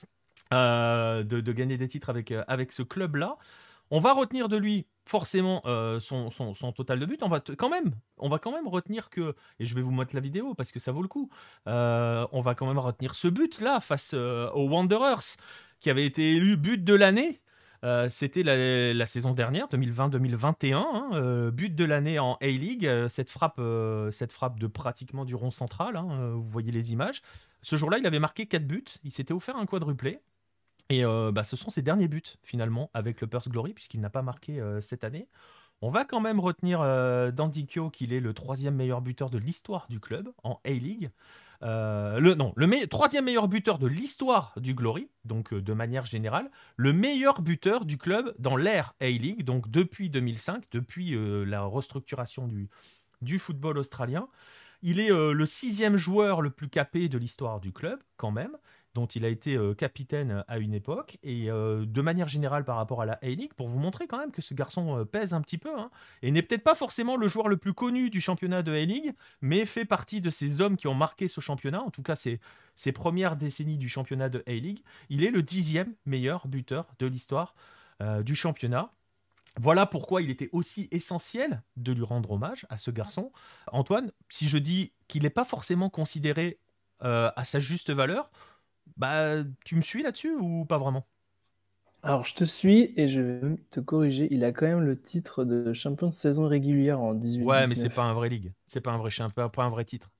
de, 0.50 1.40
de, 1.40 1.52
gagner 1.52 1.78
des 1.78 1.86
titres 1.86 2.10
avec, 2.10 2.32
avec 2.48 2.72
ce 2.72 2.82
club-là. 2.82 3.36
On 3.90 4.00
va 4.00 4.12
retenir 4.12 4.48
de 4.48 4.56
lui 4.56 4.86
forcément 5.02 5.62
euh, 5.64 5.98
son, 6.00 6.72
total 6.74 7.00
de 7.00 7.06
but. 7.06 7.22
On 7.22 7.28
va 7.28 7.40
quand 7.40 7.70
même, 7.70 7.92
on 8.18 8.28
va 8.28 8.38
quand 8.38 8.52
même 8.52 8.68
retenir 8.68 9.08
que, 9.10 9.34
et 9.58 9.66
je 9.66 9.74
vais 9.74 9.82
vous 9.82 9.90
mettre 9.90 10.14
la 10.14 10.20
vidéo 10.20 10.54
parce 10.54 10.70
que 10.70 10.78
ça 10.78 10.92
vaut 10.92 11.02
le 11.02 11.08
coup. 11.08 11.30
Euh, 11.66 12.26
on 12.32 12.42
va 12.42 12.54
quand 12.54 12.66
même 12.66 12.78
retenir 12.78 13.14
ce 13.14 13.28
but 13.28 13.60
là 13.60 13.80
face 13.80 14.12
euh, 14.14 14.50
aux 14.50 14.68
Wanderers 14.68 15.38
qui 15.80 15.90
avait 15.90 16.04
été 16.04 16.34
élu 16.34 16.56
but 16.56 16.82
de 16.82 16.94
l'année. 16.94 17.40
C'était 18.08 18.42
la, 18.42 19.06
saison 19.06 19.30
dernière, 19.30 19.68
2020-2021, 19.68 20.74
hein, 20.74 21.50
but 21.52 21.72
de 21.72 21.84
l'année 21.84 22.18
en 22.18 22.36
A-League, 22.42 22.90
cette 23.08 23.30
frappe, 23.30 23.60
cette 24.10 24.32
frappe 24.32 24.58
de 24.58 24.66
pratiquement 24.66 25.24
du 25.24 25.36
rond 25.36 25.52
central, 25.52 25.94
hein, 25.94 26.32
vous 26.34 26.48
voyez 26.48 26.72
les 26.72 26.92
images. 26.92 27.22
Ce 27.62 27.76
jour-là, 27.76 27.98
il 27.98 28.06
avait 28.08 28.18
marqué 28.18 28.46
4 28.46 28.66
buts, 28.66 28.82
il 29.04 29.12
s'était 29.12 29.32
offert 29.32 29.56
un 29.56 29.64
quadruplé, 29.64 30.18
et 30.88 31.04
euh, 31.04 31.32
bah, 31.32 31.44
ce 31.44 31.56
sont 31.56 31.70
ses 31.70 31.82
derniers 31.82 32.08
buts, 32.08 32.22
finalement, 32.42 32.90
avec 32.94 33.20
le 33.20 33.26
Perth 33.26 33.48
Glory, 33.48 33.74
puisqu'il 33.74 34.00
n'a 34.00 34.10
pas 34.10 34.22
marqué 34.22 34.60
euh, 34.60 34.80
cette 34.80 35.04
année. 35.04 35.28
On 35.82 35.90
va 35.90 36.04
quand 36.04 36.20
même 36.20 36.40
retenir 36.40 36.80
euh, 36.80 37.30
Dandikyo, 37.30 37.90
qu'il 37.90 38.12
est 38.12 38.20
le 38.20 38.32
troisième 38.32 38.74
meilleur 38.74 39.02
buteur 39.02 39.30
de 39.30 39.38
l'histoire 39.38 39.86
du 39.88 40.00
club 40.00 40.32
en 40.42 40.60
A-League. 40.64 41.10
le, 41.60 42.34
non, 42.34 42.52
le 42.56 42.86
troisième 42.86 43.26
meilleur 43.26 43.48
buteur 43.48 43.78
de 43.78 43.86
l'histoire 43.86 44.54
du 44.56 44.74
Glory, 44.74 45.08
donc 45.24 45.54
de 45.54 45.72
manière 45.72 46.06
générale. 46.06 46.50
Le 46.76 46.92
meilleur 46.92 47.42
buteur 47.42 47.84
du 47.84 47.98
club 47.98 48.34
dans 48.38 48.56
l'ère 48.56 48.94
A-League, 49.00 49.44
donc 49.44 49.70
depuis 49.70 50.10
2005, 50.10 50.64
depuis 50.72 51.16
la 51.46 51.62
restructuration 51.62 52.48
du 53.20 53.38
football 53.38 53.78
australien. 53.78 54.28
Il 54.82 54.98
est 54.98 55.10
le 55.10 55.46
sixième 55.46 55.96
joueur 55.96 56.40
le 56.40 56.50
plus 56.50 56.68
capé 56.68 57.08
de 57.08 57.18
l'histoire 57.18 57.60
du 57.60 57.72
club, 57.72 58.00
quand 58.16 58.32
même 58.32 58.56
dont 58.94 59.06
il 59.06 59.24
a 59.24 59.28
été 59.28 59.56
euh, 59.56 59.74
capitaine 59.74 60.44
à 60.48 60.58
une 60.58 60.74
époque, 60.74 61.18
et 61.22 61.50
euh, 61.50 61.84
de 61.86 62.02
manière 62.02 62.28
générale 62.28 62.64
par 62.64 62.76
rapport 62.76 63.02
à 63.02 63.06
la 63.06 63.18
A-League, 63.22 63.52
pour 63.54 63.68
vous 63.68 63.78
montrer 63.78 64.06
quand 64.06 64.18
même 64.18 64.32
que 64.32 64.42
ce 64.42 64.54
garçon 64.54 64.98
euh, 64.98 65.04
pèse 65.04 65.34
un 65.34 65.40
petit 65.40 65.58
peu, 65.58 65.78
hein, 65.78 65.90
et 66.22 66.30
n'est 66.30 66.42
peut-être 66.42 66.64
pas 66.64 66.74
forcément 66.74 67.16
le 67.16 67.28
joueur 67.28 67.48
le 67.48 67.56
plus 67.56 67.74
connu 67.74 68.10
du 68.10 68.20
championnat 68.20 68.62
de 68.62 68.72
A-League, 68.72 69.14
mais 69.40 69.64
fait 69.66 69.84
partie 69.84 70.20
de 70.20 70.30
ces 70.30 70.60
hommes 70.60 70.76
qui 70.76 70.88
ont 70.88 70.94
marqué 70.94 71.28
ce 71.28 71.40
championnat, 71.40 71.82
en 71.82 71.90
tout 71.90 72.02
cas 72.02 72.16
ses, 72.16 72.40
ses 72.74 72.92
premières 72.92 73.36
décennies 73.36 73.78
du 73.78 73.88
championnat 73.88 74.28
de 74.28 74.42
A-League. 74.46 74.80
Il 75.10 75.22
est 75.24 75.30
le 75.30 75.42
dixième 75.42 75.94
meilleur 76.06 76.48
buteur 76.48 76.86
de 76.98 77.06
l'histoire 77.06 77.54
du 78.22 78.36
championnat. 78.36 78.92
Voilà 79.56 79.86
pourquoi 79.86 80.22
il 80.22 80.30
était 80.30 80.48
aussi 80.52 80.86
essentiel 80.92 81.62
de 81.76 81.90
lui 81.90 82.04
rendre 82.04 82.30
hommage 82.30 82.64
à 82.70 82.76
ce 82.76 82.92
garçon. 82.92 83.32
Antoine, 83.72 84.12
si 84.28 84.46
je 84.46 84.56
dis 84.56 84.92
qu'il 85.08 85.24
n'est 85.24 85.30
pas 85.30 85.44
forcément 85.44 85.90
considéré 85.90 86.60
à 87.00 87.42
sa 87.42 87.58
juste 87.58 87.90
valeur, 87.90 88.30
bah, 88.96 89.42
tu 89.64 89.76
me 89.76 89.82
suis 89.82 90.02
là-dessus 90.02 90.34
ou 90.34 90.64
pas 90.64 90.78
vraiment? 90.78 91.06
Alors, 92.02 92.24
je 92.24 92.34
te 92.34 92.44
suis 92.44 92.92
et 92.96 93.08
je 93.08 93.20
vais 93.20 93.56
te 93.70 93.80
corriger. 93.80 94.28
Il 94.30 94.44
a 94.44 94.52
quand 94.52 94.66
même 94.66 94.82
le 94.82 95.00
titre 95.00 95.44
de 95.44 95.72
champion 95.72 96.06
de 96.06 96.14
saison 96.14 96.46
régulière 96.46 97.00
en 97.00 97.14
18 97.14 97.44
Ouais, 97.44 97.66
mais 97.66 97.74
c'est 97.74 97.88
pas 97.88 98.04
un 98.04 98.14
vrai 98.14 98.28
ligue. 98.28 98.52
C'est 98.66 98.80
pas 98.80 98.92
un 98.92 98.98
vrai 98.98 99.10
champion, 99.10 99.48
pas 99.48 99.64
un 99.64 99.68
vrai 99.68 99.84
titre. 99.84 100.10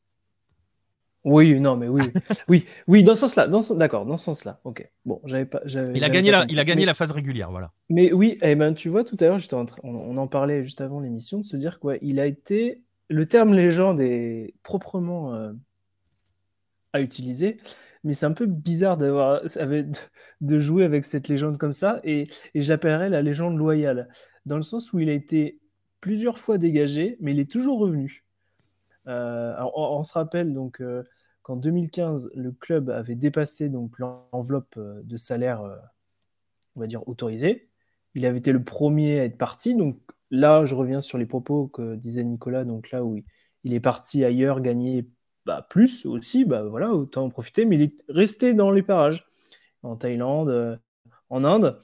Oui, 1.25 1.59
non, 1.61 1.77
mais 1.77 1.89
oui, 1.89 2.03
oui, 2.49 2.65
oui, 2.89 3.03
dans 3.03 3.15
ce 3.15 3.21
sens-là, 3.21 3.49
dans 3.49 3.61
d'accord, 3.75 4.07
dans 4.07 4.17
ce 4.17 4.27
sens-là. 4.27 4.61
Ok. 4.65 4.89
Bon, 5.05 5.21
j'avais 5.25 5.47
pas. 5.47 5.61
Il 5.95 6.05
a 6.05 6.09
gagné 6.09 6.31
la, 6.31 6.47
il 6.49 6.59
a 6.59 6.65
gagné 6.65 6.85
la 6.85 6.95
phase 6.95 7.11
régulière, 7.11 7.51
voilà. 7.51 7.73
Mais 7.91 8.13
oui, 8.13 8.39
eh 8.41 8.55
ben, 8.55 8.73
tu 8.73 8.89
vois, 8.89 9.05
tout 9.05 9.17
à 9.21 9.25
l'heure, 9.25 9.39
j'étais 9.39 9.55
en 9.55 9.65
train, 9.65 9.81
on, 9.83 10.17
en 10.17 10.27
parlait 10.27 10.63
juste 10.63 10.81
avant 10.81 11.01
l'émission, 11.01 11.39
de 11.39 11.45
se 11.45 11.57
dire 11.57 11.81
quoi, 11.81 11.97
il 12.03 12.19
a 12.21 12.27
été, 12.27 12.83
le 13.09 13.27
terme 13.27 13.53
légende 13.53 14.01
est 14.01 14.55
proprement 14.63 15.35
euh, 15.35 15.53
à 16.93 17.01
utiliser 17.01 17.59
mais 18.05 18.13
c'est 18.13 18.27
un 18.27 18.33
peu 18.33 18.47
bizarre 18.47 18.97
de 18.97 20.59
jouer 20.59 20.85
avec 20.85 21.05
cette 21.05 21.29
légende 21.29 21.59
comme 21.59 21.73
ça, 21.73 22.01
et, 22.05 22.29
et 22.55 22.61
je 22.61 22.73
la 22.73 23.23
légende 23.23 23.57
loyale, 23.57 24.09
dans 24.47 24.57
le 24.57 24.63
sens 24.63 24.93
où 24.93 24.99
il 24.99 25.09
a 25.09 25.13
été 25.13 25.61
plusieurs 26.01 26.39
fois 26.39 26.59
dégagé, 26.59 27.17
mais 27.21 27.33
il 27.33 27.41
est 27.41 27.51
toujours 27.51 27.79
revenu. 27.79 28.25
Euh, 29.09 29.55
on, 29.75 30.03
se 30.03 30.13
rappelle 30.13 30.53
donc 30.53 30.81
euh, 30.81 31.03
qu'en 31.43 31.57
2015, 31.57 32.31
le 32.35 32.53
club 32.53 32.91
avait 32.91 33.15
dépassé 33.15 33.71
donc 33.71 33.99
l'enveloppe 33.99 34.75
euh, 34.77 35.01
de 35.03 35.17
salaire, 35.17 35.63
on 36.77 36.81
va 36.81 36.87
dire 36.87 37.07
autorisée. 37.09 37.69
Il 38.15 38.27
avait 38.27 38.39
été 38.39 38.53
le 38.53 38.63
premier 38.63 39.21
à 39.21 39.25
être 39.25 39.39
parti. 39.39 39.75
Donc 39.75 39.99
là, 40.31 40.65
je 40.65 40.75
reviens 40.75 41.01
sur 41.01 41.19
les 41.19 41.27
propos 41.27 41.69
que 41.69 41.95
disait 41.97 42.25
Nicolas. 42.25 42.65
Donc 42.65 42.91
là 42.91 43.05
où 43.05 43.19
il 43.65 43.75
est 43.75 43.81
parti 43.81 44.25
ailleurs, 44.25 44.61
gagner 44.61 45.09
bah, 45.49 45.67
plus 45.71 46.05
aussi, 46.05 46.45
bah, 46.45 46.63
voilà, 46.63 46.93
autant 46.93 47.25
en 47.25 47.31
profiter, 47.31 47.65
mais 47.65 47.77
il 47.77 47.83
est 47.85 47.95
resté 48.11 48.53
dans 48.53 48.71
les 48.71 48.83
parages, 48.83 49.27
en 49.83 49.97
Thaïlande, 49.97 50.51
euh, 50.51 50.77
en 51.31 51.43
Inde. 51.43 51.81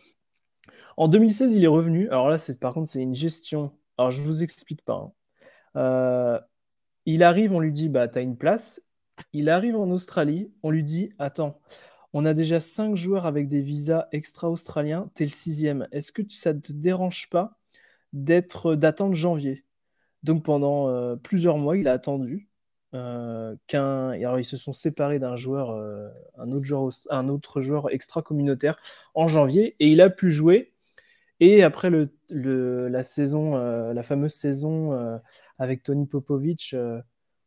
En 0.99 1.09
2016, 1.09 1.55
il 1.55 1.65
est 1.65 1.69
revenu. 1.69 2.07
Alors 2.11 2.29
là, 2.29 2.37
par 2.61 2.75
contre, 2.75 2.91
c'est 2.91 3.01
une 3.01 3.15
gestion. 3.15 3.73
Alors, 3.97 4.11
je 4.11 4.21
vous 4.21 4.43
explique 4.43 4.83
pas. 4.85 4.95
Hein. 4.95 5.13
Euh, 5.77 6.41
il 7.07 7.23
arrive, 7.23 7.55
on 7.55 7.61
lui 7.61 7.73
dit, 7.73 7.89
bah, 7.89 8.07
tu 8.07 8.19
as 8.19 8.21
une 8.21 8.37
place. 8.37 8.83
Il 9.33 9.49
arrive 9.49 9.77
en 9.77 9.91
Australie, 9.91 10.53
on 10.63 10.71
lui 10.71 10.85
dit, 10.85 11.15
attends, 11.19 11.59
on 12.13 12.27
a 12.27 12.35
déjà 12.35 12.61
cinq 12.61 12.97
joueurs 12.97 13.25
avec 13.25 13.49
des 13.49 13.63
visas 13.63 14.09
extra-australiens, 14.13 15.07
tu 15.15 15.23
es 15.23 15.27
le 15.27 15.33
sixième. 15.33 15.89
Est-ce 15.91 16.13
que 16.13 16.21
ça 16.29 16.53
ne 16.53 16.61
te 16.61 16.73
dérange 16.73 17.31
pas 17.31 17.59
d'attendre 18.13 19.15
janvier? 19.15 19.65
Donc 20.23 20.45
pendant 20.45 20.89
euh, 20.89 21.17
plusieurs 21.17 21.57
mois, 21.57 21.79
il 21.79 21.89
a 21.89 21.93
attendu. 21.93 22.51
Euh, 22.95 23.57
qu'un. 23.67 24.15
Ils 24.15 24.45
se 24.45 24.57
sont 24.57 24.73
séparés 24.73 25.19
d'un 25.19 25.35
joueur, 25.35 25.71
euh, 25.71 26.09
un, 26.39 26.53
autre 26.53 26.65
joueur, 26.65 26.91
un 27.11 27.29
autre 27.29 27.61
joueur 27.61 27.91
extra-communautaire 27.91 28.77
en 29.15 29.27
janvier, 29.27 29.75
et 29.81 29.89
il 29.89 30.01
a 30.01 30.11
pu 30.11 30.31
jouer. 30.31 30.73
Et 31.41 31.65
après 31.65 31.91
le, 31.91 32.11
la 32.89 33.03
saison, 33.03 33.57
euh, 33.57 33.93
la 33.93 34.03
fameuse 34.05 34.35
saison 34.35 35.19
avec 35.59 35.83
Tony 35.83 36.07
Popovic, 36.07 36.77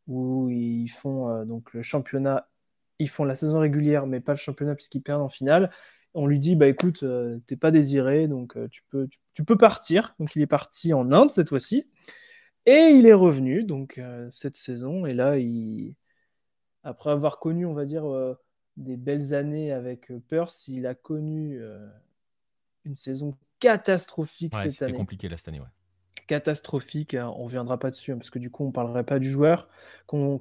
où 0.07 0.49
ils 0.49 0.89
font 0.89 1.45
donc 1.45 1.73
le 1.73 1.81
championnat, 1.81 2.49
ils 2.99 3.09
font 3.09 3.23
la 3.23 3.35
saison 3.35 3.59
régulière, 3.59 4.05
mais 4.07 4.19
pas 4.19 4.33
le 4.33 4.37
championnat 4.37 4.75
puisqu'ils 4.75 5.01
perdent 5.01 5.21
en 5.21 5.29
finale. 5.29 5.71
On 6.13 6.27
lui 6.27 6.39
dit 6.39 6.55
bah 6.55 6.67
écoute, 6.67 7.05
t'es 7.45 7.55
pas 7.55 7.71
désiré, 7.71 8.27
donc 8.27 8.57
tu 8.69 8.83
peux, 8.89 9.07
tu 9.33 9.43
peux 9.45 9.57
partir. 9.57 10.13
Donc 10.19 10.35
il 10.35 10.41
est 10.41 10.47
parti 10.47 10.93
en 10.93 11.11
Inde 11.11 11.31
cette 11.31 11.49
fois-ci. 11.49 11.87
Et 12.67 12.91
il 12.93 13.07
est 13.07 13.13
revenu 13.13 13.63
donc 13.63 13.97
euh, 13.97 14.27
cette 14.29 14.55
saison. 14.55 15.07
Et 15.07 15.13
là, 15.15 15.39
il... 15.39 15.95
après 16.83 17.09
avoir 17.09 17.39
connu, 17.39 17.65
on 17.65 17.73
va 17.73 17.85
dire, 17.85 18.05
euh, 18.05 18.35
des 18.75 18.97
belles 18.97 19.33
années 19.33 19.71
avec 19.71 20.11
Perth, 20.27 20.67
il 20.67 20.85
a 20.85 20.93
connu 20.93 21.59
une 22.85 22.95
saison 22.95 23.35
catastrophique 23.59 24.53
cette 24.53 24.61
année. 24.61 24.71
C'était 24.71 24.93
compliqué 24.93 25.27
là 25.27 25.37
cette 25.37 25.47
année, 25.47 25.59
ouais 25.59 25.67
catastrophique. 26.27 27.15
Hein, 27.15 27.31
on 27.35 27.39
ne 27.39 27.43
reviendra 27.45 27.79
pas 27.79 27.89
dessus, 27.89 28.11
hein, 28.11 28.17
parce 28.17 28.29
que 28.29 28.37
du 28.37 28.51
coup, 28.51 28.63
on 28.63 28.67
ne 28.67 28.73
parlerait 28.73 29.03
pas 29.03 29.17
du 29.17 29.31
joueur, 29.31 29.67
qu'on 30.05 30.39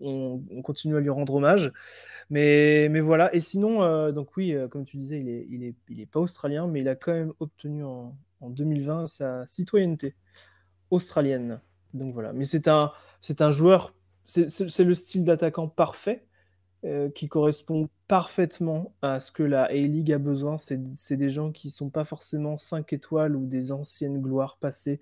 on, 0.00 0.62
continue 0.62 0.96
à 0.96 1.00
lui 1.00 1.10
rendre 1.10 1.34
hommage. 1.34 1.72
Mais, 2.30 2.88
mais 2.90 3.00
voilà. 3.00 3.32
Et 3.34 3.40
sinon, 3.40 3.82
euh, 3.82 4.10
donc 4.10 4.36
oui, 4.36 4.54
euh, 4.54 4.66
comme 4.66 4.84
tu 4.84 4.96
disais, 4.96 5.20
il 5.20 5.26
n'est 5.26 5.46
il 5.48 5.64
est, 5.64 5.74
il 5.88 6.00
est 6.00 6.06
pas 6.06 6.20
australien, 6.20 6.66
mais 6.66 6.80
il 6.80 6.88
a 6.88 6.96
quand 6.96 7.12
même 7.12 7.32
obtenu 7.38 7.84
en, 7.84 8.16
en 8.40 8.50
2020 8.50 9.06
sa 9.06 9.46
citoyenneté 9.46 10.14
australienne. 10.90 11.60
Donc 11.94 12.14
voilà. 12.14 12.32
Mais 12.32 12.44
c'est 12.44 12.68
un, 12.68 12.92
c'est 13.20 13.40
un 13.40 13.50
joueur, 13.50 13.94
c'est 14.24 14.84
le 14.84 14.94
style 14.94 15.24
d'attaquant 15.24 15.68
parfait. 15.68 16.24
Euh, 16.84 17.10
qui 17.10 17.26
correspond 17.26 17.88
parfaitement 18.06 18.94
à 19.02 19.18
ce 19.18 19.32
que 19.32 19.42
la 19.42 19.64
A-League 19.64 20.12
a 20.12 20.18
besoin. 20.18 20.58
C'est 20.58 21.16
des 21.16 21.28
gens 21.28 21.50
qui 21.50 21.70
sont 21.70 21.90
pas 21.90 22.04
forcément 22.04 22.56
5 22.56 22.92
étoiles 22.92 23.34
ou 23.34 23.46
des 23.46 23.72
anciennes 23.72 24.22
gloires 24.22 24.58
passées 24.58 25.00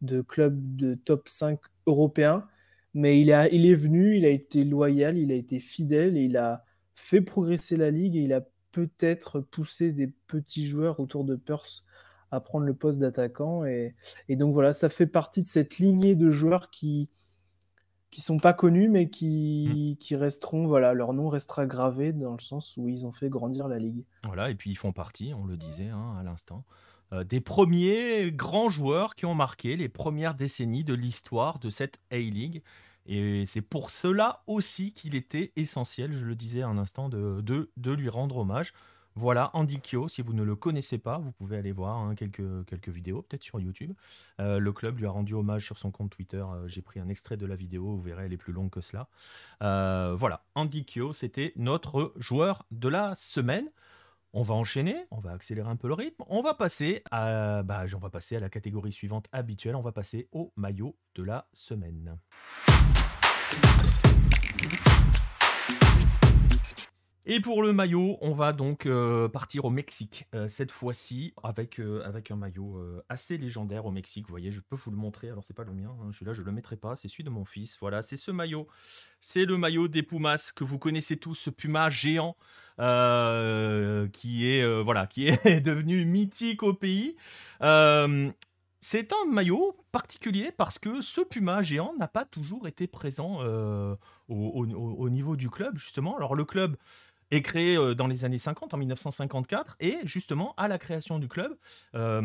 de 0.00 0.22
clubs 0.22 0.58
de 0.76 0.94
top 0.94 1.28
5 1.28 1.60
européens, 1.86 2.46
mais 2.94 3.20
il, 3.20 3.28
il 3.52 3.66
est 3.66 3.74
venu, 3.74 4.16
il 4.16 4.24
a 4.24 4.30
été 4.30 4.64
loyal, 4.64 5.18
il 5.18 5.30
a 5.30 5.34
été 5.34 5.58
fidèle 5.60 6.16
et 6.16 6.22
il 6.22 6.38
a 6.38 6.64
fait 6.94 7.20
progresser 7.20 7.76
la 7.76 7.90
ligue 7.90 8.16
et 8.16 8.20
il 8.20 8.32
a 8.32 8.46
peut-être 8.72 9.40
poussé 9.40 9.92
des 9.92 10.06
petits 10.06 10.66
joueurs 10.66 10.98
autour 10.98 11.24
de 11.24 11.36
Perth 11.36 11.84
à 12.30 12.40
prendre 12.40 12.64
le 12.66 12.74
poste 12.74 12.98
d'attaquant. 12.98 13.64
Et, 13.64 13.94
donc 14.30 14.54
voilà, 14.54 14.72
ça 14.72 14.88
fait 14.88 15.06
partie 15.06 15.42
de 15.42 15.48
cette 15.48 15.78
lignée 15.78 16.14
de 16.14 16.30
joueurs 16.30 16.70
qui 16.70 17.10
qui 18.10 18.22
sont 18.22 18.38
pas 18.38 18.54
connus 18.54 18.88
mais 18.88 19.10
qui, 19.10 19.68
mmh. 19.68 19.96
qui 19.98 20.16
resteront 20.16 20.66
voilà 20.66 20.94
leur 20.94 21.12
nom 21.12 21.28
restera 21.28 21.66
gravé 21.66 22.14
dans 22.14 22.32
le 22.32 22.40
sens 22.40 22.78
où 22.78 22.88
ils 22.88 23.04
ont 23.04 23.12
fait 23.12 23.28
grandir 23.28 23.68
la 23.68 23.78
ligue. 23.78 24.02
Voilà 24.24 24.48
et 24.48 24.54
puis 24.54 24.70
ils 24.70 24.76
font 24.76 24.92
partie, 24.92 25.34
on 25.34 25.44
le 25.44 25.58
disait 25.58 25.90
hein, 25.90 26.16
à 26.18 26.22
l'instant, 26.22 26.64
euh, 27.12 27.24
des 27.24 27.40
premiers 27.40 28.30
grands 28.32 28.68
joueurs 28.68 29.14
qui 29.14 29.26
ont 29.26 29.34
marqué 29.34 29.76
les 29.76 29.88
premières 29.88 30.34
décennies 30.34 30.84
de 30.84 30.94
l'histoire 30.94 31.58
de 31.58 31.70
cette 31.70 32.00
A-League. 32.10 32.62
Et 33.06 33.46
c'est 33.46 33.62
pour 33.62 33.90
cela 33.90 34.42
aussi 34.46 34.92
qu'il 34.92 35.14
était 35.14 35.52
essentiel, 35.56 36.12
je 36.12 36.26
le 36.26 36.34
disais 36.34 36.62
un 36.62 36.76
instant, 36.76 37.08
de, 37.08 37.40
de, 37.40 37.92
lui 37.92 38.10
rendre 38.10 38.36
hommage. 38.36 38.74
Voilà, 39.18 39.50
Andy 39.52 39.80
Kyo, 39.80 40.06
si 40.06 40.22
vous 40.22 40.32
ne 40.32 40.44
le 40.44 40.54
connaissez 40.54 40.96
pas, 40.96 41.18
vous 41.18 41.32
pouvez 41.32 41.56
aller 41.56 41.72
voir 41.72 41.96
hein, 41.96 42.14
quelques, 42.14 42.88
vidéos, 42.88 43.22
peut-être 43.22 43.42
sur 43.42 43.58
YouTube. 43.58 43.92
Euh, 44.38 44.60
le 44.60 44.72
club 44.72 44.96
lui 44.96 45.06
a 45.06 45.10
rendu 45.10 45.34
hommage 45.34 45.64
sur 45.64 45.76
son 45.76 45.90
compte 45.90 46.10
Twitter. 46.10 46.36
Euh, 46.36 46.68
j'ai 46.68 46.82
pris 46.82 47.00
un 47.00 47.08
extrait 47.08 47.36
de 47.36 47.44
la 47.44 47.56
vidéo, 47.56 47.96
vous 47.96 48.00
verrez, 48.00 48.26
elle 48.26 48.32
est 48.32 48.36
plus 48.36 48.52
longue 48.52 48.70
que 48.70 48.80
cela. 48.80 49.08
voilà, 49.60 50.44
Andy 50.54 50.84
Kyo, 50.84 51.12
c'était 51.12 51.52
notre 51.56 52.12
joueur 52.14 52.64
de 52.70 52.86
la 52.86 53.16
semaine. 53.16 53.68
On 54.34 54.42
va 54.42 54.54
enchaîner, 54.54 54.94
on 55.10 55.18
va 55.18 55.32
accélérer 55.32 55.68
un 55.68 55.74
peu 55.74 55.88
le 55.88 55.94
rythme. 55.94 56.22
On 56.28 56.40
va 56.40 56.54
passer 56.54 57.02
à, 57.10 57.64
bah, 57.64 57.86
on 57.96 57.98
va 57.98 58.10
passer 58.10 58.36
à 58.36 58.40
la 58.40 58.48
catégorie 58.48 58.92
suivante 58.92 59.26
habituelle. 59.32 59.74
On 59.74 59.82
va 59.82 59.90
passer 59.90 60.28
au 60.30 60.52
maillot 60.54 60.94
de 61.16 61.24
la 61.24 61.48
semaine. 61.52 62.16
Et 67.30 67.40
pour 67.40 67.62
le 67.62 67.74
maillot, 67.74 68.16
on 68.22 68.32
va 68.32 68.54
donc 68.54 68.86
euh, 68.86 69.28
partir 69.28 69.66
au 69.66 69.70
Mexique. 69.70 70.26
Euh, 70.34 70.48
cette 70.48 70.72
fois-ci, 70.72 71.34
avec, 71.42 71.78
euh, 71.78 72.00
avec 72.06 72.30
un 72.30 72.36
maillot 72.36 72.82
assez 73.10 73.36
légendaire 73.36 73.84
au 73.84 73.90
Mexique. 73.90 74.24
Vous 74.26 74.30
voyez, 74.30 74.50
je 74.50 74.60
peux 74.60 74.76
vous 74.76 74.90
le 74.90 74.96
montrer. 74.96 75.28
Alors, 75.28 75.44
c'est 75.44 75.52
pas 75.54 75.64
le 75.64 75.74
mien. 75.74 75.94
Hein, 76.00 76.08
je 76.10 76.24
là, 76.24 76.32
je 76.32 76.40
le 76.40 76.52
mettrai 76.52 76.78
pas. 76.78 76.96
C'est 76.96 77.06
celui 77.08 77.24
de 77.24 77.30
mon 77.30 77.44
fils. 77.44 77.76
Voilà, 77.82 78.00
c'est 78.00 78.16
ce 78.16 78.30
maillot. 78.30 78.66
C'est 79.20 79.44
le 79.44 79.58
maillot 79.58 79.88
des 79.88 80.02
Pumas 80.02 80.52
que 80.56 80.64
vous 80.64 80.78
connaissez 80.78 81.18
tous, 81.18 81.34
ce 81.34 81.50
puma 81.50 81.90
géant 81.90 82.34
qui 82.78 84.48
est 84.48 84.82
voilà, 84.82 85.06
qui 85.06 85.26
est 85.44 85.60
devenu 85.60 86.06
mythique 86.06 86.62
au 86.62 86.72
pays. 86.72 87.16
c'est 87.60 89.12
un 89.12 89.30
maillot 89.30 89.76
particulier 89.92 90.52
parce 90.56 90.78
que 90.78 91.02
ce 91.02 91.20
puma 91.20 91.60
géant 91.60 91.92
n'a 91.98 92.08
pas 92.08 92.24
toujours 92.24 92.68
été 92.68 92.86
présent 92.86 93.40
au, 94.28 95.08
niveau 95.10 95.36
du 95.36 95.50
club 95.50 95.76
justement. 95.76 96.16
Alors 96.16 96.34
le 96.34 96.44
club 96.44 96.76
est 97.30 97.42
créé 97.42 97.76
euh, 97.76 97.94
dans 97.94 98.06
les 98.06 98.24
années 98.24 98.38
50, 98.38 98.74
en 98.74 98.76
1954, 98.76 99.76
et 99.80 99.98
justement, 100.04 100.54
à 100.56 100.68
la 100.68 100.78
création 100.78 101.18
du 101.18 101.28
club, 101.28 101.56
euh, 101.94 102.22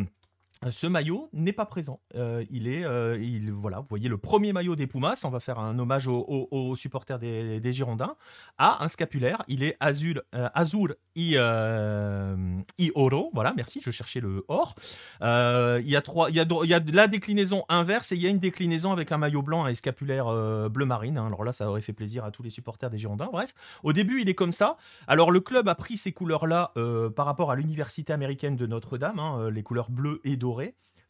ce 0.72 0.88
maillot 0.88 1.30
n'est 1.34 1.54
pas 1.54 1.66
présent. 1.66 2.00
Euh, 2.16 2.44
il 2.50 2.68
est, 2.68 2.84
euh, 2.84 3.18
il, 3.22 3.52
voilà, 3.52 3.80
vous 3.80 3.88
voyez 3.90 4.10
le 4.10 4.18
premier 4.18 4.54
maillot 4.54 4.76
des 4.76 4.88
Pumas. 4.88 5.22
On 5.24 5.30
va 5.30 5.40
faire 5.40 5.60
un 5.60 5.78
hommage 5.80 6.08
aux, 6.08 6.76
supporters 6.76 7.20
des, 7.20 7.74
Girondins. 7.74 8.16
A 8.58 8.84
un 8.84 8.88
scapulaire. 8.88 9.44
Il 9.48 9.64
est 9.64 9.76
azul, 9.80 10.22
euh, 10.36 10.50
azur 10.54 10.94
i, 11.16 11.38
oro. 12.96 13.32
Voilà, 13.34 13.54
merci. 13.56 13.82
Je 13.84 13.92
cherchais 13.92 14.20
le 14.20 14.46
or. 14.48 14.76
il 15.22 15.90
y 15.90 15.96
a 15.96 16.02
trois, 16.02 16.30
il 16.30 16.36
y 16.36 16.40
a, 16.40 16.46
il 16.64 16.70
y 16.70 16.74
a 16.74 16.80
la 16.80 17.08
déclinaison 17.08 17.64
inverse 17.70 18.12
et 18.12 18.16
il 18.16 18.22
y 18.22 18.28
a 18.28 18.30
une 18.30 18.40
déclinaison 18.40 18.92
avec 18.92 19.12
un 19.12 19.18
maillot 19.18 19.42
blanc 19.42 19.68
et 19.68 19.76
scapulaire 19.76 20.26
bleu 20.70 20.86
marine. 20.86 21.18
Hein. 21.18 21.28
Alors 21.28 21.44
là, 21.44 21.52
ça 21.52 21.70
aurait 21.70 21.82
fait 21.82 21.94
plaisir 21.94 22.26
à 22.26 22.32
tous 22.32 22.44
les 22.44 22.50
supporters 22.50 22.90
des 22.90 22.98
Girondins. 22.98 23.30
Bref, 23.32 23.54
au 23.84 23.94
début, 23.94 24.22
il 24.22 24.30
est 24.30 24.36
comme 24.36 24.52
ça. 24.52 24.78
Alors 25.08 25.32
le 25.32 25.40
club 25.40 25.68
a 25.68 25.76
pris 25.76 25.98
ces 25.98 26.12
couleurs-là 26.12 26.74
par 27.16 27.26
rapport 27.26 27.52
à 27.52 27.56
l'université 27.56 28.14
américaine 28.14 28.56
de 28.56 28.66
Notre-Dame, 28.66 29.20
hein, 29.20 29.50
les 29.50 29.64
couleurs 29.64 29.90
bleues 29.90 30.20
et 30.24 30.36
dorées 30.36 30.53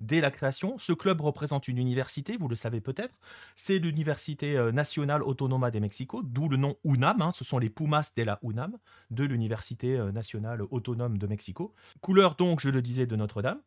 dès 0.04 0.22
la 0.22 0.32
création. 0.32 0.78
Ce 0.78 0.94
club 0.94 1.22
représente 1.22 1.68
une 1.68 1.78
université, 1.78 2.38
vous 2.38 2.48
le 2.48 2.56
savez 2.56 2.82
peut-être, 2.82 3.16
c'est 3.56 3.80
l'Université 3.80 4.58
euh, 4.58 4.72
nationale 4.72 5.24
autonoma 5.24 5.72
de 5.72 5.80
Mexico, 5.80 6.22
d'où 6.24 6.50
le 6.50 6.58
nom 6.58 6.76
UNAM, 6.84 7.22
hein. 7.22 7.32
ce 7.32 7.44
sont 7.44 7.58
les 7.58 7.70
Pumas 7.70 8.12
de 8.16 8.24
la 8.24 8.40
UNAM, 8.44 8.78
de 9.12 9.24
l'Université 9.24 9.98
euh, 9.98 10.12
nationale 10.12 10.62
autonome 10.70 11.18
de 11.18 11.28
Mexico. 11.28 11.74
Couleur 12.02 12.36
donc, 12.36 12.60
je 12.60 12.70
le 12.70 12.82
disais, 12.82 13.08
de 13.08 13.16
Notre-Dame. 13.16 13.62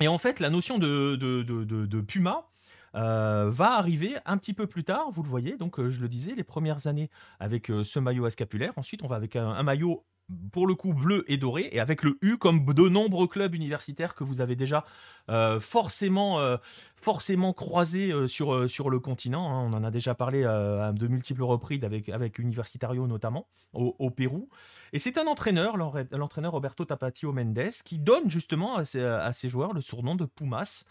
Et 0.00 0.08
en 0.08 0.18
fait, 0.18 0.40
la 0.40 0.50
notion 0.50 0.78
de, 0.78 1.16
de, 1.16 2.00
Puma, 2.00 2.48
euh, 2.94 3.50
va 3.50 3.72
arriver 3.72 4.14
un 4.26 4.38
petit 4.38 4.54
peu 4.54 4.66
plus 4.66 4.84
tard, 4.84 5.10
vous 5.10 5.22
le 5.22 5.28
voyez, 5.28 5.56
donc 5.56 5.80
je 5.88 6.00
le 6.00 6.08
disais, 6.08 6.34
les 6.34 6.44
premières 6.44 6.86
années 6.86 7.10
avec 7.38 7.66
ce 7.66 7.98
maillot 7.98 8.24
à 8.24 8.30
scapulaire, 8.30 8.72
ensuite 8.76 9.02
on 9.02 9.06
va 9.06 9.16
avec 9.16 9.36
un 9.36 9.62
maillot 9.62 10.04
pour 10.52 10.66
le 10.66 10.74
coup 10.74 10.92
bleu 10.92 11.24
et 11.26 11.38
doré, 11.38 11.68
et 11.72 11.80
avec 11.80 12.02
le 12.02 12.18
U 12.20 12.36
comme 12.36 12.64
de 12.64 12.88
nombreux 12.88 13.26
clubs 13.26 13.54
universitaires 13.54 14.14
que 14.14 14.24
vous 14.24 14.40
avez 14.40 14.56
déjà 14.56 14.84
euh, 15.30 15.58
forcément, 15.58 16.38
euh, 16.38 16.58
forcément 16.96 17.52
croisés 17.54 18.12
euh, 18.12 18.28
sur, 18.28 18.68
sur 18.68 18.90
le 18.90 19.00
continent. 19.00 19.50
Hein. 19.50 19.70
On 19.70 19.72
en 19.72 19.84
a 19.84 19.90
déjà 19.90 20.14
parlé 20.14 20.42
de 20.42 21.06
multiples 21.08 21.42
reprises 21.42 21.82
avec, 21.84 22.08
avec 22.10 22.38
Universitario 22.38 23.06
notamment, 23.06 23.48
au, 23.72 24.10
Pérou. 24.10 24.48
Et 24.92 24.98
c'est 24.98 25.18
un 25.18 25.26
entraîneur, 25.26 25.76
l'entraîneur 25.76 26.52
Roberto 26.52 26.84
Tapatio 26.84 27.32
Mendes, 27.32 27.70
qui 27.84 27.98
donne 27.98 28.28
justement 28.28 28.76
à 28.76 28.84
ses, 28.84 29.48
joueurs 29.48 29.72
le 29.72 29.80
surnom 29.80 30.14
de 30.14 30.26
Pumas 30.26 30.84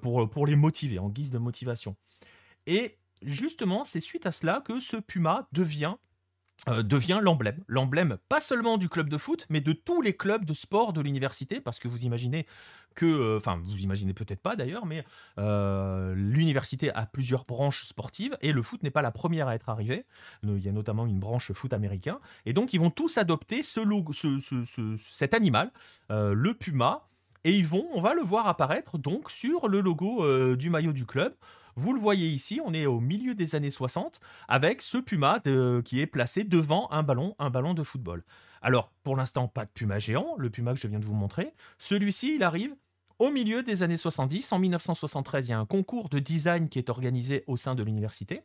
pour, 0.00 0.30
pour 0.30 0.46
les 0.46 0.56
motiver, 0.56 0.98
en 0.98 1.08
guise 1.08 1.30
de 1.30 1.38
motivation. 1.38 1.96
Et 2.66 2.96
justement, 3.22 3.84
c'est 3.84 4.00
suite 4.00 4.26
à 4.26 4.32
cela 4.32 4.62
que 4.64 4.80
ce 4.80 4.96
Puma 4.96 5.48
devient 5.52 5.94
euh, 6.68 6.84
devient 6.84 7.18
l'emblème. 7.20 7.64
L'emblème 7.66 8.18
pas 8.28 8.40
seulement 8.40 8.78
du 8.78 8.88
club 8.88 9.08
de 9.08 9.18
foot, 9.18 9.46
mais 9.48 9.60
de 9.60 9.72
tous 9.72 10.00
les 10.00 10.16
clubs 10.16 10.44
de 10.44 10.54
sport 10.54 10.92
de 10.92 11.00
l'université, 11.00 11.60
parce 11.60 11.80
que 11.80 11.88
vous 11.88 12.04
imaginez 12.04 12.46
que, 12.94 13.04
euh, 13.04 13.36
enfin 13.38 13.60
vous 13.64 13.80
imaginez 13.80 14.14
peut-être 14.14 14.40
pas 14.40 14.54
d'ailleurs, 14.54 14.86
mais 14.86 15.04
euh, 15.38 16.14
l'université 16.14 16.94
a 16.94 17.04
plusieurs 17.04 17.46
branches 17.46 17.82
sportives, 17.82 18.36
et 18.42 18.52
le 18.52 18.62
foot 18.62 18.84
n'est 18.84 18.92
pas 18.92 19.02
la 19.02 19.10
première 19.10 19.48
à 19.48 19.56
être 19.56 19.70
arrivée. 19.70 20.06
Il 20.44 20.64
y 20.64 20.68
a 20.68 20.72
notamment 20.72 21.04
une 21.04 21.18
branche 21.18 21.50
foot 21.50 21.72
américain, 21.72 22.20
et 22.46 22.52
donc 22.52 22.72
ils 22.72 22.78
vont 22.78 22.90
tous 22.90 23.18
adopter 23.18 23.64
ce 23.64 23.80
logo, 23.80 24.12
cet 25.10 25.34
animal, 25.34 25.72
le 26.10 26.52
puma, 26.52 27.08
et 27.42 27.56
ils 27.56 27.66
vont, 27.66 27.88
on 27.92 28.00
va 28.00 28.14
le 28.14 28.22
voir 28.22 28.46
apparaître 28.46 28.98
donc 28.98 29.32
sur 29.32 29.66
le 29.66 29.80
logo 29.80 30.54
du 30.54 30.70
maillot 30.70 30.92
du 30.92 31.06
club. 31.06 31.34
Vous 31.76 31.92
le 31.92 32.00
voyez 32.00 32.28
ici, 32.28 32.60
on 32.64 32.74
est 32.74 32.86
au 32.86 33.00
milieu 33.00 33.34
des 33.34 33.54
années 33.54 33.70
60 33.70 34.20
avec 34.48 34.82
ce 34.82 34.98
puma 34.98 35.40
qui 35.84 36.00
est 36.00 36.06
placé 36.06 36.44
devant 36.44 36.90
un 36.90 37.02
ballon, 37.02 37.34
un 37.38 37.50
ballon 37.50 37.74
de 37.74 37.82
football. 37.82 38.24
Alors, 38.62 38.92
pour 39.02 39.16
l'instant, 39.16 39.48
pas 39.48 39.64
de 39.64 39.70
puma 39.70 39.98
géant, 39.98 40.34
le 40.38 40.48
puma 40.48 40.72
que 40.72 40.80
je 40.80 40.86
viens 40.86 41.00
de 41.00 41.04
vous 41.04 41.14
montrer. 41.14 41.52
Celui-ci, 41.78 42.36
il 42.36 42.42
arrive 42.44 42.74
au 43.18 43.30
milieu 43.30 43.62
des 43.62 43.82
années 43.82 43.96
70. 43.96 44.52
En 44.52 44.58
1973, 44.58 45.48
il 45.48 45.50
y 45.50 45.54
a 45.54 45.58
un 45.58 45.66
concours 45.66 46.08
de 46.08 46.18
design 46.18 46.68
qui 46.68 46.78
est 46.78 46.90
organisé 46.90 47.44
au 47.46 47.56
sein 47.56 47.74
de 47.74 47.82
l'université. 47.82 48.42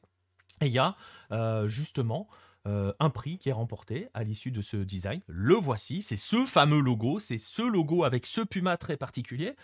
Et 0.61 0.67
il 0.67 0.73
y 0.73 0.79
a 0.79 0.95
euh, 1.31 1.67
justement 1.67 2.27
euh, 2.67 2.91
un 2.99 3.09
prix 3.09 3.37
qui 3.37 3.49
est 3.49 3.53
remporté 3.53 4.09
à 4.13 4.23
l'issue 4.23 4.51
de 4.51 4.61
ce 4.61 4.77
design. 4.77 5.21
Le 5.27 5.53
voici, 5.53 6.01
c'est 6.01 6.17
ce 6.17 6.45
fameux 6.45 6.81
logo, 6.81 7.19
c'est 7.19 7.37
ce 7.37 7.61
logo 7.61 8.03
avec 8.03 8.25
ce 8.25 8.41
puma 8.41 8.75
très 8.75 8.97
particulier. 8.97 9.55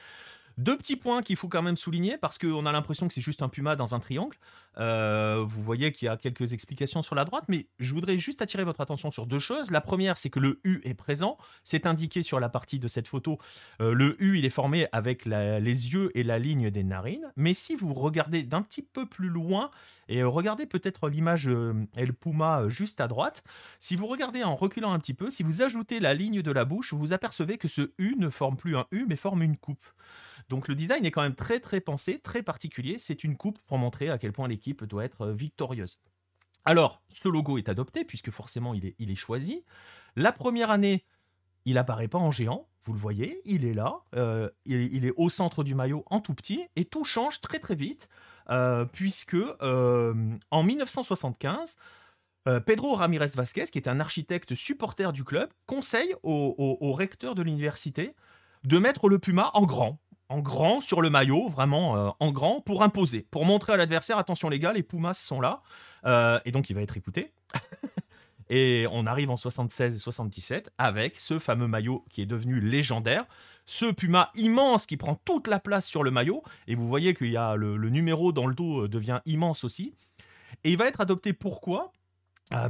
Deux 0.58 0.78
petits 0.78 0.96
points 0.96 1.22
qu'il 1.22 1.36
faut 1.36 1.48
quand 1.48 1.62
même 1.62 1.76
souligner 1.76 2.18
parce 2.18 2.38
qu'on 2.38 2.66
a 2.66 2.72
l'impression 2.72 3.08
que 3.08 3.14
c'est 3.14 3.22
juste 3.22 3.42
un 3.42 3.50
puma 3.50 3.76
dans 3.76 3.96
un 3.96 4.00
triangle. 4.00 4.38
Euh, 4.78 5.44
vous 5.46 5.62
voyez 5.62 5.92
qu'il 5.92 6.06
y 6.06 6.10
a 6.10 6.18
quelques 6.18 6.54
explications 6.54 7.02
sur 7.02 7.16
la 7.16 7.26
droite, 7.26 7.46
mais 7.48 7.68
je 7.80 7.94
voudrais 7.94 8.18
juste 8.18 8.42
attirer 8.42 8.64
votre 8.64 8.82
attention 8.82 9.12
sur 9.12 9.26
deux 9.26 9.40
choses. 9.40 9.72
La 9.72 9.82
première, 9.82 10.18
c'est 10.18 10.30
que 10.30 10.40
le 10.40 10.60
U 10.64 10.82
est 10.84 10.94
présent. 10.94 11.38
C'est 11.64 11.86
indiqué 11.86 12.22
sur 12.22 12.40
la 12.40 12.50
partie 12.50 12.80
de 12.80 12.88
cette 12.88 13.08
photo. 13.08 13.40
Euh, 13.82 13.94
le 13.94 14.22
U, 14.24 14.38
il 14.38 14.46
est 14.46 14.52
formé 14.52 14.88
avec 14.92 15.26
les 15.26 15.94
yeux 15.94 16.12
et 16.16 16.24
la 16.24 16.40
ligne 16.40 16.70
des 16.70 16.84
narines. 16.84 17.32
Mais 17.36 17.54
si 17.54 17.76
vous 17.76 17.94
regardez 17.94 18.44
d'un 18.44 18.62
petit 18.62 18.84
peu 18.84 19.08
plus 19.08 19.30
loin 19.30 19.72
et 20.08 20.22
euh, 20.22 20.28
regardez 20.28 20.66
peut-être 20.66 21.10
l'image 21.10 21.50
El 21.96 22.14
Puma 22.14 22.70
juste 22.70 23.02
à 23.02 23.08
droite, 23.08 23.44
si 23.80 23.96
vous 23.96 24.08
regardez 24.08 24.44
en 24.44 24.56
reculant 24.56 24.94
un 24.94 25.00
petit 25.00 25.14
peu, 25.14 25.32
si 25.32 25.44
vous 25.44 25.62
ajoutez 25.62 26.00
la 26.00 26.14
ligne 26.14 26.42
de 26.42 26.52
la 26.52 26.66
bouche, 26.66 26.94
vous 26.94 27.14
apercevez 27.14 27.58
que 27.58 27.68
ce 27.68 27.92
U 27.98 28.16
ne 28.18 28.30
forme 28.30 28.56
plus 28.56 28.78
un 28.78 28.86
U, 28.92 29.06
mais 29.08 29.16
forme 29.16 29.42
une 29.42 29.58
coupe. 29.58 29.86
Donc 30.50 30.68
le 30.68 30.76
design 30.76 31.06
est 31.06 31.12
quand 31.12 31.22
même 31.22 31.36
très 31.36 31.60
très 31.60 31.82
pensé, 31.82 32.20
très 32.20 32.44
particulier. 32.44 32.98
C'est 33.00 33.24
une 33.24 33.38
coupe 33.38 33.60
pour 33.68 33.78
montrer 33.78 34.10
à 34.10 34.18
quel 34.18 34.32
point 34.32 34.48
l'équipe 34.48 34.84
doit 34.84 35.06
être 35.06 35.28
euh, 35.28 35.34
victorieuse. 35.34 36.00
Alors, 36.66 37.02
ce 37.10 37.28
logo 37.28 37.58
est 37.58 37.70
adopté 37.70 38.06
puisque 38.06 38.32
forcément 38.32 38.74
il 38.74 38.86
est, 38.86 39.16
choisi. 39.16 39.66
La 40.16 40.32
première 40.32 40.72
année, 40.72 41.04
il 41.66 41.78
apparaît 41.78 42.08
pas 42.08 42.20
en 42.20 42.32
géant, 42.32 42.68
vous 42.84 42.94
le 42.94 43.00
voyez, 43.00 43.42
il 43.44 43.66
est 43.66 43.74
là, 43.74 44.04
euh, 44.16 44.50
il, 44.66 45.06
est 45.06 45.14
au 45.18 45.28
centre 45.30 45.64
du 45.64 45.76
maillot 45.76 46.06
en 46.10 46.22
tout 46.22 46.34
petit, 46.34 46.66
et 46.78 46.86
tout 46.86 47.04
change 47.04 47.42
très 47.42 47.60
très 47.60 47.76
vite, 47.76 48.08
euh, 48.50 48.86
puisque 48.86 49.36
en 49.62 50.64
1975, 50.64 51.78
Pedro 52.66 52.96
Ramirez 52.96 53.32
Vasquez, 53.36 53.66
qui 53.66 53.78
est 53.78 53.90
un 53.90 54.00
architecte 54.00 54.56
supporter 54.56 55.12
du 55.12 55.26
club, 55.26 55.50
conseille 55.66 56.16
au 56.24 56.94
recteur 56.94 57.36
de 57.36 57.42
l'université 57.42 58.16
de 58.64 58.80
mettre 58.80 59.10
le 59.10 59.20
Puma 59.20 59.52
en 59.54 59.66
grand, 59.66 60.00
en 60.34 60.40
grand 60.40 60.82
sur 60.82 61.02
le 61.02 61.12
maillot, 61.12 61.48
vraiment 61.48 61.96
euh, 61.96 62.10
en 62.20 62.32
grand, 62.32 62.60
pour 62.60 62.82
imposer, 62.82 63.28
pour 63.30 63.46
montrer 63.46 63.74
à 63.74 63.78
l'adversaire, 63.78 64.18
attention 64.18 64.50
les 64.50 64.58
gars, 64.58 64.74
les 64.74 64.82
Pumas 64.82 65.14
sont 65.14 65.40
là, 65.40 65.62
euh, 66.06 66.40
et 66.44 66.52
donc 66.52 66.72
il 66.72 66.74
va 66.74 66.82
être 66.82 66.98
écouté. 66.98 67.32
et 68.50 68.88
on 68.92 69.06
arrive 69.06 69.30
en 69.30 69.38
76 69.38 69.96
et 69.96 70.00
77 70.00 70.72
avec 70.80 71.20
ce 71.20 71.38
fameux 71.38 71.68
maillot 71.68 72.04
qui 72.10 72.24
est 72.24 72.26
devenu 72.26 72.60
légendaire, 72.60 73.26
ce 73.68 73.92
Puma 73.92 74.32
immense 74.34 74.88
qui 74.88 74.98
prend 74.98 75.22
toute 75.24 75.48
la 75.48 75.60
place 75.60 75.86
sur 75.86 76.04
le 76.04 76.10
maillot, 76.10 76.42
et 76.68 76.74
vous 76.74 76.88
voyez 76.88 77.14
qu'il 77.14 77.30
y 77.30 77.38
a 77.38 77.56
le, 77.56 77.78
numéro 77.90 78.32
dans 78.32 78.48
le 78.48 78.56
dos 78.56 78.86
euh, 78.86 78.90
devient 78.90 79.22
immense 79.26 79.64
aussi. 79.64 79.94
Et 80.64 80.72
il 80.72 80.78
va 80.78 80.88
être 80.88 81.02
adopté 81.02 81.34
pourquoi? 81.34 81.92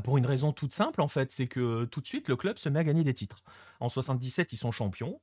Pour 0.03 0.18
une 0.18 0.26
raison 0.26 0.53
toute 0.53 0.72
simple, 0.72 1.02
en 1.02 1.10
fait, 1.10 1.34
c'est 1.34 1.48
que 1.48 1.84
tout 1.85 1.99
de 1.99 2.07
suite, 2.07 2.30
le 2.30 2.38
club 2.38 2.57
se 2.57 2.69
met 2.69 2.80
à 2.80 2.85
gagner 2.85 3.03
des 3.03 3.14
titres. 3.14 3.41
En 3.81 3.90
77, 3.90 4.53
ils 4.53 4.57
sont 4.57 4.72
champions. 4.72 5.19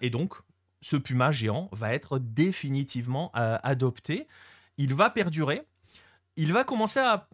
et 0.00 0.10
donc, 0.10 0.34
ce 0.80 0.96
puma 0.96 1.32
géant 1.32 1.68
va 1.72 1.94
être 1.94 2.18
définitivement 2.18 3.30
euh, 3.36 3.58
adopté. 3.62 4.26
Il 4.78 4.94
va 4.94 5.10
perdurer. 5.10 5.62
Il 6.36 6.52
va 6.52 6.64
commencer 6.64 7.00
à, 7.00 7.28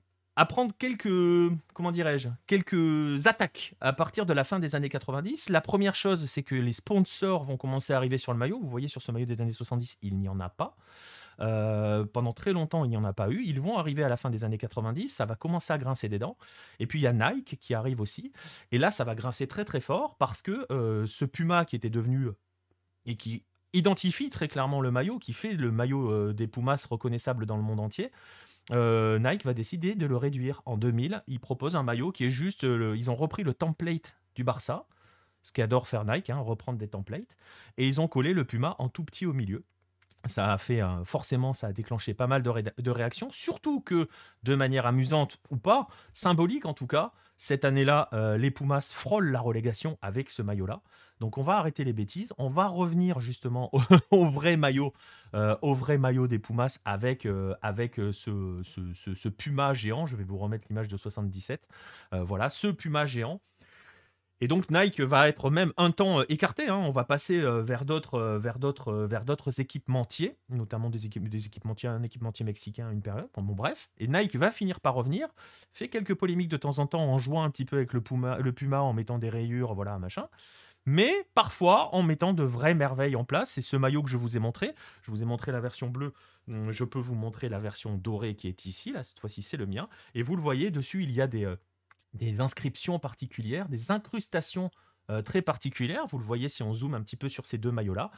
prendre 0.47 0.73
quelques, 0.78 1.52
comment 1.74 1.93
dirais-je, 1.93 2.28
quelques 2.47 3.27
attaques 3.27 3.74
à 3.81 3.93
partir 3.93 4.27
de 4.27 4.32
la 4.32 4.44
fin 4.44 4.59
des 4.59 4.74
années 4.74 4.89
90. 4.89 5.48
La 5.48 5.60
première 5.60 5.94
chose, 5.94 6.24
c'est 6.24 6.43
que 6.43 6.55
les 6.55 6.73
sponsors 6.73 7.43
vont 7.43 7.56
commencer 7.56 7.93
à 7.93 7.97
arriver 7.97 8.19
sur 8.19 8.32
le 8.32 8.39
maillot. 8.39 8.60
Vous 8.60 8.69
voyez 8.69 8.89
sur 8.89 9.02
ce 9.02 9.10
maillot 9.12 9.27
des 9.27 9.43
années 9.43 9.51
70, 9.51 9.98
il 10.02 10.16
n'y 10.16 10.28
en 10.28 10.40
a 10.40 10.48
pas. 10.48 10.77
Euh, 11.40 12.05
pendant 12.05 12.32
très 12.32 12.52
longtemps, 12.52 12.85
il 12.85 12.90
n'y 12.90 12.97
en 12.97 13.05
a 13.05 13.12
pas 13.12 13.28
eu. 13.28 13.43
Ils 13.44 13.60
vont 13.60 13.78
arriver 13.78 14.02
à 14.05 14.09
la 14.09 14.16
fin 14.16 14.31
des 14.31 14.44
années 14.44 14.59
90, 14.59 15.09
ça 15.09 15.27
va 15.27 15.35
commencer 15.35 15.73
à 15.73 15.78
grincer 15.78 16.09
des 16.09 16.19
dents. 16.19 16.36
Et 16.78 16.86
puis 16.86 17.01
il 17.01 17.02
y 17.02 17.06
a 17.06 17.12
Nike 17.12 17.59
qui 17.60 17.74
arrive 17.74 18.01
aussi. 18.01 18.32
Et 18.70 18.78
là, 18.78 18.90
ça 18.90 19.05
va 19.05 19.14
grincer 19.14 19.47
très 19.47 19.64
très 19.64 19.81
fort 19.81 20.16
parce 20.19 20.43
que 20.43 20.66
euh, 20.70 21.06
ce 21.06 21.24
Puma 21.24 21.64
qui 21.64 21.77
était 21.77 21.90
devenu 21.90 22.28
et 23.07 23.16
qui 23.16 23.45
identifie 23.73 24.31
très 24.31 24.49
clairement 24.49 24.81
le 24.81 24.91
maillot, 24.91 25.19
qui 25.19 25.33
fait 25.33 25.53
le 25.53 25.70
maillot 25.70 26.11
euh, 26.11 26.33
des 26.33 26.47
Pumas 26.47 26.87
reconnaissable 26.89 27.47
dans 27.47 27.57
le 27.57 27.62
monde 27.62 27.81
entier, 27.81 28.11
euh, 28.70 29.19
Nike 29.19 29.45
va 29.45 29.55
décider 29.55 29.95
de 29.95 30.07
le 30.07 30.16
réduire. 30.16 30.62
En 30.66 30.77
2000, 30.77 31.23
ils 31.27 31.41
proposent 31.41 31.77
un 31.77 31.83
maillot 31.83 32.12
qui 32.12 32.24
est 32.24 32.31
juste, 32.31 32.65
euh, 32.65 32.95
ils 32.97 33.11
ont 33.11 33.15
repris 33.15 33.43
le 33.43 33.55
template 33.55 34.19
du 34.35 34.45
Barça, 34.45 34.87
ce 35.43 35.53
qu'adore 35.53 35.89
faire 35.89 36.05
Nike, 36.05 36.31
hein, 36.31 36.39
reprendre 36.39 36.79
des 36.79 36.89
templates, 36.89 37.37
et 37.77 37.87
ils 37.87 38.01
ont 38.01 38.09
collé 38.09 38.33
le 38.33 38.45
Puma 38.45 38.77
en 38.79 38.89
tout 38.89 39.05
petit 39.05 39.27
au 39.27 39.33
milieu. 39.33 39.65
Ça 40.27 40.53
a 40.53 40.59
fait 40.59 40.81
forcément, 41.05 41.53
ça 41.53 41.66
a 41.66 41.73
déclenché 41.73 42.15
pas 42.15 42.29
mal 42.29 42.45
de, 42.45 42.91
réactions, 42.93 43.33
surtout 43.33 43.81
que 43.81 44.09
de 44.45 44.55
manière 44.55 44.87
amusante 44.87 45.41
ou 45.51 45.57
pas, 45.57 45.89
symbolique 46.12 46.65
en 46.65 46.74
tout 46.74 46.87
cas, 46.87 47.11
cette 47.37 47.65
année-là, 47.65 48.09
les 48.39 48.53
Pumas 48.53 48.93
frôlent 48.95 49.33
la 49.33 49.41
relégation 49.41 49.99
avec 50.01 50.31
ce 50.31 50.43
maillot-là. 50.43 50.81
Donc 51.23 51.39
on 51.39 51.43
va 51.43 51.57
arrêter 51.59 51.85
les 51.85 51.93
bêtises, 51.93 52.32
on 52.36 52.49
va 52.49 52.66
revenir 52.66 53.20
justement 53.20 53.70
au, 54.11 54.24
vrai 54.28 54.57
maillot, 54.57 54.93
euh, 55.35 55.57
au 55.62 55.73
vrai 55.73 55.97
maillot 55.97 56.27
des 56.27 56.40
Pumas 56.40 56.81
avec, 56.85 57.27
euh, 57.27 57.55
euh, 57.62 58.12
ce, 58.12 59.28
Puma 59.28 59.73
géant. 59.73 60.05
Je 60.05 60.16
vais 60.16 60.24
vous 60.24 60.36
remettre 60.36 60.66
l'image 60.69 60.89
de 60.89 60.97
77. 60.97 61.69
voilà, 62.11 62.51
ce 62.51 62.66
Puma 62.66 63.07
géant. 63.07 63.40
Et 64.40 64.49
donc 64.49 64.69
Nike 64.73 64.99
va 64.99 65.28
être 65.28 65.49
même 65.49 65.73
un 65.77 65.93
temps 65.93 66.23
écarté. 66.23 66.66
Hein. 66.66 66.74
On 66.78 66.90
va 66.90 67.05
passer 67.05 67.39
vers 67.39 67.85
d'autres, 67.85 68.36
vers 68.36 68.59
équipementiers, 69.59 70.36
notamment 70.49 70.90
des, 70.90 71.07
équipes, 71.07 71.28
des 71.28 71.47
un 71.85 72.03
équipementier 72.03 72.44
mexicain 72.44 72.90
une 72.90 73.01
période. 73.01 73.28
Bon, 73.36 73.55
bref. 73.55 73.90
Et 73.99 74.09
Nike 74.09 74.35
va 74.35 74.51
finir 74.51 74.81
par 74.81 74.94
revenir, 74.94 75.28
fait 75.70 75.86
quelques 75.86 76.16
polémiques 76.16 76.51
de 76.51 76.57
temps 76.57 76.81
en 76.81 76.89
temps 76.89 77.05
en 77.05 77.19
jouant 77.20 77.44
un 77.44 77.51
petit 77.51 77.65
peu 77.65 77.77
avec 77.77 77.93
le 77.93 78.01
Puma, 78.01 78.39
le 78.39 78.51
Puma 78.51 78.82
en 78.82 78.93
mettant 78.93 79.19
des 79.19 79.31
rayures, 79.31 79.73
voilà, 79.74 79.97
machin 80.01 80.27
mais 80.86 81.12
parfois 81.34 81.94
en 81.94 82.02
mettant 82.02 82.32
de 82.32 82.42
vraies 82.42 82.74
merveilles 82.74 83.16
en 83.16 83.24
place. 83.24 83.50
C'est 83.50 83.62
ce 83.62 83.76
maillot 83.76 84.02
que 84.02 84.10
je 84.10 84.16
vous 84.16 84.36
ai 84.36 84.40
montré. 84.40 84.74
Je 85.02 85.10
vous 85.10 85.22
ai 85.22 85.26
montré 85.26 85.52
la 85.52 85.60
version 85.60 85.88
bleue. 85.88 86.12
Hum, 86.48 86.72
je 86.72 86.84
peux 86.84 86.98
vous 86.98 87.14
montrer 87.14 87.48
la 87.48 87.59
version 87.59 87.96
dorée 87.96 88.34
qui 88.34 88.48
est 88.48 88.64
ici. 88.64 88.92
Là, 88.92 89.04
cette 89.04 89.20
fois-ci, 89.20 89.42
c'est 89.42 89.56
le 89.56 89.66
mien. 89.66 89.88
Et 90.14 90.22
vous 90.22 90.36
le 90.36 90.42
voyez, 90.42 90.70
dessus, 90.70 91.02
il 91.02 91.12
y 91.12 91.20
a 91.20 91.26
des, 91.26 91.44
euh, 91.44 91.56
inscriptions 92.40 92.98
particulières, 92.98 93.68
des 93.68 93.90
incrustations 93.90 94.70
euh, 95.10 95.22
très 95.22 95.42
particulières. 95.42 96.06
Vous 96.06 96.18
le 96.18 96.24
voyez 96.24 96.48
si 96.48 96.62
on 96.62 96.72
zoome 96.74 96.94
un 96.94 97.02
petit 97.02 97.16
peu 97.16 97.28
sur 97.28 97.46
ces 97.46 97.59
deux 97.59 97.72
maillots-là. 97.72 98.10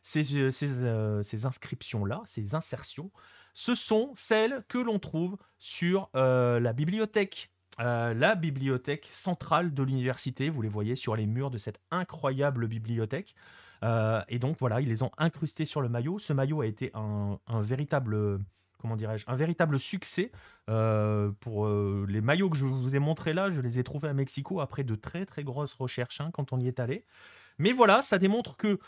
Ces, 0.00 0.36
euh, 0.36 1.22
inscriptions-là, 1.44 2.22
ces 2.24 2.54
insertions, 2.54 3.10
ce 3.54 3.74
sont 3.74 4.12
celles 4.14 4.64
que 4.68 4.78
l'on 4.78 4.98
trouve 4.98 5.36
sur 5.58 6.08
la 6.14 6.72
bibliothèque 6.72 7.51
euh, 7.80 8.12
la 8.14 8.34
bibliothèque 8.34 9.08
centrale 9.12 9.72
de 9.72 9.82
l'université. 9.82 10.50
Vous 10.50 10.62
les 10.62 10.68
voyez 10.68 10.94
sur 10.94 11.16
les 11.16 11.26
murs 11.26 11.50
de 11.50 11.58
cette 11.58 11.80
incroyable 11.90 12.66
bibliothèque. 12.66 13.34
Euh, 13.82 14.22
et 14.28 14.38
donc 14.38 14.56
voilà, 14.60 14.80
ils 14.80 14.88
les 14.88 15.02
ont 15.02 15.10
incrustés 15.18 15.64
sur 15.64 15.80
le 15.80 15.88
maillot. 15.88 16.18
Ce 16.18 16.32
maillot 16.32 16.60
a 16.60 16.66
été 16.66 16.92
un, 16.94 17.38
véritable, 17.62 18.38
comment 18.78 18.96
dirais-je, 18.96 19.24
un 19.26 19.36
véritable 19.36 19.78
succès. 19.78 20.30
Euh, 20.70 21.32
pour 21.40 21.66
les 21.66 22.20
maillots 22.20 22.50
que 22.50 22.56
je 22.56 22.64
vous 22.64 22.94
ai 22.94 23.00
montrés 23.00 23.32
là, 23.32 23.50
je 23.50 23.60
les 23.60 23.78
ai 23.78 23.84
trouvés 23.84 24.08
à 24.08 24.14
Mexico 24.14 24.60
après 24.60 24.84
de 24.84 24.94
très 24.94 25.26
très 25.26 25.42
grosses 25.42 25.74
recherches 25.74 26.20
hein, 26.20 26.30
quand 26.32 26.52
on 26.52 26.60
y 26.60 26.68
est 26.68 26.78
allé. 26.78 27.04
Mais 27.58 27.72
voilà, 27.72 28.02
ça 28.02 28.18
démontre 28.18 28.56
que 28.56 28.78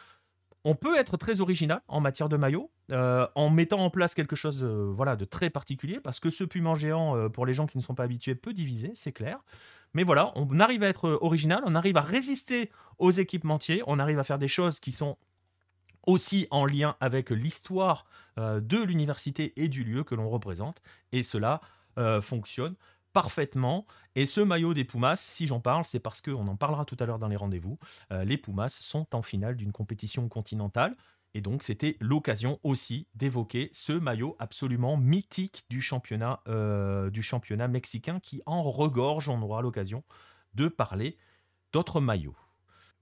on 0.64 0.74
peut 0.74 0.96
être 0.96 1.16
très 1.16 1.40
original 1.40 1.82
en 1.88 2.00
matière 2.00 2.28
de 2.28 2.36
maillot, 2.36 2.70
euh, 2.90 3.26
en 3.34 3.50
mettant 3.50 3.80
en 3.80 3.90
place 3.90 4.14
quelque 4.14 4.34
chose 4.34 4.60
de, 4.60 5.24
très 5.24 5.50
particulier, 5.50 6.00
parce 6.00 6.20
que 6.20 6.30
ce 6.30 6.42
puma 6.42 6.74
géant, 6.74 7.16
euh, 7.16 7.28
pour 7.28 7.44
les 7.44 7.52
gens 7.52 7.66
qui 7.66 7.76
ne 7.76 7.82
sont 7.82 7.94
pas 7.94 8.04
habitués, 8.04 8.34
peut 8.34 8.54
diviser, 8.54 8.90
c'est 8.94 9.12
clair. 9.12 9.38
Mais 9.92 10.02
voilà, 10.02 10.32
on 10.34 10.58
arrive 10.58 10.82
à 10.82 10.88
être 10.88 11.18
original, 11.20 11.62
on 11.66 11.74
arrive 11.74 11.96
à 11.98 12.00
résister 12.00 12.70
aux 12.98 13.10
équipementiers, 13.10 13.82
on 13.86 13.98
arrive 13.98 14.18
à 14.18 14.24
faire 14.24 14.38
des 14.38 14.48
choses 14.48 14.80
qui 14.80 14.90
sont 14.90 15.18
aussi 16.06 16.48
en 16.50 16.66
lien 16.66 16.96
avec 17.00 17.30
l'histoire 17.30 18.06
euh, 18.38 18.60
de 18.60 18.78
l'université 18.78 19.52
et 19.56 19.68
du 19.68 19.84
lieu 19.84 20.02
que 20.02 20.14
l'on 20.14 20.28
représente, 20.28 20.82
et 21.12 21.22
cela 21.22 21.60
fonctionne 22.22 22.74
parfaitement. 23.14 23.86
Et 24.14 24.26
ce 24.26 24.42
maillot 24.42 24.74
des 24.74 24.84
Pumas, 24.84 25.16
si 25.16 25.46
j'en 25.46 25.60
parle, 25.60 25.84
c'est 25.86 26.00
parce 26.00 26.20
qu'on 26.20 26.46
en 26.46 26.56
parlera 26.56 26.84
tout 26.84 26.96
à 27.00 27.06
l'heure 27.06 27.18
dans 27.18 27.28
les 27.28 27.36
rendez-vous. 27.36 27.78
Euh, 28.12 28.24
les 28.24 28.36
Pumas 28.36 28.68
sont 28.68 29.06
en 29.14 29.22
finale 29.22 29.56
d'une 29.56 29.72
compétition 29.72 30.28
continentale. 30.28 30.94
Et 31.32 31.40
donc, 31.40 31.62
c'était 31.62 31.96
l'occasion 32.00 32.60
aussi 32.62 33.08
d'évoquer 33.14 33.70
ce 33.72 33.92
maillot 33.92 34.36
absolument 34.38 34.96
mythique 34.96 35.64
du 35.70 35.80
championnat, 35.80 36.40
euh, 36.48 37.10
du 37.10 37.22
championnat 37.22 37.66
mexicain 37.66 38.20
qui 38.20 38.42
en 38.46 38.62
regorge. 38.62 39.28
On 39.28 39.40
aura 39.40 39.62
l'occasion 39.62 40.04
de 40.54 40.68
parler 40.68 41.16
d'autres 41.72 42.00
maillots. 42.00 42.36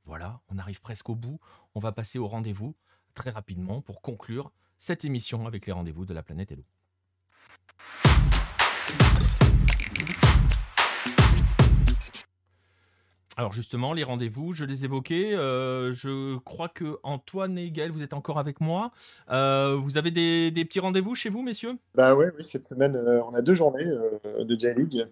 Voilà, 0.05 0.40
on 0.48 0.59
arrive 0.59 0.80
presque 0.80 1.10
au 1.10 1.14
bout. 1.14 1.40
On 1.74 1.80
va 1.80 1.93
passer 1.93 2.18
au 2.18 2.26
rendez-vous 2.26 2.76
très 3.14 3.30
rapidement 3.30 3.82
pour 3.82 4.01
conclure 4.01 4.52
cette 4.78 5.05
émission 5.05 5.47
avec 5.47 5.66
les 5.66 5.72
rendez-vous 5.72 6.06
de 6.06 6.14
la 6.14 6.22
planète 6.22 6.52
Hello. 6.52 6.62
Alors 13.38 13.52
justement, 13.52 13.94
les 13.94 14.04
rendez-vous, 14.04 14.52
je 14.52 14.64
les 14.64 14.84
évoquais. 14.84 15.34
Euh, 15.34 15.92
je 15.92 16.36
crois 16.38 16.68
que 16.68 16.98
Antoine 17.02 17.56
et 17.56 17.70
Gaël, 17.70 17.90
vous 17.90 18.02
êtes 18.02 18.12
encore 18.12 18.38
avec 18.38 18.60
moi. 18.60 18.92
Euh, 19.30 19.78
vous 19.82 19.96
avez 19.96 20.11
des, 20.11 20.64
petits 20.64 20.80
rendez-vous 20.80 21.14
chez 21.14 21.30
vous, 21.30 21.43
messieurs? 21.43 21.78
Bah 21.94 22.14
oui, 22.14 22.27
cette 22.40 22.69
semaine, 22.69 22.94
euh, 22.94 23.22
on 23.27 23.35
a 23.35 23.40
deux 23.40 23.54
journées 23.54 23.86
de 24.38 24.59
J-League. 24.59 25.06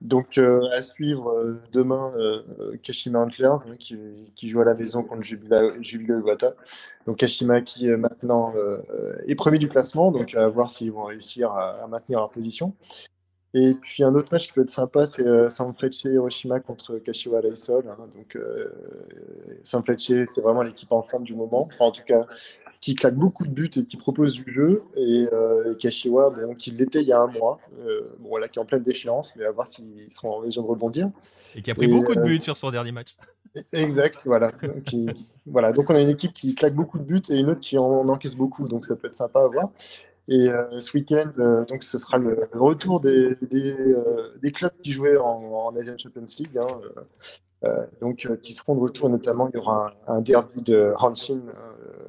Donc 0.00 0.38
à 0.38 0.82
suivre 0.82 1.58
demain 1.72 2.14
Kashima 2.82 3.18
Antlers 3.18 3.48
hein, 3.68 3.76
qui, 3.78 4.48
joue 4.48 4.62
à 4.62 4.64
la 4.64 4.72
maison 4.72 5.02
contre 5.02 5.22
Jubilo 5.22 6.20
Iwata. 6.20 6.54
Donc 7.06 7.18
Kashima 7.18 7.60
qui 7.60 7.88
maintenant 7.88 8.54
est 9.26 9.34
premier 9.34 9.58
du 9.58 9.68
classement, 9.68 10.10
donc 10.10 10.34
à 10.34 10.48
voir 10.48 10.70
s'ils 10.70 10.90
vont 10.90 11.04
réussir 11.04 11.52
à, 11.52 11.86
maintenir 11.86 12.20
leur 12.20 12.30
position. 12.30 12.74
Et 13.52 13.74
puis 13.74 14.04
un 14.04 14.14
autre 14.14 14.28
match 14.30 14.46
qui 14.46 14.52
peut 14.52 14.62
être 14.62 14.70
sympa, 14.70 15.06
c'est 15.06 15.26
euh, 15.26 15.50
Sanfrecce 15.50 16.04
Hiroshima 16.04 16.60
contre 16.60 16.98
Kashiwa 16.98 17.40
Reysol. 17.40 17.84
Hein. 17.88 18.08
Donc 18.16 18.36
euh, 18.36 18.70
Sanfrecce, 19.64 20.24
c'est 20.26 20.40
vraiment 20.40 20.62
l'équipe 20.62 20.92
en 20.92 21.02
forme 21.02 21.24
du 21.24 21.34
moment. 21.34 21.68
Enfin, 21.72 21.86
en 21.86 21.90
tout 21.90 22.04
cas, 22.04 22.26
qui 22.80 22.94
claque 22.94 23.14
beaucoup 23.14 23.44
de 23.44 23.50
buts 23.50 23.70
et 23.76 23.84
qui 23.84 23.96
propose 23.96 24.34
du 24.34 24.52
jeu. 24.52 24.82
Et, 24.96 25.28
euh, 25.32 25.74
Kashiwa, 25.74 26.30
bon, 26.30 26.54
qui 26.54 26.70
l'était 26.70 27.02
il 27.02 27.08
y 27.08 27.12
a 27.12 27.20
un 27.20 27.26
mois, 27.26 27.60
euh, 27.80 28.16
bon, 28.20 28.36
là, 28.36 28.48
qui 28.48 28.58
est 28.58 28.62
en 28.62 28.64
pleine 28.64 28.82
déchéance, 28.82 29.34
mais 29.36 29.44
à 29.44 29.50
voir 29.50 29.68
s'ils 29.68 30.10
seront 30.10 30.36
en 30.36 30.40
mesure 30.40 30.62
de 30.62 30.68
rebondir. 30.68 31.10
Et 31.54 31.62
qui 31.62 31.70
a 31.70 31.74
pris 31.74 31.88
beaucoup 31.88 32.14
de 32.14 32.22
buts 32.22 32.38
sur 32.38 32.56
son 32.56 32.70
dernier 32.70 32.92
match. 32.92 33.16
Exact, 33.72 34.22
voilà. 34.26 34.52
voilà. 35.46 35.72
Donc 35.72 35.90
on 35.90 35.94
a 35.94 36.00
une 36.00 36.08
équipe 36.08 36.32
qui 36.32 36.54
claque 36.54 36.74
beaucoup 36.74 36.98
de 36.98 37.04
buts 37.04 37.20
et 37.30 37.36
une 37.36 37.50
autre 37.50 37.60
qui 37.60 37.76
en 37.76 38.08
encaisse 38.08 38.36
beaucoup, 38.36 38.68
donc 38.68 38.84
ça 38.84 38.94
peut 38.94 39.08
être 39.08 39.16
sympa 39.16 39.40
à 39.40 39.48
voir. 39.48 39.70
Et 40.28 40.48
euh, 40.48 40.80
ce 40.80 40.96
week-end, 40.96 41.32
euh, 41.38 41.64
donc 41.64 41.82
ce 41.82 41.98
sera 41.98 42.18
le, 42.18 42.48
retour 42.52 43.00
des, 43.00 43.36
euh, 43.52 44.38
des, 44.40 44.52
clubs 44.52 44.72
qui 44.82 44.92
jouaient 44.92 45.16
en, 45.16 45.74
Asian 45.76 45.96
Champions 45.98 46.24
League. 46.38 46.58
Hein, 46.58 47.68
donc, 48.00 48.26
qui 48.42 48.54
seront 48.54 48.74
de 48.74 48.80
retour, 48.80 49.10
notamment 49.10 49.48
il 49.48 49.56
y 49.56 49.58
aura 49.58 49.92
un, 50.06 50.22
derby 50.22 50.62
de 50.62 50.92
Hanshin 50.98 51.42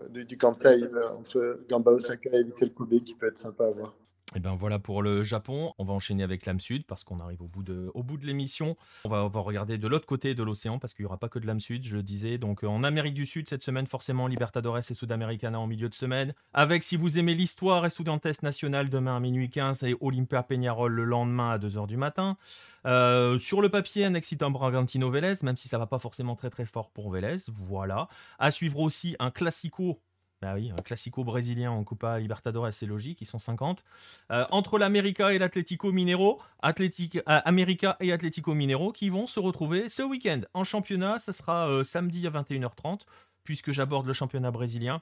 du 0.09 0.37
Kansai 0.37 0.79
entre 1.19 1.59
Gamba 1.67 1.91
Osaka 1.91 2.29
et 2.31 2.43
Vissel 2.43 2.73
Kobe 2.73 3.03
qui 3.03 3.15
peut 3.15 3.27
être 3.27 3.37
sympa 3.37 3.65
à 3.65 3.71
voir. 3.71 3.93
Et 4.33 4.39
ben 4.39 4.55
voilà 4.55 4.79
pour 4.79 5.01
le 5.01 5.23
Japon. 5.23 5.73
On 5.77 5.83
va 5.83 5.93
enchaîner 5.93 6.23
avec 6.23 6.45
l'âme 6.45 6.59
sud 6.59 6.85
parce 6.85 7.03
qu'on 7.03 7.19
arrive 7.19 7.41
au 7.41 7.47
bout 7.47 7.63
de, 7.63 8.25
l'émission. 8.25 8.77
On 9.03 9.09
va, 9.09 9.27
regarder 9.41 9.77
de 9.77 9.87
l'autre 9.87 10.05
côté 10.05 10.35
de 10.35 10.43
l'océan 10.43 10.79
parce 10.79 10.93
qu'il 10.93 11.03
n'y 11.03 11.07
aura 11.07 11.17
pas 11.17 11.27
que 11.27 11.39
de 11.39 11.45
l'âme 11.45 11.59
sud, 11.59 11.85
je 11.85 11.95
le 11.95 12.03
disais. 12.03 12.37
Donc 12.37 12.63
euh, 12.63 12.67
en 12.67 12.83
Amérique 12.83 13.13
du 13.13 13.25
Sud, 13.25 13.49
cette 13.49 13.63
semaine, 13.63 13.87
forcément, 13.87 14.27
Libertadores 14.27 14.77
et 14.77 14.93
Sudamericana 14.93 15.59
en 15.59 15.67
milieu 15.67 15.89
de 15.89 15.95
semaine. 15.95 16.33
Avec, 16.53 16.83
si 16.83 16.95
vous 16.95 17.19
aimez 17.19 17.35
l'histoire, 17.35 17.85
Estudiantes 17.85 18.41
National 18.41 18.89
demain 18.89 19.17
à 19.17 19.19
minuit 19.19 19.49
15 19.49 19.83
et 19.83 19.95
Olympia 19.99 20.43
Peñarol 20.43 20.93
le 20.93 21.03
lendemain 21.03 21.51
à 21.51 21.57
2h 21.57 21.87
du 21.87 21.97
matin. 21.97 22.37
Euh, 22.85 23.37
sur 23.37 23.61
le 23.61 23.69
papier, 23.69 24.05
un 24.05 24.13
excitant 24.13 24.49
Bragantino 24.49 25.09
Vélez, 25.11 25.33
même 25.43 25.57
si 25.57 25.67
ça 25.67 25.77
va 25.77 25.87
pas 25.87 25.99
forcément 25.99 26.35
très 26.35 26.49
très 26.49 26.65
fort 26.65 26.91
pour 26.91 27.11
Vélez. 27.11 27.35
Voilà. 27.49 28.07
À 28.39 28.51
suivre 28.51 28.79
aussi 28.79 29.15
un 29.19 29.29
Classico 29.29 29.99
bah 30.41 30.55
oui, 30.55 30.71
classico 30.83 31.23
brésilien 31.23 31.69
en 31.69 31.83
Copa 31.83 32.17
Libertadores, 32.17 32.73
c'est 32.73 32.87
logique, 32.87 33.21
ils 33.21 33.25
sont 33.25 33.37
50. 33.37 33.83
Euh, 34.31 34.43
entre 34.49 34.79
l'América 34.79 35.33
et 35.33 35.37
l'Atlético 35.37 35.91
Minero, 35.91 36.41
euh, 36.63 37.21
América 37.25 37.95
et 37.99 38.11
Atlético 38.11 38.55
Minero 38.55 38.91
qui 38.91 39.09
vont 39.09 39.27
se 39.27 39.39
retrouver 39.39 39.87
ce 39.87 40.01
week-end 40.01 40.41
en 40.55 40.63
championnat. 40.63 41.19
Ce 41.19 41.31
sera 41.31 41.69
euh, 41.69 41.83
samedi 41.83 42.25
à 42.25 42.31
21h30, 42.31 43.01
puisque 43.43 43.71
j'aborde 43.71 44.07
le 44.07 44.13
championnat 44.13 44.49
brésilien. 44.49 45.01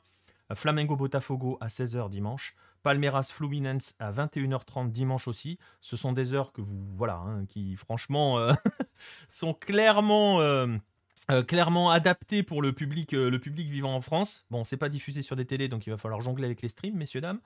Flamengo 0.54 0.96
Botafogo 0.96 1.58
à 1.62 1.68
16h 1.68 2.10
dimanche. 2.10 2.56
Palmeiras 2.82 3.30
Fluminense 3.32 3.96
à 4.00 4.12
21h30 4.12 4.92
dimanche 4.92 5.28
aussi. 5.28 5.58
Ce 5.80 5.96
sont 5.96 6.12
des 6.12 6.34
heures 6.34 6.52
que 6.52 6.62
vous, 6.62 6.84
voilà, 6.96 7.16
hein, 7.18 7.46
qui 7.46 7.76
franchement 7.76 8.40
sont 9.30 9.54
clairement 9.54 10.40
euh, 11.32 11.44
clairement 11.44 11.92
adapté 11.92 12.42
pour 12.42 12.64
le 12.64 12.74
public, 12.74 13.14
euh, 13.14 13.30
le 13.30 13.38
public 13.38 13.70
vivant 13.70 13.94
en 13.94 14.02
France. 14.02 14.46
Bon, 14.50 14.64
c'est 14.64 14.78
pas 14.78 14.90
diffusé 14.90 15.22
sur 15.22 15.36
des 15.36 15.46
télés, 15.46 15.68
donc 15.68 15.86
il 15.86 15.92
va 15.92 15.98
falloir 15.98 16.22
jongler 16.22 16.46
avec 16.46 16.64
les 16.64 16.70
streams, 16.70 16.96
messieurs, 16.96 17.22
dames. 17.22 17.40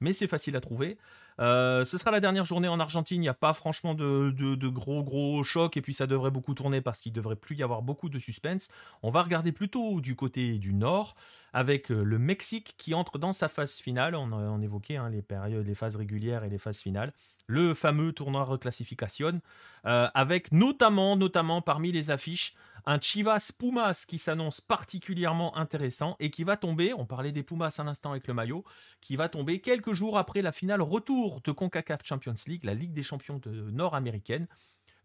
Mais 0.00 0.12
c'est 0.12 0.26
facile 0.26 0.56
à 0.56 0.60
trouver. 0.60 0.98
Euh, 1.38 1.86
ce 1.86 1.96
sera 1.96 2.10
la 2.10 2.20
dernière 2.20 2.44
journée 2.44 2.68
en 2.68 2.78
Argentine. 2.78 3.16
Il 3.16 3.22
n'y 3.22 3.30
a 3.30 3.34
pas 3.34 3.54
franchement 3.54 3.94
de, 3.94 4.30
de, 4.30 4.68
gros, 4.68 5.02
gros 5.02 5.42
chocs. 5.42 5.74
Et 5.78 5.80
puis 5.80 5.94
ça 5.94 6.06
devrait 6.06 6.30
beaucoup 6.30 6.52
tourner 6.52 6.82
parce 6.82 7.00
qu'il 7.00 7.14
devrait 7.14 7.36
plus 7.36 7.56
y 7.56 7.62
avoir 7.62 7.80
beaucoup 7.80 8.10
de 8.10 8.18
suspense. 8.18 8.68
On 9.02 9.08
va 9.08 9.22
regarder 9.22 9.52
plutôt 9.52 10.02
du 10.02 10.16
côté 10.16 10.58
du 10.58 10.74
nord 10.74 11.14
avec 11.54 11.88
le 11.88 12.18
Mexique 12.18 12.74
qui 12.76 12.92
entre 12.92 13.18
dans 13.18 13.32
sa 13.32 13.48
phase 13.48 13.76
finale. 13.76 14.16
On, 14.16 14.32
on 14.32 14.60
évoquait 14.60 14.96
hein, 14.96 15.08
les 15.08 15.22
périodes, 15.22 15.66
les 15.66 15.74
phases 15.74 15.96
régulières 15.96 16.44
et 16.44 16.50
les 16.50 16.58
phases 16.58 16.78
finales. 16.78 17.14
Le 17.46 17.72
fameux 17.72 18.12
tournoi 18.12 18.44
reclassification. 18.44 19.40
avec 19.84 20.52
notamment, 20.52 21.16
notamment 21.16 21.62
parmi 21.62 21.90
les 21.90 22.10
affiches, 22.10 22.54
un 22.86 23.00
Chivas 23.00 23.52
Pumas 23.58 24.04
qui 24.08 24.18
s'annonce 24.18 24.60
particulièrement 24.60 25.56
intéressant 25.56 26.16
et 26.20 26.30
qui 26.30 26.44
va 26.44 26.56
tomber, 26.56 26.92
on 26.94 27.06
parlait 27.06 27.32
des 27.32 27.42
Pumas 27.42 27.74
un 27.78 27.88
instant 27.88 28.10
avec 28.12 28.26
le 28.28 28.34
maillot, 28.34 28.64
qui 29.00 29.16
va 29.16 29.28
tomber 29.28 29.60
quelques 29.60 29.92
jours 29.92 30.18
après 30.18 30.42
la 30.42 30.52
finale 30.52 30.82
retour 30.82 31.40
de 31.42 31.52
CONCACAF 31.52 32.04
Champions 32.04 32.34
League, 32.46 32.64
la 32.64 32.74
Ligue 32.74 32.92
des 32.92 33.02
champions 33.02 33.38
de 33.38 33.70
nord-américaine. 33.70 34.46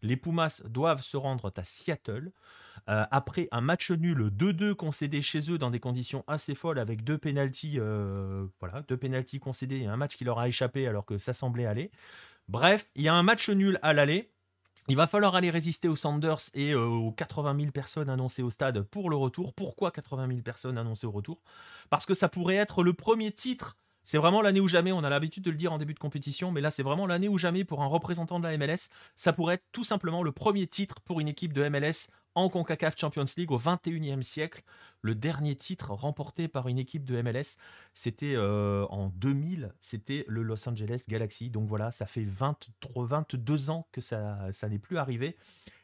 Les 0.02 0.16
Pumas 0.16 0.62
doivent 0.68 1.02
se 1.02 1.16
rendre 1.16 1.52
à 1.56 1.64
Seattle 1.64 2.30
euh, 2.88 3.04
après 3.10 3.48
un 3.50 3.60
match 3.60 3.90
nul 3.90 4.28
2-2 4.28 4.74
concédé 4.74 5.22
chez 5.22 5.50
eux 5.50 5.58
dans 5.58 5.70
des 5.70 5.80
conditions 5.80 6.22
assez 6.26 6.54
folles 6.54 6.78
avec 6.78 7.02
deux 7.02 7.18
pénalties, 7.18 7.78
euh, 7.78 8.46
voilà, 8.60 8.82
deux 8.82 8.96
pénalties 8.96 9.40
concédés 9.40 9.80
et 9.80 9.86
un 9.86 9.96
match 9.96 10.16
qui 10.16 10.24
leur 10.24 10.38
a 10.38 10.48
échappé 10.48 10.86
alors 10.86 11.06
que 11.06 11.18
ça 11.18 11.32
semblait 11.32 11.66
aller. 11.66 11.90
Bref, 12.48 12.88
il 12.94 13.02
y 13.02 13.08
a 13.08 13.14
un 13.14 13.22
match 13.22 13.48
nul 13.48 13.78
à 13.82 13.92
l'aller 13.92 14.30
il 14.88 14.96
va 14.96 15.06
falloir 15.06 15.34
aller 15.34 15.50
résister 15.50 15.88
aux 15.88 15.96
Sanders 15.96 16.50
et 16.54 16.72
euh, 16.72 16.84
aux 16.84 17.12
80 17.12 17.56
000 17.58 17.72
personnes 17.72 18.08
annoncées 18.08 18.42
au 18.42 18.50
stade 18.50 18.82
pour 18.82 19.10
le 19.10 19.16
retour. 19.16 19.52
Pourquoi 19.52 19.90
80 19.90 20.28
000 20.28 20.40
personnes 20.40 20.78
annoncées 20.78 21.06
au 21.06 21.10
retour? 21.10 21.40
Parce 21.90 22.06
que 22.06 22.14
ça 22.14 22.28
pourrait 22.28 22.56
être 22.56 22.82
le 22.82 22.92
premier 22.92 23.32
titre. 23.32 23.76
C'est 24.04 24.18
vraiment 24.18 24.40
l'année 24.40 24.60
ou 24.60 24.68
jamais, 24.68 24.92
on 24.92 25.02
a 25.02 25.10
l'habitude 25.10 25.42
de 25.42 25.50
le 25.50 25.56
dire 25.56 25.72
en 25.72 25.78
début 25.78 25.94
de 25.94 25.98
compétition, 25.98 26.52
mais 26.52 26.60
là 26.60 26.70
c'est 26.70 26.84
vraiment 26.84 27.06
l'année 27.06 27.28
ou 27.28 27.38
jamais 27.38 27.64
pour 27.64 27.82
un 27.82 27.86
représentant 27.86 28.38
de 28.38 28.46
la 28.46 28.56
MLS. 28.56 28.90
Ça 29.16 29.32
pourrait 29.32 29.54
être 29.54 29.64
tout 29.72 29.82
simplement 29.82 30.22
le 30.22 30.30
premier 30.30 30.68
titre 30.68 31.00
pour 31.00 31.18
une 31.18 31.26
équipe 31.26 31.52
de 31.52 31.68
MLS 31.68 32.12
en 32.36 32.50
CONCACAF 32.50 32.96
Champions 32.96 33.24
League 33.36 33.50
au 33.50 33.58
21e 33.58 34.22
siècle. 34.22 34.62
Le 35.00 35.14
dernier 35.14 35.56
titre 35.56 35.92
remporté 35.92 36.48
par 36.48 36.68
une 36.68 36.78
équipe 36.78 37.04
de 37.04 37.20
MLS, 37.20 37.56
c'était 37.94 38.34
euh, 38.36 38.84
en 38.86 39.08
2000, 39.08 39.72
c'était 39.80 40.24
le 40.28 40.42
Los 40.42 40.68
Angeles 40.68 41.04
Galaxy. 41.08 41.48
Donc 41.48 41.66
voilà, 41.66 41.90
ça 41.90 42.04
fait 42.06 42.24
23, 42.24 43.06
22 43.06 43.70
ans 43.70 43.88
que 43.90 44.00
ça, 44.00 44.50
n'est 44.68 44.78
plus 44.78 44.98
arrivé. 44.98 45.36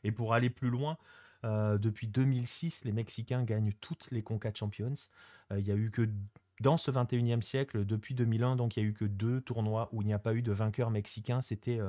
Et 0.05 0.13
pour 0.13 0.35
aller 0.35 0.51
plus 0.51 0.69
loin, 0.69 0.99
euh, 1.45 1.79
depuis 1.79 2.07
2006, 2.07 2.85
les 2.85 2.93
Mexicains 2.93 3.45
gagnent 3.45 3.73
toutes 3.81 4.11
les 4.11 4.23
CONCACAF 4.23 4.59
Champions. 4.59 4.95
Euh, 5.53 5.59
il 5.59 5.67
y 5.67 5.73
a 5.73 5.75
eu 5.75 5.91
que 5.91 6.07
dans 6.61 6.77
ce 6.77 6.91
21e 6.91 7.41
siècle, 7.41 7.87
depuis 7.87 8.15
2001, 8.15 8.57
donc 8.57 8.77
il 8.77 8.83
y 8.83 8.87
a 8.87 8.89
eu 8.89 8.93
que 8.93 9.07
deux 9.07 9.41
tournois 9.41 9.89
où 9.93 10.03
il 10.03 10.07
n'y 10.07 10.15
a 10.15 10.19
pas 10.19 10.35
eu 10.35 10.43
de 10.43 10.53
vainqueur 10.53 10.91
mexicain. 10.91 11.41
C'était 11.41 11.81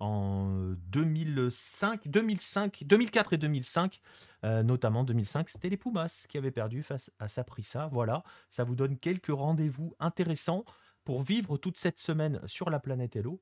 en 0.00 0.74
2005, 0.88 2.08
2005, 2.08 2.84
2004 2.84 3.32
et 3.32 3.38
2005, 3.38 4.00
euh, 4.44 4.62
notamment 4.62 5.04
2005, 5.04 5.48
c'était 5.48 5.68
les 5.68 5.76
Pumas 5.76 6.26
qui 6.28 6.38
avaient 6.38 6.50
perdu 6.50 6.82
face 6.82 7.10
à 7.18 7.28
Saprissa. 7.28 7.88
Voilà, 7.92 8.22
ça 8.50 8.64
vous 8.64 8.74
donne 8.74 8.98
quelques 8.98 9.28
rendez-vous 9.28 9.94
intéressants 9.98 10.64
pour 11.04 11.22
vivre 11.22 11.56
toute 11.56 11.78
cette 11.78 11.98
semaine 11.98 12.40
sur 12.46 12.68
la 12.68 12.80
planète 12.80 13.16
Hello. 13.16 13.40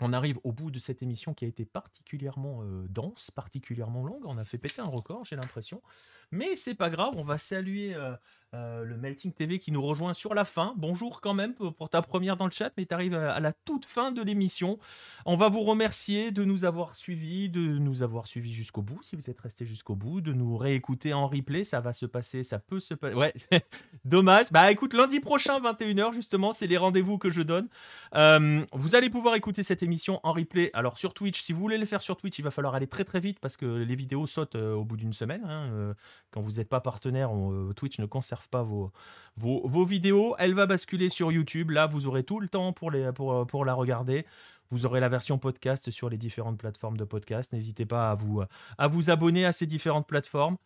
On 0.00 0.12
arrive 0.12 0.40
au 0.42 0.50
bout 0.50 0.72
de 0.72 0.80
cette 0.80 1.02
émission 1.02 1.34
qui 1.34 1.44
a 1.44 1.48
été 1.48 1.64
particulièrement 1.64 2.62
euh, 2.62 2.86
dense, 2.88 3.30
particulièrement 3.30 4.04
longue. 4.04 4.24
On 4.24 4.38
a 4.38 4.44
fait 4.44 4.58
péter 4.58 4.82
un 4.82 4.86
record, 4.86 5.24
j'ai 5.24 5.36
l'impression. 5.36 5.82
Mais 6.32 6.56
c'est 6.56 6.74
pas 6.74 6.90
grave, 6.90 7.14
on 7.16 7.22
va 7.22 7.38
saluer 7.38 7.94
euh, 7.94 8.16
euh, 8.54 8.84
le 8.84 8.96
Melting 8.96 9.32
TV 9.32 9.58
qui 9.58 9.72
nous 9.72 9.82
rejoint 9.82 10.14
sur 10.14 10.32
la 10.32 10.44
fin. 10.44 10.74
Bonjour 10.76 11.20
quand 11.20 11.34
même 11.34 11.54
pour 11.54 11.90
ta 11.90 12.02
première 12.02 12.36
dans 12.36 12.44
le 12.44 12.50
chat, 12.50 12.70
mais 12.76 12.86
tu 12.86 12.94
arrives 12.94 13.14
à 13.14 13.40
la 13.40 13.52
toute 13.52 13.84
fin 13.84 14.12
de 14.12 14.22
l'émission. 14.22 14.78
On 15.26 15.36
va 15.36 15.48
vous 15.48 15.62
remercier 15.62 16.30
de 16.30 16.44
nous 16.44 16.64
avoir 16.64 16.94
suivis, 16.94 17.48
de 17.48 17.60
nous 17.60 18.02
avoir 18.02 18.26
suivis 18.26 18.52
jusqu'au 18.52 18.82
bout, 18.82 19.00
si 19.02 19.16
vous 19.16 19.28
êtes 19.28 19.40
resté 19.40 19.66
jusqu'au 19.66 19.96
bout, 19.96 20.20
de 20.20 20.32
nous 20.32 20.56
réécouter 20.56 21.12
en 21.14 21.26
replay. 21.26 21.64
Ça 21.64 21.80
va 21.80 21.92
se 21.92 22.06
passer, 22.06 22.44
ça 22.44 22.60
peut 22.60 22.78
se 22.78 22.94
passer. 22.94 23.16
Ouais, 23.16 23.34
dommage. 24.04 24.46
Bah 24.52 24.70
écoute, 24.70 24.94
lundi 24.94 25.18
prochain, 25.18 25.58
21h, 25.60 26.12
justement, 26.12 26.52
c'est 26.52 26.68
les 26.68 26.76
rendez-vous 26.76 27.18
que 27.18 27.30
je 27.30 27.42
donne. 27.42 27.68
Euh, 28.14 28.64
vous 28.72 28.94
allez 28.94 29.10
pouvoir 29.10 29.34
écouter 29.34 29.64
cette 29.64 29.82
émission 29.82 30.20
en 30.22 30.32
replay. 30.32 30.70
Alors 30.74 30.98
sur 30.98 31.12
Twitch, 31.12 31.40
si 31.40 31.52
vous 31.52 31.60
voulez 31.60 31.78
le 31.78 31.86
faire 31.86 32.02
sur 32.02 32.16
Twitch, 32.16 32.38
il 32.38 32.42
va 32.42 32.52
falloir 32.52 32.74
aller 32.74 32.86
très 32.86 33.04
très 33.04 33.20
vite 33.20 33.40
parce 33.40 33.56
que 33.56 33.66
les 33.66 33.96
vidéos 33.96 34.26
sautent 34.26 34.54
euh, 34.54 34.74
au 34.74 34.84
bout 34.84 34.96
d'une 34.96 35.12
semaine. 35.12 35.42
Hein, 35.44 35.94
quand 36.30 36.40
vous 36.40 36.52
n'êtes 36.52 36.68
pas 36.68 36.80
partenaire, 36.80 37.30
Twitch 37.74 37.98
ne 37.98 38.06
conserve 38.06 38.43
pas 38.48 38.62
vos, 38.62 38.92
vos, 39.36 39.84
vidéos. 39.84 40.34
Elle 40.38 40.54
va 40.54 40.66
basculer 40.66 41.08
sur 41.08 41.32
YouTube. 41.32 41.70
Là, 41.70 41.86
vous 41.86 42.06
aurez 42.06 42.24
tout 42.24 42.40
le 42.40 42.48
temps 42.48 42.72
pour, 42.72 42.90
la 42.90 43.74
regarder. 43.74 44.26
Vous 44.70 44.86
aurez 44.86 45.00
la 45.00 45.08
version 45.08 45.38
podcast 45.38 45.90
sur 45.90 46.08
les 46.08 46.16
différentes 46.16 46.58
plateformes 46.58 46.96
de 46.96 47.04
podcast. 47.04 47.52
N'hésitez 47.52 47.86
pas 47.86 48.10
à 48.10 48.14
vous, 48.14 48.42
à 48.78 48.88
vous 48.88 49.10
abonner 49.10 49.44
à 49.44 49.52
ces 49.52 49.66
différentes 49.66 50.06
plateformes. 50.06 50.56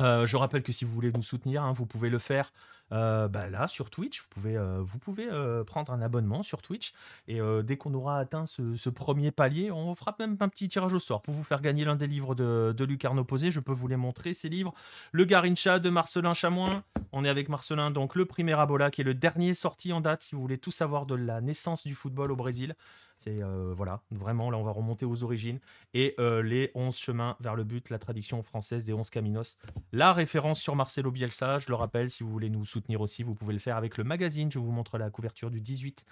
Euh, 0.00 0.26
je 0.26 0.36
rappelle 0.36 0.62
que 0.62 0.72
si 0.72 0.84
vous 0.84 0.92
voulez 0.92 1.12
nous 1.12 1.22
soutenir, 1.22 1.62
hein, 1.62 1.72
vous 1.72 1.86
pouvez 1.86 2.10
le 2.10 2.18
faire 2.18 2.52
euh, 2.92 3.28
bah 3.28 3.48
là 3.48 3.68
sur 3.68 3.90
Twitch. 3.90 4.20
Vous 4.20 4.28
pouvez, 4.28 4.56
euh, 4.56 4.82
vous 4.82 4.98
pouvez 4.98 5.26
euh, 5.30 5.64
prendre 5.64 5.92
un 5.92 6.02
abonnement 6.02 6.42
sur 6.42 6.60
Twitch 6.62 6.92
et 7.26 7.40
dès 7.62 7.76
qu'on 7.76 7.94
aura 7.94 8.18
atteint 8.18 8.46
ce, 8.46 8.88
premier 8.88 9.30
palier, 9.30 9.70
on 9.70 9.94
fera 9.94 10.14
même 10.18 10.36
un 10.40 10.48
petit 10.48 10.68
tirage 10.68 10.92
au 10.92 10.98
sort 10.98 11.22
pour 11.22 11.32
vous 11.34 11.42
faire 11.42 11.60
gagner 11.60 11.84
l'un 11.84 11.96
des 11.96 12.06
livres 12.06 12.34
de, 12.34 12.74
de 12.76 12.84
Luc 12.84 13.04
Arnaud 13.04 13.24
Posé. 13.24 13.50
Je 13.50 13.60
peux 13.60 13.72
vous 13.72 13.88
les 13.88 13.96
montrer 13.96 14.34
ces 14.34 14.48
livres. 14.48 14.74
Le 15.12 15.24
Garincha 15.24 15.78
de 15.78 15.90
Marcelin 15.90 16.34
Chamoin. 16.34 16.84
On 17.12 17.24
est 17.24 17.28
avec 17.28 17.48
Marcelin, 17.48 17.90
donc 17.90 18.14
le 18.14 18.24
premier 18.24 18.58
Abola 18.58 18.90
qui 18.90 19.02
est 19.02 19.04
le 19.04 19.14
dernier 19.14 19.54
sorti 19.54 19.92
en 19.92 20.00
date. 20.00 20.22
Si 20.22 20.34
vous 20.34 20.40
voulez 20.40 20.58
tout 20.58 20.70
savoir 20.70 21.06
de 21.06 21.14
la 21.14 21.40
naissance 21.40 21.86
du 21.86 21.94
football 21.94 22.32
au 22.32 22.36
Brésil, 22.36 22.74
c'est 23.22 23.40
voilà, 23.74 24.02
vraiment 24.10 24.50
là 24.50 24.58
on 24.58 24.64
va 24.64 24.72
remonter 24.72 25.04
aux 25.04 25.22
origines 25.22 25.58
et 25.94 26.14
les 26.18 26.70
11 26.74 26.96
chemins 26.96 27.36
vers 27.40 27.54
le 27.54 27.64
but, 27.64 27.90
la 27.90 27.98
traduction 27.98 28.42
française 28.42 28.84
des 28.84 28.92
11 28.92 29.10
caminos. 29.10 29.58
La 29.92 30.12
référence 30.12 30.60
sur 30.60 30.76
Marcelo 30.76 31.10
Bielsa, 31.10 31.58
je 31.58 31.68
le 31.68 31.74
rappelle, 31.74 32.10
si 32.10 32.22
vous 32.22 32.30
voulez 32.30 32.50
nous 32.50 32.64
soutenir 32.64 33.00
aussi, 33.00 33.22
vous 33.22 33.34
pouvez 33.34 33.52
le 33.52 33.58
faire 33.58 33.76
avec 33.76 33.98
le 33.98 34.04
magazine. 34.04 34.50
Je 34.50 34.58
vous 34.58 34.70
montre 34.70 34.98
la 34.98 35.10
couverture 35.10 35.50
du 35.50 35.60
18 35.60 36.04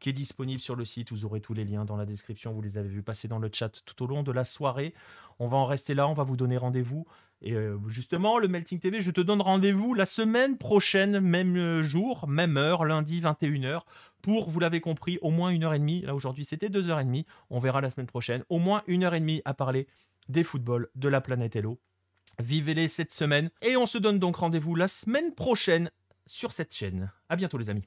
qui 0.00 0.10
est 0.10 0.12
disponible 0.12 0.60
sur 0.60 0.76
le 0.76 0.84
site. 0.84 1.12
Vous 1.12 1.24
aurez 1.24 1.40
tous 1.40 1.54
les 1.54 1.64
liens 1.64 1.84
dans 1.84 1.96
la 1.96 2.06
description. 2.06 2.52
Vous 2.52 2.62
les 2.62 2.78
avez 2.78 2.88
vus 2.88 3.02
passer 3.02 3.28
dans 3.28 3.38
le 3.38 3.50
chat 3.52 3.82
tout 3.84 4.02
au 4.02 4.06
long 4.06 4.22
de 4.22 4.32
la 4.32 4.44
soirée. 4.44 4.94
On 5.38 5.48
va 5.48 5.56
en 5.56 5.64
rester 5.64 5.94
là. 5.94 6.08
On 6.08 6.14
va 6.14 6.24
vous 6.24 6.36
donner 6.36 6.56
rendez-vous. 6.56 7.06
Et 7.42 7.52
euh, 7.52 7.76
justement, 7.86 8.38
le 8.38 8.48
Melting 8.48 8.78
TV, 8.78 9.00
je 9.00 9.10
te 9.10 9.20
donne 9.20 9.42
rendez-vous 9.42 9.92
la 9.92 10.06
semaine 10.06 10.56
prochaine, 10.56 11.20
même 11.20 11.56
euh, 11.56 11.82
jour, 11.82 12.26
même 12.28 12.56
heure, 12.56 12.86
lundi 12.86 13.20
21h, 13.20 13.82
pour, 14.26 14.50
vous 14.50 14.58
l'avez 14.58 14.80
compris, 14.80 15.20
au 15.22 15.30
moins 15.30 15.50
une 15.50 15.62
heure 15.62 15.72
et 15.72 15.78
demie. 15.78 16.00
Là, 16.00 16.12
aujourd'hui, 16.12 16.44
c'était 16.44 16.68
deux 16.68 16.90
heures 16.90 16.98
et 16.98 17.04
demie. 17.04 17.26
On 17.48 17.60
verra 17.60 17.80
la 17.80 17.90
semaine 17.90 18.08
prochaine. 18.08 18.42
Au 18.48 18.58
moins 18.58 18.82
une 18.88 19.04
heure 19.04 19.14
et 19.14 19.20
demie 19.20 19.40
à 19.44 19.54
parler 19.54 19.86
des 20.28 20.42
footballs 20.42 20.88
de 20.96 21.08
la 21.08 21.20
planète 21.20 21.54
Hello. 21.54 21.78
Vivez-les 22.40 22.88
cette 22.88 23.12
semaine. 23.12 23.50
Et 23.62 23.76
on 23.76 23.86
se 23.86 23.98
donne 23.98 24.18
donc 24.18 24.34
rendez-vous 24.34 24.74
la 24.74 24.88
semaine 24.88 25.32
prochaine 25.32 25.92
sur 26.26 26.50
cette 26.50 26.74
chaîne. 26.74 27.12
À 27.28 27.36
bientôt 27.36 27.56
les 27.56 27.70
amis. 27.70 27.86